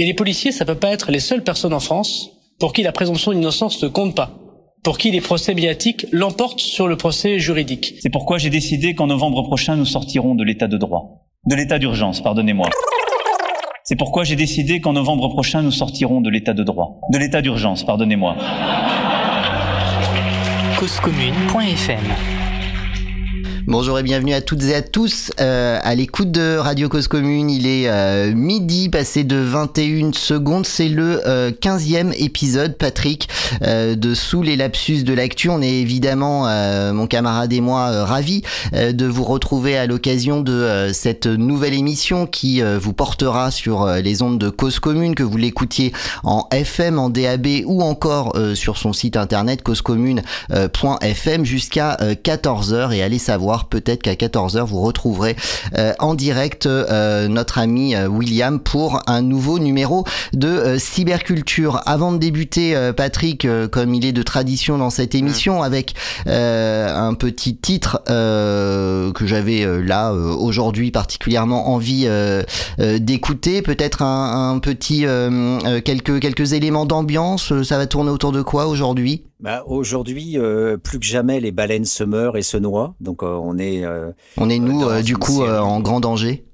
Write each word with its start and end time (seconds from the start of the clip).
Et 0.00 0.06
les 0.06 0.14
policiers, 0.14 0.52
ça 0.52 0.64
peut 0.64 0.76
pas 0.76 0.90
être 0.90 1.10
les 1.10 1.18
seules 1.18 1.42
personnes 1.42 1.74
en 1.74 1.80
France 1.80 2.30
pour 2.60 2.72
qui 2.72 2.84
la 2.84 2.92
présomption 2.92 3.32
d'innocence 3.32 3.82
ne 3.82 3.88
compte 3.88 4.14
pas, 4.14 4.38
pour 4.84 4.96
qui 4.96 5.10
les 5.10 5.20
procès 5.20 5.54
médiatiques 5.54 6.06
l'emportent 6.12 6.60
sur 6.60 6.86
le 6.86 6.96
procès 6.96 7.40
juridique. 7.40 7.94
C'est 8.00 8.10
pourquoi 8.10 8.38
j'ai 8.38 8.48
décidé 8.48 8.94
qu'en 8.94 9.08
novembre 9.08 9.42
prochain, 9.42 9.74
nous 9.74 9.84
sortirons 9.84 10.36
de 10.36 10.44
l'état 10.44 10.68
de 10.68 10.76
droit. 10.76 11.26
De 11.46 11.56
l'état 11.56 11.80
d'urgence, 11.80 12.20
pardonnez-moi. 12.20 12.68
C'est 13.82 13.96
pourquoi 13.96 14.22
j'ai 14.22 14.36
décidé 14.36 14.80
qu'en 14.80 14.92
novembre 14.92 15.30
prochain, 15.30 15.62
nous 15.62 15.72
sortirons 15.72 16.20
de 16.20 16.30
l'état 16.30 16.54
de 16.54 16.62
droit. 16.62 17.00
De 17.10 17.18
l'état 17.18 17.42
d'urgence, 17.42 17.82
pardonnez-moi. 17.82 18.36
causecommune.fm 20.78 22.37
Bonjour 23.70 23.98
et 23.98 24.02
bienvenue 24.02 24.32
à 24.32 24.40
toutes 24.40 24.64
et 24.64 24.74
à 24.74 24.80
tous 24.80 25.30
euh, 25.42 25.78
à 25.82 25.94
l'écoute 25.94 26.30
de 26.30 26.56
Radio 26.56 26.88
Cause 26.88 27.06
Commune. 27.06 27.50
Il 27.50 27.66
est 27.66 27.86
euh, 27.86 28.32
midi 28.34 28.88
passé 28.88 29.24
de 29.24 29.36
21 29.36 30.14
secondes. 30.14 30.64
C'est 30.64 30.88
le 30.88 31.20
euh, 31.28 31.50
15e 31.50 32.14
épisode, 32.16 32.78
Patrick, 32.78 33.28
euh, 33.60 33.94
de 33.94 34.14
Sous 34.14 34.40
les 34.40 34.56
lapsus 34.56 35.02
de 35.02 35.12
l'actu. 35.12 35.50
On 35.50 35.60
est 35.60 35.82
évidemment, 35.82 36.48
euh, 36.48 36.94
mon 36.94 37.06
camarade 37.06 37.52
et 37.52 37.60
moi, 37.60 38.06
ravis 38.06 38.40
de 38.72 39.04
vous 39.04 39.24
retrouver 39.24 39.76
à 39.76 39.84
l'occasion 39.84 40.40
de 40.40 40.88
cette 40.94 41.26
nouvelle 41.26 41.74
émission 41.74 42.26
qui 42.26 42.62
vous 42.62 42.94
portera 42.94 43.50
sur 43.50 43.86
les 43.86 44.22
ondes 44.22 44.38
de 44.38 44.48
Cause 44.48 44.80
Commune, 44.80 45.14
que 45.14 45.22
vous 45.22 45.36
l'écoutiez 45.36 45.92
en 46.24 46.46
FM, 46.52 46.98
en 46.98 47.10
DAB 47.10 47.46
ou 47.66 47.82
encore 47.82 48.34
sur 48.54 48.78
son 48.78 48.94
site 48.94 49.18
internet 49.18 49.62
causecommune.fm 49.62 51.44
jusqu'à 51.44 51.98
14h 52.24 52.92
et 52.94 53.02
allez 53.02 53.18
savoir 53.18 53.57
peut-être 53.66 54.02
qu'à 54.02 54.14
14h 54.14 54.64
vous 54.64 54.80
retrouverez 54.80 55.36
euh, 55.76 55.92
en 55.98 56.14
direct 56.14 56.66
euh, 56.66 57.28
notre 57.28 57.58
ami 57.58 57.94
euh, 57.94 58.06
William 58.06 58.60
pour 58.60 59.00
un 59.06 59.22
nouveau 59.22 59.58
numéro 59.58 60.04
de 60.32 60.48
euh, 60.48 60.78
cyberculture. 60.78 61.80
Avant 61.86 62.12
de 62.12 62.18
débuter 62.18 62.76
euh, 62.76 62.92
Patrick 62.92 63.44
euh, 63.44 63.68
comme 63.68 63.94
il 63.94 64.04
est 64.04 64.12
de 64.12 64.22
tradition 64.22 64.78
dans 64.78 64.90
cette 64.90 65.14
émission 65.14 65.62
avec 65.62 65.94
euh, 66.26 66.94
un 66.94 67.14
petit 67.14 67.56
titre 67.56 68.02
euh, 68.08 69.12
que 69.12 69.26
j'avais 69.26 69.64
euh, 69.64 69.80
là 69.82 70.12
euh, 70.12 70.34
aujourd'hui 70.34 70.90
particulièrement 70.90 71.70
envie 71.70 72.04
euh, 72.06 72.42
euh, 72.80 72.98
d'écouter. 72.98 73.62
Peut-être 73.62 74.02
un, 74.02 74.50
un 74.52 74.58
petit 74.58 75.06
quelques 75.84 76.20
quelques 76.20 76.52
éléments 76.52 76.86
d'ambiance 76.86 77.52
ça 77.62 77.78
va 77.78 77.86
tourner 77.86 78.10
autour 78.10 78.32
de 78.32 78.42
quoi 78.42 78.66
aujourd'hui? 78.66 79.22
Bah, 79.40 79.62
Aujourd'hui, 79.66 80.38
euh, 80.38 80.76
plus 80.76 80.98
que 80.98 81.06
jamais, 81.06 81.40
les 81.40 81.52
baleines 81.52 81.84
se 81.84 82.04
meurent 82.04 82.36
et 82.36 82.42
se 82.42 82.56
noient. 82.56 82.94
Donc, 83.00 83.22
euh, 83.22 83.38
on 83.40 83.58
est 83.58 83.84
euh, 83.84 84.10
on 84.36 84.50
est 84.50 84.58
nous 84.58 85.02
du 85.02 85.16
coup 85.16 85.44
en 85.44 85.80
grand 85.80 86.00
danger 86.00 86.44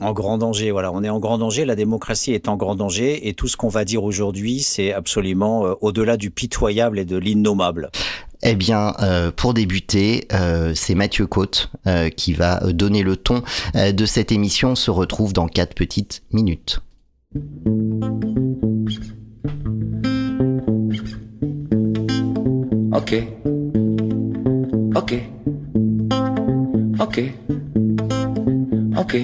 en 0.00 0.12
grand 0.12 0.38
danger. 0.38 0.70
Voilà, 0.70 0.92
on 0.92 1.02
est 1.02 1.08
en 1.08 1.18
grand 1.18 1.38
danger. 1.38 1.64
La 1.64 1.74
démocratie 1.74 2.32
est 2.32 2.46
en 2.46 2.56
grand 2.56 2.76
danger. 2.76 3.26
Et 3.26 3.34
tout 3.34 3.48
ce 3.48 3.56
qu'on 3.56 3.68
va 3.68 3.84
dire 3.84 4.04
aujourd'hui, 4.04 4.60
c'est 4.60 4.92
absolument 4.92 5.62
au-delà 5.80 6.16
du 6.16 6.30
pitoyable 6.30 7.00
et 7.00 7.04
de 7.04 7.16
l'innommable. 7.16 7.90
Eh 8.42 8.54
bien, 8.54 8.94
euh, 9.00 9.32
pour 9.34 9.52
débuter, 9.52 10.28
euh, 10.32 10.72
c'est 10.74 10.94
Mathieu 10.94 11.26
Côte 11.26 11.70
euh, 11.86 12.08
qui 12.08 12.34
va 12.34 12.60
donner 12.72 13.02
le 13.02 13.16
ton 13.16 13.42
de 13.74 14.06
cette 14.06 14.30
émission. 14.32 14.70
On 14.70 14.74
se 14.76 14.90
retrouve 14.90 15.32
dans 15.32 15.48
quatre 15.48 15.74
petites 15.74 16.22
minutes. 16.32 16.80
Ok. 22.98 23.14
Ok. 24.96 25.14
Ok. 26.98 27.22
Ok. 28.98 29.16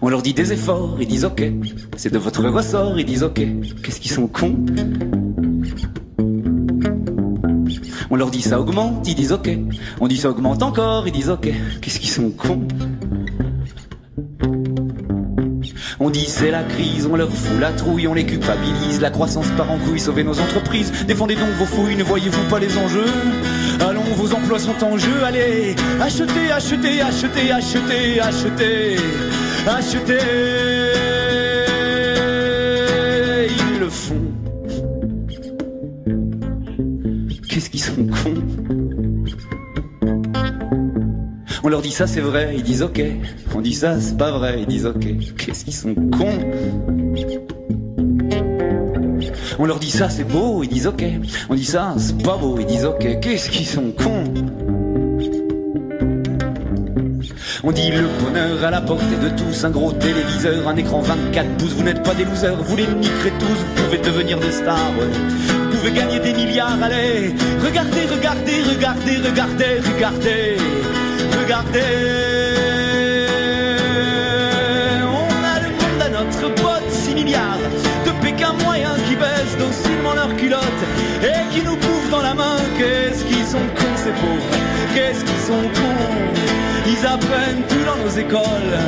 On 0.00 0.08
leur 0.08 0.22
dit 0.22 0.34
des 0.34 0.52
efforts, 0.52 0.98
ils 1.00 1.08
disent 1.08 1.24
ok. 1.24 1.42
C'est 1.96 2.12
de 2.12 2.18
votre 2.18 2.44
ressort, 2.44 3.00
ils 3.00 3.04
disent 3.04 3.24
ok. 3.24 3.42
Qu'est-ce 3.82 3.98
qu'ils 3.98 4.12
sont 4.12 4.28
cons? 4.28 4.54
On 8.08 8.14
leur 8.14 8.30
dit 8.30 8.40
ça 8.40 8.60
augmente, 8.60 9.08
ils 9.08 9.16
disent 9.16 9.32
ok. 9.32 9.50
On 10.00 10.06
dit 10.06 10.16
ça 10.16 10.30
augmente 10.30 10.62
encore, 10.62 11.08
ils 11.08 11.12
disent 11.12 11.30
ok. 11.30 11.52
Qu'est-ce 11.82 11.98
qu'ils 11.98 12.08
sont 12.08 12.30
cons? 12.30 12.68
On 16.08 16.10
dit 16.10 16.24
c'est 16.26 16.50
la 16.50 16.62
crise, 16.62 17.06
on 17.06 17.16
leur 17.16 17.28
fout 17.28 17.60
la 17.60 17.70
trouille, 17.70 18.08
on 18.08 18.14
les 18.14 18.24
culpabilise, 18.24 18.98
la 18.98 19.10
croissance 19.10 19.46
part 19.58 19.70
en 19.70 19.76
couille, 19.76 20.00
sauvez 20.00 20.24
nos 20.24 20.40
entreprises, 20.40 20.90
défendez 21.06 21.34
donc 21.34 21.50
vos 21.58 21.66
fouilles, 21.66 21.96
ne 21.96 22.02
voyez-vous 22.02 22.48
pas 22.48 22.58
les 22.58 22.78
enjeux? 22.78 23.04
Allons, 23.78 24.00
vos 24.16 24.32
emplois 24.32 24.58
sont 24.58 24.82
en 24.82 24.96
jeu, 24.96 25.22
allez, 25.22 25.76
achetez, 26.00 26.50
achetez, 26.50 27.02
achetez, 27.02 27.50
achetez, 27.52 28.20
achetez, 28.20 28.96
achetez. 29.66 30.18
Ils 33.50 33.78
le 33.78 33.90
font. 33.90 34.32
Qu'est-ce 37.50 37.68
qu'ils 37.68 37.82
sont 37.82 38.06
cons? 38.06 38.77
On 41.68 41.70
leur 41.70 41.82
dit 41.82 41.92
ça 41.92 42.06
c'est 42.06 42.22
vrai, 42.22 42.54
ils 42.56 42.62
disent 42.62 42.80
ok. 42.80 43.02
On 43.54 43.60
dit 43.60 43.74
ça 43.74 44.00
c'est 44.00 44.16
pas 44.16 44.30
vrai, 44.30 44.60
ils 44.60 44.66
disent 44.66 44.86
ok. 44.86 45.04
Qu'est-ce 45.36 45.66
qu'ils 45.66 45.74
sont 45.74 45.94
cons 45.94 46.40
On 49.58 49.66
leur 49.66 49.78
dit 49.78 49.90
ça 49.90 50.08
c'est 50.08 50.24
beau, 50.24 50.62
ils 50.62 50.70
disent 50.70 50.86
ok. 50.86 51.04
On 51.50 51.54
dit 51.54 51.66
ça 51.66 51.94
c'est 51.98 52.22
pas 52.22 52.38
beau, 52.38 52.56
ils 52.58 52.64
disent 52.64 52.86
ok. 52.86 53.20
Qu'est-ce 53.20 53.50
qu'ils 53.50 53.66
sont 53.66 53.92
cons 53.92 54.24
on 57.64 57.72
dit 57.72 57.90
le 57.90 58.06
bonheur 58.24 58.64
à 58.64 58.70
la 58.70 58.80
portée 58.80 59.16
de 59.20 59.28
tous, 59.36 59.64
un 59.64 59.70
gros 59.70 59.92
téléviseur, 59.92 60.68
un 60.68 60.76
écran 60.76 61.00
24 61.00 61.56
pouces, 61.58 61.72
vous 61.72 61.82
n'êtes 61.82 62.02
pas 62.02 62.14
des 62.14 62.24
losers, 62.24 62.56
vous 62.62 62.76
les 62.76 62.86
niquerez 62.86 63.32
tous, 63.38 63.46
vous 63.46 63.82
pouvez 63.84 63.98
devenir 63.98 64.38
des 64.38 64.52
stars, 64.52 64.92
vous 64.92 65.76
pouvez 65.76 65.90
gagner 65.90 66.20
des 66.20 66.32
milliards, 66.32 66.80
allez, 66.80 67.34
regardez, 67.62 68.06
regardez, 68.06 68.62
regardez, 68.62 69.16
regardez, 69.16 69.80
regardez, 69.92 70.56
On 75.02 75.44
a 75.44 75.60
le 75.60 75.68
monde 75.70 76.02
à 76.04 76.08
notre 76.08 76.48
botte, 76.62 76.90
6 76.90 77.14
milliards 77.14 77.58
de 78.06 78.10
Pékin 78.22 78.52
moyens 78.64 78.96
qui 79.08 79.16
baissent 79.16 79.56
docilement 79.58 80.14
leurs 80.14 80.34
culottes 80.36 80.62
et 81.22 81.54
qui 81.54 81.62
nous 81.64 81.76
bouffent 81.76 82.10
dans 82.10 82.22
la 82.22 82.34
main. 82.34 82.56
Qu'est-ce 82.76 83.24
qu'ils 83.24 83.46
sont 83.46 83.66
cons 83.76 83.96
ces 83.96 84.10
pauvres? 84.10 84.50
Qu'est-ce 84.94 85.24
qu'ils 85.24 85.44
sont 85.46 85.62
cons? 85.74 86.12
Ils 86.86 87.06
apprennent 87.06 87.62
tout 87.68 87.84
dans 87.84 87.96
nos 88.02 88.10
écoles, 88.10 88.78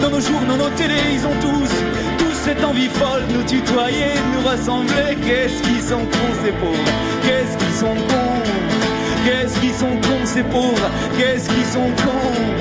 dans 0.00 0.10
nos 0.10 0.20
journaux, 0.20 0.56
nos 0.56 0.70
télés, 0.70 1.14
ils 1.14 1.26
ont 1.26 1.38
tous, 1.40 1.70
tous 2.18 2.34
cette 2.44 2.62
envie 2.64 2.88
folle 2.88 3.26
de 3.28 3.32
nous 3.34 3.42
tutoyer, 3.42 4.14
de 4.14 4.38
nous 4.38 4.46
rassembler. 4.46 5.16
Qu'est-ce 5.26 5.62
qu'ils 5.62 5.82
sont 5.82 6.04
cons 6.04 6.34
ces 6.44 6.52
pauvres? 6.52 6.92
Qu'est-ce 7.22 7.56
qu'ils 7.58 7.74
sont 7.74 7.96
cons? 8.08 8.79
Qu'est-ce 9.24 9.60
qu'ils 9.60 9.74
sont 9.74 9.86
cons 10.02 10.24
ces 10.24 10.42
pauvres? 10.42 10.90
Qu'est-ce 11.18 11.48
qu'ils 11.48 11.64
sont 11.64 11.90
cons? 12.02 12.60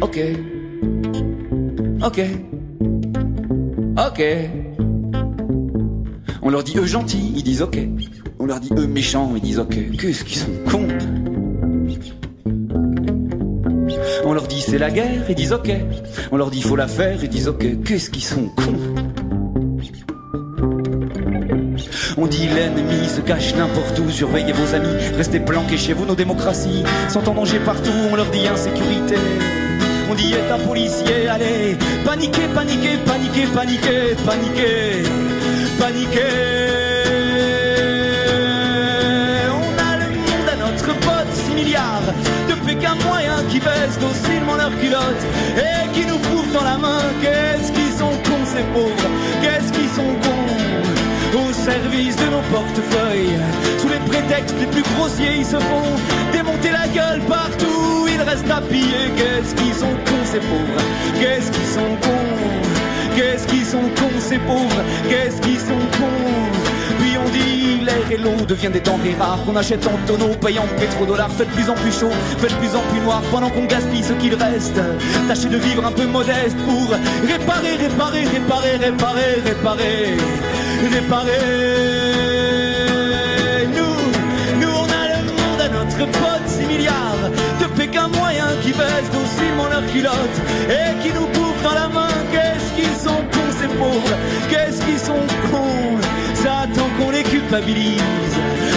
Ok. 0.00 0.18
Ok. 2.04 2.20
Ok. 3.96 4.22
On 6.42 6.50
leur 6.50 6.64
dit 6.64 6.76
eux 6.76 6.86
gentils, 6.86 7.32
ils 7.36 7.44
disent 7.44 7.62
ok. 7.62 7.78
On 8.40 8.46
leur 8.46 8.58
dit 8.58 8.70
eux 8.76 8.86
méchants, 8.88 9.32
ils 9.36 9.42
disent 9.42 9.60
ok. 9.60 9.76
Qu'est-ce 9.98 10.24
qu'ils 10.24 10.38
sont 10.38 10.50
cons? 10.68 10.88
On 14.24 14.32
leur 14.32 14.48
dit 14.48 14.60
c'est 14.60 14.78
la 14.78 14.90
guerre, 14.90 15.24
ils 15.28 15.34
disent 15.36 15.52
ok. 15.52 15.70
On 16.32 16.36
leur 16.36 16.50
dit 16.50 16.62
faut 16.62 16.76
la 16.76 16.88
faire, 16.88 17.22
ils 17.22 17.28
disent 17.28 17.48
ok. 17.48 17.82
Qu'est-ce 17.84 18.10
qu'ils 18.10 18.24
sont 18.24 18.48
cons? 18.56 18.91
Dit 22.32 22.48
l'ennemi 22.48 23.08
se 23.08 23.20
cache 23.20 23.54
n'importe 23.54 23.98
où, 23.98 24.10
surveillez 24.10 24.52
vos 24.52 24.74
amis, 24.74 24.96
restez 25.16 25.38
planqués 25.38 25.76
chez 25.76 25.92
vous, 25.92 26.06
nos 26.06 26.14
démocraties 26.14 26.82
sont 27.08 27.28
en 27.28 27.34
danger 27.34 27.58
partout, 27.58 27.92
on 28.10 28.16
leur 28.16 28.30
dit 28.30 28.46
insécurité. 28.48 29.16
On 30.10 30.14
dit 30.14 30.32
état 30.32 30.56
policier, 30.56 31.28
allez, 31.28 31.76
paniquez, 32.04 32.48
paniquez, 32.54 32.96
paniquez, 33.04 33.46
paniquez, 33.54 34.16
paniquez, 34.24 35.02
paniquez. 35.78 36.20
On 39.50 39.72
a 39.88 39.96
le 39.98 40.08
monde 40.16 40.48
à 40.50 40.56
notre 40.56 40.94
pote, 41.00 41.32
6 41.32 41.54
milliards. 41.54 42.08
De 42.48 42.54
Pékin 42.66 42.94
moyens 43.06 43.42
qui 43.50 43.60
baissent 43.60 43.98
docilement 44.00 44.56
leurs 44.56 44.76
culottes 44.80 45.26
et 45.56 45.88
qui 45.92 46.06
nous 46.06 46.18
bouffent 46.18 46.52
dans 46.52 46.64
la 46.64 46.78
main. 46.78 47.02
Qu'est-ce 47.20 47.72
qu'ils 47.72 47.92
sont 47.92 48.12
cons 48.24 48.46
ces 48.46 48.64
pauvres? 48.72 49.08
Qu'est-ce 49.42 49.70
qu'ils 49.72 49.90
sont 49.90 50.14
cons 50.22 50.31
service 51.62 52.16
de 52.16 52.26
nos 52.26 52.42
portefeuilles, 52.50 53.38
sous 53.78 53.88
les 53.88 54.00
prétextes 54.10 54.54
les 54.58 54.66
plus 54.66 54.82
grossiers, 54.94 55.36
ils 55.38 55.44
se 55.44 55.56
font 55.56 55.94
démonter 56.32 56.70
la 56.70 56.88
gueule 56.88 57.20
partout. 57.28 58.08
Ils 58.12 58.20
restent 58.20 58.50
à 58.50 58.60
piller. 58.60 59.12
Qu'est-ce 59.16 59.54
qu'ils 59.54 59.74
sont 59.74 59.94
cons 60.06 60.24
ces 60.24 60.40
pauvres? 60.40 60.82
Qu'est-ce 61.20 61.52
qu'ils 61.52 61.72
sont 61.78 61.94
cons? 62.02 63.16
Qu'est-ce 63.16 63.46
qu'ils 63.46 63.64
sont 63.64 63.88
cons 63.96 64.20
ces 64.20 64.38
pauvres? 64.38 64.82
Qu'est-ce 65.08 65.40
qu'ils 65.40 65.60
sont 65.60 65.84
cons? 65.98 66.32
Puis 66.98 67.12
on 67.24 67.28
dit 67.30 67.84
l'air 67.84 68.10
et 68.10 68.16
l'eau 68.16 68.44
deviennent 68.44 68.72
des 68.72 68.80
denrées 68.80 69.14
rares. 69.18 69.38
Qu'on 69.46 69.54
achète 69.54 69.86
en 69.86 69.96
tonneaux, 70.06 70.34
payant 70.40 70.66
pétrodollars, 70.78 71.30
fait 71.30 71.44
de 71.44 71.50
plus 71.50 71.70
en 71.70 71.74
plus 71.74 71.92
chaud, 71.92 72.10
fait 72.38 72.48
de 72.48 72.54
plus 72.54 72.74
en 72.74 72.82
plus 72.90 73.00
noir. 73.00 73.22
Pendant 73.30 73.50
qu'on 73.50 73.66
gaspille 73.66 74.02
ce 74.02 74.14
qu'il 74.14 74.34
reste. 74.34 74.80
Tâchez 75.28 75.48
de 75.48 75.58
vivre 75.58 75.86
un 75.86 75.92
peu 75.92 76.06
modeste 76.06 76.56
pour 76.66 76.90
réparer, 77.28 77.76
réparer, 77.76 78.24
réparer, 78.24 78.76
réparer, 78.76 79.40
réparer, 79.44 80.16
réparer. 80.88 81.38
Nous, 83.76 84.60
nous 84.60 84.72
on 84.82 84.88
a 85.00 85.04
le 85.14 85.22
monde 85.30 85.60
à 85.60 85.68
notre 85.68 86.06
pote, 86.18 86.46
6 86.46 86.66
milliards 86.66 87.30
de 87.60 87.66
Pékin 87.76 88.08
moyens 88.08 88.54
qui 88.62 88.72
baissent 88.72 89.10
docilement 89.12 89.68
leurs 89.70 89.86
culottes 89.92 90.40
et 90.68 91.00
qui 91.02 91.12
nous 91.14 91.26
bouffent 91.26 91.62
dans 91.62 91.74
la 91.74 91.88
main. 91.88 92.08
Qu'est-ce 92.32 92.72
qu'ils 92.74 92.96
sont 92.96 93.22
cons 93.32 93.52
ces 93.60 93.68
pauvres, 93.68 94.16
qu'est-ce 94.50 94.82
qu'ils 94.84 94.98
sont 94.98 95.26
cons? 95.50 95.98
Ça 96.42 96.66
qu'on 96.98 97.10
les 97.10 97.22
culpabilise 97.22 98.00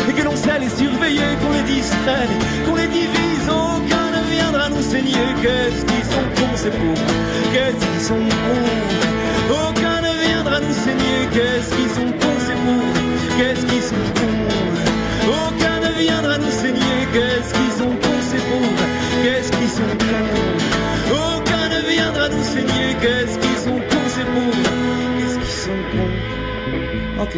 et 0.07 0.13
que 0.13 0.21
l'on 0.21 0.35
sait 0.35 0.59
les 0.59 0.69
surveiller, 0.69 1.35
qu'on 1.41 1.51
les 1.51 1.63
distrait, 1.63 2.27
qu'on 2.65 2.75
les 2.75 2.87
divise. 2.87 3.47
Aucun 3.49 4.11
ne 4.11 4.23
viendra 4.31 4.69
nous 4.69 4.83
saigner. 4.83 5.33
Qu'est-ce 5.41 5.83
qu'ils 5.85 6.05
sont 6.05 6.27
cons 6.35 6.55
ces 6.55 6.69
pauvres, 6.69 7.13
qu'est-ce 7.53 7.85
qu'ils 7.85 8.01
sont 8.01 8.29
cons? 8.29 9.04
Qu'est-ce 10.55 11.69
qu'ils 11.75 11.89
sont 11.89 12.11
cons 12.11 12.39
ces 12.39 12.53
pauvres, 12.53 13.01
qu'est-ce 13.37 13.65
qu'ils 13.65 13.81
sont 13.81 14.07
cons? 14.15 14.39
Aucun 15.27 15.79
ne 15.81 15.91
viendra 15.99 16.37
nous 16.37 16.49
saigner. 16.49 16.81
Qu'est-ce 17.11 17.53
qu'ils 17.53 17.71
sont 17.73 17.91
cons 17.91 18.21
ces 18.21 18.37
pauvres, 18.37 18.87
qu'est-ce 19.21 19.51
qu'ils 19.51 19.67
sont 19.67 19.97
cons? 19.99 20.29
Aucun 21.11 21.67
ne 21.67 21.81
viendra 21.93 22.29
nous 22.29 22.43
saigner. 22.43 22.95
Qu'est-ce 23.01 23.37
qu'ils 23.37 23.57
sont 23.57 23.81
cons 23.89 24.07
ces 24.07 24.23
pauvres, 24.23 24.71
qu'est-ce 25.17 25.37
qu'ils 25.39 25.59
sont 25.65 25.81
cons? 25.91 26.13
Ok. 27.23 27.35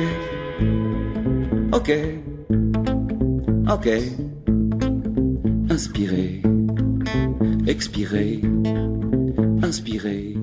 Ok. 1.73 1.89
Ok. 3.73 3.87
Inspirez. 5.71 6.41
Expirez. 7.65 8.41
Inspirez. 9.63 10.36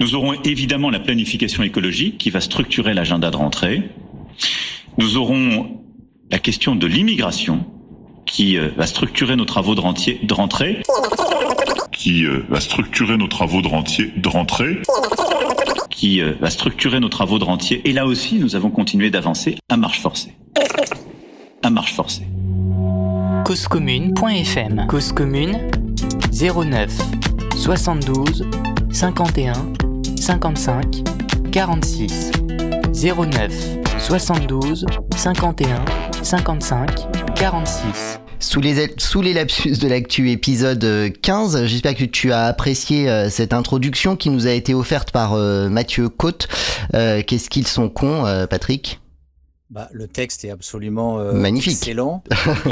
Nous 0.00 0.14
aurons 0.14 0.34
évidemment 0.42 0.90
la 0.90 1.00
planification 1.00 1.62
écologique 1.62 2.18
qui 2.18 2.30
va 2.30 2.40
structurer 2.40 2.92
l'agenda 2.94 3.30
de 3.30 3.36
rentrée. 3.36 3.82
Nous 4.98 5.16
aurons 5.16 5.80
la 6.30 6.38
question 6.38 6.74
de 6.76 6.86
l'immigration 6.86 7.64
qui 8.26 8.58
euh, 8.58 8.68
va 8.76 8.86
structurer 8.86 9.36
nos 9.36 9.44
travaux 9.44 9.74
de, 9.74 9.80
rentier- 9.80 10.18
de 10.22 10.34
rentrée. 10.34 10.82
qui 11.92 12.24
euh, 12.26 12.44
va 12.48 12.60
structurer 12.60 13.16
nos 13.16 13.28
travaux 13.28 13.62
de 13.62 13.68
rentier 13.68 14.12
de 14.16 14.28
rentrée. 14.28 14.82
qui 15.90 16.20
euh, 16.20 16.32
va 16.40 16.50
structurer 16.50 17.00
nos 17.00 17.08
travaux 17.08 17.38
de 17.38 17.44
rentier. 17.44 17.80
Et 17.88 17.92
là 17.92 18.06
aussi, 18.06 18.38
nous 18.38 18.54
avons 18.56 18.70
continué 18.70 19.10
d'avancer 19.10 19.56
à 19.68 19.76
marche 19.76 20.00
forcée. 20.00 20.32
À 21.62 21.70
marche 21.70 21.94
forcée. 21.94 22.26
causecommune.fm 23.46 24.86
Cause 24.88 25.12
commune 25.12 25.70
09 26.32 26.90
72 27.56 28.44
51 28.90 29.52
55 30.18 31.02
46 31.52 32.32
09 32.94 33.52
72 33.98 34.86
51 35.16 35.84
55 36.22 37.34
46 37.34 38.20
Sous 38.38 38.60
les, 38.60 38.94
sous 38.98 39.22
les 39.22 39.32
lapsus 39.32 39.72
de 39.78 39.88
l'actu 39.88 40.30
épisode 40.30 40.82
euh, 40.84 41.10
15, 41.22 41.66
j'espère 41.66 41.94
que 41.94 42.04
tu 42.04 42.32
as 42.32 42.44
apprécié 42.44 43.08
euh, 43.08 43.28
cette 43.30 43.52
introduction 43.52 44.16
qui 44.16 44.30
nous 44.30 44.46
a 44.46 44.52
été 44.52 44.74
offerte 44.74 45.10
par 45.10 45.34
euh, 45.34 45.68
Mathieu 45.68 46.08
Côte. 46.08 46.48
Euh, 46.94 47.22
Qu'est-ce 47.26 47.48
qu'ils 47.50 47.66
sont 47.66 47.88
cons, 47.88 48.26
euh, 48.26 48.46
Patrick? 48.46 49.00
Bah, 49.70 49.88
le 49.92 50.06
texte 50.06 50.44
est 50.44 50.50
absolument 50.50 51.18
euh, 51.18 51.32
Magnifique. 51.32 51.72
excellent. 51.72 52.22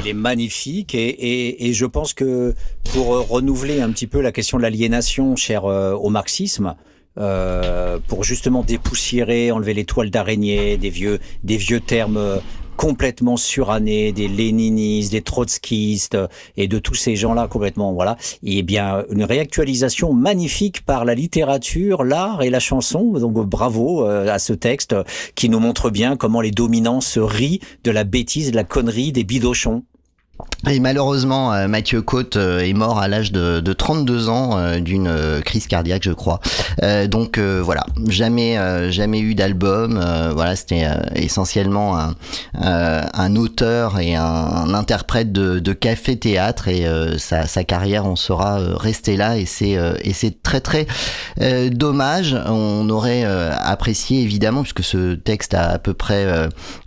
Il 0.02 0.06
est 0.08 0.12
magnifique 0.12 0.94
et, 0.94 1.08
et, 1.08 1.66
et 1.68 1.72
je 1.72 1.86
pense 1.86 2.14
que 2.14 2.54
pour 2.92 3.14
euh, 3.14 3.20
renouveler 3.20 3.80
un 3.80 3.90
petit 3.90 4.06
peu 4.06 4.20
la 4.20 4.30
question 4.32 4.58
de 4.58 4.62
l'aliénation 4.62 5.34
chère 5.34 5.64
euh, 5.64 5.92
au 5.94 6.08
marxisme, 6.08 6.74
euh, 7.16 7.98
pour 8.08 8.24
justement 8.24 8.62
dépoussiérer, 8.62 9.52
enlever 9.52 9.72
les 9.72 9.84
toiles 9.84 10.10
d'araignée, 10.10 10.76
des 10.76 10.90
vieux, 10.90 11.20
des 11.44 11.56
vieux 11.56 11.78
termes 11.78 12.16
euh, 12.16 12.38
complètement 12.76 13.36
surannés, 13.36 14.10
des 14.10 14.26
léninistes, 14.26 15.12
des 15.12 15.22
trotskistes 15.22 16.16
euh, 16.16 16.26
et 16.56 16.66
de 16.66 16.80
tous 16.80 16.94
ces 16.94 17.14
gens-là 17.14 17.46
complètement, 17.46 17.92
voilà. 17.92 18.16
Et 18.42 18.64
bien, 18.64 19.04
une 19.10 19.22
réactualisation 19.22 20.12
magnifique 20.12 20.84
par 20.84 21.04
la 21.04 21.14
littérature, 21.14 22.02
l'art 22.02 22.42
et 22.42 22.50
la 22.50 22.58
chanson. 22.60 23.12
Donc, 23.12 23.34
bravo 23.46 24.04
à 24.04 24.38
ce 24.40 24.52
texte 24.52 24.96
qui 25.36 25.48
nous 25.48 25.60
montre 25.60 25.90
bien 25.90 26.16
comment 26.16 26.40
les 26.40 26.50
dominants 26.50 27.00
se 27.00 27.20
rient 27.20 27.60
de 27.84 27.92
la 27.92 28.02
bêtise, 28.02 28.50
de 28.50 28.56
la 28.56 28.64
connerie 28.64 29.12
des 29.12 29.22
bidochons. 29.22 29.84
Et 30.70 30.80
malheureusement, 30.80 31.52
euh, 31.52 31.68
Mathieu 31.68 32.00
Côte 32.00 32.36
euh, 32.36 32.60
est 32.60 32.72
mort 32.72 32.98
à 32.98 33.08
l'âge 33.08 33.32
de, 33.32 33.60
de 33.60 33.72
32 33.72 34.28
ans 34.28 34.56
euh, 34.56 34.80
d'une 34.80 35.10
crise 35.44 35.66
cardiaque, 35.66 36.02
je 36.04 36.12
crois. 36.12 36.40
Donc 37.08 37.38
voilà, 37.38 37.84
jamais, 38.08 38.56
jamais 38.90 39.20
eu 39.20 39.34
d'album. 39.34 40.02
Voilà, 40.34 40.56
c'était 40.56 40.86
essentiellement 41.14 41.98
un, 42.54 43.36
auteur 43.36 43.98
et 43.98 44.14
un, 44.14 44.74
interprète 44.74 45.32
de, 45.32 45.72
café-théâtre 45.72 46.68
et 46.68 46.86
sa, 47.18 47.64
carrière 47.64 48.06
en 48.06 48.16
sera 48.16 48.58
restée 48.76 49.16
là 49.16 49.36
et 49.36 49.46
c'est 49.46 49.78
et 50.02 50.12
c'est 50.12 50.42
très 50.42 50.60
très 50.60 50.86
dommage. 51.70 52.36
On 52.46 52.88
aurait 52.90 53.24
apprécié 53.24 54.22
évidemment 54.22 54.62
puisque 54.62 54.84
ce 54.84 55.14
texte 55.14 55.54
a 55.54 55.70
à 55.70 55.78
peu 55.78 55.94
près 55.94 56.26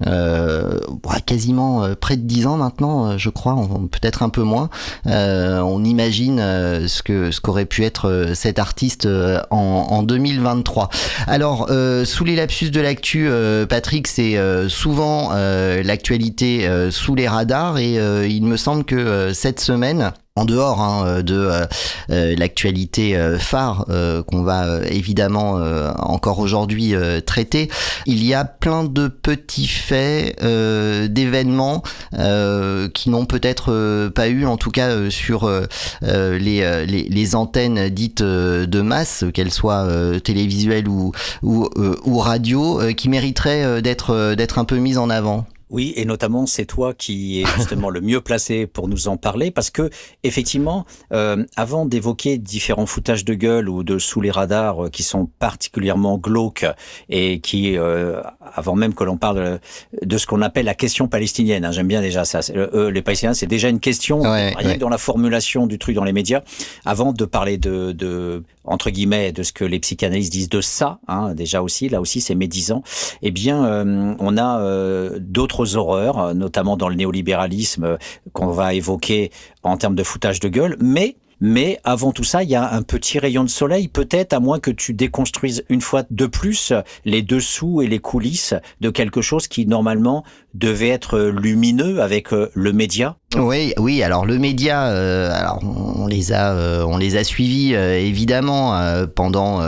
ouais, 0.06 1.22
quasiment 1.26 1.88
près 2.00 2.18
de 2.18 2.24
10 2.24 2.48
ans 2.48 2.58
maintenant, 2.58 3.18
je 3.18 3.30
crois, 3.30 3.56
peut-être 3.66 4.24
un 4.24 4.30
peu 4.30 4.44
moins. 4.44 4.70
Euh, 5.06 5.60
on 5.60 5.84
imagine 5.84 6.40
euh, 6.40 6.88
ce 6.88 7.04
que 7.04 7.32
ce 7.32 7.42
qu'aurait 7.42 7.66
pu 7.66 7.84
être 7.84 8.10
euh, 8.10 8.34
cet 8.34 8.60
artiste 8.60 9.08
en, 9.52 9.58
en 9.58 10.04
2023. 10.04 10.90
Alors, 11.28 11.70
sous 12.06 12.24
les 12.24 12.36
lapsus 12.36 12.72
de 12.72 12.82
l'actu, 12.82 13.28
euh, 13.28 13.66
Patrick, 13.66 14.08
c'est 14.08 14.38
souvent 14.70 15.32
l'actualité 15.34 16.70
sous 16.92 17.16
les 17.16 17.28
radars 17.28 17.78
et 17.78 17.96
il 18.28 18.44
me 18.44 18.58
semble 18.58 18.84
que 18.84 19.34
cette 19.34 19.60
semaine, 19.60 20.12
en 20.38 20.46
dehors 20.46 20.82
hein, 20.82 21.22
de 21.22 21.36
euh, 21.36 21.66
euh, 22.12 22.36
l'actualité 22.38 23.18
euh, 23.18 23.38
phare 23.40 23.86
euh, 23.90 24.22
qu'on 24.24 24.44
va 24.44 24.66
euh, 24.66 24.86
évidemment 24.90 25.58
euh, 25.58 25.92
encore 25.98 26.40
aujourd'hui 26.40 26.96
euh, 26.96 27.22
traiter, 27.22 27.70
il 28.06 28.24
y 28.24 28.34
a 28.34 28.46
plein 28.46 28.84
de 28.84 29.08
petits 29.08 29.68
faits, 29.68 30.38
euh, 30.44 31.08
d'événements 31.08 31.82
euh, 32.14 32.88
qui 32.90 33.10
n'ont 33.10 33.26
peut-être 33.26 33.72
euh, 33.72 34.10
pas 34.10 34.28
eu, 34.28 34.46
en 34.46 34.58
tout 34.58 34.72
cas 34.72 34.90
euh, 34.90 35.10
sur 35.10 35.46
euh, 35.46 35.66
euh, 36.04 36.38
les, 36.38 36.62
euh, 36.62 36.86
les, 36.86 37.36
antennes 37.36 37.90
dites 37.90 38.22
euh, 38.22 38.66
de 38.66 38.82
masse, 38.82 39.26
qu'elles 39.34 39.52
soient 39.52 39.86
euh, 39.86 40.20
télévisuelles 40.20 40.88
ou, 40.88 41.12
ou, 41.44 41.66
euh, 41.78 41.96
ou 42.06 42.20
radio, 42.20 42.82
euh, 42.82 42.94
qui 42.94 43.10
mériteraient 43.10 43.64
euh, 43.64 43.82
d'être 43.82 44.12
euh, 44.12 44.36
d'être 44.36 44.60
un 44.60 44.66
peu 44.66 44.78
mises 44.78 44.98
en 44.98 45.10
avant. 45.10 45.46
Oui, 45.70 45.94
et 45.98 46.06
notamment 46.06 46.46
c'est 46.46 46.66
toi 46.66 46.94
qui 46.94 47.42
es 47.42 47.46
justement 47.58 47.90
le 47.90 48.00
mieux 48.02 48.22
placé 48.22 48.68
pour 48.68 48.88
nous 48.88 49.08
en 49.10 49.18
parler, 49.18 49.52
parce 49.52 49.70
que 49.70 49.90
effectivement, 50.24 50.86
euh, 51.12 51.44
avant 51.56 51.86
d'évoquer 51.86 52.38
différents 52.38 52.86
foutages 52.86 53.26
de 53.26 53.34
gueule 53.34 53.68
ou 53.70 53.84
de 53.84 53.98
sous 54.00 54.22
les 54.22 54.32
radars 54.32 54.86
euh, 54.86 54.90
qui 54.90 55.04
sont 55.04 55.28
particulièrement 55.40 56.18
glauques 56.18 56.66
et 57.10 57.40
qui, 57.42 57.78
euh, 57.78 58.22
avant 58.54 58.76
même 58.76 58.94
que 58.94 59.04
l'on 59.04 59.18
parle 59.18 59.60
de 60.02 60.18
ce 60.18 60.26
qu'on 60.26 60.42
appelle 60.42 60.66
la 60.66 60.76
question 60.76 61.08
palestinienne, 61.08 61.66
hein, 61.66 61.72
j'aime 61.72 61.88
bien 61.88 62.02
déjà 62.02 62.24
ça. 62.26 62.40
euh, 62.56 62.90
les 62.92 63.02
Palestiniens, 63.02 63.34
c'est 63.34 63.48
déjà 63.48 63.70
une 63.70 63.80
question, 63.80 64.22
Ouais, 64.22 64.54
rien 64.56 64.70
ouais. 64.70 64.76
que 64.76 64.80
dans 64.80 64.90
la 64.90 64.98
formulation 64.98 65.68
du 65.68 65.78
truc 65.80 65.96
dans 65.96 66.04
les 66.04 66.14
médias. 66.14 66.42
Avant 66.86 67.12
de 67.14 67.26
parler 67.26 67.58
de, 67.58 67.92
de 67.92 68.44
entre 68.64 68.90
guillemets 68.90 69.32
de 69.32 69.44
ce 69.44 69.54
que 69.54 69.64
les 69.64 69.80
psychanalystes 69.80 70.32
disent 70.32 70.50
de 70.50 70.62
ça, 70.62 71.00
hein, 71.08 71.34
déjà 71.34 71.62
aussi, 71.62 71.90
là 71.90 72.02
aussi 72.02 72.22
c'est 72.22 72.36
médisant. 72.36 72.84
Eh 73.22 73.32
bien, 73.32 73.66
euh, 73.66 74.14
on 74.20 74.38
a 74.38 74.60
euh, 74.62 75.20
horreurs, 75.66 76.20
euh, 76.20 76.34
notamment 76.34 76.78
dans 76.78 76.90
le 76.90 76.96
néolibéralisme 76.96 77.84
euh, 77.84 77.98
qu'on 78.34 78.52
va 78.52 78.74
évoquer 78.74 79.32
en 79.64 79.78
termes 79.78 79.96
de 79.96 80.04
foutage 80.04 80.40
de 80.40 80.50
gueule, 80.50 80.78
mais 80.80 81.18
mais 81.40 81.80
avant 81.84 82.12
tout 82.12 82.24
ça, 82.24 82.42
il 82.42 82.50
y 82.50 82.56
a 82.56 82.74
un 82.74 82.82
petit 82.82 83.20
rayon 83.20 83.44
de 83.44 83.50
soleil, 83.50 83.90
peut-être 83.90 84.34
à 84.34 84.40
moins 84.40 84.58
que 84.60 84.72
tu 84.72 84.96
déconstruises 84.96 85.64
une 85.70 85.82
fois 85.82 86.02
de 86.10 86.26
plus 86.26 86.74
les 87.06 87.22
dessous 87.22 87.84
et 87.84 87.88
les 87.88 88.00
coulisses 88.00 88.56
de 88.82 88.90
quelque 88.90 89.22
chose 89.22 89.48
qui 89.48 89.68
normalement 89.68 90.24
devait 90.56 90.90
être 90.90 91.20
lumineux 91.20 92.02
avec 92.02 92.34
euh, 92.34 92.50
le 92.56 92.74
média. 92.74 93.18
Oui, 93.36 93.74
oui. 93.78 94.02
Alors 94.02 94.26
le 94.26 94.40
média, 94.40 94.82
alors 94.82 95.60
on 95.64 96.08
les 96.08 96.34
a, 96.34 96.86
on 96.88 96.98
les 96.98 97.18
a 97.18 97.24
suivis 97.24 97.74
évidemment 97.74 98.82
pendant 99.14 99.62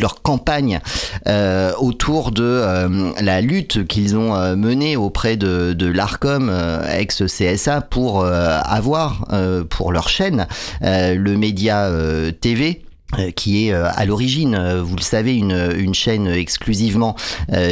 leur 0.00 0.22
campagne 0.22 0.80
euh, 1.26 1.72
autour 1.78 2.32
de 2.32 2.42
euh, 2.42 3.12
la 3.20 3.40
lutte 3.40 3.86
qu'ils 3.86 4.16
ont 4.16 4.34
euh, 4.34 4.56
menée 4.56 4.96
auprès 4.96 5.36
de, 5.36 5.72
de 5.72 5.86
l'Arcom 5.86 6.52
ex-CSA 6.88 7.80
pour 7.82 8.24
avoir 8.24 9.26
pour 9.68 9.92
leur 9.92 10.08
chaîne 10.08 10.46
le 10.80 11.36
média 11.36 11.90
TV 12.40 12.82
qui 13.34 13.68
est 13.68 13.72
euh, 13.72 13.88
à 13.94 14.04
l'origine, 14.04 14.54
euh, 14.54 14.82
vous 14.82 14.96
le 14.96 15.02
savez, 15.02 15.36
une, 15.36 15.72
une 15.76 15.94
chaîne 15.94 16.26
exclusivement 16.26 17.16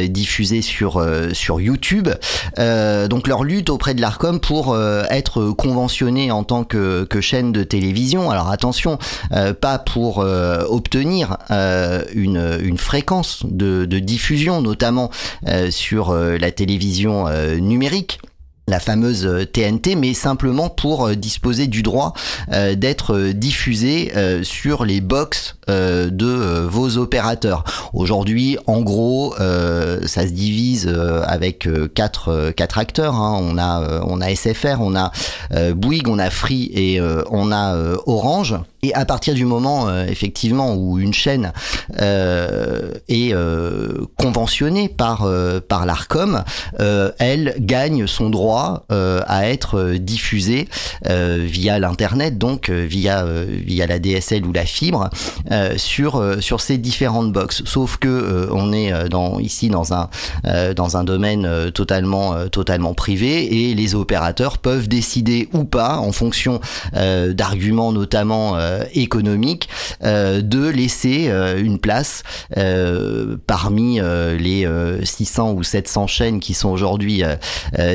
diffusée 0.09 0.61
sur 0.61 1.03
sur 1.33 1.59
YouTube. 1.61 2.09
donc 2.57 3.27
leur 3.27 3.43
lutte 3.43 3.69
auprès 3.69 3.93
de 3.93 4.01
l'Arcom 4.01 4.39
pour 4.39 4.77
être 5.09 5.51
conventionné 5.51 6.31
en 6.31 6.43
tant 6.43 6.63
que, 6.63 7.03
que, 7.05 7.21
chaîne 7.21 7.51
de 7.51 7.63
télévision. 7.63 8.29
Alors 8.29 8.49
attention, 8.49 8.97
pas 9.59 9.79
pour 9.79 10.19
obtenir 10.19 11.37
une, 11.49 12.59
une 12.61 12.77
fréquence 12.77 13.43
de, 13.45 13.85
de 13.85 13.99
diffusion, 13.99 14.61
notamment 14.61 15.09
sur 15.69 16.13
la 16.13 16.51
télévision 16.51 17.25
numérique 17.59 18.19
la 18.71 18.79
fameuse 18.79 19.27
TNT, 19.51 19.95
euh, 19.95 19.99
mais 19.99 20.13
simplement 20.13 20.69
pour 20.69 21.05
euh, 21.05 21.15
disposer 21.15 21.67
du 21.67 21.83
droit 21.83 22.13
euh, 22.51 22.75
d'être 22.75 23.31
diffusé 23.33 24.11
sur 24.43 24.85
les 24.85 25.01
box 25.01 25.57
de 25.71 26.65
vos 26.67 26.97
opérateurs. 26.97 27.63
Aujourd'hui, 27.93 28.57
en 28.67 28.81
gros, 28.81 29.33
ça 29.37 30.27
se 30.27 30.31
divise 30.31 30.93
avec 31.25 31.67
quatre, 31.93 32.51
quatre 32.51 32.77
acteurs. 32.77 33.15
Hein. 33.15 33.39
On 33.41 33.57
a 33.57 34.01
on 34.05 34.21
a 34.21 34.35
SFR, 34.35 34.77
on 34.79 34.95
a 34.95 35.11
Bouygues, 35.73 36.07
on 36.07 36.19
a 36.19 36.29
Free 36.29 36.71
et 36.73 37.01
on 37.29 37.51
a 37.51 37.75
Orange. 38.05 38.55
Et 38.83 38.93
à 38.95 39.05
partir 39.05 39.35
du 39.35 39.45
moment, 39.45 39.89
euh, 39.89 40.05
effectivement, 40.05 40.73
où 40.73 40.97
une 40.97 41.13
chaîne 41.13 41.53
euh, 41.99 42.93
est 43.07 43.31
euh, 43.33 44.05
conventionnée 44.17 44.89
par 44.89 45.29
par 45.67 45.85
l'Arcom, 45.85 46.43
elle 47.19 47.55
gagne 47.59 48.07
son 48.07 48.29
droit 48.29 48.85
à 48.89 49.49
être 49.49 49.93
diffusée 49.93 50.67
via 51.05 51.79
l'internet, 51.79 52.37
donc 52.37 52.69
via 52.69 53.25
via 53.25 53.87
la 53.87 53.99
DSL 53.99 54.45
ou 54.45 54.51
la 54.51 54.65
fibre, 54.65 55.09
sur 55.77 56.21
sur 56.39 56.61
ces 56.61 56.77
différentes 56.77 57.31
boxes. 57.31 57.63
Sauf 57.65 57.97
que 57.97 58.49
on 58.51 58.73
est 58.73 59.09
dans 59.09 59.39
ici 59.39 59.69
dans 59.69 59.93
un 59.93 61.03
domaine 61.03 61.71
totalement 61.71 62.93
privé 62.93 63.69
et 63.69 63.73
les 63.73 63.95
opérateurs 63.95 64.57
peuvent 64.57 64.87
décider 64.87 65.49
ou 65.53 65.63
pas, 65.63 65.97
en 65.97 66.11
fonction 66.11 66.59
d'arguments 66.93 67.91
notamment 67.91 68.57
euh, 68.57 68.83
économique 68.93 69.69
euh, 70.03 70.41
de 70.41 70.67
laisser 70.67 71.27
euh, 71.29 71.61
une 71.61 71.79
place 71.79 72.23
parmi 73.47 73.99
les 73.99 74.67
600 75.03 75.53
ou 75.53 75.63
700 75.63 76.07
chaînes 76.07 76.39
qui 76.39 76.53
sont 76.53 76.69
aujourd'hui 76.69 77.23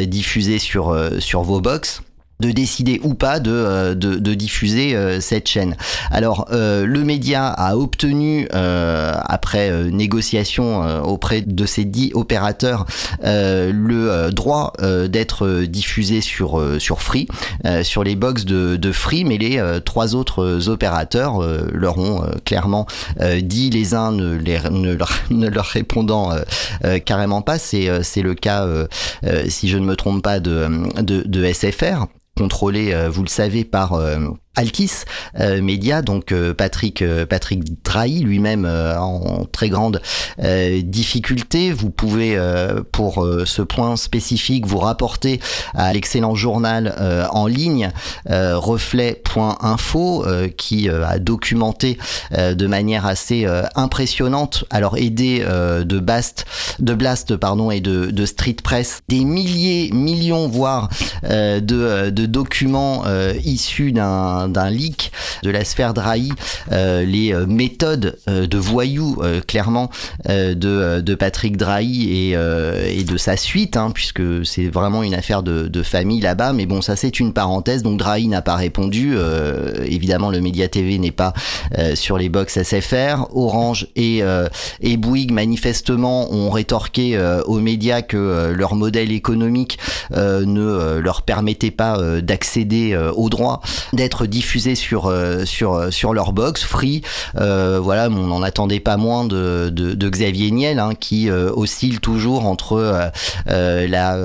diffusées 0.05 0.59
sur 0.59 0.97
sur 1.19 1.43
vos 1.43 1.61
box 1.61 2.03
de 2.41 2.51
décider 2.51 3.01
ou 3.03 3.15
pas 3.15 3.41
de, 3.41 3.51
euh, 3.51 3.95
de, 3.95 4.35
diffuser 4.35 4.95
euh, 4.95 5.21
cette 5.21 5.49
chaîne. 5.49 5.77
Alors 6.11 6.47
euh, 6.53 6.85
le 6.85 7.03
média 7.05 7.47
a 7.47 7.77
obtenu 7.77 8.49
après 8.53 9.91
négociation 9.91 11.03
auprès 11.05 11.41
de 11.41 11.67
ces 11.67 11.85
dix 11.85 12.11
opérateurs 12.15 12.87
le 13.23 14.31
droit 14.31 14.73
d'être 15.09 15.63
diffusé 15.63 16.21
sur 16.21 16.63
sur 16.79 17.01
Free, 17.03 17.29
sur 17.83 18.05
les 18.05 18.17
box 18.17 18.45
de, 18.45 18.93
Free, 18.93 19.25
mais 19.25 19.39
les 19.39 19.63
trois 19.85 20.15
autres 20.15 20.69
opérateurs 20.69 21.41
leur 21.73 21.99
ont 21.99 22.25
clairement 22.45 22.87
dit 23.41 23.71
les 23.71 23.95
uns 23.95 24.13
ne, 24.13 24.37
ne, 24.37 24.95
leur, 24.95 25.11
ne 25.31 25.49
leur 25.49 25.67
répondant 25.67 26.31
carrément 27.05 27.43
pas. 27.43 27.59
C'est 27.59 28.03
c'est 28.03 28.23
le 28.23 28.35
cas 28.35 28.67
si 29.49 29.69
je 29.69 29.79
ne 29.79 29.85
me 29.85 29.97
trompe 29.97 30.23
pas 30.23 30.41
de, 30.41 30.69
de, 31.03 31.23
de 31.27 31.53
SFR 31.53 32.07
contrôlé, 32.37 32.93
euh, 32.93 33.09
vous 33.09 33.23
le 33.23 33.29
savez, 33.29 33.65
par 33.65 33.95
euh, 33.95 34.19
Alkis 34.57 35.05
euh, 35.39 35.61
Media, 35.61 36.01
donc 36.01 36.33
euh, 36.33 36.55
Patrick 36.55 37.03
euh, 37.03 37.27
Patrick 37.27 37.63
Drahi 37.85 38.21
lui-même 38.21 38.65
en 38.67 39.45
très 39.53 39.69
grande 39.69 40.01
difficulté. 40.83 41.73
Vous 41.73 41.91
pouvez 41.91 42.39
pour 42.93 43.27
ce 43.45 43.63
point 43.63 43.97
spécifique 43.97 44.67
vous 44.67 44.79
rapporter 44.79 45.41
à 45.75 45.93
l'excellent 45.93 46.35
journal 46.35 46.95
en 47.31 47.47
ligne 47.47 47.91
reflet.info 48.29 50.25
qui 50.57 50.89
a 50.89 51.19
documenté 51.19 51.99
de 52.33 52.67
manière 52.67 53.07
assez 53.07 53.47
impressionnante, 53.75 54.65
alors 54.71 54.97
aidé 54.97 55.41
de 55.41 55.99
Bast, 55.99 56.47
de 56.79 56.95
Blast 56.95 57.37
pardon 57.37 57.71
et 57.71 57.81
de, 57.81 58.07
de 58.07 58.27
Street 58.27 58.57
Press, 58.63 59.01
des 59.09 59.25
milliers, 59.25 59.91
millions 59.93 60.49
voire 60.49 60.89
de, 61.23 61.61
de 62.11 62.27
documents 62.27 63.05
issus 63.45 63.93
d'un 63.93 64.46
d'un 64.49 64.71
leak 64.71 65.13
de 65.43 65.51
la 65.51 65.65
sphère 65.65 65.95
Drahi, 65.95 66.33
euh, 66.73 67.05
les 67.05 67.33
euh, 67.33 67.47
méthodes 67.47 68.19
euh, 68.29 68.47
de 68.47 68.59
voyous 68.59 69.17
clairement 69.47 69.91
de, 70.29 71.01
de 71.01 71.15
Patrick 71.15 71.57
Drahi 71.57 72.11
et, 72.11 72.31
et 72.33 73.05
de 73.05 73.17
sa 73.17 73.37
suite, 73.37 73.77
hein, 73.77 73.91
puisque 73.93 74.45
c'est 74.45 74.69
vraiment 74.69 75.03
une 75.03 75.15
affaire 75.15 75.43
de, 75.43 75.69
de 75.69 75.83
famille 75.83 76.21
là-bas. 76.21 76.53
Mais 76.53 76.67
bon, 76.67 76.81
ça 76.81 76.97
c'est 76.97 77.21
une 77.21 77.33
parenthèse. 77.33 77.83
Donc 77.83 77.99
Drahi 77.99 78.29
n'a 78.29 78.43
pas 78.43 78.57
répondu. 78.57 79.17
évidemment, 79.85 80.31
le 80.31 80.41
Média 80.41 80.69
TV 80.69 80.99
n'est 80.99 81.11
pas 81.11 81.33
sur 81.95 82.19
les 82.19 82.29
box 82.29 82.63
SFR. 82.63 83.27
Orange 83.35 83.89
et, 83.97 84.23
et 84.81 84.97
Bouygues 84.97 85.33
manifestement 85.33 86.33
ont 86.33 86.51
rétorqué 86.51 87.19
aux 87.47 87.61
médias 87.61 88.03
que 88.03 88.53
leur 88.55 88.75
modèle 88.75 89.13
économique 89.13 89.79
ne 90.15 90.99
leur 90.99 91.23
permettait 91.23 91.71
pas 91.71 91.99
d'accéder 92.21 92.97
aux 93.17 93.29
droits 93.29 93.61
d'être 93.93 94.27
diffusés 94.37 94.75
sur 94.75 95.07
euh, 95.07 95.47
sur 95.47 95.75
euh, 95.75 95.91
sur 95.91 96.13
leur 96.13 96.35
box 96.35 96.63
free. 96.63 97.01
Euh, 97.41 97.81
voilà, 97.83 98.09
on 98.09 98.27
n'en 98.27 98.43
attendait 98.43 98.81
pas 98.81 98.99
moins 98.99 99.25
de, 99.25 99.71
de, 99.71 100.09
Xavier 100.11 100.51
Niel 100.51 100.79
hein, 100.79 100.93
qui 100.95 101.31
oscille 101.31 102.01
toujours 102.01 102.47
entre 102.47 103.11
la, 103.47 104.17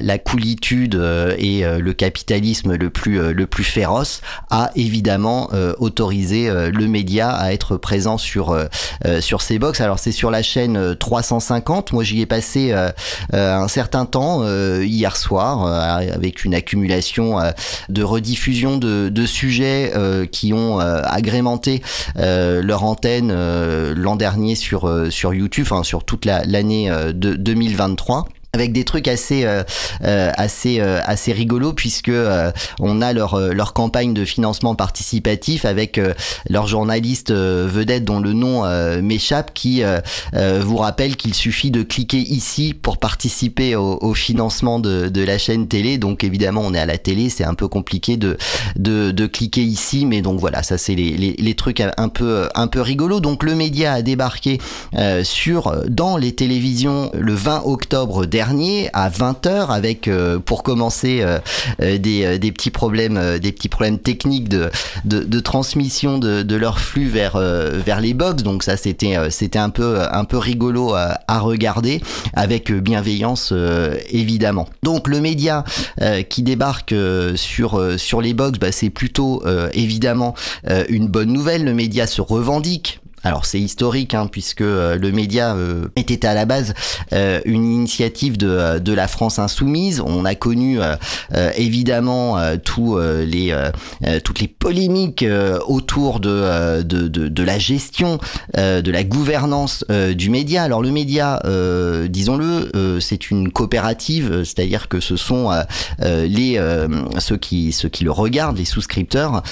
la, 0.00 0.18
coolitude 0.18 0.94
et 1.38 1.62
le 1.62 1.92
capitalisme 1.92 2.74
le 2.74 2.90
plus 2.90 3.32
le 3.32 3.46
plus 3.46 3.64
féroce 3.64 4.22
a 4.50 4.70
évidemment 4.74 5.50
autorisé 5.78 6.50
le 6.50 6.88
média 6.88 7.30
à 7.30 7.52
être 7.52 7.76
présent 7.76 8.18
sur 8.18 8.58
sur 9.20 9.40
ces 9.40 9.58
box. 9.58 9.80
Alors 9.80 9.98
c'est 9.98 10.12
sur 10.12 10.30
la 10.30 10.42
chaîne 10.42 10.96
350. 10.96 11.92
Moi 11.92 12.02
j'y 12.02 12.20
ai 12.20 12.26
passé 12.26 12.74
un 13.32 13.68
certain 13.68 14.04
temps 14.04 14.42
hier 14.80 15.16
soir 15.16 15.66
avec 15.66 16.44
une 16.44 16.54
accumulation 16.54 17.38
de 17.88 18.02
rediffusion 18.02 18.78
de, 18.78 19.08
de 19.08 19.26
sujets 19.34 19.92
euh, 19.94 20.24
qui 20.26 20.52
ont 20.52 20.80
euh, 20.80 21.02
agrémenté 21.04 21.82
euh, 22.16 22.62
leur 22.62 22.84
antenne 22.84 23.32
l'an 23.94 24.16
dernier 24.16 24.54
sur 24.54 25.34
YouTube, 25.34 25.66
sur 25.82 26.04
toute 26.04 26.24
l'année 26.24 26.90
de 27.12 27.34
2023 27.34 28.28
avec 28.54 28.72
des 28.72 28.84
trucs 28.84 29.08
assez 29.08 29.44
euh, 29.44 29.62
euh 30.04 30.30
assez 30.36 30.80
euh, 30.80 31.00
assez 31.04 31.32
rigolos 31.32 31.72
puisque 31.72 32.08
euh, 32.08 32.52
on 32.78 33.02
a 33.02 33.12
leur 33.12 33.38
leur 33.52 33.72
campagne 33.72 34.14
de 34.14 34.24
financement 34.24 34.76
participatif 34.76 35.64
avec 35.64 36.00
leur 36.48 36.66
journaliste 36.66 37.32
vedette 37.32 38.04
dont 38.04 38.20
le 38.20 38.32
nom 38.32 38.64
m'échappe 39.02 39.52
qui 39.54 39.82
vous 40.32 40.76
rappelle 40.76 41.16
qu'il 41.16 41.34
suffit 41.34 41.70
de 41.70 41.82
cliquer 41.82 42.18
ici 42.18 42.74
pour 42.74 42.98
participer 42.98 43.74
au, 43.74 43.98
au, 44.00 44.14
financement 44.14 44.78
de, 44.78 45.08
de 45.08 45.22
la 45.22 45.38
chaîne 45.38 45.66
télé. 45.66 45.98
Donc 45.98 46.22
évidemment 46.22 46.62
on 46.64 46.74
est 46.74 46.78
à 46.78 46.86
la 46.86 46.98
télé 46.98 47.28
c'est 47.28 47.44
un 47.44 47.54
peu 47.54 47.66
compliqué 47.66 48.16
de, 48.16 48.36
de, 48.76 49.10
de 49.10 49.26
cliquer 49.26 49.62
ici 49.62 50.06
mais 50.06 50.22
donc 50.22 50.38
voilà 50.38 50.62
ça 50.62 50.78
c'est 50.78 50.94
les, 50.94 51.16
les, 51.16 51.34
les, 51.36 51.54
trucs 51.54 51.80
un 51.80 52.08
peu 52.08 52.48
un 52.54 52.66
peu 52.68 52.80
rigolos. 52.80 53.20
Donc 53.20 53.42
le 53.42 53.54
média 53.54 53.94
a 53.94 54.02
débarqué 54.02 54.60
sur 55.24 55.74
dans 55.88 56.16
les 56.16 56.34
télévisions 56.34 57.10
le 57.14 57.34
20 57.34 57.62
octobre 57.64 58.26
dernier 58.26 58.43
à 58.92 59.08
20h 59.08 59.68
avec 59.68 60.08
euh, 60.08 60.38
pour 60.38 60.62
commencer 60.62 61.20
euh, 61.22 61.38
euh, 61.80 61.98
des, 61.98 62.52
petits 62.52 62.70
problèmes 62.70 63.38
des 63.38 63.52
petits 63.52 63.68
problèmes 63.68 63.98
techniques 63.98 64.48
de, 64.48 64.70
transmission 65.40 66.18
de, 66.18 66.42
de, 66.42 66.56
leur 66.56 66.78
flux 66.78 67.08
vers 67.08 67.38
les 68.00 68.14
box. 68.14 68.42
Donc 68.42 68.62
ça 68.62 68.76
c'était 68.76 69.16
c'était 69.30 69.58
un 69.58 69.70
peu 69.70 70.00
un 70.00 70.24
peu 70.24 70.38
rigolo 70.38 70.94
à, 70.94 71.38
regarder 71.38 72.00
avec 72.32 72.72
bienveillance 72.72 73.52
évidemment. 74.10 74.68
Donc 74.82 75.08
le 75.08 75.20
média 75.20 75.64
qui 76.28 76.42
débarque 76.42 76.94
sur 77.34 77.98
sur 77.98 78.20
les 78.20 78.34
box 78.34 78.58
bah, 78.58 78.72
c'est 78.72 78.90
plutôt 78.90 79.42
évidemment 79.72 80.34
une 80.88 81.08
bonne 81.08 81.32
nouvelle. 81.32 81.64
Le 81.64 81.74
média 81.74 82.06
se 82.06 82.20
revendique 82.20 83.00
Alors 83.24 83.46
c'est 83.46 83.60
historique 83.60 84.14
hein, 84.14 84.28
puisque 84.30 84.60
le 84.60 85.10
média 85.10 85.56
était 85.96 86.26
à 86.26 86.34
la 86.34 86.44
base 86.44 86.74
une 87.12 87.64
initiative 87.64 88.36
de, 88.36 88.78
de 88.78 88.92
la 88.92 89.08
France 89.08 89.38
insoumise. 89.38 90.00
On 90.00 90.24
a 90.24 90.34
connu 90.34 90.78
évidemment 91.56 92.38
tous 92.64 92.98
les 92.98 93.54
toutes 94.22 94.40
les 94.40 94.48
polémiques 94.48 95.24
autour 95.66 96.20
de, 96.20 96.82
de, 96.82 97.08
de, 97.08 97.42
la 97.42 97.58
gestion 97.58 98.18
de 98.56 98.90
la 98.90 99.04
gouvernance 99.04 99.84
du 99.88 100.30
média. 100.30 100.62
Alors 100.62 100.82
le 100.82 100.90
média, 100.90 101.40
disons-le, 102.08 102.98
c'est 103.00 103.30
une 103.30 103.50
coopérative, 103.50 104.44
c'est-à-dire 104.44 104.88
que 104.88 105.00
ce 105.00 105.16
sont 105.16 105.50
les 106.00 106.60
ceux 107.18 107.36
qui 107.36 107.72
ceux 107.72 107.88
qui 107.88 108.04
le 108.04 108.10
regardent, 108.10 108.58
les 108.58 108.64
souscripteurs, 108.64 109.42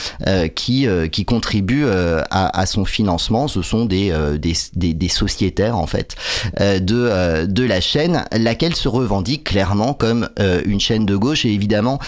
qui 0.55 0.87
qui 1.11 1.25
contribuent 1.25 1.87
à, 2.31 2.67
son 2.67 2.85
financement. 2.85 3.49
Ce 3.49 3.62
sont 3.63 3.85
des 3.85 4.13
des, 4.39 4.55
des, 4.75 4.95
des 4.95 5.09
sociétaires 5.09 5.77
en 5.77 5.87
fait 5.87 6.17
de 6.59 7.47
de 7.47 7.65
la 7.65 7.81
chaîne, 7.81 8.25
laquelle 8.33 8.75
se 8.75 8.89
revendique 8.89 9.45
clairement 9.45 9.95
comme 9.95 10.29
une 10.65 10.81
chaîne 10.81 11.07
de 11.07 11.17
gauche 11.17 11.45
et 11.45 11.53
évidemment 11.53 11.99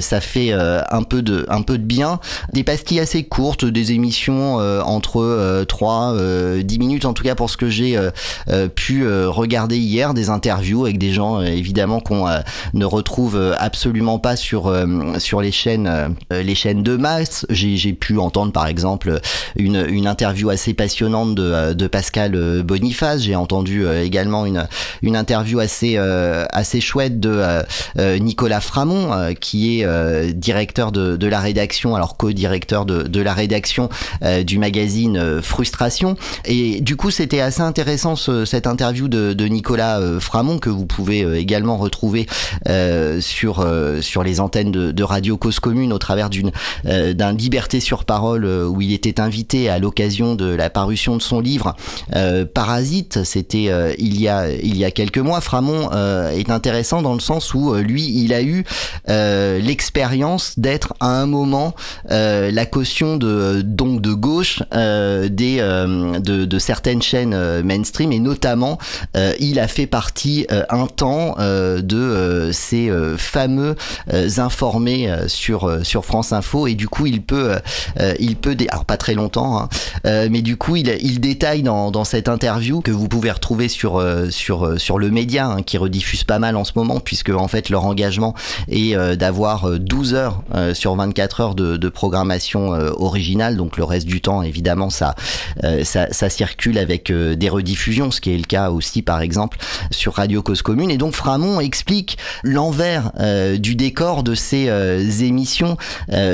ça 0.00 0.20
fait 0.20 0.52
un 0.52 1.02
peu 1.02 1.22
de 1.22 1.46
un 1.48 1.62
peu 1.62 1.78
de 1.78 1.84
bien. 1.84 2.20
Des 2.52 2.64
pastilles 2.64 3.00
assez 3.00 3.24
courtes, 3.24 3.64
des 3.64 3.92
émissions 3.92 4.56
entre 4.56 5.64
3 5.64 6.14
10 6.62 6.78
minutes 6.78 7.04
en 7.04 7.12
tout 7.12 7.24
cas 7.24 7.34
pour 7.34 7.50
ce 7.50 7.56
que 7.56 7.68
j'ai 7.68 7.98
pu 8.74 9.06
regarder 9.06 9.78
hier, 9.78 10.14
des 10.14 10.30
interviews 10.30 10.84
avec 10.84 10.98
des 10.98 11.12
gens 11.12 11.40
évidemment 11.40 12.00
qu'on 12.00 12.26
ne 12.74 12.84
retrouve 12.84 13.54
absolument 13.58 14.18
pas 14.18 14.36
sur 14.36 14.72
sur 15.18 15.40
les 15.40 15.52
chaînes 15.52 16.16
les 16.30 16.54
chaînes 16.54 16.82
de 16.82 16.96
masse. 16.96 17.46
J'ai 17.50 17.92
pu 17.92 18.18
entendre 18.18 18.52
par 18.52 18.66
exemple 18.66 19.20
une, 19.56 19.84
une 19.88 20.06
interview 20.06 20.50
assez 20.50 20.74
passionnante 20.74 20.91
de, 21.00 21.72
de 21.72 21.86
Pascal 21.86 22.62
Boniface. 22.62 23.22
J'ai 23.22 23.36
entendu 23.36 23.86
également 23.88 24.46
une 24.46 24.66
une 25.02 25.16
interview 25.16 25.60
assez 25.60 25.96
assez 25.96 26.80
chouette 26.80 27.20
de 27.20 27.42
Nicolas 28.18 28.60
Framont 28.60 29.34
qui 29.40 29.80
est 29.80 30.32
directeur 30.32 30.92
de, 30.92 31.16
de 31.16 31.26
la 31.26 31.40
rédaction, 31.40 31.94
alors 31.94 32.16
co-directeur 32.16 32.84
de, 32.86 33.02
de 33.02 33.20
la 33.20 33.32
rédaction 33.34 33.88
du 34.44 34.58
magazine 34.58 35.40
Frustration. 35.42 36.16
Et 36.44 36.80
du 36.80 36.96
coup, 36.96 37.10
c'était 37.10 37.40
assez 37.40 37.62
intéressant 37.62 38.16
ce, 38.16 38.44
cette 38.44 38.66
interview 38.66 39.08
de, 39.08 39.46
Nicolas 39.46 40.00
Framont 40.20 40.58
que 40.58 40.70
vous 40.70 40.86
pouvez 40.86 41.38
également 41.38 41.76
retrouver 41.76 42.26
sur 43.20 43.66
sur 44.00 44.22
les 44.22 44.40
antennes 44.40 44.72
de, 44.72 45.02
Radio 45.02 45.36
Cause 45.36 45.58
Commune 45.58 45.92
au 45.92 45.98
travers 45.98 46.30
d'une 46.30 46.52
d'un 46.84 47.32
Liberté 47.32 47.80
sur 47.80 48.04
parole 48.04 48.44
où 48.44 48.80
il 48.80 48.92
était 48.92 49.20
invité 49.20 49.68
à 49.68 49.78
l'occasion 49.78 50.34
de 50.34 50.46
la 50.46 50.70
parution 50.82 51.16
de 51.16 51.22
son 51.22 51.40
livre 51.40 51.76
Parasite. 52.54 53.22
C'était 53.22 53.70
il 53.98 54.20
y 54.20 54.28
a 54.28 54.50
il 54.50 54.76
y 54.76 54.84
a 54.84 54.90
quelques 54.90 55.18
mois. 55.18 55.40
Framont 55.40 55.90
est 55.92 56.50
intéressant 56.50 57.02
dans 57.02 57.14
le 57.14 57.20
sens 57.20 57.54
où 57.54 57.74
lui, 57.74 58.04
il 58.24 58.32
a 58.34 58.42
eu 58.42 58.64
l'expérience 59.06 60.58
d'être 60.58 60.94
à 61.00 61.06
un 61.06 61.26
moment 61.26 61.74
la 62.08 62.66
caution 62.66 63.16
de 63.16 63.62
donc 63.64 64.00
de 64.00 64.12
gauche 64.12 64.62
des 64.72 65.56
de, 65.58 66.44
de 66.44 66.58
certaines 66.58 67.02
chaînes 67.02 67.62
mainstream 67.62 68.10
et 68.12 68.18
notamment 68.18 68.78
il 69.38 69.60
a 69.60 69.68
fait 69.68 69.86
partie 69.86 70.46
un 70.68 70.86
temps 70.86 71.36
de 71.38 72.50
ces 72.52 72.90
fameux 73.16 73.76
informés 74.38 75.14
sur 75.28 75.84
sur 75.84 76.04
France 76.04 76.32
Info 76.32 76.66
et 76.66 76.74
du 76.74 76.88
coup 76.88 77.06
il 77.06 77.22
peut 77.22 77.54
il 78.18 78.36
peut 78.36 78.56
alors 78.68 78.84
pas 78.84 78.96
très 78.96 79.14
longtemps 79.14 79.58
hein, 79.58 79.68
mais 80.30 80.42
du 80.42 80.56
coup 80.56 80.61
il, 80.70 80.96
il 81.02 81.20
détaille 81.20 81.62
dans, 81.62 81.90
dans 81.90 82.04
cette 82.04 82.28
interview 82.28 82.80
que 82.80 82.90
vous 82.90 83.08
pouvez 83.08 83.30
retrouver 83.30 83.68
sur 83.68 84.02
sur 84.30 84.80
sur 84.80 84.98
le 84.98 85.10
média 85.10 85.46
hein, 85.46 85.62
qui 85.62 85.78
rediffuse 85.78 86.24
pas 86.24 86.38
mal 86.38 86.56
en 86.56 86.64
ce 86.64 86.72
moment 86.76 87.00
puisque 87.00 87.30
en 87.30 87.48
fait 87.48 87.68
leur 87.68 87.84
engagement 87.84 88.34
est 88.68 88.96
d'avoir 89.16 89.78
12 89.78 90.14
heures 90.14 90.42
sur 90.74 90.94
24 90.94 91.40
heures 91.40 91.54
de, 91.54 91.76
de 91.76 91.88
programmation 91.88 92.70
originale. 92.70 93.56
Donc 93.56 93.76
le 93.76 93.84
reste 93.84 94.06
du 94.06 94.20
temps 94.20 94.42
évidemment 94.42 94.90
ça 94.90 95.14
ça, 95.82 96.12
ça 96.12 96.30
circule 96.30 96.78
avec 96.78 97.12
des 97.12 97.48
rediffusions 97.48 98.10
ce 98.10 98.20
qui 98.20 98.32
est 98.32 98.38
le 98.38 98.44
cas 98.44 98.70
aussi 98.70 99.02
par 99.02 99.20
exemple 99.20 99.58
sur 99.90 100.14
Radio 100.14 100.42
Cause 100.42 100.62
Commune. 100.62 100.90
Et 100.90 100.98
donc 100.98 101.14
Framont 101.14 101.60
explique 101.60 102.18
l'envers 102.42 103.12
du 103.58 103.74
décor 103.74 104.22
de 104.22 104.34
ces 104.34 104.68
émissions 105.24 105.76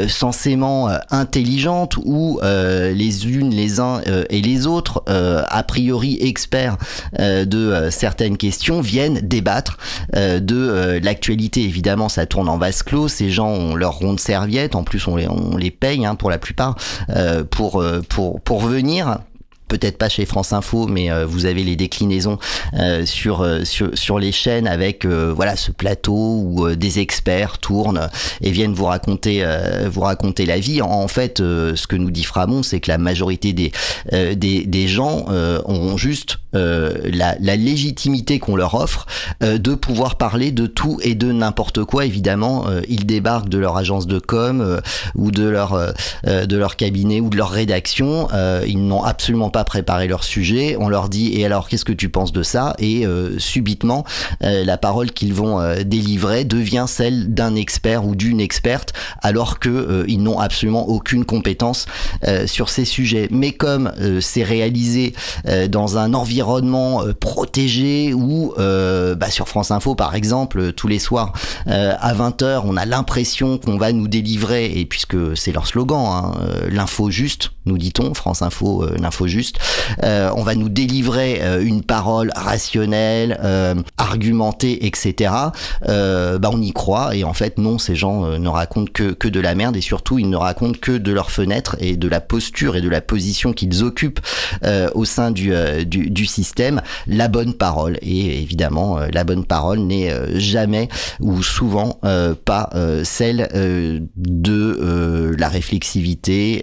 censément 0.09 0.89
intelligentes 1.11 1.97
où 2.05 2.41
les 2.43 3.29
unes, 3.29 3.51
les 3.51 3.81
uns 3.81 4.01
et 4.31 4.41
les 4.41 4.67
autres, 4.67 5.03
a 5.07 5.63
priori 5.63 6.19
experts 6.21 6.77
de 7.19 7.89
certaines 7.91 8.37
questions, 8.37 8.81
viennent 8.81 9.21
débattre 9.23 9.79
de 10.15 11.01
l'actualité. 11.03 11.63
Évidemment, 11.63 12.09
ça 12.09 12.27
tourne 12.27 12.49
en 12.49 12.59
vase 12.59 12.83
clos. 12.83 13.09
Ces 13.09 13.31
gens 13.31 13.51
ont 13.51 13.75
leur 13.75 13.95
ronde 13.95 14.21
serviette. 14.21 14.75
En 14.75 14.85
plus, 14.85 15.07
on 15.09 15.17
les, 15.57 15.71
paye 15.71 16.05
hein, 16.05 16.15
pour 16.15 16.31
la 16.31 16.39
plupart 16.39 16.77
pour 17.51 17.81
venir 18.61 19.19
peut-être 19.69 19.99
pas 19.99 20.09
chez 20.09 20.25
France 20.25 20.53
Info, 20.53 20.87
mais 20.87 21.11
euh, 21.11 21.27
vous 21.27 21.47
avez 21.47 21.63
les 21.63 21.77
déclinaisons 21.77 22.39
euh, 22.75 23.07
sur, 23.07 23.47
sur, 23.65 23.97
sur 23.97 24.19
les 24.19 24.33
chaînes 24.33 24.67
avec 24.67 25.05
euh, 25.05 25.33
voilà 25.35 25.57
ce 25.57 25.71
plateau 25.71 26.43
où 26.45 26.75
des 26.75 26.99
experts 26.99 27.59
tournent 27.59 28.09
et 28.41 28.51
viennent 28.51 28.73
vous 28.73 28.87
raconter 28.87 29.45
vous 29.91 30.01
raconter 30.01 30.47
la 30.47 30.59
vie. 30.59 30.81
En, 30.83 31.09
fait, 31.09 31.39
ce 31.39 31.87
que 31.87 31.97
nous 31.97 32.11
dit 32.11 32.25
Framont, 32.25 32.63
c'est 32.63 32.81
que 32.81 32.91
la 32.91 32.99
majorité 32.99 33.53
des, 33.53 33.73
des 34.11 34.89
gens 34.89 35.27
ont 35.29 35.97
juste 35.97 36.39
la, 36.53 37.37
la 37.39 37.57
légitimité 37.57 38.39
qu'on 38.39 38.57
leur 38.57 38.75
offre 38.75 39.07
de 39.41 39.75
pouvoir 39.75 40.17
parler 40.17 40.51
de 40.51 40.67
tout 40.67 40.99
et 41.03 41.15
de 41.15 41.33
n'importe 41.33 41.85
quoi. 41.85 42.07
Évidemment, 42.07 42.67
ils 42.89 43.07
débarquent 43.07 43.49
de 43.49 43.59
leur 43.59 43.77
agence 43.77 44.07
de 44.07 44.19
com 44.19 44.81
ou 45.15 45.31
de 45.31 45.45
leur 45.45 45.93
de 46.25 46.57
leur 46.57 46.77
cabinet 46.77 47.21
ou 47.21 47.31
de 47.31 47.37
leur 47.37 47.51
rédaction. 47.51 48.29
ils 48.67 48.87
n'ont 48.87 49.03
absolument 49.03 49.51
pas 49.51 49.65
préparer 49.65 50.09
leur 50.09 50.25
sujet, 50.25 50.77
on 50.79 50.89
leur 50.89 51.09
dit 51.09 51.39
et 51.41 51.45
alors 51.45 51.69
qu'est-ce 51.69 51.85
que 51.85 51.93
tu 51.93 52.09
penses 52.09 52.33
de 52.33 52.43
ça? 52.43 52.75
Et 52.79 53.07
euh, 53.07 53.39
subitement 53.39 54.05
euh, 54.43 54.65
la 54.65 54.79
parole 54.79 55.11
qu'ils 55.11 55.35
vont 55.35 55.61
euh, 55.61 55.83
délivrer 55.85 56.45
devient 56.45 56.87
celle 56.87 57.35
d'un 57.35 57.55
expert 57.55 58.07
ou 58.07 58.15
d'une 58.15 58.41
experte 58.41 58.93
alors 59.23 59.59
que 59.59 60.05
ils 60.09 60.23
n'ont 60.23 60.39
absolument 60.39 60.89
aucune 60.89 61.25
compétence 61.25 61.87
sur 62.47 62.69
ces 62.69 62.85
sujets. 62.85 63.29
Mais 63.31 63.53
comme 63.53 63.93
c'est 64.21 64.43
réalisé 64.43 65.15
dans 65.69 65.99
un 65.99 66.15
environnement 66.15 66.38
protégé 67.21 68.13
ou 68.15 68.53
bah, 68.57 69.31
sur 69.31 69.49
France 69.49 69.71
Info 69.71 69.95
par 69.95 70.15
exemple 70.15 70.73
tous 70.73 70.89
les 70.89 70.99
soirs 70.99 71.33
à 71.67 72.15
20h 72.15 72.63
on 72.65 72.77
a 72.77 72.85
l'impression 72.85 73.59
qu'on 73.59 73.77
va 73.77 73.93
nous 73.93 74.09
délivrer 74.09 74.79
et 74.79 74.87
puisque 74.87 75.37
c'est 75.37 75.53
leur 75.53 75.67
slogan 75.67 76.05
hein, 76.07 76.35
l'info 76.71 77.11
juste 77.11 77.51
nous 77.67 77.79
dit-on 77.79 78.15
France 78.15 78.43
Info 78.43 78.87
l'info 78.99 79.27
juste 79.27 79.59
euh, 80.03 80.31
on 80.37 80.43
va 80.43 80.55
nous 80.55 80.69
délivrer 80.69 81.41
euh, 81.43 81.63
une 81.63 81.83
parole 81.83 82.31
rationnelle, 82.35 83.39
euh, 83.43 83.75
argumentée, 83.97 84.87
etc. 84.87 85.33
bah 85.87 86.51
on 86.53 86.61
y 86.61 86.73
croit 86.73 87.15
et 87.15 87.25
en 87.25 87.35
fait 87.35 87.59
non, 87.59 87.79
ces 87.79 87.95
gens 87.95 88.39
ne 88.39 88.49
racontent 88.49 88.91
que, 88.93 89.13
que 89.13 89.29
de 89.29 89.41
la 89.41 89.55
merde 89.55 89.77
et 89.77 89.81
surtout 89.81 90.19
ils 90.19 90.29
ne 90.29 90.37
racontent 90.37 90.79
que 90.81 90.93
de 90.93 91.13
leur 91.13 91.31
fenêtre 91.31 91.77
et 91.81 91.97
de 91.97 92.09
la 92.09 92.21
posture 92.21 92.77
et 92.77 92.81
de 92.81 92.89
la 92.89 93.01
position 93.01 93.53
qu'ils 93.53 93.83
occupent 93.85 94.21
au 94.95 95.05
sein 95.05 95.31
du, 95.31 96.27
système, 96.29 96.81
la 97.07 97.29
bonne 97.29 97.55
parole. 97.55 97.99
Et 98.03 98.43
évidemment, 98.43 98.99
la 99.13 99.25
bonne 99.25 99.45
parole 99.45 99.81
n'est 99.81 100.13
jamais 100.39 100.89
ou 101.21 101.43
souvent 101.43 102.01
pas 102.45 102.71
celle 103.05 103.49
de 104.17 105.35
la 105.37 105.49
réflexivité, 105.49 106.63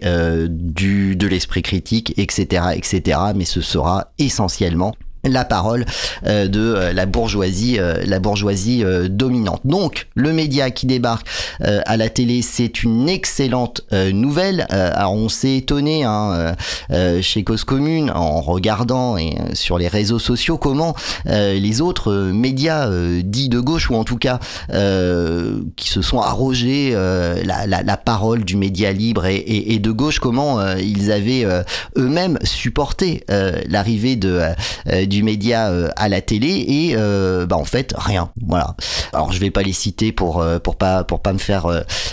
du, 0.50 1.16
de 1.16 1.28
l'esprit 1.28 1.62
critique, 1.62 2.14
etc 2.18 2.46
etc. 2.74 3.20
Mais 3.36 3.46
ce 3.46 3.62
sera 3.62 4.12
essentiellement 4.18 4.94
la 5.28 5.46
parole 5.46 5.86
euh, 6.26 6.48
de 6.48 6.60
euh, 6.60 6.94
la 6.94 7.06
bourgeoisie, 7.06 7.78
euh, 7.80 8.04
la 8.06 8.20
bourgeoisie 8.20 8.84
dominante. 9.10 9.62
Donc, 9.66 10.08
le 10.16 10.34
média 10.34 10.72
qui 10.72 10.86
débarque 10.86 11.28
à 11.60 11.98
la 11.98 12.10
télé, 12.10 12.42
c'est 12.42 12.84
une 12.84 13.10
excellente 13.10 13.82
nouvelle. 13.92 14.66
alors, 14.70 15.14
on 15.14 15.30
s'est 15.30 15.58
étonné 15.58 16.04
hein, 16.04 16.56
chez 17.22 17.44
Cause 17.44 17.64
Commune 17.64 18.12
en 18.12 18.42
regardant 18.42 19.18
et, 19.18 19.36
sur 19.54 19.78
les 19.78 19.88
réseaux 19.88 20.20
sociaux 20.20 20.58
comment 20.58 20.96
les 21.26 21.82
autres 21.82 22.14
médias 22.14 22.90
dits 23.24 23.50
de 23.50 23.60
gauche 23.60 23.90
ou 23.90 23.96
en 23.96 24.04
tout 24.04 24.18
cas 24.18 24.40
qui 25.76 25.90
se 25.90 26.02
sont 26.02 26.20
arrogés 26.20 26.92
la, 26.94 27.68
la, 27.68 27.84
la, 27.84 27.98
parole 27.98 28.44
du 28.44 28.58
média 28.58 28.92
libre 28.92 29.26
et, 29.26 29.36
et, 29.36 29.74
et 29.74 29.80
de 29.80 29.92
gauche, 29.92 30.20
comment 30.20 30.60
ils 30.76 31.12
avaient 31.12 31.46
eux-mêmes 31.98 32.38
supporté 32.44 33.24
l'arrivée 33.68 34.16
de 34.16 34.42
du 35.06 35.15
média 35.24 35.72
à 35.96 36.10
la 36.10 36.22
télé 36.22 36.66
et 36.68 36.96
bah 37.46 37.58
en 37.58 37.66
fait 37.66 37.94
rien. 37.98 38.32
Voilà. 38.46 38.76
Alors 39.14 39.32
je 39.32 39.40
vais 39.40 39.52
pas 39.52 39.64
les 39.64 39.74
citer 39.74 40.12
pour 40.12 40.44
pour 40.64 40.76
pas 40.76 41.04
pour 41.04 41.22
pas 41.22 41.34
me 41.34 41.38
faire 41.38 41.68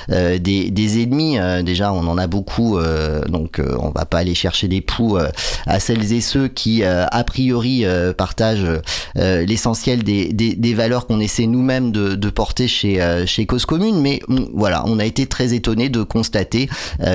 des, 0.09 0.71
des 0.71 1.03
ennemis. 1.03 1.39
déjà 1.65 1.93
on 1.93 2.07
en 2.07 2.19
a 2.19 2.27
beaucoup, 2.27 2.79
donc 3.29 3.61
on 3.79 3.91
va 3.91 4.05
pas 4.05 4.19
aller 4.19 4.35
chercher 4.35 4.69
des 4.69 4.81
poux 4.81 5.19
à 5.67 5.81
celles 5.81 6.13
et 6.13 6.21
ceux 6.21 6.49
qui 6.49 6.85
a 6.85 7.25
priori 7.25 7.85
partagent 8.17 8.67
l'essentiel 9.15 10.03
des, 10.03 10.33
des, 10.33 10.75
valeurs 10.75 11.07
qu'on 11.07 11.21
essaie 11.21 11.47
nous-mêmes 11.47 11.93
de, 11.93 12.15
de 12.15 12.31
porter 12.31 12.69
chez 12.69 13.25
chez 13.27 13.47
Cause 13.47 13.67
Commune. 13.67 14.01
Mais 14.01 14.21
voilà, 14.55 14.85
on 14.87 14.99
a 14.99 15.05
été 15.05 15.27
très 15.27 15.55
étonné 15.55 15.89
de 15.89 16.03
constater 16.03 16.69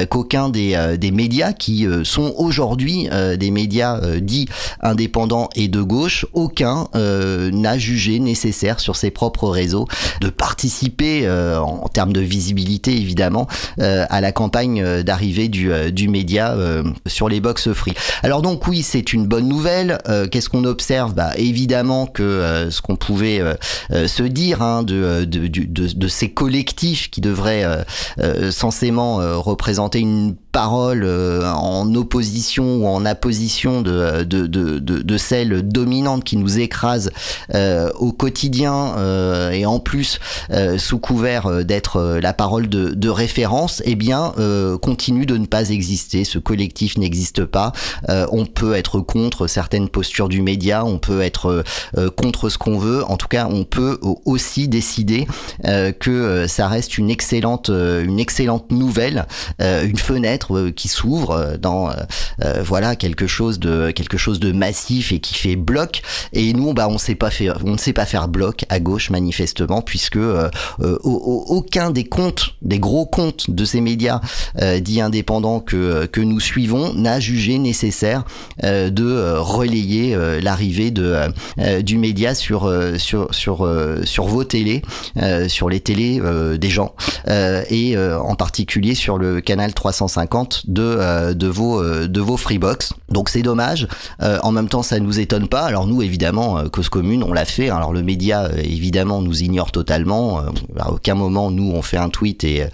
qu'aucun 0.09 0.49
des, 0.49 0.95
des 0.99 1.11
médias 1.11 1.53
qui 1.53 1.85
sont 2.03 2.33
aujourd'hui 2.37 3.09
des 3.37 3.51
médias 3.51 3.99
dits 4.19 4.47
indépendants 4.81 5.49
et 5.55 5.67
de 5.67 5.76
gauche, 5.81 6.25
aucun 6.33 6.87
n'a 6.93 7.77
jugé 7.77 8.19
nécessaire 8.19 8.79
sur 8.79 8.95
ses 8.95 9.11
propres 9.11 9.49
réseaux 9.49 9.87
de 10.21 10.29
participer 10.29 11.29
en 11.29 11.87
termes 11.87 12.13
de 12.13 12.21
visibilité 12.21 12.95
évidemment 12.95 13.47
à 13.79 14.21
la 14.21 14.31
campagne 14.31 15.03
d'arrivée 15.03 15.47
du, 15.47 16.07
média 16.07 16.55
sur 17.05 17.29
les 17.29 17.39
box 17.39 17.71
free. 17.73 17.93
Alors 18.23 18.41
donc 18.41 18.67
oui, 18.67 18.83
c'est 18.83 19.13
une 19.13 19.27
bonne 19.27 19.47
nouvelle. 19.47 19.97
Qu'est-ce 20.31 20.49
qu'on 20.49 20.63
observe? 20.63 21.13
Bah, 21.13 21.31
Évidemment 21.37 22.07
que 22.07 22.67
ce 22.69 22.81
qu'on 22.81 22.95
pouvait 22.95 23.41
se 23.89 24.23
dire 24.23 24.61
hein, 24.61 24.83
de, 24.83 25.25
de, 25.25 25.47
de, 25.47 25.65
de, 25.65 26.07
ces 26.07 26.29
collectifs 26.31 27.09
qui 27.09 27.21
devraient 27.21 27.65
censément 28.51 29.17
représenter 29.41 29.99
une 29.99 30.35
parole 30.57 31.05
en 31.05 31.93
opposition 31.93 32.77
ou 32.77 32.87
en 32.87 33.05
apposition 33.05 33.83
de, 33.83 34.23
de, 34.23 34.47
de, 34.47 34.79
de, 34.79 35.17
celle 35.17 35.61
dominante 35.61 36.23
qui 36.23 36.35
nous 36.35 36.57
écrase 36.57 37.11
euh, 37.53 37.91
au 37.99 38.11
quotidien 38.11 38.95
euh, 38.97 39.51
et 39.51 39.67
en 39.67 39.77
plus 39.77 40.17
euh, 40.49 40.79
sous 40.79 40.97
couvert 40.97 41.63
d'être 41.63 42.17
la 42.19 42.33
parole 42.33 42.69
de, 42.69 42.89
de 42.89 43.09
référence, 43.09 43.83
eh 43.85 43.93
bien 43.93 44.33
continue 44.81 45.27
de 45.27 45.37
ne 45.37 45.45
pas 45.45 45.69
exister. 45.69 46.23
Ce 46.23 46.39
collectif 46.39 46.97
n'existe 46.97 47.45
pas. 47.45 47.71
on 48.07 48.47
peut 48.47 48.73
être 48.73 48.99
contre 48.99 49.45
certaines 49.45 49.89
postures 49.89 50.27
du 50.27 50.41
média, 50.41 50.83
on 50.85 50.97
peut 50.97 51.21
être 51.21 51.63
contre 52.15 52.49
ce 52.49 52.57
qu'on 52.57 52.79
veut. 52.79 53.03
En 53.05 53.17
tout 53.17 53.27
cas, 53.27 53.47
on 53.51 53.63
peut 53.63 53.99
aussi 54.25 54.67
décider 54.67 55.27
que 55.99 56.45
ça 56.47 56.67
reste 56.67 56.97
une 56.97 57.11
excellente, 57.11 57.69
une 57.69 58.19
excellente 58.19 58.71
nouvelle, 58.71 59.27
une 59.59 59.97
fenêtre 59.97 60.46
qui 60.75 60.87
s'ouvre 60.87 61.57
dans 61.59 61.91
voilà 62.63 62.95
quelque 62.95 63.27
chose 63.27 63.59
de 63.59 63.91
quelque 63.91 64.17
chose 64.17 64.39
de 64.39 64.51
massif 64.51 65.11
et 65.11 65.19
qui 65.19 65.35
fait 65.35 65.55
bloc. 65.55 66.01
Et 66.33 66.53
nous, 66.53 66.73
bah, 66.73 66.87
on 66.89 66.97
sait 66.97 67.15
pas 67.15 67.29
faire, 67.29 67.59
on 67.63 67.71
ne 67.71 67.77
sait 67.77 67.93
pas 67.93 68.05
faire 68.05 68.27
bloc 68.27 68.65
à 68.69 68.79
gauche 68.79 69.09
manifestement, 69.09 69.81
puisque 69.81 70.17
euh, 70.17 70.49
euh, 70.81 70.97
aucun 71.03 71.91
des 71.91 72.03
comptes, 72.03 72.55
des 72.61 72.79
gros 72.79 73.05
comptes 73.05 73.49
de 73.49 73.65
ces 73.65 73.81
médias 73.81 74.21
euh, 74.61 74.79
dits 74.79 75.01
indépendants 75.01 75.59
que 75.59 76.05
que 76.05 76.21
nous 76.21 76.39
suivons 76.39 76.93
n'a 76.93 77.19
jugé 77.19 77.57
nécessaire 77.57 78.23
de 78.63 79.37
relayer 79.37 80.15
l'arrivée 80.41 80.91
de 80.91 81.15
du 81.81 81.97
média 81.97 82.35
sur 82.35 82.71
sur 82.97 83.33
sur 83.33 83.67
sur 84.03 84.25
vos 84.25 84.43
télés, 84.43 84.81
sur 85.47 85.69
les 85.69 85.79
télés 85.79 86.21
des 86.57 86.69
gens 86.69 86.93
et 87.27 87.97
en 87.97 88.35
particulier 88.35 88.95
sur 88.95 89.17
le 89.17 89.41
canal 89.41 89.73
350 89.73 90.36
de 90.67 91.33
de 91.33 91.47
vos 91.47 91.83
de 91.83 92.21
vos 92.21 92.37
Freebox. 92.37 92.93
Donc 93.09 93.29
c'est 93.29 93.41
dommage. 93.41 93.87
Euh, 94.21 94.37
en 94.43 94.51
même 94.51 94.67
temps, 94.67 94.83
ça 94.83 94.99
nous 94.99 95.19
étonne 95.19 95.47
pas. 95.47 95.61
Alors 95.61 95.87
nous, 95.87 96.01
évidemment, 96.01 96.57
euh, 96.59 96.67
cause 96.67 96.89
commune, 96.89 97.23
on 97.23 97.31
l'a 97.31 97.45
fait. 97.45 97.69
Alors 97.69 97.93
le 97.93 98.03
média, 98.03 98.43
euh, 98.43 98.57
évidemment, 98.57 99.21
nous 99.21 99.43
ignore 99.43 99.71
totalement. 99.71 100.41
à 100.77 100.91
aucun 100.91 101.15
moment, 101.15 101.49
nous, 101.49 101.71
on 101.71 101.81
fait 101.81 101.97
un 101.97 102.09
tweet 102.09 102.43
et 102.43 102.65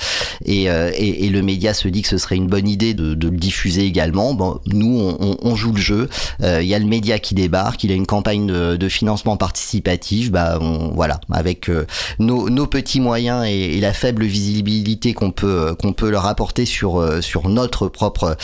et, 0.45 0.65
et, 0.65 1.29
le 1.29 1.41
média 1.41 1.73
se 1.73 1.87
dit 1.87 2.01
que 2.01 2.07
ce 2.07 2.17
serait 2.17 2.35
une 2.35 2.47
bonne 2.47 2.67
idée 2.67 2.93
de, 2.93 3.13
le 3.13 3.37
diffuser 3.37 3.85
également. 3.85 4.33
Bon, 4.33 4.59
nous, 4.65 5.15
on, 5.19 5.55
joue 5.55 5.71
le 5.71 5.81
jeu. 5.81 6.09
Il 6.41 6.65
y 6.65 6.73
a 6.73 6.79
le 6.79 6.85
média 6.85 7.19
qui 7.19 7.33
débarque. 7.35 7.83
Il 7.83 7.91
a 7.91 7.95
une 7.95 8.05
campagne 8.05 8.47
de, 8.47 8.89
financement 8.89 9.37
participatif. 9.37 10.31
Bah, 10.31 10.59
voilà, 10.93 11.19
avec 11.31 11.71
nos, 12.19 12.49
nos, 12.49 12.67
petits 12.67 12.99
moyens 12.99 13.45
et, 13.47 13.77
et 13.77 13.79
la 13.79 13.93
faible 13.93 14.25
visibilité 14.25 15.13
qu'on 15.13 15.31
peut 15.31 15.75
peut 15.95 16.09
leur 16.09 16.25
apporter 16.25 16.65
sur 16.65 17.21
sur 17.21 17.42
notre 17.49 17.87
propre 17.87 18.35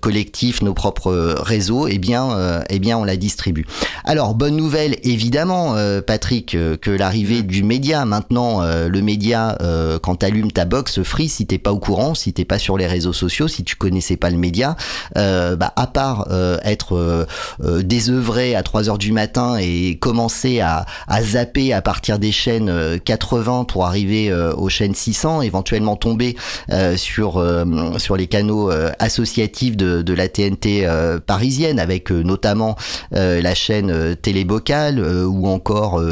collectif, 0.00 0.62
nos 0.62 0.74
propres 0.74 1.34
réseaux, 1.40 1.88
eh 1.88 1.98
bien, 1.98 2.62
eh 2.68 2.78
bien, 2.78 2.98
on 2.98 3.04
la 3.04 3.16
distribue. 3.16 3.66
Alors, 4.04 4.34
bonne 4.34 4.56
nouvelle, 4.56 4.96
évidemment, 5.02 5.76
euh, 5.76 6.00
Patrick, 6.00 6.54
euh, 6.54 6.76
que 6.76 6.90
l'arrivée 6.90 7.42
du 7.42 7.62
média, 7.62 8.04
maintenant, 8.04 8.62
euh, 8.62 8.88
le 8.88 9.00
média, 9.02 9.56
quand 10.02 10.16
t'allumes 10.16 10.52
ta 10.52 10.64
box 10.64 11.02
free, 11.02 11.28
si 11.28 11.46
t'es 11.46 11.58
pas 11.58 11.72
au 11.72 11.78
courant, 11.78 12.14
si 12.14 12.32
t'es 12.32 12.44
pas 12.44 12.58
sur 12.58 12.76
les 12.76 12.86
réseaux 12.86 13.12
sociaux, 13.12 13.48
si 13.48 13.64
tu 13.64 13.76
connaissais 13.76 14.16
pas 14.16 14.30
le 14.30 14.36
média, 14.36 14.76
bah, 15.14 15.72
à 15.76 15.86
part 15.86 16.28
être 16.64 17.26
désœuvré 17.60 18.54
à 18.54 18.62
3 18.62 18.88
heures 18.88 18.98
du 18.98 19.12
matin 19.12 19.56
et 19.58 19.96
commencer 19.98 20.60
à, 20.60 20.86
à 21.08 21.22
zapper 21.22 21.72
à 21.72 21.82
partir 21.82 22.18
des 22.18 22.32
chaînes 22.32 22.98
80 23.04 23.64
pour 23.64 23.86
arriver 23.86 24.32
aux 24.32 24.68
chaînes 24.68 24.94
600, 24.94 25.42
éventuellement 25.42 25.96
tomber 25.96 26.36
sur 26.96 27.44
sur 27.98 28.16
les 28.16 28.26
canaux 28.34 28.70
associatifs 28.98 29.76
de, 29.76 30.02
de 30.02 30.14
la 30.14 30.28
TNT 30.28 30.88
parisienne 31.26 31.78
avec 31.78 32.10
notamment 32.10 32.76
euh, 33.14 33.40
la 33.40 33.54
chaîne 33.54 33.90
euh, 33.90 34.14
Télébocale 34.14 34.98
euh, 34.98 35.24
ou 35.24 35.46
encore 35.46 36.02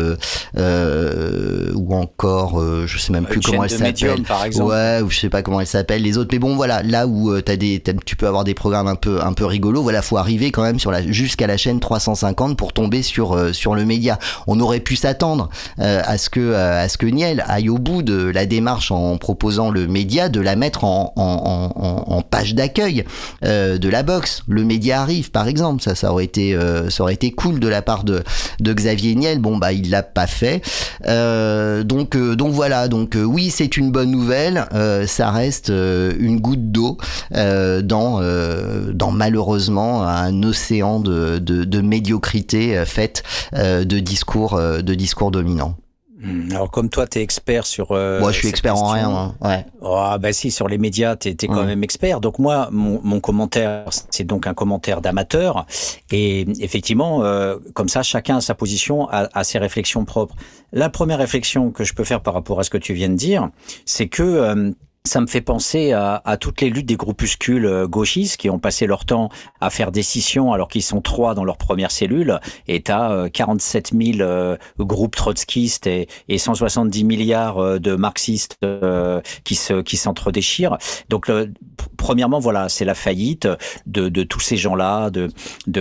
ou 1.74 1.94
encore 1.94 2.62
je 2.86 2.98
sais 2.98 3.12
même 3.12 3.24
plus 3.24 3.40
comment 3.40 3.64
elle 3.64 3.70
s'appelle. 3.70 4.22
par 4.22 4.44
exemple. 4.44 4.70
Ouais 4.70 5.00
ou 5.02 5.10
je 5.10 5.18
sais 5.18 5.28
pas 5.30 5.42
comment 5.42 5.60
elle 5.60 5.66
s'appelle 5.66 6.02
les 6.02 6.18
autres. 6.18 6.30
Mais 6.32 6.38
bon 6.38 6.54
voilà 6.54 6.82
là 6.82 7.06
où 7.06 7.40
t'as 7.40 7.56
des 7.56 7.82
tu 8.06 8.16
peux 8.16 8.26
avoir 8.26 8.44
des 8.44 8.54
programmes 8.54 8.86
un 8.86 8.94
peu 8.94 9.20
un 9.22 9.32
peu 9.32 9.46
rigolos 9.46 9.82
voilà 9.82 10.02
faut 10.02 10.16
arriver 10.16 10.50
quand 10.50 10.62
même 10.62 10.78
sur 10.78 10.90
la 10.90 11.02
jusqu'à 11.10 11.46
la 11.46 11.56
chaîne 11.56 11.80
350 11.80 12.56
pour 12.56 12.72
tomber 12.72 13.02
sur 13.02 13.54
sur 13.54 13.74
le 13.74 13.84
média. 13.84 14.18
On 14.46 14.60
aurait 14.60 14.80
pu 14.80 14.96
s'attendre 14.96 15.48
à 15.78 16.18
ce 16.18 16.30
que 16.30 16.54
à 16.54 16.88
ce 16.88 16.98
que 16.98 17.06
Niel 17.06 17.44
aille 17.48 17.68
au 17.68 17.78
bout 17.78 18.02
de 18.02 18.30
la 18.30 18.46
démarche 18.46 18.90
en 18.90 19.16
proposant 19.18 19.70
le 19.70 19.86
média 19.86 20.28
de 20.28 20.40
la 20.40 20.56
mettre 20.56 20.84
en, 20.84 21.12
en, 21.16 21.72
en, 21.74 22.11
en 22.11 22.11
page 22.20 22.54
d'accueil 22.54 23.04
de 23.42 23.88
la 23.88 24.02
box 24.02 24.42
le 24.48 24.64
média 24.64 25.00
arrive 25.00 25.30
par 25.30 25.48
exemple 25.48 25.82
ça 25.82 25.94
ça 25.94 26.12
aurait 26.12 26.24
été 26.24 26.54
euh, 26.54 26.90
ça 26.90 27.02
aurait 27.04 27.14
été 27.14 27.30
cool 27.30 27.60
de 27.60 27.68
la 27.68 27.82
part 27.82 28.04
de, 28.04 28.22
de 28.60 28.72
Xavier 28.72 29.14
Niel. 29.14 29.38
Bon 29.38 29.56
bah 29.56 29.72
il 29.72 29.90
l'a 29.90 30.02
pas 30.02 30.26
fait. 30.26 30.62
Euh, 31.06 31.84
donc 31.84 32.16
euh, 32.16 32.34
donc 32.34 32.52
voilà. 32.52 32.88
Donc 32.88 33.16
oui 33.16 33.50
c'est 33.50 33.76
une 33.76 33.90
bonne 33.90 34.10
nouvelle. 34.10 34.66
ça 35.06 35.30
reste 35.30 35.68
une 35.70 36.40
goutte 36.40 36.72
d'eau 36.72 36.98
dans 37.30 38.20
dans 38.92 39.10
malheureusement 39.10 40.02
un 40.02 40.42
océan 40.42 41.00
de, 41.00 41.38
de, 41.38 41.64
de 41.64 41.80
médiocrité 41.80 42.82
faite 42.84 43.22
de 43.54 43.98
discours 43.98 44.58
de 44.58 44.94
discours 44.94 45.30
dominants. 45.30 45.76
Hmm, 46.22 46.52
alors 46.52 46.70
comme 46.70 46.88
toi, 46.88 47.06
tu 47.06 47.18
es 47.18 47.22
expert 47.22 47.66
sur... 47.66 47.88
Euh, 47.90 48.20
moi, 48.20 48.30
je 48.30 48.38
suis 48.38 48.48
expert 48.48 48.76
en 48.76 48.88
rien. 48.88 49.10
Hein. 49.10 49.34
Ouais. 49.40 49.66
Oh, 49.80 50.06
bah 50.20 50.32
si, 50.32 50.52
sur 50.52 50.68
les 50.68 50.78
médias, 50.78 51.16
tu 51.16 51.28
es, 51.28 51.34
quand 51.34 51.64
même 51.64 51.82
expert. 51.82 52.20
Donc 52.20 52.38
moi, 52.38 52.68
mon, 52.70 53.00
mon 53.02 53.18
commentaire, 53.18 53.86
c'est 54.10 54.24
donc 54.24 54.46
un 54.46 54.54
commentaire 54.54 55.00
d'amateur. 55.00 55.66
Et 56.12 56.46
effectivement, 56.60 57.24
euh, 57.24 57.58
comme 57.74 57.88
ça, 57.88 58.04
chacun 58.04 58.36
a 58.36 58.40
sa 58.40 58.54
position, 58.54 59.08
a, 59.10 59.28
a, 59.32 59.42
ses 59.42 59.58
réflexions 59.58 60.04
propres. 60.04 60.36
La 60.72 60.88
première 60.88 61.18
réflexion 61.18 61.72
que 61.72 61.82
je 61.82 61.92
peux 61.92 62.04
faire 62.04 62.20
par 62.20 62.34
rapport 62.34 62.60
à 62.60 62.62
ce 62.62 62.70
que 62.70 62.78
tu 62.78 62.94
viens 62.94 63.08
de 63.08 63.16
dire, 63.16 63.50
c'est 63.84 64.08
que... 64.08 64.22
Euh, 64.22 64.70
ça 65.04 65.20
me 65.20 65.26
fait 65.26 65.40
penser 65.40 65.90
à, 65.90 66.22
à, 66.24 66.36
toutes 66.36 66.60
les 66.60 66.70
luttes 66.70 66.86
des 66.86 66.96
groupuscules 66.96 67.66
euh, 67.66 67.88
gauchistes 67.88 68.36
qui 68.36 68.48
ont 68.50 68.60
passé 68.60 68.86
leur 68.86 69.04
temps 69.04 69.30
à 69.60 69.68
faire 69.68 69.90
des 69.90 70.04
scissions 70.04 70.52
alors 70.52 70.68
qu'ils 70.68 70.84
sont 70.84 71.00
trois 71.00 71.34
dans 71.34 71.42
leur 71.42 71.56
première 71.56 71.90
cellule 71.90 72.38
et 72.68 72.82
t'as 72.82 73.28
47 73.28 73.90
000 74.00 74.20
euh, 74.20 74.56
groupes 74.78 75.16
trotskistes 75.16 75.88
et, 75.88 76.06
et 76.28 76.38
170 76.38 77.02
milliards 77.02 77.58
euh, 77.58 77.78
de 77.80 77.96
marxistes 77.96 78.58
qui 79.44 79.54
se 79.56 79.82
qui 79.82 79.96
s'entredéchirent. 79.96 80.78
Donc 81.08 81.30
premièrement 81.96 82.38
voilà 82.38 82.68
c'est 82.68 82.84
la 82.84 82.94
faillite 82.94 83.48
de, 83.86 84.22
tous 84.22 84.40
ces 84.40 84.56
gens-là 84.56 85.10
de, 85.10 85.28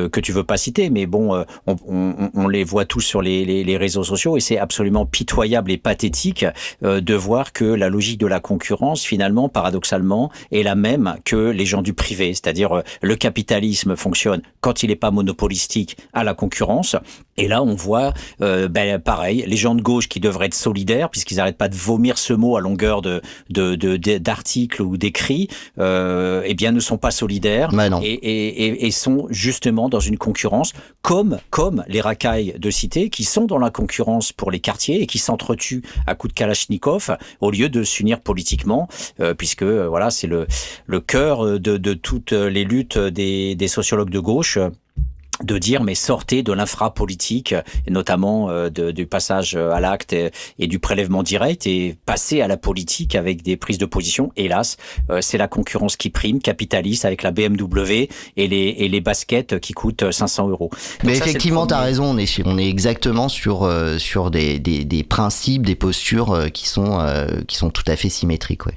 que 0.07 0.19
tu 0.19 0.31
veux 0.31 0.43
pas 0.43 0.57
citer 0.57 0.89
mais 0.89 1.05
bon 1.05 1.45
on, 1.67 2.47
les 2.47 2.63
voit 2.63 2.85
tous 2.85 3.01
sur 3.01 3.21
les 3.21 3.77
réseaux 3.77 4.03
sociaux 4.03 4.37
et 4.37 4.39
c'est 4.39 4.57
absolument 4.57 5.05
pitoyable 5.05 5.71
et 5.71 5.77
pathétique 5.77 6.45
de 6.81 7.13
voir 7.13 7.53
que 7.53 7.65
la 7.65 7.89
logique 7.89 8.19
de 8.19 8.27
la 8.27 8.39
concurrence 8.39 9.10
finalement, 9.11 9.49
paradoxalement, 9.49 10.31
est 10.53 10.63
la 10.63 10.75
même 10.75 11.17
que 11.25 11.35
les 11.35 11.65
gens 11.65 11.81
du 11.81 11.93
privé, 11.93 12.33
c'est-à-dire 12.33 12.77
euh, 12.77 12.81
le 13.01 13.17
capitalisme 13.17 13.97
fonctionne 13.97 14.41
quand 14.61 14.83
il 14.83 14.87
n'est 14.87 14.95
pas 14.95 15.11
monopolistique 15.11 15.97
à 16.13 16.23
la 16.23 16.33
concurrence. 16.33 16.95
Et 17.35 17.49
là, 17.49 17.61
on 17.61 17.75
voit, 17.75 18.13
euh, 18.41 18.69
ben, 18.69 18.99
pareil, 18.99 19.43
les 19.45 19.57
gens 19.57 19.75
de 19.75 19.81
gauche 19.81 20.07
qui 20.07 20.21
devraient 20.21 20.45
être 20.45 20.53
solidaires, 20.53 21.09
puisqu'ils 21.09 21.37
n'arrêtent 21.37 21.57
pas 21.57 21.67
de 21.67 21.75
vomir 21.75 22.17
ce 22.17 22.31
mot 22.31 22.55
à 22.55 22.61
longueur 22.61 23.01
de 23.01 23.21
d'articles 23.49 24.81
ou 24.81 24.95
d'écrits, 24.95 25.49
euh, 25.77 26.41
eh 26.45 26.53
bien, 26.53 26.71
ne 26.71 26.79
sont 26.79 26.97
pas 26.97 27.11
solidaires 27.11 27.71
et, 28.01 28.13
et, 28.13 28.85
et, 28.85 28.91
sont 28.91 29.27
justement 29.29 29.89
dans 29.89 29.99
une 29.99 30.17
concurrence, 30.17 30.71
comme 31.01 31.39
comme 31.49 31.83
les 31.89 31.99
racailles 31.99 32.55
de 32.57 32.69
cité, 32.69 33.09
qui 33.09 33.25
sont 33.25 33.45
dans 33.45 33.57
la 33.57 33.71
concurrence 33.71 34.31
pour 34.31 34.51
les 34.51 34.61
quartiers 34.61 35.01
et 35.01 35.07
qui 35.07 35.19
s'entretuent 35.19 35.83
à 36.07 36.15
coups 36.15 36.33
de 36.33 36.37
kalachnikov 36.39 37.17
au 37.41 37.51
lieu 37.51 37.67
de 37.67 37.83
s'unir 37.83 38.21
politiquement, 38.21 38.87
puisque 39.37 39.63
voilà, 39.63 40.11
c'est 40.11 40.27
le 40.27 40.47
le 40.85 40.99
cœur 40.99 41.59
de, 41.59 41.77
de 41.77 41.93
toutes 41.93 42.31
les 42.31 42.63
luttes 42.63 42.97
des, 42.97 43.55
des 43.55 43.67
sociologues 43.67 44.09
de 44.09 44.19
gauche 44.19 44.57
de 45.43 45.57
dire 45.57 45.83
mais 45.83 45.95
sortez 45.95 46.43
de 46.43 46.53
l'infra-politique, 46.53 47.55
notamment 47.89 48.49
euh, 48.49 48.69
de, 48.69 48.91
du 48.91 49.05
passage 49.05 49.55
à 49.55 49.79
l'acte 49.79 50.13
et, 50.13 50.31
du 50.67 50.79
prélèvement 50.79 51.23
direct, 51.23 51.67
et 51.67 51.97
passez 52.05 52.41
à 52.41 52.47
la 52.47 52.57
politique 52.57 53.15
avec 53.15 53.41
des 53.43 53.57
prises 53.57 53.77
de 53.77 53.85
position. 53.85 54.31
Hélas, 54.35 54.77
euh, 55.09 55.19
c'est 55.21 55.37
la 55.37 55.47
concurrence 55.47 55.95
qui 55.95 56.09
prime, 56.09 56.39
capitaliste, 56.39 57.05
avec 57.05 57.23
la 57.23 57.31
BMW 57.31 58.07
et 58.37 58.47
les, 58.47 58.75
et 58.77 58.87
les 58.87 59.01
baskets 59.01 59.59
qui 59.59 59.73
coûtent 59.73 60.11
500 60.11 60.49
euros. 60.49 60.69
mais 61.03 61.17
effectivement, 61.17 61.67
tu 61.67 61.73
as 61.73 61.81
raison, 61.81 62.05
on 62.05 62.17
est, 62.17 62.41
on 62.45 62.57
est 62.57 62.69
exactement 62.69 63.29
sur, 63.29 63.63
euh, 63.63 63.97
sur 63.97 64.31
des, 64.31 64.59
des, 64.59 64.85
des, 64.85 65.03
principes, 65.03 65.65
des 65.65 65.75
postures 65.75 66.51
qui, 66.53 66.67
sont, 66.67 66.99
qui 67.47 67.55
sont 67.55 67.69
tout 67.69 67.83
à 67.87 67.95
fait 67.95 68.09
symétriques. 68.09 68.65
Ouais. 68.65 68.73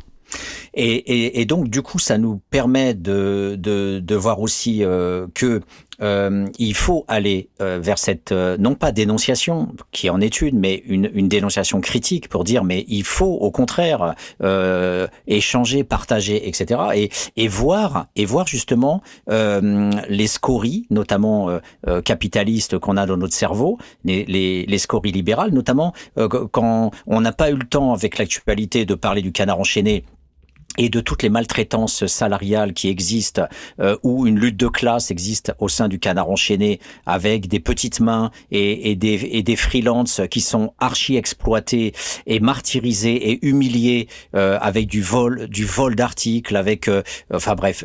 Et, 0.75 0.95
et, 0.95 1.41
et, 1.41 1.45
donc, 1.45 1.69
du 1.69 1.83
coup, 1.83 1.99
ça 1.99 2.19
nous 2.19 2.41
permet 2.51 2.95
de, 2.95 3.57
de, 3.59 4.01
de 4.01 4.15
voir 4.15 4.41
aussi 4.41 4.85
euh, 4.85 5.27
que 5.35 5.63
euh, 6.01 6.47
il 6.59 6.75
faut 6.75 7.05
aller 7.09 7.49
euh, 7.61 7.79
vers 7.81 7.99
cette, 7.99 8.33
euh, 8.33 8.57
non 8.59 8.75
pas 8.75 8.93
dénonciation, 8.93 9.69
qui 9.93 10.11
en 10.11 10.21
est 10.21 10.41
une, 10.41 10.59
mais 10.59 10.83
une, 10.87 11.11
une, 11.15 11.29
dénonciation 11.29 11.81
critique 11.81 12.29
pour 12.29 12.45
dire, 12.45 12.65
mais 12.65 12.85
il 12.89 13.05
faut 13.05 13.27
au 13.27 13.51
contraire 13.51 14.15
euh, 14.43 15.07
échanger, 15.27 15.85
partager, 15.85 16.49
etc. 16.49 16.81
Et, 16.95 17.11
et, 17.37 17.49
voir, 17.49 18.07
et 18.17 18.25
voir 18.25 18.47
justement 18.47 19.03
les 19.29 20.27
scories, 20.27 20.87
notamment 20.91 21.59
capitalistes 22.05 22.79
qu'on 22.79 22.97
a 22.97 23.07
dans 23.07 23.17
notre 23.17 23.35
cerveau, 23.35 23.79
les, 24.05 24.25
les, 24.25 24.67
les 24.67 24.79
scories 24.79 25.13
libérales, 25.13 25.53
notamment 25.53 25.93
quand 26.53 26.91
on 27.07 27.21
n'a 27.21 27.33
pas 27.33 27.51
eu 27.51 27.57
le 27.57 27.67
temps 27.67 27.93
avec 27.93 28.19
l'actualité 28.19 28.85
de 28.85 28.95
parler 28.95 29.23
du 29.23 29.33
canard 29.33 29.61
enchaîné 29.61 30.05
et 30.79 30.89
de 30.89 31.01
toutes 31.01 31.23
les 31.23 31.29
maltraitances 31.29 32.07
salariales 32.07 32.73
qui 32.73 32.89
existent, 32.89 33.47
euh, 33.81 33.97
où 34.03 34.27
une 34.27 34.39
lutte 34.39 34.57
de 34.57 34.69
classe 34.69 35.11
existe 35.11 35.53
au 35.59 35.69
sein 35.69 35.89
du 35.89 35.99
canard 35.99 36.31
enchaîné, 36.31 36.81
avec 37.07 37.49
des 37.49 37.61
petites 37.61 38.01
mains 38.01 38.31
et, 38.51 38.91
et 38.91 38.97
des, 38.97 39.29
et 39.33 39.43
des 39.43 39.57
freelances 39.57 40.21
qui 40.31 40.41
sont 40.41 40.73
archi 40.79 41.17
exploités 41.17 41.93
et 42.27 42.41
martyrisés 42.41 43.31
et 43.31 43.47
humiliés 43.47 44.09
euh, 44.35 44.59
avec 44.61 44.87
du 44.87 45.03
vol, 45.03 45.49
du 45.49 45.65
vol 45.65 45.95
d'articles, 45.95 46.57
avec, 46.57 46.89
euh, 46.89 47.03
enfin 47.33 47.55
bref, 47.55 47.85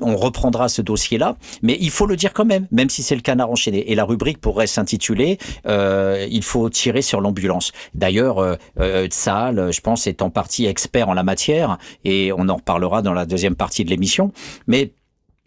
on 0.00 0.16
reprendra 0.16 0.68
ce 0.68 0.82
dossier-là, 0.82 1.36
mais 1.62 1.76
il 1.80 1.90
faut 1.90 2.06
le 2.06 2.16
dire 2.16 2.32
quand 2.32 2.44
même, 2.44 2.66
même 2.70 2.90
si 2.90 3.02
c'est 3.02 3.14
le 3.14 3.20
canard 3.20 3.50
enchaîné. 3.50 3.90
Et 3.90 3.94
la 3.94 4.04
rubrique 4.04 4.40
pourrait 4.40 4.66
s'intituler 4.66 5.38
euh, 5.66 6.26
"Il 6.30 6.42
faut 6.42 6.68
tirer 6.70 7.02
sur 7.02 7.20
l'ambulance". 7.20 7.72
D'ailleurs, 7.94 8.38
euh, 8.38 8.56
euh 8.80 9.08
je 9.08 9.80
pense, 9.80 10.06
est 10.06 10.22
en 10.22 10.30
partie 10.30 10.66
expert 10.66 11.08
en 11.08 11.14
la 11.14 11.22
matière 11.22 11.78
et 12.04 12.25
on 12.32 12.48
en 12.48 12.56
reparlera 12.56 13.02
dans 13.02 13.12
la 13.12 13.26
deuxième 13.26 13.56
partie 13.56 13.84
de 13.84 13.90
l'émission. 13.90 14.32
Mais 14.66 14.92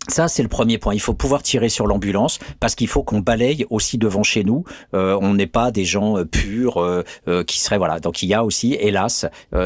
ça, 0.10 0.28
c'est 0.28 0.42
le 0.42 0.50
premier 0.50 0.78
point. 0.78 0.94
Il 0.94 1.02
faut 1.02 1.14
pouvoir 1.14 1.44
tirer 1.44 1.70
sur 1.70 1.86
l'ambulance 1.86 2.40
parce 2.60 2.76
qu'il 2.76 2.88
faut 2.88 3.04
qu'on 3.04 3.20
balaye 3.20 3.66
aussi 3.70 3.98
devant 3.98 4.24
chez 4.24 4.44
nous. 4.44 4.64
Euh, 4.94 5.18
on 5.22 5.36
n'est 5.36 5.48
pas 5.48 5.72
des 5.72 5.86
gens 5.86 6.18
euh, 6.18 6.26
purs 6.26 6.82
euh, 6.82 7.04
qui 7.44 7.60
seraient 7.60 7.78
voilà. 7.78 8.00
Donc 8.00 8.24
il 8.24 8.30
y 8.30 8.34
a 8.34 8.44
aussi, 8.44 8.74
hélas, 8.74 9.26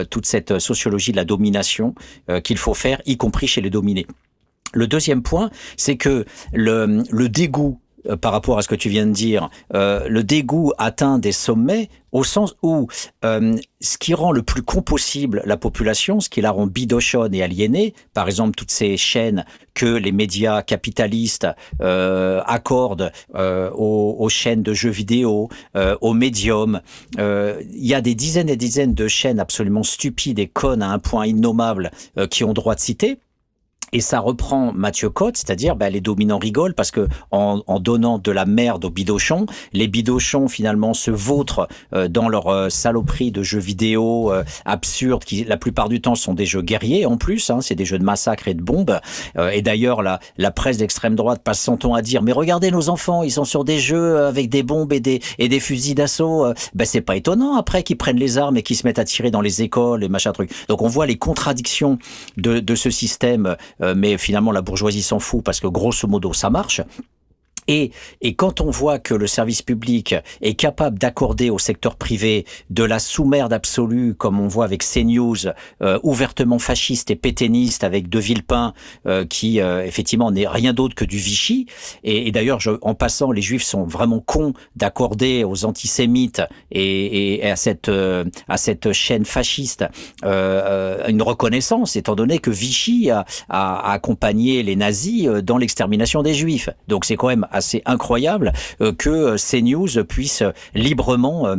toute 0.09 0.25
cette 0.25 0.59
sociologie 0.59 1.11
de 1.11 1.17
la 1.17 1.25
domination 1.25 1.95
qu'il 2.43 2.57
faut 2.57 2.73
faire, 2.73 3.01
y 3.05 3.17
compris 3.17 3.47
chez 3.47 3.61
les 3.61 3.69
dominés. 3.69 4.05
Le 4.73 4.87
deuxième 4.87 5.21
point, 5.21 5.49
c'est 5.77 5.97
que 5.97 6.25
le 6.51 7.27
dégoût 7.27 7.79
euh, 8.09 8.17
par 8.17 8.31
rapport 8.31 8.57
à 8.57 8.61
ce 8.61 8.67
que 8.67 8.75
tu 8.75 8.89
viens 8.89 9.05
de 9.05 9.11
dire, 9.11 9.49
euh, 9.73 10.07
le 10.07 10.23
dégoût 10.23 10.73
atteint 10.77 11.19
des 11.19 11.31
sommets 11.31 11.89
au 12.11 12.23
sens 12.23 12.55
où 12.61 12.87
euh, 13.25 13.55
ce 13.81 13.97
qui 13.97 14.13
rend 14.13 14.31
le 14.31 14.43
plus 14.43 14.61
con 14.61 14.81
possible 14.81 15.41
la 15.45 15.57
population, 15.57 16.19
ce 16.19 16.29
qui 16.29 16.41
la 16.41 16.51
rend 16.51 16.67
bidochonne 16.67 17.33
et 17.33 17.41
aliénée, 17.41 17.93
par 18.13 18.27
exemple 18.27 18.55
toutes 18.55 18.71
ces 18.71 18.97
chaînes 18.97 19.45
que 19.73 19.85
les 19.85 20.11
médias 20.11 20.61
capitalistes 20.61 21.47
accordent 21.79 23.11
aux, 23.33 24.15
aux, 24.19 24.29
chaînes 24.29 24.61
de 24.61 24.73
jeux 24.75 24.91
vidéo, 24.91 25.49
aux 25.73 26.13
médiums, 26.13 26.81
il 27.17 27.63
y 27.71 27.95
a 27.95 28.01
des 28.01 28.13
dizaines 28.13 28.49
et 28.49 28.57
dizaines 28.57 28.93
de 28.93 29.07
chaînes 29.07 29.39
absolument 29.39 29.81
stupides 29.81 30.37
et 30.37 30.47
connes 30.47 30.83
à 30.83 30.91
un 30.91 30.99
point 30.99 31.25
innommable 31.25 31.89
qui 32.29 32.43
ont 32.43 32.53
droit 32.53 32.75
de 32.75 32.79
citer. 32.79 33.17
Et 33.93 34.01
ça 34.01 34.19
reprend 34.19 34.73
Mathieu 34.73 35.11
Cotte, 35.11 35.37
c'est-à-dire 35.37 35.75
ben, 35.75 35.89
les 35.89 36.01
dominants 36.01 36.39
rigolent 36.39 36.73
parce 36.73 36.89
que 36.89 37.07
en, 37.29 37.61
en, 37.67 37.79
donnant 37.79 38.17
de 38.17 38.31
la 38.31 38.45
merde 38.45 38.85
aux 38.85 38.89
bidochons, 38.89 39.45
les 39.71 39.87
bidochons 39.87 40.47
finalement 40.47 40.95
se 40.95 41.11
vautrent 41.11 41.67
euh, 41.93 42.07
dans 42.07 42.27
leur 42.27 42.47
euh, 42.47 42.69
saloperie 42.69 43.31
de 43.31 43.43
jeux 43.43 43.59
vidéo 43.59 44.33
euh, 44.33 44.43
absurdes 44.65 45.23
qui 45.23 45.43
la 45.43 45.57
plupart 45.57 45.89
du 45.89 46.01
temps 46.01 46.15
sont 46.15 46.33
des 46.33 46.47
jeux 46.47 46.63
guerriers 46.63 47.05
en 47.05 47.17
plus, 47.17 47.51
hein, 47.51 47.61
c'est 47.61 47.75
des 47.75 47.85
jeux 47.85 47.99
de 47.99 48.03
massacre 48.03 48.47
et 48.47 48.55
de 48.55 48.63
bombes. 48.63 48.99
et 49.51 49.61
d'ailleurs 49.61 50.01
la, 50.01 50.19
la 50.37 50.49
presse 50.49 50.77
d'extrême 50.77 51.15
droite 51.15 51.41
passe 51.43 51.61
son 51.61 51.77
temps 51.77 51.93
à 51.93 52.01
dire 52.01 52.23
mais 52.23 52.31
regardez 52.31 52.71
nos 52.71 52.89
enfants, 52.89 53.21
ils 53.21 53.31
sont 53.31 53.45
sur 53.45 53.63
des 53.63 53.77
jeux 53.77 54.23
avec 54.23 54.49
des 54.49 54.63
bombes 54.63 54.91
et 54.91 55.01
des, 55.01 55.21
et 55.37 55.49
des 55.49 55.59
fusils 55.59 55.93
d'assaut. 55.93 56.47
Ben 56.73 56.85
c'est 56.85 57.01
pas 57.01 57.15
étonnant 57.15 57.55
après 57.57 57.83
qu'ils 57.83 57.97
prennent 57.97 58.17
les 58.17 58.39
armes 58.39 58.57
et 58.57 58.63
qu'ils 58.63 58.75
se 58.75 58.87
mettent 58.87 58.99
à 58.99 59.05
tirer 59.05 59.29
dans 59.29 59.41
les 59.41 59.61
écoles 59.61 60.03
et 60.03 60.09
machin 60.09 60.31
truc. 60.31 60.49
Donc 60.67 60.81
on 60.81 60.87
voit 60.87 61.05
les 61.05 61.17
contradictions 61.17 61.99
de, 62.37 62.59
de 62.59 62.75
ce 62.75 62.89
système 62.89 63.55
euh, 63.82 63.82
mais 63.95 64.17
finalement 64.17 64.51
la 64.51 64.61
bourgeoisie 64.61 65.03
s'en 65.03 65.19
fout 65.19 65.43
parce 65.43 65.59
que 65.59 65.67
grosso 65.67 66.07
modo 66.07 66.33
ça 66.33 66.49
marche. 66.49 66.81
Et, 67.67 67.91
et, 68.21 68.35
quand 68.35 68.61
on 68.61 68.69
voit 68.69 68.99
que 68.99 69.13
le 69.13 69.27
service 69.27 69.61
public 69.61 70.15
est 70.41 70.53
capable 70.55 70.99
d'accorder 70.99 71.49
au 71.49 71.59
secteur 71.59 71.95
privé 71.95 72.45
de 72.69 72.83
la 72.83 72.99
sous-merde 72.99 73.53
absolue, 73.53 74.15
comme 74.15 74.39
on 74.39 74.47
voit 74.47 74.65
avec 74.65 74.83
CNews, 74.83 75.47
euh, 75.81 75.99
ouvertement 76.03 76.59
fasciste 76.59 77.11
et 77.11 77.15
pétainiste, 77.15 77.83
avec 77.83 78.09
De 78.09 78.19
Villepin, 78.19 78.73
euh, 79.07 79.25
qui 79.25 79.61
euh, 79.61 79.85
effectivement 79.85 80.31
n'est 80.31 80.47
rien 80.47 80.73
d'autre 80.73 80.95
que 80.95 81.05
du 81.05 81.17
Vichy. 81.17 81.67
Et, 82.03 82.27
et 82.27 82.31
d'ailleurs, 82.31 82.59
en 82.81 82.95
passant, 82.95 83.31
les 83.31 83.41
Juifs 83.41 83.63
sont 83.63 83.83
vraiment 83.83 84.19
cons 84.19 84.53
d'accorder 84.75 85.43
aux 85.43 85.65
antisémites 85.65 86.41
et, 86.71 87.35
et, 87.35 87.49
à 87.49 87.55
cette 87.55 87.91
à 88.47 88.57
cette 88.57 88.91
chaîne 88.93 89.25
fasciste 89.25 89.85
une 90.23 91.21
reconnaissance, 91.21 91.95
étant 91.95 92.15
donné 92.15 92.39
que 92.39 92.49
Vichy 92.49 93.09
a, 93.09 93.25
a 93.49 93.91
accompagné 93.91 94.63
les 94.63 94.75
nazis 94.75 95.27
dans 95.43 95.57
l'extermination 95.57 96.23
des 96.23 96.33
Juifs. 96.33 96.69
Donc 96.87 97.05
c'est 97.05 97.15
quand 97.15 97.27
même 97.27 97.47
assez 97.53 97.81
incroyable 97.85 98.53
euh, 98.81 98.91
que 98.91 99.09
euh, 99.09 99.35
CNews 99.37 100.03
puisse 100.05 100.43
librement 100.75 101.55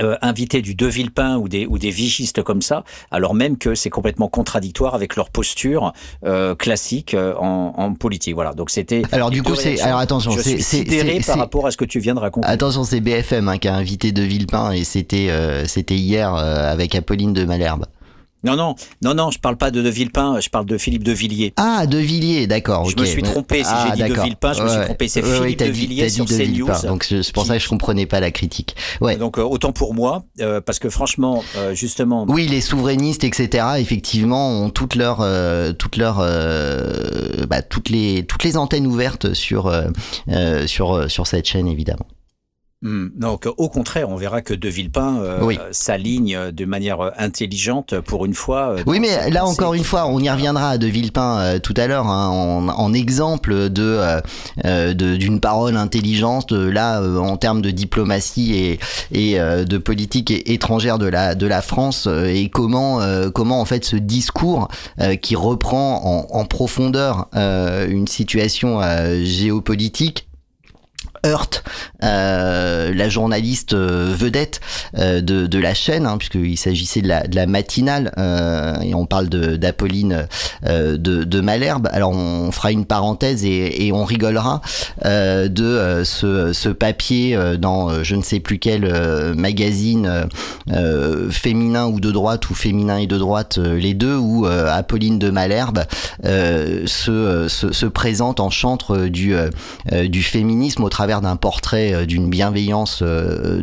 euh, 0.00 0.16
inviter 0.22 0.62
du 0.62 0.74
De 0.74 0.86
Villepin 0.86 1.36
ou 1.36 1.50
des 1.50 1.66
ou 1.66 1.78
des 1.78 1.90
vichistes 1.90 2.42
comme 2.42 2.62
ça, 2.62 2.82
alors 3.10 3.34
même 3.34 3.58
que 3.58 3.74
c'est 3.74 3.90
complètement 3.90 4.28
contradictoire 4.28 4.94
avec 4.94 5.16
leur 5.16 5.28
posture 5.28 5.92
euh, 6.24 6.54
classique 6.54 7.14
en, 7.14 7.74
en, 7.76 7.92
politique. 7.92 8.34
Voilà. 8.34 8.54
Donc 8.54 8.70
c'était. 8.70 9.02
Alors 9.12 9.30
du 9.30 9.42
coup 9.42 9.54
c'est 9.54 9.78
alors 9.82 9.98
attention, 9.98 10.32
c'est 10.32 10.58
sidéré 10.60 11.20
par 11.26 11.36
rapport 11.36 11.66
à 11.66 11.70
ce 11.70 11.76
que 11.76 11.84
tu 11.84 12.00
viens 12.00 12.14
de 12.14 12.20
raconter. 12.20 12.48
Attention, 12.48 12.84
c'est 12.84 13.00
BFM 13.00 13.48
hein, 13.48 13.58
qui 13.58 13.68
a 13.68 13.74
invité 13.74 14.12
De 14.12 14.22
Villepin 14.22 14.72
et 14.72 14.84
c'était 14.84 15.28
c'était 15.66 15.96
hier 15.96 16.34
avec 16.34 16.94
Apolline 16.94 17.34
de 17.34 17.44
Malherbe. 17.44 17.84
Non, 18.44 18.56
non, 18.56 18.74
non, 19.02 19.14
non, 19.14 19.30
je 19.30 19.38
parle 19.38 19.56
pas 19.56 19.70
de 19.70 19.82
De 19.82 19.88
Villepin, 19.88 20.40
je 20.40 20.48
parle 20.48 20.66
de 20.66 20.78
Philippe 20.78 21.04
de 21.04 21.12
Villiers. 21.12 21.52
Ah, 21.56 21.86
De 21.86 21.98
Villiers, 21.98 22.46
d'accord. 22.46 22.88
Je 22.88 22.96
me 22.98 23.04
suis 23.04 23.22
trompé, 23.22 23.64
si 23.64 23.70
ah, 23.72 23.92
j'ai 23.96 24.02
dit 24.02 24.08
De 24.08 24.20
Villepin, 24.20 24.52
je 24.52 24.62
me 24.62 24.68
suis 24.68 24.84
trompé. 24.84 25.08
C'est 25.08 25.22
Philippe 25.22 25.58
de 25.60 25.64
Villiers 25.66 26.08
sur 26.08 26.26
CNews. 26.26 26.68
Donc 26.86 27.04
c'est 27.04 27.32
pour 27.32 27.46
ça 27.46 27.56
que 27.56 27.62
je 27.62 27.68
comprenais 27.68 28.06
pas 28.06 28.20
la 28.20 28.30
critique. 28.30 28.76
Ouais. 29.00 29.16
Donc 29.16 29.38
euh, 29.38 29.42
autant 29.42 29.72
pour 29.72 29.94
moi, 29.94 30.24
euh, 30.40 30.60
parce 30.60 30.78
que 30.78 30.88
franchement, 30.88 31.42
euh, 31.56 31.74
justement. 31.74 32.26
Oui, 32.28 32.46
les 32.46 32.60
souverainistes, 32.60 33.24
etc. 33.24 33.64
Effectivement, 33.78 34.50
ont 34.50 34.70
toutes 34.70 34.94
leurs, 34.94 35.20
euh, 35.20 35.72
toutes 35.72 35.96
leurs, 35.96 36.18
euh, 36.20 37.46
bah, 37.48 37.62
toutes 37.62 37.88
les, 37.88 38.24
toutes 38.24 38.44
les 38.44 38.56
antennes 38.56 38.86
ouvertes 38.86 39.34
sur, 39.34 39.72
sur, 40.66 41.10
sur 41.10 41.26
cette 41.26 41.46
chaîne, 41.46 41.68
évidemment. 41.68 42.06
Hmm. 42.82 43.08
Donc, 43.14 43.48
au 43.58 43.68
contraire, 43.68 44.10
on 44.10 44.16
verra 44.16 44.42
que 44.42 44.54
De 44.54 44.68
Villepin 44.68 45.20
euh, 45.20 45.56
s'aligne 45.70 46.50
de 46.50 46.64
manière 46.64 47.12
intelligente 47.16 48.00
pour 48.00 48.26
une 48.26 48.34
fois. 48.34 48.74
oui, 48.86 48.98
mais 48.98 49.30
là 49.30 49.46
encore 49.46 49.74
une 49.74 49.84
fois, 49.84 50.06
on 50.08 50.18
y 50.18 50.28
reviendra 50.28 50.70
à 50.70 50.78
De 50.78 50.88
Villepin 50.88 51.60
tout 51.60 51.74
à 51.76 51.86
l'heure 51.86 52.08
hein, 52.08 52.28
en, 52.76 52.92
exemple 52.92 53.70
de 53.70 54.20
d'une 54.92 55.38
parole 55.40 55.76
intelligente. 55.76 56.50
Là, 56.52 57.00
en 57.00 57.36
termes 57.36 57.62
de 57.62 57.70
diplomatie 57.70 58.54
et, 58.54 58.80
et 59.12 59.38
de 59.38 59.78
politique 59.78 60.32
étrangère 60.46 60.98
de 60.98 61.06
la 61.06 61.34
de 61.34 61.46
la 61.46 61.62
France 61.62 62.08
et 62.26 62.48
comment 62.48 63.00
comment 63.32 63.60
en 63.60 63.64
fait 63.64 63.84
ce 63.84 63.96
discours 63.96 64.68
qui 65.20 65.36
reprend 65.36 66.26
en, 66.32 66.36
en 66.36 66.44
profondeur 66.44 67.28
une 67.32 68.08
situation 68.08 68.80
géopolitique 69.22 70.26
heurte 71.24 71.62
euh, 72.02 72.92
la 72.94 73.08
journaliste 73.08 73.74
euh, 73.74 74.12
vedette 74.16 74.60
euh, 74.98 75.20
de, 75.20 75.46
de, 75.46 75.58
la 75.58 75.74
chaîne, 75.74 76.06
hein, 76.06 76.18
puisqu'il 76.18 76.58
s'agissait 76.58 77.00
de 77.00 77.08
la, 77.08 77.26
de 77.26 77.36
la 77.36 77.46
matinale, 77.46 78.12
euh, 78.18 78.80
et 78.80 78.94
on 78.94 79.06
parle 79.06 79.28
d'Apolline 79.28 80.26
de, 80.64 80.96
de, 80.96 81.40
Malherbe. 81.40 81.88
Alors 81.92 82.10
on 82.10 82.50
fera 82.50 82.72
une 82.72 82.84
parenthèse 82.84 83.44
et, 83.44 83.86
et 83.86 83.92
on 83.92 84.04
rigolera 84.04 84.60
de 85.04 86.02
ce, 86.04 86.52
ce, 86.52 86.68
papier 86.68 87.38
dans 87.58 88.02
je 88.02 88.14
ne 88.14 88.22
sais 88.22 88.40
plus 88.40 88.58
quel 88.58 89.34
magazine 89.34 90.28
féminin 91.30 91.86
ou 91.86 92.00
de 92.00 92.10
droite, 92.10 92.48
ou 92.50 92.54
féminin 92.54 92.98
et 92.98 93.06
de 93.06 93.18
droite, 93.18 93.58
les 93.58 93.94
deux, 93.94 94.16
où 94.16 94.46
Apolline 94.46 95.18
de 95.18 95.30
Malherbe 95.30 95.84
se, 96.24 97.46
se, 97.48 97.72
se, 97.72 97.86
présente 97.86 98.40
en 98.40 98.50
chantre 98.50 99.06
du, 99.06 99.34
du 99.90 100.22
féminisme 100.22 100.84
au 100.84 100.88
travers 100.88 101.11
d'un 101.20 101.36
portrait 101.36 101.92
euh, 101.92 102.06
d'une 102.06 102.30
bienveillance, 102.30 103.00
euh, 103.02 103.62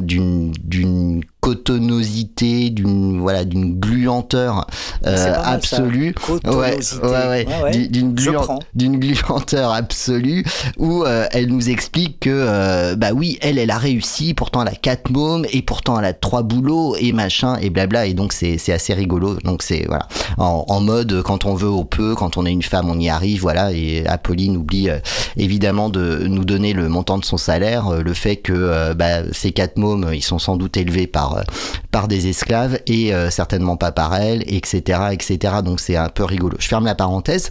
d'une 0.00 1.22
cotonosité, 1.48 2.68
d'une 2.68 3.20
voilà, 3.20 3.46
d'une 3.46 3.80
gluanteur 3.80 4.66
euh, 5.06 5.34
absolue, 5.42 6.14
ouais, 6.44 6.78
ouais, 7.02 7.46
ouais, 7.62 7.88
d'une 7.88 8.98
gluanteur 8.98 9.72
absolue, 9.72 10.44
où 10.76 11.04
euh, 11.04 11.26
elle 11.32 11.46
nous 11.46 11.70
explique 11.70 12.20
que 12.20 12.30
euh, 12.30 12.96
bah 12.96 13.12
oui, 13.14 13.38
elle, 13.40 13.58
elle 13.58 13.70
a 13.70 13.78
réussi, 13.78 14.34
pourtant 14.34 14.60
elle 14.60 14.68
a 14.68 14.76
quatre 14.76 15.10
mômes 15.10 15.46
et 15.50 15.62
pourtant 15.62 15.98
elle 15.98 16.04
a 16.04 16.12
trois 16.12 16.42
boulots 16.42 16.96
et 16.96 17.12
machin 17.12 17.56
et 17.62 17.70
blabla, 17.70 18.04
et 18.04 18.12
donc 18.12 18.34
c'est 18.34 18.58
c'est 18.58 18.74
assez 18.74 18.92
rigolo. 18.92 19.36
Donc 19.42 19.62
c'est 19.62 19.86
voilà, 19.86 20.06
en, 20.36 20.66
en, 20.68 20.80
mode 20.82 21.22
quand 21.22 21.46
on 21.46 21.54
veut, 21.54 21.70
on 21.70 21.86
peut, 21.86 22.14
quand 22.14 22.36
on 22.36 22.44
est 22.44 22.52
une 22.52 22.62
femme, 22.62 22.90
on 22.90 23.00
y 23.00 23.08
arrive, 23.08 23.40
voilà. 23.40 23.72
Et 23.72 24.06
Apolline 24.06 24.54
oublie 24.58 24.88
évidemment 25.38 25.88
de 25.88 26.26
nous 26.26 26.44
donner 26.44 26.74
le 26.74 26.90
montant 26.90 27.16
de 27.16 27.24
son 27.24 27.38
salaire, 27.38 28.02
le 28.04 28.12
fait 28.12 28.36
que 28.36 28.92
bah, 28.92 29.22
ces 29.32 29.52
quatre 29.52 29.78
mômes, 29.78 30.10
ils 30.12 30.22
sont 30.22 30.38
sans 30.38 30.58
doute 30.58 30.76
élevés 30.76 31.06
par 31.06 31.37
euh, 31.38 31.42
par, 31.90 32.08
des 32.08 32.28
esclaves 32.28 32.78
et 32.86 33.12
euh, 33.12 33.28
certainement 33.30 33.76
pas 33.76 33.92
par 33.92 34.14
elle, 34.14 34.42
etc., 34.46 35.00
etc. 35.10 35.54
Donc 35.64 35.80
c'est 35.80 35.96
un 35.96 36.08
peu 36.08 36.24
rigolo. 36.24 36.56
Je 36.60 36.68
ferme 36.68 36.84
la 36.84 36.94
parenthèse. 36.94 37.50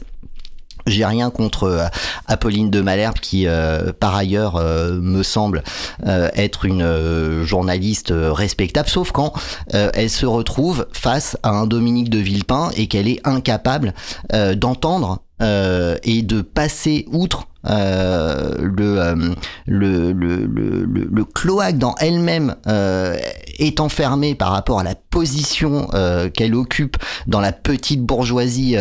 J'ai 0.85 1.05
rien 1.05 1.29
contre 1.29 1.63
euh, 1.63 1.85
Apolline 2.27 2.69
de 2.69 2.79
Malherbe 2.79 3.19
qui, 3.19 3.45
par 3.99 4.15
ailleurs, 4.15 4.55
me 4.61 5.21
semble 5.21 5.63
être 6.05 6.65
une 6.65 7.43
journaliste 7.43 8.13
respectable, 8.15 8.87
sauf 8.87 9.11
quand 9.11 9.33
elle 9.71 10.09
se 10.09 10.25
retrouve 10.25 10.87
face 10.93 11.37
à 11.43 11.49
un 11.49 11.67
Dominique 11.67 12.09
de 12.09 12.19
Villepin 12.19 12.71
et 12.77 12.87
qu'elle 12.87 13.09
est 13.09 13.19
incapable 13.27 13.93
d'entendre 14.55 15.19
et 15.41 16.21
de 16.21 16.41
passer 16.41 17.05
outre 17.11 17.47
le, 17.67 19.33
le, 19.65 20.11
le, 20.11 20.45
le, 20.45 20.85
le, 21.11 21.25
cloaque 21.25 21.77
dans 21.77 21.95
elle-même 21.99 22.55
euh, 22.67 23.17
est 23.59 23.79
enfermé 23.79 24.35
par 24.35 24.51
rapport 24.51 24.79
à 24.79 24.83
la 24.83 24.95
position 24.95 25.87
qu'elle 26.33 26.53
occupe 26.53 26.97
dans 27.25 27.39
la 27.39 27.51
petite 27.51 28.01
bourgeoisie 28.01 28.75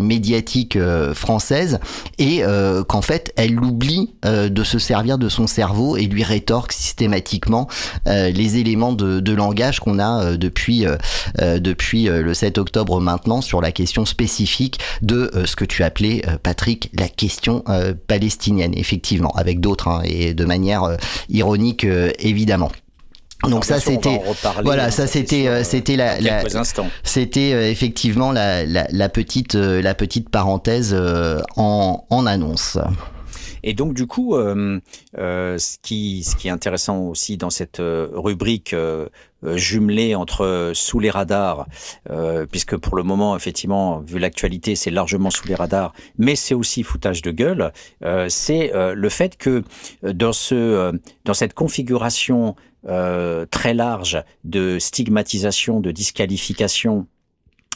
médiatique 0.00 0.78
française 1.12 1.78
et 2.18 2.42
qu'en 2.88 3.02
fait 3.02 3.32
elle 3.36 3.60
oublie 3.60 4.14
de 4.22 4.64
se 4.64 4.78
servir 4.78 5.18
de 5.18 5.28
son 5.28 5.46
cerveau 5.46 5.98
et 5.98 6.06
lui 6.06 6.24
rétorque 6.24 6.72
systématiquement 6.72 7.68
les 8.06 8.56
éléments 8.56 8.94
de, 8.94 9.20
de 9.20 9.32
langage 9.34 9.80
qu'on 9.80 9.98
a 9.98 10.36
depuis, 10.36 10.86
depuis 11.38 12.04
le 12.04 12.32
7 12.32 12.56
octobre 12.56 13.00
maintenant 13.00 13.42
sur 13.42 13.60
la 13.60 13.70
question 13.70 14.06
spécifique 14.06 14.78
de 15.02 15.30
ce 15.44 15.56
que 15.56 15.66
tu 15.66 15.82
appelais, 15.84 16.22
Patrick, 16.42 16.90
la 16.98 17.08
question 17.08 17.64
palestinienne 18.06 18.31
effectivement, 18.74 19.30
avec 19.36 19.60
d'autres, 19.60 19.88
hein, 19.88 20.02
et 20.04 20.34
de 20.34 20.44
manière 20.44 20.84
euh, 20.84 20.96
ironique, 21.28 21.84
euh, 21.84 22.10
évidemment. 22.18 22.70
Donc 23.48 23.64
ça 23.64 23.80
c'était 23.80 24.20
voilà 24.62 24.92
ça 24.92 25.08
c'était 25.08 25.48
euh, 25.48 25.64
c'était 25.64 25.96
la, 25.96 26.16
c'était 27.02 27.72
effectivement 27.72 28.30
la, 28.30 28.64
la, 28.64 29.08
petite 29.08 29.54
la 29.54 29.94
petite 29.94 30.28
parenthèse 30.28 30.96
en, 31.56 32.04
en 32.08 32.26
annonce. 32.26 32.78
Et 33.62 33.74
donc 33.74 33.94
du 33.94 34.06
coup, 34.06 34.36
euh, 34.36 34.80
euh, 35.18 35.58
ce, 35.58 35.78
qui, 35.82 36.24
est 36.44 36.50
intéressant 36.50 37.00
aussi 37.00 37.36
dans 37.36 37.50
cette 37.50 37.80
euh, 37.80 38.08
rubrique 38.12 38.72
euh, 38.72 39.08
jumelée 39.54 40.14
entre 40.14 40.70
sous 40.72 41.00
les 41.00 41.10
radars, 41.10 41.66
puisque 42.52 42.76
pour 42.76 42.94
le 42.94 43.02
moment, 43.02 43.34
effectivement, 43.34 43.98
vu 43.98 44.20
l'actualité, 44.20 44.76
c'est 44.76 44.92
largement 44.92 45.30
sous 45.30 45.48
les 45.48 45.56
radars, 45.56 45.92
mais 46.16 46.36
c'est 46.36 46.54
aussi 46.54 46.84
foutage 46.84 47.22
de 47.22 47.32
gueule, 47.32 47.72
c'est 48.28 48.70
le 48.72 49.08
fait 49.08 49.36
que 49.36 49.64
dans, 50.04 50.32
ce, 50.32 50.96
dans 51.24 51.34
cette 51.34 51.54
configuration 51.54 52.54
très 52.84 53.74
large 53.74 54.22
de 54.44 54.78
stigmatisation, 54.78 55.80
de 55.80 55.90
disqualification 55.90 57.08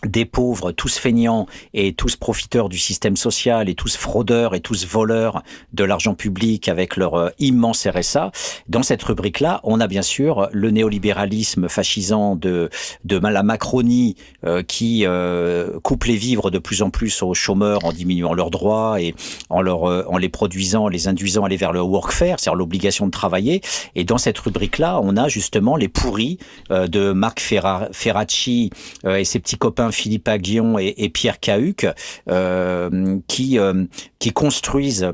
des 0.04 0.24
pauvres, 0.24 0.72
tous 0.72 0.98
feignants 0.98 1.46
et 1.72 1.94
tous 1.94 2.16
profiteurs 2.16 2.68
du 2.68 2.78
système 2.78 3.16
social 3.16 3.68
et 3.68 3.74
tous 3.74 3.96
fraudeurs 3.96 4.54
et 4.54 4.60
tous 4.60 4.86
voleurs 4.86 5.42
de 5.72 5.84
l'argent 5.84 6.14
public 6.14 6.68
avec 6.68 6.96
leur 6.96 7.14
euh, 7.14 7.30
immense 7.38 7.86
RSA. 7.86 8.30
Dans 8.68 8.82
cette 8.82 9.02
rubrique-là, 9.02 9.60
on 9.64 9.80
a 9.80 9.86
bien 9.86 10.02
sûr 10.02 10.48
le 10.52 10.70
néolibéralisme 10.70 11.68
fascisant 11.68 12.36
de, 12.36 12.68
de 13.04 13.16
la 13.16 13.42
Macronie 13.42 14.16
euh, 14.44 14.62
qui 14.62 15.04
euh, 15.06 15.80
coupe 15.80 16.04
les 16.04 16.16
vivres 16.16 16.50
de 16.50 16.58
plus 16.58 16.82
en 16.82 16.90
plus 16.90 17.22
aux 17.22 17.34
chômeurs 17.34 17.84
en 17.84 17.92
diminuant 17.92 18.34
leurs 18.34 18.50
droits 18.50 19.00
et 19.00 19.14
en, 19.48 19.62
leur, 19.62 19.82
en 19.82 20.18
les 20.18 20.28
produisant, 20.28 20.88
les 20.88 21.08
induisant 21.08 21.42
à 21.42 21.46
aller 21.46 21.56
vers 21.56 21.72
le 21.72 21.80
workfare, 21.80 22.38
c'est-à-dire 22.38 22.54
l'obligation 22.54 23.06
de 23.06 23.10
travailler. 23.10 23.62
Et 23.94 24.04
dans 24.04 24.18
cette 24.18 24.38
rubrique-là, 24.38 25.00
on 25.02 25.16
a 25.16 25.28
justement 25.28 25.76
les 25.76 25.88
pourris 25.88 26.38
de 26.70 27.12
Marc 27.12 27.40
Ferracci 27.40 28.70
et 29.06 29.24
ses 29.24 29.40
petits 29.40 29.56
copains 29.56 29.85
Philippe 29.90 30.28
Aguillon 30.28 30.78
et, 30.78 31.08
Pierre 31.08 31.40
Cahuc, 31.40 31.86
euh, 32.28 32.90
euh, 32.90 33.84
qui 34.18 34.32
construisent 34.32 35.12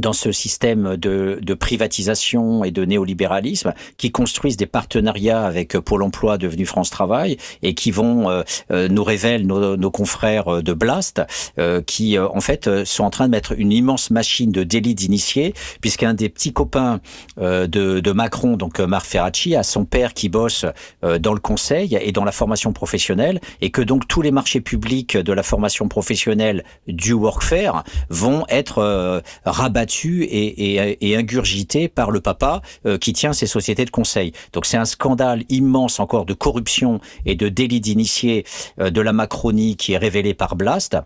dans 0.00 0.12
ce 0.12 0.32
système 0.32 0.96
de, 0.96 1.38
de, 1.40 1.54
privatisation 1.54 2.64
et 2.64 2.70
de 2.70 2.84
néolibéralisme, 2.84 3.74
qui 3.96 4.10
construisent 4.10 4.56
des 4.56 4.66
partenariats 4.66 5.42
avec 5.42 5.78
Pôle 5.78 6.02
Emploi 6.02 6.38
devenu 6.38 6.66
France 6.66 6.90
Travail 6.90 7.36
et 7.62 7.74
qui 7.74 7.90
vont 7.90 8.28
euh, 8.30 8.42
euh 8.70 8.88
nous 8.88 9.04
révèlent 9.04 9.46
nos, 9.46 9.76
nos, 9.76 9.90
confrères 9.90 10.62
de 10.62 10.72
Blast, 10.72 11.22
euh, 11.58 11.82
qui 11.82 12.16
euh, 12.16 12.26
en 12.28 12.40
fait 12.40 12.84
sont 12.84 13.04
en 13.04 13.10
train 13.10 13.26
de 13.26 13.30
mettre 13.30 13.52
une 13.56 13.72
immense 13.72 14.10
machine 14.10 14.50
de 14.50 14.64
délit 14.64 14.94
d'initiés, 14.94 15.54
puisqu'un 15.80 16.14
des 16.14 16.28
petits 16.28 16.52
copains 16.52 17.00
de, 17.38 17.66
de, 17.66 18.12
Macron, 18.12 18.56
donc 18.56 18.80
Marc 18.80 19.06
Ferracci, 19.06 19.54
a 19.54 19.62
son 19.62 19.84
père 19.84 20.14
qui 20.14 20.28
bosse 20.28 20.64
dans 21.02 21.34
le 21.34 21.40
conseil 21.40 21.98
et 22.00 22.12
dans 22.12 22.24
la 22.24 22.32
formation 22.32 22.72
professionnelle, 22.72 23.40
et 23.60 23.70
que 23.70 23.82
donc 23.82 24.08
tous 24.08 24.22
les 24.22 24.30
marchés 24.30 24.60
publics 24.60 25.16
de 25.16 25.32
la 25.32 25.42
formation 25.42 25.88
professionnelle 25.88 26.64
du 26.86 27.12
workfare 27.12 27.84
vont 28.08 28.44
être 28.48 29.22
rabattus 29.44 29.89
et, 29.98 30.96
et, 31.00 31.16
ingurgité 31.16 31.88
par 31.88 32.10
le 32.10 32.20
papa 32.20 32.62
euh, 32.86 32.98
qui 32.98 33.12
tient 33.12 33.32
ces 33.32 33.46
sociétés 33.46 33.84
de 33.84 33.90
conseil. 33.90 34.32
Donc 34.52 34.66
c'est 34.66 34.76
un 34.76 34.84
scandale 34.84 35.44
immense 35.48 36.00
encore 36.00 36.24
de 36.24 36.34
corruption 36.34 37.00
et 37.26 37.34
de 37.34 37.48
délit 37.48 37.80
d'initié 37.80 38.44
euh, 38.80 38.90
de 38.90 39.00
la 39.00 39.12
Macronie 39.12 39.76
qui 39.76 39.92
est 39.92 39.98
révélé 39.98 40.34
par 40.34 40.56
Blast. 40.56 40.96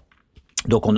Donc 0.69 0.87
on, 0.87 0.97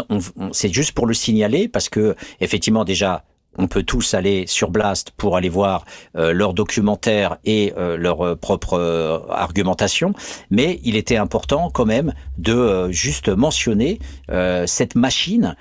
c'est 0.53 0.73
juste 0.73 0.93
pour 0.93 1.07
le 1.07 1.15
signaler 1.15 1.69
parce 1.69 1.89
que 1.89 2.15
effectivement 2.41 2.85
déjà 2.85 3.25
on 3.59 3.69
peut 3.69 3.83
tous 3.83 4.15
aller 4.15 4.47
sur 4.47 4.71
Blast 4.71 5.13
pour 5.17 5.37
aller 5.37 5.49
voir 5.49 5.85
euh, 6.17 6.33
leurs 6.33 6.55
documentaires 6.55 7.39
et 7.45 7.73
euh, 7.77 7.97
leur 7.97 8.25
euh, 8.25 8.37
propre 8.37 8.75
euh, 8.75 9.19
argumentation, 9.31 10.15
mais 10.51 10.81
il 10.85 10.97
était 10.97 11.17
important 11.17 11.71
quand 11.71 11.87
même 11.87 12.13
de 12.39 12.91
juste 12.91 13.29
mentionner 13.29 13.99
cette 14.67 14.95
machine 14.95 15.57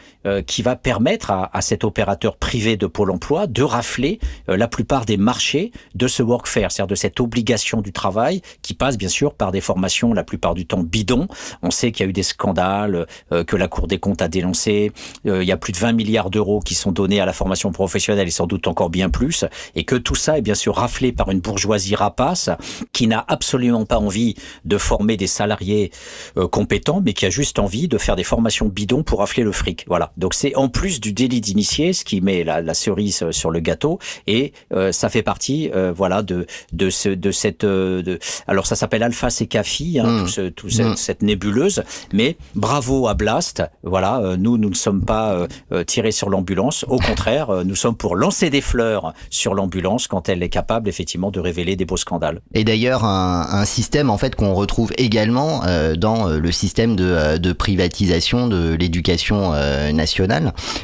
qui 0.47 0.61
va 0.61 0.75
permettre 0.75 1.31
à, 1.31 1.55
à, 1.55 1.61
cet 1.61 1.83
opérateur 1.83 2.37
privé 2.37 2.77
de 2.77 2.87
Pôle 2.87 3.11
Emploi 3.11 3.47
de 3.47 3.63
rafler 3.63 4.19
la 4.47 4.67
plupart 4.67 5.05
des 5.05 5.17
marchés 5.17 5.71
de 5.93 6.07
ce 6.07 6.23
workfare, 6.23 6.71
c'est-à-dire 6.71 6.87
de 6.87 6.95
cette 6.95 7.19
obligation 7.19 7.81
du 7.81 7.91
travail 7.91 8.41
qui 8.61 8.73
passe 8.73 8.97
bien 8.97 9.09
sûr 9.09 9.33
par 9.33 9.51
des 9.51 9.61
formations 9.61 10.13
la 10.13 10.23
plupart 10.23 10.53
du 10.53 10.65
temps 10.65 10.83
bidons. 10.83 11.27
On 11.61 11.71
sait 11.71 11.91
qu'il 11.91 12.05
y 12.05 12.07
a 12.07 12.09
eu 12.09 12.13
des 12.13 12.23
scandales 12.23 13.05
que 13.29 13.55
la 13.55 13.67
Cour 13.67 13.87
des 13.87 13.99
comptes 13.99 14.21
a 14.21 14.27
dénoncés. 14.27 14.91
il 15.25 15.43
y 15.43 15.51
a 15.51 15.57
plus 15.57 15.73
de 15.73 15.77
20 15.77 15.93
milliards 15.93 16.29
d'euros 16.29 16.59
qui 16.59 16.75
sont 16.75 16.91
donnés 16.91 17.19
à 17.19 17.25
la 17.25 17.33
formation 17.33 17.71
professionnelle 17.71 18.27
et 18.27 18.31
sans 18.31 18.47
doute 18.47 18.67
encore 18.67 18.89
bien 18.89 19.09
plus, 19.09 19.45
et 19.75 19.83
que 19.83 19.95
tout 19.95 20.15
ça 20.15 20.37
est 20.37 20.41
bien 20.41 20.55
sûr 20.55 20.75
raflé 20.75 21.11
par 21.11 21.29
une 21.31 21.39
bourgeoisie 21.39 21.95
rapace 21.95 22.49
qui 22.93 23.07
n'a 23.07 23.23
absolument 23.27 23.85
pas 23.85 23.97
envie 23.97 24.35
de 24.63 24.77
former 24.77 25.17
des 25.17 25.27
salariés 25.27 25.91
euh, 26.37 26.47
compétents, 26.47 27.01
mais 27.03 27.13
qui 27.13 27.25
a 27.25 27.29
juste 27.29 27.59
envie 27.59 27.87
de 27.87 27.97
faire 27.97 28.15
des 28.15 28.23
formations 28.23 28.67
bidons 28.67 29.03
pour 29.03 29.19
rafler 29.19 29.43
le 29.43 29.51
fric. 29.51 29.85
Voilà. 29.87 30.11
Donc 30.17 30.33
c'est 30.33 30.55
en 30.55 30.69
plus 30.69 30.99
du 30.99 31.13
délit 31.13 31.41
d'initié, 31.41 31.93
ce 31.93 32.03
qui 32.05 32.21
met 32.21 32.43
la, 32.43 32.73
cerise 32.73 33.21
euh, 33.23 33.31
sur 33.31 33.51
le 33.51 33.59
gâteau, 33.59 33.99
et 34.27 34.53
euh, 34.73 34.91
ça 34.91 35.09
fait 35.09 35.23
partie, 35.23 35.71
voilà, 35.95 36.21
de 36.21 36.45
de 36.73 36.89
ce 36.89 37.09
de 37.09 37.31
cette. 37.31 37.65
de, 37.65 38.19
alors 38.47 38.65
ça 38.67 38.75
s'appelle 38.75 39.03
Alpha 39.03 39.29
Secafi, 39.29 39.99
hein, 39.99 40.23
mmh. 40.23 40.25
tout, 40.25 40.49
tout 40.51 40.69
cette, 40.69 40.85
mmh. 40.85 40.95
cette, 40.95 41.21
nébuleuse, 41.21 41.83
mais 42.13 42.37
bravo 42.55 43.07
à 43.07 43.13
Blast. 43.13 43.63
Voilà, 43.83 44.35
nous 44.37 44.57
nous 44.57 44.69
ne 44.69 44.75
sommes 44.75 45.03
pas 45.03 45.47
tirés 45.85 46.11
sur 46.11 46.29
l'ambulance. 46.29 46.85
Au 46.87 46.97
contraire, 46.97 47.63
nous 47.65 47.75
sommes 47.75 47.95
pour 47.95 48.15
lancer 48.15 48.49
des 48.49 48.61
fleurs 48.61 49.13
sur 49.29 49.53
l'ambulance 49.53 50.07
quand 50.07 50.29
elle 50.29 50.43
est 50.43 50.49
capable 50.49 50.89
effectivement 50.89 51.31
de 51.31 51.39
révéler 51.39 51.75
des 51.75 51.85
beaux 51.85 51.97
scandales. 51.97 52.41
Et 52.53 52.63
d'ailleurs, 52.63 53.03
un, 53.03 53.47
un, 53.51 53.65
système 53.65 54.09
en 54.09 54.17
fait 54.17 54.35
qu'on 54.35 54.53
retrouve 54.53 54.91
également 54.97 55.63
euh, 55.65 55.95
dans 55.95 56.29
euh, 56.29 56.39
le 56.39 56.51
système 56.51 56.95
de, 56.95 57.03
euh, 57.03 57.37
de 57.37 57.53
privatisation 57.53 58.47
de 58.47 58.73
l'éducation 58.73 59.51
nationale, 59.93 60.04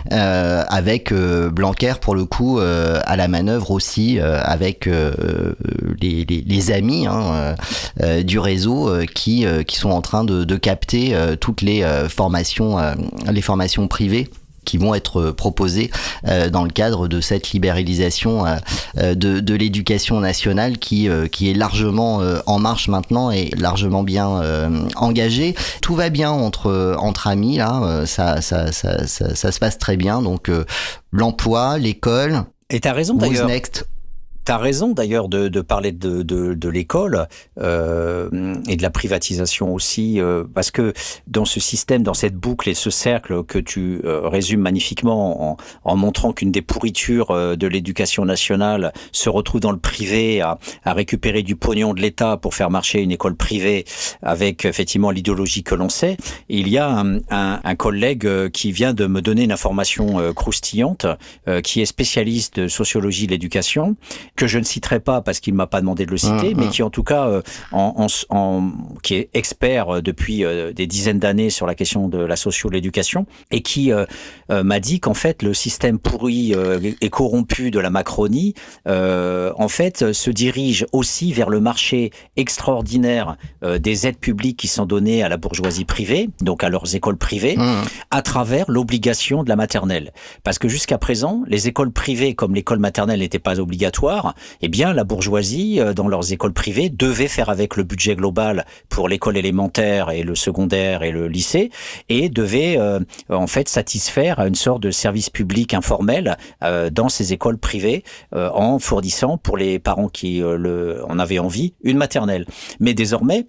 avec 0.10 1.14
Blanquer 1.14 1.94
pour 2.02 2.16
le 2.16 2.26
coup 2.26 2.60
à 2.60 3.16
la 3.16 3.28
manœuvre 3.28 3.72
aussi, 3.72 4.20
avec 4.20 4.90
les, 6.02 6.72
amis 6.72 7.08
hein, 7.08 7.56
du 8.24 8.40
réseau 8.40 8.92
qui, 9.14 9.46
qui 9.68 9.76
sont 9.76 9.92
en 9.92 10.02
train 10.02 10.24
de, 10.24 10.44
de 10.44 10.56
capter 10.58 11.16
toutes 11.40 11.62
les 11.62 11.86
formations, 12.10 12.78
les 13.32 13.42
formations 13.42 13.88
privées 13.88 14.30
qui 14.66 14.78
vont 14.78 14.94
être 14.94 15.32
proposés 15.32 15.92
euh, 16.28 16.50
dans 16.50 16.64
le 16.64 16.70
cadre 16.70 17.08
de 17.08 17.22
cette 17.22 17.52
libéralisation 17.52 18.46
euh, 18.46 18.56
euh, 18.98 19.16
de, 19.16 19.40
de 19.40 19.54
l'éducation 19.56 20.20
nationale 20.20 20.78
qui, 20.78 21.10
qui 21.32 21.50
est 21.50 21.54
largement 21.54 22.22
en 22.46 22.60
marche 22.60 22.88
maintenant 22.88 23.32
et 23.32 23.52
largement 23.58 24.04
bien 24.04 24.42
engagée. 24.96 25.56
Tout 25.82 25.96
va 25.96 26.10
bien 26.10 26.32
entre, 26.32 26.96
entre 27.00 27.28
amis, 27.28 27.58
là, 27.58 28.04
ça, 28.06 28.42
ça, 28.42 28.72
ça, 28.72 29.08
ça, 29.08 29.36
ça 29.36 29.52
se 29.52 29.60
passe 29.60 29.78
très 29.78 29.98
bien. 29.98 30.22
Donc 30.22 30.50
l'emploi, 31.12 31.78
l'école. 31.78 32.44
Et 32.70 32.80
t'as 32.80 32.94
raison 32.94 33.16
d'ailleurs. 33.16 33.48
Next? 33.48 33.86
Tu 34.46 34.52
as 34.52 34.58
raison 34.58 34.90
d'ailleurs 34.90 35.28
de, 35.28 35.48
de, 35.48 35.62
parler 35.62 35.92
de, 35.92 36.22
de, 36.24 36.54
de 36.54 36.70
l'école 36.70 37.28
euh, 37.60 38.56
et 38.68 38.76
de 38.76 38.82
la 38.82 38.90
privatisation 38.90 39.74
aussi, 39.74 40.20
euh, 40.20 40.44
parce 40.54 40.72
que 40.72 40.94
dans 41.28 41.46
ce 41.46 41.60
système, 41.60 42.04
dans 42.04 42.14
cette 42.14 42.36
boucle 42.36 42.70
et 42.70 42.74
ce 42.74 42.90
cercle 42.90 43.44
que 43.44 43.60
tu 43.60 44.02
euh, 44.06 44.28
résumes 44.28 44.62
magnifiquement 44.62 45.52
en, 45.52 45.58
en 45.84 45.96
montrant 45.96 46.34
qu'une 46.34 46.52
des 46.52 46.62
pourritures 46.62 47.32
euh, 47.32 47.56
de 47.56 47.68
l'éducation 47.68 48.26
nationale 48.26 48.94
se 49.12 49.30
retrouve 49.30 49.62
dans 49.62 49.72
le 49.72 49.80
privé 49.80 50.42
à, 50.42 50.58
à 50.84 50.94
récupérer 50.94 51.44
du 51.44 51.56
pognon 51.56 51.94
de 51.94 52.02
l'État 52.02 52.38
pour 52.38 52.56
faire 52.56 52.70
marcher 52.70 53.02
une 53.02 53.12
école 53.12 53.36
privée 53.36 53.86
avec 54.22 54.66
effectivement 54.66 55.12
l'idéologie 55.12 55.64
que 55.64 55.76
l'on 55.76 55.90
sait, 55.90 56.18
il 56.50 56.68
y 56.68 56.78
a 56.78 56.90
un, 56.90 57.18
un, 57.30 57.60
un, 57.64 57.76
collègue 57.76 58.26
euh, 58.26 58.50
qui 58.50 58.72
vient 58.72 58.94
de 58.94 59.06
me 59.06 59.22
donner 59.22 59.44
une 59.44 59.52
information 59.52 60.34
croustillante, 60.34 61.06
qui 61.64 61.82
est 61.82 61.86
spécialiste 61.86 62.60
de 62.60 62.68
sociologie 62.68 63.26
de 63.26 63.32
l'éducation 63.32 63.96
que 64.36 64.48
je 64.48 64.60
ne 64.60 64.64
citerai 64.64 65.00
pas 65.00 65.22
parce 65.22 65.40
qu'il 65.40 65.54
m'a 65.54 65.68
pas 65.68 65.82
demandé 65.82 66.06
de 66.06 66.12
le 66.12 66.18
citer, 66.18 66.54
mmh, 66.54 66.58
mais 66.58 66.66
mmh. 66.68 66.72
qui 66.72 66.84
en 66.84 66.90
tout 66.90 67.04
cas, 67.04 67.28
euh, 67.28 67.42
en, 67.72 68.08
en, 68.30 68.36
en, 68.36 68.72
qui 69.04 69.16
est 69.16 69.30
expert 69.34 69.90
euh, 69.90 70.02
depuis 70.02 70.44
euh, 70.44 70.74
des 70.74 70.88
dizaines 70.88 71.20
d'années 71.20 71.50
sur 71.50 71.68
la 71.68 71.76
question 71.76 72.08
de 72.08 72.18
la 72.18 72.36
socio 72.36 72.70
l'éducation, 72.70 73.26
et 73.52 73.62
qui 73.62 73.92
m'a 74.50 74.80
dit 74.80 75.00
qu'en 75.00 75.14
fait 75.14 75.44
le 75.44 75.54
système 75.54 76.00
pourri 76.00 76.54
et 77.02 77.10
corrompu 77.10 77.72
de 77.72 77.80
la 77.80 77.90
Macronie, 77.90 78.54
en 78.86 79.68
fait, 79.68 80.12
se 80.12 80.30
dirige 80.30 80.86
aussi 80.92 81.34
vers 81.34 81.50
le 81.50 81.60
marché 81.60 82.12
extraordinaire 82.38 83.38
des 83.80 84.08
aides 84.08 84.18
publiques 84.18 84.58
qui 84.58 84.68
sont 84.68 84.86
données 84.86 85.24
à 85.24 85.30
la 85.30 85.38
bourgeoisie 85.38 85.86
privée, 85.86 86.30
donc 86.42 86.64
à 86.64 86.70
leurs 86.70 86.96
écoles 86.96 87.18
privées, 87.18 87.58
mmh. 87.58 87.84
à 88.12 88.22
travers 88.22 88.70
l'obligation 88.70 89.44
de 89.44 89.50
la 89.50 89.56
maternelle. 89.56 90.12
Parce 90.44 90.60
que 90.60 90.68
jusqu'à 90.68 90.98
présent, 90.98 91.44
les 91.48 91.68
écoles 91.68 91.92
privées, 91.92 92.34
comme 92.36 92.56
l'école 92.56 92.80
maternelle 92.80 93.20
n'était 93.20 93.40
pas 93.40 93.60
obligatoire, 93.60 94.21
eh 94.62 94.68
bien 94.68 94.94
la 94.94 95.04
bourgeoisie, 95.04 95.80
euh, 95.80 95.94
dans 95.94 96.08
leurs 96.08 96.32
écoles 96.32 96.54
privées, 96.54 96.90
devait 96.90 97.28
faire 97.28 97.50
avec 97.50 97.76
le 97.76 97.84
budget 97.84 98.16
global 98.16 98.66
pour 98.90 99.08
l'école 99.08 99.38
élémentaire 99.38 100.12
et 100.12 100.24
le 100.24 100.36
secondaire 100.36 101.04
et 101.04 101.12
le 101.12 101.28
lycée, 101.28 101.70
et 102.10 102.30
devait 102.30 102.78
euh, 102.78 103.00
en 103.30 103.48
fait 103.48 103.70
satisfaire 103.70 104.40
à 104.40 104.48
une 104.48 104.56
sorte 104.56 104.82
de 104.82 104.92
service 104.92 105.30
public 105.30 105.74
informel 105.74 106.38
euh, 106.64 106.90
dans 106.90 107.10
ces 107.10 107.34
écoles 107.34 107.58
privées 107.58 108.04
en 108.34 108.80
fournissant 108.80 109.38
pour 109.38 109.58
les 109.58 109.80
parents 109.80 110.08
qui 110.08 110.42
en 110.44 111.20
avaient 111.20 111.40
envie 111.40 111.74
une 111.84 111.98
maternelle. 111.98 112.46
Mais 112.80 112.94
désormais, 112.94 113.48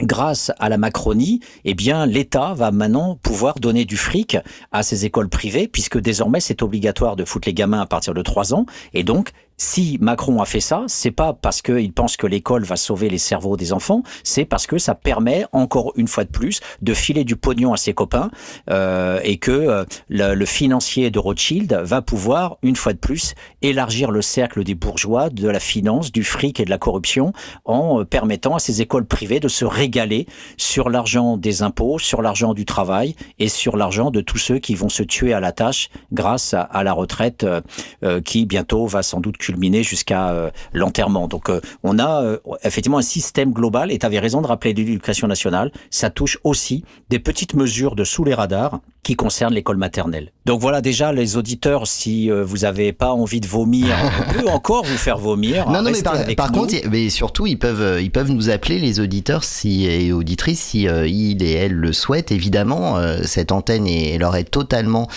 grâce 0.00 0.52
à 0.58 0.68
la 0.68 0.78
Macronie, 0.78 1.40
eh 1.64 1.74
bien, 1.74 2.06
l'État 2.06 2.54
va 2.54 2.70
maintenant 2.70 3.16
pouvoir 3.16 3.56
donner 3.56 3.84
du 3.84 3.96
fric 3.96 4.36
à 4.70 4.82
ces 4.82 5.04
écoles 5.04 5.28
privées, 5.28 5.68
puisque 5.68 5.98
désormais 5.98 6.40
c'est 6.40 6.62
obligatoire 6.62 7.16
de 7.16 7.24
foutre 7.24 7.48
les 7.48 7.54
gamins 7.54 7.80
à 7.80 7.86
partir 7.86 8.14
de 8.14 8.22
3 8.22 8.54
ans, 8.54 8.66
et 8.94 9.04
donc 9.04 9.32
si 9.62 9.96
Macron 10.00 10.42
a 10.42 10.44
fait 10.44 10.60
ça, 10.60 10.84
c'est 10.88 11.12
pas 11.12 11.32
parce 11.32 11.62
qu'il 11.62 11.92
pense 11.92 12.16
que 12.16 12.26
l'école 12.26 12.64
va 12.64 12.76
sauver 12.76 13.08
les 13.08 13.18
cerveaux 13.18 13.56
des 13.56 13.72
enfants, 13.72 14.02
c'est 14.24 14.44
parce 14.44 14.66
que 14.66 14.76
ça 14.76 14.96
permet 14.96 15.46
encore 15.52 15.92
une 15.96 16.08
fois 16.08 16.24
de 16.24 16.30
plus 16.30 16.60
de 16.82 16.92
filer 16.92 17.22
du 17.22 17.36
pognon 17.36 17.72
à 17.72 17.76
ses 17.76 17.94
copains 17.94 18.30
euh, 18.70 19.20
et 19.22 19.38
que 19.38 19.52
euh, 19.52 19.84
le, 20.08 20.34
le, 20.34 20.46
financier 20.46 21.10
de 21.10 21.18
Rothschild 21.20 21.72
va 21.84 22.02
pouvoir 22.02 22.58
une 22.62 22.74
fois 22.74 22.92
de 22.92 22.98
plus 22.98 23.34
élargir 23.62 24.10
le 24.10 24.20
cercle 24.20 24.64
des 24.64 24.74
bourgeois 24.74 25.30
de 25.30 25.48
la 25.48 25.60
finance, 25.60 26.10
du 26.10 26.24
fric 26.24 26.58
et 26.58 26.64
de 26.64 26.70
la 26.70 26.78
corruption 26.78 27.32
en 27.64 28.00
euh, 28.00 28.04
permettant 28.04 28.56
à 28.56 28.58
ces 28.58 28.82
écoles 28.82 29.06
privées 29.06 29.38
de 29.38 29.48
se 29.48 29.64
régaler 29.64 30.26
sur 30.56 30.90
l'argent 30.90 31.36
des 31.36 31.62
impôts, 31.62 32.00
sur 32.00 32.20
l'argent 32.20 32.52
du 32.52 32.64
travail 32.64 33.14
et 33.38 33.48
sur 33.48 33.76
l'argent 33.76 34.10
de 34.10 34.20
tous 34.20 34.38
ceux 34.38 34.58
qui 34.58 34.74
vont 34.74 34.88
se 34.88 35.04
tuer 35.04 35.32
à 35.32 35.40
la 35.40 35.52
tâche 35.52 35.88
grâce 36.12 36.52
à, 36.52 36.82
la 36.82 36.92
retraite 36.92 37.44
euh, 37.44 37.60
euh 38.02 38.20
qui 38.20 38.44
bientôt 38.44 38.86
va 38.86 39.02
sans 39.02 39.20
doute 39.20 39.38
culminer 39.52 39.82
jusqu'à 39.82 40.30
euh, 40.30 40.50
l'enterrement. 40.72 41.28
Donc 41.28 41.50
euh, 41.50 41.60
on 41.82 41.98
a 41.98 42.22
euh, 42.22 42.38
effectivement 42.64 42.98
un 42.98 43.02
système 43.02 43.52
global, 43.52 43.92
et 43.92 43.98
tu 43.98 44.06
avais 44.06 44.18
raison 44.18 44.40
de 44.40 44.46
rappeler 44.46 44.72
l'éducation 44.72 45.28
nationale, 45.28 45.70
ça 45.90 46.10
touche 46.10 46.38
aussi 46.42 46.84
des 47.10 47.18
petites 47.18 47.54
mesures 47.54 47.94
de 47.94 48.04
sous 48.04 48.24
les 48.24 48.34
radars 48.34 48.80
qui 49.02 49.16
concernent 49.16 49.54
l'école 49.54 49.76
maternelle. 49.76 50.30
Donc 50.46 50.60
voilà 50.60 50.80
déjà 50.80 51.12
les 51.12 51.36
auditeurs, 51.36 51.88
si 51.88 52.30
vous 52.30 52.58
n'avez 52.58 52.92
pas 52.92 53.10
envie 53.10 53.40
de 53.40 53.48
vomir, 53.48 53.96
on 54.20 54.32
peut 54.32 54.48
encore 54.48 54.84
vous 54.84 54.96
faire 54.96 55.18
vomir. 55.18 55.68
Non, 55.68 55.82
non, 55.82 55.90
mais 55.90 56.36
par, 56.36 56.52
contre, 56.52 56.74
mais 56.88 57.10
surtout 57.10 57.48
ils 57.48 57.58
peuvent, 57.58 58.00
ils 58.00 58.12
peuvent 58.12 58.30
nous 58.30 58.48
appeler 58.48 58.78
les 58.78 59.00
auditeurs 59.00 59.42
si 59.42 59.86
et 59.86 60.12
auditrices 60.12 60.60
si 60.60 60.82
ils 60.82 61.42
et 61.42 61.50
elles 61.50 61.74
le 61.74 61.92
souhaitent. 61.92 62.30
Évidemment, 62.30 62.96
cette 63.24 63.50
antenne 63.50 63.88
est, 63.88 64.18
leur 64.18 64.36
est 64.36 64.44
totalement 64.44 65.08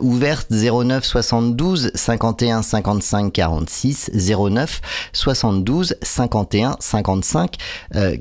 ouverte 0.00 0.48
09 0.50 1.04
72 1.04 1.92
51 1.94 2.62
55 2.62 3.32
40 3.32 3.69
46 3.70 4.10
09 4.14 4.80
72 5.12 5.96
51 6.02 6.76
55 6.80 7.56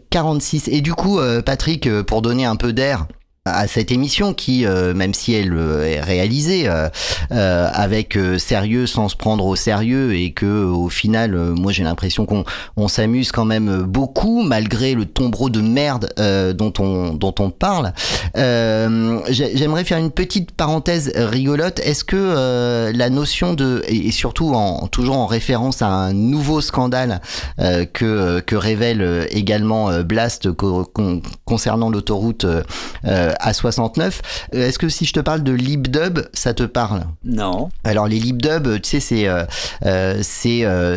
46. 0.10 0.68
Et 0.68 0.82
du 0.82 0.94
coup, 0.94 1.20
euh, 1.20 1.42
Patrick, 1.42 1.88
euh, 1.88 2.04
pour 2.04 2.22
donner 2.22 2.46
un 2.46 2.56
peu 2.56 2.74
d'air 2.74 3.08
à 3.46 3.68
cette 3.68 3.92
émission 3.92 4.34
qui, 4.34 4.66
euh, 4.66 4.94
même 4.94 5.14
si 5.14 5.34
elle 5.34 5.54
euh, 5.54 5.86
est 5.86 6.02
réalisée 6.02 6.66
euh, 6.68 7.70
avec 7.74 8.18
sérieux 8.38 8.86
sans 8.86 9.10
se 9.10 9.16
prendre 9.16 9.46
au 9.46 9.56
sérieux 9.56 10.16
et 10.16 10.32
que 10.32 10.66
au 10.66 10.90
final, 10.90 11.36
moi 11.36 11.72
j'ai 11.72 11.84
l'impression 11.84 12.26
qu'on 12.26 12.44
on, 12.76 12.88
s'amuse 12.88 13.32
quand 13.32 13.46
même 13.46 13.84
beaucoup 13.84 14.42
malgré 14.44 14.94
le 14.94 15.06
tombereau 15.06 15.50
de 15.50 15.62
merde 15.62 16.10
dont 16.56 16.74
on 16.80 17.14
dont 17.14 17.34
on 17.40 17.50
parle. 17.50 17.94
J'aimerais 18.36 19.84
faire 19.84 19.98
une 19.98 20.12
petite 20.12 20.52
parenthèse 20.52 21.12
rigolote. 21.16 21.80
Est-ce 21.80 22.04
que 22.04 22.92
la 22.94 23.10
notion 23.10 23.54
de 23.54 23.84
et, 23.88 24.12
surtout 24.12 24.54
en 24.54 24.88
toujours 24.88 25.18
en 25.18 25.28
référence 25.28 25.82
à 25.82 25.88
un 25.88 26.14
nouveau 26.14 26.62
scandale 26.62 27.22
que 27.58 28.40
que 28.40 28.56
révèle 28.56 29.28
également 29.32 30.02
Blast 30.02 30.50
concernant 31.46 31.90
l'autoroute 31.90 32.46
A69. 33.42 34.20
Est-ce 34.52 34.80
que 34.80 34.90
si 34.90 35.06
je 35.06 35.14
te 35.14 35.20
parle 35.20 35.44
de 35.44 35.52
LibDub, 35.52 36.20
ça 36.34 36.54
te 36.54 36.64
parle? 36.64 37.04
Non. 37.24 37.70
Alors 37.84 38.08
les 38.08 38.20
LibDub, 38.20 38.82
tu 38.82 39.00
sais, 39.00 39.00
c'est 39.00 39.28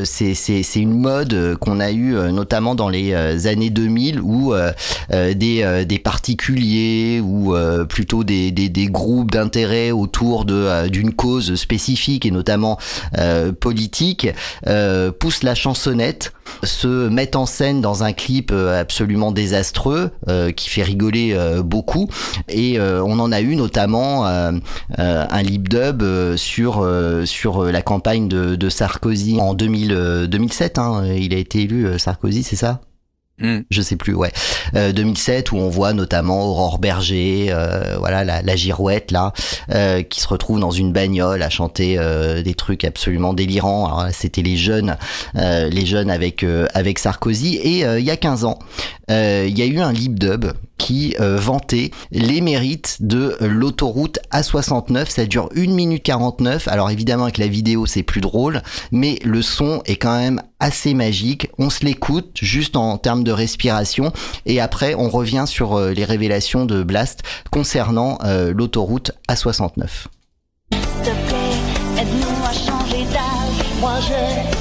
c'est 0.05 0.35
c'est 0.35 0.63
c'est 0.63 0.81
une 0.81 0.99
mode 0.99 1.57
qu'on 1.61 1.81
a 1.81 1.91
eu 1.91 2.15
notamment 2.33 2.75
dans 2.75 2.89
les 2.89 3.47
années 3.47 3.71
2000 3.71 4.21
où 4.21 4.55
des 5.11 5.85
des 5.87 5.99
particuliers 5.99 7.21
ou 7.23 7.55
plutôt 7.89 8.25
des 8.25 8.51
des, 8.51 8.69
des 8.69 8.87
groupes 8.87 9.31
d'intérêt 9.31 9.91
autour 9.91 10.45
de 10.45 10.89
d'une 10.89 11.15
cause 11.15 11.55
spécifique 11.55 12.27
et 12.27 12.31
notamment 12.31 12.79
politique 13.61 14.29
poussent 15.19 15.43
la 15.43 15.55
chansonnette 15.55 16.33
se 16.63 17.09
mettent 17.09 17.37
en 17.37 17.47
scène 17.47 17.81
dans 17.81 18.05
un 18.05 18.13
clip 18.13 18.51
euh, 18.53 18.81
absolument 18.81 19.33
désastreux 19.33 20.11
euh, 20.29 20.53
qui 20.53 20.69
fait 20.69 20.83
rigoler 20.83 21.33
euh, 21.35 21.63
beaucoup 21.63 22.09
et 22.49 22.79
on 22.81 23.19
en 23.19 23.33
a 23.33 23.41
eu 23.41 23.57
notamment 23.57 24.27
un 24.27 25.43
lip 25.43 25.69
dub 25.69 26.03
sur 26.37 26.87
sur 27.25 27.65
la 27.65 27.83
campagne 27.83 28.29
de, 28.29 28.69
Sarkozy 28.69 29.39
en 29.41 29.55
2000, 29.55 30.29
2007 30.29 30.79
hein. 30.79 31.05
il 31.15 31.35
a 31.35 31.39
été 31.39 31.63
élu 31.63 31.99
Sarkozy 31.99 32.43
c'est 32.43 32.57
ça? 32.57 32.81
Hmm. 33.43 33.63
Je 33.71 33.83
sais 33.83 33.97
plus, 33.97 34.15
ouais. 34.15 34.31
2007 34.75 35.51
où 35.51 35.57
on 35.57 35.69
voit 35.69 35.95
notamment 35.95 36.45
Aurore 36.45 36.79
Berger, 36.79 37.47
euh, 37.51 37.97
voilà 37.99 38.25
la, 38.25 38.41
la, 38.41 38.57
girouette 38.57 39.11
là, 39.11 39.33
euh, 39.75 40.03
qui 40.03 40.21
se 40.21 40.29
retrouve 40.29 40.61
dans 40.61 40.71
une 40.71 40.93
bagnole 40.93 41.43
à 41.43 41.51
chanter 41.51 41.97
euh, 41.99 42.43
des 42.43 42.55
trucs 42.55 42.85
absolument 42.85 43.35
délirants. 43.35 44.07
C'était 44.13 44.43
les 44.43 44.57
jeunes, 44.57 44.97
les 45.35 45.87
jeunes 45.87 46.11
avec 46.11 46.45
avec 46.75 46.99
Sarkozy. 46.99 47.57
Et 47.57 47.81
il 47.81 48.05
y 48.05 48.11
a 48.11 48.17
15 48.17 48.45
ans, 48.45 48.59
il 49.09 49.59
y 49.59 49.63
a 49.63 49.67
eu 49.67 49.81
un 49.81 49.93
lip 49.93 50.19
dub 50.19 50.53
qui 50.83 51.15
vantait 51.19 51.93
les 52.11 52.41
mérites 52.41 52.97
de 53.01 53.37
l'autoroute 53.41 54.19
A69. 54.33 55.09
Ça 55.09 55.27
dure 55.27 55.49
1 55.55 55.69
minute 55.69 56.03
49. 56.03 56.67
Alors 56.67 56.91
évidemment 56.91 57.25
avec 57.25 57.39
la 57.39 57.47
vidéo 57.47 57.87
c'est 57.87 58.03
plus 58.03 58.21
drôle, 58.21 58.63
mais 58.91 59.21
le 59.25 59.43
son 59.43 59.81
est 59.87 59.97
quand 59.97 60.19
même 60.19 60.43
assez 60.59 60.95
magique. 60.95 61.49
On 61.59 61.71
se 61.71 61.85
l'écoute 61.85 62.39
juste 62.41 62.77
en 62.77 62.99
termes 62.99 63.25
de 63.25 63.33
respiration 63.33 64.13
et 64.47 64.61
après 64.61 64.95
on 64.95 65.09
revient 65.09 65.45
sur 65.47 65.75
euh, 65.75 65.93
les 65.93 66.05
révélations 66.05 66.65
de 66.65 66.83
Blast 66.83 67.23
concernant 67.51 68.19
euh, 68.25 68.53
l'autoroute 68.53 69.13
A69. 69.29 70.07
aide-nous 71.99 72.27
à 73.85 74.52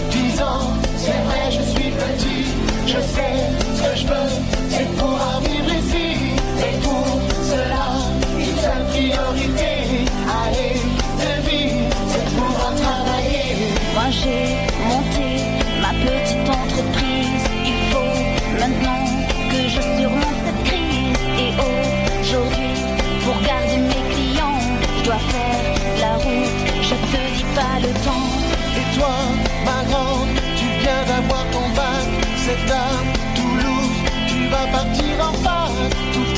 Toulouse, 33.36 33.97
tu 34.28 34.47
vas 34.49 34.68
partir 34.68 35.14
en 35.22 35.34
fac 35.34 35.72
toute 36.14 36.38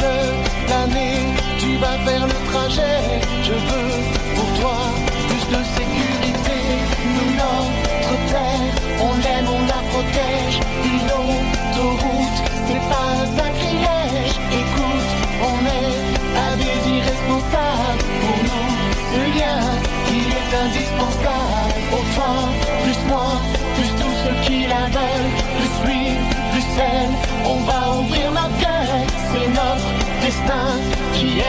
l'année. 0.70 1.18
Tu 1.58 1.78
vas 1.78 1.98
faire 2.06 2.28
le 2.28 2.52
trajet. 2.52 3.22
Je 3.42 3.54
veux 3.54 4.36
pour 4.36 4.60
toi 4.60 4.78
plus 5.28 5.58
de 5.58 5.64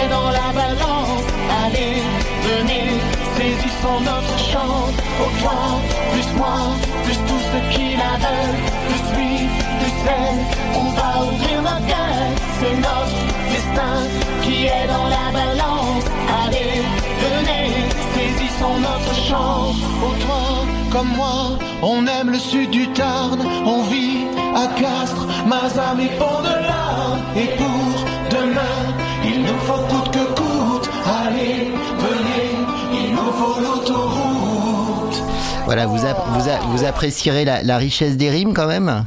dans 0.08 0.30
la 0.30 0.48
balance. 0.52 1.24
Allez, 1.64 2.02
venez, 2.48 2.88
saisissons 3.36 4.00
notre 4.00 4.38
chance. 4.38 4.94
Autant, 5.24 5.80
plus 6.12 6.30
moi, 6.36 6.58
plus 7.04 7.18
tous 7.28 7.42
ceux 7.50 7.64
qui 7.74 7.96
la 7.96 8.14
veulent, 8.24 8.60
plus 8.88 9.04
lui, 9.16 9.36
plus 9.80 9.96
elle, 10.06 10.40
on 10.74 10.90
va 10.98 11.10
ouvrir 11.32 11.62
notre 11.62 11.86
cœur, 11.86 12.16
c'est 12.58 12.76
notre 12.76 13.20
destin 13.52 13.96
qui 14.42 14.66
est 14.66 14.86
dans 14.86 15.08
la 15.16 15.26
balance. 15.32 16.04
Allez, 16.44 16.82
venez, 17.24 17.70
saisissons 18.14 18.78
notre 18.80 19.14
chance. 19.28 19.76
Toi, 20.20 20.64
comme 20.90 21.08
moi, 21.16 21.58
on 21.82 22.06
aime 22.06 22.30
le 22.30 22.38
sud 22.38 22.70
du 22.70 22.86
Tarn, 22.88 23.40
on 23.66 23.82
vit 23.82 24.26
à 24.54 24.66
Castres, 24.80 25.26
Mazam 25.46 26.00
et 26.00 26.12
Pont-de-la. 26.18 27.40
Et 27.40 27.48
pour 27.56 28.04
demain, 28.30 29.03
il 29.24 29.42
nous 29.42 29.58
faut 29.58 29.82
coûte 29.88 30.10
que 30.12 30.24
coûte, 30.34 30.90
allez, 31.06 31.70
venez, 31.98 32.50
il 32.92 33.10
nous 33.12 33.32
faut 33.32 33.60
l'autoroute. 33.60 35.22
Voilà, 35.64 35.86
vous, 35.86 35.98
vous, 35.98 36.84
apprécierez 36.84 37.44
la, 37.44 37.76
richesse 37.78 38.16
des 38.16 38.30
rimes 38.30 38.54
quand 38.54 38.66
même? 38.66 39.06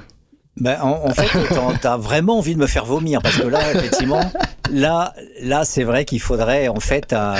Ben, 0.58 0.80
en, 0.82 1.10
fait, 1.14 1.30
t'as 1.82 1.98
vraiment 1.98 2.40
envie 2.40 2.56
de 2.56 2.60
me 2.60 2.68
faire 2.68 2.86
vomir 2.86 3.22
parce 3.22 3.38
que 3.38 3.48
là, 3.48 3.60
effectivement, 3.76 4.32
là, 4.72 5.14
là, 5.42 5.66
c'est 5.66 5.84
vrai 5.84 6.04
qu'il 6.04 6.20
faudrait 6.20 6.68
en 6.68 6.80
fait 6.80 7.14
un, 7.14 7.36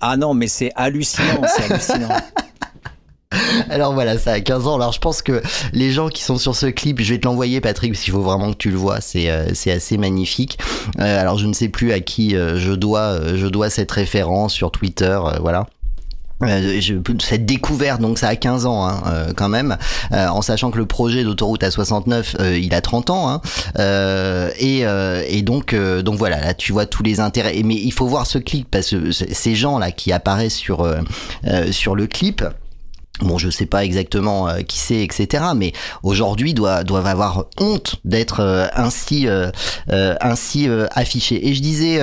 ah 0.00 0.16
non, 0.16 0.34
mais 0.34 0.48
c'est 0.48 0.72
hallucinant, 0.74 1.42
c'est 1.46 1.70
hallucinant. 1.70 2.08
Alors 3.70 3.92
voilà, 3.94 4.18
ça 4.18 4.32
a 4.32 4.40
15 4.40 4.66
ans. 4.66 4.76
Alors 4.76 4.92
je 4.92 5.00
pense 5.00 5.22
que 5.22 5.42
les 5.72 5.90
gens 5.90 6.08
qui 6.08 6.22
sont 6.22 6.38
sur 6.38 6.54
ce 6.54 6.66
clip, 6.66 7.00
je 7.00 7.14
vais 7.14 7.18
te 7.18 7.26
l'envoyer 7.26 7.60
Patrick, 7.60 7.92
parce 7.92 8.04
qu'il 8.04 8.12
faut 8.12 8.22
vraiment 8.22 8.52
que 8.52 8.58
tu 8.58 8.70
le 8.70 8.76
vois. 8.76 9.00
C'est 9.00 9.30
euh, 9.30 9.46
assez 9.66 9.98
magnifique. 9.98 10.58
Euh, 11.00 11.20
alors 11.20 11.38
je 11.38 11.46
ne 11.46 11.52
sais 11.52 11.68
plus 11.68 11.92
à 11.92 12.00
qui 12.00 12.36
euh, 12.36 12.58
je 12.58 12.72
dois 12.72 13.34
je 13.34 13.46
dois 13.46 13.70
cette 13.70 13.90
référence 13.90 14.52
sur 14.52 14.70
Twitter. 14.70 15.18
voilà. 15.40 15.66
Euh, 16.42 16.80
cette 17.20 17.46
découverte, 17.46 18.00
donc 18.00 18.18
ça 18.18 18.28
a 18.28 18.36
15 18.36 18.66
ans 18.66 18.86
hein, 18.86 19.02
euh, 19.06 19.32
quand 19.34 19.48
même, 19.48 19.76
euh, 20.12 20.26
en 20.28 20.42
sachant 20.42 20.70
que 20.70 20.78
le 20.78 20.86
projet 20.86 21.24
d'autoroute 21.24 21.62
A69, 21.62 22.56
il 22.58 22.74
a 22.74 22.80
30 22.80 23.10
ans, 23.10 23.28
hein, 23.28 23.40
et, 24.58 24.84
et 25.28 25.42
donc 25.42 25.74
donc 25.74 26.16
voilà, 26.16 26.40
là 26.40 26.54
tu 26.54 26.72
vois 26.72 26.86
tous 26.86 27.02
les 27.02 27.20
intérêts. 27.20 27.60
Mais 27.64 27.76
il 27.76 27.92
faut 27.92 28.06
voir 28.06 28.26
ce 28.26 28.38
clip 28.38 28.68
parce 28.70 28.90
que 28.90 29.10
ces 29.12 29.54
gens 29.54 29.78
là 29.78 29.90
qui 29.92 30.12
apparaissent 30.12 30.54
sur 30.54 30.86
sur 31.70 31.94
le 31.94 32.06
clip. 32.06 32.44
Bon, 33.22 33.38
je 33.38 33.50
sais 33.50 33.66
pas 33.66 33.84
exactement 33.84 34.48
euh, 34.48 34.62
qui 34.62 34.78
c'est, 34.78 35.02
etc. 35.02 35.44
Mais 35.54 35.72
aujourd'hui, 36.02 36.54
doivent, 36.54 36.82
doivent 36.84 37.06
avoir 37.06 37.44
honte 37.60 37.96
d'être 38.04 38.40
euh, 38.40 38.66
ainsi, 38.74 39.28
euh, 39.28 39.50
ainsi 39.88 40.68
affichés. 40.90 41.48
Et 41.48 41.54
je 41.54 41.62
disais 41.62 42.00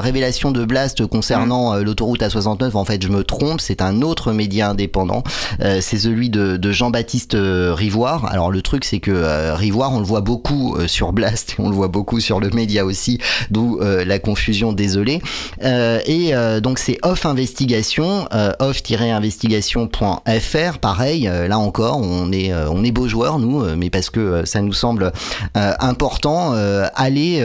révélation 0.00 0.52
de 0.52 0.64
Blast 0.64 1.06
concernant 1.06 1.76
l'autoroute 1.76 2.22
A69. 2.22 2.74
En 2.74 2.84
fait, 2.84 3.02
je 3.02 3.08
me 3.08 3.24
trompe. 3.24 3.60
C'est 3.60 3.82
un 3.82 4.02
autre 4.02 4.32
média 4.32 4.70
indépendant. 4.70 5.24
c'est 5.58 5.98
celui 5.98 6.30
de, 6.30 6.56
de 6.56 6.72
Jean-Baptiste 6.72 7.36
Rivoire. 7.36 8.26
Alors 8.26 8.50
le 8.50 8.62
truc, 8.62 8.84
c'est 8.84 9.00
que 9.00 9.52
Rivoire, 9.54 9.92
on 9.92 9.98
le 9.98 10.04
voit 10.04 10.20
beaucoup 10.20 10.76
sur 10.86 11.12
Blast 11.12 11.56
et 11.58 11.62
on 11.62 11.68
le 11.68 11.74
voit 11.74 11.88
beaucoup 11.88 12.20
sur 12.20 12.38
le 12.40 12.50
média 12.50 12.84
aussi. 12.84 13.18
D'où 13.50 13.80
la 13.80 14.18
confusion. 14.18 14.72
Désolé. 14.72 15.20
et 15.62 16.32
donc 16.62 16.78
c'est 16.78 16.98
Off 17.02 17.26
Investigation, 17.26 18.28
off-investigation.fr 18.60 20.43
faire 20.44 20.78
pareil, 20.78 21.26
euh, 21.26 21.48
là 21.48 21.58
encore, 21.58 21.98
on 21.98 22.30
est, 22.30 22.52
euh, 22.52 22.68
on 22.70 22.84
est 22.84 22.92
beaux 22.92 23.08
joueurs, 23.08 23.38
nous, 23.38 23.62
euh, 23.62 23.74
mais 23.76 23.90
parce 23.90 24.10
que 24.10 24.44
ça 24.44 24.60
nous 24.60 24.72
semble 24.72 25.12
important, 25.54 26.52
allez, 26.94 27.42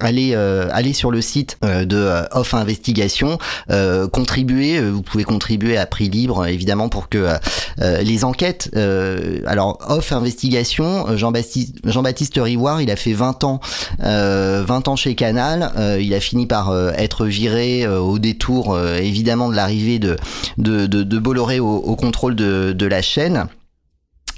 allez, 0.00 0.34
allez 0.34 0.92
sur 0.92 1.10
le 1.10 1.20
site 1.20 1.58
de 1.62 2.08
Off 2.32 2.54
Investigation, 2.54 3.38
contribuer, 4.12 4.80
vous 4.80 5.02
pouvez 5.02 5.24
contribuer 5.24 5.76
à 5.76 5.86
prix 5.86 6.08
libre, 6.08 6.46
évidemment, 6.46 6.88
pour 6.88 7.08
que 7.08 7.26
les 7.78 8.24
enquêtes, 8.24 8.70
alors 9.46 9.78
Off 9.88 10.12
Investigation, 10.12 11.16
Jean-Baptiste 11.16 11.74
Jean 11.84 12.42
Rivoire, 12.42 12.80
il 12.80 12.90
a 12.90 12.96
fait 12.96 13.12
20 13.12 13.44
ans, 13.44 13.60
20 13.98 14.88
ans 14.88 14.96
chez 14.96 15.14
Canal, 15.14 15.72
il 16.00 16.14
a 16.14 16.20
fini 16.20 16.46
par 16.46 16.74
être 16.96 17.26
viré 17.26 17.86
au 17.86 18.18
détour, 18.18 18.78
évidemment, 18.78 19.48
de 19.48 19.56
l'arrivée 19.56 19.98
de, 19.98 20.16
de, 20.58 20.86
de, 20.86 21.18
Bolloré 21.18 21.60
au, 21.60 21.76
au 21.76 21.96
contrôle 21.96 22.19
de, 22.28 22.86
la 22.86 23.00
chaîne. 23.00 23.46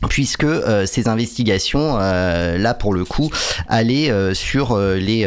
Puisque 0.08 0.44
euh, 0.44 0.86
ces 0.86 1.08
investigations, 1.08 1.98
euh, 2.00 2.58
là 2.58 2.74
pour 2.74 2.92
le 2.92 3.04
coup, 3.04 3.30
allaient 3.68 4.10
euh, 4.10 4.34
sur 4.34 4.78
les, 4.78 5.26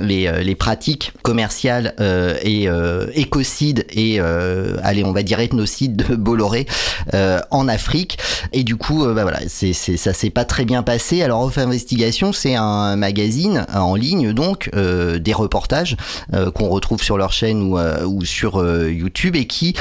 les, 0.00 0.44
les 0.44 0.54
pratiques 0.54 1.12
commerciales 1.22 1.94
et 2.42 2.68
écocides 3.14 3.86
et 3.90 4.20
allez 4.20 5.04
on 5.04 5.12
va 5.12 5.22
dire 5.22 5.40
ethnocides 5.40 5.96
de 5.96 6.16
Bolloré 6.16 6.66
en 7.50 7.68
Afrique. 7.68 8.18
Et 8.52 8.64
du 8.64 8.76
coup, 8.76 9.04
bah 9.06 9.22
voilà, 9.22 9.40
c'est, 9.48 9.72
c'est, 9.72 9.96
ça 9.96 10.12
s'est 10.12 10.30
pas 10.30 10.44
très 10.44 10.64
bien 10.64 10.82
passé. 10.82 11.22
Alors 11.22 11.42
Off 11.42 11.58
Investigation, 11.58 12.32
c'est 12.32 12.54
un 12.54 12.96
magazine 12.96 13.66
en 13.74 13.94
ligne 13.94 14.32
donc 14.32 14.70
des 14.74 15.32
reportages 15.32 15.96
qu'on 16.54 16.68
retrouve 16.68 17.02
sur 17.02 17.18
leur 17.18 17.32
chaîne 17.32 17.62
ou, 17.62 17.78
ou 17.78 18.24
sur 18.24 18.64
YouTube 18.88 19.36
et 19.36 19.46
qui 19.46 19.74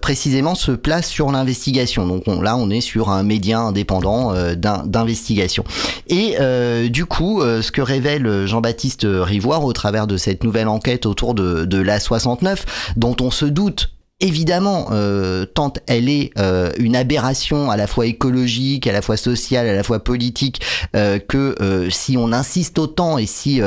précisément 0.00 0.54
se 0.54 0.72
place 0.72 1.08
sur 1.08 1.30
l'investigation. 1.30 2.06
Donc 2.06 2.26
là, 2.26 2.56
on 2.56 2.70
est 2.70 2.80
sur 2.80 3.10
un 3.10 3.22
média 3.22 3.41
indépendant 3.50 4.32
euh, 4.32 4.54
d'investigation. 4.54 5.64
Et 6.06 6.36
euh, 6.40 6.88
du 6.88 7.06
coup, 7.06 7.40
euh, 7.40 7.62
ce 7.62 7.72
que 7.72 7.82
révèle 7.82 8.46
Jean-Baptiste 8.46 9.06
Rivoire 9.08 9.64
au 9.64 9.72
travers 9.72 10.06
de 10.06 10.16
cette 10.16 10.44
nouvelle 10.44 10.68
enquête 10.68 11.06
autour 11.06 11.34
de, 11.34 11.64
de 11.64 11.78
l'A69, 11.78 12.58
dont 12.96 13.16
on 13.20 13.30
se 13.30 13.44
doute 13.44 13.90
évidemment, 14.20 14.86
euh, 14.92 15.44
tant 15.44 15.72
elle 15.86 16.08
est 16.08 16.30
euh, 16.38 16.70
une 16.78 16.96
aberration 16.96 17.70
à 17.70 17.76
la 17.76 17.86
fois 17.86 18.06
écologique, 18.06 18.86
à 18.86 18.92
la 18.92 19.02
fois 19.02 19.16
sociale, 19.16 19.68
à 19.68 19.74
la 19.74 19.82
fois 19.82 20.02
politique, 20.02 20.60
euh, 20.94 21.18
que 21.18 21.56
euh, 21.60 21.90
si 21.90 22.16
on 22.16 22.32
insiste 22.32 22.78
autant 22.78 23.18
et 23.18 23.26
si 23.26 23.60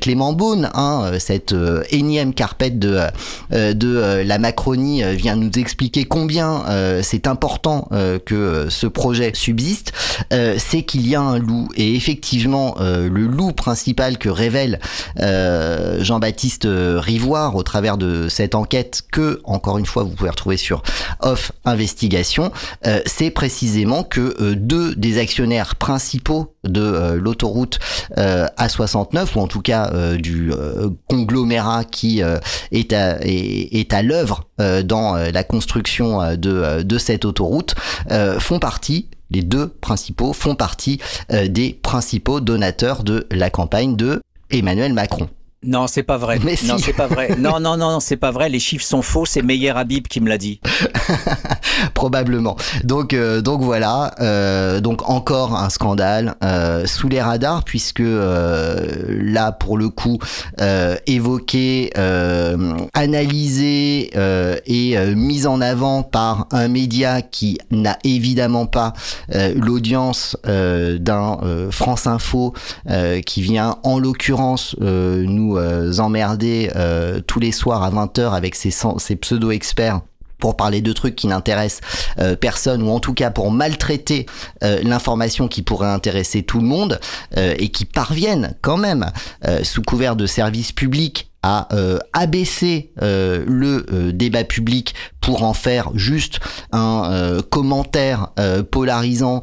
Clément 0.00 0.32
Beaune, 0.32 0.70
hein, 0.74 1.12
cette 1.18 1.54
énième 1.90 2.34
carpette 2.34 2.78
de, 2.78 3.00
de 3.50 4.22
la 4.24 4.38
Macronie, 4.38 5.02
vient 5.14 5.36
nous 5.36 5.50
expliquer 5.56 6.04
combien 6.04 6.64
c'est 7.02 7.26
important 7.26 7.88
que 8.24 8.66
ce 8.68 8.86
projet 8.86 9.32
subsiste, 9.34 9.92
c'est 10.30 10.82
qu'il 10.82 11.06
y 11.06 11.14
a 11.14 11.20
un 11.20 11.38
loup. 11.38 11.68
Et 11.76 11.94
effectivement, 11.94 12.74
le 12.80 13.08
loup 13.08 13.52
principal 13.52 14.18
que 14.18 14.28
révèle 14.28 14.80
Jean-Baptiste 15.16 16.66
Rivoire 16.68 17.54
au 17.54 17.62
travers 17.62 17.96
de 17.96 18.28
cette 18.28 18.54
enquête 18.54 19.02
que, 19.12 19.40
encore 19.44 19.75
une 19.78 19.86
fois, 19.86 20.02
vous 20.02 20.10
pouvez 20.10 20.30
retrouver 20.30 20.56
sur 20.56 20.82
Off 21.20 21.52
Investigation, 21.64 22.52
euh, 22.86 23.00
c'est 23.06 23.30
précisément 23.30 24.02
que 24.02 24.34
euh, 24.40 24.54
deux 24.56 24.94
des 24.94 25.18
actionnaires 25.18 25.76
principaux 25.76 26.54
de 26.64 26.80
euh, 26.80 27.14
l'autoroute 27.16 27.78
A69, 28.16 29.36
ou 29.36 29.40
en 29.40 29.46
tout 29.46 29.60
cas 29.60 29.90
du 30.16 30.52
conglomérat 31.08 31.84
qui 31.84 32.20
est 32.72 32.92
à, 32.92 33.18
est, 33.20 33.92
à 33.92 34.02
l'œuvre 34.02 34.44
dans 34.58 35.16
la 35.16 35.44
construction 35.44 36.36
de, 36.36 36.82
de 36.82 36.98
cette 36.98 37.24
autoroute, 37.24 37.74
font 38.38 38.58
partie 38.58 39.08
les 39.30 39.42
deux 39.42 39.68
principaux 39.68 40.32
font 40.32 40.54
partie 40.54 41.00
des 41.30 41.78
principaux 41.82 42.40
donateurs 42.40 43.02
de 43.02 43.26
la 43.30 43.50
campagne 43.50 43.96
de 43.96 44.22
Emmanuel 44.50 44.92
Macron. 44.92 45.28
Non, 45.66 45.86
c'est 45.86 46.02
pas 46.02 46.16
vrai. 46.16 46.38
Mais 46.44 46.56
non, 46.64 46.78
c'est 46.78 46.92
pas 46.92 47.06
vrai. 47.06 47.36
Non, 47.38 47.60
non, 47.60 47.76
non, 47.76 48.00
c'est 48.00 48.16
pas 48.16 48.30
vrai. 48.30 48.48
Les 48.48 48.60
chiffres 48.60 48.84
sont 48.84 49.02
faux. 49.02 49.26
C'est 49.26 49.42
Meyer 49.42 49.70
Habib 49.70 50.06
qui 50.06 50.20
me 50.20 50.28
l'a 50.28 50.38
dit. 50.38 50.60
Probablement. 51.94 52.56
Donc, 52.84 53.12
euh, 53.12 53.40
donc 53.42 53.62
voilà. 53.62 54.14
Euh, 54.20 54.80
donc 54.80 55.08
encore 55.08 55.56
un 55.56 55.70
scandale 55.70 56.34
euh, 56.42 56.86
sous 56.86 57.08
les 57.08 57.20
radars 57.20 57.64
puisque 57.64 58.02
là, 58.02 59.52
pour 59.52 59.78
le 59.78 59.88
coup, 59.88 60.18
évoqué, 61.06 61.92
analysé 62.94 64.10
et 64.66 65.14
mis 65.14 65.46
en 65.46 65.60
avant 65.60 66.02
par 66.02 66.46
un 66.52 66.68
média 66.68 67.22
qui 67.22 67.58
n'a 67.70 67.98
évidemment 68.04 68.66
pas 68.66 68.92
l'audience 69.56 70.36
d'un 70.44 71.38
France 71.70 72.06
Info 72.06 72.54
qui 73.24 73.42
vient 73.42 73.76
en 73.82 73.98
l'occurrence 73.98 74.76
nous 74.80 75.55
euh, 75.56 75.98
emmerder 75.98 76.70
euh, 76.76 77.20
tous 77.26 77.40
les 77.40 77.52
soirs 77.52 77.82
à 77.82 77.90
20h 77.90 78.32
avec 78.32 78.54
ces, 78.54 78.70
pseudo-experts 79.16 80.00
pour 80.38 80.56
parler 80.56 80.82
de 80.82 80.92
trucs 80.92 81.16
qui 81.16 81.26
n'intéressent 81.26 81.80
euh, 82.18 82.36
personne 82.36 82.82
ou 82.82 82.90
en 82.90 83.00
tout 83.00 83.14
cas 83.14 83.30
pour 83.30 83.50
maltraiter 83.50 84.26
l'information 84.60 85.48
qui 85.48 85.62
pourrait 85.62 85.88
intéresser 85.88 86.42
tout 86.42 86.58
le 86.58 86.66
monde 86.66 87.00
et 87.36 87.70
qui 87.70 87.84
parviennent 87.84 88.54
quand 88.60 88.76
même 88.76 89.10
sous 89.62 89.82
couvert 89.82 90.16
de 90.16 90.26
services 90.26 90.72
publics 90.72 91.25
à 91.42 91.68
euh, 91.72 91.98
abaisser 92.12 92.90
euh, 93.02 93.42
le 93.46 93.86
euh, 93.92 94.12
débat 94.12 94.44
public 94.44 94.94
pour 95.20 95.44
en 95.44 95.54
faire 95.54 95.90
juste 95.94 96.40
un 96.72 97.40
commentaire 97.50 98.28
polarisant 98.70 99.42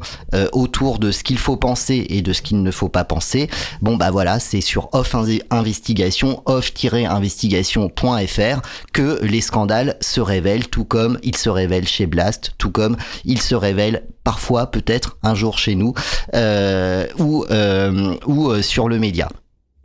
autour 0.52 0.98
de 0.98 1.10
ce 1.10 1.22
qu'il 1.22 1.36
faut 1.36 1.58
penser 1.58 2.06
et 2.08 2.22
de 2.22 2.32
ce 2.32 2.40
qu'il 2.40 2.62
ne 2.62 2.70
faut 2.70 2.88
pas 2.88 3.04
penser. 3.04 3.50
Bon 3.82 3.96
bah 3.96 4.10
voilà, 4.10 4.40
c'est 4.40 4.62
sur 4.62 4.88
off 4.94 5.14
investigation, 5.50 6.42
off-investigation.fr 6.46 8.62
que 8.94 9.22
les 9.22 9.42
scandales 9.42 9.98
se 10.00 10.22
révèlent, 10.22 10.68
tout 10.68 10.86
comme 10.86 11.18
ils 11.22 11.36
se 11.36 11.50
révèlent 11.50 11.88
chez 11.88 12.06
Blast, 12.06 12.52
tout 12.56 12.70
comme 12.70 12.96
ils 13.26 13.42
se 13.42 13.54
révèlent 13.54 14.04
parfois 14.24 14.70
peut-être 14.70 15.18
un 15.22 15.34
jour 15.34 15.58
chez 15.58 15.74
nous 15.74 15.92
ou, 17.18 17.44
ou 18.26 18.62
sur 18.62 18.88
le 18.88 18.98
média. 18.98 19.28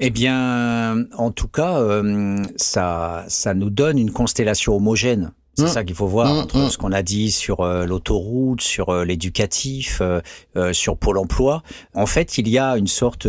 Eh 0.01 0.11
bien, 0.11 1.05
en 1.17 1.31
tout 1.31 1.49
cas, 1.49 1.77
euh, 1.79 2.41
ça, 2.55 3.25
ça 3.27 3.53
nous 3.53 3.69
donne 3.69 3.97
une 3.97 4.11
constellation 4.11 4.75
homogène. 4.75 5.31
C'est 5.55 5.65
mmh. 5.65 5.67
ça 5.67 5.83
qu'il 5.83 5.95
faut 5.95 6.07
voir 6.07 6.33
mmh, 6.33 6.37
entre 6.37 6.57
mmh. 6.57 6.69
ce 6.69 6.77
qu'on 6.77 6.93
a 6.93 7.01
dit 7.01 7.31
sur 7.31 7.59
euh, 7.59 7.85
l'autoroute, 7.85 8.61
sur 8.61 8.89
euh, 8.89 9.03
l'éducatif, 9.03 10.01
sur 10.71 10.97
Pôle 10.97 11.17
Emploi. 11.17 11.63
En 11.93 12.05
fait, 12.05 12.37
il 12.37 12.47
y 12.47 12.57
a 12.57 12.77
une 12.77 12.87
sorte 12.87 13.27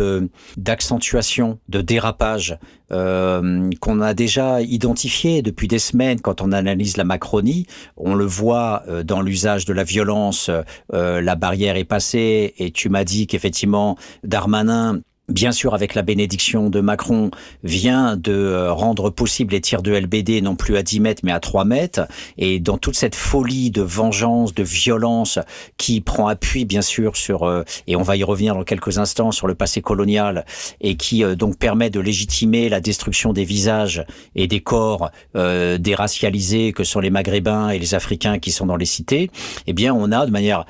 d'accentuation, 0.55 1.59
de 1.67 1.81
dérapage 1.81 2.57
qu'on 2.89 4.01
a 4.01 4.13
déjà 4.13 4.61
identifié 4.61 5.41
depuis 5.41 5.69
des 5.69 5.79
semaines 5.79 6.19
quand 6.19 6.41
on 6.41 6.51
analyse 6.51 6.97
la 6.97 7.05
Macronie. 7.05 7.65
On 7.95 8.15
le 8.15 8.25
voit 8.25 8.83
dans 9.05 9.21
l'usage 9.21 9.63
de 9.63 9.71
la 9.71 9.85
violence. 9.85 10.49
la 10.91 11.35
barrière 11.35 11.77
est 11.77 11.85
passée 11.85 12.53
et 12.57 12.71
tu 12.71 12.89
m'as 12.89 13.05
dit 13.05 13.27
qu'effectivement 13.27 13.97
Darmanin 14.25 14.99
bien 15.31 15.51
sûr 15.51 15.73
avec 15.73 15.95
la 15.95 16.01
bénédiction 16.01 16.69
de 16.69 16.81
Macron, 16.81 17.31
vient 17.63 18.15
de 18.15 18.31
euh, 18.31 18.73
rendre 18.73 19.09
possible 19.09 19.53
les 19.53 19.61
tirs 19.61 19.81
de 19.81 19.91
LBD 19.91 20.41
non 20.41 20.55
plus 20.55 20.77
à 20.77 20.83
10 20.83 20.99
mètres 20.99 21.21
mais 21.23 21.31
à 21.31 21.39
3 21.39 21.65
mètres. 21.65 22.07
Et 22.37 22.59
dans 22.59 22.77
toute 22.77 22.95
cette 22.95 23.15
folie 23.15 23.71
de 23.71 23.81
vengeance, 23.81 24.53
de 24.53 24.63
violence 24.63 25.39
qui 25.77 26.01
prend 26.01 26.27
appui 26.27 26.65
bien 26.65 26.81
sûr 26.81 27.15
sur, 27.15 27.43
euh, 27.43 27.63
et 27.87 27.95
on 27.95 28.01
va 28.01 28.15
y 28.15 28.23
revenir 28.23 28.55
dans 28.55 28.63
quelques 28.63 28.97
instants, 28.97 29.31
sur 29.31 29.47
le 29.47 29.55
passé 29.55 29.81
colonial 29.81 30.45
et 30.81 30.95
qui 30.95 31.23
euh, 31.23 31.35
donc 31.35 31.57
permet 31.57 31.89
de 31.89 31.99
légitimer 31.99 32.69
la 32.69 32.81
destruction 32.81 33.33
des 33.33 33.43
visages 33.43 34.05
et 34.35 34.47
des 34.47 34.59
corps 34.59 35.11
euh, 35.35 35.77
déracialisés 35.77 36.73
que 36.73 36.83
sont 36.83 36.99
les 36.99 37.09
Maghrébins 37.09 37.69
et 37.69 37.79
les 37.79 37.95
Africains 37.95 38.39
qui 38.39 38.51
sont 38.51 38.65
dans 38.65 38.75
les 38.75 38.85
cités, 38.85 39.29
eh 39.67 39.73
bien 39.73 39.93
on 39.93 40.11
a 40.11 40.25
de 40.25 40.31
manière 40.31 40.65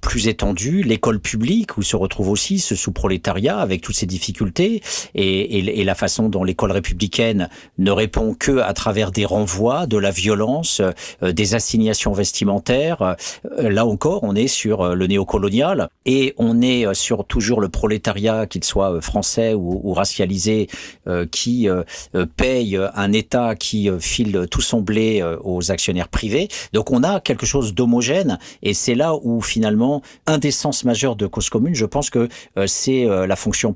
plus 0.00 0.28
étendue 0.28 0.82
l'école 0.82 1.20
publique 1.20 1.76
où 1.76 1.82
se 1.82 1.96
retrouve 1.96 2.30
aussi 2.30 2.58
ce 2.58 2.74
sous-prolétariat 2.74 3.58
avec 3.58 3.82
toutes 3.82 3.94
ces 3.94 4.05
difficultés 4.06 4.82
et, 5.14 5.84
la 5.84 5.94
façon 5.94 6.28
dont 6.28 6.42
l'école 6.42 6.72
républicaine 6.72 7.48
ne 7.78 7.90
répond 7.90 8.34
que 8.34 8.58
à 8.58 8.72
travers 8.72 9.12
des 9.12 9.24
renvois, 9.24 9.86
de 9.86 9.96
la 9.96 10.10
violence, 10.10 10.82
euh, 11.22 11.32
des 11.32 11.54
assignations 11.54 12.12
vestimentaires. 12.12 13.02
Euh, 13.02 13.70
là 13.70 13.86
encore, 13.86 14.24
on 14.24 14.34
est 14.34 14.46
sur 14.46 14.82
euh, 14.82 14.94
le 14.94 15.06
néocolonial 15.06 15.88
et 16.04 16.34
on 16.38 16.60
est 16.62 16.92
sur 16.94 17.24
toujours 17.24 17.60
le 17.60 17.68
prolétariat, 17.68 18.46
qu'il 18.46 18.64
soit 18.64 19.00
français 19.00 19.54
ou, 19.54 19.92
racialisé, 19.92 20.68
qui 21.30 21.68
paye 22.36 22.78
un 22.94 23.12
État 23.12 23.54
qui 23.54 23.90
file 23.98 24.46
tout 24.50 24.60
son 24.60 24.80
blé 24.80 25.22
aux 25.42 25.70
actionnaires 25.70 26.08
privés. 26.08 26.48
Donc 26.72 26.90
on 26.90 27.02
a 27.02 27.20
quelque 27.20 27.46
chose 27.46 27.74
d'homogène 27.74 28.38
et 28.62 28.74
c'est 28.74 28.94
là 28.94 29.14
où 29.22 29.40
finalement 29.40 30.02
sens 30.50 30.84
majeurs 30.84 31.16
de 31.16 31.26
cause 31.26 31.50
commune, 31.50 31.74
je 31.74 31.86
pense 31.86 32.10
que 32.10 32.28
c'est 32.66 33.04
la 33.04 33.36
fonction 33.36 33.72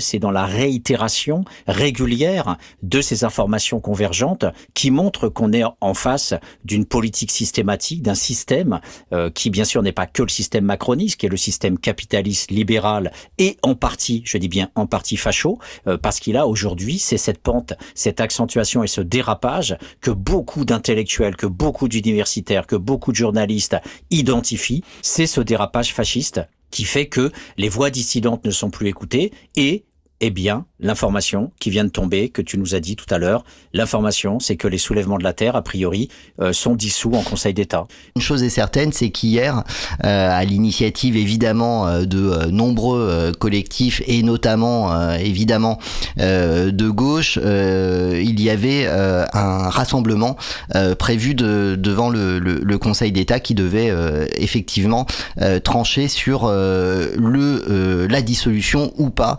c'est 0.00 0.18
dans 0.18 0.30
la 0.30 0.44
réitération 0.44 1.44
régulière 1.66 2.56
de 2.82 3.00
ces 3.00 3.24
informations 3.24 3.80
convergentes 3.80 4.44
qui 4.74 4.90
montrent 4.90 5.28
qu'on 5.28 5.52
est 5.52 5.64
en 5.80 5.94
face 5.94 6.34
d'une 6.64 6.84
politique 6.84 7.30
systématique, 7.30 8.02
d'un 8.02 8.14
système 8.14 8.80
euh, 9.12 9.30
qui 9.30 9.50
bien 9.50 9.64
sûr 9.64 9.82
n'est 9.82 9.92
pas 9.92 10.06
que 10.06 10.22
le 10.22 10.28
système 10.28 10.64
macroniste, 10.64 11.18
qui 11.18 11.26
est 11.26 11.30
le 11.30 11.36
système 11.36 11.78
capitaliste 11.78 12.50
libéral 12.50 13.12
et 13.38 13.56
en 13.62 13.74
partie, 13.74 14.22
je 14.24 14.38
dis 14.38 14.48
bien 14.48 14.70
en 14.74 14.86
partie 14.86 15.16
facho, 15.16 15.58
euh, 15.86 15.96
parce 15.96 16.20
qu'il 16.20 16.36
a 16.36 16.46
aujourd'hui, 16.46 16.98
c'est 16.98 17.18
cette 17.18 17.38
pente, 17.38 17.74
cette 17.94 18.20
accentuation 18.20 18.82
et 18.82 18.88
ce 18.88 19.00
dérapage 19.00 19.76
que 20.00 20.10
beaucoup 20.10 20.64
d'intellectuels, 20.64 21.36
que 21.36 21.46
beaucoup 21.46 21.88
d'universitaires, 21.88 22.66
que 22.66 22.76
beaucoup 22.76 23.12
de 23.12 23.16
journalistes 23.16 23.76
identifient, 24.10 24.84
c'est 25.02 25.26
ce 25.26 25.40
dérapage 25.40 25.94
fasciste 25.94 26.40
qui 26.70 26.84
fait 26.84 27.06
que 27.06 27.32
les 27.56 27.68
voix 27.68 27.90
dissidentes 27.90 28.44
ne 28.44 28.50
sont 28.50 28.70
plus 28.70 28.88
écoutées 28.88 29.32
et 29.56 29.84
est 30.20 30.30
bien 30.30 30.64
l'information 30.80 31.50
qui 31.60 31.70
vient 31.70 31.84
de 31.84 31.90
tomber, 31.90 32.28
que 32.28 32.42
tu 32.42 32.58
nous 32.58 32.74
as 32.74 32.80
dit 32.80 32.96
tout 32.96 33.12
à 33.12 33.18
l'heure. 33.18 33.44
L'information, 33.72 34.38
c'est 34.40 34.56
que 34.56 34.68
les 34.68 34.78
soulèvements 34.78 35.18
de 35.18 35.24
la 35.24 35.32
Terre, 35.32 35.56
a 35.56 35.62
priori, 35.62 36.08
euh, 36.40 36.52
sont 36.52 36.74
dissous 36.74 37.12
en 37.14 37.22
Conseil 37.22 37.54
d'État. 37.54 37.86
Une 38.16 38.22
chose 38.22 38.42
est 38.42 38.48
certaine, 38.48 38.92
c'est 38.92 39.10
qu'hier, 39.10 39.64
euh, 40.04 40.30
à 40.30 40.44
l'initiative 40.44 41.16
évidemment 41.16 41.86
euh, 41.86 42.04
de 42.04 42.46
nombreux 42.50 43.32
collectifs 43.38 44.02
et 44.06 44.22
notamment 44.22 45.12
évidemment 45.14 45.78
de 46.16 46.88
gauche, 46.90 47.38
il 47.42 48.40
y 48.40 48.50
avait 48.50 48.86
un 48.86 49.68
rassemblement 49.68 50.36
prévu 50.98 51.34
de, 51.34 51.76
devant 51.78 52.10
le, 52.10 52.38
le, 52.38 52.60
le 52.62 52.78
Conseil 52.78 53.12
d'État 53.12 53.40
qui 53.40 53.54
devait 53.54 53.92
effectivement 54.36 55.06
trancher 55.64 56.08
sur 56.08 56.48
le 56.48 58.06
la 58.06 58.22
dissolution 58.22 58.92
ou 58.96 59.10
pas 59.10 59.38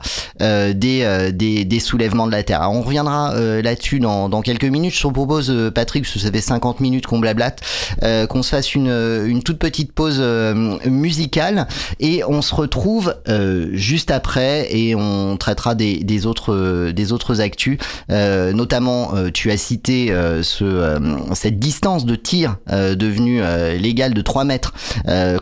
des, 0.73 1.31
des, 1.33 1.65
des 1.65 1.79
soulèvements 1.79 2.27
de 2.27 2.31
la 2.31 2.43
Terre. 2.43 2.61
Alors, 2.61 2.73
on 2.73 2.81
reviendra 2.81 3.33
là-dessus 3.61 3.99
dans, 3.99 4.29
dans 4.29 4.41
quelques 4.41 4.65
minutes. 4.65 4.93
Je 4.95 5.01
te 5.01 5.07
propose, 5.07 5.53
Patrick, 5.73 6.03
parce 6.03 6.13
que 6.13 6.19
ça 6.19 6.31
fait 6.31 6.41
50 6.41 6.79
minutes 6.79 7.05
qu'on 7.05 7.19
blablate, 7.19 7.61
euh, 8.03 8.27
qu'on 8.27 8.43
se 8.43 8.49
fasse 8.49 8.75
une, 8.75 8.89
une 8.89 9.43
toute 9.43 9.59
petite 9.59 9.91
pause 9.91 10.17
euh, 10.19 10.77
musicale 10.85 11.67
et 11.99 12.23
on 12.27 12.41
se 12.41 12.53
retrouve 12.55 13.15
euh, 13.27 13.69
juste 13.73 14.11
après 14.11 14.67
et 14.75 14.95
on 14.95 15.37
traitera 15.37 15.75
des, 15.75 16.03
des 16.03 16.25
autres 16.25 16.91
des 16.91 17.11
autres 17.11 17.41
actus. 17.41 17.77
notamment, 18.09 19.11
tu 19.33 19.51
as 19.51 19.57
cité 19.57 20.13
ce, 20.41 20.97
cette 21.33 21.59
distance 21.59 22.05
de 22.05 22.15
tir 22.15 22.57
devenue 22.69 23.41
légale 23.77 24.13
de 24.13 24.21
3 24.21 24.43
mètres 24.43 24.73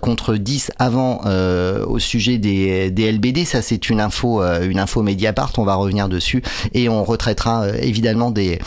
contre 0.01 0.35
10 0.35 0.71
avant 0.79 1.21
au 1.87 1.99
sujet 1.99 2.37
des, 2.37 2.91
des 2.91 3.11
LBD. 3.11 3.45
Ça, 3.45 3.61
c'est 3.61 3.89
une 3.89 4.01
info, 4.01 4.41
une 4.41 4.79
info 4.79 5.01
On 5.57 5.63
va 5.63 5.75
revenir 5.75 6.09
dessus 6.09 6.43
et 6.73 6.89
on 6.89 7.03
retraitera 7.03 7.69
évidemment 7.79 8.31
des, 8.31 8.59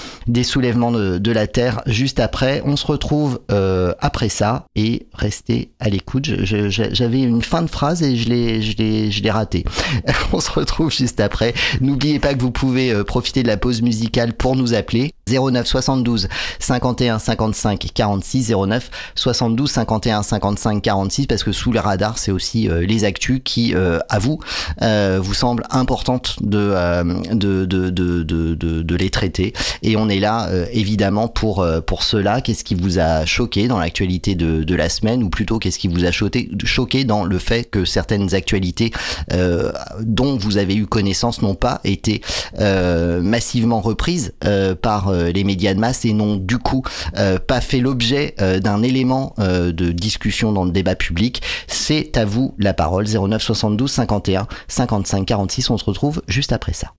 soulèvements 0.43 0.93
de, 0.93 1.33
la 1.33 1.47
terre 1.47 1.83
juste 1.87 2.21
après. 2.21 2.63
On 2.65 2.77
se 2.77 2.87
retrouve 2.87 3.41
euh, 3.53 3.93
après 4.01 4.29
ça 4.29 4.67
et 4.75 5.07
restez 5.15 5.71
à 5.79 5.89
l'écoute. 5.89 6.29
J'avais 6.45 7.23
une 7.23 7.43
fin 7.43 7.63
de 7.63 7.71
phrase 7.71 8.03
et 8.03 8.17
je 8.17 8.29
l'ai, 8.29 8.63
je 8.63 8.77
l'ai, 8.77 9.11
je 9.11 9.23
l'ai 9.23 9.31
raté. 9.31 9.65
On 10.33 10.41
se 10.41 10.51
retrouve 10.51 10.91
juste 10.91 11.21
après. 11.21 11.55
N'oubliez 11.81 12.19
pas 12.19 12.35
que 12.35 12.41
vous 12.41 12.51
pouvez 12.51 12.93
euh, 12.93 13.05
profiter 13.05 13.43
de 13.43 13.49
la 13.49 13.57
pause 13.57 13.83
musicale 13.83 14.33
pour 14.33 14.57
nous 14.57 14.75
appeler 14.75 15.13
09 15.29 15.67
72 15.67 16.29
51 16.59 17.19
55 17.19 17.87
46 17.95 18.53
09 18.53 18.91
72 19.15 19.71
51 19.71 20.23
55 20.23 20.83
46 20.83 21.27
parce 21.27 21.45
que 21.45 21.53
sous 21.53 21.71
le 21.73 21.79
radar 21.79 22.19
c'est 22.19 22.33
aussi 22.33 22.69
euh, 22.69 22.85
les 22.85 23.05
actus 23.05 23.41
qui 23.45 23.75
à 23.75 24.19
vous 24.19 24.41
vous 24.81 25.35
semblent 25.35 25.65
importantes 25.71 26.37
de 26.41 27.35
de, 27.35 27.65
de, 27.65 27.91
de, 27.91 28.55
de, 28.55 28.97
les 28.97 29.11
traiter 29.11 29.53
et 29.83 29.97
on 29.97 30.09
est 30.09 30.21
là 30.21 30.49
évidemment 30.73 31.29
pour 31.29 31.67
pour 31.87 32.03
cela. 32.03 32.41
Qu'est-ce 32.41 32.65
qui 32.65 32.75
vous 32.75 32.99
a 32.99 33.25
choqué 33.25 33.69
dans 33.69 33.79
l'actualité 33.79 34.35
de, 34.35 34.75
la 34.75 34.89
semaine, 34.89 35.23
ou 35.23 35.31
plutôt 35.31 35.59
qu'est-ce 35.59 35.79
qui 35.79 35.89
vous 35.89 36.05
a 36.05 36.11
choqué, 36.11 36.51
choqué 36.65 37.05
dans 37.05 37.25
le 37.25 37.39
fait 37.39 37.65
que 37.65 37.85
certaines 37.85 38.35
actualités 38.35 38.93
euh, 39.33 39.73
dont 40.01 40.37
vous 40.37 40.59
avez 40.59 40.75
eu 40.75 40.87
connaissance 40.87 41.43
n'ont 41.43 41.55
pas 41.55 41.81
été 41.85 42.23
euh, 42.59 43.21
massivement 43.21 43.81
reprises 43.81 44.33
euh, 44.45 44.75
par 44.75 45.09
euh, 45.09 45.31
les 45.31 45.45
médias 45.45 45.75
de 45.75 45.81
masse 45.81 46.05
et 46.05 46.13
n'ont 46.13 46.37
du 46.37 46.59
coup 46.59 46.83
euh, 47.17 47.39
pas 47.39 47.61
fait 47.61 47.81
l'objet 47.81 48.35
euh, 48.41 48.61
d'un 48.61 48.83
élément 48.83 49.35
de 49.39 49.93
discussion 49.93 50.53
dans 50.53 50.65
le 50.65 50.71
débat 50.71 50.95
public. 50.95 51.43
C'est 51.67 52.17
à 52.17 52.25
vous 52.25 52.55
la 52.59 52.75
parole 52.75 53.07
09 53.07 53.43
72 53.43 53.91
51 53.91 54.47
55 54.69 55.25
46. 55.27 55.71
On 55.71 55.79
se 55.79 55.85
retrouve 55.85 56.23
juste 56.31 56.53
après 56.53 56.73
ça. 56.73 56.93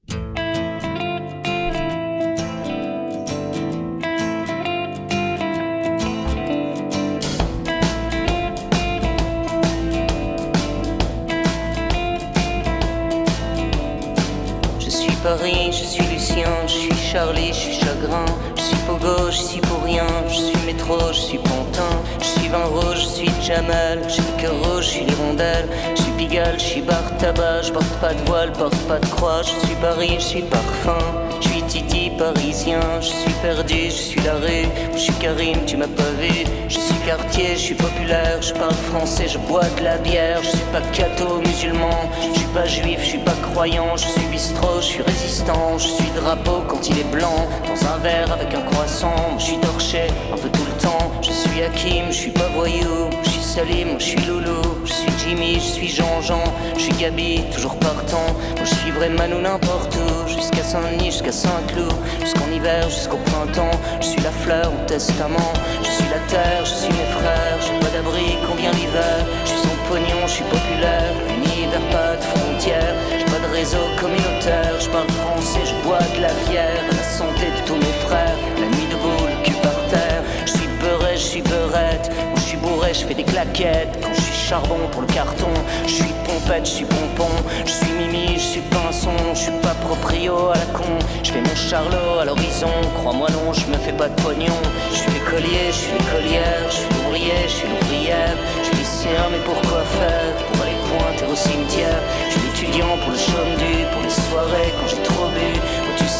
je 15.71 15.85
suis 15.85 16.03
Lucien, 16.07 16.49
je 16.67 16.73
suis 16.73 16.95
Charlie, 16.95 17.47
je 17.47 17.53
suis 17.53 17.73
chagrin, 17.73 18.25
je 18.55 18.61
suis 18.61 18.77
Pogo, 18.85 19.31
je 19.31 19.37
suis 19.37 19.61
pour 19.61 19.83
rien, 19.83 20.05
je 20.27 20.35
suis 20.35 20.65
métro, 20.65 20.97
je 21.11 21.19
suis 21.19 21.37
Pantin, 21.37 22.01
je 22.19 22.25
suis 22.25 22.47
vin 22.49 22.65
rouge, 22.65 23.03
je 23.03 23.07
suis 23.07 23.31
Jamal, 23.41 23.99
je 24.07 24.13
suis 24.13 24.23
le 24.23 24.41
cœur 24.41 24.53
rouge, 24.63 24.83
je 24.83 24.89
suis 24.89 25.05
l'hirondelle, 25.05 25.69
Je 26.29 26.59
suis 26.59 26.81
bar 26.81 27.17
tabac, 27.17 27.63
je 27.63 27.71
porte 27.71 27.99
pas 27.99 28.13
de 28.13 28.21
voile, 28.27 28.51
porte 28.53 28.77
pas 28.87 28.99
de 28.99 29.05
croix, 29.07 29.41
je 29.41 29.65
suis 29.65 29.75
Paris, 29.81 30.17
je 30.19 30.23
suis 30.23 30.41
parfum, 30.43 30.99
je 31.41 31.47
suis 31.47 31.63
Titi 31.63 32.11
parisien, 32.15 32.79
je 33.01 33.07
suis 33.07 33.33
perdu, 33.41 33.85
je 33.85 34.01
suis 34.09 34.21
la 34.21 34.35
rue, 34.35 34.67
je 34.93 34.99
suis 34.99 35.13
Karim, 35.13 35.57
tu 35.65 35.77
m'as 35.77 35.87
pas 35.87 36.11
vu, 36.21 36.45
je 36.69 36.77
suis 36.77 36.95
quartier, 37.07 37.53
je 37.55 37.59
suis 37.59 37.73
populaire, 37.73 38.39
je 38.39 38.53
parle 38.53 38.75
français, 38.91 39.27
je 39.27 39.39
bois 39.39 39.67
de 39.79 39.83
la 39.83 39.97
bière, 39.97 40.43
je 40.43 40.49
suis 40.49 40.69
pas 40.71 40.81
catho 40.93 41.39
musulman, 41.39 42.11
je 42.21 42.37
suis 42.37 42.47
pas 42.53 42.67
juif, 42.67 42.99
je 43.01 43.09
suis 43.09 43.17
pas 43.25 43.37
croyant, 43.51 43.97
je 43.97 44.05
suis 44.07 44.27
bistrot, 44.31 44.79
je 44.79 44.85
suis 44.85 45.01
résistant, 45.01 45.79
je 45.79 45.87
suis 45.87 46.11
drapeau 46.15 46.61
quand 46.67 46.87
il 46.87 46.99
est 46.99 47.11
blanc, 47.11 47.47
dans 47.67 47.93
un 47.93 47.97
verre 47.97 48.31
avec 48.31 48.53
un 48.53 48.61
croissant, 48.71 49.39
je 49.39 49.45
suis 49.45 49.57
torché 49.57 50.03
un 50.31 50.37
peu 50.37 50.49
tout 50.49 50.65
le 50.65 50.81
temps, 50.83 51.11
je 51.23 51.31
suis 51.31 51.63
Hakim, 51.63 52.05
je 52.09 52.15
suis 52.15 52.31
pas 52.31 52.49
voyou, 52.55 53.09
je 53.23 53.29
suis 53.29 53.41
Salim, 53.41 53.99
je 53.99 54.05
suis 54.05 54.21
Loulou, 54.27 54.61
je 54.85 54.93
suis 54.93 55.11
Jimmy, 55.19 55.55
je 55.55 55.59
suis 55.59 55.87
Jean-Jean, 55.87 56.43
je 56.75 56.81
suis 56.81 56.93
Gabi, 56.93 57.43
toujours 57.53 57.77
partant, 57.77 58.27
moi 58.55 58.63
je 58.63 58.75
suis 58.75 58.91
vraiment 58.91 59.17
Manou 59.17 59.41
n'importe 59.41 59.95
où, 59.95 60.27
jusqu'à 60.27 60.63
Saint-Denis, 60.63 61.11
jusqu'à 61.11 61.31
Saint-Cloud, 61.31 61.93
jusqu'en 62.21 62.49
hiver, 62.51 62.89
jusqu'au 62.89 63.17
printemps, 63.17 63.77
je 63.99 64.05
suis 64.07 64.21
la 64.21 64.31
fleur, 64.31 64.71
mon 64.71 64.85
testament, 64.85 65.53
je 65.83 65.89
suis 65.89 66.09
la 66.09 66.19
terre, 66.31 66.63
je 66.63 66.73
suis 66.73 66.89
mes 66.89 67.11
frères, 67.11 67.59
j'ai 67.59 67.77
pas 67.79 67.91
d'abri, 67.91 68.37
combien 68.47 68.71
l'hiver, 68.71 69.25
je 69.43 69.49
suis 69.49 69.59
son 69.59 69.75
pognon, 69.89 70.21
je 70.25 70.31
suis 70.31 70.45
populaire, 70.45 71.13
univers, 71.35 71.51
pas 71.91 72.15
de 72.15 72.23
frontières, 72.23 72.95
j'ai 73.19 73.25
pas 73.25 73.47
de 73.47 73.53
réseau 73.53 73.83
communautaire, 73.99 74.79
je 74.79 74.89
parle 74.89 75.09
français, 75.09 75.59
je 75.65 75.75
bois 75.85 75.99
de 76.15 76.21
la 76.21 76.33
bière, 76.49 76.83
la 76.89 77.03
santé 77.03 77.47
de 77.47 77.67
tous 77.67 77.75
mes 77.75 77.95
frères, 78.07 78.37
la 78.57 78.67
nuit 78.67 78.87
debout, 78.89 79.27
le 79.27 79.43
cul 79.43 79.57
par 79.61 79.75
terre, 79.89 80.23
je 80.45 80.51
suis 80.51 80.69
beurré, 80.79 81.13
je 81.15 81.27
suis 81.33 81.41
beurette, 81.41 82.09
je 82.93 83.05
fais 83.05 83.13
des 83.13 83.23
claquettes, 83.23 83.99
quand 84.01 84.13
je 84.13 84.21
suis 84.21 84.47
charbon 84.49 84.79
pour 84.91 85.01
le 85.01 85.07
carton, 85.07 85.53
je 85.85 85.91
suis 85.91 86.13
pompette, 86.25 86.65
je 86.65 86.71
suis 86.71 86.85
pompon, 86.85 87.29
je 87.65 87.71
suis 87.71 87.91
mimi, 87.91 88.33
je 88.35 88.39
suis 88.39 88.61
pinson, 88.61 89.15
je 89.33 89.39
suis 89.39 89.59
pas 89.61 89.75
proprio 89.85 90.49
à 90.49 90.55
la 90.55 90.65
con, 90.77 90.97
je 91.23 91.31
fais 91.31 91.41
mon 91.41 91.55
charlot 91.55 92.19
à 92.21 92.25
l'horizon, 92.25 92.73
crois-moi 92.99 93.27
non, 93.31 93.53
je 93.53 93.65
me 93.67 93.77
fais 93.77 93.93
pas 93.93 94.09
de 94.09 94.21
pognon, 94.21 94.59
je 94.91 94.97
suis 94.97 95.11
l'écolier, 95.11 95.67
je 95.67 95.77
suis 95.77 95.91
l'écolière, 95.93 96.65
je 96.69 96.75
suis 96.75 96.89
l'ouvrier, 96.95 97.39
je 97.45 97.53
suis 97.53 97.67
l'ouvrière, 97.69 98.35
je 98.59 98.67
suis 98.67 98.77
lycéen, 98.77 99.25
mais 99.31 99.43
pourquoi 99.45 99.81
faire? 99.99 100.35
Pour 100.51 100.61
aller 100.63 100.79
pointer 100.89 101.31
au 101.31 101.35
cimetière, 101.35 102.01
je 102.27 102.33
suis 102.33 102.41
l'étudiant 102.41 102.97
pour 103.03 103.11
le 103.11 103.17
chaume 103.17 103.53
du, 103.61 103.85
pour 103.93 104.01
les 104.01 104.09
soirées 104.09 104.73
quand 104.77 104.87
j'ai 104.89 105.03
trop 105.03 105.20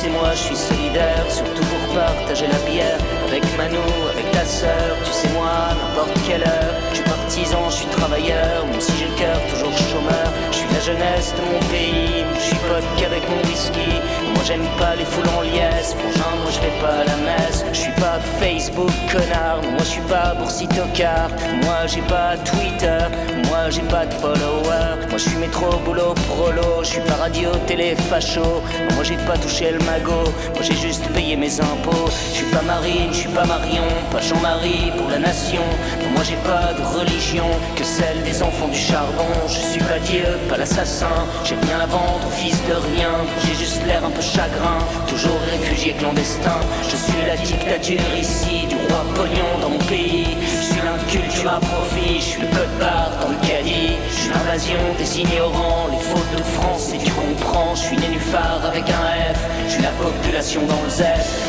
tu 0.01 0.07
sais 0.07 0.13
moi 0.13 0.31
je 0.33 0.39
suis 0.39 0.55
solidaire, 0.55 1.25
surtout 1.29 1.63
pour 1.63 1.95
partager 1.95 2.47
la 2.47 2.57
bière, 2.69 2.97
avec 3.27 3.43
Manou, 3.55 3.77
avec 4.11 4.31
ta 4.31 4.45
sœur, 4.45 4.97
tu 5.03 5.11
sais 5.11 5.29
moi, 5.29 5.75
n'importe 5.77 6.17
quelle 6.27 6.41
heure, 6.41 6.73
je 6.89 6.95
suis 6.95 7.03
partisan, 7.03 7.69
je 7.69 7.75
suis 7.75 7.85
travailleur, 7.85 8.65
même 8.65 8.81
si 8.81 8.93
j'ai 8.97 9.05
le 9.05 9.15
cœur 9.15 9.39
toujours 9.53 9.77
chômeur, 9.77 10.33
je 10.51 10.57
suis 10.57 10.69
la 10.73 10.79
jeunesse 10.79 11.35
de 11.37 11.41
mon 11.41 11.59
pays, 11.69 12.25
je 12.33 12.39
suis 12.39 12.55
pote 12.67 12.83
qu'avec 12.97 13.21
mon 13.29 13.41
whisky, 13.47 14.01
moi 14.33 14.43
j'aime 14.45 14.65
pas 14.77 14.95
les 14.95 15.05
foules 15.05 15.29
en 15.37 15.41
liesse, 15.41 15.93
pour 15.93 16.11
moi 16.41 16.51
je 16.51 16.59
vais 16.59 16.75
pas 16.81 17.01
à 17.01 17.05
la 17.05 17.17
messe, 17.17 17.65
je 17.73 17.79
suis 17.79 17.91
pas 17.93 18.19
Facebook 18.39 18.91
connard, 19.11 19.61
moi 19.61 19.79
je 19.79 19.85
suis 19.85 20.01
pas 20.01 20.33
boursi 20.35 20.67
tocard, 20.67 21.29
moi 21.63 21.87
j'ai 21.87 22.01
pas 22.01 22.35
Twitter, 22.43 22.99
moi 23.47 23.69
j'ai 23.69 23.81
pas 23.83 24.05
de 24.05 24.13
followers, 24.15 25.07
moi 25.09 25.17
je 25.17 25.29
suis 25.29 25.37
métro, 25.37 25.67
boulot, 25.85 26.13
prolo, 26.27 26.83
je 26.83 26.87
suis 26.87 27.01
pas 27.01 27.15
radio, 27.15 27.51
télé, 27.67 27.95
facho, 28.09 28.61
moi 28.95 29.03
j'ai 29.03 29.17
pas 29.27 29.37
touché 29.37 29.71
le 29.71 29.79
magot, 29.85 30.29
moi 30.53 30.61
j'ai 30.61 30.75
juste 30.75 31.05
payé 31.13 31.35
mes 31.35 31.59
impôts, 31.59 32.09
je 32.31 32.37
suis 32.37 32.45
pas 32.45 32.61
Marine, 32.61 33.09
je 33.11 33.17
suis 33.17 33.29
pas 33.29 33.45
Marion, 33.45 33.87
pas 34.11 34.21
Jean-Marie 34.21 34.91
pour 34.97 35.09
la 35.09 35.19
nation, 35.19 35.63
moi 36.13 36.23
j'ai 36.23 36.39
pas 36.47 36.73
de 36.73 36.83
religion 36.99 37.45
que 37.75 37.83
celle 37.83 38.21
des 38.23 38.41
enfants 38.43 38.67
du 38.67 38.77
charbon, 38.77 39.27
je 39.47 39.59
suis 39.59 39.79
pas 39.81 39.99
Dieu, 40.05 40.25
pas 40.49 40.57
l'assassin, 40.57 41.25
j'ai 41.43 41.55
rien 41.67 41.79
à 41.81 41.85
vendre, 41.85 42.27
fils 42.31 42.57
de 42.67 42.73
rien, 42.73 43.11
j'ai 43.45 43.55
juste 43.55 43.81
l'air 43.85 44.03
un 44.05 44.09
peu 44.11 44.20
chagrin, 44.21 44.77
toujours 45.07 45.39
réfugié 45.49 45.93
clandestin, 45.93 46.59
je 46.83 46.95
suis 46.95 47.25
la 47.25 47.35
dictature 47.37 47.99
ici, 48.19 48.67
du 48.69 48.75
roi 48.75 49.03
pognon 49.15 49.51
dans 49.61 49.69
mon 49.69 49.83
pays, 49.89 50.37
je 50.39 50.73
suis 50.73 50.81
l'inculture 50.85 51.51
à 51.51 51.59
profit, 51.59 52.15
je 52.17 52.25
suis 52.25 52.41
le 52.41 52.47
code 52.47 52.75
barre 52.79 53.11
dans 53.21 53.29
le 53.29 53.47
caddie, 53.47 53.97
je 54.09 54.15
suis 54.15 54.29
l'invasion 54.29 54.81
des 54.97 55.19
ignorants, 55.21 55.87
les 55.91 55.99
fautes 55.99 56.35
de 56.37 56.43
France, 56.43 56.93
et 56.93 56.99
tu 56.99 57.11
comprends, 57.11 57.73
je 57.73 57.81
suis 57.81 57.97
nénuphar 57.97 58.61
avec 58.63 58.85
un 58.89 59.33
F, 59.33 59.41
je 59.65 59.73
suis 59.73 59.81
la 59.81 59.95
population 59.97 60.61
dans 60.67 60.81
le 60.85 60.89
Z, 60.89 61.03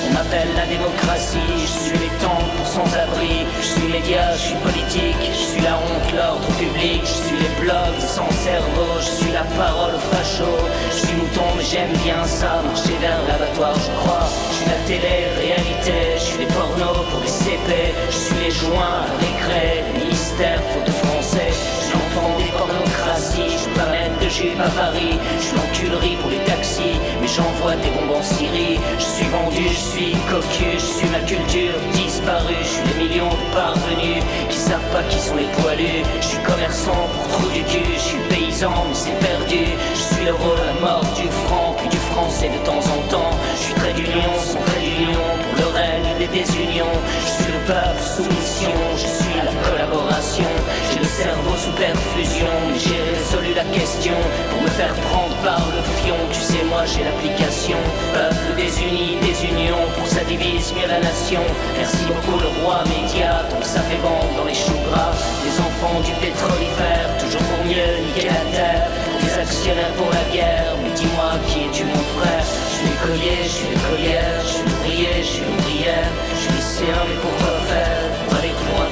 on 0.09 0.15
m'appelle 0.15 0.49
la 0.57 0.67
démocratie, 0.67 1.53
je 1.61 1.89
suis 1.91 1.99
les 1.99 2.13
temples 2.25 2.53
pour 2.57 2.67
sans-abri, 2.67 3.45
je 3.61 3.67
suis 3.67 3.89
média, 3.93 4.33
je 4.33 4.49
suis 4.49 4.61
politique, 4.65 5.23
je 5.31 5.45
suis 5.53 5.61
la 5.61 5.77
honte, 5.77 6.09
l'ordre 6.17 6.49
public, 6.57 7.03
je 7.05 7.19
suis 7.29 7.37
les 7.37 7.52
blog 7.63 7.95
sans 7.99 8.31
cerveau, 8.31 8.93
je 8.99 9.11
suis 9.23 9.33
la 9.33 9.45
parole 9.57 9.97
facho. 10.11 10.51
Je 10.91 11.07
suis 11.07 11.17
mouton, 11.17 11.49
mais 11.57 11.65
j'aime 11.65 11.95
bien 12.05 12.25
ça, 12.25 12.63
marcher 12.67 12.97
vers 13.01 13.21
l'abattoir, 13.29 13.75
je 13.75 13.91
crois. 14.01 14.27
Je 14.51 14.57
suis 14.57 14.67
la 14.75 14.81
télé-réalité, 14.91 15.99
je 16.17 16.25
suis 16.31 16.39
les 16.39 16.51
pornos 16.55 17.07
pour 17.11 17.21
les 17.21 17.35
CP. 17.43 17.71
Je 18.11 18.19
suis 18.25 18.39
les 18.45 18.51
joints, 18.51 19.05
les 19.23 19.35
les 19.99 20.07
mystères, 20.07 20.63
faute 20.73 20.87
de 20.87 20.97
français. 21.05 21.82
Je 22.13 22.45
des 22.45 22.53
de 24.21 24.61
à 24.61 24.69
Paris. 24.71 25.19
Je 25.41 25.57
l'enculerie 25.57 26.17
pour 26.17 26.31
les 26.31 26.43
taxis, 26.45 27.01
mais 27.21 27.27
j'envoie 27.27 27.75
des 27.77 27.91
bombes 27.91 28.17
en 28.19 28.23
Syrie. 28.23 28.79
Je 28.99 29.05
suis 29.05 29.29
vendu, 29.29 29.69
je 29.69 29.83
suis 29.93 30.13
cocu, 30.31 30.65
je 30.75 30.79
suis 30.79 31.09
ma 31.09 31.21
culture 31.21 31.75
disparue. 31.93 32.55
Je 32.63 32.69
suis 32.69 32.83
les 32.89 33.09
millions 33.09 33.31
de 33.31 33.55
parvenus 33.55 34.23
qui 34.51 34.59
savent 34.59 34.91
pas 34.93 35.03
qui 35.05 35.19
sont 35.19 35.37
les 35.37 35.49
poilus. 35.63 36.05
Je 36.21 36.27
suis 36.27 36.43
commerçant 36.43 37.09
pour 37.15 37.39
trou 37.39 37.49
du 37.49 37.63
cul, 37.65 37.85
je 37.95 38.01
suis 38.01 38.19
paysan, 38.29 38.75
mais 38.89 38.95
c'est 38.95 39.19
perdu. 39.19 39.65
Je 39.95 40.15
suis 40.15 40.25
le 40.25 40.35
rôle 40.35 40.61
à 40.61 40.73
mort 40.81 41.05
du 41.17 41.29
franc, 41.47 41.75
puis 41.79 41.89
du 41.89 41.99
français 42.13 42.51
de 42.51 42.59
temps 42.67 42.85
en 42.93 43.01
temps. 43.09 43.31
Je 43.57 43.61
suis 43.61 43.75
très 43.75 43.93
d'union, 43.95 44.33
son 44.45 44.59
trait 44.69 44.83
d'union 44.85 45.25
pour 45.43 45.65
le 45.65 45.69
règne 45.73 46.19
des 46.19 46.27
désunions. 46.27 46.97
Je 47.25 47.43
suis 47.43 47.53
le 47.53 47.61
peuple 47.67 48.03
sous 48.05 48.25
mission, 48.25 48.75
je 48.97 49.07
suis 49.07 49.22
la 49.45 49.55
collaboration. 49.69 50.49
J'ai 50.91 51.01
le 51.01 51.07
cerveau 51.07 51.55
sous 51.57 51.73
perfusion, 51.73 52.51
mais 52.69 52.79
j'ai 52.79 53.01
résolu 53.13 53.55
la 53.55 53.65
question 53.65 54.15
pour 54.51 54.63
me 54.63 54.69
faire 54.69 54.95
prendre 55.09 55.37
par 55.45 55.63
le 55.75 55.83
fion. 55.99 56.17
Tu 56.33 56.41
sais, 56.41 56.65
moi 56.69 56.83
j'ai 56.87 57.05
l'application. 57.05 57.79
Peuple 58.15 58.57
désuni, 58.57 59.19
désunion, 59.21 59.79
pour 59.97 60.07
ça 60.07 60.23
divise 60.25 60.73
mieux 60.75 60.89
la 60.89 61.01
nation. 61.01 61.43
Merci 61.77 62.05
beaucoup 62.07 62.39
le 62.39 62.51
roi 62.63 62.85
média, 62.89 63.43
donc 63.51 63.65
ça 63.65 63.81
fait 63.89 64.01
vendre 64.03 64.33
dans 64.37 64.45
les 64.45 64.55
choux 64.55 64.81
gras. 64.91 65.15
Les 65.45 65.57
enfants 65.61 66.01
du 66.01 66.13
pétrolifère, 66.23 67.09
toujours 67.21 67.45
pour 67.51 67.65
mieux 67.65 67.93
niquer 68.07 68.29
la 68.29 68.45
terre. 68.55 68.89
Des 69.23 69.39
actionnaires 69.39 69.95
pour 69.97 70.11
la 70.11 70.25
guerre, 70.35 70.75
mais 70.83 70.91
dis-moi 70.91 71.39
qui 71.47 71.67
es-tu 71.67 71.85
mon 71.85 72.05
frère? 72.19 72.43
Je 72.43 72.75
suis 72.75 72.87
l'écolier, 72.89 73.39
je 73.45 73.49
suis 73.49 73.69
l'écolière, 73.71 74.41
je 74.43 74.49
suis 74.49 74.65
l'ouvrier, 74.67 75.15
je 75.19 75.31
suis 75.33 75.45
l'ouvrière. 75.45 76.11
Je 76.35 76.41
suis 76.43 76.53
lycéen, 76.53 77.01
mais 77.09 77.19
pourquoi 77.23 77.62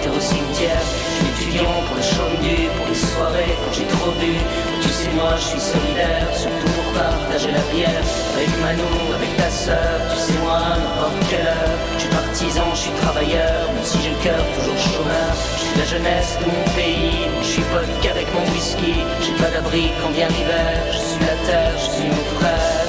au 0.09 0.20
cimetière. 0.20 0.80
Je 0.80 1.16
suis 1.16 1.28
étudiant 1.28 1.76
pour 1.86 1.96
le 1.96 2.05
du, 2.40 2.68
pour 2.76 2.86
les 2.88 2.94
soirées 2.94 3.53
quand 3.61 3.72
j'ai 3.72 3.88
trop 3.96 4.12
bu. 4.16 4.32
Tu 4.80 4.88
sais, 4.88 5.11
moi 5.12 5.34
je 5.36 5.46
suis 5.53 5.61
solidaire, 5.61 6.28
surtout 6.32 6.72
pour 6.72 6.88
partager 6.96 7.53
la 7.53 7.64
bière. 7.72 8.05
Avec 8.34 8.48
Manou, 8.62 9.12
avec 9.14 9.36
ta 9.36 9.51
sœur, 9.51 10.01
tu 10.09 10.16
sais, 10.16 10.38
moi, 10.40 10.61
n'importe 10.80 11.20
quelle 11.28 11.46
heure. 11.46 11.76
Je 11.94 12.01
suis 12.01 12.09
partisan, 12.09 12.66
je 12.72 12.80
suis 12.88 12.96
travailleur, 13.03 13.61
même 13.74 13.84
si 13.84 13.98
j'ai 14.03 14.11
le 14.11 14.22
cœur 14.24 14.40
toujours 14.57 14.78
chômeur. 14.78 15.32
Je 15.57 15.62
suis 15.64 15.78
la 15.78 15.86
jeunesse 15.86 16.38
de 16.40 16.46
mon 16.48 16.66
pays, 16.72 17.28
je 17.42 17.46
suis 17.46 17.66
pote 17.68 17.92
qu'avec 18.01 18.26
mon 18.32 18.44
whisky. 18.53 19.05
J'ai 19.20 19.36
pas 19.42 19.51
d'abri 19.51 19.92
quand 20.01 20.11
vient 20.16 20.28
l'hiver, 20.28 20.80
je 20.92 20.98
suis 20.98 21.20
la 21.20 21.36
terre, 21.44 21.74
je 21.76 21.88
suis 21.96 22.09
mon 22.09 22.24
frère. 22.40 22.88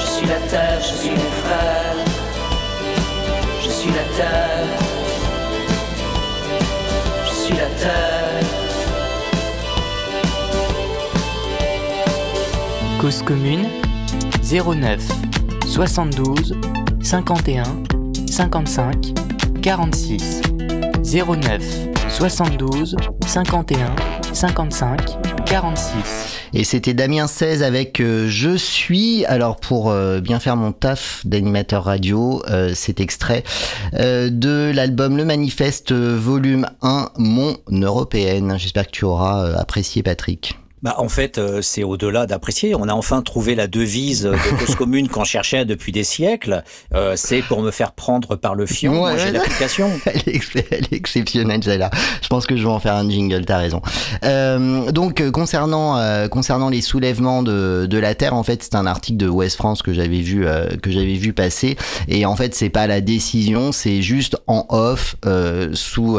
Je 0.00 0.06
suis 0.06 0.26
la 0.26 0.40
terre, 0.52 0.80
je 0.80 0.94
suis 1.00 1.10
mon 1.10 1.30
frère. 1.42 1.96
Je 3.62 3.70
suis 3.70 3.90
la 3.90 4.04
terre. 4.16 4.89
Terre. 7.78 8.40
Cause 13.00 13.22
commune 13.22 13.66
09 14.42 15.00
72 15.66 16.54
51 17.02 17.62
55 18.30 18.94
46 19.62 20.42
09 21.02 21.62
72 22.08 22.96
51 23.26 23.96
55 24.34 24.96
46 25.46 26.39
Et 26.52 26.64
c'était 26.64 26.94
Damien 26.94 27.26
16 27.26 27.62
avec 27.62 28.00
euh, 28.00 28.26
Je 28.28 28.56
suis. 28.56 29.24
Alors 29.26 29.56
pour 29.56 29.90
euh, 29.90 30.20
bien 30.20 30.40
faire 30.40 30.56
mon 30.56 30.72
taf 30.72 31.24
d'animateur 31.24 31.84
radio, 31.84 32.42
euh, 32.48 32.74
cet 32.74 33.00
extrait 33.00 33.44
de 33.92 34.72
l'album 34.74 35.16
Le 35.16 35.24
Manifeste 35.24 35.92
volume 35.92 36.66
1 36.82 37.10
Mon 37.18 37.56
Européenne. 37.70 38.54
J'espère 38.58 38.86
que 38.86 38.92
tu 38.92 39.04
auras 39.04 39.52
apprécié 39.54 40.02
Patrick. 40.02 40.58
Bah, 40.82 40.94
en 40.98 41.08
fait, 41.08 41.36
euh, 41.38 41.60
c'est 41.62 41.82
au-delà 41.82 42.26
d'apprécier. 42.26 42.74
On 42.74 42.88
a 42.88 42.94
enfin 42.94 43.20
trouvé 43.22 43.54
la 43.54 43.66
devise 43.66 44.22
de 44.22 44.56
cause 44.66 44.74
commune 44.74 45.08
qu'on 45.08 45.24
cherchait 45.24 45.64
depuis 45.64 45.92
des 45.92 46.04
siècles. 46.04 46.62
Euh, 46.94 47.14
c'est 47.16 47.42
pour 47.42 47.60
me 47.60 47.70
faire 47.70 47.92
prendre 47.92 48.36
par 48.36 48.54
le 48.54 48.64
fion. 48.66 49.02
Ouais, 49.02 49.18
j'ai 49.18 49.30
l'application. 49.32 49.90
Elle 50.06 50.16
est, 50.26 50.36
ex- 50.36 50.50
elle 50.70 50.84
est 50.84 50.92
exceptionnelle 50.92 51.62
celle-là. 51.62 51.90
Je 52.22 52.28
pense 52.28 52.46
que 52.46 52.56
je 52.56 52.62
vais 52.62 52.68
en 52.68 52.80
faire 52.80 52.94
un 52.94 53.08
jingle, 53.08 53.44
t'as 53.44 53.58
raison. 53.58 53.82
Euh, 54.24 54.90
donc 54.92 55.20
euh, 55.20 55.30
concernant 55.30 55.98
euh, 55.98 56.28
concernant 56.28 56.68
les 56.68 56.80
soulèvements 56.80 57.42
de, 57.42 57.86
de 57.88 57.98
la 57.98 58.14
terre, 58.14 58.34
en 58.34 58.42
fait 58.42 58.62
c'est 58.62 58.74
un 58.74 58.86
article 58.86 59.18
de 59.18 59.28
Ouest 59.28 59.56
France 59.56 59.82
que 59.82 59.92
j'avais 59.92 60.20
vu 60.20 60.46
euh, 60.46 60.66
que 60.82 60.90
j'avais 60.90 61.14
vu 61.14 61.32
passer 61.32 61.76
et 62.08 62.24
en 62.26 62.36
fait 62.36 62.54
c'est 62.54 62.70
pas 62.70 62.86
la 62.86 63.00
décision, 63.00 63.72
c'est 63.72 64.02
juste 64.02 64.36
en 64.46 64.66
off 64.70 65.16
euh, 65.26 65.70
sous 65.74 66.18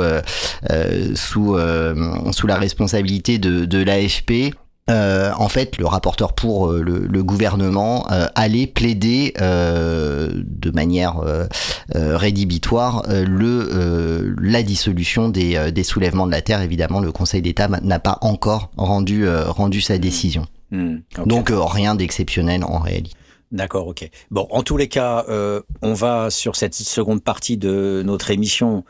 sous 1.15 1.55
euh, 1.55 1.95
sous 2.31 2.47
la 2.47 2.55
responsabilité 2.55 3.37
de, 3.37 3.65
de 3.65 3.83
l'AFP. 3.83 4.50
Euh, 4.91 5.31
en 5.37 5.47
fait, 5.47 5.77
le 5.77 5.85
rapporteur 5.85 6.33
pour 6.33 6.67
euh, 6.69 6.81
le, 6.81 7.07
le 7.07 7.23
gouvernement 7.23 8.05
euh, 8.11 8.27
allait 8.35 8.67
plaider 8.67 9.33
euh, 9.39 10.29
de 10.33 10.71
manière 10.71 11.19
euh, 11.19 11.47
rédhibitoire 11.95 13.03
euh, 13.09 13.25
le 13.25 13.69
euh, 13.73 14.35
la 14.39 14.63
dissolution 14.63 15.29
des, 15.29 15.55
euh, 15.55 15.71
des 15.71 15.83
soulèvements 15.83 16.27
de 16.27 16.31
la 16.31 16.41
terre. 16.41 16.61
Évidemment, 16.61 16.99
le 16.99 17.11
Conseil 17.11 17.41
d'État 17.41 17.67
n'a 17.67 17.99
pas 17.99 18.17
encore 18.21 18.71
rendu 18.77 19.25
euh, 19.25 19.49
rendu 19.49 19.81
sa 19.81 19.97
décision. 19.97 20.45
Hmm. 20.71 20.97
Donc 21.25 21.51
rien 21.51 21.95
d'exceptionnel 21.95 22.63
en 22.63 22.79
réalité. 22.79 23.15
D'accord, 23.51 23.87
ok. 23.87 24.09
Bon, 24.29 24.47
en 24.49 24.63
tous 24.63 24.77
les 24.77 24.87
cas, 24.87 25.25
euh, 25.27 25.61
on 25.81 25.93
va 25.93 26.29
sur 26.29 26.55
cette 26.55 26.73
seconde 26.73 27.21
partie 27.21 27.57
de 27.57 28.01
notre 28.05 28.31
émission 28.31 28.85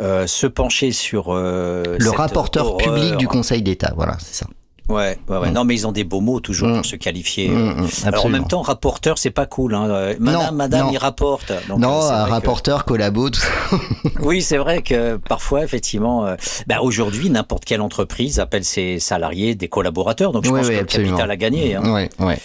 euh, 0.00 0.28
se 0.28 0.46
pencher 0.46 0.92
sur 0.92 1.30
euh, 1.30 1.96
Le 1.98 2.10
rapporteur 2.10 2.66
horreur. 2.66 2.78
public 2.78 3.16
du 3.16 3.26
Conseil 3.26 3.62
d'État, 3.62 3.92
voilà, 3.96 4.16
c'est 4.20 4.34
ça. 4.34 4.46
Ouais, 4.88 5.18
ouais, 5.28 5.36
ouais. 5.36 5.50
Mm. 5.50 5.52
Non, 5.54 5.64
mais 5.64 5.74
ils 5.74 5.86
ont 5.86 5.92
des 5.92 6.04
beaux 6.04 6.20
mots 6.20 6.40
toujours 6.40 6.68
Mm. 6.68 6.76
pour 6.76 6.86
se 6.86 6.96
qualifier. 6.96 7.48
Mm, 7.50 7.86
Alors 8.06 8.26
en 8.26 8.28
même 8.30 8.46
temps, 8.46 8.62
rapporteur, 8.62 9.18
c'est 9.18 9.30
pas 9.30 9.46
cool. 9.46 9.74
Hein. 9.74 9.86
Euh, 9.90 10.14
Madame, 10.18 10.42
Non, 10.46 10.52
Madame, 10.52 10.86
non. 10.86 10.92
il 10.92 10.98
rapporte. 10.98 11.52
Donc, 11.68 11.78
non, 11.78 12.02
euh, 12.02 12.08
un 12.10 12.20
vrai 12.20 12.24
que- 12.26 12.30
rapporteur, 12.30 12.84
collabo, 12.84 13.30
tout 13.30 13.40
ça. 13.40 13.48
Oui, 14.22 14.40
c'est 14.42 14.56
vrai 14.56 14.82
que 14.82 15.16
parfois, 15.16 15.62
effectivement, 15.62 16.24
euh, 16.26 16.36
bah, 16.66 16.76
aujourd'hui, 16.82 17.28
n'importe 17.30 17.64
quelle 17.64 17.80
entreprise 17.82 18.40
appelle 18.40 18.64
ses 18.64 18.98
salariés 18.98 19.54
des 19.54 19.68
collaborateurs. 19.68 20.32
Donc 20.32 20.44
je 20.46 20.50
Oui, 20.50 20.60
pense 20.60 20.68
oui, 20.68 20.76
que 20.76 20.80
absolument. 20.80 21.10
le 21.12 21.16
capital 21.18 21.30
a 21.30 21.36
gagné. 21.36 21.74
Hein. 21.74 21.92
Ouais, 21.92 22.08
ouais. 22.20 22.38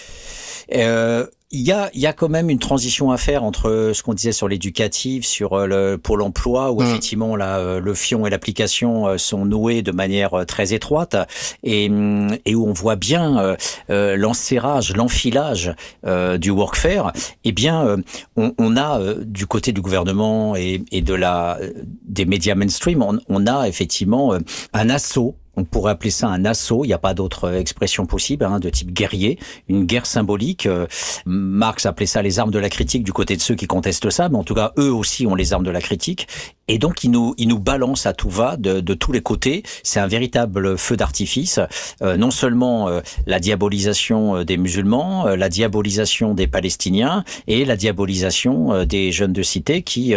Euh, 0.76 1.26
il 1.54 1.62
y 1.62 1.72
a, 1.72 1.89
il 1.93 2.01
y 2.01 2.08
a 2.08 2.14
quand 2.14 2.30
même 2.30 2.49
une 2.49 2.58
transition 2.60 3.12
à 3.12 3.18
faire 3.18 3.43
entre 3.43 3.91
ce 3.93 4.01
qu'on 4.01 4.16
disait 4.16 4.32
sur 4.32 4.47
l'éducatif, 4.47 5.24
sur 5.24 5.54
euh, 5.54 5.68
le 5.68 5.97
Pôle 5.99 6.24
emploi, 6.24 6.72
où 6.72 6.82
Mm. 6.82 6.86
effectivement 6.88 7.36
là, 7.36 7.60
euh, 7.60 7.80
le 7.80 7.93
fion 7.93 8.26
et 8.26 8.32
l'application 8.32 9.08
euh, 9.08 9.18
sont 9.20 9.45
noués 9.45 9.84
de 9.84 9.91
manière 9.91 10.34
euh, 10.34 10.45
très 10.45 10.74
étroite, 10.74 11.16
et, 11.64 11.89
hum, 11.89 12.36
et 12.45 12.56
où 12.56 12.68
on 12.68 12.74
voit 12.74 12.95
bien 12.95 13.38
euh, 13.38 13.56
euh, 13.91 14.18
l'enserrage, 14.18 14.95
l'enfilage 14.95 15.76
euh, 16.08 16.39
du 16.39 16.49
workfare. 16.49 17.14
Eh 17.43 17.51
bien, 17.51 17.86
euh, 17.86 17.97
on, 18.36 18.51
on 18.58 18.76
a 18.76 18.99
euh, 18.99 19.24
du 19.24 19.45
côté 19.45 19.72
du 19.72 19.82
gouvernement 19.82 20.56
et, 20.56 20.84
et 20.91 21.01
de 21.01 21.14
la 21.14 21.60
des 22.04 22.26
médias 22.26 22.56
mainstream, 22.56 23.04
on, 23.04 23.20
on 23.30 23.45
a 23.45 23.68
effectivement 23.68 24.34
euh, 24.34 24.39
un 24.74 24.89
assaut 24.89 25.36
on 25.56 25.64
pourrait 25.64 25.91
appeler 25.91 26.10
ça 26.10 26.28
un 26.28 26.45
assaut, 26.45 26.84
il 26.84 26.88
n'y 26.88 26.93
a 26.93 26.99
pas 26.99 27.14
d'autre 27.14 27.45
euh, 27.45 27.60
expression 27.60 28.06
possible, 28.06 28.45
hein, 28.45 28.60
de 28.60 28.70
type 28.70 28.91
guerrier, 28.91 29.38
une 29.68 29.86
guerre 29.86 30.06
symbolique. 30.06 30.66
Euh, 30.66 30.88
Marx 31.26 31.86
appelait 31.86 32.06
ça 32.06 32.22
les 32.22 32.39
armes 32.39 32.51
de 32.51 32.60
la 32.60 32.70
critique 32.70 33.04
du 33.04 33.14
côté 33.14 33.36
de 33.36 33.41
ceux 33.41 33.56
qui 33.56 33.68
contestent 33.68 34.10
ça, 34.10 34.30
mais 34.30 34.38
en 34.38 34.43
tout 34.43 34.56
cas, 34.56 34.74
eux 34.78 34.93
aussi 34.93 35.28
ont 35.28 35.36
les 35.36 35.54
armes 35.54 35.66
de 35.66 35.72
la 35.72 35.82
critique. 35.82 36.28
Et 36.68 36.78
donc, 36.78 37.04
ils 37.04 37.12
nous, 37.12 37.34
ils 37.38 37.47
nous 37.47 37.60
balancent 37.60 38.06
à 38.06 38.14
tout 38.14 38.30
va 38.30 38.56
de, 38.56 38.80
de 38.80 38.93
tous 38.93 39.12
les 39.12 39.22
côtés. 39.22 39.64
C'est 39.84 39.99
un 39.99 40.08
véritable 40.08 40.78
feu 40.78 40.95
d'artifice. 40.95 41.60
Euh, 42.01 42.16
non 42.16 42.32
seulement 42.32 42.88
euh, 42.88 43.01
la 43.28 43.39
diabolisation 43.39 44.38
euh, 44.38 44.45
des 44.45 44.58
musulmans, 44.58 45.28
euh, 45.28 45.36
la 45.36 45.49
diabolisation 45.49 46.34
des 46.34 46.47
Palestiniens 46.47 47.26
et 47.47 47.66
la 47.66 47.76
diabolisation 47.76 48.86
des 48.86 49.12
jeunes 49.12 49.34
de 49.34 49.43
cité 49.43 49.82
qui, 49.82 50.16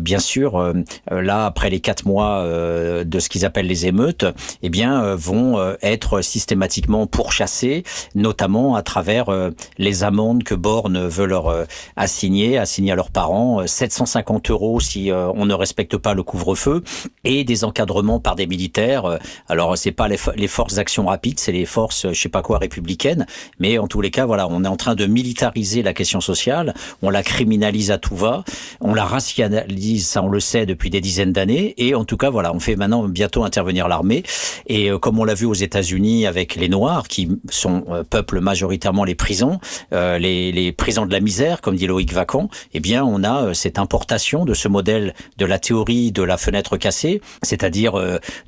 bien 0.00 0.18
sûr, 0.18 0.72
là, 1.10 1.46
après 1.46 1.70
les 1.70 1.80
quatre 1.80 2.06
mois 2.06 2.44
de 2.44 3.18
ce 3.18 3.28
qu'ils 3.28 3.44
appellent 3.44 3.66
les 3.66 3.86
émeutes, 3.86 4.24
eh 4.62 4.68
bien, 4.68 5.02
euh, 5.02 5.16
vont 5.16 5.58
euh, 5.58 5.74
être 5.82 6.20
systématiquement 6.22 7.06
pourchassés, 7.06 7.84
notamment 8.14 8.74
à 8.74 8.82
travers 8.82 9.28
euh, 9.28 9.50
les 9.78 10.04
amendes 10.04 10.44
que 10.44 10.54
Borne 10.54 11.06
veut 11.06 11.26
leur 11.26 11.66
assigner, 11.96 12.58
assigner 12.58 12.92
à 12.92 12.94
leurs 12.96 13.10
parents, 13.10 13.60
euh, 13.60 13.66
750 13.66 14.50
euros 14.50 14.80
si 14.80 15.10
on 15.12 15.46
ne 15.46 15.54
respecte 15.54 15.96
pas 15.96 16.14
le 16.14 16.22
couvre-feu, 16.22 16.82
et 17.24 17.44
des 17.44 17.64
encadrements 17.64 18.20
par 18.20 18.36
des 18.36 18.46
militaires. 18.46 19.18
Alors 19.48 19.76
c'est 19.76 19.92
pas 19.92 20.08
les, 20.08 20.16
les 20.36 20.48
forces 20.48 20.74
d'action 20.74 21.06
rapide, 21.06 21.38
c'est 21.38 21.52
les 21.52 21.66
forces, 21.66 22.06
je 22.10 22.20
sais 22.20 22.28
pas 22.28 22.42
quoi, 22.42 22.58
républicaines, 22.58 23.26
mais 23.58 23.78
en 23.78 23.86
tous 23.86 24.00
les 24.00 24.10
cas, 24.10 24.26
voilà, 24.26 24.48
on 24.48 24.64
est 24.64 24.68
en 24.68 24.76
train 24.76 24.94
de 24.94 25.06
militariser 25.06 25.82
la 25.82 25.92
question 25.92 26.20
sociale, 26.20 26.74
on 27.02 27.10
la 27.10 27.22
criminalise 27.22 27.90
à 27.90 27.98
tout 27.98 28.16
va, 28.16 28.44
on 28.80 28.94
la 28.94 29.04
rationalise, 29.04 30.06
ça 30.06 30.22
on 30.22 30.28
le 30.28 30.40
sait 30.40 30.66
depuis 30.66 30.90
des 30.90 31.00
dizaines 31.00 31.32
d'années, 31.32 31.74
et 31.78 31.94
en 31.94 32.04
tout 32.04 32.16
cas, 32.16 32.30
voilà, 32.30 32.54
on 32.54 32.60
fait 32.60 32.76
maintenant 32.76 33.06
bientôt 33.08 33.44
intervenir 33.44 33.88
l'armée, 33.88 34.22
et 34.66 34.90
comme 35.00 35.18
on 35.18 35.24
l'a 35.24 35.34
vu 35.34 35.46
aux 35.46 35.54
États-Unis 35.54 36.26
avec 36.26 36.56
les 36.56 36.68
Noirs, 36.68 37.08
qui 37.08 37.28
sont 37.50 37.84
peuplent 38.08 38.40
majoritairement 38.40 39.04
les 39.04 39.14
prisons, 39.14 39.58
les, 39.92 40.52
les 40.52 40.72
prisons 40.72 41.06
de 41.06 41.12
la 41.12 41.20
misère, 41.20 41.60
comme 41.60 41.76
dit 41.76 41.86
Loïc 41.86 42.12
Vacan, 42.12 42.48
eh 42.74 42.80
bien, 42.80 43.04
on 43.04 43.24
a 43.24 43.54
cette 43.54 43.78
importation 43.78 44.44
de 44.44 44.54
ce 44.54 44.68
modèle 44.68 45.14
de 45.38 45.46
la 45.46 45.58
théorie 45.58 46.12
de 46.12 46.22
la 46.22 46.36
fenêtre 46.36 46.76
cassée, 46.76 47.20
c'est-à-dire 47.42 47.92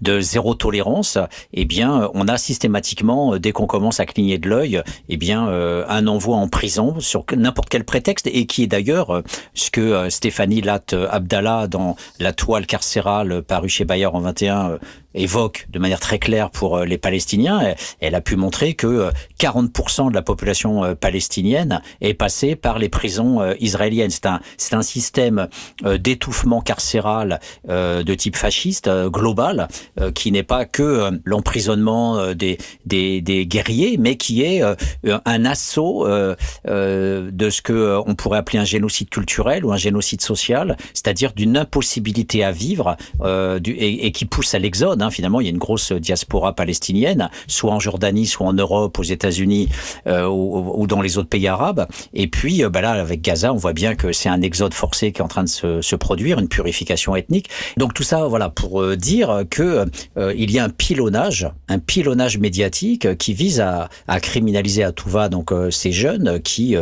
de 0.00 0.20
zéro 0.20 0.54
tolérance. 0.54 1.18
Eh 1.52 1.64
bien, 1.64 2.10
on 2.14 2.28
a 2.28 2.38
systématiquement, 2.38 3.38
dès 3.38 3.52
qu'on 3.52 3.66
commence 3.66 4.00
à 4.00 4.06
cligner 4.06 4.38
de 4.38 4.48
l'œil, 4.48 4.82
eh 5.08 5.16
bien, 5.16 5.46
un 5.46 6.06
envoi 6.06 6.36
en 6.36 6.48
prison 6.48 7.00
sur 7.00 7.24
n'importe 7.36 7.68
quel 7.68 7.84
prétexte, 7.84 8.26
et 8.26 8.46
qui 8.46 8.64
est 8.64 8.66
d'ailleurs 8.66 9.22
ce 9.54 9.70
que 9.70 10.08
Stéphanie 10.10 10.60
Latte 10.60 10.94
Abdallah 11.10 11.66
dans 11.66 11.96
la 12.18 12.32
toile 12.32 12.66
carcérale 12.66 13.42
parue 13.42 13.68
chez 13.68 13.84
Bayer 13.84 14.06
en 14.06 14.20
21 14.20 14.78
évoque 15.14 15.66
de 15.70 15.78
manière 15.78 16.00
très 16.00 16.18
claire 16.18 16.50
pour 16.50 16.80
les 16.80 16.98
Palestiniens. 16.98 17.74
Elle 18.00 18.14
a 18.14 18.20
pu 18.20 18.36
montrer 18.36 18.74
que 18.74 19.10
40% 19.38 20.10
de 20.10 20.14
la 20.14 20.22
population 20.22 20.96
palestinienne 20.96 21.82
est 22.00 22.14
passée 22.14 22.56
par 22.56 22.78
les 22.78 22.88
prisons 22.88 23.54
israéliennes. 23.60 24.10
C'est 24.10 24.26
un, 24.26 24.40
c'est 24.56 24.74
un 24.74 24.82
système 24.82 25.48
d'étouffement 25.84 26.60
carcéral 26.60 27.40
de 27.68 28.14
type 28.14 28.36
fasciste 28.36 28.90
global 29.08 29.68
qui 30.14 30.32
n'est 30.32 30.42
pas 30.42 30.64
que 30.64 31.10
l'emprisonnement 31.24 32.34
des, 32.34 32.58
des, 32.86 33.20
des, 33.20 33.46
guerriers, 33.46 33.96
mais 33.98 34.16
qui 34.16 34.42
est 34.42 34.62
un 35.04 35.44
assaut 35.44 36.06
de 36.06 37.50
ce 37.50 37.62
que 37.62 38.00
on 38.06 38.14
pourrait 38.14 38.38
appeler 38.38 38.58
un 38.58 38.64
génocide 38.64 39.10
culturel 39.10 39.64
ou 39.64 39.72
un 39.72 39.76
génocide 39.76 40.20
social, 40.20 40.76
c'est-à-dire 40.94 41.32
d'une 41.32 41.56
impossibilité 41.56 42.44
à 42.44 42.52
vivre 42.52 42.96
et, 43.24 44.06
et 44.06 44.12
qui 44.12 44.24
pousse 44.24 44.54
à 44.54 44.58
l'exode 44.58 45.01
Finalement, 45.10 45.40
il 45.40 45.44
y 45.44 45.46
a 45.48 45.50
une 45.50 45.58
grosse 45.58 45.92
diaspora 45.92 46.54
palestinienne, 46.54 47.30
soit 47.46 47.72
en 47.72 47.80
Jordanie, 47.80 48.26
soit 48.26 48.46
en 48.46 48.52
Europe, 48.52 48.98
aux 48.98 49.02
États-Unis 49.02 49.68
euh, 50.06 50.26
ou, 50.26 50.86
dans 50.86 51.00
les 51.00 51.18
autres 51.18 51.28
pays 51.28 51.48
arabes. 51.48 51.86
Et 52.14 52.26
puis, 52.26 52.64
euh, 52.64 52.68
bah 52.68 52.80
là, 52.80 52.92
avec 52.92 53.22
Gaza, 53.22 53.52
on 53.52 53.56
voit 53.56 53.72
bien 53.72 53.94
que 53.94 54.12
c'est 54.12 54.28
un 54.28 54.42
exode 54.42 54.74
forcé 54.74 55.12
qui 55.12 55.20
est 55.20 55.24
en 55.24 55.28
train 55.28 55.44
de 55.44 55.48
se, 55.48 55.96
produire, 55.96 56.38
une 56.38 56.48
purification 56.48 57.14
ethnique. 57.16 57.48
Donc 57.76 57.94
tout 57.94 58.02
ça, 58.02 58.26
voilà, 58.26 58.48
pour 58.48 58.82
euh, 58.82 58.96
dire 58.96 59.44
que 59.50 59.86
il 60.34 60.50
y 60.50 60.58
a 60.58 60.64
un 60.64 60.68
pilonnage, 60.68 61.48
un 61.68 61.78
pilonnage 61.78 62.38
médiatique 62.38 63.16
qui 63.16 63.34
vise 63.34 63.60
à, 63.60 63.88
à 64.08 64.20
criminaliser 64.20 64.84
à 64.84 64.92
tout 64.92 65.08
va 65.08 65.28
donc 65.28 65.52
ces 65.70 65.92
jeunes 65.92 66.40
qui 66.40 66.76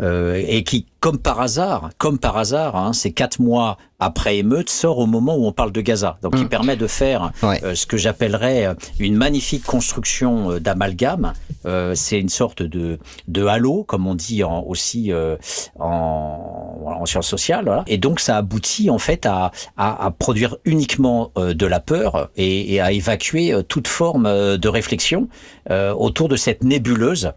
et 0.00 0.64
qui 0.64 0.86
comme 1.00 1.18
par 1.18 1.40
hasard, 1.40 1.90
comme 1.98 2.18
par 2.18 2.36
hasard, 2.36 2.76
hein, 2.76 2.92
ces 2.92 3.12
quatre 3.12 3.38
mois 3.40 3.76
après 3.98 4.36
émeute 4.38 4.68
sort 4.68 4.98
au 4.98 5.06
moment 5.06 5.36
où 5.36 5.46
on 5.46 5.52
parle 5.52 5.72
de 5.72 5.80
Gaza. 5.80 6.18
Donc, 6.22 6.34
mmh. 6.34 6.38
il 6.38 6.48
permet 6.48 6.76
de 6.76 6.86
faire 6.86 7.32
ouais. 7.42 7.62
euh, 7.64 7.74
ce 7.74 7.86
que 7.86 7.96
j'appellerais 7.96 8.74
une 8.98 9.16
magnifique 9.16 9.64
construction 9.64 10.50
euh, 10.50 10.60
d'amalgame. 10.60 11.32
Euh, 11.64 11.94
c'est 11.94 12.20
une 12.20 12.28
sorte 12.28 12.62
de, 12.62 12.98
de 13.28 13.46
halo, 13.46 13.84
comme 13.84 14.06
on 14.06 14.14
dit 14.14 14.44
en, 14.44 14.62
aussi 14.64 15.12
euh, 15.12 15.36
en, 15.78 16.98
en 17.00 17.06
sciences 17.06 17.28
sociales. 17.28 17.64
Voilà. 17.64 17.84
Et 17.86 17.96
donc, 17.96 18.20
ça 18.20 18.36
aboutit 18.36 18.90
en 18.90 18.98
fait 18.98 19.24
à, 19.24 19.50
à, 19.76 20.06
à 20.06 20.10
produire 20.10 20.56
uniquement 20.64 21.30
euh, 21.38 21.54
de 21.54 21.66
la 21.66 21.80
peur 21.80 22.28
et, 22.36 22.74
et, 22.74 22.80
à 22.80 22.92
évacuer 22.92 23.54
toute 23.68 23.88
forme 23.88 24.24
de 24.56 24.68
réflexion 24.68 25.28
autour 25.70 26.28
de 26.28 26.36
cette 26.36 26.62
nébuleuse 26.62 27.32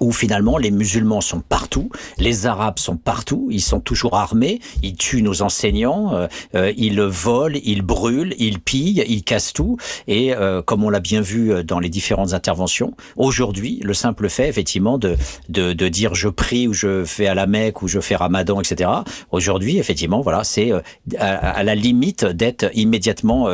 où 0.00 0.12
finalement 0.12 0.58
les 0.58 0.70
musulmans 0.70 1.20
sont 1.20 1.40
partout, 1.40 1.90
les 2.18 2.46
arabes 2.46 2.78
sont 2.78 2.96
partout, 2.96 3.48
ils 3.50 3.62
sont 3.62 3.80
toujours 3.80 4.16
armés, 4.16 4.60
ils 4.82 4.96
tuent 4.96 5.22
nos 5.22 5.42
enseignants, 5.42 6.14
euh, 6.14 6.26
euh, 6.54 6.72
ils 6.76 7.00
volent, 7.00 7.58
ils 7.64 7.82
brûlent, 7.82 8.34
ils 8.38 8.60
pillent, 8.60 9.04
ils 9.06 9.22
cassent 9.22 9.52
tout. 9.52 9.76
Et 10.08 10.34
euh, 10.34 10.62
comme 10.62 10.84
on 10.84 10.90
l'a 10.90 11.00
bien 11.00 11.20
vu 11.20 11.64
dans 11.64 11.78
les 11.78 11.88
différentes 11.88 12.34
interventions, 12.34 12.94
aujourd'hui, 13.16 13.80
le 13.82 13.94
simple 13.94 14.28
fait 14.28 14.48
effectivement 14.48 14.98
de, 14.98 15.16
de, 15.48 15.72
de, 15.72 15.88
dire 15.88 16.14
je 16.14 16.28
prie 16.28 16.66
ou 16.66 16.72
je 16.72 17.04
fais 17.04 17.26
à 17.26 17.34
la 17.34 17.46
Mecque 17.46 17.82
ou 17.82 17.88
je 17.88 18.00
fais 18.00 18.16
Ramadan, 18.16 18.60
etc. 18.60 18.90
Aujourd'hui, 19.30 19.78
effectivement, 19.78 20.20
voilà, 20.20 20.44
c'est 20.44 20.72
à, 21.18 21.36
à, 21.36 21.62
la 21.62 21.74
limite 21.74 22.24
d'être 22.24 22.70
immédiatement 22.74 23.48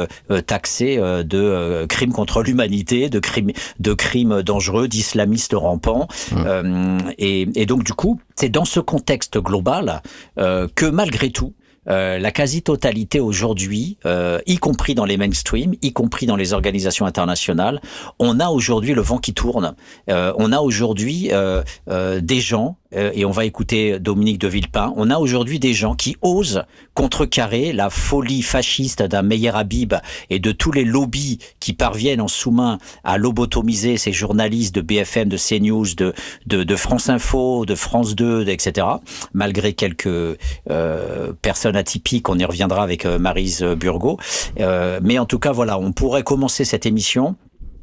taxé 0.47 0.97
de 0.97 1.87
crimes 1.89 2.13
contre 2.13 2.43
l'humanité, 2.43 3.09
de 3.09 3.19
crimes, 3.19 3.53
de 3.79 3.93
crimes 3.93 4.43
dangereux, 4.43 4.89
d'islamistes 4.89 5.55
rampants. 5.55 6.09
Euh, 6.37 6.99
et, 7.19 7.49
et, 7.55 7.67
donc 7.67 7.85
du 7.85 7.93
coup, 7.93 8.21
c'est 8.35 8.49
dans 8.49 8.65
ce 8.65 8.81
contexte 8.81 9.39
global 9.39 10.03
euh, 10.39 10.69
que 10.75 10.87
malgré 10.87 11.31
tout, 11.31 11.55
euh, 11.89 12.19
la 12.19 12.31
quasi-totalité 12.31 13.21
aujourd'hui, 13.21 13.97
euh, 14.05 14.39
y 14.47 14.59
compris 14.59 14.95
dans 14.95 15.05
les 15.05 15.17
mainstream, 15.17 15.75
y 15.83 15.93
compris 15.93 16.27
dans 16.27 16.37
les 16.37 16.53
organisations 16.53 17.07
internationales, 17.07 17.81
on 18.19 18.39
a 18.39 18.49
aujourd'hui 18.49 18.93
le 18.93 19.01
vent 19.01 19.19
qui 19.19 19.33
tourne. 19.33 19.75
Euh, 20.11 20.33
on 20.37 20.53
a 20.53 20.61
aujourd'hui 20.61 21.31
des 21.89 22.41
gens 22.41 22.77
et 22.93 23.25
on 23.25 23.31
va 23.31 23.45
écouter 23.45 23.99
Dominique 23.99 24.39
de 24.39 24.49
Villepin, 24.49 24.93
on 24.97 25.11
a 25.11 25.19
aujourd'hui 25.19 25.59
des 25.59 25.75
gens 25.75 25.95
qui 25.95 26.17
osent 26.23 26.65
contrecarrer 26.95 27.73
la 27.73 27.89
folie 27.89 28.43
fasciste 28.43 29.03
d'un 29.03 29.23
Meyer 29.23 29.53
Habib 29.55 29.95
et 30.29 30.39
de 30.39 30.53
tous 30.53 30.73
les 30.73 30.85
lobbies 30.85 31.39
qui 31.61 31.73
parviennent 31.73 32.21
en 32.21 32.29
sous-main 32.29 32.79
à 33.05 33.19
lobotomiser 33.19 33.97
ces 33.97 34.13
journalistes 34.13 34.75
de 34.75 34.81
BFM, 34.81 35.29
de 35.29 35.37
CNews, 35.37 35.95
de, 35.97 36.13
de, 36.47 36.63
de 36.65 36.77
France 36.77 37.09
Info, 37.09 37.65
de 37.67 37.75
France 37.75 38.15
2, 38.15 38.49
etc., 38.49 38.87
malgré 39.33 39.73
quelques 39.73 40.39
euh, 40.71 41.33
personnes 41.43 41.77
atypiques, 41.77 42.29
on 42.29 42.39
y 42.39 42.45
reviendra 42.45 42.83
avec 42.83 43.07
euh, 43.07 43.19
Marise 43.19 43.63
Burgot. 43.63 44.19
Euh, 44.59 45.01
mais 45.03 45.19
en 45.19 45.27
tout 45.27 45.39
cas, 45.39 45.53
voilà, 45.53 45.79
on 45.79 45.93
pourrait 45.93 46.23
commencer 46.23 46.65
cette 46.65 46.87
émission 46.87 47.37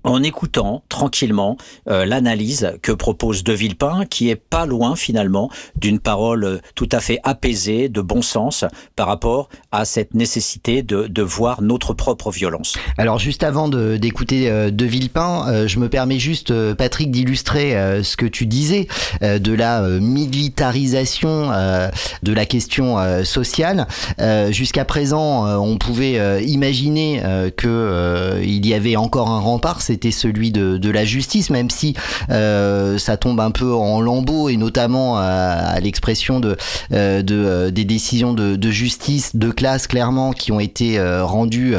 en 0.07 0.23
écoutant 0.23 0.83
tranquillement 0.89 1.57
euh, 1.89 2.05
l'analyse 2.05 2.73
que 2.81 2.91
propose 2.91 3.43
De 3.43 3.53
Villepin, 3.53 4.05
qui 4.05 4.29
est 4.29 4.35
pas 4.35 4.65
loin 4.65 4.95
finalement 4.95 5.49
d'une 5.75 5.99
parole 5.99 6.61
tout 6.75 6.89
à 6.91 6.99
fait 6.99 7.19
apaisée, 7.23 7.89
de 7.89 8.01
bon 8.01 8.21
sens, 8.21 8.65
par 8.95 9.07
rapport 9.07 9.49
à 9.71 9.85
cette 9.85 10.13
nécessité 10.13 10.81
de, 10.81 11.21
voir 11.21 11.61
notre 11.61 11.93
propre 11.93 12.31
violence. 12.31 12.77
Alors 12.97 13.19
juste 13.19 13.43
avant 13.43 13.67
d'écouter 13.67 14.45
de, 14.45 14.49
euh, 14.49 14.71
De 14.71 14.85
Villepin, 14.85 15.45
euh, 15.47 15.67
je 15.67 15.79
me 15.79 15.89
permets 15.89 16.19
juste, 16.19 16.51
euh, 16.51 16.73
Patrick, 16.73 17.11
d'illustrer 17.11 17.75
euh, 17.75 18.03
ce 18.03 18.15
que 18.15 18.25
tu 18.25 18.45
disais 18.45 18.87
de 19.21 19.53
la 19.53 19.81
militarisation 19.81 21.49
de 22.23 22.33
la 22.33 22.45
question 22.45 22.97
sociale. 23.23 23.87
Jusqu'à 24.49 24.85
présent, 24.85 25.45
on 25.59 25.77
pouvait 25.77 26.43
imaginer 26.45 27.21
que 27.55 28.39
il 28.43 28.65
y 28.65 28.73
avait 28.73 28.95
encore 28.95 29.29
un 29.29 29.39
rempart, 29.39 29.81
c'était 29.97 30.11
celui 30.11 30.51
de, 30.51 30.89
la 30.91 31.05
justice, 31.05 31.49
même 31.49 31.71
si 31.71 31.95
euh, 32.29 32.99
ça 32.99 33.17
tombe 33.17 33.39
un 33.39 33.49
peu 33.49 33.73
en 33.73 33.99
lambeaux 33.99 34.47
et 34.47 34.55
notamment 34.55 35.17
à, 35.17 35.79
l'expression 35.81 36.39
de, 36.39 36.55
euh, 36.93 37.23
de, 37.23 37.71
des 37.71 37.83
décisions 37.83 38.33
de, 38.33 38.69
justice 38.69 39.35
de 39.35 39.49
classe 39.49 39.87
clairement 39.87 40.33
qui 40.33 40.51
ont 40.51 40.59
été 40.59 40.99
euh, 40.99 41.25
rendues 41.25 41.73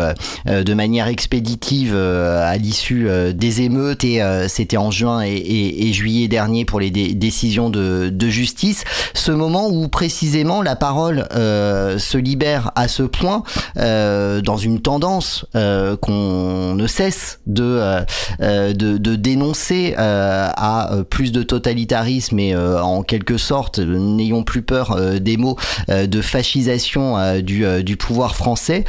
de 0.47 0.75
manière 0.75 1.07
expéditive 1.07 1.95
à 1.95 2.57
l'issue 2.57 3.09
des 3.35 3.63
émeutes 3.63 4.03
et 4.03 4.21
c'était 4.49 4.77
en 4.77 4.91
juin 4.91 5.23
et, 5.23 5.29
et, 5.29 5.89
et, 5.89 5.93
juillet 5.93 6.27
dernier 6.27 6.65
pour 6.65 6.81
les 6.81 6.91
dé 6.91 7.15
décisions 7.15 7.71
de, 7.71 8.29
justice. 8.29 8.85
Ce 9.15 9.31
moment 9.31 9.69
où 9.69 9.87
précisément 9.89 10.61
la 10.61 10.75
parole 10.75 11.29
se 11.31 12.19
libère 12.19 12.73
à 12.75 12.89
ce 12.89 13.05
point 13.05 13.45
dans 13.77 14.57
une 14.57 14.81
tendance 14.81 15.47
qu'on 15.53 16.75
ne 16.75 16.87
cesse 16.89 17.39
de 17.47 17.98
euh, 18.41 18.73
de, 18.73 18.99
de, 18.99 19.17
dénoncer 19.17 19.95
euh, 19.99 20.49
à 20.57 20.91
plus 21.11 21.33
de 21.33 21.43
totalitarisme 21.43 22.39
et 22.39 22.55
euh, 22.55 22.81
en 22.83 23.03
quelque 23.03 23.37
sorte, 23.37 23.79
n'ayons 23.79 24.43
plus 24.43 24.63
peur 24.63 24.97
des 25.21 25.37
mots 25.37 25.57
de 25.89 26.21
fascisation 26.21 27.41
du, 27.41 27.65
du 27.83 27.97
pouvoir 27.97 28.37
français. 28.37 28.85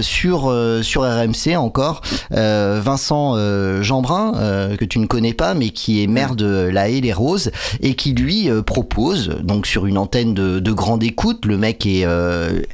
sur, 0.00 0.54
sur 0.82 1.02
RMC 1.02 1.56
encore, 1.56 2.02
Vincent 2.30 3.36
Jeanbrun, 3.82 4.76
que 4.78 4.84
tu 4.84 4.98
ne 4.98 5.06
connais 5.06 5.34
pas, 5.34 5.54
mais 5.54 5.70
qui 5.70 6.02
est 6.02 6.06
maire 6.06 6.34
de 6.34 6.68
La 6.72 6.88
Haye 6.88 7.00
les 7.00 7.12
Roses, 7.12 7.50
et 7.80 7.94
qui 7.94 8.12
lui 8.12 8.48
propose, 8.66 9.36
donc 9.42 9.66
sur 9.66 9.86
une 9.86 9.98
antenne 9.98 10.34
de, 10.34 10.58
de 10.58 10.72
grande 10.72 11.02
écoute, 11.02 11.46
le 11.46 11.56
mec 11.56 11.86
est 11.86 12.06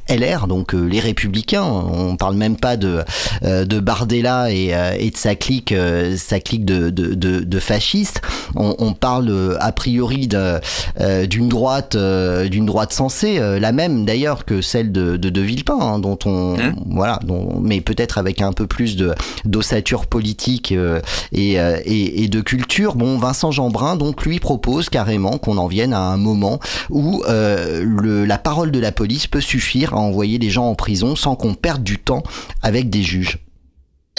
LR, 0.09 0.47
donc 0.47 0.73
les 0.73 0.99
Républicains, 0.99 1.63
on 1.63 2.15
parle 2.15 2.35
même 2.35 2.57
pas 2.57 2.77
de, 2.77 3.03
de 3.43 3.79
Bardella 3.79 4.51
et, 4.51 4.73
et 4.99 5.09
de 5.09 5.17
sa 5.21 5.35
clique, 5.35 5.73
sa 6.17 6.39
clique 6.39 6.65
de, 6.65 6.89
de, 6.89 7.13
de, 7.13 7.39
de 7.41 7.59
fascistes. 7.59 8.21
On, 8.55 8.75
on, 8.79 8.93
parle 8.93 9.57
a 9.59 9.71
priori 9.71 10.27
d'une 10.27 11.49
droite, 11.49 11.95
d'une 11.95 12.65
droite 12.65 12.91
sensée, 12.91 13.39
la 13.59 13.71
même 13.71 14.05
d'ailleurs 14.05 14.45
que 14.45 14.61
celle 14.61 14.91
de, 14.91 15.17
de, 15.17 15.29
de 15.29 15.41
Villepin, 15.41 15.77
hein, 15.79 15.99
dont 15.99 16.17
on, 16.25 16.59
hein 16.59 16.73
voilà, 16.87 17.19
dont, 17.23 17.59
mais 17.61 17.81
peut-être 17.81 18.17
avec 18.17 18.41
un 18.41 18.51
peu 18.51 18.67
plus 18.67 18.95
de 18.95 19.13
d'ossature 19.45 20.07
politique 20.07 20.71
et, 20.71 21.01
et, 21.31 22.23
et, 22.23 22.27
de 22.27 22.41
culture. 22.41 22.95
Bon, 22.95 23.17
Vincent 23.17 23.51
Jeanbrun, 23.51 23.95
donc 23.95 24.25
lui 24.25 24.39
propose 24.39 24.89
carrément 24.89 25.37
qu'on 25.37 25.57
en 25.57 25.67
vienne 25.67 25.93
à 25.93 26.01
un 26.01 26.17
moment 26.17 26.59
où 26.89 27.23
le, 27.27 28.25
la 28.25 28.37
parole 28.37 28.71
de 28.71 28.79
la 28.79 28.91
police 28.91 29.27
peut 29.27 29.41
suffire 29.41 29.93
à 29.93 29.97
envoyer 29.97 30.39
les 30.39 30.49
gens 30.49 30.65
en 30.65 30.75
prison 30.75 31.15
sans 31.15 31.35
qu'on 31.35 31.53
perde 31.53 31.83
du 31.83 31.99
temps 31.99 32.23
avec 32.61 32.89
des 32.89 33.03
juges 33.03 33.39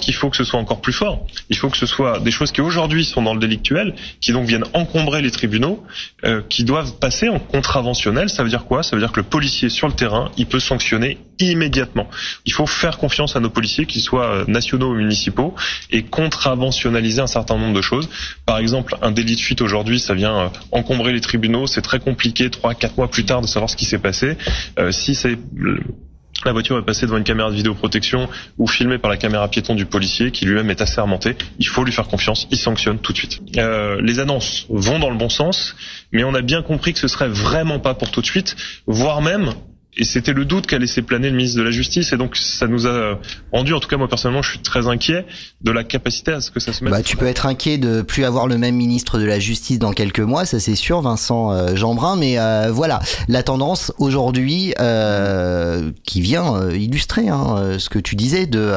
qu'il 0.01 0.15
faut 0.15 0.31
que 0.31 0.37
ce 0.37 0.45
soit 0.45 0.59
encore 0.59 0.81
plus 0.81 0.93
fort. 0.93 1.27
Il 1.51 1.57
faut 1.57 1.69
que 1.69 1.77
ce 1.77 1.87
soit 1.87 2.19
des 2.19 2.31
choses 2.31 2.51
qui 2.51 2.61
aujourd'hui 2.61 3.05
sont 3.05 3.23
dans 3.23 3.35
le 3.35 3.41
délictuel, 3.41 3.95
qui 4.21 4.33
donc 4.33 4.47
viennent 4.47 4.65
encombrer 4.73 5.23
les 5.23 5.31
tribunaux, 5.31 5.85
euh, 6.25 6.43
qui 6.49 6.65
doivent 6.65 6.99
passer 6.99 7.29
en 7.29 7.39
contraventionnel. 7.39 8.29
Ça 8.29 8.43
veut 8.43 8.49
dire 8.49 8.65
quoi? 8.65 8.83
Ça 8.83 8.97
veut 8.97 9.03
dire 9.03 9.13
que 9.13 9.21
le 9.21 9.27
policier 9.27 9.69
sur 9.69 9.87
le 9.87 9.95
terrain, 9.95 10.31
il 10.37 10.47
peut 10.47 10.61
sanctionner 10.61 11.19
immédiatement. 11.39 12.09
Il 12.47 12.53
faut 12.53 12.67
faire 12.67 12.99
confiance 12.99 13.37
à 13.37 13.41
nos 13.41 13.51
policiers, 13.51 13.87
qu'ils 13.87 14.03
soient 14.03 14.33
euh, 14.33 14.45
nationaux 14.49 14.93
ou 14.93 14.95
municipaux, 14.95 15.55
et 15.91 16.03
contraventionnaliser 16.03 17.21
un 17.21 17.27
certain 17.27 17.59
nombre 17.59 17.75
de 17.75 17.83
choses. 17.83 18.09
Par 18.47 18.59
exemple, 18.59 18.97
un 19.03 19.11
délit 19.11 19.37
de 19.37 19.41
fuite 19.41 19.61
aujourd'hui, 19.61 20.01
ça 20.01 20.15
vient 20.15 20.37
euh, 20.37 20.49
encombrer 20.73 21.13
les 21.13 21.21
tribunaux. 21.21 21.67
C'est 21.67 21.83
très 21.83 22.01
compliqué, 22.01 22.51
trois, 22.51 22.75
quatre 22.75 22.97
mois 22.97 23.09
plus 23.09 23.25
tard, 23.25 23.41
de 23.41 23.47
savoir 23.47 23.69
ce 23.71 23.77
qui 23.77 23.85
s'est 23.85 23.99
passé. 23.99 24.37
Euh, 24.79 24.91
si 24.91 25.15
c'est 25.15 25.39
la 26.45 26.53
voiture 26.53 26.79
est 26.79 26.85
passée 26.85 27.07
devant 27.07 27.19
une 27.19 27.25
caméra 27.25 27.51
de 27.51 27.57
vidéoprotection 27.57 28.29
ou 28.59 28.67
filmée 28.67 28.99
par 28.99 29.11
la 29.11 29.17
caméra 29.17 29.49
piéton 29.49 29.75
du 29.75 29.87
policier 29.87 30.31
qui 30.31 30.45
lui-même 30.45 30.71
est 30.71 30.81
assermenté. 30.81 31.37
Il 31.59 31.67
faut 31.67 31.85
lui 31.85 31.93
faire 31.93 32.09
confiance, 32.09 32.47
il 32.51 32.59
sanctionne 32.59 32.99
tout 32.99 33.13
de 33.13 33.19
suite. 33.19 33.41
Euh, 33.57 34.01
les 34.03 34.19
annonces 34.19 34.67
vont 34.69 34.99
dans 34.99 35.11
le 35.11 35.17
bon 35.17 35.29
sens, 35.29 35.77
mais 36.13 36.25
on 36.25 36.35
a 36.35 36.43
bien 36.43 36.63
compris 36.63 36.93
que 36.93 36.99
ce 36.99 37.09
serait 37.09 37.29
vraiment 37.29 37.79
pas 37.79 37.95
pour 37.95 38.11
tout 38.11 38.21
de 38.21 38.27
suite, 38.27 38.57
voire 38.87 39.23
même 39.23 39.53
et 39.95 40.05
c'était 40.05 40.33
le 40.33 40.47
doute 40.47 40.67
qu'a 40.67 40.79
laissé 40.79 41.03
planer 41.03 41.29
le 41.29 41.37
ministre 41.37 41.59
de 41.59 41.63
la 41.63 41.71
Justice. 41.71 42.15
Et 42.15 42.17
donc, 42.17 42.37
ça 42.37 42.67
nous 42.67 42.87
a 42.87 43.19
rendu, 43.53 43.75
en 43.75 43.81
tout 43.81 43.89
cas 43.89 43.99
moi 43.99 44.09
personnellement, 44.09 44.41
je 44.41 44.53
suis 44.53 44.59
très 44.61 44.87
inquiet 44.87 45.27
de 45.61 45.71
la 45.71 45.85
capacité 45.85 46.33
à 46.33 46.41
ce 46.41 46.51
que 46.51 46.61
ça 46.61 46.73
se 46.73 46.83
mette. 46.83 46.93
Bah, 46.93 47.03
tu 47.03 47.19
peux 47.19 47.27
être 47.27 47.45
inquiet 47.45 47.77
de 47.77 48.01
plus 48.01 48.25
avoir 48.25 48.47
le 48.47 48.57
même 48.57 48.75
ministre 48.75 49.19
de 49.19 49.25
la 49.25 49.39
Justice 49.39 49.79
dans 49.79 49.93
quelques 49.93 50.21
mois, 50.21 50.47
ça 50.47 50.61
c'est 50.61 50.77
sûr, 50.77 51.03
Vincent 51.03 51.53
euh, 51.53 51.77
Jeanbrun. 51.77 52.17
Mais 52.17 52.39
euh, 52.39 52.71
voilà, 52.73 53.01
la 53.29 53.43
tendance 53.43 53.93
aujourd'hui 53.99 54.73
euh, 54.81 55.91
qui 56.05 56.23
vient 56.23 56.55
euh, 56.57 56.77
illustrer 56.77 57.29
hein, 57.29 57.77
ce 57.79 57.91
que 57.91 57.99
tu 57.99 58.17
disais 58.17 58.47
de 58.47 58.73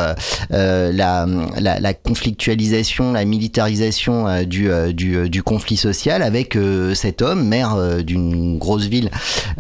la, 0.50 1.26
la, 1.60 1.80
la, 1.80 1.94
conflictualisation, 1.94 3.14
la 3.14 3.24
militarisation 3.24 4.44
du, 4.44 4.70
du, 4.94 5.30
du, 5.30 5.44
conflit 5.44 5.78
social 5.78 6.22
avec 6.22 6.58
cet 6.94 7.22
homme, 7.22 7.48
maire 7.48 8.04
d'une 8.04 8.58
grosse 8.58 8.86
ville 8.86 9.10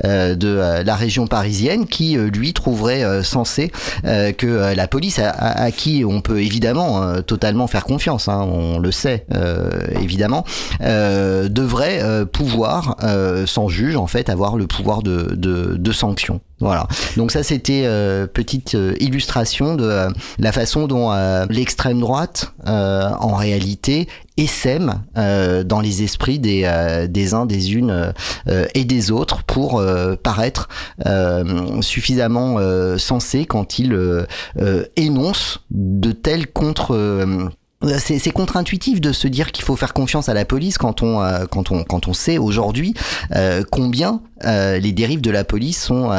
de 0.03 0.83
la 0.83 0.95
région 0.95 1.27
parisienne 1.27 1.44
qui 1.87 2.17
euh, 2.17 2.29
lui 2.29 2.53
trouverait 2.53 3.03
euh, 3.03 3.23
sensé 3.23 3.71
euh, 4.05 4.31
que 4.31 4.73
la 4.75 4.87
police 4.87 5.19
à, 5.19 5.71
qui 5.71 6.03
on 6.05 6.21
peut 6.21 6.41
évidemment 6.41 7.21
totalement 7.21 7.67
faire 7.67 7.83
confiance, 7.83 8.27
hein, 8.27 8.47
on 8.51 8.79
le 8.79 8.91
sait 8.91 9.25
évidemment, 9.99 10.43
devrait 10.79 12.25
pouvoir 12.31 12.97
sans 13.45 13.67
juge 13.67 13.95
en 13.95 14.07
fait 14.07 14.29
avoir 14.29 14.57
le 14.57 14.67
pouvoir 14.67 15.01
de, 15.01 15.35
de, 15.35 15.75
de 15.77 15.91
sanction. 15.91 16.41
Voilà. 16.59 16.87
Donc 17.17 17.31
ça 17.31 17.43
c'était 17.43 17.83
euh, 17.85 18.27
petite 18.27 18.77
illustration 18.99 19.75
de 19.75 20.07
la 20.39 20.51
façon 20.51 20.87
dont 20.87 21.11
l'extrême 21.49 21.99
droite 21.99 22.53
en 22.65 23.35
réalité 23.35 24.07
essaime 24.37 25.03
dans 25.15 25.79
les 25.79 26.03
esprits 26.03 26.39
des, 26.39 27.07
des 27.09 27.33
uns, 27.33 27.45
des 27.45 27.73
unes 27.73 28.13
et 28.73 28.83
des 28.83 29.11
autres 29.11 29.43
pour 29.43 29.83
paraître 30.23 30.69
suffisamment 31.81 32.57
sensé 32.97 33.45
quand 33.45 33.79
il 33.79 34.25
énonce 34.95 35.59
de 35.71 36.11
tels 36.11 36.47
contre 36.47 37.51
c'est 37.99 38.31
contre-intuitif 38.31 39.01
de 39.01 39.11
se 39.11 39.27
dire 39.27 39.51
qu'il 39.51 39.63
faut 39.63 39.75
faire 39.75 39.93
confiance 39.93 40.29
à 40.29 40.33
la 40.33 40.45
police 40.45 40.77
quand 40.77 41.03
on 41.03 41.21
euh, 41.21 41.45
quand 41.45 41.71
on 41.71 41.83
quand 41.83 42.07
on 42.07 42.13
sait 42.13 42.37
aujourd'hui 42.37 42.93
euh, 43.35 43.63
combien 43.69 44.21
euh, 44.45 44.79
les 44.79 44.91
dérives 44.91 45.21
de 45.21 45.31
la 45.31 45.43
police 45.43 45.81
sont 45.81 46.09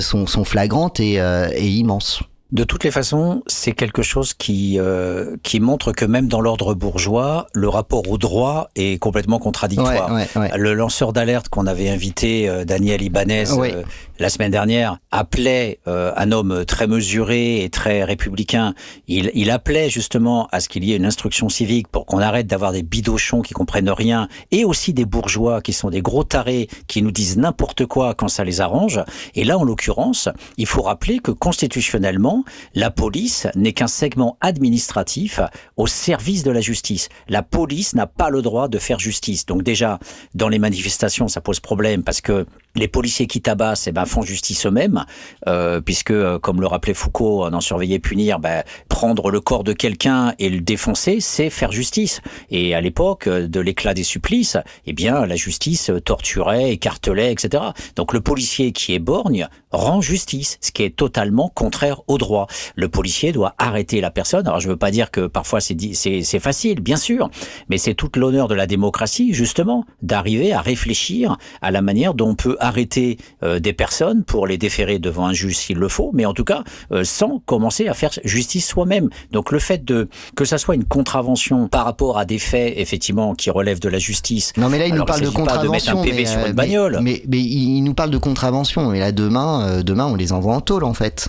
sont, 0.00 0.26
sont 0.26 0.44
flagrantes 0.44 1.00
et, 1.00 1.14
et 1.14 1.68
immenses. 1.68 2.22
De 2.54 2.62
toutes 2.62 2.84
les 2.84 2.92
façons, 2.92 3.42
c'est 3.48 3.72
quelque 3.72 4.02
chose 4.02 4.32
qui 4.32 4.78
euh, 4.78 5.36
qui 5.42 5.58
montre 5.58 5.90
que 5.90 6.04
même 6.04 6.28
dans 6.28 6.40
l'ordre 6.40 6.72
bourgeois, 6.74 7.48
le 7.52 7.68
rapport 7.68 8.08
au 8.08 8.16
droit 8.16 8.70
est 8.76 9.00
complètement 9.00 9.40
contradictoire. 9.40 10.12
Ouais, 10.12 10.28
ouais, 10.36 10.50
ouais. 10.52 10.56
Le 10.56 10.72
lanceur 10.72 11.12
d'alerte 11.12 11.48
qu'on 11.48 11.66
avait 11.66 11.88
invité, 11.88 12.48
euh, 12.48 12.64
Daniel 12.64 13.02
Ibanez, 13.02 13.46
euh, 13.50 13.82
la 14.18 14.28
semaine 14.28 14.50
dernière, 14.50 14.98
appelait 15.10 15.80
euh, 15.86 16.12
un 16.16 16.32
homme 16.32 16.64
très 16.64 16.86
mesuré 16.86 17.64
et 17.64 17.70
très 17.70 18.04
républicain. 18.04 18.74
Il, 19.08 19.30
il 19.34 19.50
appelait 19.50 19.90
justement 19.90 20.48
à 20.52 20.60
ce 20.60 20.68
qu'il 20.68 20.84
y 20.84 20.92
ait 20.92 20.96
une 20.96 21.06
instruction 21.06 21.48
civique 21.48 21.88
pour 21.88 22.06
qu'on 22.06 22.18
arrête 22.18 22.46
d'avoir 22.46 22.72
des 22.72 22.82
bidochons 22.82 23.42
qui 23.42 23.54
comprennent 23.54 23.90
rien 23.90 24.28
et 24.50 24.64
aussi 24.64 24.92
des 24.92 25.04
bourgeois 25.04 25.62
qui 25.62 25.72
sont 25.72 25.90
des 25.90 26.02
gros 26.02 26.24
tarés 26.24 26.68
qui 26.86 27.02
nous 27.02 27.10
disent 27.10 27.36
n'importe 27.36 27.86
quoi 27.86 28.14
quand 28.14 28.28
ça 28.28 28.44
les 28.44 28.60
arrange. 28.60 29.00
Et 29.34 29.44
là, 29.44 29.58
en 29.58 29.64
l'occurrence, 29.64 30.28
il 30.56 30.66
faut 30.66 30.82
rappeler 30.82 31.18
que 31.18 31.30
constitutionnellement 31.30 32.44
la 32.74 32.90
police 32.90 33.46
n'est 33.54 33.72
qu'un 33.72 33.86
segment 33.86 34.36
administratif 34.40 35.40
au 35.76 35.86
service 35.86 36.42
de 36.42 36.50
la 36.50 36.60
justice. 36.60 37.08
La 37.28 37.42
police 37.42 37.94
n'a 37.94 38.06
pas 38.06 38.30
le 38.30 38.42
droit 38.42 38.68
de 38.68 38.78
faire 38.78 38.98
justice. 38.98 39.46
Donc 39.46 39.62
déjà, 39.62 39.98
dans 40.34 40.48
les 40.48 40.58
manifestations, 40.58 41.28
ça 41.28 41.40
pose 41.40 41.60
problème 41.60 42.02
parce 42.02 42.20
que 42.20 42.46
les 42.74 42.88
policiers 42.88 43.26
qui 43.26 43.40
tabassent 43.40 43.86
eh 43.86 43.92
ben, 43.92 44.04
font 44.04 44.22
justice 44.22 44.66
eux-mêmes, 44.66 45.04
euh, 45.46 45.80
puisque, 45.80 46.10
euh, 46.10 46.38
comme 46.38 46.60
le 46.60 46.66
rappelait 46.66 46.94
Foucault, 46.94 47.44
en 47.44 47.60
surveiller 47.60 47.98
punir, 47.98 48.40
ben, 48.40 48.64
prendre 48.88 49.30
le 49.30 49.40
corps 49.40 49.64
de 49.64 49.72
quelqu'un 49.72 50.34
et 50.38 50.48
le 50.48 50.60
défoncer, 50.60 51.20
c'est 51.20 51.50
faire 51.50 51.72
justice. 51.72 52.20
Et 52.50 52.74
à 52.74 52.80
l'époque 52.80 53.28
de 53.28 53.60
l'éclat 53.60 53.94
des 53.94 54.02
supplices, 54.02 54.56
eh 54.86 54.92
bien, 54.92 55.26
la 55.26 55.36
justice 55.36 55.90
torturait, 56.04 56.72
écartelait, 56.72 57.32
etc. 57.32 57.62
Donc 57.96 58.12
le 58.12 58.20
policier 58.20 58.72
qui 58.72 58.94
est 58.94 58.98
borgne 58.98 59.48
rend 59.70 60.00
justice, 60.00 60.58
ce 60.60 60.70
qui 60.70 60.82
est 60.82 60.96
totalement 60.96 61.48
contraire 61.48 62.02
au 62.06 62.18
droit. 62.18 62.46
Le 62.76 62.88
policier 62.88 63.32
doit 63.32 63.54
arrêter 63.58 64.00
la 64.00 64.10
personne. 64.10 64.46
Alors 64.46 64.60
je 64.60 64.68
veux 64.68 64.76
pas 64.76 64.90
dire 64.90 65.10
que 65.10 65.26
parfois 65.26 65.60
c'est 65.60 66.40
facile, 66.40 66.80
bien 66.80 66.96
sûr, 66.96 67.30
mais 67.68 67.78
c'est 67.78 67.94
toute 67.94 68.16
l'honneur 68.16 68.48
de 68.48 68.54
la 68.54 68.66
démocratie, 68.66 69.34
justement, 69.34 69.84
d'arriver 70.02 70.52
à 70.52 70.60
réfléchir 70.60 71.36
à 71.62 71.70
la 71.70 71.82
manière 71.82 72.14
dont 72.14 72.30
on 72.30 72.34
peut 72.34 72.56
arrêter 72.64 73.18
euh, 73.42 73.60
des 73.60 73.72
personnes 73.72 74.24
pour 74.24 74.46
les 74.46 74.58
déférer 74.58 74.98
devant 74.98 75.26
un 75.26 75.32
juge 75.32 75.56
s'il 75.56 75.78
le 75.78 75.88
faut, 75.88 76.10
mais 76.12 76.26
en 76.26 76.34
tout 76.34 76.44
cas 76.44 76.64
euh, 76.92 77.04
sans 77.04 77.40
commencer 77.46 77.88
à 77.88 77.94
faire 77.94 78.10
justice 78.24 78.66
soi-même. 78.66 79.08
Donc 79.32 79.52
le 79.52 79.58
fait 79.58 79.84
de 79.84 80.08
que 80.36 80.44
ça 80.44 80.58
soit 80.58 80.74
une 80.74 80.84
contravention 80.84 81.68
par 81.68 81.84
rapport 81.84 82.18
à 82.18 82.24
des 82.24 82.38
faits 82.38 82.74
effectivement 82.76 83.34
qui 83.34 83.50
relèvent 83.50 83.80
de 83.80 83.88
la 83.88 83.98
justice. 83.98 84.52
Non 84.56 84.68
mais 84.68 84.78
là 84.78 84.86
il 84.86 84.94
nous 84.94 85.04
parle 85.04 85.22
de 85.22 85.28
contravention, 85.28 86.02
de 86.02 86.10
mais, 86.10 86.24
sur 86.24 86.44
une 86.46 86.52
bagnole. 86.52 86.98
Mais, 87.02 87.22
mais, 87.28 87.40
il 87.40 87.82
nous 87.82 87.94
parle 87.94 88.10
de 88.10 88.18
contravention. 88.18 88.92
Et 88.92 89.00
là 89.00 89.12
demain, 89.12 89.82
demain 89.82 90.06
on 90.06 90.14
les 90.14 90.32
envoie 90.32 90.54
en 90.54 90.60
tôle 90.60 90.84
en 90.84 90.94
fait. 90.94 91.28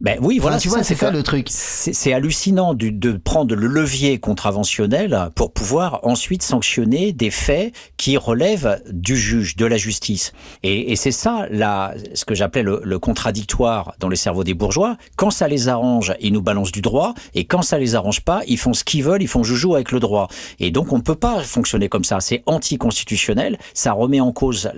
Ben 0.00 0.16
oui, 0.22 0.38
voilà, 0.38 0.58
tu 0.58 0.68
vois, 0.68 0.84
c'est 0.84 0.94
ça 0.94 1.10
le 1.10 1.24
truc. 1.24 1.48
C'est 1.50 2.12
hallucinant 2.12 2.72
de, 2.72 2.88
de, 2.88 3.14
prendre 3.14 3.56
le 3.56 3.66
levier 3.66 4.20
contraventionnel 4.20 5.30
pour 5.34 5.52
pouvoir 5.52 5.98
ensuite 6.04 6.44
sanctionner 6.44 7.12
des 7.12 7.32
faits 7.32 7.74
qui 7.96 8.16
relèvent 8.16 8.80
du 8.92 9.16
juge, 9.16 9.56
de 9.56 9.66
la 9.66 9.76
justice. 9.76 10.32
Et, 10.62 10.92
et 10.92 10.96
c'est 10.96 11.10
ça, 11.10 11.48
là, 11.50 11.94
ce 12.14 12.24
que 12.24 12.36
j'appelais 12.36 12.62
le, 12.62 12.80
le, 12.84 12.98
contradictoire 13.00 13.96
dans 13.98 14.08
les 14.08 14.14
cerveaux 14.14 14.44
des 14.44 14.54
bourgeois. 14.54 14.98
Quand 15.16 15.32
ça 15.32 15.48
les 15.48 15.66
arrange, 15.66 16.14
ils 16.20 16.32
nous 16.32 16.42
balancent 16.42 16.70
du 16.70 16.80
droit, 16.80 17.14
et 17.34 17.44
quand 17.44 17.62
ça 17.62 17.76
les 17.76 17.96
arrange 17.96 18.20
pas, 18.20 18.42
ils 18.46 18.56
font 18.58 18.74
ce 18.74 18.84
qu'ils 18.84 19.02
veulent, 19.02 19.22
ils 19.22 19.28
font 19.28 19.42
joujou 19.42 19.74
avec 19.74 19.90
le 19.90 19.98
droit. 19.98 20.28
Et 20.60 20.70
donc 20.70 20.92
on 20.92 21.00
peut 21.00 21.16
pas 21.16 21.42
fonctionner 21.42 21.88
comme 21.88 22.04
ça. 22.04 22.20
C'est 22.20 22.44
anticonstitutionnel. 22.46 23.58
Ça 23.74 23.94
remet 23.94 24.20
en 24.20 24.30
cause 24.30 24.70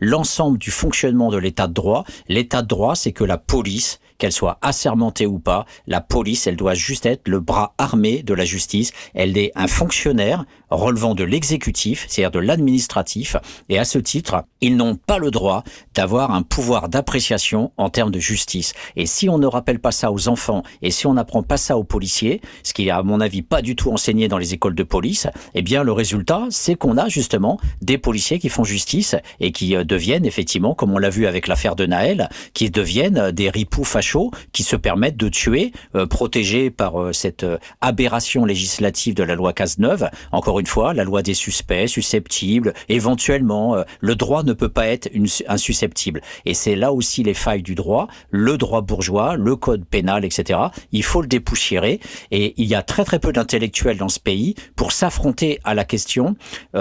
l'ensemble 0.00 0.58
du 0.58 0.70
fonctionnement 0.70 1.30
de 1.30 1.38
l'état 1.38 1.66
de 1.66 1.72
droit. 1.72 2.04
L'état 2.28 2.60
de 2.60 2.68
droit, 2.68 2.94
c'est 2.94 3.12
que 3.12 3.24
la 3.24 3.38
police 3.38 4.00
qu'elle 4.18 4.32
soit 4.32 4.58
assermentée 4.66 5.26
ou 5.26 5.38
pas, 5.38 5.64
la 5.86 6.00
police, 6.00 6.46
elle 6.46 6.56
doit 6.56 6.74
juste 6.74 7.06
être 7.06 7.28
le 7.28 7.40
bras 7.40 7.74
armé 7.78 8.22
de 8.22 8.34
la 8.34 8.44
justice. 8.44 8.92
Elle 9.14 9.38
est 9.38 9.52
un 9.54 9.68
fonctionnaire 9.68 10.44
relevant 10.70 11.14
de 11.14 11.24
l'exécutif, 11.24 12.06
c'est-à-dire 12.08 12.30
de 12.30 12.38
l'administratif, 12.38 13.36
et 13.68 13.78
à 13.78 13.84
ce 13.84 13.98
titre, 13.98 14.44
ils 14.60 14.76
n'ont 14.76 14.96
pas 14.96 15.18
le 15.18 15.30
droit 15.30 15.64
d'avoir 15.94 16.32
un 16.32 16.42
pouvoir 16.42 16.88
d'appréciation 16.88 17.72
en 17.76 17.90
termes 17.90 18.10
de 18.10 18.18
justice. 18.18 18.72
Et 18.96 19.06
si 19.06 19.28
on 19.28 19.38
ne 19.38 19.46
rappelle 19.46 19.78
pas 19.78 19.92
ça 19.92 20.12
aux 20.12 20.28
enfants, 20.28 20.62
et 20.82 20.90
si 20.90 21.06
on 21.06 21.14
n'apprend 21.14 21.42
pas 21.42 21.56
ça 21.56 21.76
aux 21.76 21.84
policiers, 21.84 22.40
ce 22.62 22.72
qui 22.72 22.88
est 22.88 22.90
à 22.90 23.02
mon 23.02 23.20
avis 23.20 23.42
pas 23.42 23.62
du 23.62 23.76
tout 23.76 23.90
enseigné 23.90 24.28
dans 24.28 24.38
les 24.38 24.54
écoles 24.54 24.74
de 24.74 24.82
police, 24.82 25.26
eh 25.54 25.62
bien 25.62 25.82
le 25.82 25.92
résultat, 25.92 26.46
c'est 26.50 26.74
qu'on 26.74 26.96
a 26.96 27.08
justement 27.08 27.58
des 27.82 27.98
policiers 27.98 28.38
qui 28.38 28.48
font 28.48 28.64
justice 28.64 29.16
et 29.40 29.52
qui 29.52 29.76
euh, 29.76 29.84
deviennent 29.84 30.24
effectivement, 30.24 30.74
comme 30.74 30.92
on 30.92 30.98
l'a 30.98 31.10
vu 31.10 31.26
avec 31.26 31.46
l'affaire 31.46 31.76
de 31.76 31.86
Naël, 31.86 32.28
qui 32.54 32.70
deviennent 32.70 33.18
euh, 33.18 33.32
des 33.32 33.50
ripoux 33.50 33.84
fachos 33.84 34.30
qui 34.52 34.62
se 34.62 34.76
permettent 34.76 35.16
de 35.16 35.28
tuer, 35.28 35.72
euh, 35.94 36.06
protégés 36.06 36.70
par 36.70 36.94
cette 37.12 37.46
aberration 37.80 38.44
législative 38.44 39.14
de 39.14 39.22
la 39.22 39.34
loi 39.34 39.52
Cazeneuve. 39.52 40.08
Encore 40.32 40.55
une 40.60 40.66
fois, 40.66 40.94
la 40.94 41.04
loi 41.04 41.22
des 41.22 41.34
suspects, 41.34 41.86
susceptibles, 41.86 42.74
éventuellement, 42.88 43.76
le 44.00 44.14
droit 44.14 44.42
ne 44.42 44.52
peut 44.52 44.68
pas 44.68 44.86
être 44.86 45.08
une, 45.12 45.26
insusceptible. 45.48 46.20
Et 46.44 46.54
c'est 46.54 46.76
là 46.76 46.92
aussi 46.92 47.22
les 47.22 47.34
failles 47.34 47.62
du 47.62 47.74
droit, 47.74 48.08
le 48.30 48.56
droit 48.58 48.80
bourgeois, 48.80 49.36
le 49.36 49.56
code 49.56 49.84
pénal, 49.84 50.24
etc. 50.24 50.58
Il 50.92 51.02
faut 51.02 51.20
le 51.20 51.28
dépoussiérer. 51.28 52.00
Et 52.30 52.54
il 52.56 52.66
y 52.66 52.74
a 52.74 52.82
très 52.82 53.04
très 53.04 53.18
peu 53.18 53.32
d'intellectuels 53.32 53.98
dans 53.98 54.08
ce 54.08 54.20
pays 54.20 54.54
pour 54.74 54.92
s'affronter 54.92 55.58
à 55.64 55.74
la 55.74 55.84
question 55.84 56.36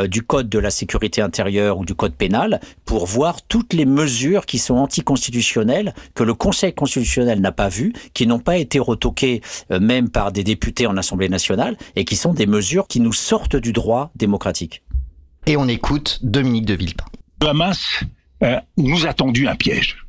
du 0.08 0.22
code 0.22 0.50
de 0.50 0.60
la 0.60 0.72
sécurité 0.72 1.22
intérieure 1.22 1.78
ou 1.78 1.86
du 1.86 1.96
code 1.96 2.16
pénal 2.16 2.60
pour 2.86 3.06
voir 3.06 3.42
toutes 3.42 3.74
les 3.74 3.86
mesures 3.86 4.46
qui 4.46 4.60
sont 4.60 4.76
anticonstitutionnelles, 4.76 5.94
que 6.14 6.24
le 6.24 6.34
Conseil 6.34 6.74
constitutionnel 6.74 7.42
n'a 7.42 7.52
pas 7.52 7.70
vues, 7.70 7.94
qui 8.14 8.28
n'ont 8.28 8.40
pas 8.40 8.58
été 8.58 8.80
retoquées 8.80 9.42
euh, 9.72 9.80
même 9.80 10.10
par 10.10 10.32
des 10.32 10.44
députés 10.44 10.88
en 10.88 10.98
Assemblée 10.98 11.30
nationale, 11.30 11.78
et 11.96 12.06
qui 12.06 12.16
sont 12.16 12.34
des 12.34 12.46
mesures 12.46 12.88
qui 12.88 13.00
nous 13.00 13.14
sortent 13.14 13.56
droit 13.74 14.12
démocratique. 14.16 14.84
Et 15.48 15.58
on 15.58 15.68
écoute 15.68 16.20
Dominique 16.24 16.66
de 16.66 16.74
Villepin. 16.74 17.06
Le 17.42 17.48
Hamas 17.48 18.04
euh, 18.44 18.60
nous 18.78 19.06
a 19.06 19.14
tendu 19.14 19.48
un 19.48 19.56
piège. 19.56 20.05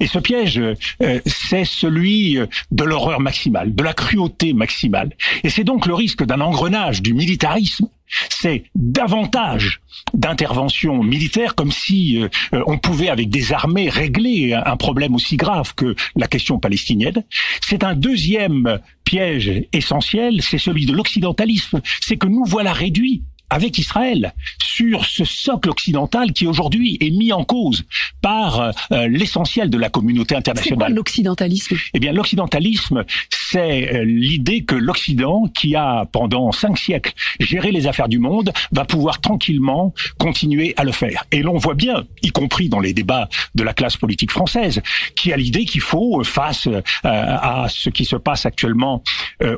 Et 0.00 0.06
ce 0.06 0.18
piège, 0.18 0.58
euh, 0.58 1.20
c'est 1.26 1.64
celui 1.64 2.38
de 2.70 2.84
l'horreur 2.84 3.20
maximale, 3.20 3.74
de 3.74 3.82
la 3.82 3.92
cruauté 3.92 4.52
maximale. 4.52 5.10
Et 5.44 5.50
c'est 5.50 5.64
donc 5.64 5.86
le 5.86 5.94
risque 5.94 6.24
d'un 6.24 6.40
engrenage 6.40 7.02
du 7.02 7.14
militarisme 7.14 7.88
c'est 8.28 8.64
davantage 8.74 9.80
d'interventions 10.14 11.02
militaires 11.02 11.54
comme 11.54 11.70
si 11.70 12.18
euh, 12.18 12.28
on 12.66 12.78
pouvait 12.78 13.08
avec 13.08 13.28
des 13.28 13.52
armées 13.52 13.88
régler 13.88 14.52
un 14.52 14.76
problème 14.76 15.14
aussi 15.14 15.36
grave 15.36 15.74
que 15.74 15.94
la 16.16 16.26
question 16.26 16.58
palestinienne. 16.58 17.24
C'est 17.60 17.84
un 17.84 17.94
deuxième 17.94 18.80
piège 19.04 19.64
essentiel, 19.72 20.40
c'est 20.42 20.58
celui 20.58 20.86
de 20.86 20.92
l'occidentalisme, 20.92 21.80
c'est 22.00 22.16
que 22.16 22.26
nous 22.26 22.44
voilà 22.44 22.72
réduits 22.72 23.22
avec 23.50 23.78
Israël 23.78 24.32
sur 24.58 25.04
ce 25.04 25.24
socle 25.24 25.68
occidental 25.68 26.32
qui 26.32 26.46
aujourd'hui 26.46 26.96
est 27.00 27.10
mis 27.10 27.32
en 27.32 27.44
cause 27.44 27.84
par 28.22 28.72
euh, 28.92 29.08
l'essentiel 29.08 29.68
de 29.68 29.78
la 29.78 29.90
communauté 29.90 30.34
internationale. 30.36 30.78
C'est 30.78 30.86
quoi 30.86 30.88
l'occidentalisme? 30.88 31.76
Eh 31.94 31.98
bien, 31.98 32.12
l'occidentalisme, 32.12 33.04
c'est 33.28 33.94
euh, 33.94 34.04
l'idée 34.04 34.64
que 34.64 34.74
l'Occident, 34.74 35.44
qui 35.54 35.74
a 35.74 36.06
pendant 36.10 36.52
cinq 36.52 36.78
siècles 36.78 37.12
géré 37.40 37.72
les 37.72 37.86
affaires 37.86 38.08
du 38.08 38.18
monde, 38.18 38.52
va 38.72 38.84
pouvoir 38.84 39.20
tranquillement 39.20 39.92
continuer 40.18 40.74
à 40.76 40.84
le 40.84 40.92
faire. 40.92 41.24
Et 41.32 41.42
l'on 41.42 41.58
voit 41.58 41.74
bien, 41.74 42.04
y 42.22 42.30
compris 42.30 42.68
dans 42.68 42.80
les 42.80 42.92
débats 42.92 43.28
de 43.54 43.62
la 43.62 43.74
classe 43.74 43.96
politique 43.96 44.30
française, 44.30 44.80
qui 45.16 45.32
a 45.32 45.36
l'idée 45.36 45.64
qu'il 45.64 45.80
faut, 45.80 46.22
face 46.24 46.68
euh, 46.68 46.80
à 47.04 47.66
ce 47.68 47.90
qui 47.90 48.04
se 48.04 48.16
passe 48.16 48.46
actuellement 48.46 49.02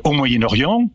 au 0.03 0.11
Moyen-Orient, 0.11 0.89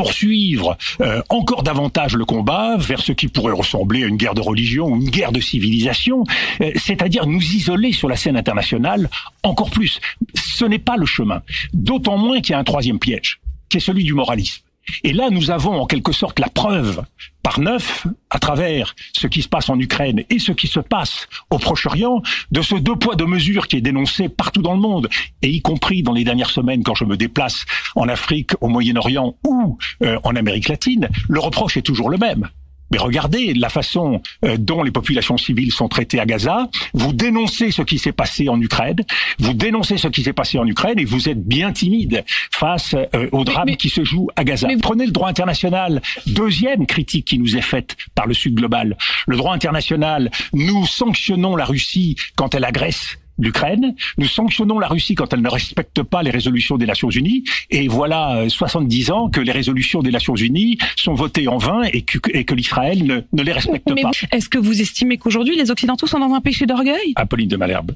poursuivre 0.00 0.78
euh, 1.02 1.20
encore 1.28 1.62
davantage 1.62 2.16
le 2.16 2.24
combat 2.24 2.78
vers 2.78 3.00
ce 3.00 3.12
qui 3.12 3.28
pourrait 3.28 3.52
ressembler 3.52 4.02
à 4.02 4.06
une 4.06 4.16
guerre 4.16 4.32
de 4.32 4.40
religion 4.40 4.86
ou 4.86 4.96
une 4.96 5.10
guerre 5.10 5.30
de 5.30 5.40
civilisation, 5.40 6.24
euh, 6.62 6.72
c'est-à-dire 6.76 7.26
nous 7.26 7.42
isoler 7.42 7.92
sur 7.92 8.08
la 8.08 8.16
scène 8.16 8.38
internationale 8.38 9.10
encore 9.42 9.68
plus. 9.68 10.00
Ce 10.34 10.64
n'est 10.64 10.78
pas 10.78 10.96
le 10.96 11.04
chemin. 11.04 11.42
D'autant 11.74 12.16
moins 12.16 12.40
qu'il 12.40 12.52
y 12.52 12.54
a 12.54 12.58
un 12.58 12.64
troisième 12.64 12.98
piège, 12.98 13.40
qui 13.68 13.76
est 13.76 13.80
celui 13.80 14.04
du 14.04 14.14
moralisme. 14.14 14.62
Et 15.04 15.12
là, 15.12 15.30
nous 15.30 15.50
avons 15.50 15.80
en 15.80 15.86
quelque 15.86 16.12
sorte 16.12 16.38
la 16.38 16.48
preuve 16.48 17.02
par 17.42 17.58
neuf, 17.58 18.06
à 18.28 18.38
travers 18.38 18.94
ce 19.12 19.26
qui 19.26 19.42
se 19.42 19.48
passe 19.48 19.70
en 19.70 19.78
Ukraine 19.78 20.22
et 20.28 20.38
ce 20.38 20.52
qui 20.52 20.66
se 20.66 20.80
passe 20.80 21.28
au 21.50 21.58
Proche-Orient, 21.58 22.22
de 22.50 22.62
ce 22.62 22.74
deux 22.74 22.96
poids 22.96 23.16
deux 23.16 23.26
mesures 23.26 23.66
qui 23.66 23.76
est 23.76 23.80
dénoncé 23.80 24.28
partout 24.28 24.62
dans 24.62 24.74
le 24.74 24.80
monde, 24.80 25.08
et 25.42 25.48
y 25.48 25.62
compris 25.62 26.02
dans 26.02 26.12
les 26.12 26.24
dernières 26.24 26.50
semaines 26.50 26.82
quand 26.82 26.94
je 26.94 27.04
me 27.04 27.16
déplace 27.16 27.64
en 27.96 28.08
Afrique, 28.08 28.52
au 28.60 28.68
Moyen-Orient 28.68 29.36
ou 29.46 29.78
euh, 30.02 30.18
en 30.22 30.36
Amérique 30.36 30.68
latine, 30.68 31.08
le 31.28 31.40
reproche 31.40 31.76
est 31.76 31.82
toujours 31.82 32.10
le 32.10 32.18
même. 32.18 32.48
Mais 32.90 32.98
regardez 32.98 33.54
la 33.54 33.68
façon 33.68 34.20
euh, 34.44 34.56
dont 34.58 34.82
les 34.82 34.90
populations 34.90 35.36
civiles 35.36 35.72
sont 35.72 35.88
traitées 35.88 36.20
à 36.20 36.26
Gaza. 36.26 36.68
Vous 36.92 37.12
dénoncez 37.12 37.70
ce 37.70 37.82
qui 37.82 37.98
s'est 37.98 38.12
passé 38.12 38.48
en 38.48 38.60
Ukraine. 38.60 39.00
Vous 39.38 39.54
dénoncez 39.54 39.96
ce 39.96 40.08
qui 40.08 40.22
s'est 40.22 40.32
passé 40.32 40.58
en 40.58 40.66
Ukraine 40.66 40.98
et 40.98 41.04
vous 41.04 41.28
êtes 41.28 41.42
bien 41.42 41.72
timide 41.72 42.24
face 42.50 42.94
euh, 43.14 43.28
au 43.32 43.44
drame 43.44 43.76
qui 43.76 43.88
se 43.88 44.04
joue 44.04 44.28
à 44.36 44.44
Gaza. 44.44 44.68
Prenez 44.82 45.06
le 45.06 45.12
droit 45.12 45.28
international. 45.28 46.02
Deuxième 46.26 46.86
critique 46.86 47.26
qui 47.26 47.38
nous 47.38 47.56
est 47.56 47.62
faite 47.62 47.96
par 48.14 48.26
le 48.26 48.34
Sud 48.34 48.54
global. 48.54 48.96
Le 49.26 49.36
droit 49.36 49.54
international, 49.54 50.30
nous 50.52 50.86
sanctionnons 50.86 51.56
la 51.56 51.64
Russie 51.64 52.16
quand 52.36 52.54
elle 52.54 52.64
agresse 52.64 53.19
l'Ukraine. 53.40 53.94
Nous 54.18 54.26
sanctionnons 54.26 54.78
la 54.78 54.88
Russie 54.88 55.14
quand 55.14 55.32
elle 55.32 55.42
ne 55.42 55.48
respecte 55.48 56.02
pas 56.02 56.22
les 56.22 56.30
résolutions 56.30 56.76
des 56.76 56.86
Nations 56.86 57.10
Unies. 57.10 57.44
Et 57.70 57.88
voilà 57.88 58.48
70 58.48 59.10
euh, 59.10 59.14
ans 59.14 59.30
que 59.30 59.40
les 59.40 59.52
résolutions 59.52 60.02
des 60.02 60.10
Nations 60.10 60.36
Unies 60.36 60.78
sont 60.96 61.14
votées 61.14 61.48
en 61.48 61.58
vain 61.58 61.82
et 61.92 62.02
que, 62.02 62.18
et 62.32 62.44
que 62.44 62.54
l'Israël 62.54 63.04
ne, 63.04 63.20
ne, 63.32 63.42
les 63.42 63.52
respecte 63.52 63.90
Mais 63.94 64.02
pas. 64.02 64.10
Est-ce 64.32 64.48
que 64.48 64.58
vous 64.58 64.80
estimez 64.80 65.16
qu'aujourd'hui 65.18 65.56
les 65.56 65.70
Occidentaux 65.70 66.06
sont 66.06 66.18
dans 66.18 66.34
un 66.34 66.40
péché 66.40 66.66
d'orgueil? 66.66 67.12
Apolline 67.16 67.48
de 67.48 67.56
Malherbe, 67.56 67.92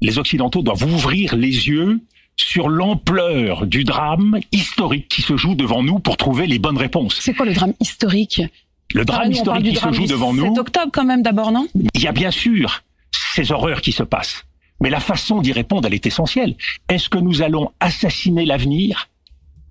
les 0.00 0.18
Occidentaux 0.18 0.62
doivent 0.62 0.84
ouvrir 0.84 1.36
les 1.36 1.68
yeux 1.68 2.00
sur 2.36 2.68
l'ampleur 2.68 3.66
du 3.66 3.84
drame 3.84 4.38
historique 4.52 5.08
qui 5.08 5.22
se 5.22 5.36
joue 5.36 5.54
devant 5.54 5.82
nous 5.82 5.98
pour 5.98 6.16
trouver 6.16 6.46
les 6.46 6.58
bonnes 6.58 6.78
réponses. 6.78 7.18
C'est 7.20 7.34
quoi 7.34 7.46
le 7.46 7.52
drame 7.52 7.74
historique? 7.80 8.42
Le 8.94 9.04
drame 9.04 9.32
historique 9.32 9.70
qui 9.70 9.76
se 9.76 9.92
joue 9.92 10.06
devant 10.06 10.32
nous. 10.32 10.54
C'est 10.54 10.60
octobre 10.60 10.90
quand 10.92 11.04
même 11.04 11.22
d'abord, 11.22 11.52
non? 11.52 11.66
Il 11.94 12.02
y 12.02 12.06
a 12.06 12.12
bien 12.12 12.30
sûr 12.30 12.82
ces 13.34 13.52
horreurs 13.52 13.80
qui 13.80 13.92
se 13.92 14.02
passent. 14.02 14.44
Mais 14.82 14.90
la 14.90 15.00
façon 15.00 15.40
d'y 15.40 15.52
répondre, 15.52 15.86
elle 15.86 15.94
est 15.94 16.06
essentielle. 16.06 16.56
Est-ce 16.88 17.08
que 17.08 17.18
nous 17.18 17.40
allons 17.40 17.70
assassiner 17.78 18.44
l'avenir 18.44 19.08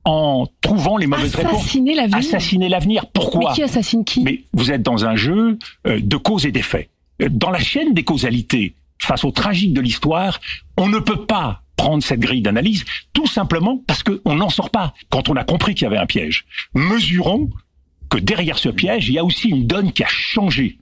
en 0.06 0.48
trouvant 0.62 0.96
les 0.96 1.06
mauvaises 1.06 1.36
assassiner 1.36 1.48
réponses? 1.48 1.62
Assassiner 1.62 1.96
l'avenir? 1.96 2.18
Assassiner 2.18 2.70
l'avenir. 2.70 3.06
Pourquoi? 3.08 3.50
Mais 3.50 3.56
qui 3.56 3.64
assassine 3.64 4.06
qui? 4.06 4.22
Mais 4.22 4.44
vous 4.54 4.72
êtes 4.72 4.82
dans 4.82 5.04
un 5.06 5.18
jeu 5.18 5.60
euh, 5.86 6.00
de 6.02 6.16
cause 6.16 6.46
et 6.46 6.54
d'effet. 6.54 6.90
Euh, 7.22 7.28
dans 7.30 7.50
la 7.50 7.60
chaîne 7.60 7.94
des 7.94 8.06
causalités, 8.06 8.74
face 9.00 9.26
au 9.26 9.32
tragique 9.32 9.74
de 9.74 9.82
l'histoire, 9.82 10.40
on 10.78 10.88
ne 10.88 11.00
peut 11.00 11.26
pas 11.26 11.62
prendre 11.76 12.02
cette 12.02 12.22
grille 12.22 12.42
d'analyse, 12.42 12.86
tout 13.12 13.28
simplement 13.28 13.84
parce 13.86 14.04
qu'on 14.04 14.36
n'en 14.36 14.50
sort 14.50 14.70
pas. 14.70 14.94
Quand 15.10 15.28
on 15.28 15.36
a 15.36 15.44
compris 15.44 15.76
qu'il 15.76 15.84
y 15.84 15.88
avait 15.88 15.98
un 15.98 16.06
piège, 16.06 16.46
mesurons 16.74 17.50
que 18.10 18.18
derrière 18.18 18.58
ce 18.58 18.70
piège, 18.70 19.10
il 19.10 19.16
y 19.16 19.20
a 19.20 19.26
aussi 19.26 19.50
une 19.50 19.68
donne 19.68 19.92
qui 19.92 20.06
a 20.06 20.08
changé 20.08 20.78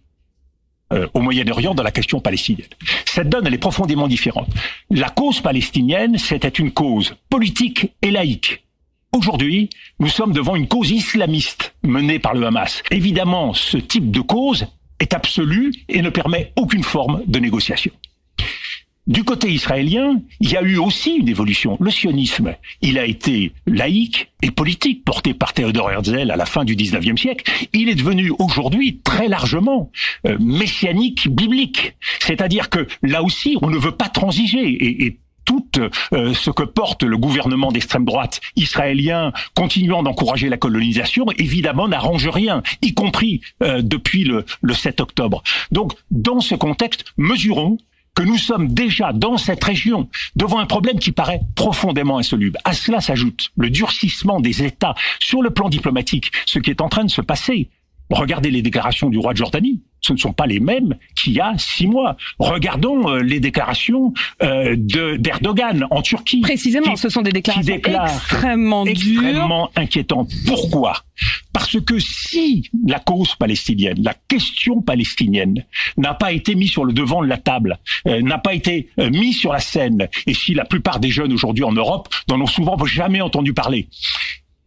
euh, 0.93 1.07
au 1.13 1.21
Moyen-Orient 1.21 1.75
dans 1.75 1.83
la 1.83 1.91
question 1.91 2.19
palestinienne. 2.19 2.67
Cette 3.05 3.29
donne, 3.29 3.45
elle 3.45 3.53
est 3.53 3.59
profondément 3.59 4.07
différente. 4.07 4.49
La 4.89 5.09
cause 5.09 5.41
palestinienne, 5.41 6.17
c'était 6.17 6.47
une 6.47 6.71
cause 6.71 7.15
politique 7.29 7.91
et 8.01 8.11
laïque. 8.11 8.63
Aujourd'hui, 9.11 9.69
nous 9.99 10.07
sommes 10.07 10.33
devant 10.33 10.55
une 10.55 10.67
cause 10.67 10.91
islamiste 10.91 11.73
menée 11.83 12.19
par 12.19 12.33
le 12.33 12.45
Hamas. 12.45 12.83
Évidemment, 12.91 13.53
ce 13.53 13.77
type 13.77 14.11
de 14.11 14.21
cause 14.21 14.67
est 14.99 15.13
absolu 15.13 15.73
et 15.87 16.01
ne 16.01 16.09
permet 16.09 16.53
aucune 16.55 16.83
forme 16.83 17.23
de 17.25 17.39
négociation. 17.39 17.91
Du 19.10 19.23
côté 19.23 19.49
israélien, 19.49 20.22
il 20.40 20.52
y 20.52 20.56
a 20.56 20.61
eu 20.61 20.77
aussi 20.77 21.15
une 21.15 21.27
évolution. 21.27 21.77
Le 21.80 21.90
sionisme, 21.90 22.53
il 22.84 22.99
a 22.99 23.06
été 23.06 23.53
laïque 23.65 24.31
et 24.44 24.52
politique, 24.52 25.03
porté 25.03 25.34
par 25.34 25.53
Theodor 25.53 25.90
Herzl 25.90 26.30
à 26.30 26.36
la 26.36 26.45
fin 26.45 26.64
du 26.64 26.76
19e 26.76 27.18
siècle. 27.18 27.52
Il 27.73 27.90
est 27.90 27.95
devenu 27.95 28.31
aujourd'hui 28.38 28.99
très 29.03 29.27
largement 29.27 29.91
euh, 30.27 30.38
messianique 30.40 31.27
biblique. 31.27 31.95
C'est-à-dire 32.19 32.69
que 32.69 32.86
là 33.02 33.23
aussi, 33.23 33.57
on 33.64 33.72
ne 33.72 33.80
veut 33.80 33.94
pas 33.94 34.10
transiger. 34.10 34.60
Et, 34.60 35.06
et 35.07 35.18
tout 35.44 35.65
euh, 36.14 36.36
ce 36.36 36.52
que 36.52 36.61
porte 36.61 37.02
le 37.02 37.18
gouvernement 37.18 37.72
d'extrême 37.72 38.06
droite 38.06 38.40
israélien, 38.56 39.34
continuant 39.56 40.03
d'encourager 40.03 40.48
la 40.48 40.57
colonisation, 40.57 41.26
évidemment 41.40 41.88
n'arrange 41.88 42.27
rien, 42.27 42.61
y 42.84 42.94
compris 42.94 43.41
euh, 43.64 43.81
depuis 43.81 44.23
le, 44.23 44.45
le 44.61 44.73
7 44.76 45.02
octobre. 45.02 45.41
Donc, 45.72 45.94
dans 46.11 46.41
ce 46.41 46.53
contexte, 46.53 47.06
mesurons 47.18 47.80
que 48.19 48.23
nous 48.25 48.37
sommes 48.37 48.67
déjà 48.67 49.13
dans 49.13 49.37
cette 49.37 49.63
région 49.63 50.09
devant 50.35 50.59
un 50.59 50.65
problème 50.65 50.99
qui 50.99 51.13
paraît 51.13 51.39
profondément 51.55 52.17
insoluble. 52.17 52.57
À 52.65 52.73
cela 52.73 52.99
s'ajoute 52.99 53.51
le 53.55 53.69
durcissement 53.69 54.41
des 54.41 54.61
États 54.61 54.93
sur 55.21 55.41
le 55.41 55.51
plan 55.51 55.69
diplomatique, 55.69 56.29
ce 56.45 56.59
qui 56.59 56.69
est 56.69 56.81
en 56.81 56.89
train 56.89 57.05
de 57.05 57.09
se 57.09 57.21
passer. 57.21 57.69
Regardez 58.09 58.51
les 58.51 58.61
déclarations 58.61 59.09
du 59.09 59.17
roi 59.17 59.31
de 59.31 59.37
Jordanie, 59.37 59.83
ce 60.01 60.13
ne 60.13 60.17
sont 60.17 60.34
pas 60.34 60.45
les 60.45 60.59
mêmes 60.59 60.95
qu'il 61.15 61.34
y 61.34 61.39
a 61.39 61.53
six 61.57 61.88
mois. 61.88 62.17
Regardons 62.39 63.09
euh, 63.09 63.21
les 63.21 63.39
déclarations 63.39 64.13
euh, 64.41 64.76
de 64.77 65.17
d'Erdogan 65.17 65.85
en 65.89 66.01
Turquie. 66.01 66.41
Précisément, 66.41 66.95
ce 66.95 67.09
sont 67.09 67.21
des 67.21 67.31
déclarations 67.31 67.76
extrêmement 67.76 68.84
dures. 68.85 69.23
Extrêmement 69.23 69.69
inquiétantes. 69.76 70.31
Pourquoi? 70.45 71.03
Parce 71.53 71.80
que 71.81 71.99
si 71.99 72.69
la 72.88 72.99
cause 72.99 73.35
palestinienne, 73.35 74.01
la 74.01 74.13
question 74.27 74.81
palestinienne 74.81 75.65
n'a 75.97 76.13
pas 76.13 76.31
été 76.31 76.55
mise 76.55 76.71
sur 76.71 76.85
le 76.85 76.93
devant 76.93 77.21
de 77.21 77.27
la 77.27 77.38
table, 77.38 77.80
euh, 78.07 78.21
n'a 78.21 78.38
pas 78.38 78.53
été 78.53 78.89
euh, 78.99 79.09
mise 79.09 79.38
sur 79.38 79.51
la 79.51 79.59
scène, 79.59 80.07
et 80.27 80.34
si 80.34 80.53
la 80.53 80.65
plupart 80.65 80.99
des 80.99 81.09
jeunes 81.09 81.34
aujourd'hui 81.34 81.63
en 81.63 81.71
Europe 81.71 82.07
n'en 82.30 82.39
ont 82.39 82.47
souvent 82.47 82.77
jamais 82.85 83.21
entendu 83.21 83.53
parler, 83.53 83.88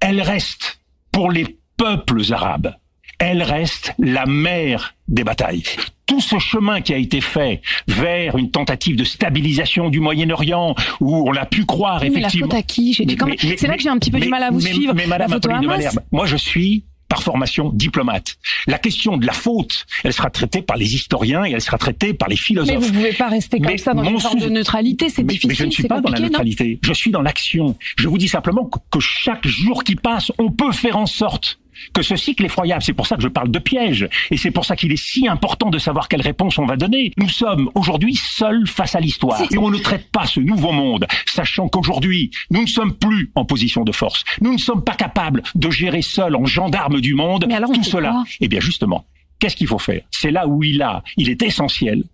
elle 0.00 0.20
reste 0.20 0.80
pour 1.12 1.30
les 1.30 1.58
peuples 1.76 2.22
arabes 2.32 2.74
elle 3.22 3.44
reste 3.44 3.94
la 4.00 4.26
mère 4.26 4.94
des 5.06 5.22
batailles. 5.22 5.62
Tout 6.06 6.20
ce 6.20 6.40
chemin 6.40 6.80
qui 6.80 6.92
a 6.92 6.96
été 6.96 7.20
fait 7.20 7.62
vers 7.86 8.36
une 8.36 8.50
tentative 8.50 8.96
de 8.96 9.04
stabilisation 9.04 9.90
du 9.90 10.00
Moyen-Orient, 10.00 10.74
où 11.00 11.30
on 11.30 11.34
a 11.36 11.46
pu 11.46 11.64
croire 11.64 12.00
mais 12.00 12.08
effectivement. 12.08 12.46
La 12.48 12.56
faute 12.56 12.58
à 12.58 12.62
qui 12.64 12.92
J'ai 12.92 13.04
dit 13.06 13.16
quand 13.16 13.26
même- 13.26 13.36
C'est 13.38 13.68
là 13.68 13.76
que 13.76 13.82
j'ai 13.82 13.88
un 13.88 13.98
petit 13.98 14.10
peu 14.10 14.18
du 14.18 14.28
mal 14.28 14.42
à 14.42 14.50
vous 14.50 14.60
mais- 14.60 14.72
suivre. 14.72 14.92
Mais 14.94 15.06
Madame 15.06 15.30
La 15.30 15.36
faute 15.36 15.46
au 15.46 15.50
Apolline 15.50 15.62
de. 15.62 15.74
Malherbe, 15.74 16.00
moi 16.10 16.26
je 16.26 16.36
suis 16.36 16.84
par 17.08 17.22
formation 17.22 17.70
diplomate. 17.72 18.36
La 18.66 18.78
question 18.78 19.16
de 19.18 19.24
la 19.26 19.34
faute, 19.34 19.86
elle 20.02 20.12
sera 20.14 20.30
traitée 20.30 20.62
par 20.62 20.76
les 20.76 20.94
historiens 20.94 21.44
et 21.44 21.52
elle 21.52 21.60
sera 21.60 21.78
traitée 21.78 22.14
par 22.14 22.28
les 22.28 22.36
philosophes. 22.36 22.74
Mais 22.74 22.84
vous 22.86 22.92
pouvez 22.92 23.12
pas 23.12 23.28
rester 23.28 23.58
comme 23.60 23.70
Mais 23.70 23.78
ça 23.78 23.94
dans 23.94 24.02
une 24.02 24.18
forme 24.18 24.40
de 24.40 24.48
neutralité, 24.48 25.10
c'est 25.10 25.22
mais, 25.22 25.34
difficile. 25.34 25.48
mais 25.50 25.54
je 25.54 25.64
ne 25.66 25.70
suis 25.70 25.84
pas 25.84 26.00
dans 26.00 26.10
la 26.10 26.18
neutralité. 26.18 26.80
Je 26.82 26.92
suis 26.92 27.10
dans 27.12 27.22
l'action. 27.22 27.76
Je 27.96 28.08
vous 28.08 28.18
dis 28.18 28.28
simplement 28.28 28.64
que, 28.64 28.78
que 28.90 28.98
chaque 28.98 29.46
jour 29.46 29.84
qui 29.84 29.94
passe, 29.94 30.32
on 30.38 30.50
peut 30.50 30.72
faire 30.72 30.96
en 30.96 31.06
sorte 31.06 31.58
que 31.92 32.02
ce 32.02 32.16
cycle 32.16 32.44
effroyable, 32.44 32.82
c'est 32.82 32.92
pour 32.92 33.06
ça 33.06 33.16
que 33.16 33.22
je 33.22 33.28
parle 33.28 33.50
de 33.50 33.58
piège, 33.58 34.08
et 34.30 34.36
c'est 34.36 34.50
pour 34.50 34.64
ça 34.64 34.76
qu'il 34.76 34.92
est 34.92 35.02
si 35.02 35.28
important 35.28 35.70
de 35.70 35.78
savoir 35.78 36.08
quelle 36.08 36.22
réponse 36.22 36.58
on 36.58 36.66
va 36.66 36.76
donner. 36.76 37.12
Nous 37.16 37.28
sommes 37.28 37.70
aujourd'hui 37.74 38.14
seuls 38.14 38.66
face 38.66 38.94
à 38.94 39.00
l'histoire, 39.00 39.40
et 39.50 39.58
on 39.58 39.70
ne 39.70 39.78
traite 39.78 40.10
pas 40.10 40.26
ce 40.26 40.40
nouveau 40.40 40.72
monde, 40.72 41.06
sachant 41.26 41.68
qu'aujourd'hui, 41.68 42.30
nous 42.50 42.62
ne 42.62 42.66
sommes 42.66 42.94
plus 42.94 43.30
en 43.34 43.44
position 43.44 43.84
de 43.84 43.92
force. 43.92 44.24
Nous 44.40 44.52
ne 44.52 44.58
sommes 44.58 44.84
pas 44.84 44.94
capables 44.94 45.42
de 45.54 45.70
gérer 45.70 46.02
seuls, 46.02 46.36
en 46.36 46.44
gendarmes 46.44 47.00
du 47.00 47.14
monde, 47.14 47.44
Mais 47.48 47.54
alors, 47.54 47.72
tout 47.72 47.84
cela. 47.84 48.24
Eh 48.40 48.48
bien, 48.48 48.60
justement, 48.60 49.06
qu'est-ce 49.38 49.56
qu'il 49.56 49.66
faut 49.66 49.78
faire? 49.78 50.02
C'est 50.10 50.30
là 50.30 50.46
où 50.46 50.62
il 50.62 50.82
a, 50.82 51.02
il 51.16 51.28
est 51.28 51.42
essentiel 51.42 52.04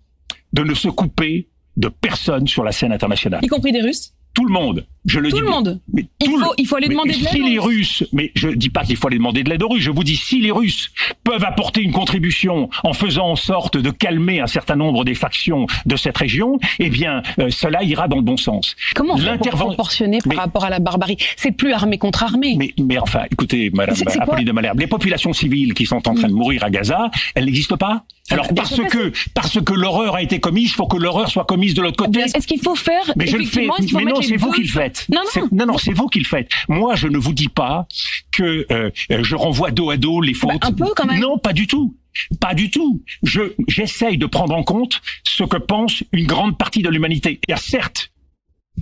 de 0.53 0.63
ne 0.63 0.73
se 0.73 0.87
couper 0.87 1.47
de 1.77 1.87
personne 1.87 2.47
sur 2.47 2.63
la 2.63 2.71
scène 2.71 2.91
internationale. 2.91 3.39
Y 3.43 3.47
compris 3.47 3.71
des 3.71 3.81
Russes? 3.81 4.13
Tout 4.39 4.45
le 4.45 4.53
monde, 4.53 4.85
je 5.05 5.19
le 5.19 5.29
Tout 5.29 5.35
dis. 5.37 5.41
le 5.41 5.49
monde 5.49 5.81
Mais 5.93 6.05
Il 6.21 6.27
tout 6.27 6.37
le- 6.37 6.45
faut- 6.45 6.53
il 6.57 6.65
faut 6.65 6.75
aller 6.77 6.87
mais 6.87 6.93
demander 6.93 7.11
de 7.13 7.17
l'aide 7.19 7.29
Si 7.29 7.43
les 7.43 7.59
Russes, 7.59 8.03
mais 8.13 8.31
je 8.35 8.47
dis 8.49 8.69
pas 8.69 8.83
qu'il 8.85 8.95
faut 8.95 9.07
aller 9.07 9.17
demander 9.17 9.43
de 9.43 9.49
l'aide 9.49 9.61
aux 9.63 9.67
Russes, 9.67 9.83
je 9.83 9.91
vous 9.91 10.03
dis 10.05 10.15
si 10.15 10.39
les 10.39 10.51
Russes 10.51 10.91
peuvent 11.25 11.43
apporter 11.43 11.81
une 11.81 11.91
contribution 11.91 12.69
en 12.83 12.93
faisant 12.93 13.27
en 13.31 13.35
sorte 13.35 13.75
de 13.77 13.89
calmer 13.91 14.39
un 14.39 14.47
certain 14.47 14.75
nombre 14.77 15.03
des 15.03 15.15
factions 15.15 15.67
de 15.85 15.95
cette 15.97 16.17
région, 16.17 16.57
eh 16.79 16.89
bien, 16.89 17.21
euh, 17.39 17.49
cela 17.49 17.83
ira 17.83 18.07
dans 18.07 18.15
le 18.15 18.21
bon 18.21 18.37
sens. 18.37 18.75
Comment 18.95 19.15
proportionner 19.49 20.19
par 20.19 20.37
rapport 20.37 20.63
à 20.63 20.69
la 20.69 20.79
barbarie? 20.79 21.17
C'est 21.35 21.51
plus 21.51 21.73
armée 21.73 21.97
contre 21.97 22.23
armée. 22.23 22.55
Mais, 22.57 22.73
mais 22.79 22.97
enfin, 22.97 23.23
écoutez, 23.31 23.71
Madame 23.73 23.95
Apolline 24.19 24.45
de 24.45 24.51
Malherbe, 24.53 24.79
les 24.79 24.87
populations 24.87 25.33
civiles 25.33 25.73
qui 25.73 25.85
sont 25.85 26.07
en 26.07 26.13
train 26.13 26.27
de 26.29 26.33
mourir 26.33 26.63
à 26.63 26.69
Gaza, 26.69 27.09
elles 27.35 27.45
n'existent 27.45 27.77
pas? 27.77 28.03
Alors 28.31 28.47
parce 28.55 28.75
que 28.75 29.11
parce 29.33 29.61
que 29.61 29.73
l'horreur 29.73 30.15
a 30.15 30.21
été 30.21 30.39
commise, 30.39 30.69
il 30.69 30.75
faut 30.75 30.87
que 30.87 30.97
l'horreur 30.97 31.29
soit 31.29 31.45
commise 31.45 31.73
de 31.73 31.81
l'autre 31.81 32.03
côté. 32.03 32.21
Est-ce 32.21 32.47
qu'il 32.47 32.61
faut 32.61 32.75
faire 32.75 33.11
Mais 33.15 33.27
je 33.27 33.37
le 33.37 33.45
fais. 33.45 33.67
Mais 33.93 34.03
non, 34.03 34.21
c'est 34.21 34.37
vous 34.37 34.51
qui 34.51 34.63
le 34.63 34.67
faites. 34.67 35.05
Non, 35.09 35.21
non. 35.35 35.47
non, 35.51 35.65
non, 35.65 35.77
c'est 35.77 35.93
vous 35.93 36.07
qui 36.07 36.19
le 36.19 36.25
faites. 36.25 36.49
Moi, 36.67 36.95
je 36.95 37.07
ne 37.07 37.17
vous 37.17 37.33
dis 37.33 37.49
pas 37.49 37.87
que 38.31 38.65
euh, 38.71 38.89
euh, 39.11 39.23
je 39.23 39.35
renvoie 39.35 39.71
dos 39.71 39.89
à 39.89 39.97
dos 39.97 40.21
les 40.21 40.33
fautes. 40.33 40.61
Bah, 40.61 40.67
un 40.67 40.73
peu, 40.73 40.93
quand 40.95 41.05
même. 41.05 41.19
Non, 41.19 41.37
pas 41.37 41.53
du 41.53 41.67
tout. 41.67 41.95
Pas 42.39 42.53
du 42.53 42.69
tout. 42.69 43.03
Je 43.23 43.41
j'essaye 43.67 44.17
de 44.17 44.25
prendre 44.25 44.55
en 44.55 44.63
compte 44.63 45.01
ce 45.23 45.43
que 45.43 45.57
pense 45.57 46.03
une 46.11 46.25
grande 46.25 46.57
partie 46.57 46.81
de 46.81 46.89
l'humanité. 46.89 47.39
Il 47.47 47.51
y 47.51 47.53
a 47.53 47.57
certes 47.57 48.11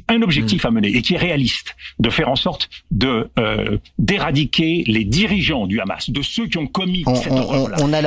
un 0.10 0.22
objectif 0.22 0.66
à 0.66 0.72
mener 0.72 0.90
et 0.90 1.02
qui 1.02 1.14
est 1.16 1.18
réaliste, 1.18 1.76
de 2.00 2.10
faire 2.10 2.30
en 2.30 2.36
sorte 2.36 2.70
de 2.92 3.30
euh, 3.40 3.78
d'éradiquer 4.00 4.84
les 4.88 5.04
dirigeants 5.04 5.68
du 5.68 5.80
Hamas, 5.80 6.10
de 6.10 6.22
ceux 6.22 6.48
qui 6.48 6.58
ont 6.58 6.68
commis 6.68 7.04
On, 7.06 7.16
cette 7.16 7.32
on- 7.32 7.38
horreur-là. 7.38 7.78
on 7.82 7.94
a 7.94 8.02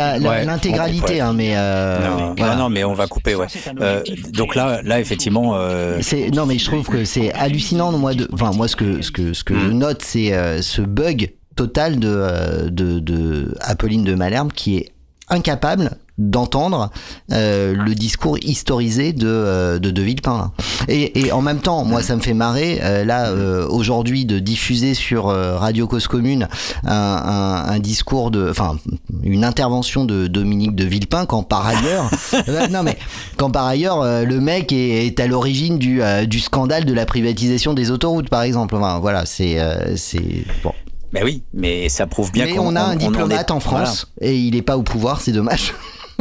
l'intégralité, 0.44 1.14
ouais. 1.14 1.20
hein, 1.20 1.32
mais 1.32 1.52
euh, 1.56 1.98
Non, 2.08 2.34
voilà. 2.36 2.54
non, 2.56 2.62
non, 2.64 2.70
mais 2.70 2.84
on 2.84 2.94
va 2.94 3.06
couper, 3.06 3.34
ouais. 3.34 3.46
Euh, 3.80 4.02
donc 4.32 4.54
là, 4.54 4.80
là, 4.82 5.00
effectivement, 5.00 5.56
euh, 5.56 5.98
C'est 6.02 6.30
non 6.30 6.46
mais 6.46 6.58
je 6.58 6.64
trouve 6.64 6.86
que 6.88 7.04
c'est 7.04 7.32
hallucinant 7.32 7.92
moi 7.92 8.14
de 8.14 8.28
enfin 8.32 8.52
moi 8.52 8.68
ce 8.68 8.76
que 8.76 9.02
ce 9.02 9.10
que 9.10 9.32
ce 9.32 9.44
que 9.44 9.58
je 9.58 9.66
Mm. 9.66 9.78
note 9.78 10.02
c'est 10.02 10.32
euh, 10.32 10.62
ce 10.62 10.82
bug 10.82 11.32
total 11.56 11.98
de, 11.98 12.68
de 12.70 12.98
de 13.00 13.54
Apolline 13.60 14.04
de 14.04 14.14
Malherbe 14.14 14.52
qui 14.52 14.76
est 14.78 14.92
incapable 15.28 15.90
d'entendre 16.20 16.90
euh, 17.32 17.74
le 17.74 17.94
discours 17.94 18.36
historisé 18.42 19.12
de 19.12 19.26
euh, 19.26 19.78
de 19.78 19.90
De 19.90 20.02
Villepin. 20.02 20.52
Et, 20.88 21.20
et 21.20 21.32
en 21.32 21.40
même 21.42 21.60
temps 21.60 21.84
moi 21.84 22.02
ça 22.02 22.14
me 22.14 22.20
fait 22.20 22.34
marrer 22.34 22.78
euh, 22.82 23.04
là 23.04 23.30
euh, 23.30 23.66
aujourd'hui 23.68 24.26
de 24.26 24.38
diffuser 24.38 24.94
sur 24.94 25.24
Radio 25.24 25.86
Cause 25.86 26.06
Commune 26.06 26.48
un, 26.84 26.92
un, 26.92 27.64
un 27.70 27.78
discours 27.78 28.30
de 28.30 28.48
enfin 28.50 28.76
une 29.22 29.44
intervention 29.44 30.04
de 30.04 30.26
Dominique 30.26 30.76
de 30.76 30.84
Villepin 30.84 31.24
quand 31.26 31.42
par 31.42 31.66
ailleurs 31.66 32.10
non 32.70 32.82
mais 32.82 32.98
quand 33.36 33.50
par 33.50 33.66
ailleurs 33.66 34.04
le 34.24 34.40
mec 34.40 34.72
est, 34.72 35.06
est 35.06 35.20
à 35.20 35.26
l'origine 35.26 35.78
du 35.78 36.00
du 36.28 36.40
scandale 36.40 36.84
de 36.84 36.92
la 36.92 37.06
privatisation 37.06 37.72
des 37.74 37.90
autoroutes 37.90 38.28
par 38.28 38.42
exemple. 38.42 38.74
Enfin 38.76 38.98
voilà 39.00 39.24
c'est 39.26 39.58
c'est 39.96 40.44
bon. 40.62 40.72
Ben 41.12 41.22
oui, 41.24 41.42
mais 41.52 41.88
ça 41.88 42.06
prouve 42.06 42.30
bien 42.30 42.44
mais 42.44 42.54
qu'on 42.54 42.68
on 42.68 42.76
a 42.76 42.82
un 42.82 42.92
on- 42.94 42.96
diplomate 42.96 43.48
est- 43.50 43.52
en 43.52 43.58
France 43.58 44.06
et 44.20 44.36
il 44.36 44.54
est 44.54 44.62
pas 44.62 44.76
au 44.76 44.82
pouvoir 44.82 45.20
c'est 45.20 45.32
dommage 45.32 45.74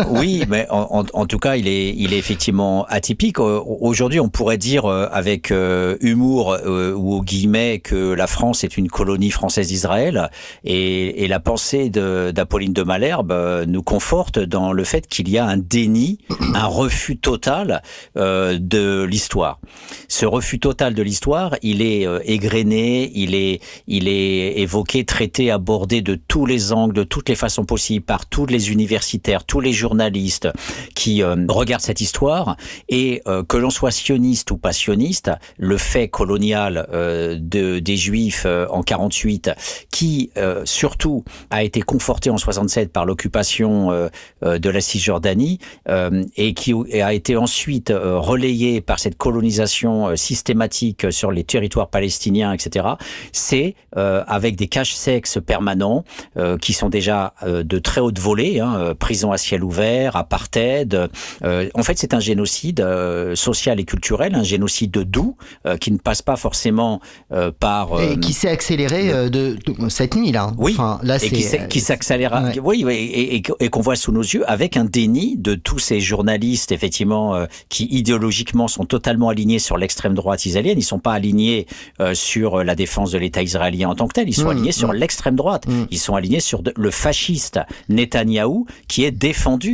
oui, 0.08 0.44
mais 0.48 0.66
en, 0.70 1.06
en- 1.14 1.26
tout 1.26 1.38
cas, 1.40 1.56
il 1.56 1.68
est, 1.68 1.94
il 1.96 2.14
est 2.14 2.18
effectivement 2.18 2.86
atypique. 2.86 3.40
Aujourd'hui, 3.40 4.20
on 4.20 4.30
pourrait 4.30 4.58
dire 4.58 4.86
euh, 4.86 5.08
avec 5.12 5.52
euh, 5.52 5.98
humour 6.02 6.54
euh, 6.54 6.94
ou 6.94 7.14
au 7.14 7.22
guillemets 7.22 7.80
que 7.80 8.14
la 8.14 8.26
France 8.28 8.64
est 8.64 8.78
une 8.78 8.88
colonie 8.90 9.30
française 9.32 9.68
d'Israël, 9.68 10.30
et, 10.64 11.24
et 11.24 11.28
la 11.28 11.40
pensée 11.40 11.90
de- 11.90 12.32
d'Apolline 12.32 12.74
de 12.74 12.84
Malherbe 12.84 13.32
euh, 13.32 13.66
nous 13.68 13.84
conforte 13.84 14.40
dans 14.40 14.72
le 14.74 14.84
fait 14.84 15.08
qu'il 15.08 15.30
y 15.30 15.38
a 15.38 15.46
un 15.46 15.58
déni, 15.58 16.18
un 16.56 16.66
refus 16.66 17.18
total 17.18 17.82
euh, 18.18 18.58
de 18.60 19.04
l'histoire. 19.04 19.60
Ce 20.08 20.26
refus 20.26 20.60
total 20.60 20.94
de 20.96 21.04
l'histoire, 21.04 21.56
il 21.62 21.82
est 21.82 22.08
euh, 22.08 22.20
égrené, 22.26 23.12
il 23.14 23.36
est, 23.36 23.62
il 23.88 24.08
est 24.08 24.60
évoqué, 24.60 25.06
traité, 25.06 25.52
abordé 25.52 26.02
de 26.02 26.16
tous 26.16 26.46
les 26.46 26.74
angles, 26.74 26.94
de 26.96 27.04
toutes 27.04 27.30
les 27.30 27.36
façons 27.36 27.66
possibles 27.66 28.06
par 28.06 28.26
tous 28.26 28.46
les 28.46 28.72
universitaires, 28.72 29.44
tous 29.44 29.60
les 29.60 29.74
journalistes 29.74 29.89
qui 30.96 31.24
euh, 31.24 31.36
regardent 31.48 31.82
cette 31.82 32.02
histoire 32.02 32.58
et 32.88 33.22
euh, 33.28 33.44
que 33.44 33.58
l'on 33.58 33.70
soit 33.70 33.92
sioniste 33.92 34.52
ou 34.52 34.58
pas 34.58 34.74
sioniste, 34.74 35.32
le 35.58 35.78
fait 35.78 36.08
colonial 36.08 36.88
euh, 36.92 37.38
de, 37.40 37.80
des 37.80 37.98
Juifs 37.98 38.44
euh, 38.46 38.66
en 38.70 38.84
48, 38.84 39.52
qui 39.92 40.32
surtout 40.66 41.24
a 41.50 41.64
été 41.64 41.82
conforté 41.82 42.30
en 42.30 42.38
67 42.38 42.92
par 42.92 43.06
l'occupation 43.06 43.90
de 44.42 44.70
la 44.70 44.82
Cisjordanie 44.82 45.60
et 46.36 46.54
qui 46.54 46.74
a 47.02 47.14
été 47.14 47.36
ensuite 47.36 47.94
relayé 47.96 48.82
par 48.82 49.00
cette 49.00 49.18
colonisation 49.18 50.16
systématique 50.16 51.12
sur 51.12 51.32
les 51.32 51.44
territoires 51.44 51.90
palestiniens, 51.90 52.54
etc. 52.54 52.88
C'est 53.32 53.76
avec 53.96 54.56
des 54.56 54.68
caches 54.68 54.94
sexes 54.94 55.40
permanents 55.46 56.04
qui 56.62 56.74
sont 56.74 56.90
déjà 56.90 57.34
de 57.46 57.80
très 57.80 58.02
haute 58.02 58.20
volée, 58.20 58.60
hein, 58.60 58.94
prison 58.98 59.32
à 59.32 59.38
ciel 59.38 59.64
ouvert, 59.64 59.79
apartheid. 60.16 61.10
Euh, 61.44 61.70
en 61.74 61.84
fait, 61.84 61.98
c'est 61.98 62.14
un 62.14 62.20
génocide 62.20 62.80
euh, 62.82 63.36
social 63.36 63.80
et 63.80 63.86
culturel, 63.86 64.36
un 64.36 64.44
génocide 64.44 64.92
de 64.92 65.04
doux 65.04 65.36
euh, 65.66 65.78
qui 65.78 65.92
ne 65.92 65.98
passe 65.98 66.22
pas 66.22 66.36
forcément 66.36 67.00
par 67.60 68.00
et 68.02 68.20
qui 68.20 68.34
s'est 68.34 68.50
accéléré 68.50 69.30
de, 69.30 69.58
de- 69.66 69.90
cette 69.90 70.16
nuit 70.16 70.32
là 70.32 70.52
oui, 70.58 70.74
enfin 70.74 71.00
là 71.04 71.16
et 71.18 71.20
qui, 71.30 71.44
Ouais. 72.44 72.60
oui, 72.64 72.86
et, 72.90 73.36
et- 73.38 73.44
et 73.60 73.70
qu'on 73.70 73.82
voit 73.82 73.96
sous 73.96 74.12
nos 74.12 74.22
yeux 74.22 74.44
avec 74.50 74.78
un 74.78 74.86
déni 74.86 75.36
de 75.38 75.56
tous 75.56 75.80
ces 75.80 76.00
journalistes, 76.00 76.72
effectivement, 76.72 77.46
qui 77.70 77.86
idéologiquement 77.86 78.68
sont 78.68 78.86
totalement 78.86 79.30
alignés 79.30 79.60
sur 79.60 79.78
l'extrême 79.78 80.14
droite 80.16 80.46
israélienne. 80.46 80.78
Ils 80.78 80.84
sont 80.84 81.00
pas 81.00 81.14
alignés 81.14 81.68
sur 82.14 82.64
la 82.64 82.76
défense 82.76 83.12
de 83.12 83.18
l'État 83.18 83.42
israélien 83.42 83.90
en 83.90 83.96
tant 83.96 84.08
que 84.08 84.14
tel. 84.14 84.28
Ils 84.28 84.34
sont 84.34 84.46
Mm, 84.46 84.50
alignés 84.50 84.72
sur 84.72 84.94
l'extrême 84.94 85.36
droite. 85.36 85.68
Mm. 85.68 85.86
Ils 85.92 86.00
sont 86.00 86.16
alignés 86.16 86.40
sur 86.40 86.62
de- 86.64 86.74
le 86.76 86.92
fasciste 86.92 87.60
Netanyahou, 87.90 88.66
qui 88.88 89.04
est 89.04 89.12
défendu 89.12 89.69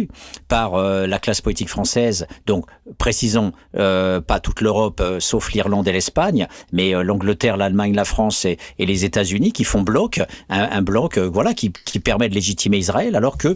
par 0.47 0.75
euh, 0.75 1.07
la 1.07 1.19
classe 1.19 1.41
politique 1.41 1.69
française. 1.69 2.27
Donc, 2.45 2.65
précisons, 2.97 3.51
euh, 3.77 4.21
pas 4.21 4.39
toute 4.39 4.61
l'Europe, 4.61 5.01
euh, 5.01 5.19
sauf 5.19 5.51
l'Irlande 5.51 5.87
et 5.87 5.91
l'Espagne, 5.91 6.47
mais 6.71 6.91
l'Angleterre, 7.03 7.57
l'Allemagne, 7.57 7.93
la 7.93 8.05
France 8.05 8.45
et, 8.45 8.57
les 8.79 9.05
États-Unis 9.05 9.51
qui 9.51 9.63
font 9.63 9.81
bloc, 9.81 10.21
un, 10.49 10.81
bloc, 10.81 11.17
voilà, 11.17 11.53
qui, 11.53 11.71
permet 12.03 12.29
de 12.29 12.35
légitimer 12.35 12.77
Israël, 12.77 13.15
alors 13.15 13.37
que 13.37 13.55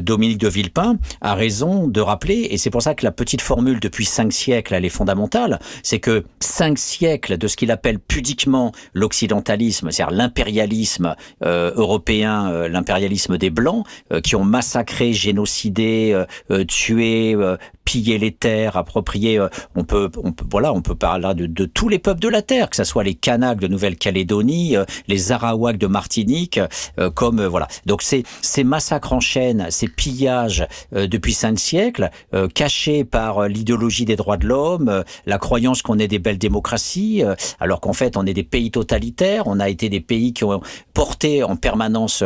Dominique 0.00 0.38
de 0.38 0.48
Villepin 0.48 0.96
a 1.20 1.34
raison 1.34 1.86
de 1.86 2.00
rappeler, 2.00 2.48
et 2.50 2.56
c'est 2.56 2.70
pour 2.70 2.82
ça 2.82 2.94
que 2.94 3.04
la 3.04 3.12
petite 3.12 3.42
formule 3.42 3.78
depuis 3.78 4.06
cinq 4.06 4.32
siècles, 4.32 4.74
elle 4.74 4.84
est 4.84 4.88
fondamentale, 4.88 5.58
c'est 5.82 5.98
que 5.98 6.24
cinq 6.40 6.78
siècles 6.78 7.36
de 7.36 7.46
ce 7.46 7.56
qu'il 7.56 7.70
appelle 7.70 7.98
pudiquement 7.98 8.72
l'occidentalisme, 8.94 9.90
c'est-à-dire 9.90 10.16
l'impérialisme 10.16 11.14
européen, 11.42 12.68
l'impérialisme 12.68 13.36
des 13.36 13.50
Blancs, 13.50 13.84
qui 14.22 14.34
ont 14.34 14.44
massacré, 14.44 15.12
génocidé, 15.12 15.69
euh, 15.78 16.24
euh, 16.50 16.64
tuer, 16.64 17.34
euh, 17.34 17.56
piller 17.84 18.18
les 18.18 18.32
terres, 18.32 18.76
approprier. 18.76 19.40
on 19.74 19.84
peut, 19.84 20.10
on 20.22 20.32
peut, 20.32 20.44
voilà, 20.50 20.72
on 20.72 20.80
peut 20.82 20.94
parler 20.94 21.34
de, 21.34 21.46
de 21.46 21.64
tous 21.64 21.88
les 21.88 21.98
peuples 21.98 22.20
de 22.20 22.28
la 22.28 22.42
terre, 22.42 22.70
que 22.70 22.76
ce 22.76 22.84
soit 22.84 23.02
les 23.04 23.14
Kanaks 23.14 23.58
de 23.58 23.66
Nouvelle-Calédonie, 23.68 24.76
les 25.08 25.32
Arawaks 25.32 25.76
de 25.78 25.86
Martinique, 25.86 26.60
comme 27.14 27.44
voilà. 27.44 27.66
Donc 27.86 28.02
ces 28.02 28.22
ces 28.42 28.62
massacres 28.64 29.12
en 29.12 29.20
chaîne, 29.20 29.66
ces 29.70 29.88
pillages 29.88 30.66
depuis 30.92 31.32
cinq 31.34 31.58
siècles, 31.58 32.10
cachés 32.54 33.04
par 33.04 33.48
l'idéologie 33.48 34.04
des 34.04 34.16
droits 34.16 34.36
de 34.36 34.46
l'homme, 34.46 35.02
la 35.26 35.38
croyance 35.38 35.82
qu'on 35.82 35.98
est 35.98 36.08
des 36.08 36.18
belles 36.20 36.38
démocraties, 36.38 37.22
alors 37.58 37.80
qu'en 37.80 37.92
fait 37.92 38.16
on 38.16 38.24
est 38.24 38.34
des 38.34 38.44
pays 38.44 38.70
totalitaires, 38.70 39.44
on 39.46 39.58
a 39.58 39.68
été 39.68 39.88
des 39.88 40.00
pays 40.00 40.32
qui 40.32 40.44
ont 40.44 40.60
porté 40.94 41.42
en 41.42 41.56
permanence 41.56 42.22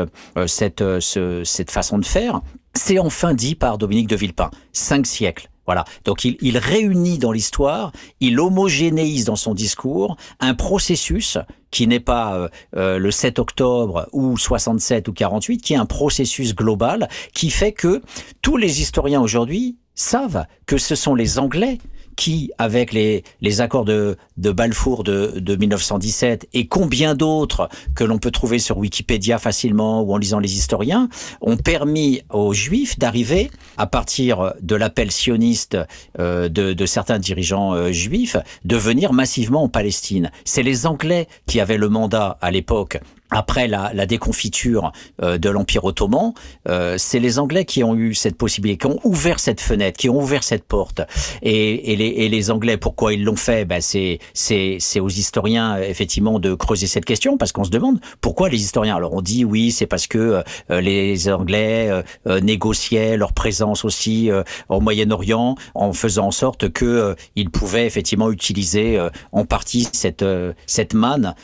cette 0.47 0.85
ce- 1.01 1.43
cette 1.45 1.71
façon 1.71 1.99
de 1.99 2.05
faire. 2.05 2.43
C'est 2.77 2.99
enfin 2.99 3.35
dit 3.35 3.55
par 3.55 3.79
Dominique 3.79 4.09
de 4.09 4.17
Villepin. 4.17 4.51
Cinq 4.73 5.07
siècles. 5.07 5.49
Voilà. 5.67 5.85
Donc 6.05 6.25
il, 6.25 6.37
il 6.41 6.59
réunit 6.59 7.19
dans 7.19 7.33
l'histoire, 7.33 7.93
il 8.21 8.39
homogénéise 8.39 9.25
dans 9.25 9.37
son 9.37 9.55
discours 9.55 10.17
un 10.41 10.55
processus 10.55 11.39
qui 11.71 11.87
n'est 11.87 12.01
pas 12.01 12.37
euh, 12.37 12.49
euh, 12.77 12.99
le 12.99 13.11
7 13.11 13.39
octobre 13.39 14.07
ou 14.13 14.37
67 14.37 15.09
ou 15.09 15.13
48, 15.13 15.59
qui 15.59 15.73
est 15.73 15.77
un 15.77 15.87
processus 15.87 16.55
global 16.55 17.09
qui 17.33 17.51
fait 17.51 17.73
que 17.73 18.03
tous 18.43 18.57
les 18.57 18.81
historiens 18.81 19.21
aujourd'hui 19.21 19.77
savent 19.95 20.45
que 20.67 20.77
ce 20.77 20.95
sont 20.95 21.15
les 21.15 21.39
Anglais 21.39 21.79
qui, 22.17 22.51
avec 22.59 22.93
les, 22.93 23.25
les 23.41 23.61
accords 23.61 23.85
de, 23.85 24.17
de 24.37 24.51
Balfour 24.51 25.05
de, 25.05 25.35
de 25.37 25.57
1917 25.57 26.49
et 26.53 26.67
combien 26.67 27.15
d'autres 27.15 27.69
que 27.95 28.05
l'on 28.05 28.19
peut 28.19 28.31
trouver 28.31 28.59
sur 28.59 28.79
Wikipédia 28.79 29.39
facilement 29.39 30.03
ou 30.03 30.13
en 30.13 30.17
lisant 30.17 30.39
les 30.39 30.55
historiens, 30.55 31.09
ont 31.41 31.57
permis 31.57 32.23
aux 32.31 32.53
Juifs 32.53 32.99
d'arriver, 32.99 33.51
à 33.77 33.87
partir 33.87 34.55
de 34.61 34.75
l'appel 34.77 35.11
sioniste 35.11 35.77
euh, 36.19 36.49
de, 36.49 36.73
de 36.73 36.87
certains 36.87 37.19
dirigeants 37.19 37.75
euh, 37.75 37.93
juifs, 37.93 38.37
de 38.65 38.77
venir 38.77 39.13
massivement 39.13 39.65
en 39.65 39.69
Palestine. 39.69 40.31
C'est 40.45 40.63
les 40.63 40.87
Anglais 40.87 41.29
qui 41.47 41.61
avaient 41.61 41.77
le 41.77 41.89
mandat 41.89 42.39
à 42.41 42.51
l'époque 42.51 42.99
après 43.31 43.67
la, 43.69 43.93
la 43.95 44.07
déconfiture 44.07 44.93
euh, 45.23 45.39
de 45.39 45.49
l'Empire 45.49 45.85
ottoman, 45.85 46.35
euh, 46.69 46.97
c'est 46.99 47.19
les 47.19 47.39
Anglais 47.39 47.65
qui 47.65 47.83
ont 47.83 47.95
eu 47.97 48.15
cette 48.15 48.37
possibilité, 48.37 48.79
qui 48.79 48.87
ont 48.87 49.01
ouvert 49.05 49.41
cette 49.41 49.61
fenêtre, 49.61 49.99
qui 49.99 50.09
ont 50.09 50.21
ouvert 50.21 50.45
cette 50.45 50.65
porte. 50.65 51.01
Et, 51.43 51.93
et, 51.93 51.97
les, 51.97 52.07
et 52.07 52.29
les 52.29 52.51
Anglais, 52.51 52.77
pourquoi 52.77 53.13
ils 53.13 53.25
l'ont 53.25 53.37
fait? 53.37 53.65
Ben 53.65 53.81
c'est, 53.81 55.01
aux 55.01 55.09
historiens, 55.09 55.79
effectivement, 55.79 56.39
de 56.39 56.55
creuser 56.55 56.87
cette 56.87 57.05
question, 57.05 57.37
parce 57.37 57.53
qu'on 57.53 57.65
se 57.65 57.71
demande 57.71 57.99
pourquoi 58.21 58.49
les 58.49 58.63
historiens. 58.63 58.97
Alors 58.97 59.15
on 59.15 59.23
dit 59.23 59.45
oui, 59.45 59.73
c'est 59.73 59.87
parce 59.87 60.07
que 60.07 60.43
euh, 60.71 60.81
les 60.81 61.29
Anglais 61.29 61.89
euh, 61.91 62.03
euh, 62.27 62.41
négociaient 62.41 63.17
leur 63.17 63.33
présence 63.33 63.85
aussi 63.85 64.31
euh, 64.31 64.43
au 64.69 64.81
Moyen-Orient 64.81 65.57
en 65.75 65.93
faisant 65.93 66.27
en 66.27 66.31
sorte 66.31 66.71
que 66.71 67.17
ils 67.37 67.51
pouvaient 67.51 67.87
effectivement 67.87 68.31
utiliser 68.31 68.99
en 69.33 69.45
partie 69.45 69.89
cette, 69.93 70.25
cette 70.67 70.95
manne 70.95 71.35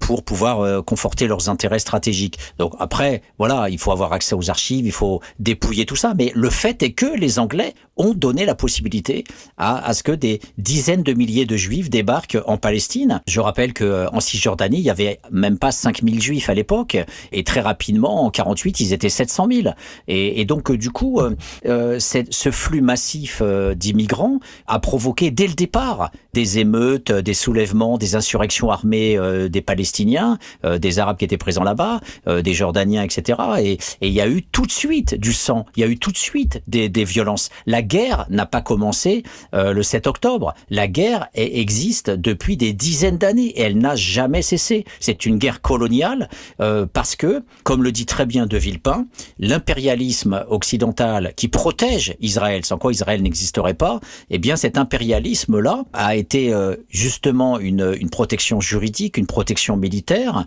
pour 0.00 0.24
pouvoir 0.24 0.84
conforter 0.84 1.26
leurs 1.38 1.48
intérêts 1.48 1.78
stratégiques. 1.78 2.38
Donc 2.58 2.72
après, 2.78 3.22
voilà, 3.38 3.68
il 3.68 3.78
faut 3.78 3.92
avoir 3.92 4.12
accès 4.12 4.34
aux 4.34 4.50
archives, 4.50 4.86
il 4.86 4.92
faut 4.92 5.20
dépouiller 5.38 5.86
tout 5.86 5.96
ça. 5.96 6.14
Mais 6.16 6.32
le 6.34 6.50
fait 6.50 6.82
est 6.82 6.92
que 6.92 7.16
les 7.16 7.38
Anglais 7.38 7.74
ont 7.98 8.14
donné 8.14 8.44
la 8.44 8.54
possibilité 8.54 9.24
à, 9.56 9.92
ce 9.92 10.02
que 10.02 10.12
des 10.12 10.40
dizaines 10.56 11.02
de 11.02 11.12
milliers 11.12 11.46
de 11.46 11.56
Juifs 11.56 11.90
débarquent 11.90 12.38
en 12.46 12.56
Palestine. 12.56 13.20
Je 13.26 13.40
rappelle 13.40 13.72
que 13.72 13.84
euh, 13.84 14.20
Cisjordanie, 14.20 14.78
il 14.78 14.84
y 14.84 14.90
avait 14.90 15.20
même 15.30 15.58
pas 15.58 15.72
5000 15.72 16.20
Juifs 16.20 16.48
à 16.48 16.54
l'époque, 16.54 16.96
et 17.32 17.44
très 17.44 17.60
rapidement, 17.60 18.24
en 18.24 18.30
48, 18.30 18.80
ils 18.80 18.92
étaient 18.92 19.08
700 19.08 19.48
000. 19.50 19.74
Et, 20.06 20.44
donc, 20.44 20.70
euh, 20.70 20.78
du 20.78 20.90
coup, 20.90 21.20
euh, 21.66 21.98
ce 21.98 22.50
flux 22.50 22.80
massif 22.80 23.42
d'immigrants 23.76 24.38
a 24.66 24.78
provoqué 24.78 25.30
dès 25.30 25.46
le 25.46 25.54
départ 25.54 26.10
des 26.32 26.58
émeutes, 26.58 27.10
des 27.10 27.34
soulèvements, 27.34 27.98
des 27.98 28.14
insurrections 28.14 28.70
armées 28.70 29.18
des 29.50 29.60
Palestiniens, 29.60 30.38
des 30.64 30.98
Arabes 30.98 31.17
qui 31.18 31.24
étaient 31.24 31.36
présents 31.36 31.64
là-bas, 31.64 32.00
euh, 32.26 32.42
des 32.42 32.54
Jordaniens, 32.54 33.02
etc. 33.02 33.38
Et, 33.60 33.78
il 34.00 34.12
y 34.12 34.20
a 34.20 34.28
eu 34.28 34.42
tout 34.42 34.66
de 34.66 34.70
suite 34.70 35.14
du 35.14 35.32
sang, 35.32 35.66
il 35.76 35.80
y 35.80 35.84
a 35.84 35.86
eu 35.86 35.98
tout 35.98 36.12
de 36.12 36.16
suite 36.16 36.62
des, 36.66 36.88
violences. 37.04 37.50
La 37.66 37.82
guerre 37.82 38.26
n'a 38.28 38.46
pas 38.46 38.60
commencé 38.60 39.22
euh, 39.54 39.72
le 39.72 39.82
7 39.82 40.06
octobre. 40.06 40.54
La 40.70 40.88
guerre 40.88 41.28
existe 41.34 42.10
depuis 42.10 42.56
des 42.56 42.72
dizaines 42.72 43.18
d'années 43.18 43.48
et 43.48 43.62
elle 43.62 43.78
n'a 43.78 43.96
jamais 43.96 44.42
cessé. 44.42 44.84
C'est 45.00 45.26
une 45.26 45.38
guerre 45.38 45.60
coloniale 45.60 46.28
euh, 46.60 46.86
parce 46.92 47.16
que, 47.16 47.42
comme 47.62 47.82
le 47.82 47.92
dit 47.92 48.06
très 48.06 48.26
bien 48.26 48.46
De 48.46 48.56
Villepin, 48.56 49.06
l'impérialisme 49.38 50.44
occidental 50.48 51.32
qui 51.36 51.48
protège 51.48 52.16
Israël, 52.20 52.64
sans 52.64 52.78
quoi 52.78 52.92
Israël 52.92 53.22
n'existerait 53.22 53.74
pas, 53.74 54.00
eh 54.30 54.38
bien 54.38 54.56
cet 54.56 54.78
impérialisme-là 54.78 55.84
a 55.92 56.16
été 56.16 56.54
justement 56.88 57.58
une, 57.58 58.10
protection 58.10 58.60
juridique, 58.60 59.16
une 59.16 59.26
protection 59.26 59.76
militaire, 59.76 60.44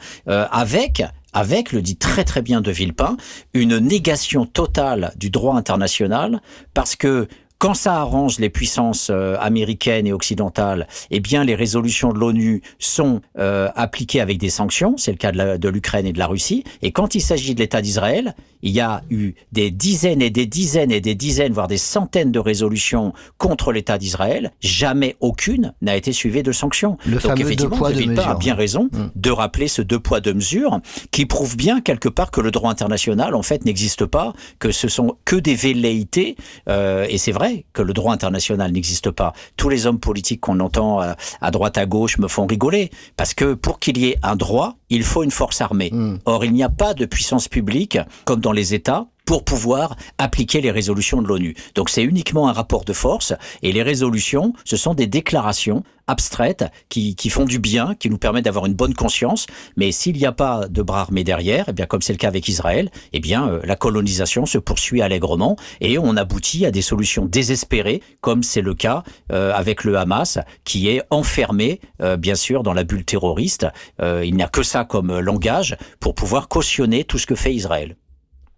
avec 0.61 1.01
avec, 1.33 1.71
le 1.71 1.81
dit 1.81 1.95
très 1.95 2.23
très 2.23 2.41
bien 2.41 2.61
De 2.61 2.71
Villepin, 2.71 3.17
une 3.53 3.77
négation 3.79 4.45
totale 4.45 5.11
du 5.15 5.29
droit 5.29 5.55
international, 5.55 6.41
parce 6.73 6.95
que 6.95 7.27
quand 7.61 7.75
ça 7.75 7.97
arrange 7.97 8.39
les 8.39 8.49
puissances 8.49 9.11
euh, 9.11 9.37
américaines 9.39 10.07
et 10.07 10.13
occidentales, 10.13 10.87
eh 11.11 11.19
bien 11.19 11.43
les 11.43 11.53
résolutions 11.53 12.11
de 12.11 12.17
l'ONU 12.17 12.63
sont 12.79 13.21
euh, 13.37 13.69
appliquées 13.75 14.19
avec 14.19 14.39
des 14.39 14.49
sanctions, 14.49 14.95
c'est 14.97 15.11
le 15.11 15.17
cas 15.17 15.31
de 15.31 15.69
l'Ukraine 15.69 16.07
et 16.07 16.11
de 16.11 16.17
la 16.17 16.25
Russie, 16.25 16.63
et 16.81 16.91
quand 16.91 17.13
il 17.13 17.21
s'agit 17.21 17.53
de 17.53 17.59
l'État 17.59 17.83
d'Israël, 17.83 18.33
il 18.63 18.71
y 18.71 18.79
a 18.79 19.03
eu 19.11 19.33
des 19.51 19.69
dizaines 19.69 20.23
et 20.23 20.31
des 20.31 20.47
dizaines 20.47 20.91
et 20.91 21.01
des 21.01 21.13
dizaines, 21.13 21.53
voire 21.53 21.67
des 21.67 21.77
centaines 21.77 22.31
de 22.31 22.39
résolutions 22.39 23.13
contre 23.37 23.71
l'État 23.71 23.99
d'Israël, 23.99 24.51
jamais 24.59 25.15
aucune 25.19 25.73
n'a 25.83 25.95
été 25.95 26.13
suivie 26.13 26.41
de 26.41 26.51
sanctions. 26.51 26.97
Le 27.05 27.13
Donc 27.13 27.21
fameux 27.21 27.35
deux 27.35 27.41
effectivement, 27.43 27.77
poids, 27.77 27.89
De 27.89 27.93
deux 27.95 27.99
Villepin 28.01 28.21
a 28.23 28.25
mesures. 28.25 28.39
bien 28.39 28.55
raison 28.55 28.89
Mm. 28.91 29.11
de 29.15 29.29
rappeler 29.29 29.67
ce 29.67 29.83
deux 29.83 29.99
poids 29.99 30.19
deux 30.19 30.33
mesures 30.33 30.79
qui 31.11 31.27
prouve 31.27 31.55
bien 31.55 31.79
quelque 31.81 32.09
part 32.09 32.31
que 32.31 32.41
le 32.41 32.49
droit 32.49 32.71
international 32.71 33.35
en 33.35 33.43
fait 33.43 33.65
n'existe 33.65 34.05
pas, 34.05 34.33
que 34.57 34.71
ce 34.71 34.87
sont 34.87 35.15
que 35.25 35.35
des 35.35 35.53
velléités 35.55 36.35
euh, 36.67 37.05
et 37.09 37.17
c'est 37.19 37.31
vrai 37.31 37.50
que 37.73 37.81
le 37.81 37.93
droit 37.93 38.13
international 38.13 38.71
n'existe 38.71 39.11
pas. 39.11 39.33
Tous 39.57 39.69
les 39.69 39.85
hommes 39.85 39.99
politiques 39.99 40.41
qu'on 40.41 40.59
entend 40.59 41.01
euh, 41.01 41.13
à 41.41 41.51
droite 41.51 41.77
à 41.77 41.85
gauche 41.85 42.17
me 42.17 42.27
font 42.27 42.45
rigoler 42.45 42.91
parce 43.17 43.33
que 43.33 43.53
pour 43.53 43.79
qu'il 43.79 43.97
y 43.97 44.09
ait 44.09 44.17
un 44.23 44.35
droit, 44.35 44.75
il 44.89 45.03
faut 45.03 45.23
une 45.23 45.31
force 45.31 45.61
armée. 45.61 45.91
Or 46.25 46.45
il 46.45 46.53
n'y 46.53 46.63
a 46.63 46.69
pas 46.69 46.93
de 46.93 47.05
puissance 47.05 47.47
publique 47.47 47.97
comme 48.25 48.39
dans 48.39 48.51
les 48.51 48.73
États 48.73 49.07
pour 49.31 49.45
pouvoir 49.45 49.95
appliquer 50.17 50.59
les 50.59 50.71
résolutions 50.71 51.21
de 51.21 51.27
l'ONU. 51.29 51.55
Donc 51.73 51.89
c'est 51.89 52.03
uniquement 52.03 52.49
un 52.49 52.51
rapport 52.51 52.83
de 52.83 52.91
force 52.91 53.33
et 53.63 53.71
les 53.71 53.81
résolutions, 53.81 54.51
ce 54.65 54.75
sont 54.75 54.93
des 54.93 55.07
déclarations 55.07 55.83
abstraites 56.07 56.65
qui, 56.89 57.15
qui 57.15 57.29
font 57.29 57.45
du 57.45 57.57
bien, 57.59 57.95
qui 57.97 58.09
nous 58.09 58.17
permettent 58.17 58.43
d'avoir 58.43 58.65
une 58.65 58.73
bonne 58.73 58.93
conscience. 58.93 59.45
Mais 59.77 59.93
s'il 59.93 60.17
n'y 60.17 60.25
a 60.25 60.33
pas 60.33 60.67
de 60.67 60.81
bras 60.81 60.99
armés 60.99 61.23
derrière, 61.23 61.63
eh 61.69 61.71
bien 61.71 61.85
comme 61.85 62.01
c'est 62.01 62.11
le 62.11 62.17
cas 62.17 62.27
avec 62.27 62.49
Israël, 62.49 62.91
eh 63.13 63.21
bien 63.21 63.47
euh, 63.47 63.61
la 63.63 63.77
colonisation 63.77 64.45
se 64.45 64.57
poursuit 64.57 65.01
allègrement 65.01 65.55
et 65.79 65.97
on 65.97 66.17
aboutit 66.17 66.65
à 66.65 66.71
des 66.71 66.81
solutions 66.81 67.25
désespérées, 67.25 68.01
comme 68.19 68.43
c'est 68.43 68.59
le 68.59 68.73
cas 68.73 69.03
euh, 69.31 69.53
avec 69.53 69.85
le 69.85 69.95
Hamas, 69.95 70.39
qui 70.65 70.89
est 70.89 71.03
enfermé, 71.09 71.79
euh, 72.01 72.17
bien 72.17 72.35
sûr, 72.35 72.63
dans 72.63 72.73
la 72.73 72.83
bulle 72.83 73.05
terroriste. 73.05 73.65
Euh, 74.01 74.25
il 74.25 74.35
n'y 74.35 74.43
a 74.43 74.49
que 74.49 74.61
ça 74.61 74.83
comme 74.83 75.19
langage 75.19 75.77
pour 76.01 76.15
pouvoir 76.15 76.49
cautionner 76.49 77.05
tout 77.05 77.17
ce 77.17 77.25
que 77.25 77.35
fait 77.35 77.53
Israël. 77.53 77.95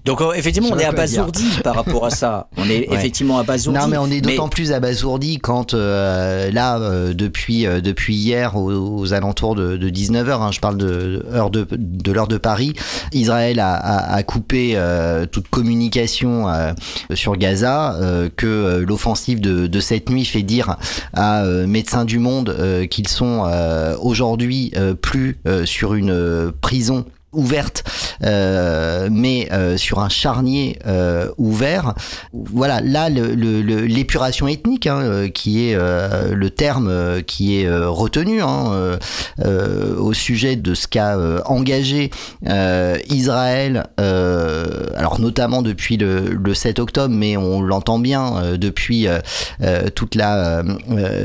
Donc 0.05 0.19
euh, 0.21 0.33
effectivement, 0.33 0.69
Je 0.69 0.73
on 0.73 0.79
est 0.79 0.85
abasourdi 0.85 1.45
par 1.63 1.75
rapport 1.75 2.05
à 2.05 2.09
ça. 2.09 2.47
On 2.57 2.65
est 2.69 2.87
Ouais. 2.89 2.95
effectivement 2.97 3.37
abasourdi. 3.39 3.79
Non, 3.79 3.87
mais 3.87 3.97
on 3.97 4.07
est 4.07 4.19
d'autant 4.19 4.49
plus 4.49 4.71
abasourdi 4.73 5.39
quand 5.39 5.73
euh, 5.73 6.51
là, 6.51 6.77
euh, 6.77 7.13
depuis 7.13 7.65
euh, 7.65 7.79
depuis 7.79 8.15
hier, 8.15 8.57
aux, 8.57 8.71
aux 8.71 9.13
alentours 9.13 9.55
de, 9.55 9.77
de 9.77 9.89
19 9.89 10.27
h 10.27 10.51
je 10.53 10.59
parle 10.59 10.77
de 10.77 11.25
heure 11.31 11.49
de, 11.49 11.65
de 11.71 12.11
l'heure 12.11 12.27
de 12.27 12.37
Paris, 12.37 12.73
Israël 13.13 13.59
a, 13.59 13.73
a, 13.75 14.13
a 14.15 14.23
coupé 14.23 14.73
euh, 14.75 15.25
toute 15.25 15.47
communication 15.47 16.49
euh, 16.49 16.73
sur 17.13 17.37
Gaza, 17.37 17.95
euh, 17.95 18.29
que 18.35 18.83
l'offensive 18.85 19.39
de, 19.39 19.67
de 19.67 19.79
cette 19.79 20.09
nuit 20.09 20.25
fait 20.25 20.43
dire 20.43 20.75
à 21.13 21.43
euh, 21.43 21.65
Médecins 21.65 22.03
du 22.05 22.19
Monde 22.19 22.49
euh, 22.59 22.85
qu'ils 22.87 23.07
sont 23.07 23.43
euh, 23.45 23.95
aujourd'hui 24.01 24.71
euh, 24.75 24.93
plus 24.95 25.39
euh, 25.47 25.65
sur 25.65 25.93
une 25.93 26.51
prison 26.61 27.05
ouverte, 27.33 27.83
euh, 28.23 29.09
mais 29.11 29.47
euh, 29.51 29.77
sur 29.77 29.99
un 29.99 30.09
charnier 30.09 30.79
euh, 30.87 31.29
ouvert. 31.37 31.93
Voilà, 32.33 32.81
là, 32.81 33.09
le- 33.09 33.35
le- 33.35 33.61
le- 33.61 33.85
l'épuration 33.85 34.47
ethnique, 34.47 34.87
hein, 34.87 34.99
euh, 35.01 35.27
qui 35.29 35.67
est 35.69 35.75
euh, 35.75 36.33
le 36.33 36.49
terme 36.49 37.21
qui 37.23 37.59
est 37.59 37.69
retenu 37.69 38.41
hein, 38.41 38.97
au 39.97 40.13
sujet 40.13 40.55
de 40.55 40.73
ce 40.73 40.87
qu'a 40.87 41.17
engagé 41.45 42.11
Israël, 43.09 43.85
alors 43.97 45.19
notamment 45.19 45.61
depuis 45.61 45.97
le, 45.97 46.33
le 46.33 46.53
7 46.53 46.79
octobre, 46.79 47.13
mais 47.13 47.37
on 47.37 47.61
l'entend 47.61 47.99
bien 47.99 48.55
depuis 48.57 49.07
toute 49.95 50.15
la, 50.15 50.63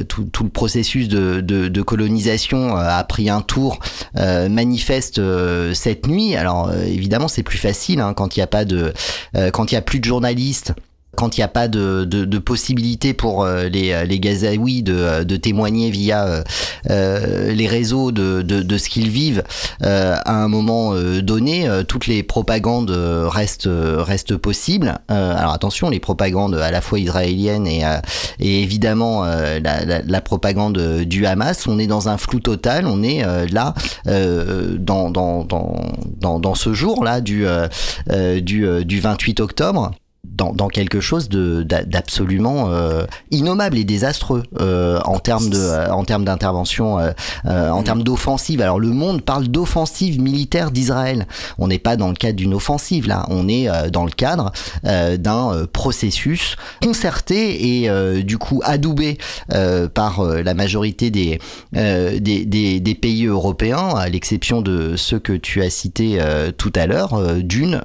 tout, 0.09 0.29
le 0.43 0.49
processus 0.51 1.09
de, 1.09 1.41
de, 1.41 1.83
colonisation 1.83 2.77
a 2.77 3.03
pris 3.05 3.31
un 3.31 3.41
tour 3.41 3.79
manifeste 4.15 5.19
euh, 5.19 5.75
cette 5.99 6.07
nuit. 6.07 6.37
Alors 6.37 6.69
euh, 6.69 6.83
évidemment, 6.85 7.29
c'est 7.29 7.43
plus 7.43 7.59
facile 7.59 8.01
hein, 8.01 8.15
quand 8.15 8.37
il 8.37 8.41
n'y 8.41 8.45
a 8.45 8.49
pas 8.49 8.65
de, 8.65 8.93
euh, 9.37 9.51
quand 9.51 9.73
il 9.73 9.75
y 9.75 9.79
a 9.79 9.83
plus 9.83 10.01
de 10.01 10.05
journalistes 10.05 10.73
quand 11.19 11.37
il 11.37 11.41
n'y 11.41 11.45
a 11.45 11.49
pas 11.49 11.67
de, 11.67 12.05
de, 12.05 12.25
de, 12.25 12.39
possibilité 12.39 13.13
pour 13.13 13.45
les, 13.45 14.07
les 14.07 14.21
Gazaouis 14.21 14.85
de, 14.85 15.25
de 15.25 15.37
témoigner 15.37 15.91
via 15.91 16.45
euh, 16.89 17.53
les 17.53 17.67
réseaux 17.67 18.13
de, 18.13 18.43
de, 18.43 18.63
de 18.63 18.79
ce 18.79 18.89
qu'ils 18.89 19.11
vivent 19.11 19.43
euh, 19.83 20.15
à 20.25 20.35
un 20.35 20.47
moment 20.47 20.95
donné, 21.21 21.69
toutes 21.89 22.07
les 22.07 22.23
propagandes 22.23 22.93
restent, 22.93 23.69
restent 23.69 24.37
possibles. 24.37 25.01
alors 25.09 25.53
attention, 25.53 25.91
les 25.91 25.99
propagandes 25.99 26.55
à 26.55 26.71
la 26.71 26.81
fois 26.81 27.01
israéliennes 27.01 27.67
et, 27.67 27.83
et 28.39 28.63
évidemment 28.63 29.25
la, 29.25 29.59
la, 29.59 30.03
la, 30.07 30.21
propagande 30.21 30.79
du 31.03 31.27
Hamas, 31.27 31.67
on 31.67 31.81
est 31.81 31.89
dans 31.89 32.09
un 32.09 32.17
flou 32.17 32.39
total, 32.39 32.87
on 32.87 33.03
est 33.03 33.25
là 33.51 33.75
dans, 34.07 35.11
dans, 35.11 35.45
dans, 35.45 36.39
dans, 36.39 36.55
ce 36.55 36.73
jour-là 36.73 37.21
du, 37.21 37.45
du, 38.41 38.85
du 38.85 39.01
28 39.01 39.41
octobre 39.41 39.91
dans, 40.39 40.53
dans, 40.53 40.69
quelque 40.69 41.01
chose 41.01 41.29
de 41.29 41.63
d'absolument 41.63 42.71
euh, 42.71 43.05
innommable 43.31 43.77
et 43.77 43.85
désastreux 43.85 44.45
euh, 44.61 45.01
en 45.05 45.19
termes 45.19 45.51
de 45.51 45.59
euh, 45.59 45.91
en 45.91 46.05
termes 46.05 46.25
d'intervention 46.25 46.99
euh, 46.99 47.11
euh, 47.47 47.71
en 47.71 47.83
termes 47.83 48.03
d'offensive. 48.03 48.61
Alors 48.61 48.79
le 48.81 48.89
monde 48.89 49.23
parle 49.23 49.49
d'offensive 49.49 50.21
militaire 50.21 50.71
d'Israël. 50.71 51.27
On 51.59 51.69
n'est 51.69 51.79
pas 51.79 51.97
dans 51.97 52.09
le 52.09 52.15
cadre 52.15 52.37
d'une 52.37 52.55
offensive 52.55 53.07
là. 53.09 53.27
On 53.29 53.49
est 53.49 53.69
dans 53.91 54.05
le 54.05 54.11
cadre 54.11 54.53
d'un 54.85 55.67
processus 55.73 56.57
concerté 56.83 57.83
et 57.83 58.23
du 58.23 58.39
coup 58.39 58.61
adoubé 58.65 59.19
par 59.95 60.23
la 60.23 60.55
majorité 60.55 61.11
des, 61.11 61.39
des, 61.73 62.45
des, 62.45 62.81
des 62.81 62.95
pays 62.95 63.27
européens 63.27 63.95
à 63.97 64.09
l'exception 64.09 64.63
de 64.63 64.97
ceux 64.97 65.19
que 65.19 65.33
tu 65.33 65.63
as 65.63 65.71
cités 65.71 66.19
tout 66.57 66.73
à 66.75 66.87
l'heure 66.87 67.21
d'une 67.39 67.83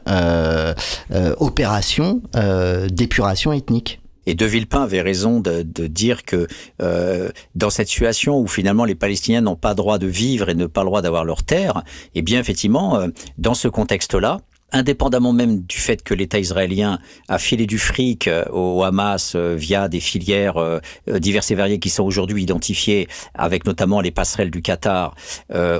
opération 1.39 2.21
euh, 2.43 2.87
d'épuration 2.89 3.53
ethnique. 3.53 4.01
Et 4.25 4.35
De 4.35 4.45
Villepin 4.45 4.83
avait 4.83 5.01
raison 5.01 5.39
de, 5.39 5.63
dire 5.87 6.23
que 6.23 6.47
euh, 6.81 7.29
dans 7.55 7.69
cette 7.69 7.89
situation 7.89 8.39
où 8.39 8.47
finalement 8.47 8.85
les 8.85 8.95
Palestiniens 8.95 9.41
n'ont 9.41 9.55
pas 9.57 9.73
droit 9.73 9.97
de 9.97 10.07
vivre 10.07 10.49
et 10.49 10.53
n'ont 10.53 10.69
pas 10.69 10.81
le 10.81 10.87
droit 10.87 11.01
d'avoir 11.01 11.25
leur 11.25 11.43
terre, 11.43 11.83
eh 12.15 12.21
bien 12.21 12.39
effectivement, 12.39 12.99
euh, 12.99 13.07
dans 13.37 13.53
ce 13.53 13.67
contexte-là, 13.67 14.39
indépendamment 14.73 15.33
même 15.33 15.61
du 15.61 15.77
fait 15.77 16.03
que 16.03 16.13
l'État 16.13 16.39
israélien 16.39 16.99
a 17.29 17.37
filé 17.37 17.65
du 17.65 17.77
fric 17.77 18.27
euh, 18.27 18.43
au 18.51 18.83
Hamas 18.83 19.33
euh, 19.35 19.55
via 19.55 19.87
des 19.87 19.99
filières 19.99 20.57
euh, 20.57 20.79
diverses 21.07 21.51
et 21.51 21.55
variées 21.55 21.79
qui 21.79 21.89
sont 21.89 22.03
aujourd'hui 22.03 22.43
identifiées, 22.43 23.07
avec 23.33 23.65
notamment 23.65 24.01
les 24.01 24.11
passerelles 24.11 24.51
du 24.51 24.61
Qatar. 24.61 25.15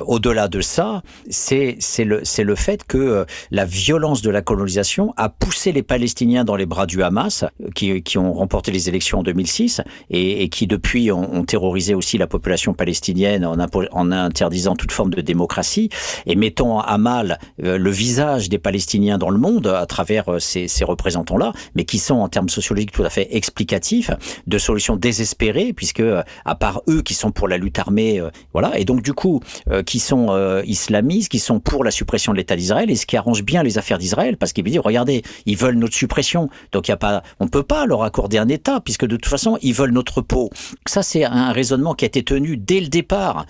Au-delà 0.06 0.48
de 0.48 0.60
ça, 0.60 1.02
c'est 1.28 1.76
le, 2.04 2.54
fait 2.54 2.84
que 2.84 3.26
la 3.50 3.64
violence 3.64 4.22
de 4.22 4.30
la 4.30 4.42
colonisation 4.42 5.12
a 5.16 5.28
poussé 5.28 5.72
les 5.72 5.82
Palestiniens 5.82 6.44
dans 6.44 6.56
les 6.56 6.66
bras 6.66 6.86
du 6.86 7.02
Hamas, 7.02 7.44
qui, 7.74 8.18
ont 8.18 8.32
remporté 8.32 8.70
les 8.70 8.88
élections 8.88 9.20
en 9.20 9.22
2006 9.22 9.80
et, 10.10 10.48
qui 10.48 10.66
depuis 10.66 11.10
ont, 11.10 11.34
ont, 11.34 11.44
terrorisé 11.44 11.94
aussi 11.94 12.18
la 12.18 12.26
population 12.26 12.74
palestinienne 12.74 13.44
en, 13.44 13.56
en 13.58 14.12
interdisant 14.12 14.76
toute 14.76 14.92
forme 14.92 15.12
de 15.12 15.20
démocratie 15.20 15.88
et 16.26 16.36
mettant 16.36 16.80
à 16.80 16.98
mal 16.98 17.38
le 17.58 17.90
visage 17.90 18.48
des 18.48 18.58
Palestiniens 18.58 18.83
dans 19.18 19.30
le 19.30 19.38
monde 19.38 19.66
à 19.66 19.86
travers 19.86 20.28
euh, 20.28 20.38
ces, 20.38 20.84
représentants-là, 20.84 21.52
mais 21.74 21.84
qui 21.84 21.98
sont 21.98 22.16
en 22.16 22.28
termes 22.28 22.48
sociologiques 22.48 22.92
tout 22.92 23.04
à 23.04 23.10
fait 23.10 23.34
explicatifs 23.34 24.10
de 24.46 24.58
solutions 24.58 24.96
désespérées, 24.96 25.72
puisque 25.72 26.00
euh, 26.00 26.22
à 26.44 26.54
part 26.54 26.82
eux 26.88 27.02
qui 27.02 27.14
sont 27.14 27.32
pour 27.32 27.48
la 27.48 27.56
lutte 27.56 27.78
armée, 27.78 28.20
euh, 28.20 28.30
voilà, 28.52 28.78
et 28.78 28.84
donc 28.84 29.02
du 29.02 29.12
coup 29.12 29.40
qui 29.86 29.98
sont 29.98 30.28
islamistes, 30.64 31.30
qui 31.30 31.38
sont 31.38 31.60
pour 31.60 31.84
la 31.84 31.90
suppression 31.90 32.32
de 32.32 32.36
l'État 32.36 32.56
d'Israël, 32.56 32.90
et 32.90 32.96
ce 32.96 33.06
qui 33.06 33.16
arrange 33.16 33.42
bien 33.42 33.62
les 33.62 33.78
affaires 33.78 33.98
d'Israël, 33.98 34.36
parce 34.36 34.52
qu'ils 34.52 34.64
disent 34.64 34.78
regardez, 34.78 35.22
ils 35.46 35.56
veulent 35.56 35.76
notre 35.76 35.94
suppression, 35.94 36.48
donc 36.72 36.88
il 36.88 36.90
y 36.90 36.94
a 36.94 36.96
pas, 36.96 37.22
on 37.40 37.48
peut 37.48 37.62
pas 37.62 37.86
leur 37.86 38.02
accorder 38.02 38.38
un 38.38 38.48
État, 38.48 38.80
puisque 38.80 39.06
de 39.06 39.16
toute 39.16 39.30
façon 39.30 39.58
ils 39.62 39.74
veulent 39.74 39.92
notre 39.92 40.20
peau. 40.20 40.50
Ça 40.86 41.02
c'est 41.02 41.24
un 41.24 41.52
raisonnement 41.52 41.94
qui 41.94 42.04
a 42.04 42.08
été 42.08 42.22
tenu 42.22 42.56
dès 42.56 42.80
le 42.80 42.88
départ 42.88 43.46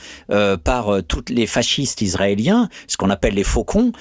par 0.64 1.02
toutes 1.06 1.30
les 1.30 1.46
fascistes 1.46 2.00
israéliens, 2.00 2.68
ce 2.86 2.96
qu'on 2.96 3.10
appelle 3.10 3.34
les 3.34 3.44
faucons, 3.44 3.92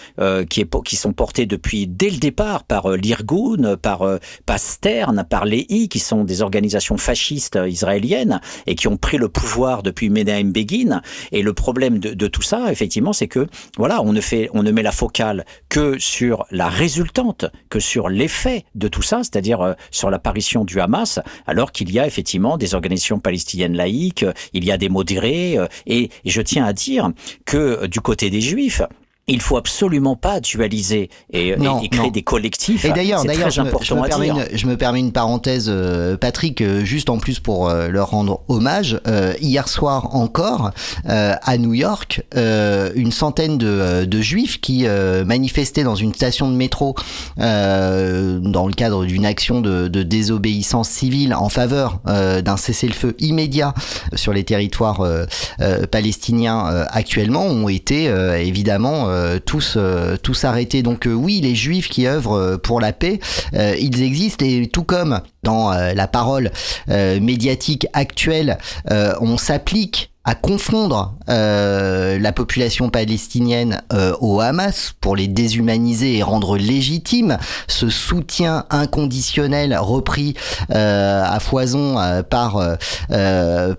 qui 0.50 0.96
sont 0.96 1.13
portés 1.14 1.46
depuis 1.46 1.88
dès 1.88 2.10
le 2.10 2.18
départ 2.18 2.64
par 2.64 2.92
euh, 2.92 2.98
l'Irgun, 2.98 3.78
par, 3.78 4.02
euh, 4.04 4.18
Pastern, 4.46 5.26
par 5.30 5.46
les 5.46 5.66
I, 5.70 5.90
qui 5.90 6.00
sont 6.00 6.24
des 6.24 6.42
organisations 6.42 6.98
fascistes 6.98 7.60
israéliennes 7.68 8.42
et 8.68 8.76
qui 8.76 8.88
ont 8.88 8.98
pris 8.98 9.18
le 9.18 9.30
pouvoir 9.30 9.84
depuis 9.84 10.10
Menahem 10.10 10.52
Begin. 10.52 11.02
Et 11.32 11.42
le 11.42 11.54
problème 11.54 12.00
de, 12.00 12.14
de 12.14 12.28
tout 12.28 12.42
ça, 12.42 12.72
effectivement, 12.72 13.14
c'est 13.14 13.28
que 13.28 13.48
voilà, 13.78 14.02
on 14.02 14.14
ne 14.14 14.22
fait, 14.22 14.50
on 14.54 14.64
ne 14.64 14.72
met 14.72 14.84
la 14.84 14.92
focale 14.92 15.46
que 15.70 15.98
sur 16.00 16.46
la 16.52 16.70
résultante, 16.70 17.46
que 17.70 17.80
sur 17.80 18.10
l'effet 18.10 18.66
de 18.76 18.88
tout 18.88 19.02
ça, 19.02 19.20
c'est-à-dire 19.20 19.62
euh, 19.62 19.74
sur 19.92 20.10
l'apparition 20.10 20.66
du 20.66 20.80
Hamas, 20.80 21.20
alors 21.48 21.72
qu'il 21.72 21.92
y 21.92 22.00
a 22.00 22.08
effectivement 22.08 22.58
des 22.58 22.76
organisations 22.76 23.20
palestiniennes 23.20 23.76
laïques, 23.76 24.26
il 24.54 24.64
y 24.66 24.72
a 24.72 24.78
des 24.78 24.90
modérés, 24.90 25.58
et 25.88 26.10
je 26.26 26.42
tiens 26.42 26.66
à 26.66 26.74
dire 26.74 27.12
que 27.46 27.88
du 27.88 28.02
côté 28.02 28.30
des 28.30 28.42
Juifs, 28.42 28.82
il 29.28 29.42
faut 29.42 29.56
absolument 29.58 30.16
pas 30.16 30.42
dualiser 30.42 31.10
et, 31.32 31.56
non, 31.56 31.80
et, 31.82 31.86
et 31.86 31.90
créer 31.90 32.06
non. 32.06 32.12
des 32.12 32.24
collectifs. 32.24 32.84
Et 32.84 32.92
d'ailleurs, 32.92 33.24
d'ailleurs, 33.24 33.52
je, 33.52 33.62
me, 33.62 33.72
je, 33.82 33.94
me 33.94 34.06
permets 34.06 34.28
une, 34.28 34.46
je 34.54 34.68
me 34.68 34.76
permets 34.76 35.00
une 35.00 35.14
parenthèse, 35.14 35.68
euh, 35.70 36.18
Patrick, 36.18 36.60
euh, 36.62 36.84
juste 36.84 37.10
en 37.10 37.18
plus 37.18 37.40
pour 37.40 37.70
euh, 37.70 37.88
leur 37.88 38.10
rendre 38.10 38.42
hommage. 38.50 39.00
Euh, 39.08 39.34
hier 39.40 39.70
soir 39.70 40.16
encore, 40.16 40.72
euh, 41.08 41.36
à 41.42 41.58
New 41.58 41.74
York, 41.74 42.24
euh, 42.36 42.92
une 42.96 43.12
centaine 43.12 43.58
de, 43.58 44.06
de 44.06 44.22
juifs 44.22 44.60
qui 44.60 44.86
manifestaient 45.26 45.84
dans 45.84 45.96
une 45.96 46.14
station 46.14 46.50
de 46.50 46.56
métro 46.56 46.96
dans 47.38 48.68
le 48.68 48.74
cadre 48.74 49.06
d'une 49.06 49.26
action 49.26 49.62
de, 49.62 49.88
de, 49.88 50.04
désobéissance 50.04 50.90
civile 50.90 51.34
en 51.34 51.50
faveur 51.50 52.00
d'un 52.06 52.58
cessez-le-feu 52.58 53.16
immédiat 53.20 53.74
sur 54.16 54.34
les 54.34 54.44
territoires 54.44 55.06
palestiniens 55.92 56.86
actuellement 56.90 57.46
ont 57.46 57.70
été 57.70 58.06
évidemment 58.06 59.08
euh, 59.14 59.40
tous 59.44 59.76
euh, 59.78 60.18
tous 60.18 60.44
arrêtés. 60.44 60.84
Donc 60.84 61.08
euh, 61.08 61.14
oui, 61.14 61.40
les 61.42 61.56
juifs 61.56 61.90
qui 61.90 62.08
œuvrent 62.08 62.58
pour 62.58 62.82
la 62.82 62.94
paix, 62.94 63.20
ils 63.54 64.02
existent 64.02 64.46
et 64.46 64.68
tout 64.68 64.84
comme 64.84 65.22
dans 65.44 65.72
la 65.72 66.08
parole 66.08 66.52
médiatique 66.88 67.88
actuelle, 67.94 68.58
on 68.90 69.38
s'applique 69.38 70.13
à 70.26 70.36
confondre 70.36 71.16
euh, 71.28 72.18
la 72.18 72.32
population 72.32 72.90
palestinienne 72.90 73.82
euh, 73.92 74.16
au 74.22 74.40
Hamas 74.40 74.94
pour 75.02 75.18
les 75.18 75.28
déshumaniser 75.28 76.18
et 76.18 76.24
rendre 76.24 76.58
légitime 76.58 77.38
ce 77.68 77.90
soutien 77.90 78.66
inconditionnel 78.70 79.76
repris 79.78 80.36
euh, 80.72 81.24
à 81.26 81.40
foison 81.40 81.96
par 82.30 82.78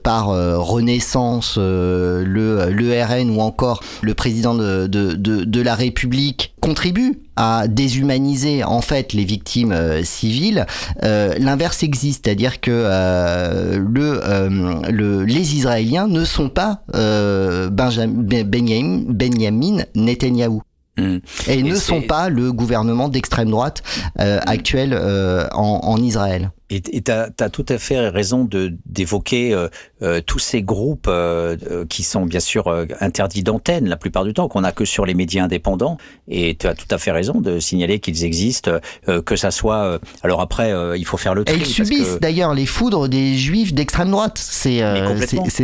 par 0.03 0.27
Renaissance, 0.27 1.57
le 1.57 2.69
l'ERN 2.71 3.31
ou 3.31 3.41
encore 3.41 3.83
le 4.03 4.15
président 4.15 4.55
de, 4.55 4.87
de, 4.87 5.15
de, 5.15 5.45
de 5.45 5.61
la 5.61 5.75
République 5.75 6.54
contribue 6.65 7.21
à 7.37 7.69
déshumaniser 7.69 8.65
en 8.65 8.81
fait 8.81 9.13
les 9.13 9.25
victimes 9.25 9.73
euh, 9.73 10.03
civiles, 10.03 10.65
euh, 11.03 11.35
l'inverse 11.39 11.83
existe, 11.83 12.25
c'est-à-dire 12.25 12.61
que 12.63 12.71
euh, 12.73 13.77
le, 13.79 14.91
le, 14.91 15.25
les 15.25 15.57
Israéliens 15.57 16.07
ne 16.07 16.25
sont 16.25 16.49
pas 16.49 16.81
Benjamin, 16.89 18.45
Benjamin, 18.45 19.03
Benjamin 19.09 19.85
Netanyahou. 19.95 20.63
Mmh. 20.97 21.17
Et, 21.49 21.59
Et 21.59 21.63
ne 21.63 21.75
sont 21.75 22.03
pas 22.03 22.29
le 22.29 22.53
gouvernement 22.53 23.09
d'extrême 23.09 23.51
droite 23.51 23.83
euh, 24.21 24.39
actuel 24.47 24.93
euh, 24.93 25.49
en, 25.53 25.81
en, 25.83 25.97
Israël. 26.01 26.53
Et 26.71 26.81
tu 26.81 27.11
as, 27.11 27.31
as, 27.41 27.51
tout 27.51 27.67
à 27.69 27.79
fait 27.79 28.09
raison 28.09 28.49
d'évoquer 28.87 29.53
euh, 29.53 29.69
euh, 30.03 30.21
tous 30.25 30.39
ces 30.39 30.63
groupes 30.63 31.07
euh, 31.09 31.85
qui 31.89 32.05
sont 32.05 32.27
bien 32.27 32.41
sûr 32.41 32.69
euh, 32.69 32.87
interdits 33.01 33.43
d'antenne 33.43 33.89
la 33.89 33.97
plupart 33.97 34.25
du 34.25 34.35
temps, 34.35 34.49
qu'on 34.49 34.61
n'a 34.61 34.73
que 34.73 34.85
sur 34.85 35.05
les 35.05 35.15
médias 35.15 35.45
indépendants. 35.45 35.99
Et 36.29 36.57
tu 36.57 36.67
as 36.69 36.75
tout 36.75 36.89
à 36.91 36.99
fait 36.99 37.11
raison 37.11 37.41
de 37.41 37.59
signaler 37.59 37.99
qu'ils 37.99 38.25
existent, 38.25 38.79
euh, 39.09 39.21
que 39.21 39.35
ça 39.35 39.51
soit... 39.51 39.99
alors 40.23 40.41
après, 40.41 40.73
il 40.97 41.05
faut 41.05 41.17
faire 41.17 41.35
le 41.35 41.45
tri. 41.45 41.57
Et 41.57 41.59
ils 41.59 41.67
subissent 41.67 42.15
que... 42.15 42.19
d'ailleurs 42.21 42.55
les 42.55 42.67
foudres 42.67 43.09
des 43.09 43.37
juifs 43.37 43.75
d'extrême 43.75 44.11
droite. 44.11 44.39
C'est 44.39 44.79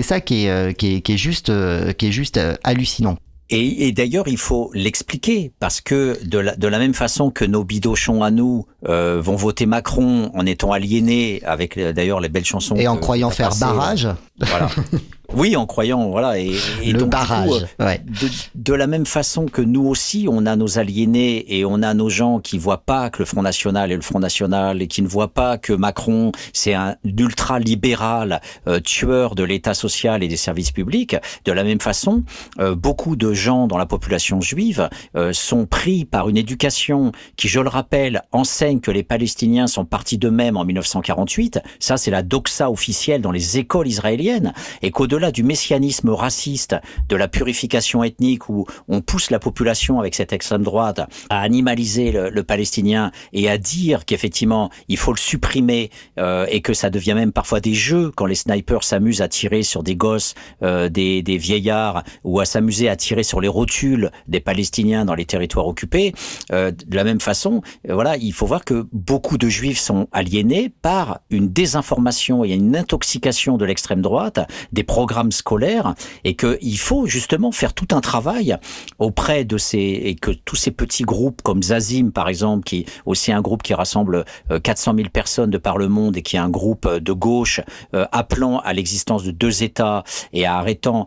ça 0.03 0.21
qui 0.21 0.47
est, 0.47 0.75
qui 0.75 0.97
est, 0.97 1.01
qui 1.01 1.13
est 1.13 1.19
juste, 1.19 1.53
qui 1.97 2.07
est 2.09 2.13
juste 2.13 2.41
hallucinant. 2.65 3.17
Et, 3.51 3.89
et 3.89 3.93
d'ailleurs, 3.93 4.29
il 4.29 4.39
faut 4.39 4.71
l'expliquer 4.75 5.53
parce 5.59 5.81
que 5.81 6.19
de 6.25 6.39
la, 6.39 6.57
de 6.57 6.69
la 6.69 6.79
même 6.79 6.95
façon 6.95 7.31
que 7.31 7.45
nos 7.45 7.65
bidochons 7.65 8.23
à 8.23 8.31
nous 8.31 8.67
euh, 8.89 9.21
vont 9.21 9.37
voter 9.37 9.67
Macron 9.67 10.31
en 10.35 10.47
étant 10.47 10.73
aliénés 10.73 11.43
avec 11.45 11.79
d'ailleurs 11.79 12.21
les 12.21 12.29
belles 12.29 12.45
chansons 12.45 12.77
et 12.77 12.87
en 12.87 12.97
croyant 12.97 13.31
faire 13.31 13.49
passé, 13.49 13.61
barrage, 13.61 14.09
voilà. 14.39 14.69
Oui, 15.35 15.55
en 15.55 15.65
croyant, 15.65 16.11
voilà. 16.11 16.39
Et, 16.41 16.53
et 16.83 16.93
Le 16.93 16.99
donc, 16.99 17.09
du 17.09 17.11
barrage, 17.11 17.49
coup, 17.49 17.55
euh, 17.81 17.87
ouais. 17.87 18.03
de, 18.05 18.29
de 18.57 18.75
la 18.75 18.89
même 18.89 19.07
façon 19.07 19.47
que 19.47 19.63
nous 19.63 19.87
aussi, 19.87 20.27
on 20.29 20.45
a 20.45 20.57
nos 20.57 20.79
aliénés 20.79 21.45
et 21.57 21.65
on 21.65 21.83
a 21.83 21.95
nos 21.95 22.09
gens 22.09 22.41
qui 22.41 22.59
voient 22.59 22.83
pas 22.83 23.11
que 23.11 23.21
le 23.21 23.25
Front 23.25 23.43
National 23.43 23.93
est 23.93 23.97
le 23.97 24.03
Front 24.03 24.19
National 24.19 24.83
et 24.83 24.89
qui 24.89 25.03
ne 25.03 25.09
voient 25.09 25.33
pas 25.33 25.57
que 25.57 25.73
Macron, 25.73 26.33
c'est 26.53 26.75
un 26.75 26.97
ultra-libéral 27.05 28.41
euh, 28.67 28.81
tueur 28.81 29.37
de 29.37 29.45
l'État 29.45 29.75
social 29.75 30.25
et 30.25 30.29
des 30.29 30.37
services 30.37 30.73
publics. 30.73 31.17
De 31.45 31.53
la 31.53 31.63
même 31.63 31.81
façon, 31.81 32.25
euh, 32.59 32.75
beaucoup 32.75 33.15
de 33.15 33.33
gens 33.33 33.69
dans 33.69 33.79
la 33.79 33.87
population 33.87 34.41
juive 34.41 34.89
euh, 35.17 35.33
sont 35.33 35.65
pris 35.65 36.05
par 36.05 36.29
une 36.29 36.37
éducation 36.37 37.13
qui, 37.37 37.47
je 37.47 37.61
le 37.61 37.69
rappelle, 37.69 38.23
enseigne 38.33 38.81
que 38.81 38.91
les 38.91 39.05
Palestiniens 39.05 39.69
sont 39.69 39.85
partis 39.85 40.19
d'eux-mêmes 40.19 40.57
en 40.57 40.65
1948. 40.65 41.61
Ça, 41.79 41.97
c'est 41.97 42.11
la 42.11 42.23
doxa 42.23 42.69
officielle 42.71 43.23
dans 43.23 43.33
les 43.33 43.59
écoles 43.59 43.87
israéliennes. 43.87 44.53
Et 44.83 44.91
qu'au-delà 44.91 45.20
du 45.31 45.43
messianisme 45.43 46.09
raciste, 46.09 46.77
de 47.11 47.17
la 47.17 47.29
purification 47.29 48.03
ethnique 48.03 48.49
où 48.49 48.65
on 48.89 49.03
pousse 49.03 49.31
la 49.31 49.39
population 49.39 50.01
avec 50.01 50.15
cette 50.15 50.33
extrême 50.33 50.63
droite 50.63 51.01
à 51.29 51.41
animaliser 51.41 52.13
le, 52.13 52.31
le 52.31 52.43
Palestinien 52.43 53.13
et 53.35 53.51
à 53.51 53.59
dire 53.59 54.07
qu'effectivement, 54.07 54.71
il 54.89 54.97
faut 54.97 55.13
le 55.13 55.19
supprimer 55.19 55.91
euh, 56.19 56.47
et 56.49 56.63
que 56.63 56.73
ça 56.73 56.89
devient 56.89 57.15
même 57.15 57.33
parfois 57.33 57.61
des 57.61 57.75
jeux 57.75 58.11
quand 58.17 58.27
les 58.27 58.35
snipers 58.35 58.85
s'amusent 58.85 59.21
à 59.21 59.29
tirer 59.29 59.63
sur 59.63 59.83
des 59.83 59.97
gosses, 59.97 60.35
euh, 60.63 60.89
des, 60.89 61.23
des 61.23 61.37
vieillards 61.37 62.03
ou 62.25 62.41
à 62.41 62.45
s'amuser 62.45 62.89
à 62.89 62.97
tirer 62.97 63.23
sur 63.23 63.41
les 63.41 63.49
rotules 63.49 64.11
des 64.29 64.41
Palestiniens 64.41 65.05
dans 65.05 65.15
les 65.15 65.27
territoires 65.27 65.67
occupés. 65.67 66.15
Euh, 66.53 66.71
de 66.71 66.97
la 66.97 67.05
même 67.05 67.21
façon, 67.21 67.61
voilà, 67.89 68.17
il 68.17 68.33
faut 68.33 68.47
voir 68.47 68.65
que 68.65 68.87
beaucoup 68.93 69.37
de 69.37 69.49
Juifs 69.49 69.81
sont 69.81 70.09
aliénés 70.13 70.73
par 70.83 71.21
une 71.31 71.53
désinformation 71.53 72.45
et 72.45 72.53
une 72.53 72.77
intoxication 72.77 73.57
de 73.57 73.65
l'extrême 73.65 74.01
droite, 74.01 74.41
des 74.73 74.85
programmes 74.85 75.10
scolaires, 75.31 75.95
et 76.25 76.37
qu'il 76.37 76.79
faut 76.79 77.07
justement 77.07 77.53
faire 77.53 77.75
tout 77.75 77.89
un 77.93 78.01
travail 78.01 78.57
auprès 78.99 79.45
de 79.45 79.59
ces 79.59 79.79
et 79.79 80.15
que 80.15 80.31
tous 80.31 80.57
ces 80.57 80.71
petits 80.71 81.05
groupes 81.05 81.43
comme 81.43 81.63
Zazim 81.63 82.11
par 82.11 82.29
exemple, 82.29 82.65
qui 82.65 82.81
est 82.81 82.87
aussi 83.07 83.33
un 83.33 83.41
groupe 83.41 83.63
qui 83.63 83.75
rassemble 83.75 84.25
euh, 84.51 84.61
400 84.61 84.95
000 84.97 85.09
personnes 85.11 85.51
de 85.51 85.59
par 85.59 85.79
le 85.79 85.89
monde 85.89 86.17
et 86.17 86.23
qui 86.23 86.37
est 86.37 86.41
un 86.41 86.49
groupe 86.49 86.87
euh, 86.87 87.01
de 87.01 87.13
gauche 87.13 87.61
euh, 87.95 88.07
appelant 88.13 88.59
à 88.61 88.73
l'existence 88.73 89.25
de 89.25 89.31
deux 89.31 89.63
États 89.63 90.05
et 90.33 90.47
à 90.47 90.57
arrêtant 90.57 91.07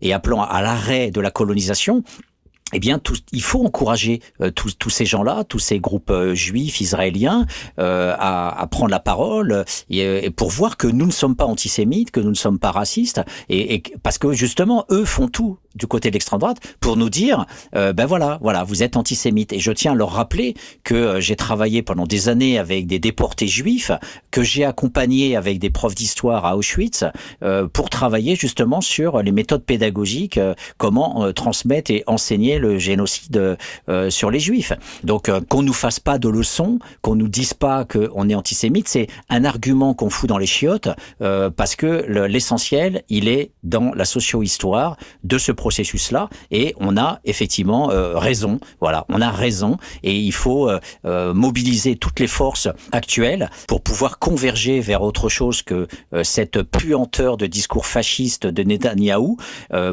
et 0.00 0.12
appelant 0.12 0.42
à 0.42 0.60
l'arrêt 0.60 1.10
de 1.10 1.20
la 1.20 1.30
colonisation, 1.30 2.02
eh 2.72 2.80
bien, 2.80 2.98
tout, 2.98 3.16
il 3.32 3.42
faut 3.42 3.64
encourager 3.64 4.20
euh, 4.40 4.50
tous, 4.50 4.90
ces 4.90 5.04
gens-là, 5.04 5.44
tous 5.44 5.58
ces 5.58 5.78
groupes 5.80 6.10
euh, 6.10 6.34
juifs, 6.34 6.80
israéliens, 6.80 7.46
euh, 7.78 8.14
à, 8.18 8.58
à 8.60 8.66
prendre 8.66 8.90
la 8.90 9.00
parole 9.00 9.52
euh, 9.52 9.64
et, 9.90 10.30
pour 10.30 10.50
voir 10.50 10.76
que 10.76 10.86
nous 10.86 11.06
ne 11.06 11.12
sommes 11.12 11.36
pas 11.36 11.44
antisémites, 11.44 12.10
que 12.10 12.20
nous 12.20 12.30
ne 12.30 12.34
sommes 12.34 12.58
pas 12.58 12.70
racistes, 12.70 13.20
et, 13.48 13.74
et 13.74 13.82
parce 14.02 14.18
que 14.18 14.32
justement, 14.32 14.86
eux 14.90 15.04
font 15.04 15.28
tout 15.28 15.58
du 15.74 15.86
côté 15.86 16.10
de 16.10 16.14
l'extrême 16.14 16.38
droite 16.38 16.58
pour 16.80 16.96
nous 16.96 17.10
dire, 17.10 17.46
euh, 17.74 17.92
ben 17.92 18.06
voilà, 18.06 18.38
voilà, 18.40 18.62
vous 18.64 18.82
êtes 18.82 18.96
antisémites. 18.96 19.52
Et 19.52 19.58
je 19.58 19.72
tiens 19.72 19.92
à 19.92 19.94
leur 19.94 20.12
rappeler 20.12 20.54
que 20.84 20.94
euh, 20.94 21.20
j'ai 21.20 21.36
travaillé 21.36 21.82
pendant 21.82 22.06
des 22.06 22.28
années 22.28 22.58
avec 22.58 22.86
des 22.86 22.98
déportés 22.98 23.48
juifs, 23.48 23.90
que 24.30 24.42
j'ai 24.42 24.64
accompagné 24.64 25.36
avec 25.36 25.58
des 25.58 25.70
profs 25.70 25.94
d'histoire 25.94 26.44
à 26.46 26.56
Auschwitz 26.56 27.04
pour 27.72 27.90
travailler 27.90 28.36
justement 28.36 28.80
sur 28.80 29.22
les 29.22 29.32
méthodes 29.32 29.64
pédagogiques, 29.64 30.40
comment 30.78 31.32
transmettre 31.32 31.90
et 31.90 32.04
enseigner 32.06 32.53
le 32.58 32.78
génocide 32.78 33.56
euh, 33.88 34.10
sur 34.10 34.30
les 34.30 34.40
juifs. 34.40 34.72
Donc 35.02 35.28
euh, 35.28 35.40
qu'on 35.48 35.62
nous 35.62 35.72
fasse 35.72 36.00
pas 36.00 36.18
de 36.18 36.28
leçons, 36.28 36.78
qu'on 37.02 37.14
nous 37.14 37.28
dise 37.28 37.54
pas 37.54 37.84
qu'on 37.84 38.28
est 38.28 38.34
antisémite, 38.34 38.88
c'est 38.88 39.06
un 39.28 39.44
argument 39.44 39.94
qu'on 39.94 40.10
fout 40.10 40.28
dans 40.28 40.38
les 40.38 40.46
chiottes 40.46 40.88
euh, 41.20 41.50
parce 41.50 41.76
que 41.76 42.04
le- 42.06 42.26
l'essentiel, 42.26 43.02
il 43.08 43.28
est 43.28 43.52
dans 43.62 43.92
la 43.94 44.04
socio-histoire 44.04 44.96
de 45.22 45.38
ce 45.38 45.52
processus-là 45.52 46.28
et 46.50 46.74
on 46.78 46.96
a 46.96 47.20
effectivement 47.24 47.90
euh, 47.90 48.18
raison. 48.18 48.60
Voilà, 48.80 49.04
on 49.08 49.20
a 49.20 49.30
raison 49.30 49.76
et 50.02 50.16
il 50.16 50.32
faut 50.32 50.68
euh, 50.68 50.80
euh, 51.04 51.34
mobiliser 51.34 51.96
toutes 51.96 52.20
les 52.20 52.26
forces 52.26 52.68
actuelles 52.92 53.50
pour 53.68 53.82
pouvoir 53.82 54.18
converger 54.18 54.80
vers 54.80 55.02
autre 55.02 55.28
chose 55.28 55.62
que 55.62 55.86
cette 56.22 56.62
puanteur 56.62 57.36
de 57.36 57.46
discours 57.46 57.86
fasciste 57.86 58.46
de 58.46 58.62
Netanyahou 58.62 59.36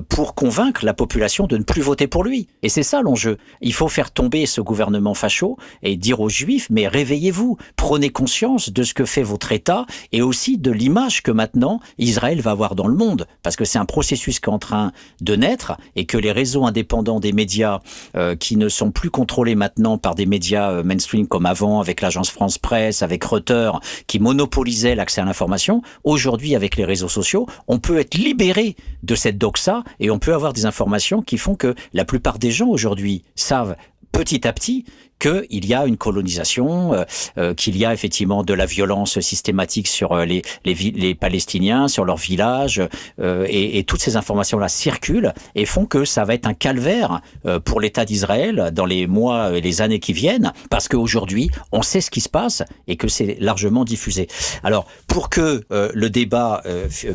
pour 0.09 0.35
convaincre 0.35 0.85
la 0.85 0.93
population 0.93 1.47
de 1.47 1.57
ne 1.57 1.63
plus 1.63 1.81
voter 1.81 2.07
pour 2.07 2.23
lui. 2.23 2.47
Et 2.63 2.69
c'est 2.69 2.83
ça 2.83 3.01
l'enjeu. 3.01 3.37
Il 3.61 3.73
faut 3.73 3.87
faire 3.87 4.11
tomber 4.11 4.45
ce 4.45 4.61
gouvernement 4.61 5.13
facho 5.13 5.57
et 5.81 5.95
dire 5.95 6.19
aux 6.19 6.29
Juifs, 6.29 6.67
mais 6.69 6.87
réveillez-vous, 6.87 7.57
prenez 7.75 8.09
conscience 8.09 8.71
de 8.71 8.83
ce 8.83 8.93
que 8.93 9.05
fait 9.05 9.23
votre 9.23 9.51
État 9.51 9.85
et 10.11 10.21
aussi 10.21 10.57
de 10.57 10.71
l'image 10.71 11.23
que 11.23 11.31
maintenant 11.31 11.79
Israël 11.97 12.41
va 12.41 12.51
avoir 12.51 12.75
dans 12.75 12.87
le 12.87 12.95
monde, 12.95 13.27
parce 13.41 13.55
que 13.55 13.65
c'est 13.65 13.79
un 13.79 13.85
processus 13.85 14.39
qui 14.39 14.49
est 14.49 14.53
en 14.53 14.59
train 14.59 14.91
de 15.21 15.35
naître 15.35 15.77
et 15.95 16.05
que 16.05 16.17
les 16.17 16.31
réseaux 16.31 16.65
indépendants 16.65 17.19
des 17.19 17.31
médias 17.31 17.79
euh, 18.15 18.35
qui 18.35 18.57
ne 18.57 18.69
sont 18.69 18.91
plus 18.91 19.09
contrôlés 19.09 19.55
maintenant 19.55 19.97
par 19.97 20.15
des 20.15 20.25
médias 20.25 20.71
euh, 20.71 20.83
mainstream 20.83 21.27
comme 21.27 21.45
avant, 21.45 21.79
avec 21.79 22.01
l'agence 22.01 22.29
France 22.29 22.57
Presse, 22.57 23.01
avec 23.01 23.23
Reuters, 23.23 23.79
qui 24.07 24.19
monopolisaient 24.19 24.95
l'accès 24.95 25.21
à 25.21 25.25
l'information, 25.25 25.81
aujourd'hui 26.03 26.55
avec 26.55 26.75
les 26.75 26.85
réseaux 26.85 27.09
sociaux, 27.09 27.47
on 27.67 27.79
peut 27.79 27.99
être 27.99 28.15
libéré 28.15 28.75
de 29.03 29.15
cette 29.15 29.37
doxa 29.37 29.83
et 29.99 30.11
on 30.11 30.19
peut 30.19 30.33
avoir 30.33 30.53
des 30.53 30.65
informations 30.65 31.21
qui 31.21 31.37
font 31.37 31.55
que 31.55 31.73
la 31.93 32.05
plupart 32.05 32.37
des 32.37 32.50
gens 32.51 32.67
aujourd'hui 32.67 33.23
savent 33.35 33.75
petit 34.11 34.47
à 34.47 34.53
petit 34.53 34.85
qu'il 35.21 35.65
y 35.65 35.73
a 35.73 35.85
une 35.85 35.97
colonisation, 35.97 36.93
euh, 36.93 37.03
euh, 37.37 37.53
qu'il 37.53 37.77
y 37.77 37.85
a 37.85 37.93
effectivement 37.93 38.43
de 38.43 38.53
la 38.53 38.65
violence 38.65 39.19
systématique 39.19 39.87
sur 39.87 40.11
euh, 40.13 40.25
les, 40.25 40.41
les, 40.65 40.73
les 40.73 41.15
Palestiniens, 41.15 41.87
sur 41.87 42.03
leurs 42.05 42.17
villages, 42.17 42.81
euh, 43.19 43.45
et, 43.47 43.77
et 43.77 43.83
toutes 43.83 44.01
ces 44.01 44.17
informations-là 44.17 44.67
circulent 44.67 45.33
et 45.55 45.65
font 45.65 45.85
que 45.85 46.05
ça 46.05 46.25
va 46.25 46.33
être 46.33 46.47
un 46.47 46.53
calvaire 46.53 47.21
euh, 47.45 47.59
pour 47.59 47.79
l'État 47.79 48.03
d'Israël 48.05 48.71
dans 48.73 48.85
les 48.85 49.07
mois 49.07 49.57
et 49.57 49.61
les 49.61 49.81
années 49.81 49.99
qui 49.99 50.13
viennent, 50.13 50.51
parce 50.69 50.87
qu'aujourd'hui, 50.87 51.49
on 51.71 51.83
sait 51.83 52.01
ce 52.01 52.09
qui 52.09 52.21
se 52.21 52.29
passe 52.29 52.63
et 52.87 52.95
que 52.97 53.07
c'est 53.07 53.37
largement 53.39 53.85
diffusé. 53.85 54.27
Alors, 54.63 54.85
pour 55.07 55.29
que 55.29 55.63
euh, 55.71 55.91
le 55.93 56.09
débat 56.09 56.63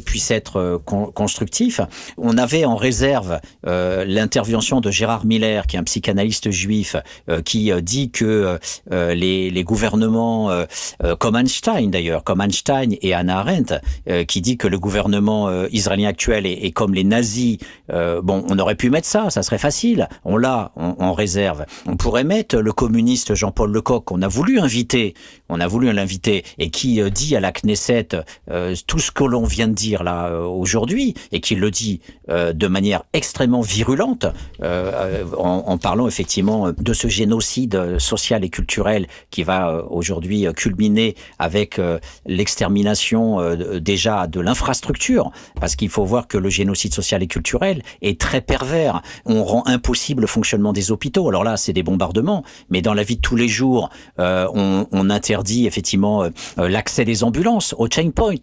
puisse 0.04 0.30
être 0.30 0.80
con- 0.84 1.10
constructif, 1.12 1.80
on 2.16 2.38
avait 2.38 2.64
en 2.64 2.76
réserve 2.76 3.40
l'intervention 3.64 4.80
de 4.80 4.90
Gérard 4.90 5.24
Miller, 5.24 5.66
qui 5.66 5.76
est 5.76 5.78
un 5.78 5.84
psychanalyste 5.84 6.50
juif, 6.50 6.96
qui 7.44 7.72
euh, 7.72 7.80
que 8.10 8.59
euh, 8.93 9.14
les, 9.14 9.51
les 9.51 9.64
gouvernements, 9.64 10.51
euh, 10.51 10.64
euh, 11.02 11.16
comme 11.16 11.36
Einstein 11.36 11.90
d'ailleurs, 11.90 12.23
comme 12.24 12.40
Einstein 12.40 12.94
et 13.02 13.14
Hannah 13.14 13.39
Arendt, 13.40 13.74
euh, 14.09 14.24
qui 14.24 14.40
dit 14.40 14.56
que 14.56 14.68
le 14.68 14.78
gouvernement 14.78 15.48
euh, 15.48 15.66
israélien 15.73 16.09
actuel 16.09 16.47
est, 16.47 16.64
est 16.66 16.73
comme 16.73 16.94
les 16.94 17.05
nazis. 17.05 17.59
euh, 17.93 18.20
bon, 18.23 18.44
on 18.48 18.59
aurait 18.59 18.74
pu 18.77 18.90
mettre 18.90 19.09
ça, 19.09 19.31
ça 19.31 19.43
serait 19.43 19.59
facile. 19.59 20.09
On 20.24 20.36
l'a 20.36 20.73
en 20.77 21.12
réserve. 21.12 21.64
On 21.86 21.97
pourrait 21.97 22.24
mettre 22.24 22.56
le 22.59 22.73
communiste 22.73 23.35
Jean-Paul 23.35 23.73
Lecoq, 23.73 24.05
qu'on 24.05 24.23
a 24.23 24.28
voulu 24.28 24.60
inviter, 24.60 25.14
on 25.48 25.60
a 25.60 25.66
voulu 25.66 25.93
l'inviter, 25.93 26.44
et 26.59 26.70
qui 26.70 27.01
euh, 27.01 27.10
dit 27.10 27.36
à 27.36 27.40
la 27.40 27.52
Knesset 27.52 28.09
euh, 28.51 28.74
tout 28.86 28.98
ce 28.98 29.10
que 29.10 29.24
l'on 29.24 29.44
vient 29.44 29.68
de 29.68 29.74
dire 29.74 30.02
là 30.02 30.28
euh, 30.28 30.43
aujourd'hui, 30.43 31.14
et 31.32 31.40
qui 31.40 31.55
le 31.55 31.70
dit 31.70 32.01
de 32.28 32.66
manière 32.66 33.05
extrêmement 33.12 33.60
virulente, 33.60 34.27
en, 34.60 35.78
parlant 35.78 36.09
effectivement 36.09 36.73
de 36.73 36.93
ce 36.93 37.06
génocide 37.06 37.98
social 37.98 38.44
et 38.44 38.48
culturel 38.48 39.06
qui 39.31 39.44
va 39.44 39.85
aujourd'hui 39.90 40.47
culminer 40.56 41.14
avec 41.39 41.81
l'extermination 42.27 43.55
déjà 43.78 44.27
de 44.27 44.40
l'infrastructure, 44.40 45.31
parce 45.60 45.77
qu'il 45.77 45.89
faut 45.89 46.05
voir 46.05 46.27
que 46.27 46.36
le 46.36 46.48
génocide 46.48 46.93
social 46.93 47.23
et 47.23 47.28
culturel 47.28 47.82
est 48.02 48.20
très 48.20 48.40
pervers. 48.40 49.02
On 49.24 49.44
rend 49.44 49.62
impossible 49.66 50.23
le 50.23 50.27
fonctionnement 50.27 50.73
des 50.73 50.90
hôpitaux. 50.90 51.28
Alors 51.28 51.44
là, 51.44 51.56
c'est 51.56 51.73
des 51.73 51.85
bombardements, 51.85 52.43
mais 52.70 52.82
dans 52.82 52.94
la 52.94 53.05
vie 53.05 53.16
de 53.16 53.20
tous 53.23 53.36
les 53.36 53.48
jours, 53.48 53.90
on, 54.18 54.86
on 54.90 55.10
interdit 55.36 55.66
effectivement 55.66 56.22
euh, 56.22 56.30
euh, 56.58 56.68
l'accès 56.68 57.04
des 57.04 57.22
ambulances 57.22 57.74
au 57.78 57.88
chain 57.90 58.10
point. 58.10 58.34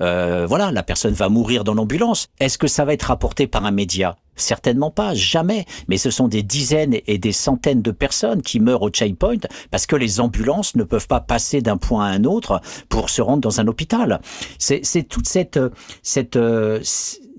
Euh, 0.00 0.46
voilà, 0.46 0.70
la 0.70 0.82
personne 0.82 1.14
va 1.14 1.30
mourir 1.30 1.64
dans 1.64 1.72
l'ambulance. 1.72 2.28
Est-ce 2.40 2.58
que 2.58 2.66
ça 2.66 2.84
va 2.84 2.92
être 2.92 3.04
rapporté 3.04 3.46
par 3.46 3.64
un 3.64 3.70
média? 3.70 4.16
Certainement 4.36 4.90
pas, 4.90 5.14
jamais. 5.14 5.66
Mais 5.88 5.98
ce 5.98 6.10
sont 6.10 6.28
des 6.28 6.42
dizaines 6.42 6.96
et 7.06 7.18
des 7.18 7.32
centaines 7.32 7.82
de 7.82 7.90
personnes 7.90 8.42
qui 8.42 8.60
meurent 8.60 8.82
au 8.82 8.90
checkpoint 8.90 9.40
parce 9.70 9.86
que 9.86 9.96
les 9.96 10.20
ambulances 10.20 10.74
ne 10.74 10.84
peuvent 10.84 11.06
pas 11.06 11.20
passer 11.20 11.62
d'un 11.62 11.76
point 11.76 12.06
à 12.06 12.08
un 12.08 12.24
autre 12.24 12.60
pour 12.88 13.10
se 13.10 13.22
rendre 13.22 13.40
dans 13.40 13.60
un 13.60 13.66
hôpital. 13.66 14.20
C'est 14.58 15.08
toute 15.08 15.26
cette, 15.26 15.56
euh, 15.56 15.70
cette, 16.02 16.38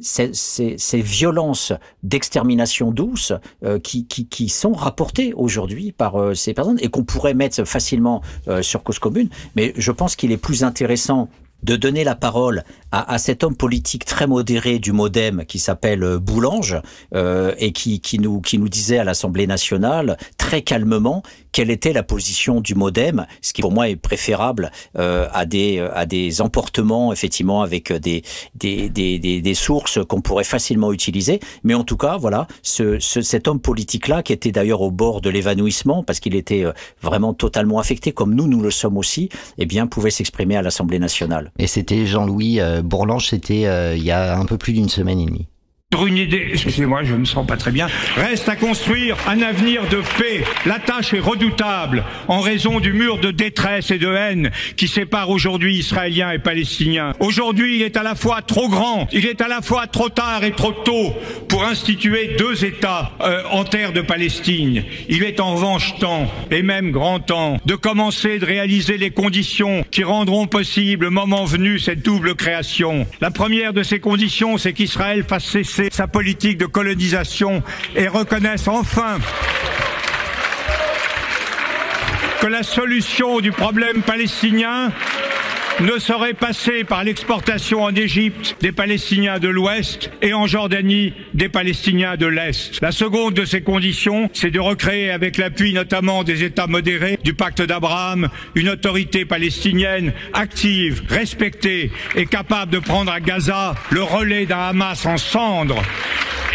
ces, 0.04 0.32
ces- 0.34 0.76
ces 0.78 1.02
violences 1.02 1.74
d'extermination 2.04 2.92
douce 2.92 3.34
euh, 3.64 3.80
qui, 3.80 4.06
qui, 4.06 4.28
qui 4.28 4.50
sont 4.50 4.74
rapportées 4.74 5.34
aujourd'hui 5.34 5.92
par 5.92 6.16
euh, 6.22 6.34
ces 6.34 6.54
personnes 6.54 6.78
et 6.82 6.90
qu'on 6.90 7.04
pourrait 7.04 7.34
mettre 7.34 7.64
facilement 7.66 8.22
euh, 8.48 8.62
sur 8.62 8.84
cause 8.84 9.00
commune. 9.00 9.30
Mais 9.56 9.74
je 9.78 9.92
pense 9.92 10.16
qu'il 10.16 10.32
est 10.32 10.38
plus 10.38 10.64
intéressant 10.64 11.30
de 11.64 11.76
donner 11.76 12.04
la 12.04 12.16
parole 12.16 12.64
à, 12.92 13.14
à 13.14 13.18
cet 13.18 13.44
homme 13.44 13.56
politique 13.56 14.06
très 14.06 14.28
modéré 14.28 14.80
du 14.80 14.92
MoDem 14.92 15.46
qui 15.46 15.60
s'appelle 15.60 16.04
euh, 16.04 16.20
Boulange 16.20 16.80
euh, 17.16 17.54
et 17.58 17.72
qui, 17.72 18.00
qui, 18.02 18.20
nous, 18.20 18.42
qui 18.42 18.58
nous 18.58 18.70
disait 18.70 19.00
à 19.00 19.04
l'Assemblée 19.04 19.48
nationale 19.48 20.18
très 20.38 20.62
calmement 20.62 21.24
quelle 21.52 21.70
était 21.70 21.94
la 21.94 22.04
position 22.04 22.62
du 22.62 22.74
modem, 22.76 23.28
ce 23.42 23.54
qui 23.54 23.62
pour 23.62 23.72
moi 23.72 23.88
est 23.88 23.96
préférable 23.96 24.72
euh, 24.98 25.28
à 25.32 25.46
des 25.46 25.80
à 25.94 26.06
des 26.08 26.42
emportements 26.42 27.14
effectivement 27.14 27.62
avec 27.62 27.94
des 27.94 28.24
des 28.56 28.90
des, 28.90 29.20
des, 29.20 29.42
des 29.42 29.54
sources 29.54 30.00
qu'on 30.08 30.22
pourrait 30.22 30.44
facilement 30.44 30.92
utiliser. 30.92 31.40
Mais 31.64 31.76
en 31.76 31.84
tout 31.84 31.96
cas, 31.98 32.18
voilà, 32.18 32.48
ce, 32.64 33.00
ce 33.00 33.22
cet 33.22 33.48
homme 33.48 33.60
politique 33.60 34.08
là 34.08 34.24
qui 34.24 34.34
était 34.34 34.52
d'ailleurs 34.52 34.82
au 34.82 34.92
bord 34.92 35.22
de 35.22 35.30
l'évanouissement 35.30 36.04
parce 36.04 36.20
qu'il 36.20 36.36
était 36.36 36.66
euh, 36.66 36.74
vraiment 37.02 37.34
totalement 37.36 37.80
affecté, 37.80 38.12
comme 38.12 38.34
nous 38.34 38.48
nous 38.48 38.62
le 38.62 38.72
sommes 38.72 38.98
aussi, 38.98 39.30
eh 39.60 39.66
bien 39.68 39.86
pouvait 39.86 40.10
s'exprimer 40.10 40.58
à 40.58 40.64
l'Assemblée 40.64 41.00
nationale. 41.00 41.52
Et 41.60 41.68
c'était 41.68 42.06
Jean-Louis 42.06 42.60
euh, 42.60 42.82
Bourlange, 42.82 43.28
c'était 43.28 43.66
euh, 43.68 43.96
il 43.96 44.04
y 44.04 44.12
a 44.12 44.38
un 44.38 44.46
peu 44.46 44.58
plus 44.58 44.74
d'une 44.74 44.90
semaine 44.90 45.20
et 45.20 45.26
demie. 45.26 45.48
Sur 45.94 46.08
une 46.08 46.18
idée, 46.18 46.48
excusez-moi, 46.52 47.04
je 47.04 47.14
ne 47.14 47.20
me 47.20 47.26
sens 47.26 47.46
pas 47.46 47.56
très 47.56 47.70
bien, 47.70 47.86
reste 48.16 48.50
à 48.50 48.56
construire 48.56 49.16
un 49.28 49.44
avenir 49.44 49.88
de 49.90 49.98
paix. 50.18 50.44
La 50.66 50.80
tâche 50.80 51.14
est 51.14 51.20
redoutable 51.20 52.04
en 52.28 52.40
raison 52.40 52.80
du 52.80 52.94
mur 52.94 53.20
de 53.20 53.30
détresse 53.30 53.92
et 53.92 54.00
de 54.00 54.12
haine 54.12 54.50
qui 54.76 54.88
sépare 54.88 55.30
aujourd'hui 55.30 55.76
Israéliens 55.76 56.32
et 56.32 56.40
Palestiniens. 56.40 57.14
Aujourd'hui, 57.20 57.76
il 57.76 57.82
est 57.84 57.96
à 57.96 58.02
la 58.02 58.16
fois 58.16 58.42
trop 58.42 58.70
grand, 58.70 59.08
il 59.12 59.28
est 59.28 59.40
à 59.40 59.48
la 59.48 59.62
fois 59.62 59.86
trop 59.86 60.10
tard 60.10 60.44
et 60.44 60.54
trop 60.54 60.72
tôt 60.72 61.14
pour 61.48 61.64
instituer 61.64 62.38
deux 62.40 62.66
États 62.66 63.12
euh, 63.22 63.44
en 63.52 63.64
terre 63.64 63.94
de 63.94 64.02
Palestine. 64.02 64.84
Il 65.10 65.22
est 65.22 65.40
en 65.40 65.54
revanche 65.54 66.00
temps, 66.00 66.28
et 66.50 66.64
même 66.64 66.90
grand 66.90 67.20
temps, 67.20 67.60
de 67.66 67.76
commencer 67.76 68.40
de 68.40 68.46
réaliser 68.48 68.98
les 68.98 69.12
conditions 69.12 69.86
qui 69.92 70.04
rendront 70.04 70.48
possible, 70.48 71.12
moment 71.12 71.46
venu, 71.46 71.78
cette 71.78 72.04
double 72.04 72.34
création. 72.34 73.06
La 73.22 73.30
première 73.30 73.74
de 73.74 73.84
ces 73.84 74.00
conditions, 74.00 74.58
c'est 74.58 74.74
qu'Israël 74.74 75.24
fasse 75.24 75.46
cesser 75.46 75.83
sa 75.92 76.08
politique 76.08 76.58
de 76.58 76.66
colonisation 76.66 77.64
et 77.96 78.08
reconnaisse 78.08 78.68
enfin 78.68 79.18
que 82.42 82.48
la 82.48 82.64
solution 82.64 83.40
du 83.40 83.52
problème 83.52 84.02
palestinien 84.02 84.92
ne 85.80 85.98
saurait 85.98 86.34
passer 86.34 86.84
par 86.84 87.04
l'exportation 87.04 87.84
en 87.84 87.96
Égypte 87.96 88.56
des 88.62 88.72
Palestiniens 88.72 89.40
de 89.40 89.48
l'Ouest 89.48 90.12
et 90.22 90.34
en 90.34 90.46
Jordanie 90.46 91.14
des 91.34 91.50
Palestiniens 91.50 92.16
de 92.16 92.28
l'Est. 92.28 92.80
La 92.82 92.92
seconde 92.92 93.34
de 93.34 93.46
ces 93.46 93.62
conditions, 93.62 94.30
c'est 94.34 94.52
de 94.52 94.60
recréer 94.60 95.12
avec 95.12 95.38
l'appui 95.38 95.74
notamment 95.74 96.24
des 96.24 96.44
États 96.44 96.68
modérés 96.68 97.18
du 97.24 97.34
pacte 97.34 97.62
d'Abraham 97.62 98.30
une 98.56 98.70
autorité 98.70 99.26
palestinienne 99.26 100.14
active, 100.34 101.04
respectée 101.10 101.92
et 102.16 102.26
capable 102.26 102.72
de 102.72 102.80
prendre 102.80 103.12
à 103.12 103.20
Gaza 103.20 103.76
le 103.90 104.04
relais 104.04 104.46
d'un 104.46 104.60
Hamas 104.60 105.06
en 105.06 105.18
cendres 105.18 105.82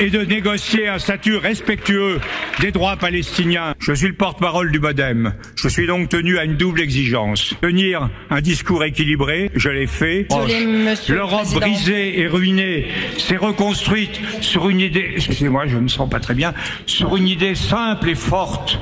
et 0.01 0.11
de 0.11 0.21
négocier 0.21 0.89
un 0.89 0.99
statut 0.99 1.37
respectueux 1.37 2.21
des 2.61 2.71
droits 2.71 2.97
palestiniens. 2.97 3.75
Je 3.81 3.93
suis 3.93 4.07
le 4.07 4.15
porte-parole 4.15 4.71
du 4.71 4.79
Modem. 4.79 5.35
Je 5.57 5.69
suis 5.69 5.87
donc 5.87 6.09
tenu 6.09 6.39
à 6.39 6.45
une 6.45 6.57
double 6.57 6.81
exigence. 6.81 7.55
Tenir 7.61 8.09
un 8.31 8.41
discours 8.41 8.85
équilibré, 8.85 9.08
je 9.55 9.69
l'ai 9.69 9.87
fait. 9.87 10.27
L'Europe 11.09 11.49
brisée 11.55 12.21
et 12.21 12.27
ruinée 12.27 12.89
s'est 13.17 13.37
reconstruite 13.37 14.21
sur 14.41 14.69
une 14.69 14.81
idée, 14.81 15.13
excusez-moi, 15.15 15.67
je 15.67 15.77
ne 15.77 15.83
me 15.83 15.89
sens 15.89 16.09
pas 16.09 16.21
très 16.21 16.35
bien, 16.35 16.55
sur 16.87 17.17
une 17.17 17.29
idée 17.29 17.55
simple 17.55 18.11
et 18.11 18.15
forte 18.15 18.79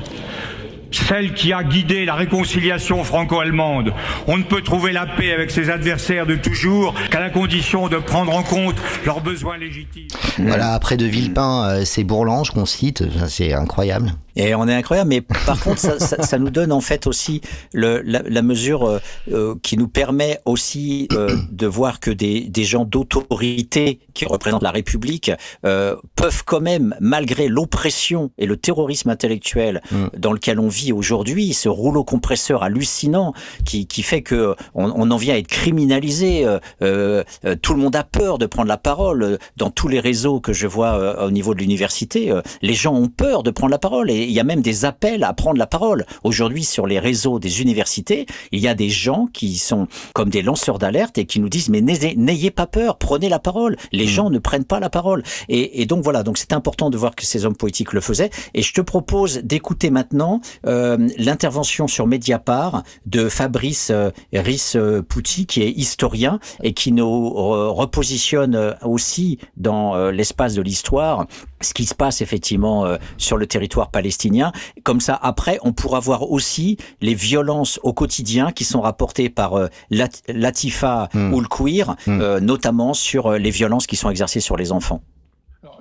celle 0.91 1.33
qui 1.33 1.53
a 1.53 1.63
guidé 1.63 2.05
la 2.05 2.15
réconciliation 2.15 3.03
franco-allemande. 3.03 3.93
On 4.27 4.37
ne 4.37 4.43
peut 4.43 4.61
trouver 4.61 4.91
la 4.91 5.05
paix 5.05 5.31
avec 5.31 5.51
ses 5.51 5.69
adversaires 5.69 6.25
de 6.25 6.35
toujours 6.35 6.93
qu'à 7.11 7.19
la 7.19 7.29
condition 7.29 7.87
de 7.87 7.97
prendre 7.97 8.33
en 8.33 8.43
compte 8.43 8.75
leurs 9.05 9.21
besoins 9.21 9.57
légitimes. 9.57 10.07
Voilà, 10.39 10.73
après 10.73 10.97
de 10.97 11.05
Villepin, 11.05 11.69
euh, 11.69 11.85
c'est 11.85 12.03
Bourlange 12.03 12.51
qu'on 12.51 12.65
cite, 12.65 13.03
c'est 13.27 13.53
incroyable. 13.53 14.13
Et 14.37 14.53
on 14.53 14.67
est 14.67 14.73
incroyable, 14.73 15.09
mais 15.09 15.21
par 15.21 15.59
contre, 15.63 15.79
ça, 15.79 15.99
ça, 15.99 16.21
ça 16.21 16.37
nous 16.37 16.51
donne 16.51 16.71
en 16.71 16.81
fait 16.81 17.07
aussi 17.07 17.41
le, 17.73 18.01
la, 18.05 18.21
la 18.23 18.41
mesure 18.41 18.83
euh, 18.87 18.99
euh, 19.31 19.55
qui 19.63 19.77
nous 19.77 19.87
permet 19.87 20.39
aussi 20.45 21.07
euh, 21.11 21.35
de 21.51 21.67
voir 21.67 21.99
que 21.99 22.11
des, 22.11 22.41
des 22.41 22.63
gens 22.63 22.85
d'autorité 22.85 23.99
qui 24.13 24.25
représentent 24.25 24.61
la 24.63 24.71
République 24.71 25.31
euh, 25.65 25.95
peuvent 26.15 26.43
quand 26.45 26.61
même, 26.61 26.95
malgré 26.99 27.47
l'oppression 27.47 28.31
et 28.37 28.45
le 28.45 28.57
terrorisme 28.57 29.09
intellectuel 29.09 29.81
dans 30.15 30.33
lequel 30.33 30.59
on 30.59 30.67
vit 30.67 30.76
aujourd'hui, 30.91 31.53
ce 31.53 31.69
rouleau 31.69 32.03
compresseur 32.03 32.63
hallucinant 32.63 33.33
qui, 33.65 33.87
qui 33.87 34.03
fait 34.03 34.21
que 34.21 34.55
on, 34.73 34.91
on 34.95 35.11
en 35.11 35.17
vient 35.17 35.35
à 35.35 35.37
être 35.37 35.47
criminalisé. 35.47 36.45
euh, 36.45 36.59
euh, 36.83 37.23
tout 37.61 37.73
le 37.73 37.79
monde 37.79 37.95
a 37.95 38.03
peur 38.03 38.37
de 38.37 38.45
prendre 38.45 38.67
la 38.67 38.77
parole 38.77 39.37
dans 39.57 39.69
tous 39.69 39.87
les 39.87 39.99
réseaux 39.99 40.39
que 40.39 40.53
je 40.53 40.67
vois 40.67 40.93
euh, 40.99 41.27
au 41.27 41.31
niveau 41.31 41.53
de 41.53 41.59
l'université. 41.59 42.31
euh, 42.31 42.41
les 42.61 42.73
gens 42.73 42.93
ont 42.93 43.07
peur 43.09 43.43
de 43.43 43.51
prendre 43.51 43.71
la 43.71 43.79
parole 43.79 44.09
et 44.11 44.23
il 44.23 44.31
y 44.31 44.39
a 44.39 44.43
même 44.43 44.61
des 44.61 44.85
appels 44.85 45.23
à 45.23 45.33
prendre 45.33 45.57
la 45.57 45.67
parole. 45.67 46.05
Aujourd'hui, 46.23 46.63
sur 46.63 46.87
les 46.87 46.99
réseaux 46.99 47.39
des 47.39 47.61
universités, 47.61 48.25
il 48.51 48.59
y 48.59 48.67
a 48.67 48.75
des 48.75 48.89
gens 48.89 49.27
qui 49.33 49.57
sont 49.57 49.87
comme 50.13 50.29
des 50.29 50.41
lanceurs 50.41 50.79
d'alerte 50.79 51.17
et 51.17 51.25
qui 51.25 51.39
nous 51.39 51.49
disent 51.49 51.69
mais 51.69 51.81
n'ayez 51.81 52.51
pas 52.51 52.67
peur, 52.67 52.97
prenez 52.97 53.29
la 53.29 53.39
parole. 53.39 53.77
Les 53.91 54.07
gens 54.07 54.29
ne 54.29 54.39
prennent 54.39 54.65
pas 54.65 54.79
la 54.79 54.89
parole. 54.89 55.23
Et, 55.49 55.81
et 55.81 55.85
donc 55.85 56.03
voilà, 56.03 56.23
donc 56.23 56.37
c'est 56.37 56.53
important 56.53 56.89
de 56.89 56.97
voir 56.97 57.15
que 57.15 57.25
ces 57.25 57.45
hommes 57.45 57.55
politiques 57.55 57.93
le 57.93 58.01
faisaient. 58.01 58.29
Et 58.53 58.61
je 58.61 58.73
te 58.73 58.81
propose 58.81 59.37
d'écouter 59.43 59.89
maintenant 59.89 60.41
euh, 60.67 60.97
l'intervention 61.17 61.87
sur 61.87 62.07
Mediapart 62.07 62.83
de 63.05 63.29
Fabrice 63.29 63.89
euh, 63.89 64.11
Ris 64.33 64.73
euh, 64.75 65.01
qui 65.47 65.61
est 65.61 65.71
historien 65.71 66.39
et 66.61 66.73
qui 66.73 66.91
nous 66.91 67.29
repositionne 67.31 68.75
aussi 68.83 69.39
dans 69.55 70.09
l'espace 70.11 70.53
de 70.53 70.61
l'histoire 70.61 71.25
ce 71.61 71.73
qui 71.73 71.85
se 71.85 71.95
passe 71.95 72.21
effectivement 72.21 72.85
sur 73.17 73.37
le 73.37 73.47
territoire 73.47 73.89
palestinien. 73.89 74.51
Comme 74.83 74.99
ça, 74.99 75.17
après, 75.21 75.57
on 75.63 75.73
pourra 75.73 75.99
voir 75.99 76.29
aussi 76.31 76.77
les 77.01 77.15
violences 77.15 77.79
au 77.83 77.93
quotidien 77.93 78.51
qui 78.51 78.63
sont 78.63 78.81
rapportées 78.81 79.29
par 79.29 79.67
Lat- 79.89 80.21
Latifa 80.27 81.09
ou 81.15 81.39
le 81.41 81.47
queer, 81.47 81.95
euh, 82.07 82.39
notamment 82.39 82.93
sur 82.93 83.31
les 83.31 83.49
violences 83.49 83.87
qui 83.87 83.95
sont 83.95 84.09
exercées 84.09 84.39
sur 84.39 84.55
les 84.57 84.71
enfants. 84.71 85.01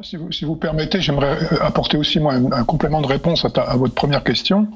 Si 0.02 0.44
vous, 0.44 0.56
permettez, 0.56 1.00
j'aimerais 1.00 1.38
euh, 1.52 1.56
apporter 1.60 1.96
aussi 1.96 2.20
moi, 2.20 2.34
un, 2.34 2.64
complément 2.64 3.00
de 3.00 3.06
réponse 3.06 3.44
à, 3.44 3.76
votre 3.76 3.94
première 3.94 4.22
question. 4.24 4.68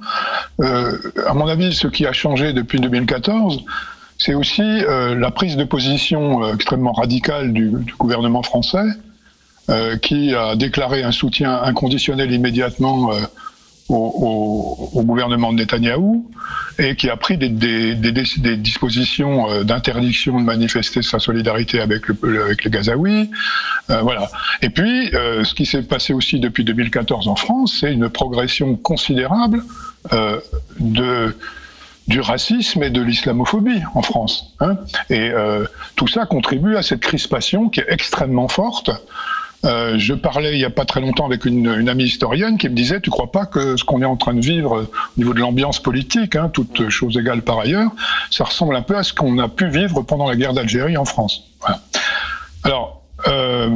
Euh, 0.60 0.96
à 1.26 1.34
mon 1.34 1.46
avis, 1.46 1.74
ce 1.74 1.88
qui 1.88 2.06
a 2.06 2.12
changé 2.12 2.52
depuis 2.52 2.80
2014, 2.80 3.64
c'est 4.18 4.34
aussi 4.34 4.62
euh, 4.62 5.14
la 5.14 5.30
prise 5.30 5.56
de 5.56 5.64
position 5.64 6.54
extrêmement 6.54 6.92
radicale 6.92 7.52
du, 7.52 7.70
gouvernement 7.98 8.42
français, 8.42 8.86
qui 10.02 10.34
a 10.34 10.56
déclaré 10.56 11.04
un 11.04 11.12
soutien 11.12 11.62
inconditionnel 11.62 12.32
immédiatement 12.32 13.12
au, 13.90 15.02
gouvernement 15.02 15.52
de 15.52 15.58
Netanyahou 15.58 16.30
et 16.78 16.96
qui 16.96 17.10
a 17.10 17.16
pris 17.16 17.36
des, 17.36 17.48
dispositions 18.56 19.50
euh, 19.50 19.64
d'interdiction 19.64 20.38
de 20.38 20.44
manifester 20.44 21.02
sa 21.02 21.18
solidarité 21.18 21.80
avec, 21.80 22.06
le, 22.08 22.44
avec 22.44 22.64
les 22.64 22.70
Gazaouis. 22.70 23.30
Euh, 23.90 24.00
voilà. 24.00 24.30
Et 24.62 24.70
puis, 24.70 25.14
euh, 25.14 25.44
ce 25.44 25.54
qui 25.54 25.66
s'est 25.66 25.82
passé 25.82 26.12
aussi 26.12 26.40
depuis 26.40 26.64
2014 26.64 27.28
en 27.28 27.36
France, 27.36 27.78
c'est 27.80 27.92
une 27.92 28.08
progression 28.08 28.76
considérable 28.76 29.62
du 30.78 32.20
racisme 32.20 32.82
et 32.82 32.90
de 32.90 33.02
l'islamophobie 33.02 33.82
en 33.94 34.02
France. 34.02 34.54
hein. 34.60 34.76
Et 35.10 35.30
tout 35.94 36.08
ça 36.08 36.24
contribue 36.24 36.76
à 36.76 36.82
cette 36.82 37.00
crispation 37.00 37.68
qui 37.68 37.80
est 37.80 37.86
extrêmement 37.88 38.48
forte. 38.48 38.90
Euh, 39.66 39.98
je 39.98 40.14
parlais 40.14 40.52
il 40.54 40.58
n'y 40.58 40.64
a 40.64 40.70
pas 40.70 40.86
très 40.86 41.00
longtemps 41.02 41.26
avec 41.26 41.44
une, 41.44 41.66
une 41.66 41.88
amie 41.90 42.04
historienne 42.04 42.56
qui 42.56 42.68
me 42.70 42.74
disait 42.74 43.00
Tu 43.00 43.10
crois 43.10 43.30
pas 43.30 43.44
que 43.44 43.76
ce 43.76 43.84
qu'on 43.84 44.00
est 44.00 44.06
en 44.06 44.16
train 44.16 44.32
de 44.32 44.40
vivre 44.40 44.86
au 44.86 45.18
niveau 45.18 45.34
de 45.34 45.40
l'ambiance 45.40 45.78
politique, 45.82 46.34
hein, 46.34 46.48
toutes 46.52 46.88
choses 46.88 47.16
égales 47.18 47.42
par 47.42 47.58
ailleurs, 47.60 47.90
ça 48.30 48.44
ressemble 48.44 48.74
un 48.74 48.80
peu 48.82 48.96
à 48.96 49.02
ce 49.02 49.12
qu'on 49.12 49.38
a 49.38 49.48
pu 49.48 49.68
vivre 49.68 50.00
pendant 50.02 50.28
la 50.28 50.36
guerre 50.36 50.54
d'Algérie 50.54 50.96
en 50.96 51.04
France 51.04 51.42
Voilà. 51.60 51.80
Alors. 52.64 53.02
Euh, 53.28 53.68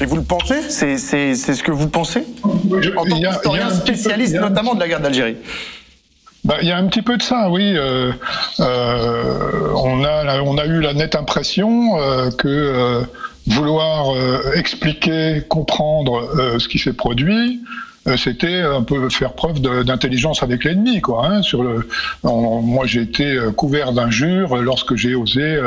Et 0.00 0.06
vous 0.06 0.14
le 0.16 0.22
pensez? 0.22 0.62
C'est 0.70 0.96
ce 0.98 1.62
que 1.64 1.72
vous 1.72 1.88
pensez? 1.88 2.24
En 2.44 3.04
tant 3.04 3.18
qu'historien 3.20 3.68
peu- 3.68 3.74
spécialiste 3.74 4.36
a 4.36 4.40
notamment 4.40 4.74
de 4.74 4.80
la 4.80 4.86
guerre 4.88 5.00
d'Algérie. 5.00 5.36
Bah, 6.44 6.56
il 6.62 6.68
y 6.68 6.72
a 6.72 6.76
un 6.76 6.86
petit 6.86 7.02
peu 7.02 7.16
de 7.16 7.22
ça, 7.22 7.50
oui. 7.50 7.72
Euh, 7.76 8.12
euh, 8.60 9.72
on, 9.76 10.02
a, 10.04 10.24
la- 10.24 10.42
on 10.44 10.58
a 10.58 10.66
eu 10.66 10.80
la 10.80 10.94
nette 10.94 11.14
impression 11.16 11.98
euh, 12.00 12.30
que 12.30 13.02
vouloir 13.46 14.14
euh, 14.14 14.52
expliquer, 14.54 15.42
comprendre 15.48 16.30
euh, 16.38 16.58
ce 16.58 16.68
qui 16.68 16.78
s'est 16.78 16.92
produit, 16.92 17.60
euh, 18.06 18.16
c'était 18.16 18.60
un 18.60 18.82
peu 18.82 19.08
faire 19.10 19.32
preuve 19.32 19.60
d'intelligence 19.60 20.42
avec 20.42 20.64
l'ennemi, 20.64 21.00
quoi. 21.00 21.26
Hein, 21.26 21.42
sur 21.42 21.62
le, 21.62 21.88
moi, 22.22 22.86
j'ai 22.86 23.02
été 23.02 23.38
couvert 23.56 23.92
d'injures 23.92 24.56
lorsque 24.56 24.94
j'ai 24.96 25.14
osé. 25.14 25.60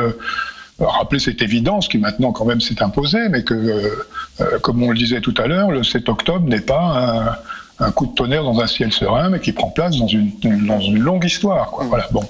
rappeler 0.78 1.18
cette 1.18 1.40
évidence 1.40 1.88
qui 1.88 1.96
maintenant 1.96 2.32
quand 2.32 2.44
même 2.44 2.60
s'est 2.60 2.82
imposée, 2.82 3.30
mais 3.30 3.42
que, 3.42 3.90
comme 4.60 4.82
on 4.82 4.90
le 4.90 4.98
disait 4.98 5.22
tout 5.22 5.34
à 5.38 5.46
l'heure, 5.46 5.70
le 5.70 5.82
7 5.82 6.10
octobre 6.10 6.46
n'est 6.46 6.60
pas 6.60 7.38
un, 7.78 7.90
coup 7.92 8.04
de 8.06 8.12
tonnerre 8.12 8.44
dans 8.44 8.60
un 8.60 8.66
ciel 8.66 8.92
serein, 8.92 9.30
mais 9.30 9.40
qui 9.40 9.52
prend 9.52 9.70
place 9.70 9.96
dans 9.96 10.06
une, 10.06 10.32
dans 10.66 10.80
une 10.80 10.98
longue 10.98 11.24
histoire. 11.24 11.70
Quoi. 11.70 11.86
Voilà, 11.86 12.06
bon. 12.10 12.22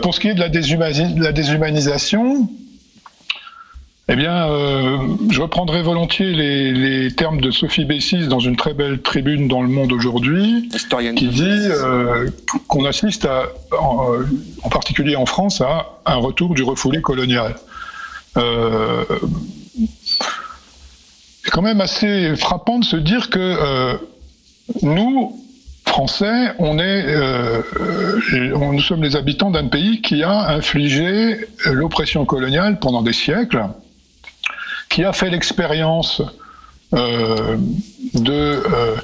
Pour 0.00 0.14
ce 0.14 0.20
qui 0.20 0.28
est 0.28 0.34
de 0.34 0.40
la, 0.40 0.48
déshumani- 0.48 1.14
de 1.14 1.22
la 1.22 1.32
déshumanisation, 1.32 2.48
Eh 4.10 4.16
bien, 4.16 4.48
euh, 4.48 4.96
je 5.30 5.42
reprendrai 5.42 5.82
volontiers 5.82 6.32
les, 6.32 6.72
les, 6.72 7.12
termes 7.14 7.42
de 7.42 7.50
Sophie 7.50 7.84
Bessis 7.84 8.26
dans 8.26 8.38
une 8.38 8.56
très 8.56 8.72
belle 8.72 9.02
tribune 9.02 9.48
dans 9.48 9.60
Le 9.60 9.68
Monde 9.68 9.92
aujourd'hui, 9.92 10.70
qui 11.14 11.28
dit 11.28 11.44
euh, 11.44 12.26
qu'on 12.68 12.86
assiste, 12.86 13.26
à, 13.26 13.42
en, 13.78 14.14
en, 14.62 14.68
particulier 14.70 15.14
en 15.14 15.26
France, 15.26 15.60
à 15.60 16.00
un 16.06 16.16
retour 16.16 16.54
du 16.54 16.62
refoulé 16.62 17.02
colonial. 17.02 17.56
Euh, 18.38 19.04
c'est 21.44 21.50
quand 21.50 21.62
même 21.62 21.82
assez 21.82 22.34
frappant 22.36 22.78
de 22.78 22.84
se 22.84 22.96
dire 22.96 23.28
que 23.28 23.38
euh, 23.38 23.94
nous, 24.80 25.38
Français, 25.84 26.54
on 26.58 26.78
est, 26.78 27.04
euh, 27.08 27.60
nous 28.32 28.80
sommes 28.80 29.02
les 29.02 29.16
habitants 29.16 29.50
d'un 29.50 29.68
pays 29.68 30.00
qui 30.00 30.22
a 30.22 30.48
infligé 30.48 31.46
l'oppression 31.66 32.24
coloniale 32.24 32.78
pendant 32.78 33.02
des 33.02 33.12
siècles 33.12 33.64
qui 34.88 35.04
a 35.04 35.12
fait 35.12 35.30
l'expérience 35.30 36.22
euh, 36.94 37.56
de 38.14 38.62
euh, 38.62 38.96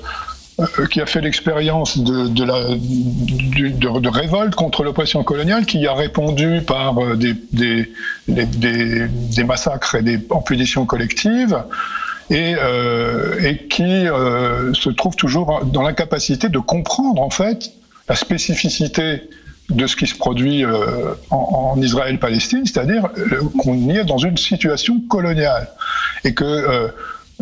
qui 0.91 1.01
a 1.01 1.07
fait 1.07 1.21
l'expérience 1.21 1.99
de, 1.99 2.29
de, 2.29 4.09
révolte 4.09 4.55
contre 4.55 4.85
l'oppression 4.85 5.25
coloniale, 5.25 5.67
qui 5.67 5.85
a 5.87 5.95
répondu 5.95 6.61
par 6.65 6.97
euh, 7.03 7.17
des, 7.17 7.35
des, 8.29 9.45
massacres 9.45 9.97
et 9.97 10.03
des 10.03 10.19
punitions 10.47 10.87
collectives, 10.87 11.61
et, 12.31 12.55
euh, 12.57 13.41
et 13.41 13.67
qui 13.67 13.83
euh, 13.83 14.73
se 14.75 14.91
trouve 14.91 15.17
toujours 15.17 15.65
dans 15.65 15.83
l'incapacité 15.83 16.49
de 16.49 16.59
comprendre 16.59 17.21
en 17.21 17.31
fait 17.31 17.73
la 18.09 18.15
spécificité 18.15 19.29
de 19.71 19.87
ce 19.87 19.97
qui 19.97 20.07
se 20.07 20.17
produit 20.17 20.65
euh, 20.65 21.15
en, 21.31 21.81
Israël-Palestine, 21.81 22.67
c'est-à-dire 22.67 23.09
euh, 23.19 23.41
qu'on 23.59 23.89
est 23.89 24.05
dans 24.05 24.19
une 24.19 24.37
situation 24.37 25.01
coloniale 25.09 25.69
et 26.25 26.35
que 26.35 26.45
euh, 26.45 26.89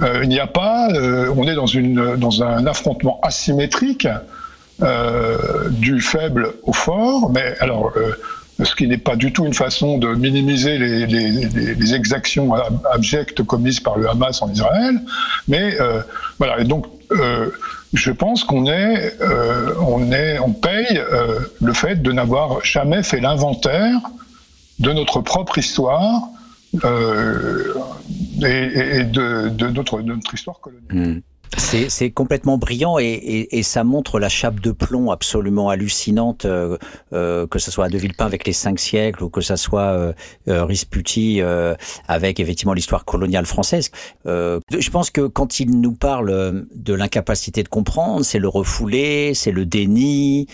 euh 0.03 0.25
n'y 0.25 0.41
a 0.41 0.47
pas, 0.47 0.89
on 1.37 1.47
est 1.47 1.55
dans, 1.55 2.43
un 2.43 2.67
affrontement 2.67 3.21
asymétrique 3.23 4.09
du 5.71 6.01
faible 6.01 6.55
au 6.63 6.73
fort, 6.73 7.31
mais 7.31 7.55
alors 7.61 7.93
ce 8.63 8.75
qui 8.75 8.87
n'est 8.89 8.97
pas 8.97 9.17
du 9.17 9.33
tout 9.35 9.45
une 9.45 9.53
façon 9.53 9.99
de 9.99 10.09
minimiser 10.15 10.79
les, 10.79 11.95
exactions 11.95 12.55
abjectes 12.91 13.43
commises 13.43 13.81
par 13.81 13.99
le 13.99 14.09
Hamas 14.09 14.41
en 14.41 14.51
Israël, 14.51 14.99
mais 15.47 15.77
voilà. 16.39 16.61
Et 16.61 16.65
donc 16.65 16.87
euh, 17.21 17.51
je 17.93 18.11
pense 18.11 18.45
qu'on 18.45 18.67
est, 18.67 19.21
euh, 19.21 19.75
on 19.81 20.13
est, 20.13 20.39
on 20.39 20.53
paye 20.53 20.99
euh, 20.99 21.41
le 21.61 21.73
fait 21.73 22.03
de 22.03 22.13
n'avoir 22.13 22.65
jamais 22.65 23.03
fait 23.03 23.21
l'inventaire 23.21 24.01
de 24.79 24.93
notre 24.93 25.21
propre 25.21 25.59
histoire 25.59 26.23
et, 26.75 26.79
de, 29.05 29.69
notre, 29.69 30.35
histoire 30.35 30.59
coloniale. 30.61 31.17
Mmh. 31.17 31.21
C'est 31.57 32.11
complètement 32.11 32.57
brillant 32.57 32.99
et, 32.99 33.05
et, 33.05 33.59
et, 33.59 33.63
ça 33.63 33.85
montre 33.85 34.19
la 34.19 34.29
chape 34.29 34.61
de 34.61 34.73
plomb 34.73 35.11
absolument 35.11 35.69
hallucinante, 35.69 36.45
euh, 36.45 36.79
euh, 37.13 37.47
que 37.47 37.59
ce 37.59 37.71
soit 37.71 37.87
à 37.87 37.89
De 37.89 37.99
Villepin 37.99 38.25
avec 38.25 38.47
les 38.47 38.53
cinq 38.53 38.79
siècles 38.79 39.23
ou 39.25 39.29
que 39.29 39.41
ce 39.41 39.57
soit 39.57 39.93
euh, 39.93 40.13
euh 40.49 40.65
Risputi 40.65 41.41
euh, 41.41 41.75
avec 42.09 42.41
effectivement 42.41 42.73
l'histoire 42.73 43.05
coloniale 43.05 43.47
française. 43.47 43.91
Euh, 44.27 44.61
je 44.77 44.91
pense 44.91 45.11
que 45.11 45.23
quand 45.23 45.61
il 45.61 45.81
nous 45.81 45.93
parle 45.93 46.65
de 46.75 46.95
l'incapacité 46.95 47.63
de 47.63 47.69
comprendre, 47.69 48.25
c'est 48.25 48.39
le 48.39 48.49
refoulé, 48.49 49.35
c'est 49.35 49.51
le 49.51 49.67
déni, 49.67 50.47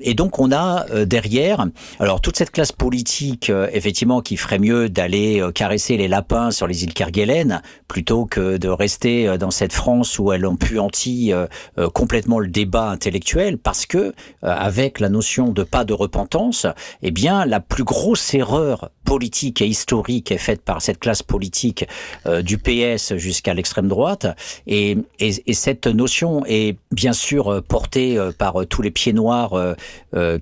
et 0.00 0.14
donc 0.14 0.38
on 0.38 0.52
a 0.52 0.86
derrière, 1.04 1.66
alors 1.98 2.20
toute 2.20 2.36
cette 2.36 2.50
classe 2.50 2.72
politique 2.72 3.50
effectivement 3.72 4.20
qui 4.20 4.36
ferait 4.36 4.58
mieux 4.58 4.88
d'aller 4.88 5.44
caresser 5.54 5.96
les 5.96 6.08
lapins 6.08 6.50
sur 6.50 6.66
les 6.66 6.84
îles 6.84 6.94
Kerguelen 6.94 7.62
plutôt 7.86 8.26
que 8.26 8.56
de 8.56 8.68
rester 8.68 9.36
dans 9.38 9.50
cette 9.50 9.72
France 9.72 10.18
où 10.18 10.32
elle 10.32 10.37
elle 10.38 10.56
puantit 10.56 11.32
euh, 11.32 11.46
euh, 11.78 11.88
complètement 11.90 12.38
le 12.38 12.48
débat 12.48 12.90
intellectuel 12.90 13.58
parce 13.58 13.86
que 13.86 13.98
euh, 13.98 14.12
avec 14.42 15.00
la 15.00 15.08
notion 15.08 15.48
de 15.48 15.62
pas 15.62 15.84
de 15.84 15.92
repentance, 15.92 16.66
eh 17.02 17.10
bien 17.10 17.44
la 17.44 17.60
plus 17.60 17.84
grosse 17.84 18.34
erreur 18.34 18.90
politique 19.04 19.62
et 19.62 19.66
historique 19.66 20.30
est 20.30 20.38
faite 20.38 20.62
par 20.62 20.82
cette 20.82 20.98
classe 20.98 21.22
politique 21.22 21.86
du 22.42 22.58
PS 22.58 23.16
jusqu'à 23.16 23.54
l'extrême 23.54 23.88
droite. 23.88 24.26
Et, 24.66 24.98
et, 25.18 25.30
et, 25.46 25.54
cette 25.54 25.86
notion 25.86 26.44
est 26.44 26.76
bien 26.92 27.14
sûr 27.14 27.62
portée 27.66 28.18
par 28.36 28.66
tous 28.68 28.82
les 28.82 28.90
pieds 28.90 29.14
noirs 29.14 29.54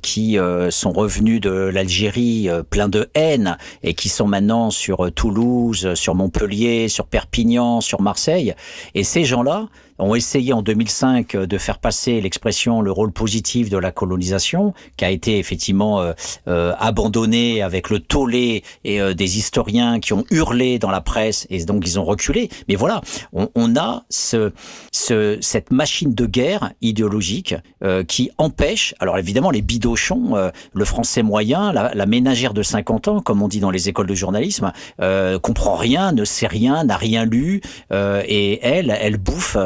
qui 0.03 0.37
sont 0.71 0.91
revenus 0.91 1.41
de 1.41 1.51
l'Algérie 1.51 2.49
plein 2.69 2.89
de 2.89 3.09
haine 3.15 3.57
et 3.85 3.95
qui 3.95 4.09
sont 4.09 4.27
maintenant 4.27 4.71
sur 4.71 5.13
Toulouse, 5.13 5.95
sur 5.95 6.17
Montpellier, 6.17 6.89
sur 6.89 7.07
Perpignan, 7.07 7.81
sur 7.81 8.01
Marseille. 8.03 8.53
Et 8.97 9.05
ces 9.05 9.25
gens-là 9.25 9.69
ont 9.99 10.15
essayé 10.15 10.53
en 10.53 10.63
2005 10.63 11.37
de 11.37 11.59
faire 11.59 11.79
passer 11.79 12.21
l'expression 12.21 12.81
le 12.81 12.93
rôle 12.93 13.13
positif 13.13 13.71
de 13.71 13.79
la 13.79 13.93
colonisation, 13.93 14.75
qui 14.97 15.05
a 15.05 15.11
été 15.11 15.39
effectivement 15.39 16.01
euh, 16.01 16.13
euh, 16.49 16.73
abandonné 16.79 17.63
avec 17.63 17.91
le 17.91 18.01
tollé 18.01 18.63
et 18.85 19.01
euh, 19.01 19.15
des 19.15 19.39
historiens 19.39 20.01
qui 20.01 20.13
ont 20.13 20.25
hurlé 20.31 20.79
dans 20.79 20.91
la 20.91 21.01
presse 21.01 21.47
et 21.51 21.65
donc 21.65 21.85
ils 21.87 21.99
ont 21.99 22.05
reculé. 22.05 22.49
Mais 22.69 22.75
voilà, 22.75 23.01
on, 23.33 23.49
on 23.55 23.77
a 23.77 24.05
ce, 24.11 24.53
ce, 24.93 25.39
cette 25.41 25.71
machine 25.71 26.15
de 26.15 26.27
guerre 26.27 26.73
idéologique 26.83 27.55
euh, 27.83 28.05
qui 28.05 28.31
empêche, 28.39 28.95
alors 28.99 29.19
évidemment 29.19 29.51
les 29.51 29.63
bidochons, 29.63 30.37
euh, 30.37 30.51
le 30.73 30.85
français 30.85 31.23
moyen, 31.23 31.73
la, 31.73 31.95
la, 31.95 32.07
ménagère 32.07 32.55
de 32.55 32.63
50 32.63 33.09
ans, 33.09 33.21
comme 33.21 33.43
on 33.43 33.49
dit 33.49 33.61
dans 33.61 33.71
les 33.71 33.89
écoles 33.89 34.07
de 34.07 34.15
journalisme, 34.15 34.73
comprend 35.43 35.75
rien, 35.75 36.13
ne 36.13 36.25
sait 36.25 36.47
rien, 36.47 36.85
n'a 36.85 36.97
rien 36.97 37.25
lu 37.25 37.61
et 37.93 38.61
elle, 38.63 38.97
elle 39.01 39.17
bouffe 39.17 39.57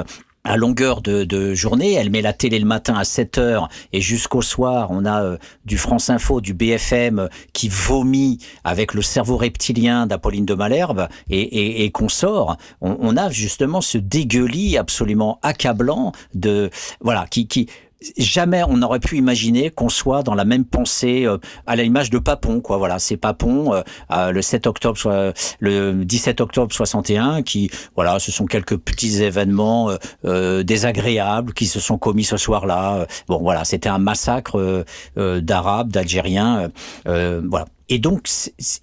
à 0.44 0.56
longueur 0.56 1.02
de, 1.02 1.24
de, 1.24 1.54
journée. 1.54 1.94
Elle 1.94 2.10
met 2.10 2.22
la 2.22 2.32
télé 2.32 2.58
le 2.58 2.66
matin 2.66 2.94
à 2.94 3.04
7 3.04 3.38
heures 3.38 3.68
et 3.92 4.00
jusqu'au 4.00 4.42
soir, 4.42 4.88
on 4.90 5.04
a 5.04 5.22
euh, 5.22 5.36
du 5.64 5.76
France 5.76 6.10
Info, 6.10 6.40
du 6.40 6.54
BFM 6.54 7.18
euh, 7.18 7.28
qui 7.52 7.68
vomit 7.68 8.38
avec 8.64 8.94
le 8.94 9.02
cerveau 9.02 9.36
reptilien 9.36 10.06
d'Apolline 10.06 10.46
de 10.46 10.54
Malherbe 10.54 11.08
et, 11.28 11.40
et, 11.40 11.84
et 11.84 11.90
qu'on 11.90 12.08
sort. 12.08 12.56
On, 12.80 12.96
on, 13.00 13.16
a 13.16 13.30
justement 13.30 13.80
ce 13.80 13.98
dégueulis 13.98 14.78
absolument 14.78 15.38
accablant 15.42 16.12
de 16.34 16.70
voilà 17.00 17.26
qui 17.30 17.46
qui 17.46 17.68
jamais 18.16 18.62
on 18.64 18.78
n'aurait 18.78 19.00
pu 19.00 19.16
imaginer 19.16 19.70
qu'on 19.70 19.88
soit 19.88 20.22
dans 20.22 20.34
la 20.34 20.44
même 20.44 20.64
pensée 20.64 21.26
euh, 21.26 21.38
à 21.66 21.76
l'image 21.76 22.10
de 22.10 22.18
Papon 22.18 22.60
quoi. 22.60 22.78
Voilà 22.78 22.98
c'est 22.98 23.16
Papon 23.16 23.74
euh, 23.74 23.82
euh, 24.12 24.32
le 24.32 24.42
7 24.42 24.66
octobre 24.66 25.32
le 25.60 26.04
17 26.04 26.40
octobre 26.40 26.72
61 26.72 27.42
qui 27.42 27.70
voilà 27.94 28.18
ce 28.18 28.32
sont 28.32 28.46
quelques 28.46 28.76
petits 28.76 29.22
événements 29.22 29.90
euh, 30.24 30.62
désagréables 30.62 31.52
qui 31.52 31.66
se 31.66 31.80
sont 31.80 31.98
commis 31.98 32.24
ce 32.24 32.36
soir-là. 32.36 33.06
Bon 33.28 33.38
voilà 33.38 33.64
c'était 33.64 33.88
un 33.88 33.98
massacre 33.98 34.84
d'arabes 35.16 35.90
d'algériens 35.90 36.70
voilà 37.04 37.66
et 37.92 37.98
donc, 37.98 38.28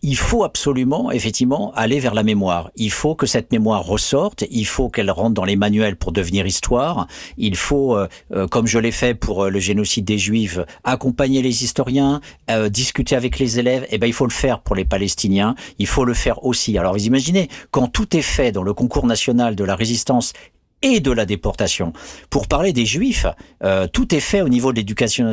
il 0.01 0.17
faut 0.17 0.43
absolument, 0.43 1.11
effectivement, 1.11 1.71
aller 1.75 2.01
vers 2.01 2.13
la 2.13 2.23
mémoire. 2.23 2.71
Il 2.75 2.91
faut 2.91 3.15
que 3.15 3.25
cette 3.25 3.53
mémoire 3.53 3.85
ressorte. 3.85 4.43
Il 4.51 4.65
faut 4.65 4.89
qu'elle 4.89 5.09
rentre 5.09 5.33
dans 5.33 5.45
les 5.45 5.55
manuels 5.55 5.95
pour 5.95 6.11
devenir 6.11 6.45
histoire. 6.45 7.07
Il 7.37 7.55
faut, 7.55 7.95
euh, 7.95 8.09
euh, 8.33 8.47
comme 8.47 8.67
je 8.67 8.77
l'ai 8.77 8.91
fait 8.91 9.13
pour 9.13 9.45
euh, 9.45 9.49
le 9.49 9.59
génocide 9.59 10.03
des 10.03 10.17
Juifs, 10.17 10.59
accompagner 10.83 11.41
les 11.41 11.63
historiens, 11.63 12.19
euh, 12.51 12.67
discuter 12.67 13.15
avec 13.15 13.39
les 13.39 13.59
élèves. 13.59 13.83
Et 13.83 13.95
eh 13.95 13.97
ben, 13.97 14.07
il 14.07 14.13
faut 14.13 14.25
le 14.25 14.31
faire 14.31 14.59
pour 14.59 14.75
les 14.75 14.83
Palestiniens. 14.83 15.55
Il 15.79 15.87
faut 15.87 16.03
le 16.03 16.13
faire 16.13 16.43
aussi. 16.43 16.77
Alors, 16.77 16.91
vous 16.91 17.05
imaginez, 17.05 17.47
quand 17.71 17.87
tout 17.87 18.13
est 18.17 18.21
fait 18.21 18.51
dans 18.51 18.63
le 18.63 18.73
concours 18.73 19.07
national 19.07 19.55
de 19.55 19.63
la 19.63 19.77
résistance 19.77 20.33
et 20.81 20.99
de 20.99 21.11
la 21.11 21.25
déportation. 21.25 21.93
Pour 22.29 22.47
parler 22.47 22.73
des 22.73 22.85
juifs, 22.85 23.25
euh, 23.63 23.87
tout 23.87 24.13
est 24.13 24.19
fait 24.19 24.41
au 24.41 24.49
niveau 24.49 24.71
de 24.71 24.77
l'éducation 24.77 25.25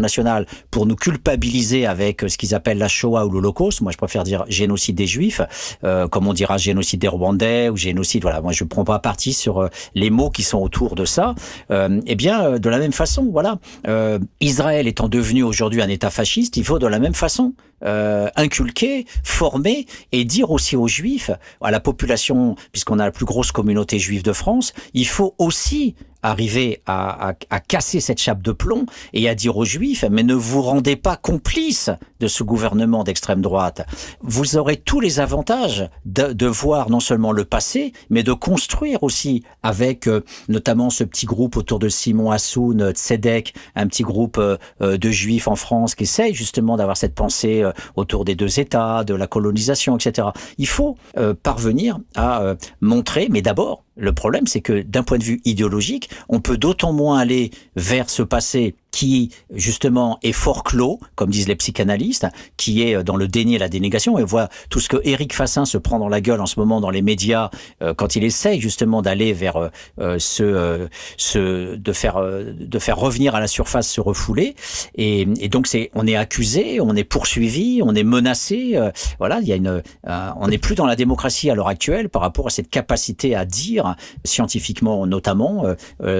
nationale, 0.00 0.46
pour 0.70 0.86
nous 0.86 0.96
culpabiliser 0.96 1.86
avec 1.86 2.24
ce 2.28 2.36
qu'ils 2.36 2.54
appellent 2.54 2.78
la 2.78 2.88
Shoah 2.88 3.26
ou 3.26 3.30
l'Holocauste. 3.30 3.80
Moi, 3.80 3.92
je 3.92 3.96
préfère 3.96 4.24
dire 4.24 4.44
génocide 4.48 4.96
des 4.96 5.06
juifs, 5.06 5.40
euh, 5.84 6.08
comme 6.08 6.26
on 6.26 6.32
dira 6.32 6.58
génocide 6.58 7.00
des 7.00 7.08
Rwandais 7.08 7.68
ou 7.68 7.76
génocide. 7.76 8.22
Voilà, 8.22 8.40
moi, 8.40 8.52
je 8.52 8.64
ne 8.64 8.68
prends 8.68 8.84
pas 8.84 8.98
parti 8.98 9.32
sur 9.32 9.58
euh, 9.58 9.68
les 9.94 10.10
mots 10.10 10.30
qui 10.30 10.42
sont 10.42 10.58
autour 10.58 10.94
de 10.94 11.04
ça. 11.04 11.34
Euh, 11.70 12.00
eh 12.06 12.14
bien, 12.14 12.44
euh, 12.44 12.58
de 12.58 12.68
la 12.68 12.78
même 12.78 12.92
façon, 12.92 13.28
voilà, 13.30 13.58
euh, 13.86 14.18
Israël 14.40 14.86
étant 14.86 15.08
devenu 15.08 15.42
aujourd'hui 15.42 15.82
un 15.82 15.88
État 15.88 16.10
fasciste, 16.10 16.56
il 16.56 16.64
faut 16.64 16.78
de 16.78 16.86
la 16.86 16.98
même 16.98 17.14
façon 17.14 17.54
euh, 17.84 18.28
inculquer, 18.36 19.06
former 19.22 19.86
et 20.12 20.24
dire 20.24 20.50
aussi 20.50 20.76
aux 20.76 20.88
juifs, 20.88 21.30
à 21.60 21.70
la 21.70 21.80
population, 21.80 22.56
puisqu'on 22.72 22.98
a 22.98 23.04
la 23.04 23.10
plus 23.10 23.26
grosse 23.26 23.52
communauté 23.52 23.98
juive 23.98 24.22
de 24.22 24.32
France, 24.32 24.72
il 24.94 25.06
faut 25.06 25.34
aussi 25.38 25.94
arriver 26.30 26.82
à, 26.86 27.34
casser 27.68 28.00
cette 28.00 28.18
chape 28.18 28.42
de 28.42 28.52
plomb 28.52 28.86
et 29.12 29.28
à 29.28 29.34
dire 29.34 29.56
aux 29.56 29.64
Juifs, 29.64 30.04
mais 30.10 30.22
ne 30.22 30.34
vous 30.34 30.62
rendez 30.62 30.96
pas 30.96 31.16
complices 31.16 31.90
de 32.20 32.28
ce 32.28 32.42
gouvernement 32.42 33.04
d'extrême 33.04 33.40
droite. 33.40 33.86
Vous 34.22 34.56
aurez 34.56 34.76
tous 34.76 35.00
les 35.00 35.20
avantages 35.20 35.88
de, 36.04 36.46
voir 36.46 36.90
non 36.90 37.00
seulement 37.00 37.32
le 37.32 37.44
passé, 37.44 37.92
mais 38.10 38.22
de 38.22 38.32
construire 38.32 39.02
aussi 39.02 39.42
avec 39.62 40.06
euh, 40.06 40.22
notamment 40.48 40.90
ce 40.90 41.04
petit 41.04 41.26
groupe 41.26 41.56
autour 41.56 41.78
de 41.78 41.88
Simon 41.88 42.30
Hassoun, 42.30 42.92
Tzedek, 42.92 43.54
un 43.74 43.86
petit 43.86 44.04
groupe 44.04 44.38
euh, 44.38 44.56
de 44.80 45.10
Juifs 45.10 45.48
en 45.48 45.56
France 45.56 45.94
qui 45.94 46.04
essaye 46.04 46.34
justement 46.34 46.76
d'avoir 46.76 46.96
cette 46.96 47.14
pensée 47.14 47.62
euh, 47.62 47.72
autour 47.96 48.24
des 48.24 48.34
deux 48.34 48.60
États, 48.60 49.04
de 49.04 49.14
la 49.14 49.26
colonisation, 49.26 49.96
etc. 49.96 50.28
Il 50.58 50.66
faut 50.68 50.96
parvenir 51.42 51.98
à 52.14 52.54
montrer, 52.80 53.28
mais 53.30 53.42
d'abord, 53.42 53.85
le 53.96 54.12
problème, 54.12 54.46
c'est 54.46 54.60
que 54.60 54.82
d'un 54.82 55.02
point 55.02 55.18
de 55.18 55.24
vue 55.24 55.40
idéologique, 55.44 56.10
on 56.28 56.40
peut 56.40 56.58
d'autant 56.58 56.92
moins 56.92 57.18
aller 57.18 57.50
vers 57.76 58.10
ce 58.10 58.22
passé 58.22 58.74
qui 58.96 59.28
justement 59.52 60.18
est 60.22 60.32
fort 60.32 60.64
clos, 60.64 60.98
comme 61.16 61.28
disent 61.28 61.48
les 61.48 61.54
psychanalystes, 61.54 62.26
qui 62.56 62.80
est 62.80 63.04
dans 63.04 63.16
le 63.16 63.28
déni 63.28 63.56
et 63.56 63.58
la 63.58 63.68
dénégation. 63.68 64.18
Et 64.18 64.24
voit 64.24 64.48
tout 64.70 64.80
ce 64.80 64.88
que 64.88 64.96
Éric 65.04 65.34
Fassin 65.34 65.66
se 65.66 65.76
prend 65.76 65.98
dans 65.98 66.08
la 66.08 66.22
gueule 66.22 66.40
en 66.40 66.46
ce 66.46 66.58
moment 66.58 66.80
dans 66.80 66.88
les 66.88 67.02
médias 67.02 67.50
euh, 67.82 67.92
quand 67.92 68.16
il 68.16 68.24
essaye 68.24 68.58
justement 68.58 69.02
d'aller 69.02 69.34
vers 69.34 69.58
euh, 69.98 70.18
ce, 70.18 70.42
euh, 70.42 70.88
ce, 71.18 71.76
de 71.76 71.92
faire 71.92 72.16
de 72.16 72.78
faire 72.78 72.96
revenir 72.96 73.34
à 73.34 73.40
la 73.40 73.48
surface 73.48 73.86
ce 73.86 74.00
refoulé. 74.00 74.54
Et, 74.94 75.28
et 75.40 75.50
donc 75.50 75.66
c'est, 75.66 75.90
on 75.94 76.06
est 76.06 76.16
accusé, 76.16 76.80
on 76.80 76.96
est 76.96 77.04
poursuivi, 77.04 77.82
on 77.84 77.94
est 77.94 78.02
menacé. 78.02 78.80
voilà, 79.18 79.40
il 79.42 79.46
y 79.46 79.52
a 79.52 79.56
une, 79.56 79.82
on 80.06 80.48
n'est 80.48 80.56
plus 80.56 80.74
dans 80.74 80.86
la 80.86 80.96
démocratie 80.96 81.50
à 81.50 81.54
l'heure 81.54 81.68
actuelle 81.68 82.08
par 82.08 82.22
rapport 82.22 82.46
à 82.46 82.50
cette 82.50 82.70
capacité 82.70 83.36
à 83.36 83.44
dire 83.44 83.94
scientifiquement 84.24 85.06
notamment 85.06 85.64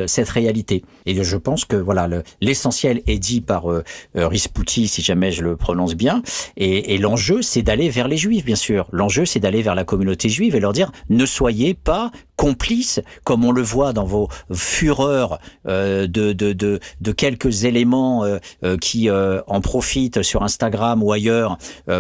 cette 0.07 0.29
réalité. 0.29 0.85
Et 1.07 1.25
je 1.25 1.37
pense 1.39 1.65
que 1.65 1.77
voilà 1.77 2.07
l'essentiel 2.43 2.66
essentiel 2.67 3.03
est 3.07 3.21
dit 3.21 3.41
par 3.41 3.71
euh, 3.71 3.85
euh, 4.17 4.27
Rispouti, 4.27 4.89
si 4.89 5.01
jamais 5.01 5.31
je 5.31 5.45
le 5.45 5.57
prononce 5.57 5.95
bien. 5.95 6.23
Et, 6.57 6.99
l'enjeu, 6.99 7.41
c'est 7.41 7.63
d'aller 7.63 7.89
vers 7.91 8.09
les 8.09 8.17
Juifs, 8.17 8.45
bien 8.45 8.57
sûr. 8.57 8.89
L'enjeu, 8.91 9.25
c'est 9.25 9.39
d'aller 9.39 9.63
vers 9.63 9.77
la 9.77 9.85
communauté 9.85 10.29
juive 10.29 10.57
et 10.57 10.61
leur 10.61 10.73
dire 10.73 10.91
ne 11.09 11.25
soyez 11.27 11.75
pas 11.75 12.11
complices, 12.35 13.01
comme 13.23 13.45
on 13.45 13.53
le 13.53 13.63
voit 13.63 13.93
dans 13.93 14.05
vos 14.05 14.29
fureurs 14.53 15.39
euh, 15.69 16.09
de, 16.09 17.13
quelques 17.13 17.65
éléments 17.65 18.25
euh, 18.25 18.77
qui 18.79 19.09
en 19.11 19.61
profitent 19.61 20.23
sur 20.23 20.43
Instagram 20.43 21.03
ou 21.03 21.13
ailleurs 21.13 21.59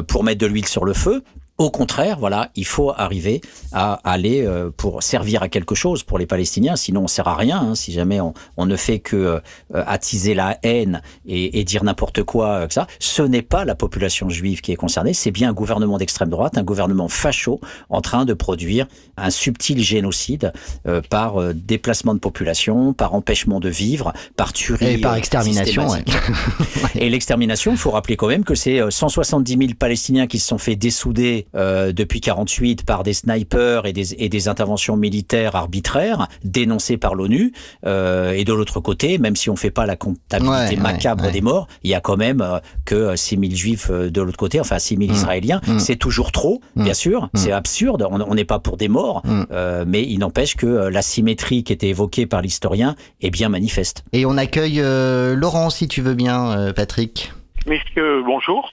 pour 0.08 0.24
mettre 0.24 0.40
de 0.40 0.46
l'huile 0.46 0.66
sur 0.66 0.84
le 0.84 0.94
feu. 0.94 1.22
Au 1.58 1.70
contraire, 1.70 2.18
voilà, 2.18 2.50
il 2.54 2.66
faut 2.66 2.92
arriver 2.96 3.40
à 3.72 3.94
aller 4.04 4.44
euh, 4.44 4.70
pour 4.76 5.02
servir 5.02 5.42
à 5.42 5.48
quelque 5.48 5.74
chose 5.74 6.02
pour 6.02 6.18
les 6.18 6.26
Palestiniens. 6.26 6.76
Sinon, 6.76 7.04
on 7.04 7.06
sert 7.06 7.28
à 7.28 7.34
rien. 7.34 7.58
Hein, 7.58 7.74
si 7.74 7.92
jamais 7.92 8.20
on, 8.20 8.34
on, 8.56 8.66
ne 8.66 8.76
fait 8.76 8.98
que 8.98 9.16
euh, 9.16 9.40
attiser 9.72 10.34
la 10.34 10.58
haine 10.62 11.00
et, 11.26 11.58
et 11.58 11.64
dire 11.64 11.84
n'importe 11.84 12.22
quoi, 12.22 12.48
euh, 12.48 12.66
que 12.66 12.74
ça, 12.74 12.86
ce 12.98 13.22
n'est 13.22 13.42
pas 13.42 13.64
la 13.64 13.74
population 13.74 14.28
juive 14.28 14.60
qui 14.60 14.72
est 14.72 14.76
concernée. 14.76 15.14
C'est 15.14 15.30
bien 15.30 15.50
un 15.50 15.52
gouvernement 15.52 15.98
d'extrême 15.98 16.28
droite, 16.28 16.58
un 16.58 16.62
gouvernement 16.62 17.08
facho, 17.08 17.60
en 17.88 18.00
train 18.00 18.24
de 18.24 18.34
produire 18.34 18.86
un 19.16 19.30
subtil 19.30 19.82
génocide 19.82 20.52
euh, 20.86 21.00
par 21.08 21.40
euh, 21.40 21.54
déplacement 21.54 22.14
de 22.14 22.18
population, 22.18 22.92
par 22.92 23.14
empêchement 23.14 23.60
de 23.60 23.68
vivre, 23.68 24.12
par 24.36 24.52
tuerie 24.52 24.94
et 24.94 24.98
par 24.98 25.14
extermination. 25.16 25.88
Ouais. 25.88 26.04
et 26.94 27.08
l'extermination, 27.08 27.72
il 27.72 27.78
faut 27.78 27.90
rappeler 27.90 28.16
quand 28.16 28.28
même 28.28 28.44
que 28.44 28.54
c'est 28.54 28.80
170 28.90 29.56
000 29.58 29.70
Palestiniens 29.78 30.26
qui 30.26 30.38
se 30.38 30.48
sont 30.48 30.58
fait 30.58 30.76
dessouder 30.76 31.45
euh, 31.54 31.92
depuis 31.92 32.20
48 32.20 32.84
par 32.84 33.02
des 33.02 33.12
snipers 33.14 33.86
et 33.86 33.92
des, 33.92 34.14
et 34.14 34.28
des 34.28 34.48
interventions 34.48 34.96
militaires 34.96 35.56
arbitraires 35.56 36.28
dénoncées 36.44 36.96
par 36.96 37.14
l'ONU. 37.14 37.52
Euh, 37.84 38.32
et 38.32 38.44
de 38.44 38.52
l'autre 38.52 38.80
côté, 38.80 39.18
même 39.18 39.36
si 39.36 39.50
on 39.50 39.56
fait 39.56 39.70
pas 39.70 39.86
la 39.86 39.96
comptabilité 39.96 40.46
Ouais, 40.46 40.76
macabre 40.76 41.22
ouais, 41.22 41.28
ouais. 41.28 41.32
des 41.32 41.40
morts, 41.40 41.66
il 41.82 41.90
y 41.90 41.94
a 41.94 42.00
quand 42.00 42.16
même 42.16 42.40
euh, 42.40 42.58
que 42.84 43.14
6 43.16 43.38
000 43.38 43.52
juifs 43.54 43.90
euh, 43.90 44.10
de 44.10 44.20
l'autre 44.20 44.36
côté, 44.38 44.60
enfin 44.60 44.78
6 44.78 44.96
000 44.96 45.10
Mm. 45.10 45.14
israéliens. 45.14 45.60
Mm. 45.66 45.78
C'est 45.78 45.96
toujours 45.96 46.32
trop, 46.32 46.60
Mm. 46.74 46.84
bien 46.84 46.94
sûr. 46.94 47.24
Mm. 47.24 47.28
C'est 47.36 47.52
absurde. 47.52 48.06
On 48.10 48.20
on 48.20 48.34
n'est 48.34 48.44
pas 48.44 48.58
pour 48.58 48.76
des 48.76 48.88
morts, 48.88 49.22
euh, 49.52 49.84
mais 49.86 50.02
il 50.02 50.18
n'empêche 50.18 50.56
que 50.56 50.66
euh, 50.66 50.90
la 50.90 51.02
symétrie 51.02 51.62
qui 51.64 51.72
était 51.72 51.88
évoquée 51.88 52.26
par 52.26 52.42
l'historien 52.42 52.96
est 53.20 53.30
bien 53.30 53.48
manifeste. 53.48 54.04
Et 54.12 54.26
on 54.26 54.36
accueille 54.36 54.80
euh, 54.80 55.34
Laurent, 55.36 55.70
si 55.70 55.86
tu 55.86 56.00
veux 56.02 56.14
bien, 56.14 56.50
euh, 56.58 56.72
Patrick. 56.72 57.32
Messieurs, 57.66 58.22
bonjour. 58.24 58.72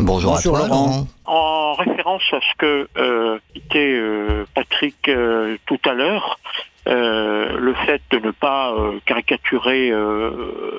Bonjour, 0.00 0.34
Bonjour, 0.34 0.56
à 0.56 0.60
toi, 0.60 0.68
Laurent. 0.68 1.06
En 1.24 1.74
référence 1.74 2.22
à 2.32 2.40
ce 2.40 2.56
que 2.56 2.88
euh, 2.96 3.38
était 3.56 3.94
euh, 3.94 4.44
Patrick 4.54 5.08
euh, 5.08 5.56
tout 5.66 5.80
à 5.84 5.92
l'heure, 5.92 6.38
euh, 6.86 7.58
le 7.58 7.74
fait 7.74 8.00
de 8.10 8.18
ne 8.18 8.30
pas 8.30 8.72
euh, 8.72 9.00
caricaturer 9.06 9.90
euh, 9.90 10.78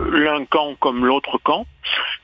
l'un 0.00 0.46
camp 0.46 0.74
comme 0.80 1.04
l'autre 1.04 1.38
camp, 1.38 1.66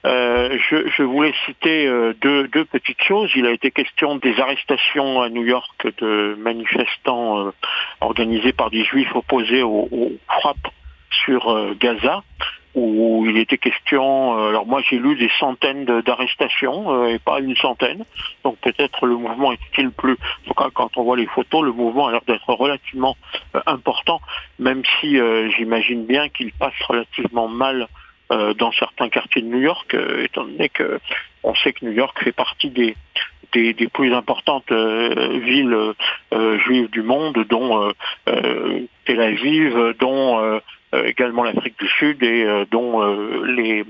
euh, 0.07 0.57
je, 0.71 0.89
je 0.97 1.03
voulais 1.03 1.35
citer 1.45 1.87
euh, 1.87 2.15
deux, 2.21 2.49
deux 2.49 2.65
petites 2.65 3.03
choses. 3.03 3.31
Il 3.37 3.47
a 3.47 3.53
été 3.53 3.71
question 3.71 4.17
des 4.17 4.41
arrestations 4.41 5.21
à 5.21 5.29
New 5.29 5.45
York 5.45 5.87
de 6.01 6.35
manifestants 6.41 7.47
euh, 7.47 7.51
organisés 8.01 8.53
par 8.53 8.71
des 8.71 8.85
juifs 8.85 9.15
opposés 9.15 9.63
aux, 9.63 9.89
aux 9.93 10.13
frappes 10.41 10.73
sur 11.25 11.51
euh, 11.51 11.77
Gaza 11.79 12.23
où 12.75 13.27
il 13.27 13.37
était 13.37 13.59
question, 13.59 14.39
euh, 14.39 14.49
alors 14.51 14.67
moi 14.67 14.81
j'ai 14.89 14.99
lu 14.99 15.17
des 15.17 15.31
centaines 15.41 15.85
d'arrestations 15.85 16.93
euh, 16.93 17.09
et 17.09 17.19
pas 17.19 17.41
une 17.41 17.57
centaine, 17.57 18.05
donc 18.45 18.59
peut-être 18.59 19.07
le 19.07 19.17
mouvement 19.17 19.53
est-il 19.53 19.91
plus, 19.91 20.13
en 20.13 20.49
tout 20.49 20.55
cas 20.55 20.69
quand 20.73 20.97
on 20.97 21.03
voit 21.03 21.17
les 21.17 21.27
photos, 21.27 21.65
le 21.65 21.73
mouvement 21.73 22.07
a 22.07 22.13
l'air 22.13 22.23
d'être 22.27 22.49
relativement 22.53 23.17
euh, 23.57 23.61
important, 23.67 24.21
même 24.59 24.83
si 25.01 25.19
euh, 25.19 25.51
j'imagine 25.51 26.07
bien 26.07 26.29
qu'il 26.29 26.53
passe 26.53 26.81
relativement 26.89 27.49
mal 27.49 27.89
euh, 28.33 28.55
dans 28.55 28.71
certains 28.71 29.09
quartiers 29.09 29.43
de 29.43 29.49
New 29.49 29.61
York, 29.61 29.93
euh, 29.95 30.23
étant 30.23 30.45
donné 30.45 30.69
que 30.69 31.01
on 31.43 31.53
sait 31.57 31.73
que 31.73 31.85
New 31.85 31.91
York 31.91 32.17
fait 32.23 32.31
partie 32.33 32.71
des 32.71 32.95
des, 33.53 33.73
des 33.73 33.89
plus 33.89 34.15
importantes 34.15 34.71
euh, 34.71 35.41
villes 35.41 35.77
juives 36.65 36.89
du 36.91 37.03
monde, 37.03 37.45
dont 37.49 37.93
Tel 39.05 39.21
Aviv, 39.21 39.95
dont 39.99 40.61
également 40.93 41.43
l'Afrique 41.45 41.79
du 41.79 41.89
Sud 41.89 42.23
et 42.23 42.45
euh, 42.45 42.65
dont 42.71 43.03
euh, 43.03 43.45
les, 43.47 43.85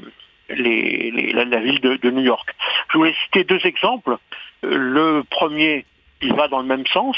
les, 0.51 1.11
les- 1.11 1.33
la, 1.33 1.61
ville 1.61 1.81
de, 1.81 1.97
de 1.97 2.11
New 2.11 2.23
York. 2.23 2.55
Je 2.93 2.99
voulais 2.99 3.15
citer 3.25 3.45
deux 3.45 3.65
exemples. 3.65 4.17
Euh, 4.65 4.77
Le 4.77 5.23
premier, 5.31 5.85
il 6.23 6.35
va 6.35 6.49
dans 6.49 6.61
le 6.61 6.67
même 6.67 6.87
sens. 6.87 7.17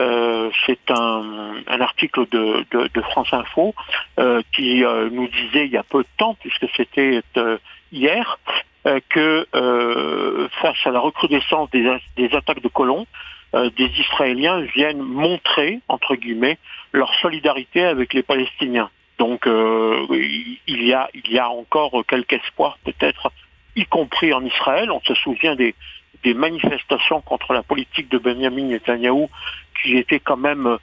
Euh, 0.00 0.50
c'est 0.64 0.90
un, 0.90 1.54
un 1.66 1.80
article 1.82 2.26
de, 2.30 2.64
de, 2.70 2.88
de 2.92 3.00
France 3.02 3.28
Info 3.32 3.74
euh, 4.18 4.40
qui 4.54 4.84
euh, 4.84 5.10
nous 5.10 5.28
disait 5.28 5.66
il 5.66 5.70
y 5.72 5.76
a 5.76 5.82
peu 5.82 6.02
de 6.02 6.08
temps, 6.16 6.34
puisque 6.40 6.66
c'était 6.76 7.20
euh, 7.36 7.58
hier, 7.92 8.38
euh, 8.86 9.00
que 9.10 9.46
euh, 9.54 10.48
face 10.62 10.78
à 10.86 10.90
la 10.90 10.98
recrudescence 10.98 11.70
des, 11.70 11.86
des 12.16 12.34
attaques 12.34 12.62
de 12.62 12.68
colons, 12.68 13.06
euh, 13.54 13.68
des 13.76 13.90
Israéliens 14.00 14.62
viennent 14.74 15.02
montrer, 15.02 15.80
entre 15.88 16.14
guillemets, 16.16 16.56
leur 16.92 17.12
solidarité 17.16 17.84
avec 17.84 18.14
les 18.14 18.22
Palestiniens. 18.22 18.88
Donc 19.22 19.46
euh, 19.46 20.04
il 20.66 20.82
y 20.84 21.38
a 21.38 21.48
encore 21.48 22.04
quelque 22.08 22.34
espoir 22.34 22.76
peut-être, 22.82 23.30
y 23.76 23.84
compris 23.84 24.32
en 24.32 24.44
Israël. 24.44 24.90
On 24.90 25.00
se 25.02 25.14
souvient 25.14 25.54
des 25.54 25.76
des 26.24 26.34
manifestations 26.34 27.20
contre 27.20 27.52
la 27.52 27.62
politique 27.62 28.08
de 28.08 28.18
Benjamin 28.18 28.64
Netanyahou 28.64 29.30
qui 29.80 29.96
étaient 29.96 30.18
quand 30.18 30.36
même 30.36 30.76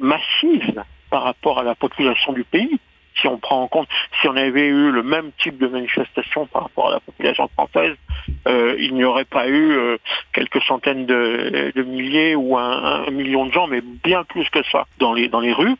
massives 0.00 0.82
par 1.10 1.22
rapport 1.22 1.60
à 1.60 1.62
la 1.62 1.76
population 1.76 2.32
du 2.32 2.42
pays. 2.42 2.76
Si 3.20 3.26
on 3.28 3.38
prend 3.38 3.62
en 3.62 3.68
compte, 3.68 3.88
si 4.20 4.28
on 4.28 4.36
avait 4.36 4.66
eu 4.66 4.90
le 4.90 5.02
même 5.02 5.30
type 5.38 5.58
de 5.58 5.66
manifestation 5.68 6.46
par 6.46 6.64
rapport 6.64 6.88
à 6.88 6.92
la 6.92 7.00
population 7.00 7.48
française, 7.48 7.96
euh, 8.46 8.76
il 8.78 8.94
n'y 8.94 9.04
aurait 9.04 9.24
pas 9.24 9.48
eu 9.48 9.72
euh, 9.72 9.96
quelques 10.32 10.62
centaines 10.62 11.06
de, 11.06 11.72
de 11.74 11.82
milliers 11.82 12.34
ou 12.34 12.56
un, 12.56 13.06
un 13.06 13.10
million 13.10 13.46
de 13.46 13.52
gens, 13.52 13.66
mais 13.66 13.80
bien 13.80 14.24
plus 14.24 14.48
que 14.50 14.62
ça 14.70 14.86
dans 14.98 15.12
les 15.12 15.28
dans 15.28 15.40
les 15.40 15.52
rues. 15.52 15.76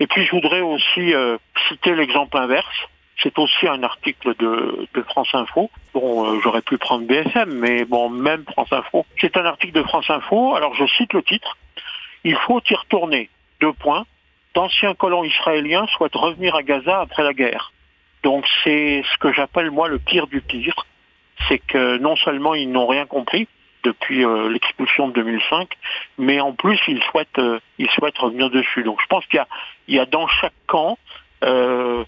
Et 0.00 0.06
puis 0.06 0.24
je 0.24 0.30
voudrais 0.30 0.60
aussi 0.60 1.14
euh, 1.14 1.38
citer 1.68 1.94
l'exemple 1.94 2.36
inverse. 2.36 2.88
C'est 3.22 3.36
aussi 3.38 3.66
un 3.66 3.82
article 3.82 4.34
de, 4.38 4.86
de 4.94 5.02
France 5.02 5.34
Info. 5.34 5.70
Bon, 5.92 6.24
euh, 6.24 6.40
j'aurais 6.40 6.62
pu 6.62 6.78
prendre 6.78 7.04
BFM, 7.04 7.52
mais 7.52 7.84
bon, 7.84 8.08
même 8.10 8.44
France 8.44 8.72
Info. 8.72 9.04
C'est 9.20 9.36
un 9.36 9.44
article 9.44 9.72
de 9.72 9.82
France 9.82 10.08
Info. 10.08 10.54
Alors 10.54 10.74
je 10.74 10.86
cite 10.86 11.12
le 11.12 11.22
titre. 11.22 11.56
Il 12.24 12.36
faut 12.36 12.60
y 12.70 12.74
retourner. 12.74 13.28
Deux 13.60 13.72
points. 13.72 14.06
D'anciens 14.58 14.94
colons 14.96 15.22
israéliens 15.22 15.86
souhaitent 15.86 16.16
revenir 16.16 16.56
à 16.56 16.64
Gaza 16.64 17.00
après 17.00 17.22
la 17.22 17.32
guerre. 17.32 17.72
Donc 18.24 18.44
c'est 18.64 19.04
ce 19.12 19.18
que 19.18 19.32
j'appelle 19.32 19.70
moi 19.70 19.86
le 19.86 20.00
pire 20.00 20.26
du 20.26 20.40
pire. 20.40 20.84
C'est 21.46 21.60
que 21.60 21.96
non 21.98 22.16
seulement 22.16 22.56
ils 22.56 22.68
n'ont 22.68 22.88
rien 22.88 23.06
compris 23.06 23.46
depuis 23.84 24.24
euh, 24.24 24.50
l'expulsion 24.50 25.06
de 25.06 25.12
2005, 25.12 25.68
mais 26.18 26.40
en 26.40 26.54
plus 26.54 26.76
ils 26.88 27.00
souhaitent 27.04 27.38
euh, 27.38 27.60
ils 27.78 27.88
souhaitent 27.90 28.18
revenir 28.18 28.50
dessus. 28.50 28.82
Donc 28.82 29.00
je 29.00 29.06
pense 29.06 29.24
qu'il 29.26 29.36
y 29.36 29.38
a 29.38 29.46
il 29.86 29.94
y 29.94 30.00
a 30.00 30.06
dans 30.06 30.26
chaque 30.26 30.58
camp 30.66 30.98
euh, 31.44 32.02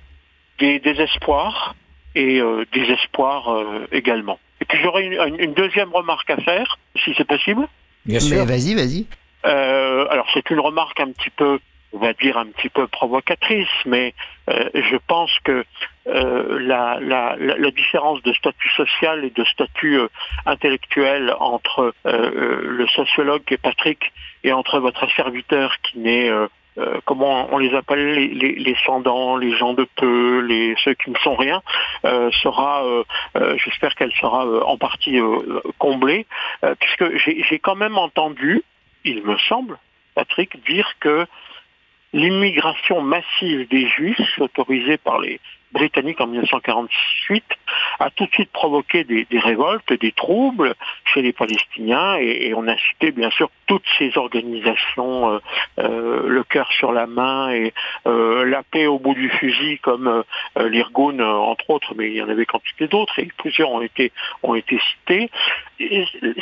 des 0.59 0.81
désespoirs 0.81 1.77
et 2.16 2.40
euh, 2.40 2.64
des 2.72 2.90
espoirs 2.90 3.48
euh, 3.55 3.86
également. 3.93 4.40
Et 4.60 4.64
puis 4.64 4.77
j'aurais 4.82 5.05
une, 5.05 5.36
une- 5.39 5.55
deuxième 5.55 5.94
remarque 5.94 6.28
à 6.31 6.36
faire, 6.39 6.78
si 6.97 7.14
c'est 7.16 7.28
possible. 7.28 7.68
Bien 8.06 8.18
Mais 8.28 8.44
vas-y, 8.44 8.74
vas-y. 8.74 9.06
Euh, 9.44 10.09
alors 10.10 10.27
c'est 10.35 10.51
une 10.51 10.59
remarque 10.59 10.98
un 10.98 11.12
petit 11.12 11.31
peu 11.31 11.60
on 11.92 11.98
va 11.98 12.12
dire 12.12 12.38
un 12.38 12.46
petit 12.46 12.68
peu 12.68 12.86
provocatrice, 12.86 13.68
mais 13.84 14.14
euh, 14.48 14.68
je 14.74 14.96
pense 15.06 15.30
que 15.44 15.64
euh, 16.06 16.58
la, 16.60 16.98
la, 17.00 17.36
la, 17.36 17.70
différence 17.70 18.22
de 18.22 18.32
statut 18.32 18.70
social 18.70 19.24
et 19.24 19.30
de 19.30 19.44
statut 19.44 19.98
euh, 19.98 20.08
intellectuel 20.46 21.34
entre 21.38 21.94
le 22.04 22.86
sociologue 22.88 23.42
qui 23.44 23.54
est 23.54 23.62
Patrick 23.62 24.12
et 24.44 24.52
entre 24.52 24.78
votre 24.78 25.10
serviteur 25.14 25.74
qui 25.82 25.98
n'est 25.98 26.30
comment 27.04 27.48
on 27.52 27.58
les 27.58 27.74
appelle 27.74 28.14
les, 28.14 28.28
les, 28.28 28.52
les 28.54 28.76
sans 28.86 29.02
les 29.36 29.56
gens 29.56 29.74
de 29.74 29.86
peu, 29.96 30.40
les 30.40 30.74
ceux 30.82 30.94
qui 30.94 31.10
ne 31.10 31.18
sont 31.18 31.34
rien, 31.34 31.62
sera, 32.02 32.84
j'espère 33.56 33.94
qu'elle 33.94 34.12
sera 34.12 34.46
en 34.64 34.78
partie 34.78 35.18
comblée, 35.78 36.26
puisque 36.80 37.16
j'ai 37.16 37.58
quand 37.58 37.76
même 37.76 37.98
entendu, 37.98 38.62
il 39.04 39.22
me 39.22 39.36
semble, 39.38 39.78
Patrick, 40.14 40.64
dire 40.64 40.94
que 41.00 41.26
l'immigration 42.12 43.00
massive 43.02 43.68
des 43.68 43.86
Juifs, 43.86 44.38
autorisée 44.38 44.98
par 44.98 45.20
les 45.20 45.40
Britanniques 45.72 46.20
en 46.20 46.26
1948, 46.26 47.44
a 48.00 48.10
tout 48.10 48.26
de 48.26 48.32
suite 48.32 48.50
provoqué 48.50 49.04
des, 49.04 49.26
révoltes, 49.38 49.92
des 49.92 50.10
troubles 50.10 50.74
chez 51.04 51.22
les 51.22 51.32
Palestiniens, 51.32 52.16
et, 52.16 52.52
on 52.54 52.66
a 52.66 52.76
cité 52.76 53.12
bien 53.12 53.30
sûr 53.30 53.50
toutes 53.66 53.86
ces 53.98 54.18
organisations, 54.18 55.30
euh, 55.30 55.38
euh, 55.78 56.28
le 56.28 56.42
cœur 56.42 56.70
sur 56.72 56.92
la 56.92 57.06
main 57.06 57.50
et 57.50 57.72
euh, 58.06 58.44
la 58.44 58.64
paix 58.64 58.86
au 58.86 58.98
bout 58.98 59.14
du 59.14 59.30
fusil, 59.30 59.78
comme 59.78 60.24
l'Irgun 60.56 61.20
entre 61.20 61.70
autres, 61.70 61.94
mais 61.96 62.08
il 62.08 62.16
y 62.16 62.22
en 62.22 62.28
avait 62.28 62.46
quantité 62.46 62.88
d'autres, 62.88 63.18
et 63.20 63.28
plusieurs 63.38 63.70
ont 63.70 63.82
été 63.82 64.12
ont 64.42 64.56
été 64.56 64.80
cités. 64.90 65.30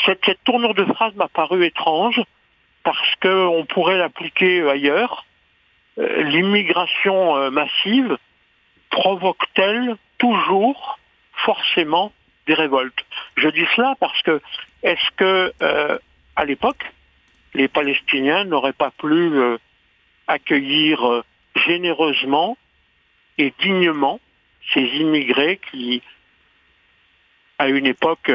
cette, 0.07 0.25
cette 0.25 0.45
tournure 0.45 0.75
de 0.75 0.85
phrase 0.87 1.15
m'a 1.17 1.29
paru 1.29 1.67
étrange 1.67 2.21
parce 2.85 3.15
qu'on 3.21 3.67
pourrait 3.69 3.99
l'appliquer 3.99 4.67
ailleurs 4.67 5.27
euh, 5.27 5.28
l'immigration 5.99 7.37
euh, 7.37 7.51
massive 7.51 8.17
provoque-t-elle 8.91 9.97
toujours 10.19 10.99
forcément 11.33 12.13
des 12.47 12.55
révoltes? 12.55 13.05
Je 13.37 13.49
dis 13.49 13.67
cela 13.77 13.95
parce 14.01 14.21
que 14.23 14.41
est-ce 14.83 15.11
que 15.17 15.53
euh, 15.61 15.99
à 16.37 16.45
l'époque 16.45 16.85
les 17.55 17.69
Palestiniens 17.69 18.45
n'auraient 18.45 18.73
pas 18.73 18.91
pu 18.91 19.33
accueillir 20.27 21.25
généreusement 21.67 22.57
et 23.39 23.53
dignement 23.61 24.21
ces 24.75 24.83
immigrés 24.83 25.59
qui 25.71 26.03
à 27.59 27.69
une 27.69 27.87
époque 27.87 28.31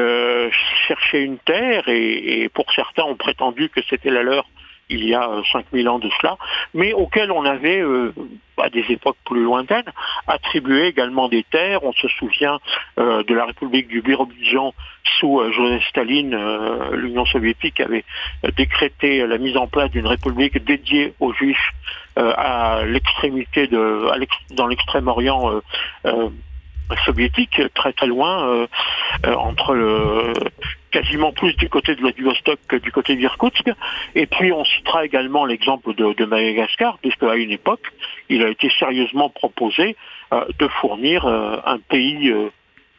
cherchaient 0.86 1.22
une 1.22 1.38
terre 1.38 1.88
et, 1.88 2.50
pour 2.52 2.70
certains 2.72 3.04
ont 3.04 3.16
prétendu 3.16 3.70
que 3.70 3.80
c'était 3.88 4.10
la 4.10 4.22
leur 4.22 4.46
il 4.88 5.04
y 5.04 5.14
a 5.14 5.28
5000 5.52 5.86
euh, 5.86 5.90
ans 5.90 5.98
de 5.98 6.10
cela, 6.20 6.36
mais 6.74 6.92
auquel 6.92 7.30
on 7.30 7.44
avait, 7.44 7.80
euh, 7.80 8.12
à 8.58 8.70
des 8.70 8.84
époques 8.88 9.16
plus 9.24 9.42
lointaines, 9.42 9.90
attribué 10.26 10.86
également 10.86 11.28
des 11.28 11.42
terres. 11.44 11.82
On 11.84 11.92
se 11.92 12.08
souvient 12.08 12.58
euh, 12.98 13.22
de 13.24 13.34
la 13.34 13.46
République 13.46 13.88
du 13.88 14.02
Birobidzjan 14.02 14.74
sous 15.18 15.40
Joseph 15.52 15.84
Staline, 15.88 16.36
l'Union 16.92 17.26
soviétique 17.26 17.78
avait 17.78 18.04
décrété 18.56 19.26
la 19.26 19.38
mise 19.38 19.56
en 19.56 19.66
place 19.66 19.90
d'une 19.90 20.06
république 20.06 20.64
dédiée 20.64 21.12
aux 21.20 21.32
Juifs 21.34 21.72
à 22.16 22.80
l'extrémité 22.86 23.66
de, 23.66 24.08
dans 24.54 24.66
l'extrême-orient 24.66 25.60
soviétique, 27.04 27.60
très 27.74 27.92
très 27.92 28.06
loin, 28.06 28.66
entre 29.24 29.74
le, 29.74 30.32
quasiment 30.94 31.32
plus 31.32 31.56
du 31.56 31.68
côté 31.68 31.96
de 31.96 32.00
Vladivostok 32.00 32.58
que 32.68 32.76
du 32.76 32.92
côté 32.92 33.16
d'Irkoutsk. 33.16 33.68
Et 34.14 34.26
puis 34.26 34.52
on 34.52 34.64
citera 34.64 35.04
également 35.04 35.44
l'exemple 35.44 35.92
de, 35.94 36.24
Madagascar, 36.24 36.98
puisque 36.98 37.24
à 37.24 37.34
une 37.34 37.50
époque, 37.50 37.86
il 38.28 38.44
a 38.44 38.48
été 38.48 38.70
sérieusement 38.78 39.28
proposé 39.28 39.96
euh, 40.32 40.44
de 40.58 40.68
fournir 40.80 41.26
euh, 41.26 41.56
un 41.66 41.78
pays 41.78 42.32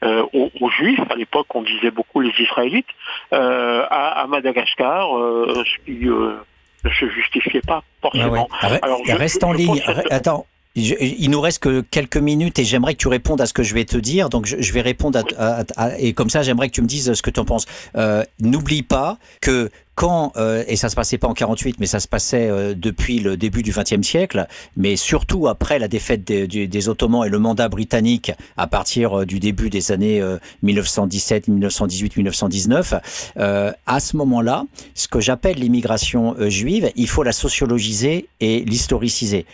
euh, 0.03 0.23
aux, 0.33 0.69
Juifs. 0.71 0.99
À 1.09 1.15
l'époque, 1.15 1.47
on 1.55 1.61
disait 1.61 1.89
beaucoup 1.89 2.19
les 2.19 2.33
Israélites 2.37 2.93
à, 3.31 4.25
Madagascar, 4.27 5.07
ce 5.07 5.85
qui 5.85 6.05
ne 6.05 6.89
se 6.99 7.09
justifiait 7.09 7.61
pas 7.65 7.81
forcément. 8.01 8.49
Ah 8.61 8.77
Alors, 8.81 8.99
reste 9.07 9.43
en 9.43 9.53
ligne. 9.53 9.81
Attends, 10.11 10.45
il 10.75 11.29
nous 11.29 11.41
reste 11.41 11.59
que 11.59 11.81
quelques 11.81 12.17
minutes 12.17 12.59
et 12.59 12.65
j'aimerais 12.65 12.93
que 12.93 12.99
tu 12.99 13.07
répondes 13.07 13.39
à 13.39 13.45
ce 13.45 13.53
que 13.53 13.63
je 13.63 13.73
vais 13.73 13.85
te 13.85 13.97
dire. 13.97 14.29
Donc 14.29 14.45
je, 14.45 14.73
vais 14.73 14.81
répondre 14.81 15.23
à, 15.37 15.99
et 15.99 16.13
comme 16.13 16.29
ça 16.29 16.43
j'aimerais 16.43 16.69
que 16.69 16.73
tu 16.73 16.81
me 16.81 16.87
dises 16.87 17.13
ce 17.13 17.21
que 17.21 17.29
tu 17.29 17.39
en 17.39 17.45
penses. 17.45 17.65
Euh, 17.95 18.23
N'oublie 18.39 18.83
pas 18.83 19.17
que 19.41 19.69
quand 19.95 20.33
euh, 20.35 20.63
et 20.67 20.75
ça 20.75 20.89
se 20.89 20.95
passait 20.95 21.17
pas 21.17 21.27
en 21.27 21.33
48 21.33 21.79
mais 21.79 21.85
ça 21.85 21.99
se 21.99 22.07
passait 22.07 22.49
euh, 22.49 22.73
depuis 22.75 23.19
le 23.19 23.37
début 23.37 23.63
du 23.63 23.71
XXe 23.71 24.05
siècle 24.05 24.45
mais 24.75 24.97
surtout 24.97 25.47
après 25.47 25.79
la 25.79 25.87
défaite 25.87 26.23
des, 26.25 26.47
des, 26.47 26.89
Ottomans 26.89 27.25
et 27.25 27.29
le 27.29 27.39
mandat 27.39 27.69
britannique 27.69 28.31
à 28.57 28.67
partir 28.67 29.21
euh, 29.21 29.25
du 29.25 29.39
début 29.39 29.69
des 29.69 29.91
années 29.91 30.21
1917 30.61 31.47
1918 31.47 32.17
1919 32.17 32.93
à 33.37 33.99
ce 33.99 34.17
moment-là 34.17 34.65
ce 34.93 35.07
que 35.07 35.19
j'appelle 35.19 35.57
l'immigration 35.57 36.35
juive 36.49 36.91
il 36.95 37.07
faut 37.07 37.23
la 37.23 37.31
sociologiser 37.31 38.27
et 38.39 38.59
l'historiciser 38.65 39.45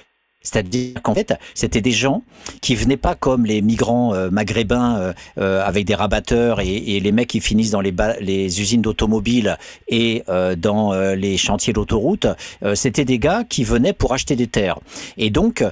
c'est-à-dire 0.41 1.01
qu'en 1.01 1.13
fait, 1.13 1.34
c'était 1.53 1.81
des 1.81 1.91
gens 1.91 2.23
qui 2.61 2.76
venaient 2.76 2.97
pas 2.97 3.15
comme 3.15 3.45
les 3.45 3.61
migrants 3.61 4.13
euh, 4.13 4.30
maghrébins 4.31 4.97
euh, 4.97 5.13
euh, 5.38 5.63
avec 5.65 5.85
des 5.85 5.95
rabatteurs 5.95 6.59
et, 6.59 6.99
les 6.99 7.11
mecs 7.11 7.30
qui 7.30 7.39
finissent 7.39 7.72
dans 7.72 7.81
les, 7.81 7.93
les 8.19 8.61
usines 8.61 8.81
d'automobiles 8.81 9.57
et 9.88 10.23
dans 10.57 10.93
les 10.93 11.38
chantiers 11.38 11.73
d'autoroute. 11.73 12.27
c'était 12.76 13.05
des 13.05 13.18
gars 13.18 13.43
qui 13.47 13.63
venaient 13.63 13.93
pour 13.93 14.13
acheter 14.13 14.35
des 14.35 14.47
terres. 14.47 14.80
Et 15.18 15.30
donc, 15.30 15.63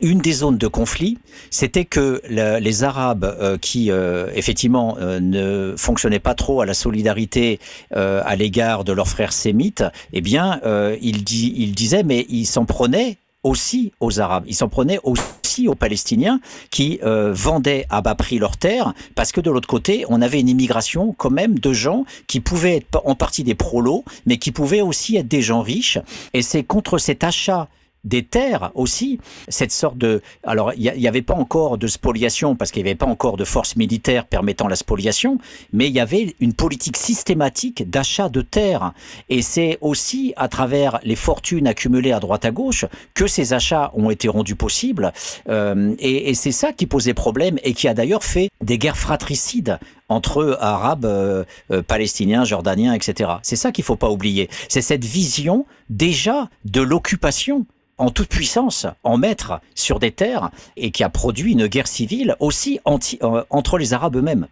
une 0.00 0.18
des 0.18 0.32
zones 0.32 0.58
de 0.58 0.66
conflit, 0.66 1.18
c'était 1.50 1.84
que 1.84 2.22
les 2.28 2.84
Arabes 2.84 3.24
euh, 3.24 3.58
qui 3.58 3.90
euh, 3.90 4.28
effectivement 4.34 4.96
euh, 4.98 5.20
ne 5.20 5.74
fonctionnaient 5.76 6.20
pas 6.20 6.34
trop 6.34 6.60
à 6.60 6.66
la 6.66 6.74
solidarité 6.74 7.58
à 7.92 8.36
l'égard 8.36 8.84
de 8.84 8.92
leurs 8.92 9.08
frères 9.08 9.32
sémites, 9.32 9.84
eh 10.12 10.20
bien, 10.20 10.60
ils, 11.00 11.24
disaient, 11.24 12.02
mais 12.02 12.26
ils 12.28 12.46
s'en 12.46 12.64
prenaient 12.64 13.18
aussi 13.42 13.92
aux 14.00 14.20
Arabes, 14.20 14.44
ils 14.46 14.54
s'en 14.54 14.68
prenaient 14.68 15.00
aussi 15.02 15.68
aux 15.68 15.74
Palestiniens 15.74 16.40
qui 16.70 17.00
vendaient 17.02 17.86
à 17.90 18.00
bas 18.00 18.14
prix 18.14 18.38
leurs 18.38 18.56
terres, 18.56 18.94
parce 19.14 19.32
que 19.32 19.40
de 19.40 19.50
l'autre 19.50 19.68
côté, 19.68 20.04
on 20.08 20.22
avait 20.22 20.40
une 20.40 20.48
immigration 20.48 21.14
quand 21.16 21.30
même 21.30 21.58
de 21.58 21.72
gens 21.72 22.04
qui 22.26 22.40
pouvaient 22.40 22.76
être 22.76 23.02
en 23.04 23.14
partie 23.14 23.44
des 23.44 23.54
prolos, 23.54 24.04
mais 24.26 24.38
qui 24.38 24.52
pouvaient 24.52 24.82
aussi 24.82 25.16
être 25.16 25.28
des 25.28 25.42
gens 25.42 25.62
riches. 25.62 25.98
Et 26.34 26.42
c'est 26.42 26.62
contre 26.64 26.98
cet 26.98 27.24
achat 27.24 27.68
des 28.04 28.24
terres 28.24 28.70
aussi, 28.74 29.20
cette 29.48 29.72
sorte 29.72 29.96
de... 29.98 30.22
Alors, 30.42 30.72
il 30.74 30.92
n'y 30.96 31.08
avait 31.08 31.22
pas 31.22 31.34
encore 31.34 31.78
de 31.78 31.86
spoliation, 31.86 32.56
parce 32.56 32.70
qu'il 32.70 32.82
n'y 32.82 32.88
avait 32.88 32.96
pas 32.96 33.06
encore 33.06 33.36
de 33.36 33.44
force 33.44 33.76
militaire 33.76 34.26
permettant 34.26 34.68
la 34.68 34.76
spoliation, 34.76 35.38
mais 35.72 35.88
il 35.88 35.92
y 35.92 36.00
avait 36.00 36.34
une 36.40 36.52
politique 36.52 36.96
systématique 36.96 37.88
d'achat 37.88 38.28
de 38.28 38.40
terres. 38.40 38.92
Et 39.28 39.42
c'est 39.42 39.78
aussi 39.80 40.32
à 40.36 40.48
travers 40.48 40.98
les 41.04 41.16
fortunes 41.16 41.66
accumulées 41.66 42.12
à 42.12 42.20
droite 42.20 42.44
à 42.44 42.50
gauche 42.50 42.84
que 43.14 43.26
ces 43.26 43.52
achats 43.52 43.92
ont 43.94 44.10
été 44.10 44.28
rendus 44.28 44.56
possibles. 44.56 45.12
Euh, 45.48 45.94
et, 45.98 46.34
c'est 46.34 46.52
ça 46.52 46.72
qui 46.72 46.86
posait 46.86 47.14
problème 47.14 47.58
et 47.62 47.74
qui 47.74 47.88
a 47.88 47.94
d'ailleurs 47.94 48.24
fait 48.24 48.48
des 48.62 48.78
guerres 48.78 48.96
fratricides 48.96 49.78
entre 50.08 50.58
Arabes, 50.60 51.04
euh, 51.04 51.44
euh, 51.70 51.82
Palestiniens, 51.82 52.44
Jordaniens, 52.44 52.94
etc. 52.94 53.30
C'est 53.42 53.56
ça 53.56 53.72
qu'il 53.72 53.84
faut 53.84 53.96
pas 53.96 54.10
oublier. 54.10 54.48
C'est 54.68 54.82
cette 54.82 55.04
vision 55.04 55.66
déjà 55.88 56.48
de 56.64 56.80
l'occupation 56.80 57.66
en 58.02 58.10
toute 58.10 58.28
puissance, 58.28 58.86
en 59.04 59.16
maître 59.16 59.60
sur 59.76 60.00
des 60.00 60.10
terres, 60.10 60.50
et 60.76 60.90
qui 60.90 61.04
a 61.04 61.08
produit 61.08 61.52
une 61.52 61.68
guerre 61.68 61.86
civile 61.86 62.34
aussi 62.40 62.80
euh, 62.84 63.44
entre 63.48 63.78
les 63.78 63.94
Arabes 63.94 64.16
eux-mêmes. 64.16 64.48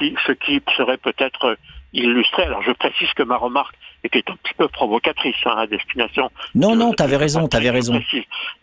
Ce 0.00 0.32
qui 0.32 0.60
serait 0.76 0.96
peut-être 0.96 1.56
illustré, 1.92 2.42
alors 2.42 2.62
je 2.62 2.72
précise 2.72 3.12
que 3.12 3.22
ma 3.22 3.36
remarque 3.36 3.76
était 4.02 4.24
un 4.28 4.34
petit 4.34 4.54
peu 4.54 4.66
provocatrice 4.66 5.36
hein, 5.44 5.54
à 5.58 5.66
destination. 5.68 6.32
Non, 6.56 6.74
non, 6.74 6.92
tu 6.92 7.04
avais 7.04 7.16
raison, 7.16 7.46
tu 7.46 7.56
avais 7.56 7.70
raison. 7.70 8.02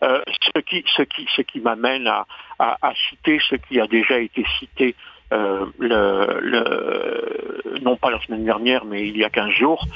Euh, 0.02 0.20
ce 0.54 0.60
qui, 0.60 0.84
ce 0.94 1.02
qui, 1.02 1.26
ce 1.34 1.40
qui 1.40 1.60
m'amène 1.60 2.06
à, 2.06 2.26
à, 2.58 2.92
citer 3.08 3.40
ce 3.48 3.54
qui 3.54 3.80
a 3.80 3.86
déjà 3.86 4.18
été 4.18 4.44
cité, 4.58 4.94
euh, 5.32 5.64
le, 5.78 7.78
non 7.80 7.96
pas 7.96 8.10
la 8.10 8.20
semaine 8.20 8.44
dernière, 8.44 8.84
mais 8.84 9.08
il 9.08 9.16
y 9.16 9.24
a 9.24 9.30
15 9.30 9.50
jours, 9.52 9.86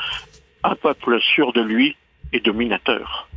un 0.63 0.77
peuple 0.77 1.21
sûr 1.21 1.53
de 1.53 1.61
lui 1.61 1.95
et 2.33 2.41
dominateur. 2.41 3.29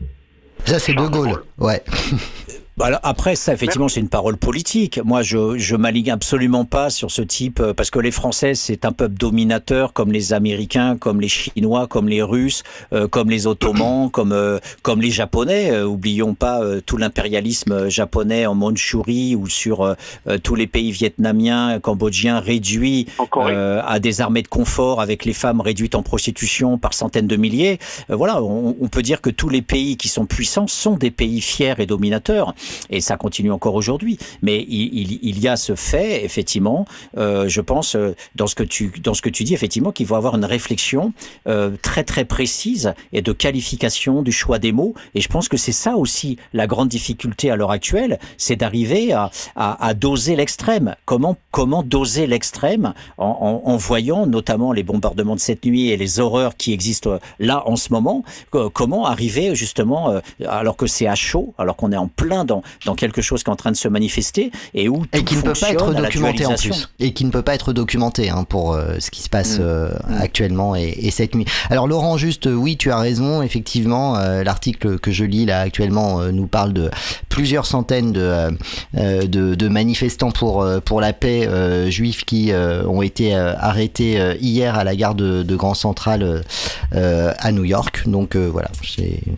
Ça, 0.67 0.79
c'est 0.79 0.93
De 0.93 1.07
Gaulle, 1.07 1.43
ouais. 1.59 1.81
Bah 2.77 2.99
après, 3.01 3.35
ça, 3.35 3.55
effectivement, 3.55 3.87
c'est 3.87 4.01
une 4.01 4.07
parole 4.07 4.37
politique. 4.37 4.99
Moi, 5.03 5.23
je, 5.23 5.57
je 5.57 5.75
m'aligne 5.75 6.11
absolument 6.11 6.63
pas 6.63 6.91
sur 6.91 7.09
ce 7.09 7.23
type, 7.23 7.59
euh, 7.59 7.73
parce 7.73 7.89
que 7.89 7.97
les 7.97 8.11
Français, 8.11 8.53
c'est 8.53 8.85
un 8.85 8.91
peuple 8.91 9.15
dominateur, 9.15 9.93
comme 9.93 10.11
les 10.11 10.31
Américains, 10.31 10.95
comme 10.95 11.19
les 11.19 11.27
Chinois, 11.27 11.87
comme 11.87 12.07
les 12.07 12.21
Russes, 12.21 12.61
euh, 12.93 13.07
comme 13.07 13.31
les 13.31 13.47
Ottomans, 13.47 14.11
comme, 14.13 14.31
euh, 14.31 14.59
comme 14.83 15.01
les 15.01 15.09
Japonais. 15.09 15.81
oublions 15.81 16.35
pas 16.35 16.61
tout 16.85 16.97
l'impérialisme 16.97 17.89
japonais 17.89 18.45
en 18.45 18.53
Mandchourie 18.53 19.35
ou 19.35 19.47
sur 19.47 19.95
tous 20.43 20.55
les 20.55 20.67
pays 20.67 20.91
vietnamiens, 20.91 21.79
cambodgiens 21.79 22.39
réduits 22.39 23.07
à 23.35 23.99
des 23.99 24.21
armées 24.21 24.43
de 24.43 24.47
confort 24.47 25.01
avec 25.01 25.25
les 25.25 25.33
femmes 25.33 25.61
réduites 25.61 25.95
en 25.95 26.03
prostitution 26.03 26.77
par 26.77 26.93
centaines 26.93 27.27
de 27.27 27.35
milliers. 27.35 27.79
voilà, 28.09 28.43
on, 28.43 28.75
on 28.79 28.87
peut 28.87 29.01
dire 29.01 29.21
que 29.21 29.29
tous 29.29 29.49
les 29.49 29.61
pays 29.61 29.97
qui 29.97 30.09
sont 30.09 30.25
puissants 30.25 30.67
sont 30.67 30.95
des 30.95 31.11
pays 31.11 31.41
fiers 31.41 31.75
et 31.79 31.85
dominateurs 31.85 32.53
et 32.89 33.01
ça 33.01 33.17
continue 33.17 33.51
encore 33.51 33.75
aujourd'hui. 33.75 34.17
Mais 34.41 34.65
il, 34.67 35.19
il, 35.21 35.39
y 35.39 35.47
a 35.47 35.55
ce 35.55 35.75
fait, 35.75 36.23
effectivement, 36.23 36.85
euh, 37.17 37.47
je 37.47 37.61
pense, 37.61 37.95
euh, 37.95 38.15
dans 38.35 38.47
ce 38.47 38.55
que 38.55 38.63
tu, 38.63 38.91
dans 39.03 39.13
ce 39.13 39.21
que 39.21 39.29
tu 39.29 39.43
dis, 39.43 39.53
effectivement, 39.53 39.91
qu'il 39.91 40.05
faut 40.05 40.15
avoir 40.15 40.35
une 40.35 40.45
réflexion 40.45 41.13
euh, 41.47 41.71
très 41.81 42.03
très 42.03 42.25
précise 42.25 42.93
et 43.13 43.21
de 43.21 43.31
qualification 43.31 44.21
du 44.21 44.31
choix 44.31 44.59
des 44.59 44.71
mots. 44.71 44.93
Et 45.15 45.21
je 45.21 45.27
pense 45.27 45.47
que 45.49 45.57
c'est 45.57 45.71
ça 45.71 45.95
aussi 45.95 46.37
la 46.53 46.67
grande 46.67 46.89
difficulté 46.89 47.51
à 47.51 47.55
l'heure 47.55 47.71
actuelle, 47.71 48.19
c'est 48.37 48.55
d'arriver 48.55 49.13
à, 49.13 49.31
à, 49.55 49.87
à, 49.87 49.93
doser 49.93 50.35
l'extrême. 50.35 50.95
Comment, 51.05 51.37
comment 51.51 51.83
doser 51.83 52.27
l'extrême 52.27 52.93
en, 53.17 53.61
en, 53.65 53.71
en, 53.71 53.77
voyant 53.77 54.25
notamment 54.25 54.71
les 54.71 54.83
bombardements 54.83 55.35
de 55.35 55.39
cette 55.39 55.65
nuit 55.65 55.89
et 55.89 55.97
les 55.97 56.19
horreurs 56.19 56.57
qui 56.57 56.73
existent 56.73 57.19
là 57.39 57.63
en 57.67 57.75
ce 57.75 57.91
moment? 57.91 58.23
Comment 58.51 59.05
arriver 59.05 59.55
justement, 59.55 60.21
alors 60.45 60.77
que 60.77 60.87
c'est 60.87 61.07
à 61.07 61.15
chaud, 61.15 61.53
alors 61.57 61.75
qu'on 61.75 61.91
est 61.91 61.97
en 61.97 62.07
plein 62.07 62.45
dans 62.45 62.56
dans, 62.85 62.95
quelque 62.95 63.21
chose 63.21 63.43
qui 63.43 63.49
est 63.49 63.53
en 63.53 63.57
train 63.57 63.71
de 63.71 63.77
se 63.77 63.87
manifester 63.87 64.51
et 64.73 64.89
où 64.89 65.05
et 65.13 65.23
qui 65.23 65.35
ne 65.35 65.41
peut 65.41 65.53
pas 65.53 65.71
être 65.71 65.93
documenté 65.93 66.45
en 66.45 66.55
plus 66.55 66.89
et 66.99 67.13
qui 67.13 67.25
ne 67.25 67.31
peut 67.31 67.41
pas 67.41 67.55
être 67.55 67.73
documenté 67.73 68.29
hein, 68.29 68.43
pour 68.43 68.73
euh, 68.73 68.95
ce 68.99 69.11
qui 69.11 69.21
se 69.21 69.29
passe 69.29 69.59
mm. 69.59 69.61
Euh, 69.61 69.89
mm. 70.07 70.21
actuellement 70.21 70.75
et, 70.75 71.11
cette 71.11 71.35
nuit. 71.35 71.45
Alors 71.69 71.87
Laurent, 71.87 72.17
juste 72.17 72.47
oui, 72.51 72.77
tu 72.77 72.91
as 72.91 72.99
raison. 72.99 73.41
Effectivement, 73.41 74.17
euh, 74.17 74.43
l'article 74.43 74.99
que 74.99 75.11
je 75.11 75.23
lis 75.23 75.45
là 75.45 75.61
actuellement 75.61 76.21
nous 76.31 76.47
parle 76.47 76.73
de 76.73 76.91
plusieurs 77.29 77.65
centaines 77.65 78.11
de 78.11 78.49
de, 78.93 79.55
de, 79.55 79.67
manifestants 79.67 80.31
pour 80.31 80.65
pour 80.85 81.01
la 81.01 81.13
paix 81.13 81.49
juifs 81.89 82.25
qui 82.25 82.51
ont 82.53 83.01
été 83.01 83.33
arrêtés 83.35 84.35
hier 84.39 84.75
à 84.75 84.83
la 84.83 84.95
gare 84.95 85.15
de, 85.15 85.43
de 85.43 85.55
Grand 85.55 85.73
Central 85.73 86.43
à 86.91 87.51
New 87.51 87.63
York. 87.63 88.03
Donc 88.07 88.35
voilà, 88.35 88.69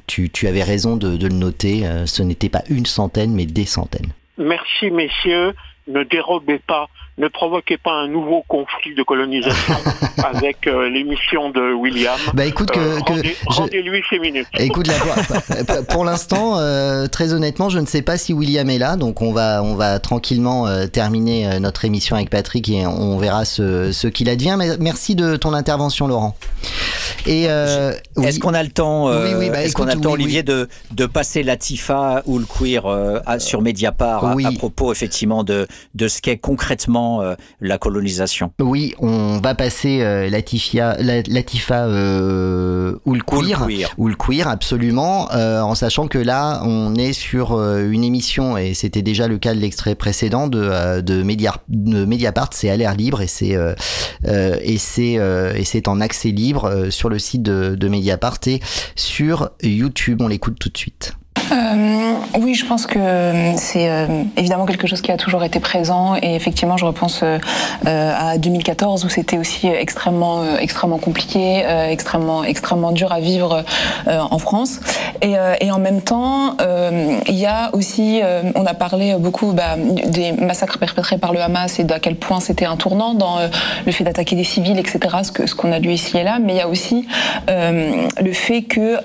tu, 0.07 0.29
tu 0.29 0.47
avais 0.47 0.63
raison 0.63 0.95
de, 0.97 1.15
de 1.17 1.27
le 1.27 1.35
noter. 1.35 1.87
ce 2.05 2.23
n'était 2.23 2.49
pas 2.49 2.63
une 2.69 2.85
centaine 2.85 3.08
mais 3.17 3.45
des 3.45 3.65
centaines. 3.65 4.13
Merci 4.37 4.91
messieurs, 4.91 5.53
ne 5.87 6.03
dérobez 6.03 6.59
pas 6.59 6.87
ne 7.19 7.27
provoquez 7.27 7.77
pas 7.77 7.91
un 7.91 8.07
nouveau 8.07 8.43
conflit 8.47 8.95
de 8.95 9.03
colonisation 9.03 9.75
avec 10.23 10.65
euh, 10.67 10.89
l'émission 10.89 11.49
de 11.49 11.73
William. 11.73 12.17
Bah 12.33 12.45
écoute 12.45 12.71
que, 12.71 12.79
euh, 12.79 12.99
rendez, 13.47 13.81
lui 13.81 14.01
ses 14.09 14.19
minutes. 14.19 14.47
Écoute 14.57 14.89
pour, 15.67 15.85
pour 15.85 16.05
l'instant, 16.05 16.57
euh, 16.57 17.07
très 17.07 17.33
honnêtement, 17.33 17.69
je 17.69 17.79
ne 17.79 17.85
sais 17.85 18.01
pas 18.01 18.17
si 18.17 18.33
William 18.33 18.69
est 18.69 18.77
là, 18.77 18.95
donc 18.95 19.21
on 19.21 19.33
va 19.33 19.61
on 19.61 19.75
va 19.75 19.99
tranquillement 19.99 20.67
terminer 20.87 21.59
notre 21.59 21.83
émission 21.83 22.15
avec 22.15 22.29
Patrick 22.29 22.69
et 22.69 22.87
on 22.87 23.17
verra 23.17 23.43
ce, 23.43 23.91
ce 23.91 24.07
qu'il 24.07 24.29
advient. 24.29 24.55
Mais 24.57 24.77
merci 24.79 25.15
de 25.15 25.35
ton 25.35 25.53
intervention, 25.53 26.07
Laurent. 26.07 26.35
Et 27.25 27.43
est-ce 27.43 28.39
qu'on 28.39 28.53
a 28.53 28.63
le 28.63 28.69
temps, 28.69 29.07
oui, 29.07 29.49
bah, 29.49 29.63
est-ce 29.63 29.73
qu'on 29.73 29.87
a 29.87 29.95
le 29.95 30.01
temps, 30.01 30.13
Olivier, 30.13 30.43
de 30.43 30.69
de 30.91 31.05
passer 31.05 31.43
Latifa 31.43 32.23
ou 32.25 32.39
le 32.39 32.45
queer 32.45 32.83
sur 33.39 33.61
Mediapart 33.61 34.25
à, 34.25 34.31
à, 34.31 34.51
propos 34.57 34.93
effectivement 34.93 35.43
de 35.43 35.67
de 35.95 36.07
ce 36.07 36.21
qu'est 36.21 36.37
concrètement 36.37 37.08
euh, 37.21 37.35
la 37.61 37.77
colonisation. 37.77 38.51
Oui, 38.59 38.93
on 38.99 39.39
va 39.39 39.55
passer 39.55 40.01
euh, 40.01 40.29
Latifia, 40.29 40.97
Latifa 40.99 41.85
euh, 41.85 42.95
ou 43.05 43.13
le 43.13 43.21
queer, 43.21 43.67
ou 43.97 44.07
le 44.07 44.15
queer, 44.15 44.47
absolument, 44.47 45.31
euh, 45.31 45.61
en 45.61 45.75
sachant 45.75 46.07
que 46.07 46.17
là, 46.17 46.61
on 46.63 46.95
est 46.95 47.13
sur 47.13 47.59
une 47.59 48.03
émission 48.03 48.57
et 48.57 48.73
c'était 48.73 49.01
déjà 49.01 49.27
le 49.27 49.37
cas 49.37 49.53
de 49.53 49.59
l'extrait 49.59 49.95
précédent 49.95 50.47
de 50.47 51.01
de, 51.01 51.23
de 51.69 52.05
Mediapart, 52.05 52.49
c'est 52.53 52.69
à 52.69 52.77
l'air 52.77 52.95
libre 52.95 53.21
et 53.21 53.27
c'est 53.27 53.57
et 54.23 54.77
c'est 54.77 55.13
et 55.13 55.63
c'est 55.63 55.87
en 55.87 56.01
accès 56.01 56.29
libre 56.29 56.87
sur 56.89 57.09
le 57.09 57.19
site 57.19 57.43
de, 57.43 57.75
de 57.75 57.87
Mediapart 57.87 58.39
et 58.47 58.61
sur 58.95 59.51
YouTube. 59.61 60.21
On 60.21 60.27
l'écoute 60.27 60.57
tout 60.59 60.69
de 60.69 60.77
suite. 60.77 61.18
Euh, 61.51 62.13
oui, 62.39 62.53
je 62.53 62.65
pense 62.65 62.85
que 62.85 62.99
euh, 62.99 63.53
c'est 63.57 63.89
euh, 63.89 64.23
évidemment 64.37 64.65
quelque 64.65 64.87
chose 64.87 65.01
qui 65.01 65.11
a 65.11 65.17
toujours 65.17 65.43
été 65.43 65.59
présent 65.59 66.15
et 66.21 66.35
effectivement, 66.35 66.77
je 66.77 66.85
repense 66.85 67.23
à 67.85 68.37
2014 68.37 69.05
où 69.05 69.09
c'était 69.09 69.37
aussi 69.37 69.67
extrêmement, 69.67 70.57
extrêmement 70.57 70.97
compliqué, 70.97 71.63
extrêmement, 71.89 72.43
extrêmement 72.43 72.91
dur 72.91 73.11
à 73.11 73.19
vivre 73.19 73.63
en 74.07 74.37
France. 74.37 74.79
Et, 75.21 75.71
en 75.71 75.79
même 75.79 76.01
temps, 76.01 76.55
il 77.27 77.35
y 77.35 77.45
a 77.45 77.69
aussi, 77.73 78.21
on 78.55 78.65
a 78.65 78.73
parlé 78.73 79.15
beaucoup 79.17 79.53
bah, 79.53 79.75
des 79.77 80.33
massacres 80.33 80.77
perpétrés 80.77 81.17
par 81.17 81.33
le 81.33 81.41
Hamas 81.41 81.79
et 81.79 81.83
d'à 81.83 81.99
quel 81.99 82.15
point 82.15 82.39
c'était 82.39 82.65
un 82.65 82.77
tournant 82.77 83.13
dans 83.13 83.37
le 83.85 83.91
fait 83.91 84.03
d'attaquer 84.03 84.35
des 84.35 84.43
civils, 84.43 84.77
etc. 84.77 84.99
Ce 85.23 85.31
que 85.31 85.47
ce 85.47 85.55
qu'on 85.55 85.71
a 85.71 85.79
lu 85.79 85.91
ici 85.91 86.17
et 86.17 86.23
là, 86.23 86.39
mais 86.39 86.53
il 86.53 86.57
y 86.57 86.61
a 86.61 86.67
aussi 86.67 87.07
le 87.47 88.33
fait 88.33 88.63
que 88.63 88.97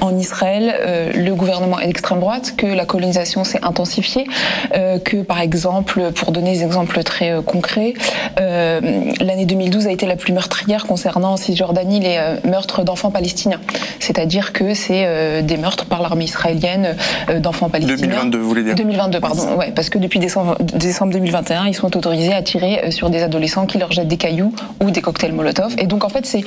en 0.00 0.16
Israël, 0.16 1.12
le 1.14 1.34
gouvernement 1.34 1.79
d'extrême 1.86 2.20
droite, 2.20 2.54
que 2.56 2.66
la 2.66 2.84
colonisation 2.84 3.44
s'est 3.44 3.60
intensifiée, 3.62 4.26
euh, 4.74 4.98
que 4.98 5.18
par 5.18 5.40
exemple, 5.40 6.12
pour 6.12 6.32
donner 6.32 6.52
des 6.52 6.62
exemples 6.64 7.02
très 7.02 7.30
euh, 7.30 7.42
concrets, 7.42 7.94
euh, 8.40 8.80
l'année 9.20 9.46
2012 9.46 9.86
a 9.86 9.92
été 9.92 10.06
la 10.06 10.16
plus 10.16 10.32
meurtrière 10.32 10.86
concernant 10.86 11.32
en 11.32 11.36
Cisjordanie 11.36 12.00
les 12.00 12.18
meurtres 12.44 12.84
d'enfants 12.84 13.10
palestiniens. 13.10 13.60
C'est-à-dire 13.98 14.52
que 14.52 14.74
c'est 14.74 15.42
des 15.42 15.56
meurtres 15.56 15.86
par 15.86 16.02
l'armée 16.02 16.24
israélienne 16.24 16.96
d'enfants 17.38 17.68
palestiniens. 17.68 17.96
2022, 17.96 18.38
vous 18.38 18.48
voulez 18.48 18.62
dire? 18.62 18.74
2022, 18.74 19.20
pardon. 19.20 19.56
Ouais, 19.56 19.72
parce 19.74 19.88
que 19.88 19.98
depuis 19.98 20.18
décembre, 20.18 20.56
décembre 20.60 21.12
2021, 21.12 21.66
ils 21.66 21.74
sont 21.74 21.96
autorisés 21.96 22.32
à 22.32 22.42
tirer 22.42 22.90
sur 22.90 23.10
des 23.10 23.22
adolescents 23.22 23.66
qui 23.66 23.78
leur 23.78 23.92
jettent 23.92 24.08
des 24.08 24.16
cailloux 24.16 24.52
ou 24.82 24.90
des 24.90 25.00
cocktails 25.00 25.32
Molotov. 25.32 25.74
Et 25.78 25.86
donc 25.86 26.04
en 26.04 26.08
fait, 26.08 26.26
c'est 26.26 26.44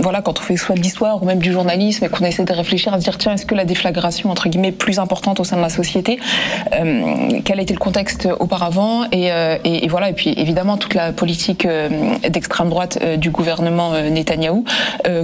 voilà, 0.00 0.22
quand 0.22 0.38
on 0.38 0.42
fait 0.42 0.56
soit 0.56 0.74
de 0.74 0.80
l'histoire 0.80 1.22
ou 1.22 1.26
même 1.26 1.38
du 1.38 1.52
journalisme 1.52 2.04
et 2.04 2.08
qu'on 2.08 2.24
essaie 2.24 2.44
de 2.44 2.52
réfléchir 2.52 2.92
à 2.92 2.98
se 2.98 3.04
dire 3.04 3.18
tiens, 3.18 3.34
est-ce 3.34 3.46
que 3.46 3.54
la 3.54 3.64
déflagration 3.64 4.19
entre 4.28 4.48
guillemets 4.48 4.72
plus 4.72 4.98
importante 4.98 5.40
au 5.40 5.44
sein 5.44 5.56
de 5.56 5.62
la 5.62 5.68
société. 5.68 6.18
Euh, 6.72 7.40
quel 7.44 7.60
était 7.60 7.74
le 7.74 7.78
contexte 7.78 8.28
auparavant 8.38 9.04
et, 9.12 9.32
euh, 9.32 9.56
et, 9.64 9.84
et, 9.84 9.88
voilà 9.88 10.10
et 10.10 10.12
puis 10.12 10.34
évidemment 10.36 10.76
toute 10.76 10.94
la 10.94 11.12
politique 11.12 11.64
euh, 11.64 11.88
d'extrême 12.28 12.68
droite 12.68 12.98
du 13.18 13.30
gouvernement 13.30 13.92
Netanyahou 13.92 14.64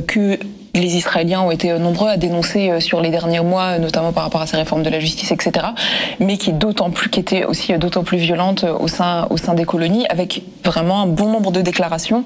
que 0.06 0.38
les 0.76 0.96
Israéliens 0.96 1.40
ont 1.40 1.50
été 1.50 1.76
nombreux 1.78 2.08
à 2.08 2.16
dénoncer 2.16 2.70
euh, 2.70 2.80
sur 2.80 3.00
les 3.00 3.10
derniers 3.10 3.40
mois, 3.40 3.78
notamment 3.78 4.12
par 4.12 4.24
rapport 4.24 4.40
à 4.40 4.46
ces 4.46 4.56
réformes 4.56 4.82
de 4.82 4.90
la 4.90 5.00
justice, 5.00 5.32
etc. 5.32 5.66
Mais 6.20 6.36
qui 6.36 6.52
d'autant 6.52 6.90
plus, 6.90 7.10
qui 7.10 7.20
était 7.20 7.44
aussi 7.44 7.72
euh, 7.72 7.78
d'autant 7.78 8.04
plus 8.04 8.18
violente 8.18 8.64
euh, 8.64 8.76
au 8.78 8.88
sein 8.88 9.26
au 9.30 9.36
sein 9.36 9.54
des 9.54 9.64
colonies, 9.64 10.06
avec 10.08 10.42
vraiment 10.64 11.02
un 11.02 11.06
bon 11.06 11.30
nombre 11.30 11.50
de 11.50 11.60
déclarations 11.60 12.24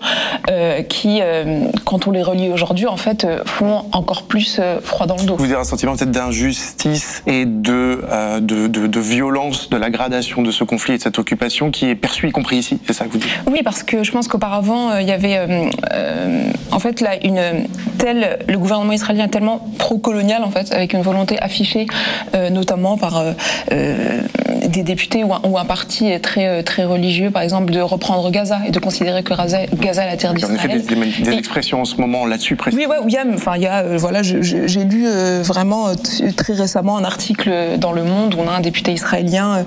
euh, 0.51 0.83
qui, 0.83 1.21
euh, 1.21 1.67
quand 1.85 2.07
on 2.07 2.11
les 2.11 2.23
relie 2.23 2.51
aujourd'hui, 2.51 2.87
en 2.87 2.97
fait, 2.97 3.27
font 3.45 3.85
encore 3.93 4.25
plus 4.25 4.61
froid 4.83 5.07
dans 5.07 5.17
le 5.17 5.25
dos. 5.25 5.37
Vous 5.37 5.45
avez 5.45 5.61
un 5.61 5.65
sentiment 5.65 5.97
peut-être 5.97 6.11
d'injustice 6.11 7.23
et 7.27 7.45
de, 7.45 8.03
de, 8.41 8.67
de, 8.67 8.87
de, 8.87 9.01
violence 9.01 9.71
de 9.71 9.77
la 9.77 9.91
gradation 9.91 10.43
de 10.43 10.51
ce 10.51 10.65
conflit 10.65 10.95
et 10.95 10.99
de 10.99 11.03
cette 11.03 11.19
occupation 11.19 11.71
qui 11.71 11.87
est 11.87 11.95
perçu, 11.95 12.29
y 12.29 12.33
compris 12.33 12.57
ici. 12.57 12.79
C'est 12.87 12.93
ça 12.93 13.05
que 13.07 13.13
vous 13.13 13.19
dites? 13.19 13.31
Oui, 13.51 13.61
parce 13.63 13.83
que 13.83 14.03
je 14.03 14.13
pense 14.13 14.29
qu'auparavant, 14.29 14.97
il 14.99 15.07
y 15.07 15.13
avait 15.13 15.39
en 16.71 16.79
fait 16.79 17.01
là 17.01 17.17
une 17.23 17.67
telle 17.99 18.40
le 18.49 18.59
gouvernement 18.59 18.93
israélien 18.93 19.25
est 19.25 19.29
tellement 19.29 19.61
pro-colonial 19.79 20.45
en 20.45 20.51
fait, 20.51 20.73
avec 20.73 20.93
une 20.93 21.03
volonté 21.03 21.39
affichée, 21.41 21.87
euh, 22.35 22.51
notamment 22.51 22.97
par 22.97 23.19
euh, 23.19 23.33
euh, 23.73 24.21
des 24.67 24.83
députés 24.83 25.25
ou 25.25 25.33
un, 25.33 25.41
ou 25.45 25.59
un, 25.59 25.65
parti 25.65 26.19
très 26.21 26.63
très 26.63 26.85
religieux, 26.85 27.31
par 27.31 27.43
exemple, 27.43 27.73
de 27.73 27.81
reprendre 27.81 28.31
Gaza 28.31 28.61
et 28.67 28.71
de 28.71 28.79
considérer 28.79 29.23
que 29.23 29.35
Gaza, 29.35 29.67
Gaza 29.75 30.05
est 30.05 30.11
la 30.11 30.17
terre 30.17 30.35
d'Israël. 30.35 30.59
En 30.59 30.75
effet, 30.75 30.95
des, 30.95 31.31
des, 31.31 31.37
expressions 31.37 31.81
en 31.81 31.85
ce 31.85 31.97
moment 31.97 32.27
là-dessus. 32.27 32.57
Oui, 32.73 32.87
ouais, 32.87 32.97
il 33.07 33.13
y 33.13 33.17
a, 33.17 33.25
enfin, 33.33 33.53
il 33.57 33.63
y 33.63 33.67
a, 33.67 33.97
voilà, 33.97 34.23
j'ai 34.23 34.85
lu 34.85 35.07
vraiment 35.43 35.89
très 36.37 36.55
récemment 36.55 36.97
un 36.97 37.05
article 37.05 37.79
dans 37.79 37.93
Le 37.93 38.05
Monde 38.05 38.35
où 38.35 38.39
on 38.41 38.49
a 38.49 38.53
un 38.53 38.61
député 38.61 38.93
israélien 38.93 39.65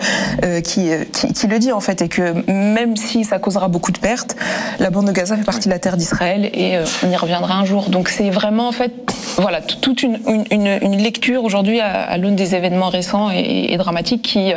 qui, 0.63 0.89
qui, 1.11 1.33
qui 1.33 1.47
le 1.47 1.59
dit 1.59 1.71
en 1.71 1.79
fait, 1.79 2.01
et 2.01 2.09
que 2.09 2.33
même 2.51 2.95
si 2.97 3.23
ça 3.23 3.39
causera 3.39 3.67
beaucoup 3.67 3.91
de 3.91 3.99
pertes, 3.99 4.35
la 4.79 4.89
bande 4.89 5.07
de 5.07 5.11
Gaza 5.11 5.37
fait 5.37 5.43
partie 5.43 5.67
de 5.67 5.73
la 5.73 5.79
terre 5.79 5.97
d'Israël 5.97 6.49
et 6.53 6.77
on 7.03 7.09
y 7.09 7.15
reviendra 7.15 7.55
un 7.55 7.65
jour. 7.65 7.89
Donc 7.89 8.09
c'est 8.09 8.29
vraiment 8.29 8.62
en 8.67 8.71
fait 8.71 8.93
voilà 9.37 9.61
toute 9.61 10.03
une, 10.03 10.19
une, 10.51 10.67
une 10.81 10.97
lecture 10.97 11.43
aujourd'hui 11.43 11.79
à, 11.79 12.03
à 12.03 12.17
l'aune 12.17 12.35
des 12.35 12.55
événements 12.55 12.89
récents 12.89 13.31
et, 13.31 13.71
et 13.73 13.77
dramatiques 13.77 14.21
qui, 14.21 14.53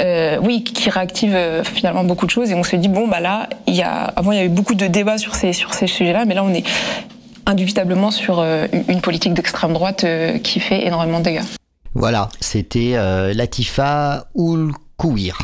euh, 0.00 0.38
oui, 0.42 0.64
qui 0.64 0.90
réactive 0.90 1.34
euh, 1.34 1.64
finalement 1.64 2.04
beaucoup 2.04 2.26
de 2.26 2.30
choses. 2.30 2.50
Et 2.50 2.54
on 2.54 2.62
se 2.62 2.76
dit 2.76 2.88
bon 2.88 3.08
bah 3.08 3.20
là, 3.20 3.48
il 3.66 3.74
y 3.74 3.82
a 3.82 4.04
avant 4.04 4.32
il 4.32 4.36
y 4.36 4.40
avait 4.40 4.48
beaucoup 4.48 4.74
de 4.74 4.86
débats 4.86 5.18
sur 5.18 5.34
ces 5.34 5.52
sur 5.52 5.74
ces 5.74 5.86
sujets-là, 5.86 6.24
mais 6.24 6.34
là 6.34 6.44
on 6.44 6.52
est 6.52 6.64
indubitablement 7.46 8.10
sur 8.10 8.38
euh, 8.40 8.66
une 8.88 9.00
politique 9.00 9.34
d'extrême 9.34 9.72
droite 9.72 10.04
euh, 10.04 10.38
qui 10.38 10.60
fait 10.60 10.86
énormément 10.86 11.18
de 11.18 11.24
dégâts. 11.24 11.42
Voilà, 11.94 12.28
c'était 12.40 12.92
euh, 12.94 13.34
Latifa 13.34 14.26
Oul 14.34 14.72
Kouir. 14.96 15.36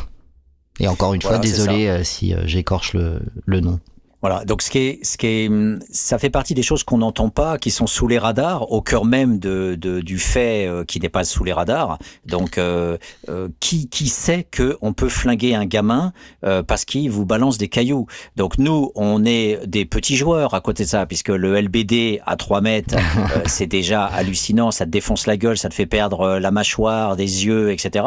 Et 0.80 0.86
encore 0.88 1.12
une 1.14 1.20
Voilà, 1.22 1.38
fois, 1.38 1.42
désolé 1.42 1.86
ça. 1.86 1.92
euh, 1.92 2.04
si 2.04 2.32
euh, 2.32 2.42
j'écorche 2.46 2.92
le, 2.94 3.20
le 3.46 3.60
nom. 3.60 3.80
Voilà, 4.20 4.44
donc 4.44 4.62
ce 4.62 4.70
qui 4.70 4.78
est, 4.78 5.04
ce 5.04 5.16
qui 5.16 5.26
est, 5.28 5.48
hum, 5.48 5.78
ça 5.92 6.18
fait 6.18 6.28
partie 6.30 6.52
des 6.54 6.62
choses 6.64 6.82
qu'on 6.82 6.98
n'entend 6.98 7.28
pas, 7.28 7.56
qui 7.56 7.70
sont 7.70 7.86
sous 7.86 8.08
les 8.08 8.18
radars, 8.18 8.72
au 8.72 8.82
cœur 8.82 9.04
même 9.04 9.38
de, 9.38 9.76
de- 9.80 10.00
du 10.00 10.18
fait 10.18 10.66
euh, 10.66 10.84
qui 10.84 10.98
n'est 10.98 11.08
pas 11.08 11.22
sous 11.22 11.44
les 11.44 11.52
radars. 11.52 11.98
Donc, 12.26 12.58
euh, 12.58 12.98
euh, 13.28 13.48
qui, 13.60 13.88
qui 13.88 14.08
sait 14.08 14.44
que 14.50 14.76
on 14.82 14.92
peut 14.92 15.08
flinguer 15.08 15.54
un 15.54 15.66
gamin 15.66 16.12
euh, 16.44 16.64
parce 16.64 16.84
qu'il 16.84 17.08
vous 17.12 17.26
balance 17.26 17.58
des 17.58 17.68
cailloux? 17.68 18.06
Donc 18.34 18.58
nous, 18.58 18.90
on 18.96 19.24
est 19.24 19.64
des 19.68 19.84
petits 19.84 20.16
joueurs 20.16 20.52
à 20.54 20.60
côté 20.60 20.82
de 20.82 20.88
ça, 20.88 21.06
puisque 21.06 21.28
le 21.28 21.54
LBD 21.60 22.20
à 22.26 22.34
3 22.36 22.60
mètres, 22.60 22.96
euh, 22.96 23.42
c'est 23.46 23.66
déjà 23.68 24.04
hallucinant, 24.04 24.72
ça 24.72 24.84
te 24.84 24.90
défonce 24.90 25.26
la 25.28 25.36
gueule, 25.36 25.56
ça 25.58 25.68
te 25.68 25.74
fait 25.74 25.86
perdre 25.86 26.22
euh, 26.22 26.40
la 26.40 26.50
mâchoire, 26.50 27.14
des 27.14 27.46
yeux, 27.46 27.70
etc. 27.70 28.04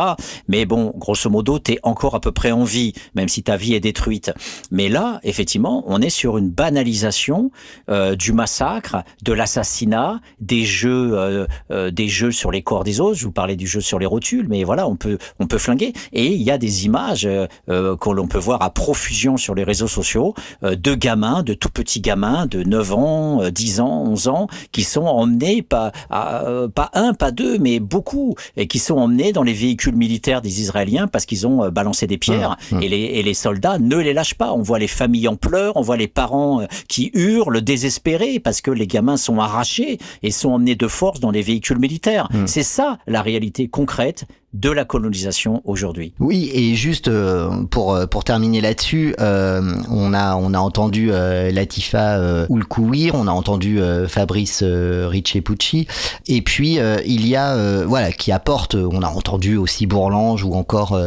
Mais 0.49 0.65
bon, 0.65 0.91
grosso 0.97 1.29
modo, 1.29 1.57
t'es 1.57 1.79
encore 1.83 2.15
à 2.15 2.19
peu 2.19 2.33
près 2.33 2.51
en 2.51 2.65
vie, 2.65 2.91
même 3.15 3.29
si 3.29 3.43
ta 3.43 3.55
vie 3.55 3.75
est 3.75 3.79
détruite. 3.79 4.33
Mais 4.71 4.89
là, 4.89 5.21
effectivement, 5.23 5.85
on 5.87 6.00
est 6.01 6.09
sur 6.09 6.37
une 6.37 6.49
banalisation 6.49 7.51
euh, 7.89 8.15
du 8.15 8.33
massacre, 8.33 9.03
de 9.23 9.33
l'assassinat, 9.33 10.19
des 10.39 10.63
jeux, 10.63 11.11
euh, 11.13 11.45
euh, 11.71 11.91
des 11.91 12.07
jeux 12.07 12.31
sur 12.31 12.51
les 12.51 12.61
corps 12.61 12.83
des 12.83 12.99
autres. 12.99 13.17
Je 13.17 13.25
vous 13.25 13.31
parlais 13.31 13.55
du 13.55 13.67
jeu 13.67 13.81
sur 13.81 13.99
les 13.99 14.05
rotules, 14.05 14.47
mais 14.49 14.63
voilà, 14.63 14.87
on 14.87 14.95
peut, 14.95 15.17
on 15.39 15.47
peut 15.47 15.57
flinguer. 15.57 15.93
Et 16.13 16.27
il 16.27 16.41
y 16.41 16.51
a 16.51 16.57
des 16.57 16.85
images 16.85 17.27
que 17.67 18.09
l'on 18.09 18.27
peut 18.27 18.39
voir 18.39 18.61
à 18.61 18.69
profusion 18.73 19.37
sur 19.37 19.55
les 19.55 19.63
réseaux 19.63 19.87
sociaux 19.87 20.33
de 20.61 20.95
gamins, 20.95 21.43
de 21.43 21.53
tout 21.53 21.69
petits 21.69 22.01
gamins 22.01 22.45
de 22.45 22.63
9 22.63 22.93
ans, 22.93 23.41
euh, 23.41 23.51
10 23.51 23.79
ans, 23.81 24.03
11 24.07 24.27
ans, 24.27 24.47
qui 24.71 24.83
sont 24.83 25.05
emmenés 25.05 25.61
pas, 25.61 25.91
à, 26.09 26.43
pas 26.73 26.89
un, 26.93 27.13
pas 27.13 27.31
deux, 27.31 27.57
mais 27.57 27.79
beaucoup, 27.79 28.35
et 28.57 28.67
qui 28.67 28.79
sont 28.79 28.97
emmenés 28.97 29.33
dans 29.33 29.43
les 29.43 29.53
véhicules 29.53 29.95
militaires 29.95 30.41
des 30.41 30.61
Israéliens 30.61 31.07
parce 31.07 31.25
qu'ils 31.25 31.47
ont 31.47 31.69
balancé 31.69 32.07
des 32.07 32.17
pierres. 32.17 32.57
Mmh, 32.71 32.77
mmh. 32.77 32.83
Et, 32.83 32.89
les, 32.89 32.97
et 32.97 33.23
les 33.23 33.33
soldats 33.33 33.79
ne 33.79 33.97
les 33.97 34.13
lâchent 34.13 34.35
pas. 34.35 34.53
On 34.53 34.61
voit 34.61 34.79
les 34.79 34.87
familles 34.87 35.27
en 35.27 35.35
pleurs, 35.35 35.77
on 35.77 35.81
voit 35.81 35.90
les 35.97 36.07
parents 36.07 36.61
euh, 36.61 36.65
qui 36.87 37.11
hurlent, 37.13 37.61
désespérés, 37.61 38.39
parce 38.39 38.61
que 38.61 38.71
les 38.71 38.87
gamins 38.87 39.17
sont 39.17 39.39
arrachés 39.39 39.97
et 40.23 40.31
sont 40.31 40.51
emmenés 40.51 40.75
de 40.75 40.87
force 40.87 41.19
dans 41.19 41.31
les 41.31 41.41
véhicules 41.41 41.79
militaires. 41.79 42.27
Mmh. 42.31 42.47
C'est 42.47 42.63
ça 42.63 42.97
la 43.07 43.21
réalité 43.21 43.67
concrète 43.67 44.25
de 44.53 44.69
la 44.69 44.83
colonisation 44.83 45.61
aujourd'hui. 45.63 46.13
Oui, 46.19 46.51
et 46.53 46.75
juste 46.75 47.07
euh, 47.07 47.49
pour 47.69 47.93
euh, 47.93 48.05
pour 48.05 48.25
terminer 48.25 48.59
là-dessus, 48.59 49.15
euh, 49.21 49.61
on 49.89 50.13
a 50.13 50.35
on 50.35 50.53
a 50.53 50.59
entendu 50.59 51.09
euh, 51.11 51.51
Latifa 51.51 52.17
euh, 52.17 52.45
Oulkouir, 52.49 53.15
on 53.15 53.27
a 53.27 53.31
entendu 53.31 53.79
euh, 53.79 54.07
Fabrice 54.09 54.61
Ricci-Pucci, 54.63 55.87
et 56.27 56.41
puis 56.41 56.79
il 57.05 57.27
y 57.27 57.35
a 57.35 57.55
voilà 57.85 58.11
qui 58.11 58.31
apporte, 58.31 58.75
on 58.75 59.01
a 59.03 59.07
entendu 59.07 59.55
aussi 59.55 59.87
Bourlange 59.87 60.43
ou 60.43 60.53
encore 60.53 60.99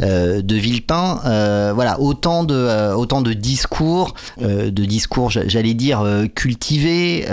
de 0.00 0.54
Villepin, 0.54 1.72
voilà 1.74 1.98
autant 2.00 2.44
de 2.44 2.94
autant 2.94 3.20
de 3.20 3.32
discours, 3.32 4.14
de 4.40 4.70
discours 4.84 5.30
j'a- 5.30 5.48
j'allais 5.48 5.74
dire 5.74 6.04
cultivés, 6.34 7.24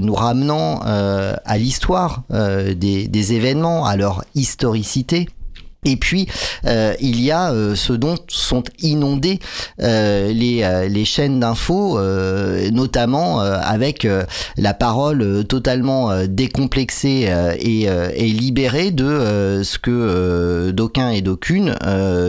nous 0.00 0.14
ramenant 0.14 0.80
à 0.82 1.58
l'histoire 1.58 2.22
des 2.30 3.08
des 3.08 3.32
événements, 3.32 3.86
à 3.86 3.96
leur 3.96 4.24
historicité 4.34 4.99
cité. 5.00 5.28
Et 5.84 5.96
puis 5.96 6.26
euh, 6.66 6.94
il 7.00 7.20
y 7.22 7.30
a 7.30 7.52
euh, 7.52 7.74
ce 7.74 7.94
dont 7.94 8.16
sont 8.28 8.64
inondées 8.80 9.38
euh, 9.80 10.30
les, 10.32 10.62
euh, 10.62 10.88
les 10.88 11.06
chaînes 11.06 11.40
d'infos, 11.40 11.98
euh, 11.98 12.70
notamment 12.70 13.40
euh, 13.40 13.58
avec 13.62 14.06
la 14.56 14.74
parole 14.74 15.44
totalement 15.46 16.26
décomplexée 16.26 17.32
et, 17.58 17.82
et 17.84 18.26
libérée 18.26 18.90
de 18.90 19.62
ce 19.64 19.78
que 19.78 20.70
d'aucuns 20.70 21.10
et 21.10 21.22
d'aucunes 21.22 21.74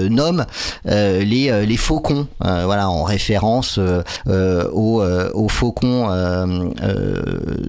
nomment 0.09 0.45
les, 0.85 1.65
les 1.65 1.77
faucons, 1.77 2.27
voilà 2.39 2.89
en 2.89 3.03
référence 3.03 3.79
aux, 4.27 5.03
aux 5.33 5.49
faucons 5.49 6.07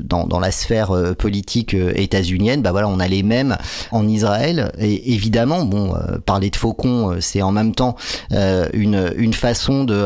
dans, 0.05 0.27
dans 0.27 0.41
la 0.41 0.51
sphère 0.51 0.93
politique 1.19 1.75
états-unienne. 1.75 2.63
Bah 2.63 2.73
voilà, 2.73 2.89
on 2.89 3.01
a 3.01 3.09
les 3.09 3.23
mêmes 3.23 3.57
en 3.91 4.07
Israël. 4.09 4.73
Et 4.79 5.15
évidemment, 5.15 5.65
bon, 5.73 5.95
euh, 5.95 6.19
parler 6.19 6.51
de 6.51 6.57
faucons, 6.57 7.13
euh, 7.13 7.21
c'est 7.21 7.41
en 7.41 7.51
même 7.51 7.75
temps 7.75 7.97
euh, 8.33 8.69
une, 8.75 9.13
une 9.17 9.33
façon 9.33 9.85
de 9.85 10.03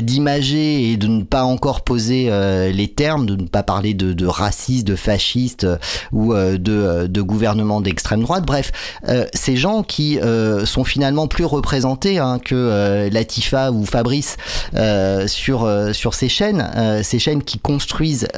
d'imager 0.00 0.90
et 0.90 0.96
de 0.96 1.06
ne 1.06 1.22
pas 1.22 1.44
encore 1.44 1.82
poser 1.82 2.30
les 2.72 2.88
termes, 2.88 3.26
de 3.26 3.36
ne 3.36 3.46
pas 3.46 3.62
parler 3.62 3.92
de, 3.94 4.12
de 4.12 4.26
racistes, 4.26 4.86
de 4.86 4.96
fascistes 4.96 5.64
euh, 5.64 5.76
ou 6.12 6.34
de, 6.34 7.06
de 7.06 7.22
gouvernement 7.22 7.80
d'extrême 7.80 8.22
droite. 8.22 8.44
Bref, 8.46 8.72
ces 9.34 9.56
gens 9.56 9.82
qui 9.82 10.18
sont 10.64 10.84
finalement 10.84 11.26
plus 11.26 11.44
représentés 11.44 12.18
hein, 12.18 12.38
que 12.38 13.08
Latifa 13.12 13.70
ou 13.72 13.84
Fabrice 13.84 14.36
sur 15.26 15.68
sur 15.92 16.14
ces 16.14 16.28
chaînes, 16.28 17.02
ces 17.02 17.18
chaînes 17.18 17.42
qui 17.42 17.58
construisent 17.58 18.28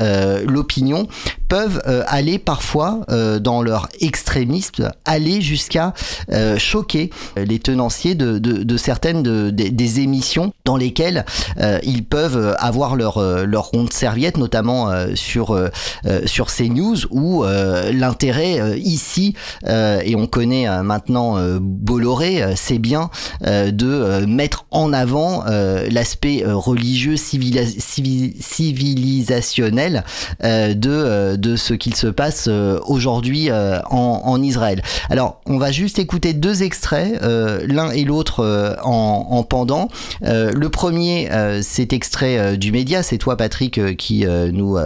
l'opinion, 0.47 1.07
peuvent 1.49 1.83
aller 2.07 2.39
parfois 2.39 3.01
dans 3.41 3.63
leur 3.63 3.89
extrémisme, 4.01 4.91
aller 5.05 5.41
jusqu'à 5.41 5.93
euh, 6.33 6.59
choquer 6.59 7.11
les 7.37 7.59
tenanciers 7.59 8.15
de, 8.15 8.39
certaines 8.77 9.23
de, 9.23 9.51
des- 9.51 9.71
émissions 10.01 10.53
dans 10.65 10.77
lesquelles 10.77 11.25
euh, 11.61 11.79
ils 11.83 12.05
peuvent 12.05 12.55
avoir 12.59 12.97
leur 12.97 13.19
euh, 13.19 13.45
ronde 13.73 13.93
serviette, 13.93 14.37
notamment 14.39 14.91
euh, 14.91 15.15
sur 15.15 15.51
euh, 15.51 15.69
euh, 16.07 16.23
sur 16.27 16.51
ces 16.51 16.69
news 16.69 16.97
où 17.11 17.45
euh, 17.45 17.93
l'intérêt 17.93 18.61
euh, 18.61 18.77
ici 18.77 19.35
euh, 19.67 20.01
et 20.05 20.17
on 20.17 20.27
connaît 20.27 20.69
euh, 20.69 20.83
maintenant 20.83 21.37
euh, 21.37 21.59
Bolloré, 21.61 22.43
euh, 22.43 22.53
c'est 22.57 22.79
bien 22.79 23.11
euh, 23.47 23.71
de 23.71 23.87
euh, 23.91 24.27
mettre 24.27 24.65
en 24.71 24.93
avant 24.93 25.45
euh, 25.47 25.87
l'aspect 25.91 26.45
euh, 26.45 26.55
religieux 26.57 27.17
civilisationnel 27.17 30.05
euh, 30.45 30.75
de 30.75 30.91
euh, 30.91 31.57
ce 31.57 31.75
qu'il 31.75 31.95
se 31.95 32.07
passe 32.07 32.47
euh, 32.49 32.79
aujourd'hui 32.87 33.51
euh, 33.51 33.79
en 33.91 34.43
Israël. 34.43 34.83
Alors, 35.11 35.41
on 35.47 35.59
va 35.59 35.71
juste 35.73 35.99
écouter 35.99 36.22
deux 36.33 36.63
extraits, 36.63 37.21
euh, 37.23 37.65
l'un 37.67 37.91
et 37.91 38.05
l'autre 38.05 38.41
euh, 38.41 38.75
en, 38.85 39.27
en 39.31 39.43
pendant. 39.43 39.89
Euh, 40.25 40.53
le 40.53 40.69
premier, 40.69 41.29
c'est 41.63 41.93
extrait 41.93 42.57
du 42.57 42.73
média, 42.73 43.03
c'est 43.03 43.19
toi 43.19 43.37
Patrick 43.37 43.97
qui 43.97 44.25
nous 44.27 44.79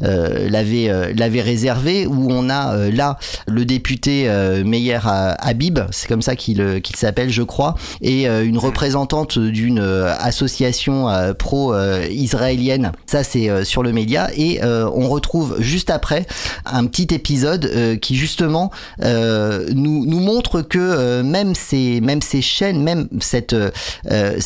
l'avait 0.00 1.14
l'avait 1.14 1.40
réservé, 1.40 2.06
où 2.06 2.28
on 2.30 2.50
a 2.50 2.90
là 2.90 3.18
le 3.46 3.64
député 3.64 4.28
Meyer 4.64 4.98
Habib, 5.04 5.80
c'est 5.90 6.08
comme 6.08 6.22
ça 6.22 6.36
qu'il 6.36 6.80
qu'il 6.82 6.96
s'appelle, 6.96 7.30
je 7.30 7.42
crois, 7.42 7.74
et 8.00 8.26
une 8.26 8.58
représentante 8.58 9.38
d'une 9.38 9.78
association 9.78 11.06
pro-israélienne. 11.38 12.92
Ça, 13.06 13.24
c'est 13.24 13.64
sur 13.64 13.82
le 13.82 13.92
média, 13.92 14.28
et 14.36 14.60
on 14.64 15.08
retrouve 15.08 15.56
juste 15.60 15.90
après 15.90 16.26
un 16.66 16.86
petit 16.86 17.14
épisode 17.14 17.98
qui 18.00 18.16
justement 18.16 18.70
nous, 19.00 20.06
nous 20.06 20.20
montre 20.20 20.62
que 20.62 20.81
euh, 20.90 21.22
même 21.22 21.54
ces 21.54 22.42
chaînes, 22.42 22.82
même 22.82 23.08
euh, 23.52 23.70
euh, 24.10 24.36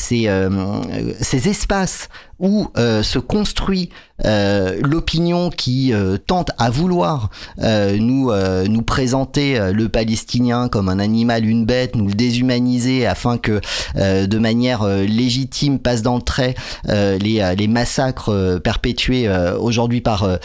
ces 1.21 1.49
espaces 1.49 2.09
où 2.39 2.69
euh, 2.77 3.03
se 3.03 3.19
construit 3.19 3.91
euh, 4.25 4.79
l'opinion 4.83 5.51
qui 5.51 5.93
euh, 5.93 6.17
tente 6.17 6.51
à 6.59 6.71
vouloir 6.71 7.31
euh, 7.63 7.97
nous 7.99 8.31
euh, 8.31 8.67
nous 8.67 8.83
présenter 8.83 9.59
euh, 9.59 9.73
le 9.73 9.89
Palestinien 9.89 10.69
comme 10.69 10.89
un 10.89 10.99
animal, 10.99 11.47
une 11.47 11.67
bête, 11.67 11.97
nous 11.97 12.09
le 12.09 12.15
déshumaniser 12.15 13.07
afin 13.07 13.39
que 13.39 13.61
de 13.95 14.39
manière 14.39 14.87
légitime 14.87 15.79
passe 15.79 16.03
dans 16.03 16.17
le 16.17 16.23
trait 16.23 16.55
les 16.87 17.55
les 17.57 17.69
massacres 17.69 18.59
perpétués 18.63 19.29
aujourd'hui 19.59 20.01
par 20.01 20.39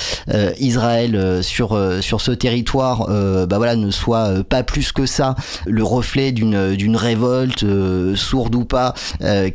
Israël 0.60 1.44
sur 1.44 1.80
sur 2.02 2.22
ce 2.22 2.32
territoire, 2.32 3.08
bah 3.48 3.58
voilà, 3.58 3.76
ne 3.76 3.92
soit 3.92 4.44
pas 4.44 4.64
plus 4.64 4.92
que 4.92 5.06
ça 5.06 5.36
le 5.66 5.84
reflet 5.84 6.32
d'une 6.32 6.96
révolte 6.96 7.66
sourde 8.16 8.56
ou 8.56 8.66
pas 8.66 8.94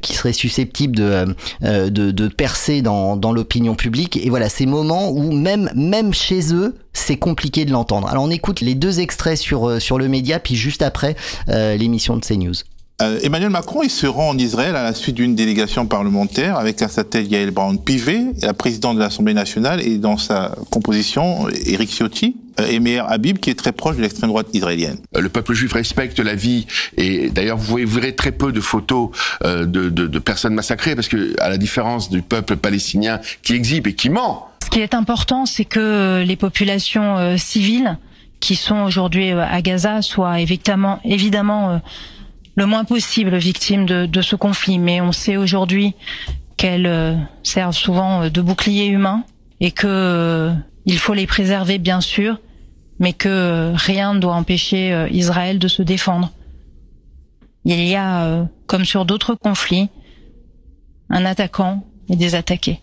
qui 0.01 0.15
serait 0.15 0.33
susceptible 0.33 0.97
de 0.97 1.27
euh, 1.65 1.91
de, 1.91 2.26
de 2.28 2.35
percer 2.35 2.82
dans 2.82 3.16
dans 3.16 3.32
l'opinion 3.32 3.74
publique. 3.74 4.16
Et 4.16 4.31
voilà, 4.31 4.48
ces 4.48 4.66
moments 4.66 5.11
où 5.11 5.32
même 5.32 5.70
même 5.74 6.12
chez 6.12 6.55
eux 6.55 6.77
c'est 6.93 7.16
compliqué 7.16 7.65
de 7.65 7.73
l'entendre. 7.73 8.09
Alors 8.09 8.24
on 8.24 8.31
écoute 8.31 8.61
les 8.61 8.74
deux 8.74 9.01
extraits 9.01 9.39
sur 9.39 9.69
euh, 9.69 9.81
sur 9.81 9.98
le 9.98 10.09
média, 10.09 10.39
puis 10.39 10.57
juste 10.57 10.82
après 10.82 11.16
euh, 11.48 11.77
l'émission 11.77 12.16
de 12.16 12.24
CNews. 12.24 12.55
Euh, 13.02 13.18
Emmanuel 13.23 13.51
Macron, 13.51 13.82
il 13.82 13.90
se 13.90 14.06
rend 14.06 14.31
en 14.31 14.39
Israël 14.39 14.74
à 14.74 14.82
la 14.82 14.94
suite 14.94 15.16
d'une 15.16 15.35
délégation 15.35 15.86
parlementaire 15.86 16.56
avec 16.56 16.81
à 16.81 16.89
sa 16.89 17.05
tête 17.05 17.31
Yael 17.31 17.51
Brown-Pivet, 17.51 18.32
la 18.40 18.55
présidente 18.55 18.97
de 18.97 19.02
l'Assemblée 19.02 19.35
nationale, 19.35 19.82
et 19.86 19.98
dans 19.98 20.16
sa 20.16 20.55
composition, 20.70 21.47
Éric 21.66 21.90
Ciotti, 21.90 22.36
euh, 22.59 22.66
et 22.66 22.81
Meir 22.81 23.05
Habib, 23.10 23.36
qui 23.36 23.51
est 23.51 23.55
très 23.55 23.73
proche 23.73 23.97
de 23.97 24.01
l'extrême 24.01 24.31
droite 24.31 24.47
israélienne. 24.55 24.97
Euh, 25.14 25.20
Le 25.20 25.28
peuple 25.28 25.52
juif 25.52 25.74
respecte 25.74 26.18
la 26.20 26.35
vie 26.35 26.66
et 26.97 27.28
d'ailleurs 27.28 27.59
vous 27.59 27.77
vous 27.77 27.86
verrez 27.86 28.14
très 28.14 28.32
peu 28.32 28.51
de 28.51 28.60
photos 28.62 29.10
euh, 29.44 29.66
de, 29.66 29.90
de, 29.90 30.06
de 30.06 30.18
personnes 30.18 30.55
massacrées 30.55 30.94
parce 30.94 31.09
que 31.09 31.39
à 31.39 31.51
la 31.51 31.59
différence 31.59 32.09
du 32.09 32.23
peuple 32.23 32.56
palestinien 32.56 33.20
qui 33.43 33.52
exhibe 33.52 33.86
et 33.89 33.94
qui 33.94 34.09
ment, 34.09 34.48
Ce 34.64 34.70
qui 34.70 34.81
est 34.81 34.94
important, 34.94 35.44
c'est 35.44 35.66
que 35.66 36.24
les 36.27 36.36
populations 36.36 37.18
euh, 37.18 37.36
civiles 37.36 37.98
qui 38.40 38.56
sont 38.56 38.85
aujourd'hui 38.85 39.32
à 39.32 39.60
Gaza 39.60 40.01
soient 40.01 40.40
évidemment, 40.40 41.01
évidemment 41.05 41.81
le 42.57 42.66
moins 42.66 42.85
possible 42.85 43.37
victimes 43.37 43.87
de, 43.87 44.07
de 44.07 44.23
ce 44.23 44.35
conflit. 44.37 44.78
Mais 44.78 45.01
on 45.01 45.12
sait 45.12 45.37
aujourd'hui 45.37 45.95
qu'elles 46.57 47.28
servent 47.43 47.77
souvent 47.77 48.28
de 48.28 48.41
bouclier 48.41 48.87
humain 48.87 49.24
et 49.61 49.70
que 49.70 50.53
il 50.87 50.99
faut 50.99 51.15
les 51.15 51.27
préserver 51.27 51.78
bien 51.78 52.01
sûr, 52.01 52.41
mais 52.99 53.12
que 53.12 53.73
rien 53.74 54.15
ne 54.15 54.20
doit 54.20 54.35
empêcher 54.35 55.07
Israël 55.11 55.59
de 55.59 55.69
se 55.69 55.83
défendre. 55.83 56.33
Il 57.65 57.83
y 57.87 57.97
a, 57.97 58.47
comme 58.66 58.85
sur 58.85 59.05
d'autres 59.05 59.35
conflits, 59.35 59.89
un 61.11 61.24
attaquant 61.24 61.85
et 62.09 62.16
des 62.16 62.35
attaqués. 62.35 62.81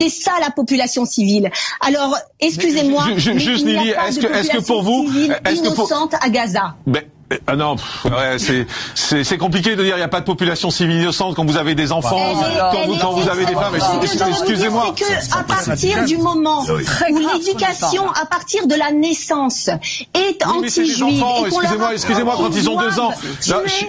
C'est 0.00 0.08
ça 0.08 0.32
la 0.40 0.50
population 0.50 1.04
civile. 1.04 1.50
Alors, 1.80 2.16
excusez-moi, 2.40 3.04
mais, 3.08 3.18
juste 3.18 3.64
il 3.66 3.72
n'y 3.72 3.76
a 3.76 3.82
Lily, 3.82 3.94
pas 3.94 4.08
est-ce 4.08 4.20
de 4.20 4.26
que, 4.26 4.32
est-ce 4.32 4.48
que 4.50 4.56
population 4.56 4.62
pour 4.62 4.82
vous, 4.82 5.06
civile 5.06 5.36
est-ce 5.44 5.62
que 5.62 5.74
pour, 5.74 5.86
innocente 5.86 6.14
à 6.20 6.30
Gaza. 6.30 6.76
ben, 6.86 7.02
ah 7.46 7.54
non, 7.56 7.76
ouais, 8.04 8.36
c'est 8.94 9.38
compliqué 9.38 9.76
de 9.76 9.84
dire 9.84 9.94
il 9.94 9.98
n'y 9.98 10.04
a 10.04 10.08
pas 10.08 10.20
de 10.20 10.24
population 10.24 10.70
civile 10.70 10.96
innocente 11.00 11.36
quand 11.36 11.44
vous 11.44 11.56
avez 11.56 11.74
des 11.74 11.92
enfants, 11.92 12.18
Elle 12.18 12.36
quand 12.36 12.72
elle 12.82 12.88
vous 12.88 12.96
quand 12.96 13.12
vous 13.12 13.28
avez 13.28 13.46
des 13.46 13.54
femmes. 13.54 13.76
Excusez-moi. 14.02 14.94
c'est 14.96 15.04
que 15.04 15.38
à 15.38 15.42
partir 15.44 16.04
du 16.04 16.16
moment 16.18 16.64
où 16.64 17.16
l'éducation, 17.16 18.10
à 18.10 18.26
partir 18.26 18.66
de 18.66 18.74
la 18.74 18.90
naissance, 18.90 19.68
est 19.68 20.44
Oui, 20.46 20.58
mais 20.62 20.70
c'est 20.70 20.84
des 20.84 21.02
anti-juive 21.02 21.22
enfants, 21.22 21.46
et 21.46 21.50
qu'on 21.50 21.60
leur 21.60 21.62
excusez-moi, 21.62 21.94
excusez-moi, 21.94 22.34
quand 22.36 22.50
ils 22.56 22.70
ont 22.70 22.80
deux 22.80 22.98
ans. 22.98 23.12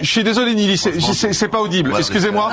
je, 0.01 0.05
suis 0.07 0.23
désolé, 0.23 0.53
Nili, 0.55 0.77
c'est- 0.77 1.47
pas 1.47 1.61
audible. 1.61 1.93
Excusez-moi. 1.97 2.51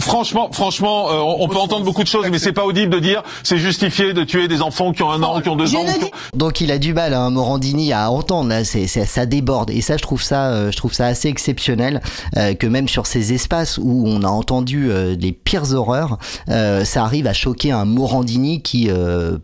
Franchement, 0.00 0.50
franchement, 0.52 1.10
euh, 1.10 1.20
on, 1.38 1.48
peut 1.48 1.56
entendre 1.56 1.84
beaucoup 1.84 2.02
de 2.02 2.08
choses, 2.08 2.26
mais 2.30 2.38
c'est 2.38 2.52
pas 2.52 2.64
audible 2.64 2.92
de 2.92 2.98
dire 2.98 3.22
c'est 3.42 3.58
justifié 3.58 4.12
de 4.12 4.24
tuer 4.24 4.48
des 4.48 4.60
enfants 4.60 4.92
qui 4.92 5.02
ont 5.02 5.10
un 5.10 5.22
an, 5.22 5.40
qui 5.40 5.48
ont 5.48 5.56
deux 5.56 5.74
ans. 5.74 5.84
qui 5.84 6.04
ont- 6.04 6.10
Donc 6.34 6.60
il 6.60 6.70
a 6.70 6.78
du 6.78 6.92
mal, 6.92 7.14
hein, 7.14 7.30
Morandini, 7.30 7.92
à 7.92 8.10
entendre. 8.10 8.52
Ça 8.64 9.26
déborde. 9.26 9.70
Et 9.84 9.86
ça, 9.86 9.98
je 9.98 10.02
trouve 10.02 10.22
ça, 10.22 10.46
euh, 10.46 10.70
je 10.70 10.76
trouve 10.78 10.94
ça 10.94 11.06
assez 11.06 11.28
exceptionnel 11.28 12.00
euh, 12.38 12.54
que 12.54 12.66
même 12.66 12.88
sur 12.88 13.06
ces 13.06 13.34
espaces 13.34 13.76
où 13.76 14.04
on 14.06 14.22
a 14.22 14.28
entendu 14.28 14.90
euh, 14.90 15.14
les 15.14 15.32
pires 15.32 15.74
horreurs, 15.74 16.18
ça 16.46 17.04
arrive 17.04 17.26
à 17.26 17.34
choquer 17.34 17.70
un 17.70 17.84
Morandini 17.84 18.62
qui, 18.62 18.88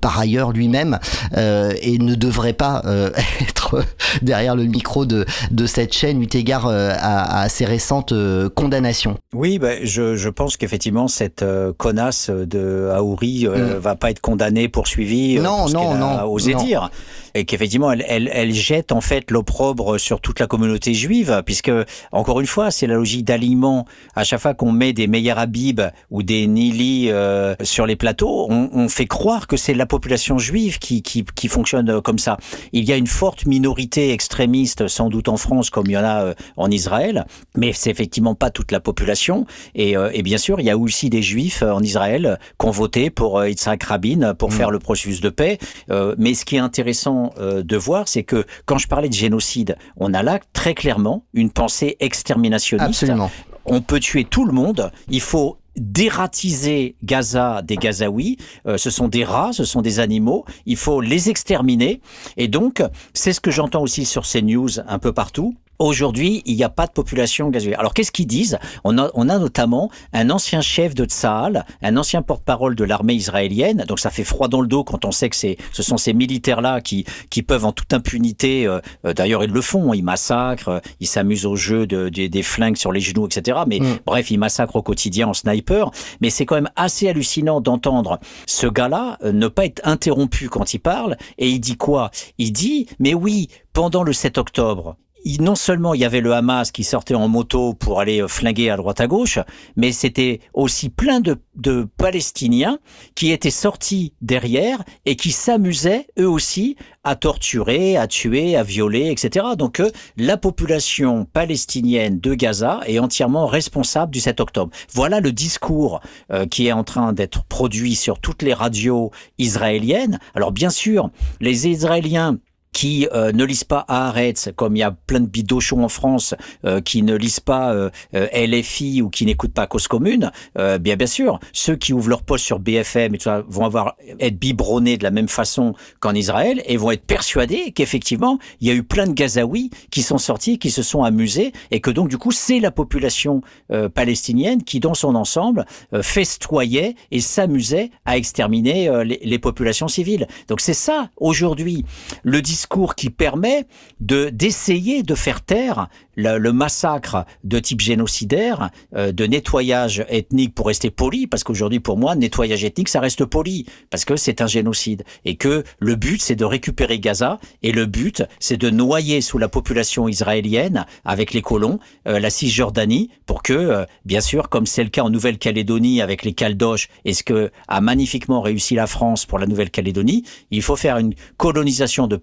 par 0.00 0.18
ailleurs 0.18 0.52
lui-même, 0.52 0.98
et 1.36 1.98
ne 1.98 2.14
devrait 2.14 2.52
pas 2.52 2.82
être 3.40 3.84
derrière 4.22 4.56
le 4.56 4.64
micro 4.64 5.06
de, 5.06 5.24
de 5.50 5.66
cette 5.66 5.92
chaîne, 5.92 6.22
eu 6.22 6.28
égard 6.32 6.66
à, 6.68 7.40
à 7.42 7.48
ses 7.48 7.64
récentes 7.64 8.14
condamnations. 8.54 9.18
Oui, 9.34 9.58
ben, 9.58 9.80
je, 9.82 10.16
je 10.16 10.28
pense 10.28 10.56
qu'effectivement 10.56 11.08
cette 11.08 11.44
connasse 11.76 12.30
de 12.30 12.90
Aouri 12.94 13.46
euh, 13.46 13.78
va 13.80 13.96
pas 13.96 14.10
être 14.10 14.20
condamnée, 14.20 14.68
poursuivie. 14.68 15.38
Non, 15.38 15.68
non, 15.68 15.92
qu'elle 15.92 16.02
a 16.02 16.22
non, 16.22 16.32
osé 16.32 16.54
non. 16.54 16.62
dire, 16.62 16.90
et 17.34 17.44
qu'effectivement 17.44 17.92
elle, 17.92 18.04
elle, 18.08 18.30
elle 18.32 18.52
jette 18.52 18.92
en 18.92 19.00
fait 19.00 19.30
l'opprobre 19.30 19.98
sur 19.98 20.20
toute 20.20 20.40
la 20.40 20.46
communauté 20.46 20.94
juive, 20.94 21.42
puisque 21.44 21.72
encore 22.12 22.40
une 22.40 22.46
fois 22.46 22.70
c'est 22.70 22.86
la 22.86 22.94
logique 22.94 23.24
d'aliment. 23.24 23.86
À 24.14 24.24
chaque 24.24 24.40
fois 24.40 24.54
qu'on 24.54 24.72
met 24.72 24.92
des 24.92 25.06
Meyer 25.06 25.34
Habib 25.36 25.80
ou 26.10 26.22
des 26.22 26.46
Nili 26.46 27.10
euh, 27.10 27.54
sur 27.62 27.86
les 27.86 27.96
plateaux, 27.96 28.46
on, 28.50 28.70
on 28.72 28.88
fait 28.88 29.06
croire 29.06 29.46
que 29.46 29.56
c'est 29.56 29.74
la 29.74 29.86
population 29.86 30.38
juive 30.38 30.78
qui, 30.78 31.02
qui, 31.02 31.24
qui 31.34 31.48
fonctionne 31.48 31.90
euh, 31.90 32.00
comme 32.00 32.18
ça. 32.18 32.36
Il 32.72 32.84
y 32.84 32.92
a 32.92 32.96
une 32.96 33.06
forte 33.06 33.46
minorité 33.46 34.12
extrémiste, 34.12 34.88
sans 34.88 35.08
doute 35.08 35.28
en 35.28 35.36
France 35.36 35.70
comme 35.70 35.86
il 35.86 35.92
y 35.92 35.98
en 35.98 36.04
a 36.04 36.24
euh, 36.24 36.34
en 36.56 36.70
Israël, 36.70 37.26
mais 37.56 37.72
c'est 37.72 37.90
effectivement 37.90 38.34
pas 38.34 38.50
toute 38.50 38.72
la 38.72 38.80
population. 38.80 39.46
Et, 39.74 39.96
euh, 39.96 40.10
et 40.12 40.22
bien 40.22 40.38
sûr, 40.38 40.60
il 40.60 40.66
y 40.66 40.70
a 40.70 40.78
aussi 40.78 41.10
des 41.10 41.22
juifs 41.22 41.62
euh, 41.62 41.72
en 41.72 41.82
Israël 41.82 42.38
qui 42.58 42.66
ont 42.66 42.70
voté 42.70 43.10
pour 43.10 43.44
Yitzhak 43.44 43.82
Rabin 43.84 44.34
pour 44.34 44.52
faire 44.52 44.70
le 44.70 44.78
processus 44.78 45.20
de 45.20 45.30
paix. 45.30 45.58
Euh, 45.90 46.14
mais 46.18 46.34
ce 46.34 46.44
qui 46.44 46.56
est 46.56 46.60
intéressant 46.60 47.19
euh, 47.38 47.62
de 47.62 47.76
voir, 47.76 48.08
c'est 48.08 48.24
que 48.24 48.44
quand 48.66 48.78
je 48.78 48.88
parlais 48.88 49.08
de 49.08 49.14
génocide, 49.14 49.76
on 49.96 50.14
a 50.14 50.22
là 50.22 50.38
très 50.52 50.74
clairement 50.74 51.24
une 51.34 51.50
pensée 51.50 51.96
exterminationniste. 52.00 52.88
Absolument. 52.88 53.30
On 53.64 53.80
peut 53.80 54.00
tuer 54.00 54.24
tout 54.24 54.44
le 54.44 54.52
monde. 54.52 54.90
Il 55.08 55.20
faut 55.20 55.58
dératiser 55.76 56.96
Gaza 57.02 57.62
des 57.62 57.76
Gazaouis. 57.76 58.36
Euh, 58.66 58.76
ce 58.76 58.90
sont 58.90 59.08
des 59.08 59.24
rats, 59.24 59.52
ce 59.52 59.64
sont 59.64 59.82
des 59.82 60.00
animaux. 60.00 60.44
Il 60.66 60.76
faut 60.76 61.00
les 61.00 61.30
exterminer. 61.30 62.00
Et 62.36 62.48
donc, 62.48 62.82
c'est 63.14 63.32
ce 63.32 63.40
que 63.40 63.50
j'entends 63.50 63.82
aussi 63.82 64.04
sur 64.04 64.26
ces 64.26 64.42
news 64.42 64.68
un 64.86 64.98
peu 64.98 65.12
partout. 65.12 65.54
Aujourd'hui, 65.80 66.42
il 66.44 66.56
n'y 66.56 66.62
a 66.62 66.68
pas 66.68 66.86
de 66.86 66.92
population 66.92 67.48
gazaouie. 67.48 67.74
Alors, 67.74 67.94
qu'est-ce 67.94 68.12
qu'ils 68.12 68.26
disent? 68.26 68.58
On 68.84 68.98
a, 68.98 69.10
on 69.14 69.30
a 69.30 69.38
notamment 69.38 69.90
un 70.12 70.28
ancien 70.28 70.60
chef 70.60 70.94
de 70.94 71.06
Tsahal, 71.06 71.64
un 71.82 71.96
ancien 71.96 72.20
porte-parole 72.20 72.74
de 72.76 72.84
l'armée 72.84 73.14
israélienne. 73.14 73.86
Donc, 73.88 73.98
ça 73.98 74.10
fait 74.10 74.22
froid 74.22 74.46
dans 74.48 74.60
le 74.60 74.66
dos 74.68 74.84
quand 74.84 75.06
on 75.06 75.10
sait 75.10 75.30
que 75.30 75.36
ce 75.36 75.82
sont 75.82 75.96
ces 75.96 76.12
militaires-là 76.12 76.82
qui, 76.82 77.06
qui 77.30 77.42
peuvent 77.42 77.64
en 77.64 77.72
toute 77.72 77.94
impunité, 77.94 78.66
euh, 78.66 78.80
euh, 79.06 79.14
d'ailleurs, 79.14 79.42
ils 79.42 79.50
le 79.50 79.62
font, 79.62 79.94
ils 79.94 80.02
massacrent, 80.02 80.68
euh, 80.68 80.80
ils 81.00 81.06
s'amusent 81.06 81.46
au 81.46 81.56
jeu 81.56 81.86
de, 81.86 82.10
des- 82.10 82.28
des 82.28 82.42
flingues 82.42 82.76
sur 82.76 82.92
les 82.92 83.00
genoux, 83.00 83.24
etc. 83.26 83.60
Mais 83.66 83.80
bref, 84.04 84.30
ils 84.30 84.38
massacrent 84.38 84.76
au 84.76 84.82
quotidien 84.82 85.28
en 85.28 85.32
sniper. 85.34 85.90
Mais 86.20 86.28
c'est 86.28 86.44
quand 86.44 86.56
même 86.56 86.68
assez 86.76 87.08
hallucinant 87.08 87.62
d'entendre 87.62 88.18
ce 88.46 88.66
gars-là 88.66 89.16
euh, 89.24 89.32
ne 89.32 89.48
pas 89.48 89.64
être 89.64 89.80
interrompu 89.84 90.50
quand 90.50 90.74
il 90.74 90.80
parle. 90.80 91.16
Et 91.38 91.48
il 91.48 91.58
dit 91.58 91.78
quoi? 91.78 92.10
Il 92.36 92.52
dit, 92.52 92.86
mais 92.98 93.14
oui, 93.14 93.48
pendant 93.72 94.02
le 94.02 94.12
7 94.12 94.36
octobre, 94.36 94.96
non 95.40 95.54
seulement 95.54 95.94
il 95.94 96.00
y 96.00 96.04
avait 96.04 96.20
le 96.20 96.32
Hamas 96.32 96.70
qui 96.70 96.84
sortait 96.84 97.14
en 97.14 97.28
moto 97.28 97.74
pour 97.74 98.00
aller 98.00 98.22
euh, 98.22 98.28
flinguer 98.28 98.70
à 98.70 98.76
droite 98.76 99.00
à 99.00 99.06
gauche, 99.06 99.38
mais 99.76 99.92
c'était 99.92 100.40
aussi 100.54 100.88
plein 100.88 101.20
de, 101.20 101.36
de 101.56 101.86
Palestiniens 101.96 102.78
qui 103.14 103.30
étaient 103.30 103.50
sortis 103.50 104.12
derrière 104.20 104.82
et 105.06 105.16
qui 105.16 105.30
s'amusaient 105.30 106.06
eux 106.18 106.28
aussi 106.28 106.76
à 107.04 107.16
torturer, 107.16 107.96
à 107.96 108.06
tuer, 108.06 108.56
à 108.56 108.62
violer, 108.62 109.10
etc. 109.10 109.46
Donc 109.56 109.80
euh, 109.80 109.90
la 110.16 110.36
population 110.36 111.24
palestinienne 111.24 112.20
de 112.20 112.34
Gaza 112.34 112.80
est 112.86 112.98
entièrement 112.98 113.46
responsable 113.46 114.12
du 114.12 114.20
7 114.20 114.40
octobre. 114.40 114.72
Voilà 114.92 115.20
le 115.20 115.32
discours 115.32 116.00
euh, 116.32 116.46
qui 116.46 116.66
est 116.66 116.72
en 116.72 116.84
train 116.84 117.12
d'être 117.12 117.44
produit 117.44 117.94
sur 117.94 118.20
toutes 118.20 118.42
les 118.42 118.54
radios 118.54 119.10
israéliennes. 119.38 120.18
Alors 120.34 120.52
bien 120.52 120.70
sûr, 120.70 121.10
les 121.40 121.68
Israéliens 121.68 122.38
qui 122.72 123.08
euh, 123.12 123.32
ne 123.32 123.44
lisent 123.44 123.64
pas 123.64 123.84
Haaretz, 123.88 124.50
comme 124.56 124.76
il 124.76 124.80
y 124.80 124.84
a 124.84 124.90
plein 124.90 125.20
de 125.20 125.26
bidochons 125.26 125.84
en 125.84 125.88
France 125.88 126.34
euh, 126.64 126.80
qui 126.80 127.02
ne 127.02 127.14
lisent 127.14 127.40
pas 127.40 127.72
euh, 127.72 127.90
LFI 128.14 129.02
ou 129.02 129.10
qui 129.10 129.26
n'écoutent 129.26 129.52
pas 129.52 129.66
Cause 129.66 129.88
Commune, 129.88 130.30
euh, 130.58 130.78
bien 130.78 130.96
bien 130.96 131.06
sûr, 131.06 131.40
ceux 131.52 131.76
qui 131.76 131.92
ouvrent 131.92 132.08
leur 132.08 132.22
poste 132.22 132.44
sur 132.44 132.58
BFM 132.58 133.14
et 133.14 133.18
tout 133.18 133.24
ça 133.24 133.42
vont 133.48 133.64
avoir 133.64 133.96
être 134.18 134.38
biberonnés 134.38 134.96
de 134.96 135.04
la 135.04 135.10
même 135.10 135.28
façon 135.28 135.74
qu'en 135.98 136.14
Israël 136.14 136.62
et 136.66 136.76
vont 136.76 136.90
être 136.90 137.04
persuadés 137.04 137.72
qu'effectivement 137.72 138.38
il 138.60 138.68
y 138.68 138.70
a 138.70 138.74
eu 138.74 138.82
plein 138.82 139.06
de 139.06 139.12
Gazaouis 139.12 139.70
qui 139.90 140.02
sont 140.02 140.18
sortis, 140.18 140.58
qui 140.58 140.70
se 140.70 140.82
sont 140.82 141.02
amusés 141.02 141.52
et 141.70 141.80
que 141.80 141.90
donc 141.90 142.08
du 142.08 142.18
coup 142.18 142.32
c'est 142.32 142.60
la 142.60 142.70
population 142.70 143.42
euh, 143.72 143.88
palestinienne 143.88 144.62
qui 144.62 144.80
dans 144.80 144.94
son 144.94 145.14
ensemble 145.14 145.66
euh, 145.92 146.02
festoyait 146.02 146.94
et 147.10 147.20
s'amusait 147.20 147.90
à 148.04 148.16
exterminer 148.16 148.90
les, 149.04 149.20
les 149.22 149.38
populations 149.38 149.88
civiles. 149.88 150.26
Donc 150.48 150.60
c'est 150.60 150.74
ça 150.74 151.10
aujourd'hui 151.16 151.84
le 152.22 152.42
discours 152.42 152.59
qui 152.96 153.10
permet 153.10 153.66
de 154.00 154.30
d'essayer 154.30 155.02
de 155.02 155.14
faire 155.14 155.42
taire 155.42 155.88
le, 156.16 156.52
massacre 156.52 157.24
de 157.44 157.58
type 157.58 157.80
génocidaire, 157.80 158.70
euh, 158.94 159.12
de 159.12 159.24
nettoyage 159.24 160.04
ethnique 160.08 160.54
pour 160.54 160.66
rester 160.66 160.90
poli, 160.90 161.26
parce 161.26 161.44
qu'aujourd'hui 161.44 161.80
pour 161.80 161.96
moi 161.96 162.14
nettoyage 162.14 162.64
ethnique 162.64 162.88
ça 162.88 163.00
reste 163.00 163.24
poli 163.24 163.66
parce 163.90 164.04
que 164.04 164.16
c'est 164.16 164.40
un 164.40 164.46
génocide. 164.46 165.04
Et 165.24 165.36
que 165.36 165.64
le 165.78 165.96
but 165.96 166.20
c'est 166.20 166.36
de 166.36 166.44
récupérer 166.44 166.98
Gaza 166.98 167.38
et 167.62 167.72
le 167.72 167.86
but 167.86 168.22
c'est 168.38 168.56
de 168.56 168.70
noyer 168.70 169.20
sous 169.20 169.38
la 169.38 169.48
population 169.48 170.08
israélienne 170.08 170.86
avec 171.04 171.32
les 171.32 171.42
colons 171.42 171.78
euh, 172.06 172.18
la 172.18 172.30
Cisjordanie 172.30 173.10
pour 173.26 173.42
que 173.42 173.52
euh, 173.52 173.84
bien 174.04 174.20
sûr 174.20 174.48
comme 174.48 174.66
c'est 174.66 174.84
le 174.84 174.90
cas 174.90 175.02
en 175.02 175.10
Nouvelle-Calédonie 175.10 176.02
avec 176.02 176.24
les 176.24 176.32
Caldoches 176.32 176.88
et 177.04 177.14
ce 177.14 177.22
que 177.22 177.50
a 177.68 177.80
magnifiquement 177.80 178.40
réussi 178.40 178.74
la 178.74 178.86
France 178.86 179.26
pour 179.26 179.38
la 179.38 179.46
Nouvelle-Calédonie, 179.46 180.24
il 180.50 180.62
faut 180.62 180.76
faire 180.76 180.98
une 180.98 181.14
colonisation 181.36 182.06
de 182.06 182.16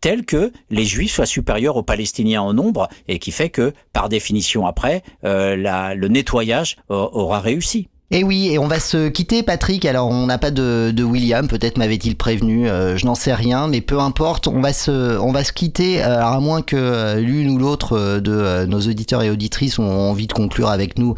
telle 0.00 0.24
que 0.24 0.52
les 0.70 0.84
Juifs 0.84 1.12
soient 1.14 1.26
supérieurs 1.26 1.76
aux 1.76 1.82
Palestiniens 1.82 2.42
en 2.42 2.52
nombre 2.52 2.88
et 3.08 3.18
qui 3.18 3.30
fait 3.30 3.50
que 3.50 3.72
par 3.92 4.08
définition 4.08 4.66
après 4.66 5.02
euh, 5.24 5.94
le 5.94 6.08
nettoyage 6.08 6.76
a- 6.88 6.94
aura 6.94 7.40
réussi. 7.40 7.88
Et 8.14 8.24
oui, 8.24 8.50
et 8.50 8.58
on 8.58 8.66
va 8.66 8.78
se 8.78 9.08
quitter, 9.08 9.42
Patrick. 9.42 9.86
Alors, 9.86 10.10
on 10.10 10.26
n'a 10.26 10.36
pas 10.36 10.50
de, 10.50 10.92
de 10.94 11.02
William, 11.02 11.48
peut-être 11.48 11.78
m'avait-il 11.78 12.14
prévenu, 12.14 12.68
euh, 12.68 12.94
je 12.98 13.06
n'en 13.06 13.14
sais 13.14 13.32
rien, 13.32 13.68
mais 13.68 13.80
peu 13.80 14.00
importe, 14.00 14.48
on 14.48 14.60
va 14.60 14.74
se, 14.74 15.18
on 15.18 15.32
va 15.32 15.44
se 15.44 15.52
quitter, 15.54 16.02
euh, 16.02 16.22
à 16.22 16.38
moins 16.38 16.60
que 16.60 16.76
euh, 16.76 17.14
l'une 17.14 17.48
ou 17.48 17.56
l'autre 17.56 17.96
euh, 17.96 18.20
de 18.20 18.30
euh, 18.30 18.66
nos 18.66 18.80
auditeurs 18.80 19.22
et 19.22 19.30
auditrices 19.30 19.78
ont 19.78 20.10
envie 20.10 20.26
de 20.26 20.34
conclure 20.34 20.68
avec 20.68 20.98
nous 20.98 21.14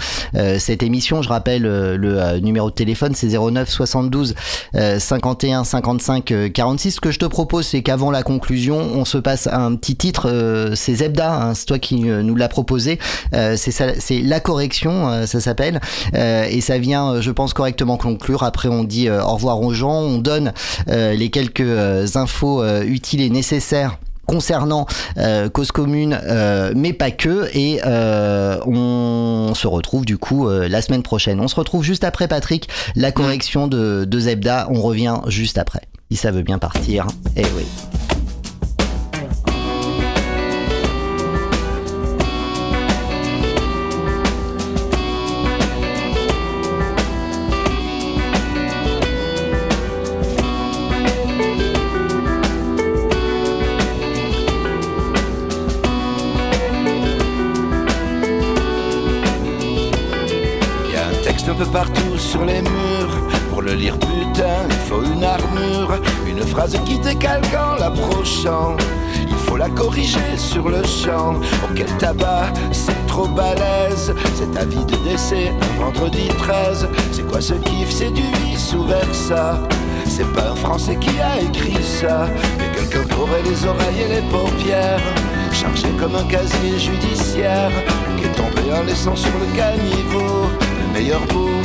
cette 0.59 0.85
émission. 0.85 1.21
Je 1.23 1.29
rappelle 1.29 1.62
le 1.62 2.39
numéro 2.39 2.71
de 2.71 2.75
téléphone, 2.75 3.12
c'est 3.16 3.37
09 3.37 3.69
72 3.69 4.37
euh, 4.77 5.01
51 5.01 5.65
55 5.65 6.31
euh, 6.31 6.49
46. 6.49 6.93
Ce 6.93 7.01
que 7.01 7.11
je 7.11 7.19
te 7.19 7.25
propose, 7.25 7.66
c'est 7.66 7.83
qu'avant 7.83 8.12
la 8.12 8.23
conclusion, 8.23 8.77
on 8.77 9.05
se 9.05 9.19
passe 9.19 9.49
un 9.49 9.75
petit 9.75 9.97
titre. 9.97 10.73
c'est 10.77 10.95
Zebda, 10.95 11.33
hein, 11.33 11.55
c'est 11.55 11.66
toi 11.66 11.81
qui 11.81 11.97
nous 12.03 12.37
l'as 12.37 12.49
proposé. 12.49 13.01
C'est 13.33 14.23
la 14.23 14.39
correction, 14.39 15.27
ça 15.27 15.41
s'appelle, 15.41 15.81
et 16.15 16.61
ça 16.61 16.79
euh, 16.93 17.20
je 17.20 17.31
pense, 17.31 17.55
correctement 17.55 17.97
conclure. 17.97 18.43
Après, 18.43 18.69
on 18.69 18.85
dit 18.85 19.09
euh, 19.09 19.23
au 19.23 19.35
revoir 19.35 19.61
aux 19.61 19.73
gens, 19.73 20.01
on 20.01 20.19
donne 20.19 20.52
euh, 20.89 21.15
les 21.15 21.31
quelques 21.31 22.16
infos 22.16 22.65
utiles 22.82 23.20
et 23.20 23.31
nécessaires 23.31 23.98
concernant 24.27 24.86
cause 25.52 25.70
commune 25.70 26.19
mais 26.74 26.93
pas 26.93 27.11
que. 27.11 27.48
Et 27.55 27.81
on 27.85 29.52
se 29.55 29.66
retrouve 29.66 30.05
du 30.05 30.19
coup 30.19 30.48
la 30.48 30.82
semaine 30.82 31.02
prochaine. 31.02 31.40
On 31.40 31.48
se 31.48 31.56
retrouve 31.56 31.82
juste 31.82 32.05
après 32.05 32.28
Patrick 32.28 32.69
la 32.97 33.12
correction 33.12 33.66
de, 33.66 34.05
de 34.06 34.20
Zebda. 34.20 34.69
On 34.70 34.81
revient 34.81 35.20
juste 35.27 35.59
après. 35.59 35.82
Si 36.11 36.16
ça 36.16 36.31
veut 36.31 36.43
bien 36.43 36.59
partir. 36.59 37.06
Et 37.36 37.44
oui 37.56 37.65
sur. 62.35 63.09
Pour 63.51 63.62
le 63.62 63.73
lire, 63.73 63.97
putain, 63.98 64.66
il 64.69 64.77
faut 64.89 65.02
une 65.02 65.23
armure. 65.23 66.01
Une 66.27 66.43
phrase 66.43 66.77
qui 66.85 66.98
décale 66.98 67.43
en 67.56 67.77
l'approchant. 67.78 68.77
Il 69.28 69.35
faut 69.35 69.56
la 69.56 69.69
corriger 69.69 70.36
sur 70.36 70.69
le 70.69 70.82
champ. 70.85 71.35
Oh, 71.62 71.69
quel 71.74 71.86
tabac, 71.98 72.52
c'est 72.73 73.06
trop 73.06 73.28
balèze. 73.28 74.12
C'est 74.35 74.59
avis 74.59 74.85
de 74.85 74.97
décès, 75.09 75.52
un 75.78 75.85
vendredi 75.85 76.28
13. 76.28 76.89
C'est 77.12 77.27
quoi 77.27 77.40
ce 77.40 77.55
kiff? 77.55 77.90
C'est 77.90 78.11
du 78.11 78.23
vice 78.44 78.74
ou 78.74 78.85
versa? 78.85 79.61
C'est 80.06 80.31
pas 80.32 80.51
un 80.51 80.56
Français 80.56 80.97
qui 80.97 81.19
a 81.20 81.40
écrit 81.40 81.82
ça, 81.82 82.27
mais 82.59 82.69
quelqu'un 82.77 83.06
aurait 83.16 83.43
les 83.43 83.65
oreilles 83.66 84.02
et 84.06 84.15
les 84.16 84.23
paupières. 84.28 85.01
Chargé 85.52 85.89
comme 86.01 86.15
un 86.16 86.24
casier 86.24 86.78
judiciaire, 86.78 87.70
qui 88.16 88.24
est 88.24 88.32
tombé 88.32 88.73
en 88.73 88.82
laissant 88.82 89.16
sur 89.16 89.32
le 89.39 89.56
caniveau 89.56 90.48
le 90.85 90.93
meilleur 90.93 91.20
bout 91.27 91.62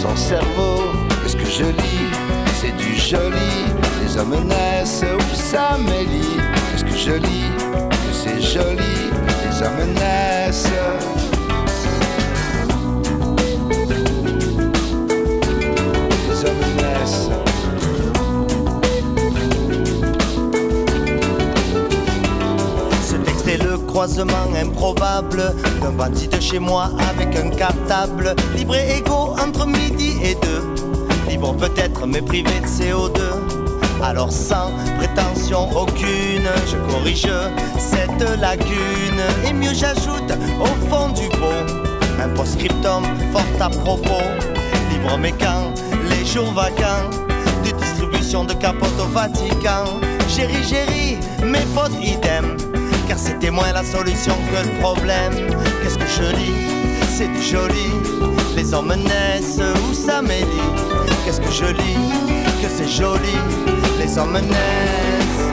son 0.00 0.16
cerveau. 0.16 0.92
Qu'est-ce 1.22 1.36
que 1.36 1.44
je 1.44 1.64
lis 1.64 2.08
C'est 2.54 2.74
du 2.76 2.94
joli. 2.94 3.52
Les 4.02 4.16
hommes 4.16 4.44
naissent 4.46 5.04
où 5.04 5.34
ça 5.34 5.76
mêlie. 5.78 6.38
Qu'est-ce 6.70 6.84
que 6.84 6.96
je 6.96 7.12
lis 7.12 7.50
Que 7.90 8.12
c'est 8.12 8.40
joli. 8.40 9.10
Les 9.44 9.62
hommes 9.62 9.92
naissent. 9.94 11.29
Croisement 24.00 24.48
improbable 24.58 25.54
d'un 25.82 25.90
bandit 25.90 26.26
de 26.26 26.40
chez 26.40 26.58
moi 26.58 26.90
avec 27.10 27.36
un 27.36 27.50
cartable. 27.50 28.34
Libre 28.56 28.74
et 28.74 28.96
égaux 28.96 29.34
entre 29.38 29.66
midi 29.66 30.14
et 30.22 30.34
deux. 30.36 30.62
Libre 31.28 31.54
peut-être 31.54 32.06
mais 32.06 32.22
privé 32.22 32.48
de 32.60 32.66
CO2. 32.66 33.20
Alors 34.02 34.32
sans 34.32 34.70
prétention 34.96 35.68
aucune, 35.76 36.48
je 36.66 36.76
corrige 36.90 37.28
cette 37.76 38.40
lacune. 38.40 39.20
Et 39.46 39.52
mieux 39.52 39.74
j'ajoute 39.74 40.32
au 40.62 40.88
fond 40.88 41.10
du 41.10 41.28
pot 41.28 41.66
un 42.24 42.28
post-scriptum 42.30 43.04
fort 43.34 43.42
à 43.60 43.68
propos. 43.68 44.24
Libre 44.90 45.18
mais 45.20 45.32
quand 45.32 45.74
les 46.08 46.24
jours 46.24 46.50
vacants 46.54 47.10
de 47.66 47.70
distribution 47.76 48.44
de 48.44 48.54
capote 48.54 48.98
au 48.98 49.12
Vatican. 49.12 49.84
Géri, 50.26 50.62
géri, 50.62 51.18
mes 51.44 51.66
potes 51.74 52.02
idem. 52.02 52.59
C'était 53.22 53.50
moins 53.50 53.70
la 53.72 53.84
solution 53.84 54.34
que 54.50 54.66
le 54.66 54.72
problème. 54.80 55.34
Qu'est-ce 55.82 55.98
que 55.98 56.06
je 56.06 56.34
lis 56.34 56.54
C'est 57.14 57.28
du 57.28 57.42
joli. 57.42 57.90
Les 58.56 58.72
hommes 58.72 58.94
naissent 58.94 59.60
où 59.60 59.92
ça 59.92 60.22
mêlie. 60.22 60.46
Qu'est-ce 61.24 61.40
que 61.40 61.50
je 61.50 61.66
lis 61.66 61.98
Que 62.62 62.68
c'est 62.74 62.88
joli. 62.88 63.36
Les 63.98 64.16
hommes 64.16 64.32
naissent. 64.32 65.50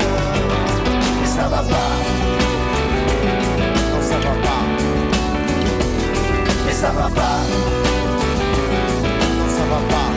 Mais 1.20 1.28
ça 1.28 1.50
va 1.50 1.58
pas. 1.58 1.92
Non, 3.92 4.02
ça 4.02 4.18
va 4.26 4.34
pas. 4.48 4.64
Mais 6.66 6.74
ça 6.74 6.92
va 6.92 7.10
pas. 7.10 7.40
Non, 9.40 9.50
ça 9.58 9.64
va 9.72 9.82
pas. 9.94 10.10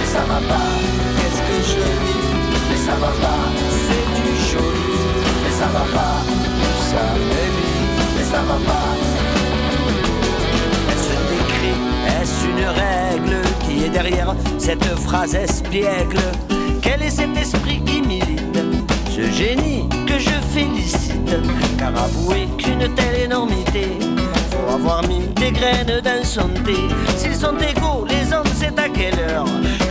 Mais 0.00 0.06
ça 0.12 0.22
va 0.30 0.40
pas. 0.48 0.68
Qu'est-ce 1.16 1.42
que 1.46 1.56
je 1.70 1.84
lis 2.04 2.24
Mais 2.70 2.76
ça 2.76 2.96
va 3.00 3.12
pas. 3.22 3.42
C'est 3.86 4.04
du 4.20 4.28
joli. 4.50 5.13
Ça 5.64 5.70
va 5.70 5.84
pas. 5.94 6.20
Ça 6.90 7.02
m'élit. 7.14 7.88
Mais 8.14 8.24
ça 8.24 8.42
va 8.42 8.58
pas. 8.68 8.86
Est-ce 10.92 11.10
un 11.10 11.24
décret 11.32 11.76
Est-ce 12.20 12.44
une 12.50 12.66
règle 12.66 13.42
qui 13.60 13.84
est 13.84 13.88
derrière 13.88 14.34
cette 14.58 14.84
phrase 14.84 15.34
espiègle? 15.34 16.20
Quel 16.82 17.00
est 17.00 17.08
cet 17.08 17.34
esprit 17.38 17.82
qui 17.82 18.02
milite 18.02 18.58
Ce 19.08 19.22
génie 19.32 19.88
que 20.06 20.18
je 20.18 20.34
félicite? 20.52 21.34
Car 21.78 21.96
avouez 21.96 22.46
qu'une 22.58 22.94
telle 22.94 23.22
énormité 23.24 23.88
Faut 24.50 24.74
avoir 24.74 25.02
mis 25.08 25.26
des 25.36 25.50
graines 25.50 26.02
dans 26.04 26.24
S'ils 27.16 27.34
sont 27.34 27.56
égaux, 27.56 28.04
les 28.06 28.34
hommes, 28.34 28.52
c'est 28.54 28.78
à 28.78 28.90
quelle 28.90 29.18
heure 29.18 29.46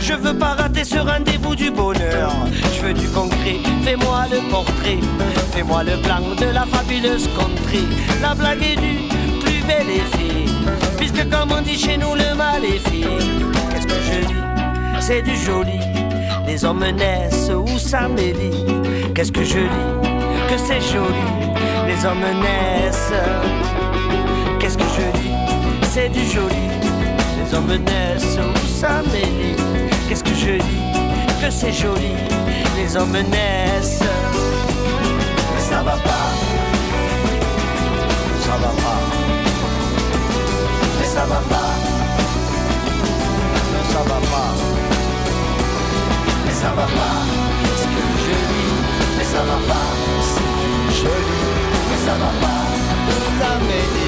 Je 0.06 0.12
veux 0.12 0.34
pas 0.34 0.52
rater 0.52 0.84
ce 0.84 0.98
rendez-vous 0.98 1.56
du 1.56 1.70
bonheur. 1.70 2.30
Je 2.76 2.82
veux 2.82 2.92
du 2.92 3.08
concret, 3.08 3.56
fais-moi 3.84 4.26
le 4.30 4.50
portrait. 4.50 4.98
Fais-moi 5.52 5.82
le 5.82 5.96
plan 6.02 6.20
de 6.38 6.52
la 6.52 6.66
fabuleuse 6.66 7.26
contrée. 7.28 7.86
La 8.20 8.34
blague 8.34 8.62
est 8.62 8.76
du 8.76 9.08
plus 9.40 9.62
bel 9.66 9.88
effet 9.88 10.44
Puisque 10.98 11.26
comme 11.30 11.52
on 11.52 11.62
dit 11.62 11.78
chez 11.78 11.96
nous 11.96 12.14
le 12.14 12.34
mal 12.34 12.62
est 12.66 12.86
fait. 12.86 13.08
Qu'est-ce 13.70 13.86
que 13.86 14.02
je 14.06 14.28
lis 14.28 15.00
C'est 15.00 15.22
du 15.22 15.34
joli. 15.36 15.80
Les 16.46 16.62
hommes 16.66 16.84
naissent 16.84 17.50
où 17.50 17.78
ça 17.78 18.06
mêlie 18.06 18.62
Qu'est-ce 19.14 19.32
que 19.32 19.42
je 19.42 19.60
lis 19.60 20.08
Que 20.50 20.58
c'est 20.58 20.82
joli. 20.82 21.24
Les 21.86 22.04
hommes 22.04 22.26
naissent. 22.42 23.12
Qu'est-ce 24.60 24.76
que 24.76 24.84
je 24.84 25.18
lis 25.18 25.34
C'est 25.92 26.10
du 26.10 26.26
joli. 26.26 26.68
Les 27.38 27.54
hommes 27.56 27.82
naissent 27.86 28.38
où 28.38 28.66
ça 28.68 29.00
que 29.02 29.83
je 30.44 30.52
lis 30.52 30.82
Que 31.40 31.50
c'est 31.50 31.72
joli 31.72 32.12
Les 32.76 32.96
hommes 32.96 33.12
naissent 33.12 34.00
Mais 35.54 35.60
ça 35.60 35.82
va 35.82 35.92
pas 35.92 36.30
Ça 38.40 38.52
va 38.62 38.68
pas 38.82 39.24
mais 41.04 41.06
ça 41.06 41.26
va 41.26 41.36
pas. 41.36 41.74
Non, 43.72 43.84
ça 43.92 43.98
va 43.98 44.20
pas. 44.32 44.54
Mais 46.44 46.52
ça 46.52 46.68
va 46.68 46.82
pas. 46.82 47.16
Ce 47.76 47.84
que 47.84 48.04
je 48.24 48.34
lis, 48.50 48.74
mais 49.16 49.24
ça 49.24 49.42
va 49.48 49.58
pas. 49.68 49.88
C'est 50.32 51.02
joli, 51.02 51.40
mais 51.90 52.00
ça 52.06 52.14
va 52.22 52.30
pas. 52.42 52.64
Ça 53.38 53.58
m'aide, 53.66 53.98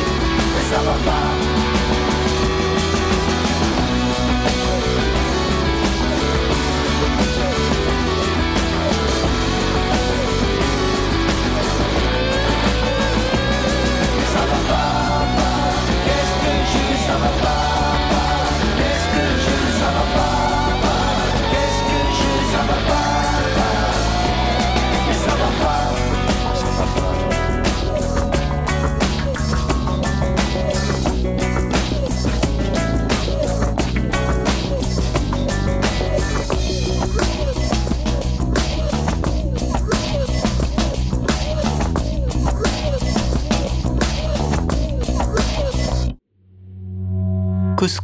mais 0.54 0.74
ça 0.74 0.82
va 0.82 1.10
pas. 1.10 1.55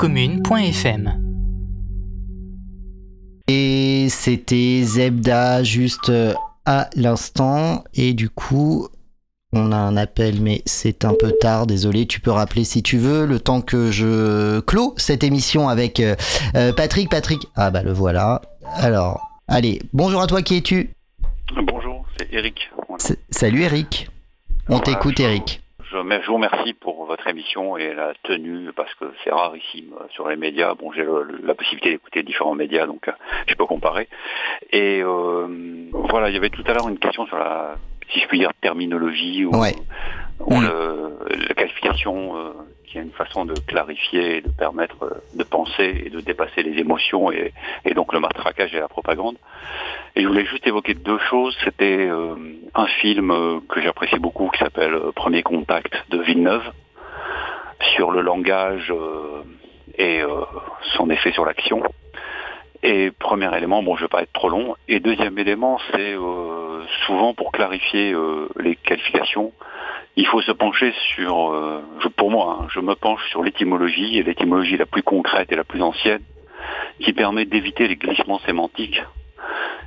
causecommune.fm 0.02 1.14
Et 3.46 4.08
c'était 4.10 4.82
Zebda 4.82 5.62
juste 5.62 6.08
euh, 6.08 6.34
à 6.66 6.90
l'instant. 6.96 7.84
Et 7.94 8.12
du 8.12 8.28
coup, 8.28 8.88
On 9.54 9.70
a 9.70 9.76
un 9.76 9.96
appel, 9.96 10.40
mais 10.40 10.62
c'est 10.64 11.04
un 11.04 11.14
peu 11.14 11.30
tard. 11.40 11.66
Désolé, 11.66 12.06
tu 12.06 12.20
peux 12.20 12.32
rappeler 12.32 12.64
si 12.64 12.82
tu 12.82 12.96
veux. 12.96 13.26
Le 13.26 13.38
temps 13.38 13.60
que 13.60 13.92
je 13.92 14.60
clôt 14.60 14.94
cette 14.96 15.22
émission 15.22 15.68
avec 15.68 16.00
euh, 16.00 16.16
euh, 16.56 16.72
Patrick. 16.72 17.08
Patrick, 17.08 17.46
ah 17.54 17.70
bah 17.70 17.82
le 17.82 17.92
voilà. 17.92 18.42
Alors, 18.74 19.30
allez, 19.46 19.82
bonjour 19.92 20.20
à 20.20 20.26
toi. 20.26 20.42
Qui 20.42 20.56
es-tu? 20.56 20.90
Bonjour, 21.64 22.06
c'est 22.16 22.32
Eric. 22.32 22.70
Voilà. 22.88 23.04
Salut 23.30 23.62
Eric. 23.62 24.08
On 24.68 24.78
Voilà, 24.78 24.84
t'écoute 24.84 25.20
Eric. 25.20 25.61
Je, 25.92 26.26
vous 26.26 26.34
remercie 26.34 26.72
pour 26.72 27.04
votre 27.04 27.26
émission 27.26 27.76
et 27.76 27.92
la 27.92 28.14
tenue 28.22 28.70
parce 28.74 28.92
que 28.94 29.04
c'est 29.22 29.30
rarissime 29.30 29.92
euh, 30.00 30.04
sur 30.10 30.26
les 30.28 30.36
médias. 30.36 30.74
Bon, 30.74 30.90
j'ai 30.92 31.04
la 31.42 31.54
possibilité 31.54 31.90
d'écouter 31.90 32.22
différents 32.22 32.54
médias, 32.54 32.86
donc 32.86 33.08
euh, 33.08 33.12
je 33.46 33.54
peux 33.54 33.66
comparer. 33.66 34.08
Et 34.70 35.02
euh, 35.02 35.46
voilà, 35.92 36.30
il 36.30 36.34
y 36.34 36.38
avait 36.38 36.48
tout 36.50 36.64
à 36.66 36.72
l'heure 36.72 36.88
une 36.88 36.98
question 36.98 37.26
sur 37.26 37.36
la, 37.38 37.74
si 38.10 38.20
je 38.20 38.26
puis 38.26 38.38
dire, 38.38 38.50
terminologie 38.62 39.44
ou, 39.44 39.54
Ouais. 39.54 39.74
ou 40.40 40.60
le- 40.60 41.18
la 41.48 41.54
qualification, 41.54 42.36
euh, 42.92 42.98
qui 42.98 42.98
est 42.98 43.02
une 43.02 43.10
façon 43.12 43.44
de 43.44 43.54
clarifier 43.66 44.42
de 44.42 44.50
permettre 44.50 45.02
euh, 45.02 45.22
de 45.34 45.44
penser 45.44 46.02
et 46.06 46.10
de 46.10 46.20
dépasser 46.20 46.62
les 46.62 46.78
émotions 46.78 47.32
et, 47.32 47.52
donc 47.94 48.12
le 48.12 48.20
matraquage 48.20 48.74
et 48.74 48.80
la 48.80 48.88
propagande. 48.88 49.36
Et 50.14 50.22
je 50.22 50.28
voulais 50.28 50.44
juste 50.44 50.66
évoquer 50.66 50.94
deux 50.94 51.18
choses. 51.30 51.56
C'était 51.64 52.08
euh, 52.08 52.34
un 52.74 52.86
film 52.86 53.30
euh, 53.30 53.60
que 53.68 53.80
j'apprécie 53.80 54.18
beaucoup 54.18 54.50
qui 54.50 54.58
s'appelle 54.58 54.94
Premier 55.14 55.42
Contact 55.42 55.92
de 56.10 56.18
Villeneuve 56.18 56.70
sur 57.96 58.10
le 58.10 58.20
langage 58.20 58.92
et 59.98 60.22
son 60.96 61.10
effet 61.10 61.32
sur 61.32 61.44
l'action. 61.44 61.82
Et 62.84 63.10
premier 63.10 63.54
élément, 63.56 63.82
bon, 63.82 63.96
je 63.96 64.02
vais 64.02 64.08
pas 64.08 64.22
être 64.22 64.32
trop 64.32 64.48
long. 64.48 64.76
Et 64.86 65.00
deuxième 65.00 65.36
élément, 65.36 65.80
c'est 65.90 66.14
souvent 67.06 67.34
pour 67.34 67.50
clarifier 67.50 68.14
les 68.60 68.76
qualifications, 68.76 69.52
il 70.16 70.26
faut 70.26 70.42
se 70.42 70.52
pencher 70.52 70.92
sur, 71.14 71.52
euh, 71.52 71.82
pour 72.16 72.30
moi, 72.30 72.58
hein, 72.60 72.66
je 72.70 72.80
me 72.80 72.94
penche 72.94 73.26
sur 73.30 73.42
l'étymologie 73.42 74.18
et 74.18 74.22
l'étymologie 74.22 74.76
la 74.76 74.86
plus 74.86 75.02
concrète 75.02 75.50
et 75.52 75.56
la 75.56 75.64
plus 75.64 75.82
ancienne, 75.82 76.22
qui 77.00 77.12
permet 77.12 77.44
d'éviter 77.44 77.88
les 77.88 77.96
glissements 77.96 78.40
sémantiques 78.40 79.02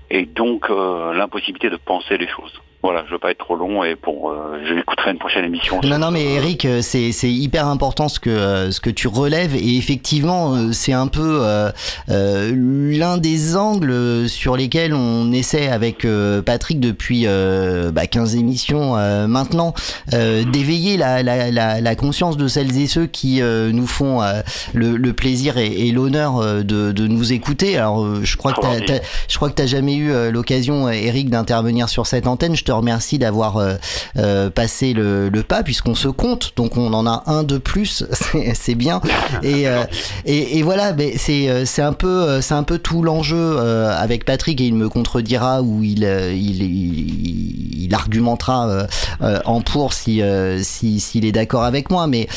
et 0.09 0.25
donc 0.25 0.69
euh, 0.69 1.13
l'impossibilité 1.13 1.69
de 1.69 1.77
penser 1.77 2.17
les 2.17 2.27
choses. 2.27 2.61
Voilà, 2.85 3.03
je 3.07 3.13
veux 3.13 3.19
pas 3.19 3.31
être 3.31 3.39
trop 3.39 3.55
long 3.55 3.83
et 3.83 3.95
pour, 3.95 4.29
euh, 4.29 4.59
je 4.67 4.75
écouterai 4.79 5.11
une 5.11 5.17
prochaine 5.17 5.43
émission. 5.45 5.79
Non, 5.83 5.97
non, 5.97 6.11
mais 6.11 6.23
Eric, 6.35 6.65
euh, 6.65 6.81
c'est 6.81 7.11
c'est 7.11 7.31
hyper 7.31 7.65
important 7.67 8.09
ce 8.09 8.19
que 8.19 8.29
euh, 8.29 8.69
ce 8.71 8.79
que 8.79 8.91
tu 8.91 9.07
relèves 9.07 9.55
et 9.55 9.75
effectivement, 9.77 10.53
euh, 10.53 10.71
c'est 10.71 10.93
un 10.93 11.07
peu 11.07 11.39
euh, 11.41 11.71
euh, 12.09 12.51
l'un 12.53 13.17
des 13.17 13.55
angles 13.57 14.29
sur 14.29 14.55
lesquels 14.55 14.93
on 14.93 15.31
essaie 15.31 15.67
avec 15.67 16.05
Patrick 16.45 16.79
depuis 16.79 17.23
euh, 17.25 17.91
bah, 17.91 18.05
15 18.07 18.35
émissions 18.35 18.95
euh, 18.97 19.25
maintenant 19.27 19.73
euh, 20.13 20.43
d'éveiller 20.43 20.97
la, 20.97 21.23
la, 21.23 21.49
la, 21.51 21.81
la 21.81 21.95
conscience 21.95 22.37
de 22.37 22.47
celles 22.47 22.77
et 22.77 22.87
ceux 22.87 23.07
qui 23.07 23.41
euh, 23.41 23.71
nous 23.71 23.87
font 23.87 24.21
euh, 24.21 24.41
le, 24.73 24.95
le 24.97 25.13
plaisir 25.13 25.57
et, 25.57 25.67
et 25.87 25.91
l'honneur 25.91 26.39
de, 26.63 26.91
de 26.91 27.07
nous 27.07 27.33
écouter. 27.33 27.77
Alors, 27.77 28.23
je 28.23 28.37
crois 28.37 28.53
que 28.53 28.61
t'as- 28.61 28.81
t'as- 28.81 29.01
je 29.27 29.35
crois 29.37 29.49
que 29.49 29.55
t'as 29.55 29.65
jamais 29.65 29.95
eu 29.95 30.11
l'occasion, 30.31 30.87
Eric, 30.89 31.29
d'intervenir 31.29 31.89
sur 31.89 32.05
cette 32.05 32.27
antenne. 32.27 32.55
Je 32.55 32.63
te 32.63 32.71
remercie 32.77 33.17
d'avoir 33.17 33.57
euh, 33.57 33.75
euh, 34.17 34.49
passé 34.49 34.93
le, 34.93 35.29
pas, 35.47 35.63
puisqu'on 35.63 35.95
se 35.95 36.07
compte, 36.07 36.53
donc 36.55 36.77
on 36.77 36.93
en 36.93 37.05
a 37.05 37.23
un 37.27 37.43
de 37.43 37.57
plus, 37.57 38.05
c'est 38.53 38.75
bien. 38.75 39.01
Et, 39.43 39.67
euh, 39.67 39.83
et, 40.25 40.57
et 40.57 40.63
voilà, 40.63 40.93
mais 40.93 41.17
c'est 41.17 41.81
un 41.81 41.93
peu 41.93 42.41
c'est 42.41 42.53
un 42.53 42.63
peu 42.63 42.77
tout 42.77 43.01
l'enjeu 43.01 43.59
avec 43.59 44.25
Patrick 44.25 44.61
et 44.61 44.65
il 44.65 44.75
me 44.75 44.89
contredira 44.89 45.61
ou 45.61 45.83
il 45.83 46.03
il, 46.03 47.83
il, 47.83 47.93
argumentera 47.93 48.87
en 49.45 49.61
pour 49.61 49.93
si 49.93 50.21
euh, 50.21 50.61
si 50.63 50.99
s'il 50.99 51.25
est 51.25 51.31
d'accord 51.31 51.63
avec 51.63 51.89
moi. 51.89 52.07
Mais 52.07 52.27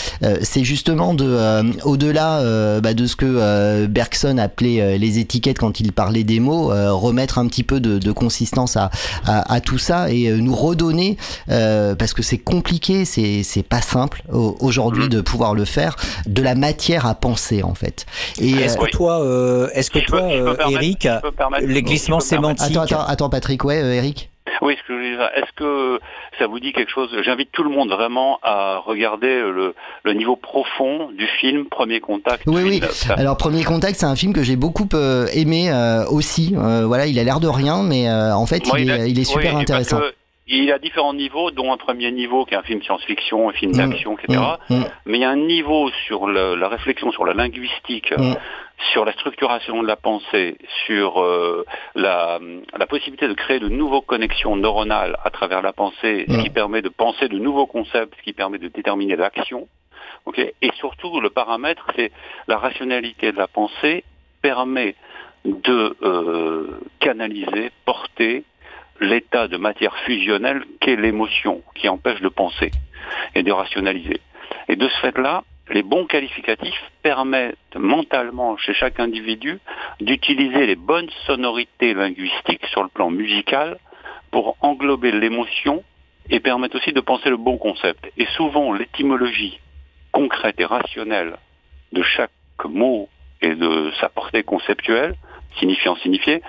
c'est 0.42 0.64
justement 0.64 1.14
de 1.14 1.38
au-delà 1.84 2.80
bah, 2.80 2.94
de 2.94 3.06
ce 3.06 3.16
que 3.16 3.86
Bergson 3.86 4.38
appelait 4.38 4.98
les 4.98 5.18
étiquettes 5.18 5.58
quand 5.58 5.80
il 5.80 5.92
parlait 5.92 6.24
des 6.24 6.40
mots, 6.40 6.70
remettre 6.98 7.38
un 7.38 7.46
petit 7.46 7.62
peu 7.62 7.80
de, 7.80 8.12
consistance 8.12 8.76
à, 8.76 8.90
à, 9.24 9.60
tout 9.60 9.78
ça 9.78 10.10
euh, 10.30 10.38
nous 10.38 10.54
redonner 10.54 11.16
euh, 11.50 11.94
parce 11.94 12.12
que 12.14 12.22
c'est 12.22 12.38
compliqué, 12.38 13.04
c'est 13.04 13.42
c'est 13.42 13.62
pas 13.62 13.80
simple 13.82 14.22
au- 14.32 14.56
aujourd'hui 14.60 15.08
de 15.08 15.20
pouvoir 15.20 15.54
le 15.54 15.64
faire, 15.64 15.96
de 16.26 16.42
la 16.42 16.54
matière 16.54 17.06
à 17.06 17.14
penser 17.14 17.62
en 17.62 17.74
fait. 17.74 18.06
Et 18.40 18.52
Est-ce 18.52 18.78
euh, 18.78 18.84
que 18.84 18.90
toi, 18.90 19.20
euh, 19.22 19.68
est-ce 19.74 19.90
que 19.90 19.98
toi, 20.00 20.20
euh, 20.22 20.54
permettre- 20.54 20.70
Eric, 20.82 21.08
peux 21.22 21.66
les 21.66 21.82
glissements 21.82 22.18
peux 22.18 22.26
permettre- 22.26 22.60
sémantiques 22.60 22.76
attends 22.76 22.96
attends 22.98 23.06
attends 23.06 23.30
Patrick 23.30 23.64
ouais 23.64 23.82
euh, 23.82 23.92
Eric. 23.94 24.30
Oui, 24.62 24.74
ce 24.76 24.78
que 24.88 24.88
je 24.88 24.92
voulais 24.94 25.10
dire, 25.10 25.28
est-ce 25.36 25.52
que 25.56 26.00
ça 26.38 26.46
vous 26.46 26.58
dit 26.58 26.72
quelque 26.72 26.90
chose? 26.90 27.10
J'invite 27.22 27.50
tout 27.52 27.62
le 27.62 27.68
monde 27.70 27.90
vraiment 27.90 28.38
à 28.42 28.78
regarder 28.84 29.28
le, 29.40 29.74
le 30.04 30.12
niveau 30.14 30.36
profond 30.36 31.10
du 31.16 31.26
film 31.38 31.66
Premier 31.70 32.00
Contact. 32.00 32.42
Oui, 32.46 32.62
oui. 32.64 32.82
Alors, 33.16 33.36
Premier 33.36 33.62
Contact, 33.62 33.96
c'est 34.00 34.06
un 34.06 34.16
film 34.16 34.32
que 34.32 34.42
j'ai 34.42 34.56
beaucoup 34.56 34.88
euh, 34.94 35.26
aimé 35.34 35.70
euh, 35.70 36.04
aussi. 36.06 36.54
Euh, 36.56 36.86
voilà, 36.86 37.06
il 37.06 37.18
a 37.18 37.24
l'air 37.24 37.40
de 37.40 37.46
rien, 37.46 37.82
mais 37.82 38.08
euh, 38.08 38.34
en 38.34 38.46
fait, 38.46 38.66
Moi, 38.66 38.80
il, 38.80 38.90
est, 38.90 39.10
il 39.10 39.20
est 39.20 39.24
super 39.24 39.54
oui, 39.54 39.64
parce 39.66 39.82
intéressant. 39.92 40.00
Il 40.48 40.72
a 40.72 40.78
différents 40.78 41.14
niveaux, 41.14 41.50
dont 41.50 41.72
un 41.72 41.76
premier 41.76 42.10
niveau 42.10 42.44
qui 42.44 42.54
est 42.54 42.56
un 42.56 42.62
film 42.62 42.82
science-fiction, 42.82 43.48
un 43.50 43.52
film 43.52 43.72
Mm, 43.72 43.76
d'action, 43.76 44.16
etc. 44.18 44.40
mm, 44.70 44.74
mm. 44.76 44.84
Mais 45.06 45.18
il 45.18 45.20
y 45.20 45.24
a 45.24 45.30
un 45.30 45.36
niveau 45.36 45.90
sur 46.06 46.26
le- 46.26 46.54
la 46.56 46.68
réflexion 46.68 47.10
sur 47.12 47.24
la 47.26 47.34
linguistique, 47.34 48.12
sur 48.92 49.04
la 49.04 49.12
structuration 49.12 49.82
de 49.82 49.86
la 49.88 49.96
pensée, 49.96 50.56
sur 50.86 51.20
euh, 51.22 51.64
la, 51.94 52.38
la 52.76 52.86
possibilité 52.86 53.28
de 53.28 53.34
créer 53.34 53.58
de 53.60 53.68
nouvelles 53.68 54.00
connexions 54.06 54.56
neuronales 54.56 55.18
à 55.24 55.30
travers 55.30 55.60
la 55.62 55.72
pensée, 55.72 56.24
ce 56.28 56.32
qui 56.42 56.50
permet 56.50 56.80
de 56.82 56.88
penser 56.88 57.28
de 57.28 57.38
nouveaux 57.38 57.66
concepts, 57.66 58.14
ce 58.16 58.22
qui 58.22 58.32
permet 58.32 58.58
de 58.58 58.68
déterminer 58.68 59.16
l'action. 59.16 59.68
ok 60.26 60.38
Et 60.38 60.70
surtout, 60.76 61.20
le 61.20 61.30
paramètre, 61.30 61.86
c'est 61.96 62.10
la 62.46 62.56
rationalité 62.58 63.32
de 63.32 63.36
la 63.36 63.48
pensée 63.48 64.04
permet 64.42 64.94
de 65.44 65.96
euh, 66.02 66.80
canaliser, 67.00 67.70
porter 67.84 68.44
l'état 69.00 69.48
de 69.48 69.56
matière 69.56 69.96
fusionnelle 70.06 70.64
qu'est 70.80 70.96
l'émotion, 70.96 71.62
qui 71.74 71.88
empêche 71.88 72.20
de 72.20 72.28
penser 72.28 72.70
et 73.34 73.42
de 73.42 73.52
rationaliser. 73.52 74.20
Et 74.68 74.76
de 74.76 74.88
ce 74.88 74.96
fait-là, 75.00 75.44
les 75.70 75.82
bons 75.82 76.06
qualificatifs 76.06 76.82
permettent 77.02 77.76
mentalement 77.76 78.56
chez 78.56 78.74
chaque 78.74 79.00
individu 79.00 79.58
d'utiliser 80.00 80.66
les 80.66 80.76
bonnes 80.76 81.10
sonorités 81.26 81.94
linguistiques 81.94 82.64
sur 82.66 82.82
le 82.82 82.88
plan 82.88 83.10
musical 83.10 83.78
pour 84.30 84.56
englober 84.60 85.12
l'émotion 85.12 85.84
et 86.30 86.40
permettre 86.40 86.76
aussi 86.76 86.92
de 86.92 87.00
penser 87.00 87.30
le 87.30 87.36
bon 87.36 87.58
concept. 87.58 88.10
Et 88.16 88.26
souvent, 88.36 88.72
l'étymologie 88.72 89.58
concrète 90.12 90.58
et 90.58 90.64
rationnelle 90.64 91.36
de 91.92 92.02
chaque 92.02 92.30
mot 92.64 93.08
et 93.40 93.54
de 93.54 93.92
sa 94.00 94.08
portée 94.08 94.42
conceptuelle, 94.42 95.14
signifiant 95.58 95.96
signifié, 95.96 96.42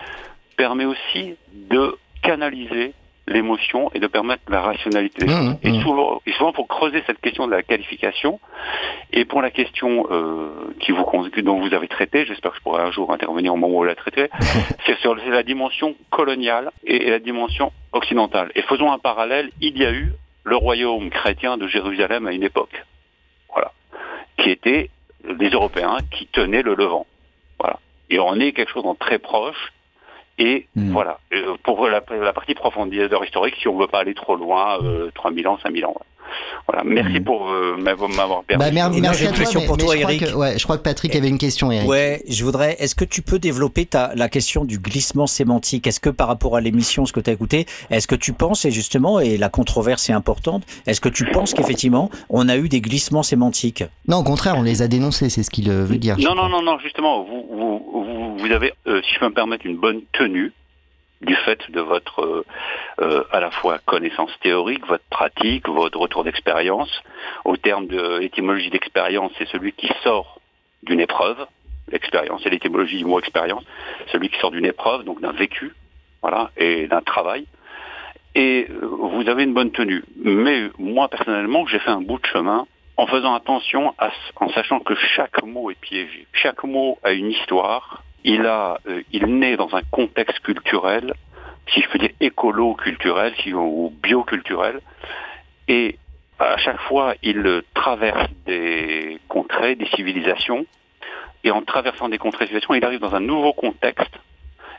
permet 0.58 0.86
aussi 0.86 1.36
de 1.54 1.98
canaliser 2.22 2.94
l'émotion 3.30 3.92
et 3.94 4.00
de 4.00 4.08
permettre 4.08 4.44
la 4.50 4.62
rationalité 4.62 5.26
des 5.26 5.32
choses. 5.32 5.56
Et 5.64 5.80
souvent, 5.82 6.22
et 6.26 6.32
souvent, 6.34 6.52
pour 6.52 6.68
creuser 6.68 7.04
cette 7.06 7.22
question 7.22 7.46
de 7.46 7.52
la 7.52 7.62
qualification, 7.62 8.40
et 9.14 9.24
pour 9.24 9.42
la 9.42 9.52
question 9.52 10.08
euh, 10.10 10.74
qui 10.80 10.92
vous, 10.92 11.06
dont 11.44 11.60
vous 11.60 11.74
avez 11.74 11.88
traité, 11.88 12.26
j'espère 12.26 12.52
que 12.52 12.58
je 12.58 12.64
pourrai 12.64 12.84
un 12.84 12.92
jour 12.92 13.14
intervenir 13.14 13.54
au 13.54 13.56
moment 13.56 13.74
où 13.74 13.78
vous 13.78 13.84
la 13.84 13.96
traitez, 13.96 14.30
c'est 14.86 14.98
sur 14.98 15.16
la 15.16 15.44
dimension 15.44 15.96
coloniale 16.10 16.72
et, 16.84 17.08
et 17.08 17.10
la 17.12 17.20
dimension 17.20 17.72
occidentale. 17.92 18.52
Et 18.56 18.64
faisons 18.64 18.92
un 18.92 19.00
parallèle, 19.00 19.52
il 19.62 19.78
y 19.78 19.86
a 19.86 19.92
eu 19.92 20.12
le 20.44 20.56
royaume 20.56 21.10
chrétien 21.12 21.58
de 21.58 21.68
Jérusalem 21.68 22.28
à 22.28 22.32
une 22.34 22.44
époque, 22.44 22.84
voilà, 23.54 23.72
qui 24.38 24.50
était 24.50 24.90
des 25.24 25.50
Européens 25.50 25.98
qui 26.12 26.26
tenaient 26.28 26.64
le 26.64 26.74
Levant, 26.74 27.06
voilà. 27.60 27.80
Et 28.10 28.20
on 28.20 28.36
est 28.40 28.54
quelque 28.54 28.72
chose 28.72 28.84
de 28.84 28.98
très 28.98 29.20
proche, 29.20 29.72
et 30.40 30.68
voilà, 30.92 31.20
Euh, 31.34 31.56
pour 31.64 31.86
la, 31.88 32.02
la 32.10 32.34
partie 32.34 32.56
profondeur 32.56 33.24
historique, 33.24 33.56
si 33.60 33.68
on 33.68 33.76
ne 33.76 33.82
veut 33.82 33.88
pas 33.88 34.00
aller 34.00 34.14
trop 34.16 34.36
loin, 34.36 34.82
euh, 34.84 35.12
3000 35.14 35.48
ans, 35.48 35.58
5000 35.62 35.86
ans. 35.86 35.96
ouais. 36.00 36.06
Voilà, 36.68 36.84
merci 36.86 37.20
pour 37.20 37.50
euh, 37.50 37.78
m'avoir 37.78 38.10
m'avoir 38.10 38.44
permis. 38.44 38.64
Bah, 38.64 38.70
Et 38.70 38.74
moi, 38.74 38.90
merci 39.02 39.22
j'ai 39.22 39.28
à 39.28 39.32
toi, 39.32 39.46
mais, 39.56 39.66
pour 39.66 39.78
mais 39.78 39.84
toi, 39.84 39.96
je, 39.96 40.02
crois 40.02 40.14
Eric. 40.14 40.26
que, 40.26 40.36
ouais, 40.36 40.58
je 40.58 40.64
crois 40.64 40.78
que 40.78 40.84
Patrick 40.84 41.16
avait 41.16 41.30
une 41.30 41.38
question, 41.38 41.72
Eric. 41.72 41.88
Ouais, 41.88 42.24
je 42.30 42.44
voudrais. 42.44 42.76
Est-ce 42.80 42.96
que 42.96 43.06
tu 43.06 43.22
peux 43.22 43.40
développer 43.40 43.86
ta, 43.86 44.12
la 44.16 44.30
question 44.30 44.66
du 44.66 44.80
glissement 44.80 45.28
sémantique? 45.28 45.88
Est-ce 45.88 46.00
que 46.00 46.10
par 46.10 46.28
rapport 46.28 46.56
à 46.56 46.62
l'émission, 46.62 47.06
ce 47.06 47.14
que 47.14 47.20
tu 47.20 47.30
as 47.30 47.34
écouté, 47.34 47.66
est-ce 47.90 48.08
que 48.08 48.16
tu 48.16 48.34
penses, 48.34 48.66
et 48.66 48.72
justement, 48.72 49.20
et 49.20 49.38
la 49.38 49.50
controverse 49.50 50.10
est 50.10 50.14
importante, 50.14 50.64
est-ce 50.86 51.02
que 51.02 51.10
tu 51.10 51.26
penses 51.26 51.54
qu'effectivement, 51.54 52.10
on 52.30 52.48
a 52.50 52.58
eu 52.58 52.70
des 52.70 52.82
glissements 52.82 53.24
sémantiques? 53.24 53.84
Non, 54.08 54.18
au 54.18 54.24
contraire, 54.24 54.56
on 54.58 54.64
les 54.64 54.82
a 54.82 54.88
dénoncés, 54.88 55.30
c'est 55.30 55.44
ce 55.44 55.50
qu'il 55.50 55.70
euh, 55.70 55.86
veut 55.86 55.98
dire. 55.98 56.18
Non, 56.20 56.36
non, 56.36 56.50
non, 56.50 56.62
non, 56.62 56.78
justement, 56.80 57.24
vous, 57.24 57.46
vous, 57.50 57.82
vous, 57.94 58.38
vous 58.38 58.52
avez, 58.52 58.74
euh, 58.88 59.02
si 59.04 59.16
je 59.16 59.20
peux 59.20 59.28
me 59.28 59.34
permettre, 59.34 59.66
une 59.66 59.78
bonne 59.78 60.02
tenue 60.14 60.54
du 61.22 61.36
fait 61.36 61.70
de 61.72 61.82
votre 61.82 62.22
euh, 62.22 62.46
euh, 63.02 63.24
à 63.32 63.40
la 63.40 63.52
fois 63.52 63.80
connaissance 63.86 64.32
théorique, 64.42 64.86
votre 64.88 65.04
pratique, 65.10 65.68
votre 65.68 66.00
retour 66.00 66.24
d'expérience. 66.24 66.90
Au 67.46 67.58
terme 67.58 67.88
de 67.88 68.20
l'étymologie 68.20 68.70
d'expérience, 68.70 69.32
c'est 69.38 69.48
celui 69.50 69.74
qui 69.74 69.90
sort 70.04 70.40
d'une 70.84 71.00
épreuve. 71.00 71.46
L'expérience, 71.92 72.42
c'est 72.44 72.50
l'étymologie 72.50 72.98
du 72.98 73.06
mot 73.06 73.20
expérience. 73.20 73.64
Celui 74.12 74.30
qui 74.30 74.40
sort 74.40 74.52
d'une 74.52 74.66
épreuve, 74.66 75.04
donc 75.04 75.20
d'un 75.22 75.32
vécu, 75.32 75.74
voilà, 76.22 76.52
et 76.56 76.88
d'un 76.88 77.02
travail. 77.02 77.46
et 78.36 78.68
euh, 78.70 78.86
vous 78.86 79.28
avez 79.28 79.44
une 79.44 79.54
bonne 79.54 79.72
tenue. 79.72 80.04
Mais 80.24 80.70
moi, 80.78 81.10
personnellement, 81.10 81.66
j'ai 81.68 81.80
fait 81.80 81.92
un 81.92 82.02
bout 82.02 82.20
de 82.20 82.26
chemin 82.28 82.66
en 82.96 83.08
faisant 83.08 83.34
attention, 83.34 83.94
à, 83.98 84.12
en 84.36 84.50
sachant 84.50 84.82
que 84.82 84.94
chaque 85.16 85.42
mot 85.44 85.72
est 85.72 85.80
piégé. 85.80 86.28
Chaque 86.34 86.64
mot 86.64 87.00
a 87.04 87.12
une 87.12 87.32
histoire. 87.32 88.04
Il, 88.24 88.46
a, 88.46 88.80
euh, 88.88 89.02
il 89.12 89.26
naît 89.28 89.58
dans 89.58 89.74
un 89.76 89.82
contexte 89.92 90.40
culturel, 90.40 91.14
si 91.74 91.82
je 91.82 91.90
peux 91.90 92.00
dire 92.00 92.12
écolo-culturel 92.20 93.34
si, 93.42 93.54
ou 93.54 93.94
bioculturel. 94.02 94.82
Et 95.68 95.98
à 96.40 96.58
chaque 96.58 96.80
fois, 96.82 97.16
il 97.22 97.62
traverse 97.74 98.30
des 98.46 99.20
contrées, 99.28 99.76
des 99.76 99.88
civilisations. 99.88 100.66
Et 101.44 101.52
en 101.52 101.62
traversant 101.62 102.10
des 102.10 102.18
contrées, 102.18 102.46
des 102.46 102.50
civilisations, 102.50 102.76
il 102.76 102.84
arrive 102.84 103.00
dans 103.00 103.16
un 103.16 103.20
nouveau 103.22 103.54
contexte. 103.54 104.14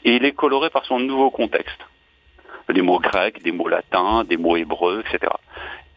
Et 0.05 0.17
il 0.17 0.25
est 0.25 0.33
coloré 0.33 0.71
par 0.71 0.85
son 0.85 0.99
nouveau 0.99 1.31
contexte. 1.31 1.81
Des 2.69 2.83
mots 2.83 3.01
grecs, 3.01 3.43
des 3.43 3.53
mots 3.53 3.69
latins, 3.69 4.25
des 4.25 4.37
mots 4.37 4.57
hébreux, 4.57 5.03
etc. 5.07 5.33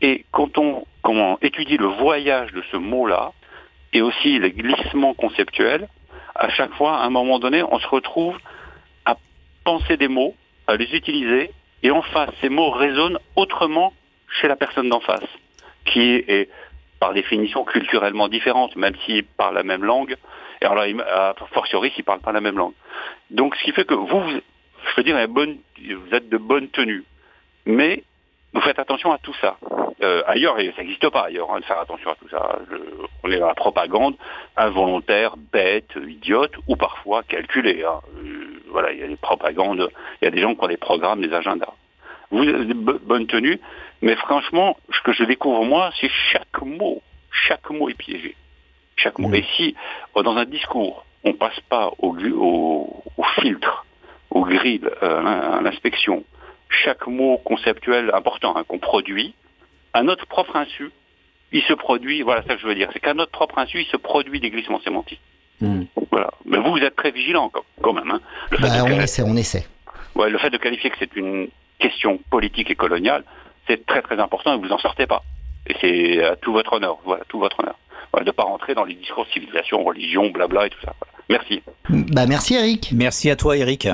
Et 0.01 0.25
quand 0.31 0.57
on, 0.57 0.85
quand 1.01 1.37
étudie 1.41 1.77
le 1.77 1.85
voyage 1.85 2.51
de 2.51 2.63
ce 2.71 2.77
mot-là, 2.77 3.31
et 3.93 4.01
aussi 4.01 4.39
les 4.39 4.51
glissements 4.51 5.13
conceptuels, 5.13 5.87
à 6.35 6.49
chaque 6.49 6.73
fois, 6.73 6.97
à 6.97 7.05
un 7.05 7.09
moment 7.09 7.39
donné, 7.39 7.63
on 7.63 7.79
se 7.79 7.87
retrouve 7.87 8.37
à 9.05 9.15
penser 9.63 9.97
des 9.97 10.07
mots, 10.07 10.35
à 10.67 10.75
les 10.75 10.93
utiliser, 10.95 11.51
et 11.83 11.91
en 11.91 12.01
face, 12.01 12.29
ces 12.41 12.49
mots 12.49 12.71
résonnent 12.71 13.19
autrement 13.35 13.93
chez 14.29 14.47
la 14.47 14.55
personne 14.55 14.89
d'en 14.89 14.99
face, 14.99 15.27
qui 15.85 16.01
est, 16.01 16.49
par 16.99 17.13
définition 17.13 17.65
culturellement 17.65 18.29
différente, 18.29 18.75
même 18.75 18.95
s'il 19.05 19.25
parle 19.25 19.55
la 19.55 19.63
même 19.63 19.83
langue, 19.83 20.15
et 20.61 20.65
alors 20.65 20.85
a 21.05 21.33
fortiori 21.51 21.89
s'il 21.91 22.01
ne 22.01 22.05
parle 22.05 22.21
pas 22.21 22.31
la 22.31 22.41
même 22.41 22.57
langue. 22.57 22.73
Donc 23.29 23.55
ce 23.57 23.63
qui 23.63 23.73
fait 23.73 23.85
que 23.85 23.93
vous, 23.93 24.07
vous 24.07 24.31
je 24.31 24.95
veux 24.97 25.03
dire, 25.03 25.17
vous 25.27 26.15
êtes 26.15 26.29
de 26.29 26.37
bonne 26.37 26.69
tenue, 26.69 27.03
mais 27.65 28.03
vous 28.53 28.61
faites 28.61 28.79
attention 28.79 29.11
à 29.11 29.17
tout 29.17 29.33
ça. 29.41 29.57
Euh, 30.03 30.21
ailleurs, 30.27 30.59
et 30.59 30.71
ça 30.75 30.81
n'existe 30.81 31.09
pas 31.09 31.25
ailleurs, 31.25 31.49
hein, 31.51 31.59
de 31.59 31.65
faire 31.65 31.79
attention 31.79 32.11
à 32.11 32.15
tout 32.15 32.27
ça. 32.29 32.59
on 33.23 33.31
est 33.31 33.39
dans 33.39 33.47
la 33.47 33.55
propagande 33.55 34.15
involontaire, 34.57 35.35
bête, 35.37 35.91
idiote, 35.95 36.53
ou 36.67 36.75
parfois 36.75 37.23
calculée. 37.23 37.83
Hein. 37.87 38.01
Euh, 38.17 38.61
voilà, 38.69 38.91
il 38.91 38.99
y 38.99 39.03
a 39.03 39.07
des 39.07 39.15
propagandes, 39.15 39.89
il 40.21 40.25
y 40.25 40.27
a 40.27 40.31
des 40.31 40.41
gens 40.41 40.55
qui 40.55 40.63
ont 40.63 40.67
des 40.67 40.77
programmes, 40.77 41.21
des 41.21 41.33
agendas. 41.33 41.73
Vous 42.31 42.41
avez 42.41 42.65
de 42.65 42.73
bonne 42.73 43.27
tenue, 43.27 43.59
mais 44.01 44.15
franchement, 44.15 44.75
ce 44.91 45.01
que 45.01 45.13
je 45.13 45.23
découvre 45.23 45.63
moi, 45.63 45.91
c'est 46.01 46.11
chaque 46.31 46.61
mot, 46.61 47.01
chaque 47.31 47.69
mot 47.69 47.89
est 47.89 47.97
piégé. 47.97 48.35
Chaque 48.97 49.19
mot. 49.19 49.29
Mmh. 49.29 49.35
Et 49.35 49.45
si, 49.55 49.75
dans 50.15 50.35
un 50.35 50.45
discours, 50.45 51.05
on 51.23 51.29
ne 51.29 51.35
passe 51.35 51.59
pas 51.69 51.91
au, 51.99 52.15
au, 53.17 53.23
filtre, 53.39 53.85
au 54.31 54.41
grill, 54.43 54.89
euh, 55.01 55.57
à 55.57 55.61
l'inspection, 55.61 56.23
chaque 56.69 57.07
mot 57.07 57.37
conceptuel 57.37 58.11
important 58.13 58.55
hein, 58.57 58.63
qu'on 58.67 58.79
produit, 58.79 59.35
à 59.93 60.03
notre 60.03 60.25
propre 60.25 60.55
insu, 60.55 60.91
il 61.51 61.61
se 61.63 61.73
produit, 61.73 62.21
voilà 62.21 62.43
ça 62.43 62.55
que 62.55 62.61
je 62.61 62.67
veux 62.67 62.75
dire, 62.75 62.89
c'est 62.93 62.99
qu'à 62.99 63.13
notre 63.13 63.31
propre 63.31 63.59
insu, 63.59 63.81
il 63.81 63.85
se 63.85 63.97
produit 63.97 64.39
des 64.39 64.49
glissements 64.49 64.81
sémantiques. 64.81 65.21
Hmm. 65.61 65.83
Voilà. 66.11 66.31
Mais 66.45 66.57
vous, 66.57 66.71
vous 66.71 66.79
êtes 66.79 66.95
très 66.95 67.11
vigilant 67.11 67.51
quand 67.81 67.93
même. 67.93 68.09
Hein. 68.11 68.21
Bah, 68.59 68.67
on 68.83 68.99
essaie, 68.99 69.23
on 69.23 69.35
essaie. 69.35 69.65
Ouais, 70.15 70.29
le 70.29 70.37
fait 70.37 70.49
de 70.49 70.57
qualifier 70.57 70.89
que 70.89 70.97
c'est 70.99 71.15
une 71.15 71.47
question 71.79 72.19
politique 72.29 72.69
et 72.69 72.75
coloniale, 72.75 73.23
c'est 73.67 73.85
très 73.85 74.01
très 74.01 74.19
important 74.19 74.55
et 74.55 74.57
vous 74.57 74.71
en 74.71 74.77
sortez 74.77 75.07
pas. 75.07 75.23
Et 75.67 75.75
c'est 75.79 76.23
à 76.23 76.35
tout 76.35 76.53
votre 76.53 76.73
honneur, 76.73 76.97
voilà, 77.05 77.23
tout 77.29 77.39
votre 77.39 77.59
honneur. 77.59 77.77
Voilà, 78.11 78.25
de 78.25 78.29
ne 78.29 78.35
pas 78.35 78.43
rentrer 78.43 78.75
dans 78.75 78.83
les 78.83 78.95
discours 78.95 79.25
civilisation, 79.33 79.83
religion, 79.83 80.29
blabla 80.29 80.67
et 80.67 80.69
tout 80.69 80.81
ça. 80.83 80.93
Merci. 81.29 81.63
Bah 81.89 82.25
merci 82.27 82.55
Eric. 82.55 82.91
Merci 82.93 83.29
à 83.29 83.35
toi 83.35 83.57
Eric. 83.57 83.87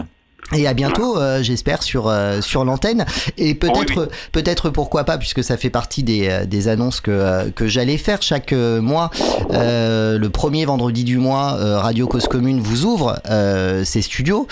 Et 0.55 0.67
à 0.67 0.73
bientôt, 0.73 1.17
euh, 1.17 1.43
j'espère 1.43 1.83
sur 1.83 2.07
euh, 2.07 2.41
sur 2.41 2.65
l'antenne. 2.65 3.05
Et 3.37 3.53
peut-être 3.53 4.09
peut-être 4.31 4.69
pourquoi 4.69 5.03
pas, 5.03 5.17
puisque 5.17 5.43
ça 5.43 5.57
fait 5.57 5.69
partie 5.69 6.01
des, 6.01 6.27
euh, 6.27 6.45
des 6.45 6.67
annonces 6.67 7.01
que 7.01 7.49
que 7.51 7.67
j'allais 7.67 7.97
faire 7.97 8.21
chaque 8.21 8.51
mois. 8.51 9.11
le 9.51 10.27
premier 10.29 10.65
vendredi 10.65 11.03
du 11.03 11.17
mois, 11.17 11.57
Radio 11.79 12.07
Cause 12.07 12.27
Commune 12.27 12.59
vous 12.59 12.85
ouvre 12.85 13.19
ses 13.83 14.01
studios. 14.01 14.47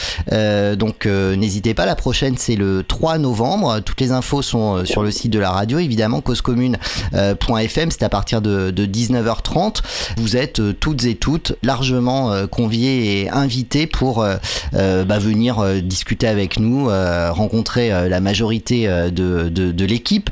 donc 0.77 1.05
n'hésitez 1.05 1.73
pas. 1.73 1.85
La 1.85 1.95
prochaine 1.95 2.35
c'est 2.37 2.55
le 2.55 2.83
3 2.83 3.17
novembre. 3.17 3.79
Toutes 3.79 4.01
les 4.01 4.11
infos 4.11 4.41
sont 4.41 4.85
sur 4.85 5.03
le 5.03 5.11
site 5.11 5.31
de 5.31 5.39
la 5.39 5.51
radio, 5.51 5.79
évidemment 5.79 6.21
causecommune.fm. 6.21 7.91
C'est 7.91 8.03
à 8.03 8.09
partir 8.09 8.41
de, 8.41 8.71
de 8.71 8.85
19h30. 8.85 9.81
Vous 10.17 10.37
êtes 10.37 10.61
toutes 10.79 11.05
et 11.05 11.15
toutes 11.15 11.53
largement 11.63 12.47
conviés 12.47 13.21
et 13.21 13.29
invités 13.29 13.87
pour 13.87 14.25
bah, 14.73 15.19
venir 15.19 15.63
discuter 15.87 16.27
avec 16.27 16.59
nous, 16.59 16.89
euh, 16.89 17.31
rencontrer 17.31 17.91
euh, 17.91 18.09
la 18.09 18.19
majorité 18.19 18.87
euh, 18.87 19.09
de, 19.09 19.49
de, 19.49 19.85
l'équipe. 19.85 20.29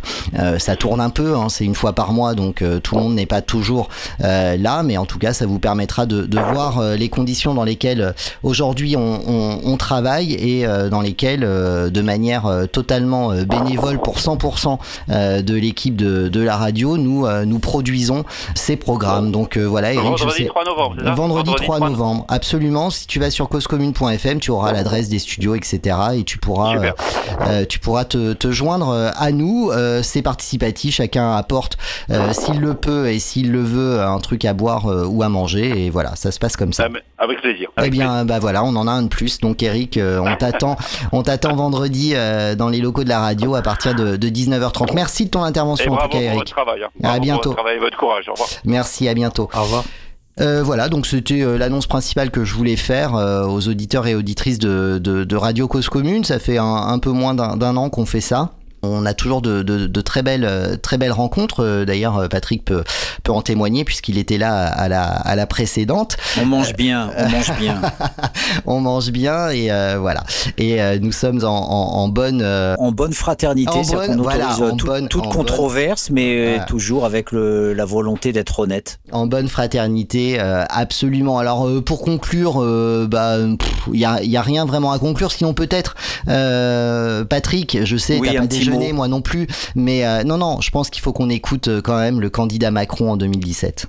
ça 0.59 0.75
tourne 0.75 1.00
un 1.00 1.09
peu, 1.09 1.35
hein, 1.35 1.48
c'est 1.50 1.64
une 1.64 1.75
fois 1.75 1.93
par 1.93 2.11
mois, 2.11 2.34
donc 2.34 2.61
tout 2.84 2.95
le 2.95 3.01
monde 3.01 3.16
n'est 3.16 3.25
pas 3.25 3.42
toujours 3.42 3.88
là, 4.19 4.84
mais 4.84 4.98
en 4.98 5.06
tout 5.06 5.17
cas, 5.17 5.32
ça 5.32 5.45
vous 5.45 5.59
permettra 5.59 6.06
de, 6.06 6.24
de 6.24 6.38
voir 6.38 6.82
les 6.98 7.08
conditions 7.08 7.53
dans 7.53 7.64
lesquelles 7.64 8.14
aujourd'hui 8.43 8.98
on, 8.98 9.61
on, 9.64 9.77
travaille 9.77 10.34
et 10.34 10.66
dans 10.92 11.00
lesquelles, 11.00 11.42
de 11.42 12.01
manière 12.01 12.50
totalement 12.72 13.30
bénévole 13.43 14.01
pour 14.01 14.17
100% 14.17 14.77
de 15.42 15.53
l'équipe 15.53 15.95
de, 15.95 16.27
de 16.27 16.42
la 16.42 16.58
radio, 16.58 16.98
nous 16.98 17.25
nous 17.45 17.59
produisons 17.59 18.25
ces 18.56 18.75
programmes. 18.75 19.32
Donc 19.32 19.58
voilà, 19.58 19.93
Eric, 19.93 20.06
vendredi 20.06 20.48
3 20.48 20.66
novembre. 20.66 20.95
Vendredi, 21.16 21.51
3 21.56 21.80
novembre, 21.80 22.25
absolument. 22.27 22.90
Si 22.90 23.08
tu 23.08 23.19
vas 23.19 23.30
sur 23.30 23.48
causecommune.fm, 23.48 24.40
tu 24.42 24.51
auras 24.51 24.74
l'adresse 24.74 25.08
des 25.08 25.19
studios 25.19 25.44
etc. 25.53 25.98
Et 26.15 26.24
tu 26.24 26.38
pourras, 26.38 26.77
euh, 26.77 26.91
euh, 27.41 27.65
tu 27.65 27.80
pourras 27.80 28.06
te, 28.06 28.33
te, 28.33 28.51
joindre 28.51 28.90
euh, 28.90 29.09
à 29.15 29.32
nous. 29.32 29.72
c'est 30.01 30.22
participatif, 30.22 30.95
chacun 30.95 31.35
apporte 31.35 31.77
s'il 32.32 32.59
le 32.61 32.74
peut 32.74 33.07
et 33.07 33.19
s'il 33.19 33.51
le 33.51 33.61
veut 33.61 34.01
un 34.01 34.19
truc 34.19 34.45
à 34.45 34.53
boire 34.53 34.85
ou 34.85 35.22
à 35.22 35.30
manger. 35.30 35.85
Et 35.85 35.90
voilà, 35.90 36.15
ça 36.15 36.32
se 36.32 36.40
passe 36.40 36.56
comme 36.57 36.74
ça. 36.74 36.88
Avec 37.17 37.41
plaisir. 37.41 37.69
eh 37.83 37.90
bien, 37.90 38.25
bah 38.25 38.40
voilà, 38.40 38.64
on 38.64 38.75
en 38.75 38.88
a 38.88 38.91
un 38.91 39.03
de 39.03 39.07
plus. 39.09 39.40
Donc 39.40 39.61
Eric, 39.61 39.99
on 40.01 40.35
t'attend, 40.38 40.77
on 41.11 41.22
t'attend 41.22 41.56
vendredi 41.56 42.14
dans 42.57 42.69
les 42.69 42.80
locaux 42.80 43.03
de 43.03 43.09
la 43.09 43.19
radio 43.19 43.56
à 43.56 43.61
partir 43.61 43.93
de, 43.93 44.15
de 44.15 44.30
19h30. 44.30 44.93
Merci 44.93 45.25
de 45.25 45.30
ton 45.30 45.43
intervention 45.43 45.93
en 45.93 45.98
tout 45.98 46.09
cas, 46.09 46.19
Eric. 46.19 46.38
Votre 46.40 46.51
travail, 46.51 46.83
hein. 46.83 46.90
à 47.03 47.19
bientôt. 47.19 47.49
Votre 47.49 47.56
travail 47.57 47.75
et 47.75 47.80
votre 47.80 47.98
courage. 47.98 48.30
Au 48.30 48.33
revoir. 48.33 48.49
Merci, 48.64 49.07
à 49.07 49.14
bientôt. 49.14 49.49
Au 49.53 49.61
revoir. 49.61 49.83
Euh, 50.42 50.64
voilà, 50.64 50.90
donc 50.90 51.06
c'était 51.06 51.42
euh, 51.42 51.58
l'annonce 51.58 51.88
principale 51.88 52.30
que 52.30 52.44
je 52.44 52.54
voulais 52.54 52.76
faire 52.76 53.16
euh, 53.16 53.46
aux 53.46 53.70
auditeurs 53.70 54.06
et 54.06 54.16
auditrices 54.16 54.60
de, 54.60 55.36
Radio 55.36 55.68
Cause 55.68 55.88
Commune. 55.88 56.24
Ça 56.24 56.40
fait 56.40 56.58
un 56.58 57.00
peu 57.00 57.12
moins 57.12 57.34
d'un 57.34 57.78
an 57.78 57.90
qu'on 57.90 58.06
fait 58.06 58.22
ça. 58.22 58.52
On 58.84 59.06
a 59.06 59.14
toujours 59.14 59.42
de, 59.42 59.64
de, 59.64 59.88
de, 59.88 60.02
très 60.02 60.22
belles, 60.22 60.45
euh, 60.45 60.78
très 60.78 60.98
belles 60.98 61.12
rencontres. 61.12 61.64
Euh, 61.64 61.86
d'ailleurs, 61.86 62.18
euh, 62.18 62.28
Patrick 62.28 62.64
peut, 62.64 62.84
peut 63.24 63.32
en 63.32 63.42
témoigner 63.42 63.84
puisqu'il 63.84 64.18
était 64.18 64.38
là 64.38 64.66
à 64.66 64.88
la, 64.88 65.04
à 65.04 65.36
la 65.36 65.48
précédente. 65.48 66.18
On 66.40 66.45
mange 66.45 66.74
bien, 66.76 67.12
on 67.18 67.30
mange 67.30 67.52
bien. 67.58 67.82
on 68.66 68.80
mange 68.82 69.12
bien 69.12 69.50
et 69.50 69.70
voilà. 69.98 70.24
Et 70.58 70.80
nous 71.00 71.12
sommes 71.12 71.44
en, 71.44 71.48
en, 71.48 72.04
en 72.04 72.08
bonne, 72.08 72.44
en 72.44 72.92
bonne 72.92 73.14
fraternité. 73.14 73.72
En 73.72 73.82
bonne, 73.82 74.22
voilà, 74.22 74.60
en 74.60 74.76
tout, 74.76 74.86
bonne, 74.86 75.08
toute 75.08 75.30
controverse, 75.30 76.10
mais 76.12 76.60
toujours 76.68 77.06
avec 77.06 77.32
le, 77.32 77.74
la 77.74 77.86
volonté 77.86 78.32
d'être 78.32 78.60
honnête. 78.60 79.00
En 79.12 79.28
bonne 79.28 79.48
fraternité, 79.48 80.40
absolument. 80.40 81.40
Alors 81.40 81.68
pour 81.84 82.02
conclure, 82.02 82.60
bah 83.10 83.38
il 83.94 84.00
y 84.00 84.06
a, 84.06 84.22
y 84.24 84.38
a, 84.38 84.42
rien 84.42 84.66
vraiment 84.66 84.92
à 84.92 85.00
conclure. 85.00 85.32
Sinon 85.32 85.54
peut-être 85.54 85.95
Patrick, 87.26 87.84
je 87.84 87.98
sais, 87.98 88.20
oui, 88.20 88.30
t'as 88.32 88.40
pas 88.42 88.48
déjà 88.48 88.75
moi 88.94 89.08
non 89.08 89.22
plus. 89.22 89.48
Mais 89.76 90.06
euh, 90.06 90.24
non, 90.24 90.38
non, 90.38 90.62
je 90.62 90.72
pense 90.72 90.90
qu'il 90.90 91.02
faut 91.02 91.14
qu'on 91.14 91.30
écoute 91.30 91.68
euh, 91.68 91.82
quand 91.82 91.98
même 91.98 92.22
le 92.22 92.30
candidat 92.30 92.72
Macron 92.72 93.12
en 93.12 93.18
2017. 93.18 93.88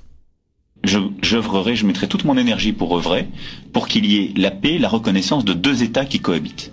J'œuvrerai, 0.83 1.75
je 1.75 1.85
mettrai 1.85 2.07
toute 2.07 2.23
mon 2.23 2.37
énergie 2.37 2.71
pour 2.71 2.95
œuvrer, 2.95 3.27
pour 3.73 3.87
qu'il 3.87 4.05
y 4.05 4.17
ait 4.17 4.31
la 4.37 4.51
paix, 4.51 4.77
la 4.77 4.87
reconnaissance 4.87 5.43
de 5.43 5.53
deux 5.53 5.83
États 5.83 6.05
qui 6.05 6.19
cohabitent. 6.19 6.71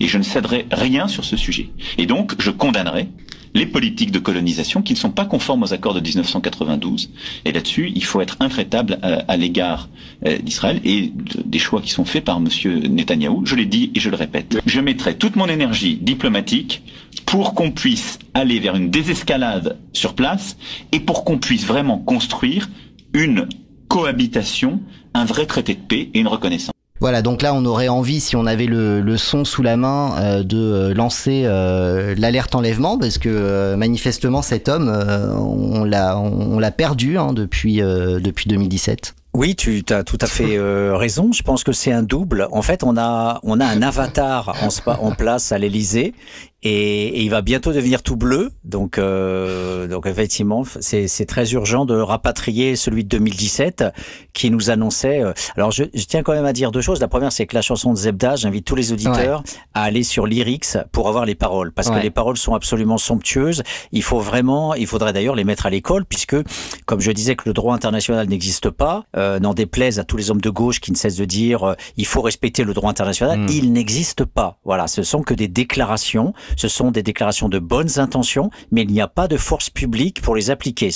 Et 0.00 0.06
je 0.06 0.18
ne 0.18 0.22
céderai 0.22 0.66
rien 0.70 1.08
sur 1.08 1.24
ce 1.24 1.36
sujet. 1.36 1.70
Et 1.98 2.06
donc, 2.06 2.34
je 2.38 2.50
condamnerai 2.50 3.08
les 3.56 3.66
politiques 3.66 4.10
de 4.10 4.18
colonisation 4.18 4.82
qui 4.82 4.92
ne 4.92 4.98
sont 4.98 5.10
pas 5.10 5.24
conformes 5.24 5.62
aux 5.62 5.72
accords 5.72 5.94
de 5.94 6.00
1992. 6.00 7.10
Et 7.44 7.52
là-dessus, 7.52 7.90
il 7.94 8.04
faut 8.04 8.20
être 8.20 8.36
intraitable 8.40 8.98
à, 9.02 9.36
l'égard 9.36 9.88
euh, 10.26 10.36
d'Israël 10.38 10.80
et 10.84 11.12
des 11.44 11.58
choix 11.58 11.80
qui 11.80 11.90
sont 11.90 12.04
faits 12.04 12.24
par 12.24 12.36
M. 12.36 12.48
Netanyahou. 12.90 13.46
Je 13.46 13.54
l'ai 13.54 13.64
dit 13.64 13.90
et 13.94 14.00
je 14.00 14.10
le 14.10 14.16
répète. 14.16 14.58
Je 14.66 14.80
mettrai 14.80 15.16
toute 15.16 15.36
mon 15.36 15.46
énergie 15.46 15.96
diplomatique 15.96 16.82
pour 17.24 17.54
qu'on 17.54 17.70
puisse 17.70 18.18
aller 18.34 18.60
vers 18.60 18.76
une 18.76 18.90
désescalade 18.90 19.78
sur 19.94 20.14
place 20.14 20.58
et 20.92 21.00
pour 21.00 21.24
qu'on 21.24 21.38
puisse 21.38 21.64
vraiment 21.64 21.98
construire 21.98 22.68
une 23.14 23.48
cohabitation, 23.88 24.80
un 25.14 25.24
vrai 25.24 25.46
traité 25.46 25.74
de 25.74 25.80
paix 25.80 26.10
et 26.12 26.20
une 26.20 26.28
reconnaissance. 26.28 26.75
Voilà, 27.00 27.20
donc 27.20 27.42
là 27.42 27.52
on 27.54 27.64
aurait 27.66 27.88
envie, 27.88 28.20
si 28.20 28.36
on 28.36 28.46
avait 28.46 28.66
le, 28.66 29.16
son 29.16 29.44
sous 29.44 29.62
la 29.62 29.76
main, 29.76 30.14
euh, 30.18 30.42
de 30.42 30.56
euh, 30.56 30.94
lancer 30.94 31.42
euh, 31.44 32.14
l'alerte 32.16 32.54
enlèvement, 32.54 32.98
parce 32.98 33.18
que 33.18 33.74
manifestement 33.74 34.42
cet 34.42 34.68
homme, 34.68 34.88
on 34.88 35.84
l'a 35.84 36.18
on, 36.18 36.58
l'a 36.58 36.70
perdu 36.70 37.18
hein, 37.18 37.32
depuis 37.32 37.76
depuis 37.76 38.48
2017. 38.48 39.14
Oui, 39.34 39.54
tu 39.54 39.84
as 39.90 40.02
tout 40.02 40.16
à 40.22 40.26
fait 40.26 40.58
raison. 40.94 41.30
Je 41.32 41.42
pense 41.42 41.62
que 41.62 41.72
c'est 41.72 41.92
un 41.92 42.02
double. 42.02 42.48
En 42.52 42.62
fait, 42.62 42.82
on 42.82 42.96
a 42.96 43.40
on 43.42 43.60
a 43.60 43.66
un 43.66 43.82
avatar 43.82 44.54
en, 44.62 44.92
en 44.92 45.10
place 45.12 45.52
à 45.52 45.58
l'Élysée 45.58 46.14
et, 46.62 47.08
et, 47.08 47.22
il 47.22 47.30
va 47.30 47.42
bientôt 47.42 47.72
devenir 47.72 48.02
tout 48.02 48.16
bleu. 48.16 48.50
Donc, 48.64 48.98
euh, 48.98 49.86
donc 49.88 50.06
effectivement, 50.06 50.64
c'est 50.80 51.26
très 51.26 51.52
urgent 51.52 51.84
de 51.84 51.94
rapatrier 51.94 52.76
celui 52.76 53.04
de 53.04 53.08
2017 53.08 53.84
qui 54.32 54.50
nous 54.50 54.70
annonçait. 54.70 55.22
Euh, 55.22 55.32
alors, 55.56 55.70
je, 55.70 55.84
je, 55.94 56.04
tiens 56.04 56.22
quand 56.22 56.32
même 56.32 56.44
à 56.44 56.52
dire 56.52 56.72
deux 56.72 56.80
choses. 56.80 57.00
La 57.00 57.08
première, 57.08 57.32
c'est 57.32 57.46
que 57.46 57.54
la 57.54 57.62
chanson 57.62 57.92
de 57.92 57.98
Zebda, 57.98 58.36
j'invite 58.36 58.64
tous 58.64 58.74
les 58.74 58.92
auditeurs 58.92 59.42
à 59.74 59.82
aller 59.82 60.02
sur 60.02 60.26
Lyrics 60.26 60.78
pour 60.92 61.08
avoir 61.08 61.26
les 61.26 61.34
paroles, 61.34 61.72
parce 61.72 61.90
que 61.90 61.98
les 61.98 62.10
paroles 62.10 62.36
sont 62.36 62.54
absolument 62.54 62.98
somptueuses. 62.98 63.62
Il 63.92 64.02
faut 64.02 64.20
vraiment, 64.20 64.74
il 64.74 64.86
faudrait 64.86 65.12
d'ailleurs 65.12 65.34
les 65.34 65.44
mettre 65.44 65.66
à 65.66 65.70
l'école, 65.70 66.04
puisque, 66.04 66.36
comme 66.86 67.00
je 67.00 67.10
disais, 67.12 67.36
que 67.36 67.44
le 67.46 67.52
droit 67.52 67.74
international 67.74 68.28
n'existe 68.28 68.70
pas, 68.70 69.04
euh, 69.16 69.38
n'en 69.38 69.54
déplaise 69.54 69.98
à 69.98 70.04
tous 70.04 70.16
les 70.16 70.30
hommes 70.30 70.40
de 70.40 70.50
gauche 70.50 70.80
qui 70.80 70.90
ne 70.90 70.96
cessent 70.96 71.16
de 71.16 71.24
dire 71.24 71.64
euh, 71.64 71.74
il 71.96 72.06
faut 72.06 72.22
respecter 72.22 72.64
le 72.64 72.74
droit 72.74 72.90
international, 72.90 73.40
mm. 73.40 73.48
il 73.50 73.72
n'existe 73.72 74.24
pas. 74.24 74.58
Voilà, 74.64 74.86
ce 74.86 75.02
sont 75.02 75.22
que 75.22 75.34
des 75.34 75.48
déclarations 75.48 76.32
ce 76.56 76.68
sont 76.68 76.90
des 76.90 77.02
déclarations 77.02 77.48
de 77.48 77.58
bonnes 77.58 77.98
intentions, 77.98 78.50
mais 78.70 78.82
il 78.82 78.90
n'y 78.90 79.00
a 79.00 79.08
pas 79.08 79.28
de 79.28 79.36
force 79.36 79.70
publique 79.70 80.22
pour 80.22 80.36
les 80.36 80.50
appliquer. 80.50 80.90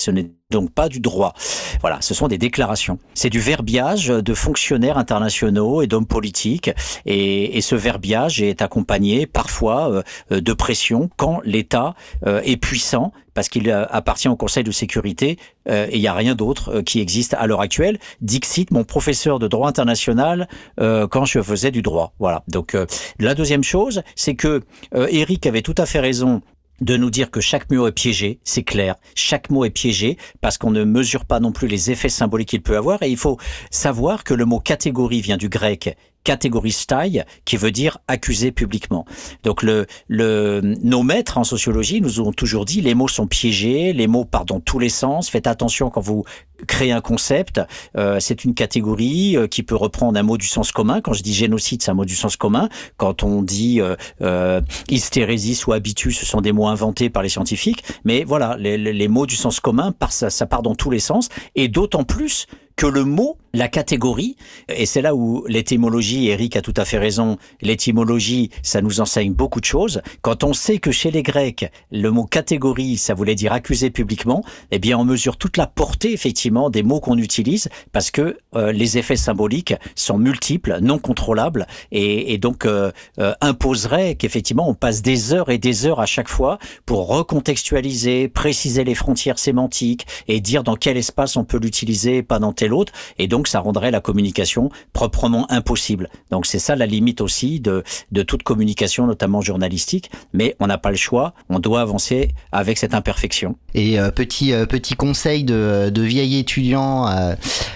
Donc 0.50 0.70
pas 0.72 0.88
du 0.88 1.00
droit. 1.00 1.34
Voilà, 1.80 2.00
ce 2.00 2.14
sont 2.14 2.28
des 2.28 2.38
déclarations. 2.38 2.98
C'est 3.14 3.30
du 3.30 3.40
verbiage 3.40 4.08
de 4.08 4.34
fonctionnaires 4.34 4.98
internationaux 4.98 5.82
et 5.82 5.86
d'hommes 5.86 6.06
politiques, 6.06 6.70
et, 7.06 7.56
et, 7.56 7.60
ce 7.60 7.74
verbiage 7.74 8.42
est 8.42 8.62
accompagné 8.62 9.26
parfois 9.26 10.02
euh, 10.32 10.40
de 10.40 10.52
pression 10.52 11.10
quand 11.16 11.40
l'État 11.44 11.94
euh, 12.26 12.40
est 12.44 12.56
puissant, 12.56 13.12
parce 13.34 13.48
qu'il 13.48 13.70
euh, 13.70 13.86
appartient 13.90 14.28
au 14.28 14.36
Conseil 14.36 14.64
de 14.64 14.70
sécurité, 14.70 15.38
et 15.68 15.96
il 15.96 16.00
n'y 16.00 16.08
a 16.08 16.14
rien 16.14 16.34
d'autre 16.34 16.80
qui 16.80 17.00
existe 17.00 17.34
à 17.34 17.46
l'heure 17.46 17.60
actuelle. 17.60 17.98
Dixit, 18.22 18.72
mon 18.72 18.82
professeur 18.82 19.38
de 19.38 19.46
droit 19.46 19.68
international, 19.68 20.48
quand 20.78 21.24
je 21.26 21.40
faisais 21.42 21.70
du 21.70 21.80
droit. 21.80 22.12
Voilà. 22.18 22.42
Donc 22.48 22.76
la 23.20 23.34
deuxième 23.34 23.62
chose, 23.62 24.02
c'est 24.16 24.34
que 24.34 24.62
Eric 24.94 25.46
avait 25.46 25.62
tout 25.62 25.74
à 25.78 25.86
fait 25.86 26.00
raison 26.00 26.42
de 26.80 26.96
nous 26.96 27.10
dire 27.10 27.30
que 27.30 27.40
chaque 27.40 27.70
mot 27.70 27.86
est 27.86 27.92
piégé, 27.92 28.40
c'est 28.44 28.62
clair. 28.62 28.96
Chaque 29.14 29.50
mot 29.50 29.64
est 29.64 29.70
piégé 29.70 30.16
parce 30.40 30.58
qu'on 30.58 30.70
ne 30.70 30.84
mesure 30.84 31.24
pas 31.24 31.40
non 31.40 31.52
plus 31.52 31.68
les 31.68 31.90
effets 31.90 32.08
symboliques 32.08 32.48
qu'il 32.48 32.62
peut 32.62 32.76
avoir. 32.76 33.02
Et 33.02 33.10
il 33.10 33.16
faut 33.16 33.38
savoir 33.70 34.24
que 34.24 34.34
le 34.34 34.44
mot 34.44 34.60
catégorie 34.60 35.20
vient 35.20 35.36
du 35.36 35.48
grec 35.48 35.96
catégoristai, 36.24 37.24
qui 37.44 37.56
veut 37.56 37.70
dire 37.70 37.98
accuser 38.08 38.52
publiquement. 38.52 39.04
Donc 39.42 39.62
le, 39.62 39.86
le, 40.08 40.60
nos 40.82 41.02
maîtres 41.02 41.38
en 41.38 41.44
sociologie 41.44 42.00
nous 42.00 42.20
ont 42.20 42.32
toujours 42.32 42.64
dit 42.64 42.80
les 42.80 42.94
mots 42.94 43.08
sont 43.08 43.26
piégés, 43.26 43.92
les 43.92 44.06
mots 44.06 44.24
partent 44.24 44.48
dans 44.48 44.60
tous 44.60 44.78
les 44.78 44.88
sens. 44.88 45.30
Faites 45.30 45.46
attention 45.46 45.90
quand 45.90 46.00
vous 46.00 46.24
créez 46.66 46.92
un 46.92 47.00
concept. 47.00 47.60
Euh, 47.96 48.18
c'est 48.20 48.44
une 48.44 48.54
catégorie 48.54 49.36
euh, 49.36 49.46
qui 49.46 49.62
peut 49.62 49.74
reprendre 49.74 50.18
un 50.18 50.22
mot 50.22 50.36
du 50.36 50.46
sens 50.46 50.72
commun. 50.72 51.00
Quand 51.00 51.12
je 51.12 51.22
dis 51.22 51.32
génocide, 51.32 51.82
c'est 51.82 51.90
un 51.90 51.94
mot 51.94 52.04
du 52.04 52.14
sens 52.14 52.36
commun. 52.36 52.68
Quand 52.96 53.22
on 53.22 53.42
dit 53.42 53.80
euh, 53.80 53.96
euh 54.20 54.60
hystérésis 54.88 55.66
ou 55.66 55.72
habitus, 55.72 56.18
ce 56.18 56.26
sont 56.26 56.40
des 56.40 56.52
mots 56.52 56.66
inventés 56.66 57.10
par 57.10 57.22
les 57.22 57.28
scientifiques. 57.28 57.84
Mais 58.04 58.24
voilà, 58.24 58.56
les, 58.58 58.76
les 58.76 59.08
mots 59.08 59.26
du 59.26 59.36
sens 59.36 59.60
commun, 59.60 59.94
ça 60.10 60.46
part 60.46 60.62
dans 60.62 60.74
tous 60.74 60.90
les 60.90 61.00
sens. 61.00 61.28
Et 61.54 61.68
d'autant 61.68 62.04
plus 62.04 62.46
que 62.76 62.86
le 62.86 63.04
mot, 63.04 63.36
la 63.52 63.68
catégorie, 63.68 64.36
et 64.68 64.86
c'est 64.86 65.02
là 65.02 65.14
où 65.14 65.44
l'étymologie, 65.46 66.28
Eric 66.28 66.56
a 66.56 66.62
tout 66.62 66.74
à 66.76 66.84
fait 66.84 66.98
raison, 66.98 67.36
l'étymologie, 67.60 68.50
ça 68.62 68.80
nous 68.80 69.00
enseigne 69.00 69.32
beaucoup 69.32 69.60
de 69.60 69.64
choses. 69.64 70.02
Quand 70.22 70.44
on 70.44 70.52
sait 70.52 70.78
que 70.78 70.90
chez 70.90 71.10
les 71.10 71.22
Grecs, 71.22 71.70
le 71.90 72.10
mot 72.10 72.24
catégorie, 72.24 72.96
ça 72.96 73.14
voulait 73.14 73.34
dire 73.34 73.52
accuser 73.52 73.90
publiquement, 73.90 74.42
eh 74.70 74.78
bien 74.78 74.98
on 74.98 75.04
mesure 75.04 75.36
toute 75.36 75.56
la 75.56 75.66
portée 75.66 76.12
effectivement 76.12 76.70
des 76.70 76.82
mots 76.82 77.00
qu'on 77.00 77.18
utilise 77.18 77.68
parce 77.92 78.10
que 78.10 78.38
euh, 78.54 78.72
les 78.72 78.98
effets 78.98 79.16
symboliques 79.16 79.74
sont 79.94 80.18
multiples, 80.18 80.78
non 80.80 80.98
contrôlables, 80.98 81.66
et, 81.92 82.32
et 82.32 82.38
donc 82.38 82.64
euh, 82.64 82.92
euh, 83.18 83.34
imposerait 83.40 84.14
qu'effectivement 84.14 84.68
on 84.68 84.74
passe 84.74 85.02
des 85.02 85.34
heures 85.34 85.50
et 85.50 85.58
des 85.58 85.86
heures 85.86 86.00
à 86.00 86.06
chaque 86.06 86.28
fois 86.28 86.58
pour 86.86 87.08
recontextualiser, 87.08 88.28
préciser 88.28 88.84
les 88.84 88.94
frontières 88.94 89.38
sémantiques 89.38 90.06
et 90.28 90.40
dire 90.40 90.62
dans 90.62 90.76
quel 90.76 90.96
espace 90.96 91.36
on 91.36 91.44
peut 91.44 91.58
l'utiliser, 91.58 92.22
pas 92.22 92.38
dans 92.38 92.52
tel 92.52 92.70
l'autre, 92.70 92.92
et 93.18 93.26
donc 93.26 93.39
ça 93.48 93.60
rendrait 93.60 93.90
la 93.90 94.00
communication 94.00 94.70
proprement 94.92 95.50
impossible. 95.50 96.08
Donc 96.30 96.46
c'est 96.46 96.58
ça 96.58 96.76
la 96.76 96.86
limite 96.86 97.20
aussi 97.20 97.60
de, 97.60 97.82
de 98.12 98.22
toute 98.22 98.42
communication, 98.42 99.06
notamment 99.06 99.40
journalistique, 99.40 100.10
mais 100.32 100.56
on 100.60 100.66
n'a 100.66 100.78
pas 100.78 100.90
le 100.90 100.96
choix, 100.96 101.34
on 101.48 101.58
doit 101.58 101.80
avancer 101.80 102.30
avec 102.52 102.78
cette 102.78 102.94
imperfection. 102.94 103.56
Et 103.74 104.00
euh, 104.00 104.10
petit 104.10 104.52
euh, 104.52 104.66
petit 104.66 104.94
conseil 104.94 105.44
de, 105.44 105.90
de 105.90 106.02
vieil 106.02 106.38
étudiant 106.38 107.06
euh, 107.06 107.34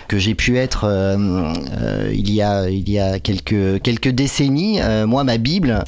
que 0.09 0.19
j'ai 0.19 0.35
pu 0.35 0.59
être 0.59 0.85
il 2.13 2.33
y 2.33 2.43
a 2.43 2.69
il 2.69 2.89
y 2.91 2.99
a 2.99 3.19
quelques 3.19 3.81
quelques 3.83 4.09
décennies, 4.09 4.81
moi 5.07 5.25
ma 5.25 5.39
Bible 5.39 5.83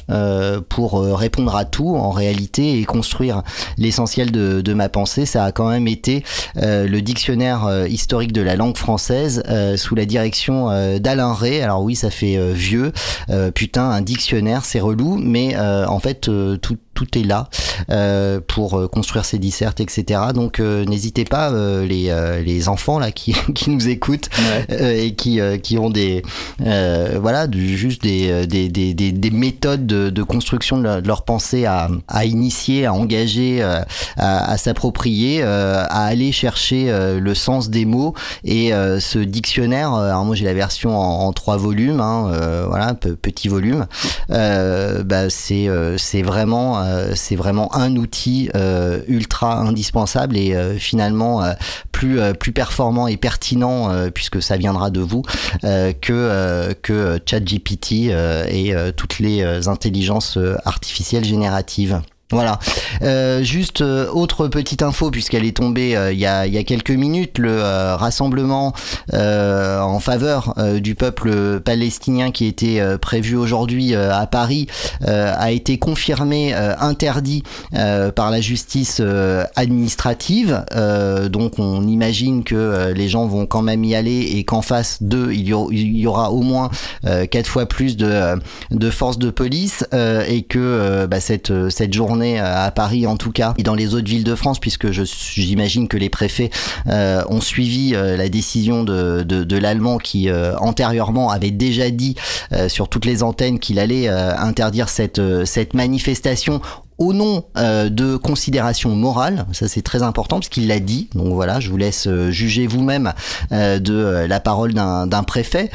pour 0.69 1.01
répondre 1.01 1.55
à 1.55 1.65
tout 1.65 1.95
en 1.95 2.09
réalité 2.09 2.79
et 2.79 2.85
construire 2.85 3.43
l'essentiel 3.77 4.31
de, 4.31 4.61
de 4.61 4.73
ma 4.73 4.89
pensée, 4.89 5.25
ça 5.25 5.45
a 5.45 5.51
quand 5.51 5.69
même 5.69 5.87
été 5.87 6.23
le 6.55 6.99
dictionnaire 6.99 7.85
historique 7.87 8.33
de 8.33 8.41
la 8.41 8.55
langue 8.55 8.77
française 8.77 9.43
sous 9.75 9.95
la 9.95 10.05
direction 10.05 10.69
euh, 10.69 10.99
d'Alain 10.99 11.33
Ray. 11.33 11.61
Alors 11.61 11.81
oui, 11.81 11.95
ça 11.95 12.09
fait 12.09 12.37
euh, 12.37 12.53
vieux, 12.53 12.91
putain, 13.53 13.89
un 13.89 14.01
dictionnaire, 14.01 14.63
c'est 14.63 14.79
relou, 14.79 15.17
mais 15.17 15.57
en 15.57 15.99
fait 15.99 16.29
tout 16.61 16.77
tout 16.97 17.17
est 17.17 17.23
là 17.23 17.47
euh, 17.91 18.39
pour 18.45 18.89
construire 18.89 19.23
ses 19.23 19.37
dissertes, 19.37 19.79
etc. 19.79 20.19
Donc 20.33 20.59
n'hésitez 20.59 21.25
pas, 21.25 21.51
les, 21.83 22.41
les 22.43 22.69
enfants 22.69 22.97
là 22.97 23.11
qui, 23.11 23.35
qui 23.55 23.69
nous 23.69 23.87
écoutent 23.87 24.29
et 24.69 25.13
qui, 25.13 25.39
qui 25.61 25.77
ont 25.77 25.91
des 25.91 26.23
voilà 26.59 27.45
du, 27.45 27.77
juste 27.77 28.01
des, 28.01 28.47
des, 28.47 28.69
des, 28.69 28.93
des, 28.93 29.31
méthodes 29.31 29.85
de, 29.85 30.09
de 30.09 30.23
construction 30.23 30.79
de, 30.79 31.05
leur 31.05 31.23
pensée 31.23 31.65
à, 31.65 31.89
à 32.07 32.25
initier, 32.25 32.85
à 32.87 32.93
engager, 32.93 33.61
à, 33.61 33.85
à 34.17 34.57
s'approprier, 34.57 35.43
à 35.43 35.83
aller 35.83 36.31
chercher 36.31 36.91
le 37.19 37.35
sens 37.35 37.69
des 37.69 37.85
mots 37.85 38.15
et 38.43 38.73
euh, 38.73 38.99
ce 38.99 39.19
dictionnaire, 39.19 39.93
euh, 39.93 40.09
alors 40.09 40.25
moi 40.25 40.35
j'ai 40.35 40.45
la 40.45 40.53
version 40.53 40.97
en, 40.97 41.31
trois 41.33 41.57
volumes, 41.57 41.99
hein, 41.99 42.31
euh, 42.31 42.65
voilà, 42.67 42.93
petit 42.93 43.47
volume. 43.47 43.85
bah, 44.29 45.29
c'est 45.29 45.67
c'est 45.97 46.21
vraiment 46.21 46.83
c'est 47.15 47.35
vraiment 47.35 47.73
un 47.75 47.95
outil 47.95 48.49
ultra 49.07 49.59
indispensable 49.59 50.37
et 50.37 50.77
finalement 50.77 51.43
plus 51.91 52.19
plus 52.39 52.51
performant 52.51 53.07
et 53.07 53.17
pertinent 53.17 54.09
puisque 54.13 54.41
ça 54.41 54.57
viendra 54.57 54.89
de 54.89 54.99
vous 54.99 55.23
que 55.61 56.73
que 56.81 57.19
ChatGPT 57.25 57.91
et 58.49 58.73
toutes 58.95 59.19
les 59.19 59.67
intelligences 59.67 60.37
artificielles 60.65 61.25
génératives. 61.25 62.01
Voilà. 62.31 62.59
Euh, 63.03 63.41
juste 63.41 63.79
euh, 63.79 64.09
autre 64.11 64.49
petite 64.49 64.81
info 64.81 65.11
puisqu'elle 65.11 65.45
est 65.45 65.55
tombée 65.55 65.95
euh, 65.95 66.11
il, 66.11 66.19
y 66.19 66.25
a, 66.25 66.45
y 66.45 66.57
a, 66.57 66.63
quelques 66.65 66.91
minutes, 66.91 67.37
le 67.37 67.61
rassemblement 67.95 68.73
en 69.13 69.99
faveur 69.99 70.53
du 70.81 70.95
peuple 70.95 71.59
palestinien 71.61 72.31
qui 72.31 72.45
était 72.45 72.81
prévu 72.97 73.35
aujourd'hui 73.35 73.95
à 73.95 74.27
Paris 74.27 74.67
a 75.05 75.51
été 75.51 75.77
confirmé 75.77 76.53
interdit 76.53 77.43
par 77.71 78.31
la 78.31 78.41
justice 78.41 79.01
administrative. 79.55 80.63
donc 81.29 81.59
on 81.59 81.87
imagine 81.87 82.43
que 82.43 82.91
les 82.93 83.07
gens 83.07 83.27
vont 83.27 83.45
quand 83.45 83.61
même 83.61 83.83
y 83.83 83.95
aller 83.95 84.21
et 84.35 84.43
qu'en 84.43 84.61
face 84.61 85.01
d'eux 85.01 85.31
il, 85.31 85.47
y 85.47 86.07
aura 86.07 86.31
au 86.31 86.41
moins 86.41 86.69
quatre 87.31 87.47
fois 87.47 87.65
plus 87.65 87.97
de, 87.97 88.39
de 88.71 88.89
forces 88.89 89.19
de 89.19 89.29
police 89.29 89.85
et 89.93 90.43
que 90.43 91.05
bah, 91.05 91.19
cette, 91.19 91.69
cette 91.69 91.93
journée 91.93 92.16
euh, 92.21 92.65
à 92.65 92.71
Paris 92.71 93.07
en 93.07 93.17
tout 93.17 93.31
cas, 93.31 93.53
et 93.57 93.63
dans 93.63 93.75
les 93.75 93.93
autres 93.93 94.07
villes 94.09 94.23
de 94.23 94.35
France, 94.35 94.59
puisque 94.59 94.91
j'imagine 94.91 95.87
que 95.87 95.97
les 95.97 96.09
préfets 96.09 96.49
euh, 96.87 97.23
ont 97.29 97.41
suivi 97.41 97.93
euh, 97.95 98.17
la 98.17 98.29
décision 98.29 98.83
de, 98.83 99.57
l'allemand 99.57 99.97
qui 99.97 100.29
antérieurement 100.59 101.31
avait 101.31 101.51
déjà 101.51 101.89
dit 101.89 102.15
sur 102.67 102.89
toutes 102.89 103.05
les 103.05 103.23
antennes 103.23 103.59
qu'il 103.59 103.79
allait 103.79 104.07
interdire 104.07 104.87
cette 104.87 105.73
manifestation 105.73 106.61
au 106.97 107.13
nom 107.13 107.43
euh, 107.57 107.89
de 107.89 108.17
considérations 108.17 108.95
morales, 108.95 109.45
ça 109.53 109.67
c'est 109.67 109.81
très 109.81 110.03
important 110.03 110.37
parce 110.37 110.49
qu'il 110.49 110.67
l'a 110.67 110.79
dit, 110.79 111.09
donc 111.13 111.33
voilà, 111.33 111.59
je 111.59 111.69
vous 111.69 111.77
laisse 111.77 112.07
euh, 112.07 112.31
juger 112.31 112.67
vous-même 112.67 113.13
euh, 113.51 113.79
de 113.79 114.25
la 114.27 114.39
parole 114.39 114.73
d'un 114.73 115.23
préfet 115.23 115.69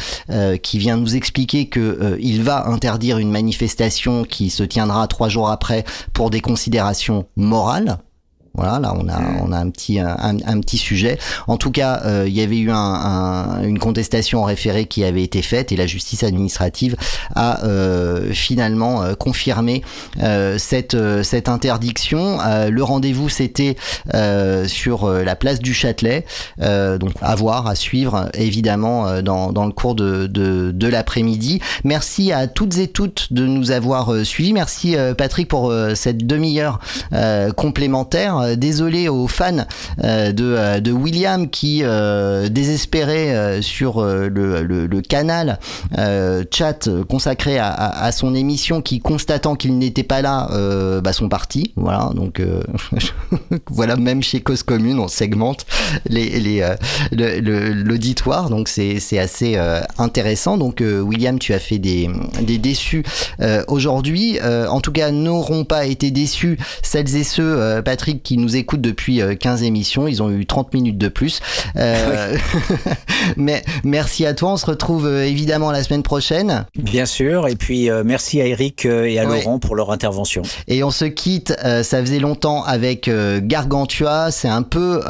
qui 0.63 0.79
vient 0.79 0.97
nous 0.97 1.17
expliquer 1.17 1.67
que 1.67 2.17
il 2.21 2.43
va 2.43 2.67
interdire 2.67 3.19
une 3.19 3.31
manifestation 3.31 4.25
qui 4.25 4.51
se 4.51 4.63
tiendra 4.63 5.07
trois 5.07 5.29
jours 5.29 5.51
après 5.51 5.85
pour 6.13 6.31
des 6.31 6.41
considérations 6.41 7.27
morales. 7.37 7.99
Voilà, 8.55 8.79
là 8.79 8.95
on 8.95 9.09
a 9.09 9.19
on 9.43 9.53
a 9.53 9.59
un 9.59 9.71
petit 9.71 9.99
un, 9.99 10.17
un 10.19 10.61
petit 10.61 10.79
sujet. 10.79 11.19
En 11.47 11.57
tout 11.57 11.71
cas, 11.71 12.03
euh, 12.05 12.25
il 12.27 12.35
y 12.35 12.43
avait 12.43 12.59
eu 12.59 12.71
un, 12.71 12.77
un, 12.77 13.63
une 13.63 13.79
contestation 13.79 14.43
en 14.43 14.45
référé 14.45 14.87
qui 14.87 15.05
avait 15.05 15.23
été 15.23 15.41
faite 15.43 15.73
et 15.73 15.77
la 15.77 15.87
justice 15.87 16.23
administrative 16.23 16.97
a 17.35 17.65
euh, 17.65 18.33
finalement 18.33 19.03
euh, 19.03 19.15
confirmé 19.15 19.83
euh, 20.23 20.59
cette 20.59 20.97
cette 21.23 21.49
interdiction. 21.49 22.39
le 22.71 22.83
rendez-vous 22.83 23.29
c'était 23.29 23.77
sur 24.67 25.09
la 25.09 25.37
place 25.37 25.59
du 25.61 25.75
Châtelet, 25.75 26.25
donc 26.59 27.13
à 27.21 27.35
voir, 27.35 27.67
à 27.67 27.75
suivre 27.75 28.29
évidemment 28.35 29.23
dans, 29.23 29.53
dans 29.53 29.67
le 29.67 29.73
cours 29.73 29.95
de, 29.95 30.27
de, 30.27 30.71
de 30.73 30.89
l'après-midi. 30.89 31.61
Merci 31.85 32.33
à 32.33 32.47
toutes 32.47 32.79
et 32.79 32.89
toutes 32.89 33.33
de 33.33 33.47
nous 33.47 33.71
avoir 33.71 34.25
suivis. 34.25 34.53
Merci 34.53 34.97
Patrick 35.17 35.49
pour 35.49 35.73
cette 35.95 36.27
demi-heure 36.27 36.81
complémentaire. 37.57 38.42
Désolé 38.57 39.09
aux 39.09 39.29
fans 39.29 39.67
de, 39.99 40.79
de 40.81 40.93
William 40.93 41.49
qui 41.49 41.83
désespérait 42.51 43.63
sur 43.63 44.03
le, 44.03 44.29
le, 44.63 45.01
canal 45.01 45.59
chat 46.51 46.89
consacré 47.09 47.59
à, 47.59 47.71
à, 47.73 48.13
son 48.13 48.35
émission 48.35 48.83
qui 48.83 49.01
constatant 49.01 49.57
qu'il 49.57 49.79
n'était 49.79 50.03
pas 50.03 50.23
là 50.23 50.49
bah, 51.01 51.13
sont 51.13 51.29
partis. 51.29 51.73
Voilà 51.77 52.11
donc 52.15 52.41
voilà 53.71 53.97
même 53.97 54.23
chez 54.23 54.41
Cause 54.41 54.63
Commune 54.63 54.99
on 54.99 55.09
segmente 55.09 55.67
les, 56.07 56.41
les 56.41 56.75
l'auditoire. 57.13 58.51
Donc 58.51 58.69
c'est 58.69 59.01
c'est 59.01 59.19
assez 59.19 59.59
intéressant. 59.99 60.57
Donc 60.57 60.83
William 60.83 61.39
tu 61.39 61.55
as 61.55 61.59
fait 61.59 61.79
des, 61.79 62.09
des 62.41 62.59
déçus 62.59 63.05
aujourd'hui. 63.69 64.39
En 64.43 64.81
tout 64.81 64.93
cas 64.93 65.11
n'auront 65.11 65.65
pas 65.65 65.87
été 65.87 66.11
déçus 66.11 66.59
celles 66.83 67.17
et 67.17 67.25
ceux 67.25 67.83
Patrick 67.85 68.23
qui 68.23 68.32
nous 68.37 68.57
écoutent 68.57 68.81
depuis 68.81 69.21
15 69.39 69.63
émissions 69.63 70.07
ils 70.09 70.23
ont 70.23 70.31
eu 70.31 70.47
30 70.47 70.73
minutes 70.75 70.99
de 70.99 71.09
plus 71.09 71.41
euh, 71.77 72.37
mais 73.37 73.63
merci 73.85 74.27
à 74.27 74.35
toi. 74.35 74.53
On 74.53 74.57
se 74.57 74.67
retrouve 74.67 75.07
euh, 75.07 75.25
évidemment 75.25 75.71
la 75.71 75.83
semaine 75.83 76.03
prochaine. 76.03 76.67
Bien 76.77 77.07
sûr. 77.07 77.49
Et 77.49 77.57
puis 77.57 77.91
euh, 77.91 78.03
merci 78.05 78.41
à 78.41 78.47
Eric 78.47 78.87
euh, 78.87 79.05
et 79.05 79.19
à 79.19 79.27
ouais. 79.27 79.39
Laurent 79.39 79.59
pour 79.59 79.75
leur 79.75 79.91
intervention. 79.91 80.43
Et 80.69 80.83
on 80.85 80.91
se 80.91 81.05
quitte. 81.05 81.55
Euh, 81.65 81.83
ça 81.83 82.01
faisait 82.01 82.19
longtemps 82.19 82.65
avec 82.65 83.09
euh, 83.09 83.41
Gargantua. 83.43 84.31
C'est 84.31 84.49
un 84.49 84.63
peu, 84.63 85.01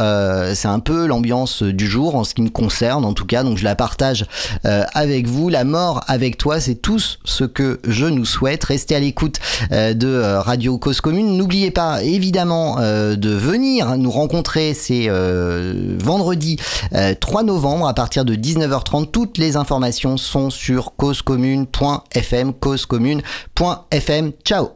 c'est 0.54 0.68
un 0.68 0.80
peu 0.80 1.06
l'ambiance 1.06 1.62
du 1.62 1.86
jour 1.86 2.16
en 2.16 2.24
ce 2.24 2.34
qui 2.34 2.42
me 2.42 2.48
concerne, 2.48 3.04
en 3.04 3.12
tout 3.12 3.26
cas. 3.26 3.42
Donc 3.42 3.58
je 3.58 3.64
la 3.64 3.74
partage 3.74 4.26
avec 4.64 5.26
vous. 5.26 5.48
La 5.48 5.64
mort 5.64 6.02
avec 6.08 6.36
toi, 6.36 6.60
c'est 6.60 6.74
tout 6.76 6.98
ce 6.98 7.44
que 7.44 7.80
je 7.86 8.06
nous 8.06 8.24
souhaite. 8.24 8.64
Restez 8.64 8.94
à 8.94 9.00
l'écoute 9.00 9.38
de 9.70 10.36
Radio 10.38 10.78
Cause 10.78 11.00
Commune. 11.00 11.36
N'oubliez 11.36 11.70
pas 11.70 12.02
évidemment 12.02 12.76
de 13.16 13.30
venir 13.30 13.96
nous 13.96 14.10
rencontrer. 14.10 14.74
C'est 14.74 15.08
vendredi 15.98 16.58
3 17.20 17.42
novembre 17.42 17.86
à 17.86 17.94
partir 17.94 18.24
de 18.24 18.34
19h30. 18.34 19.10
Toutes 19.10 19.38
les 19.38 19.56
informations 19.56 20.16
sont 20.16 20.50
sur 20.50 20.94
causecommune.fm, 20.96 22.52
causecommune.fm. 22.54 24.32
Ciao 24.44 24.70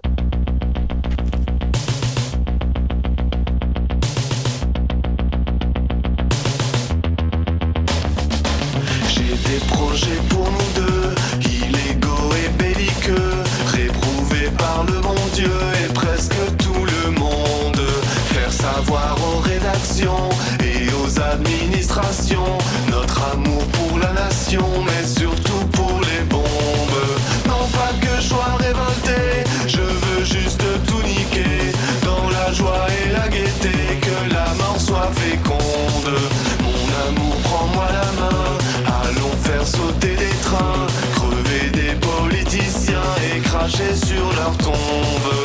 notre 22.91 23.23
amour 23.33 23.65
pour 23.73 23.99
la 23.99 24.12
nation, 24.12 24.66
mais 24.84 25.07
surtout 25.07 25.65
pour 25.73 26.00
les 26.02 26.25
bombes. 26.28 27.07
Non 27.47 27.66
pas 27.73 27.92
que 28.00 28.20
je 28.20 28.28
sois 28.28 28.57
révolté, 28.58 29.44
je 29.66 29.81
veux 29.81 30.25
juste 30.25 30.62
tout 30.86 31.02
niquer, 31.02 31.73
dans 32.05 32.28
la 32.28 32.52
joie 32.52 32.86
et 33.00 33.12
la 33.12 33.28
gaieté, 33.28 33.73
que 34.02 34.34
la 34.34 34.52
mort 34.58 34.78
soit 34.78 35.10
féconde. 35.15 36.18
Mon 36.60 37.08
amour, 37.08 37.36
prends-moi 37.44 37.86
la 37.91 38.12
main, 38.20 38.58
allons 39.05 39.36
faire 39.42 39.66
sauter 39.66 40.16
des 40.16 40.36
trains, 40.42 40.86
crever 41.15 41.70
des 41.70 41.94
politiciens 41.94 43.10
et 43.34 43.41
cracher 43.41 43.94
sur 43.94 44.33
leur 44.34 44.55
tombe. 44.58 45.35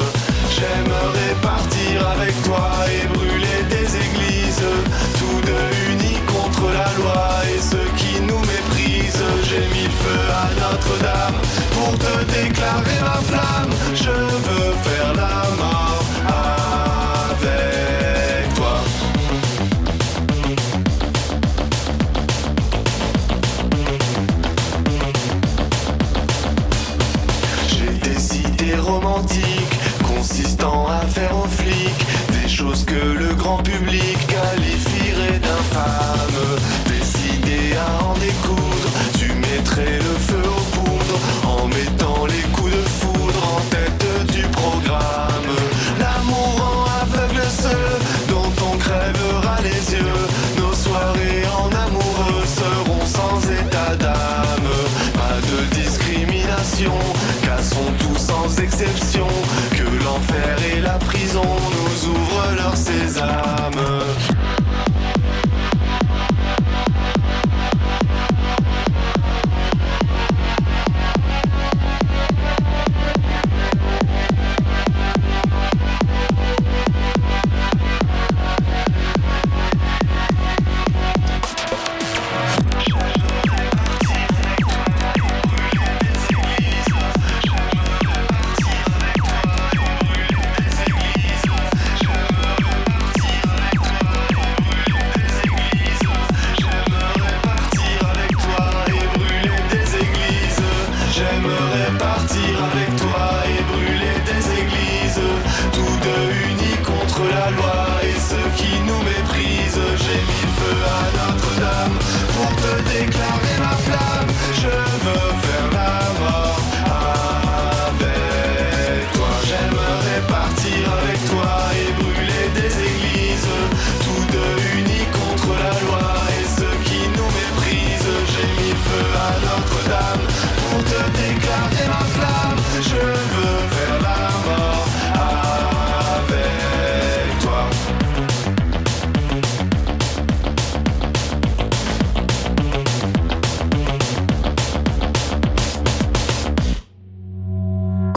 Feu 10.03 10.21
à 10.43 10.47
Notre-Dame 10.59 11.37
pour 11.73 11.91
te 11.97 12.13
déclarer 12.33 12.99
ma 13.01 13.19
flamme. 13.29 13.71
Je 13.93 14.15
veux 14.45 14.73
faire 14.85 15.13
la 15.15 15.35
mort 15.61 16.03
avec 17.37 18.53
toi. 18.55 18.75
J'ai 27.67 27.93
des 28.09 28.21
idées 28.39 28.79
romantiques 28.79 29.75
consistant 30.15 30.87
à 30.87 31.01
faire 31.07 31.35
aux 31.37 31.47
flics 31.47 32.05
des 32.41 32.49
choses 32.49 32.83
que 32.85 32.93
le 32.93 33.33
grand 33.35 33.61
public 33.63 34.17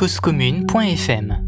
causecommune.fm 0.05 1.43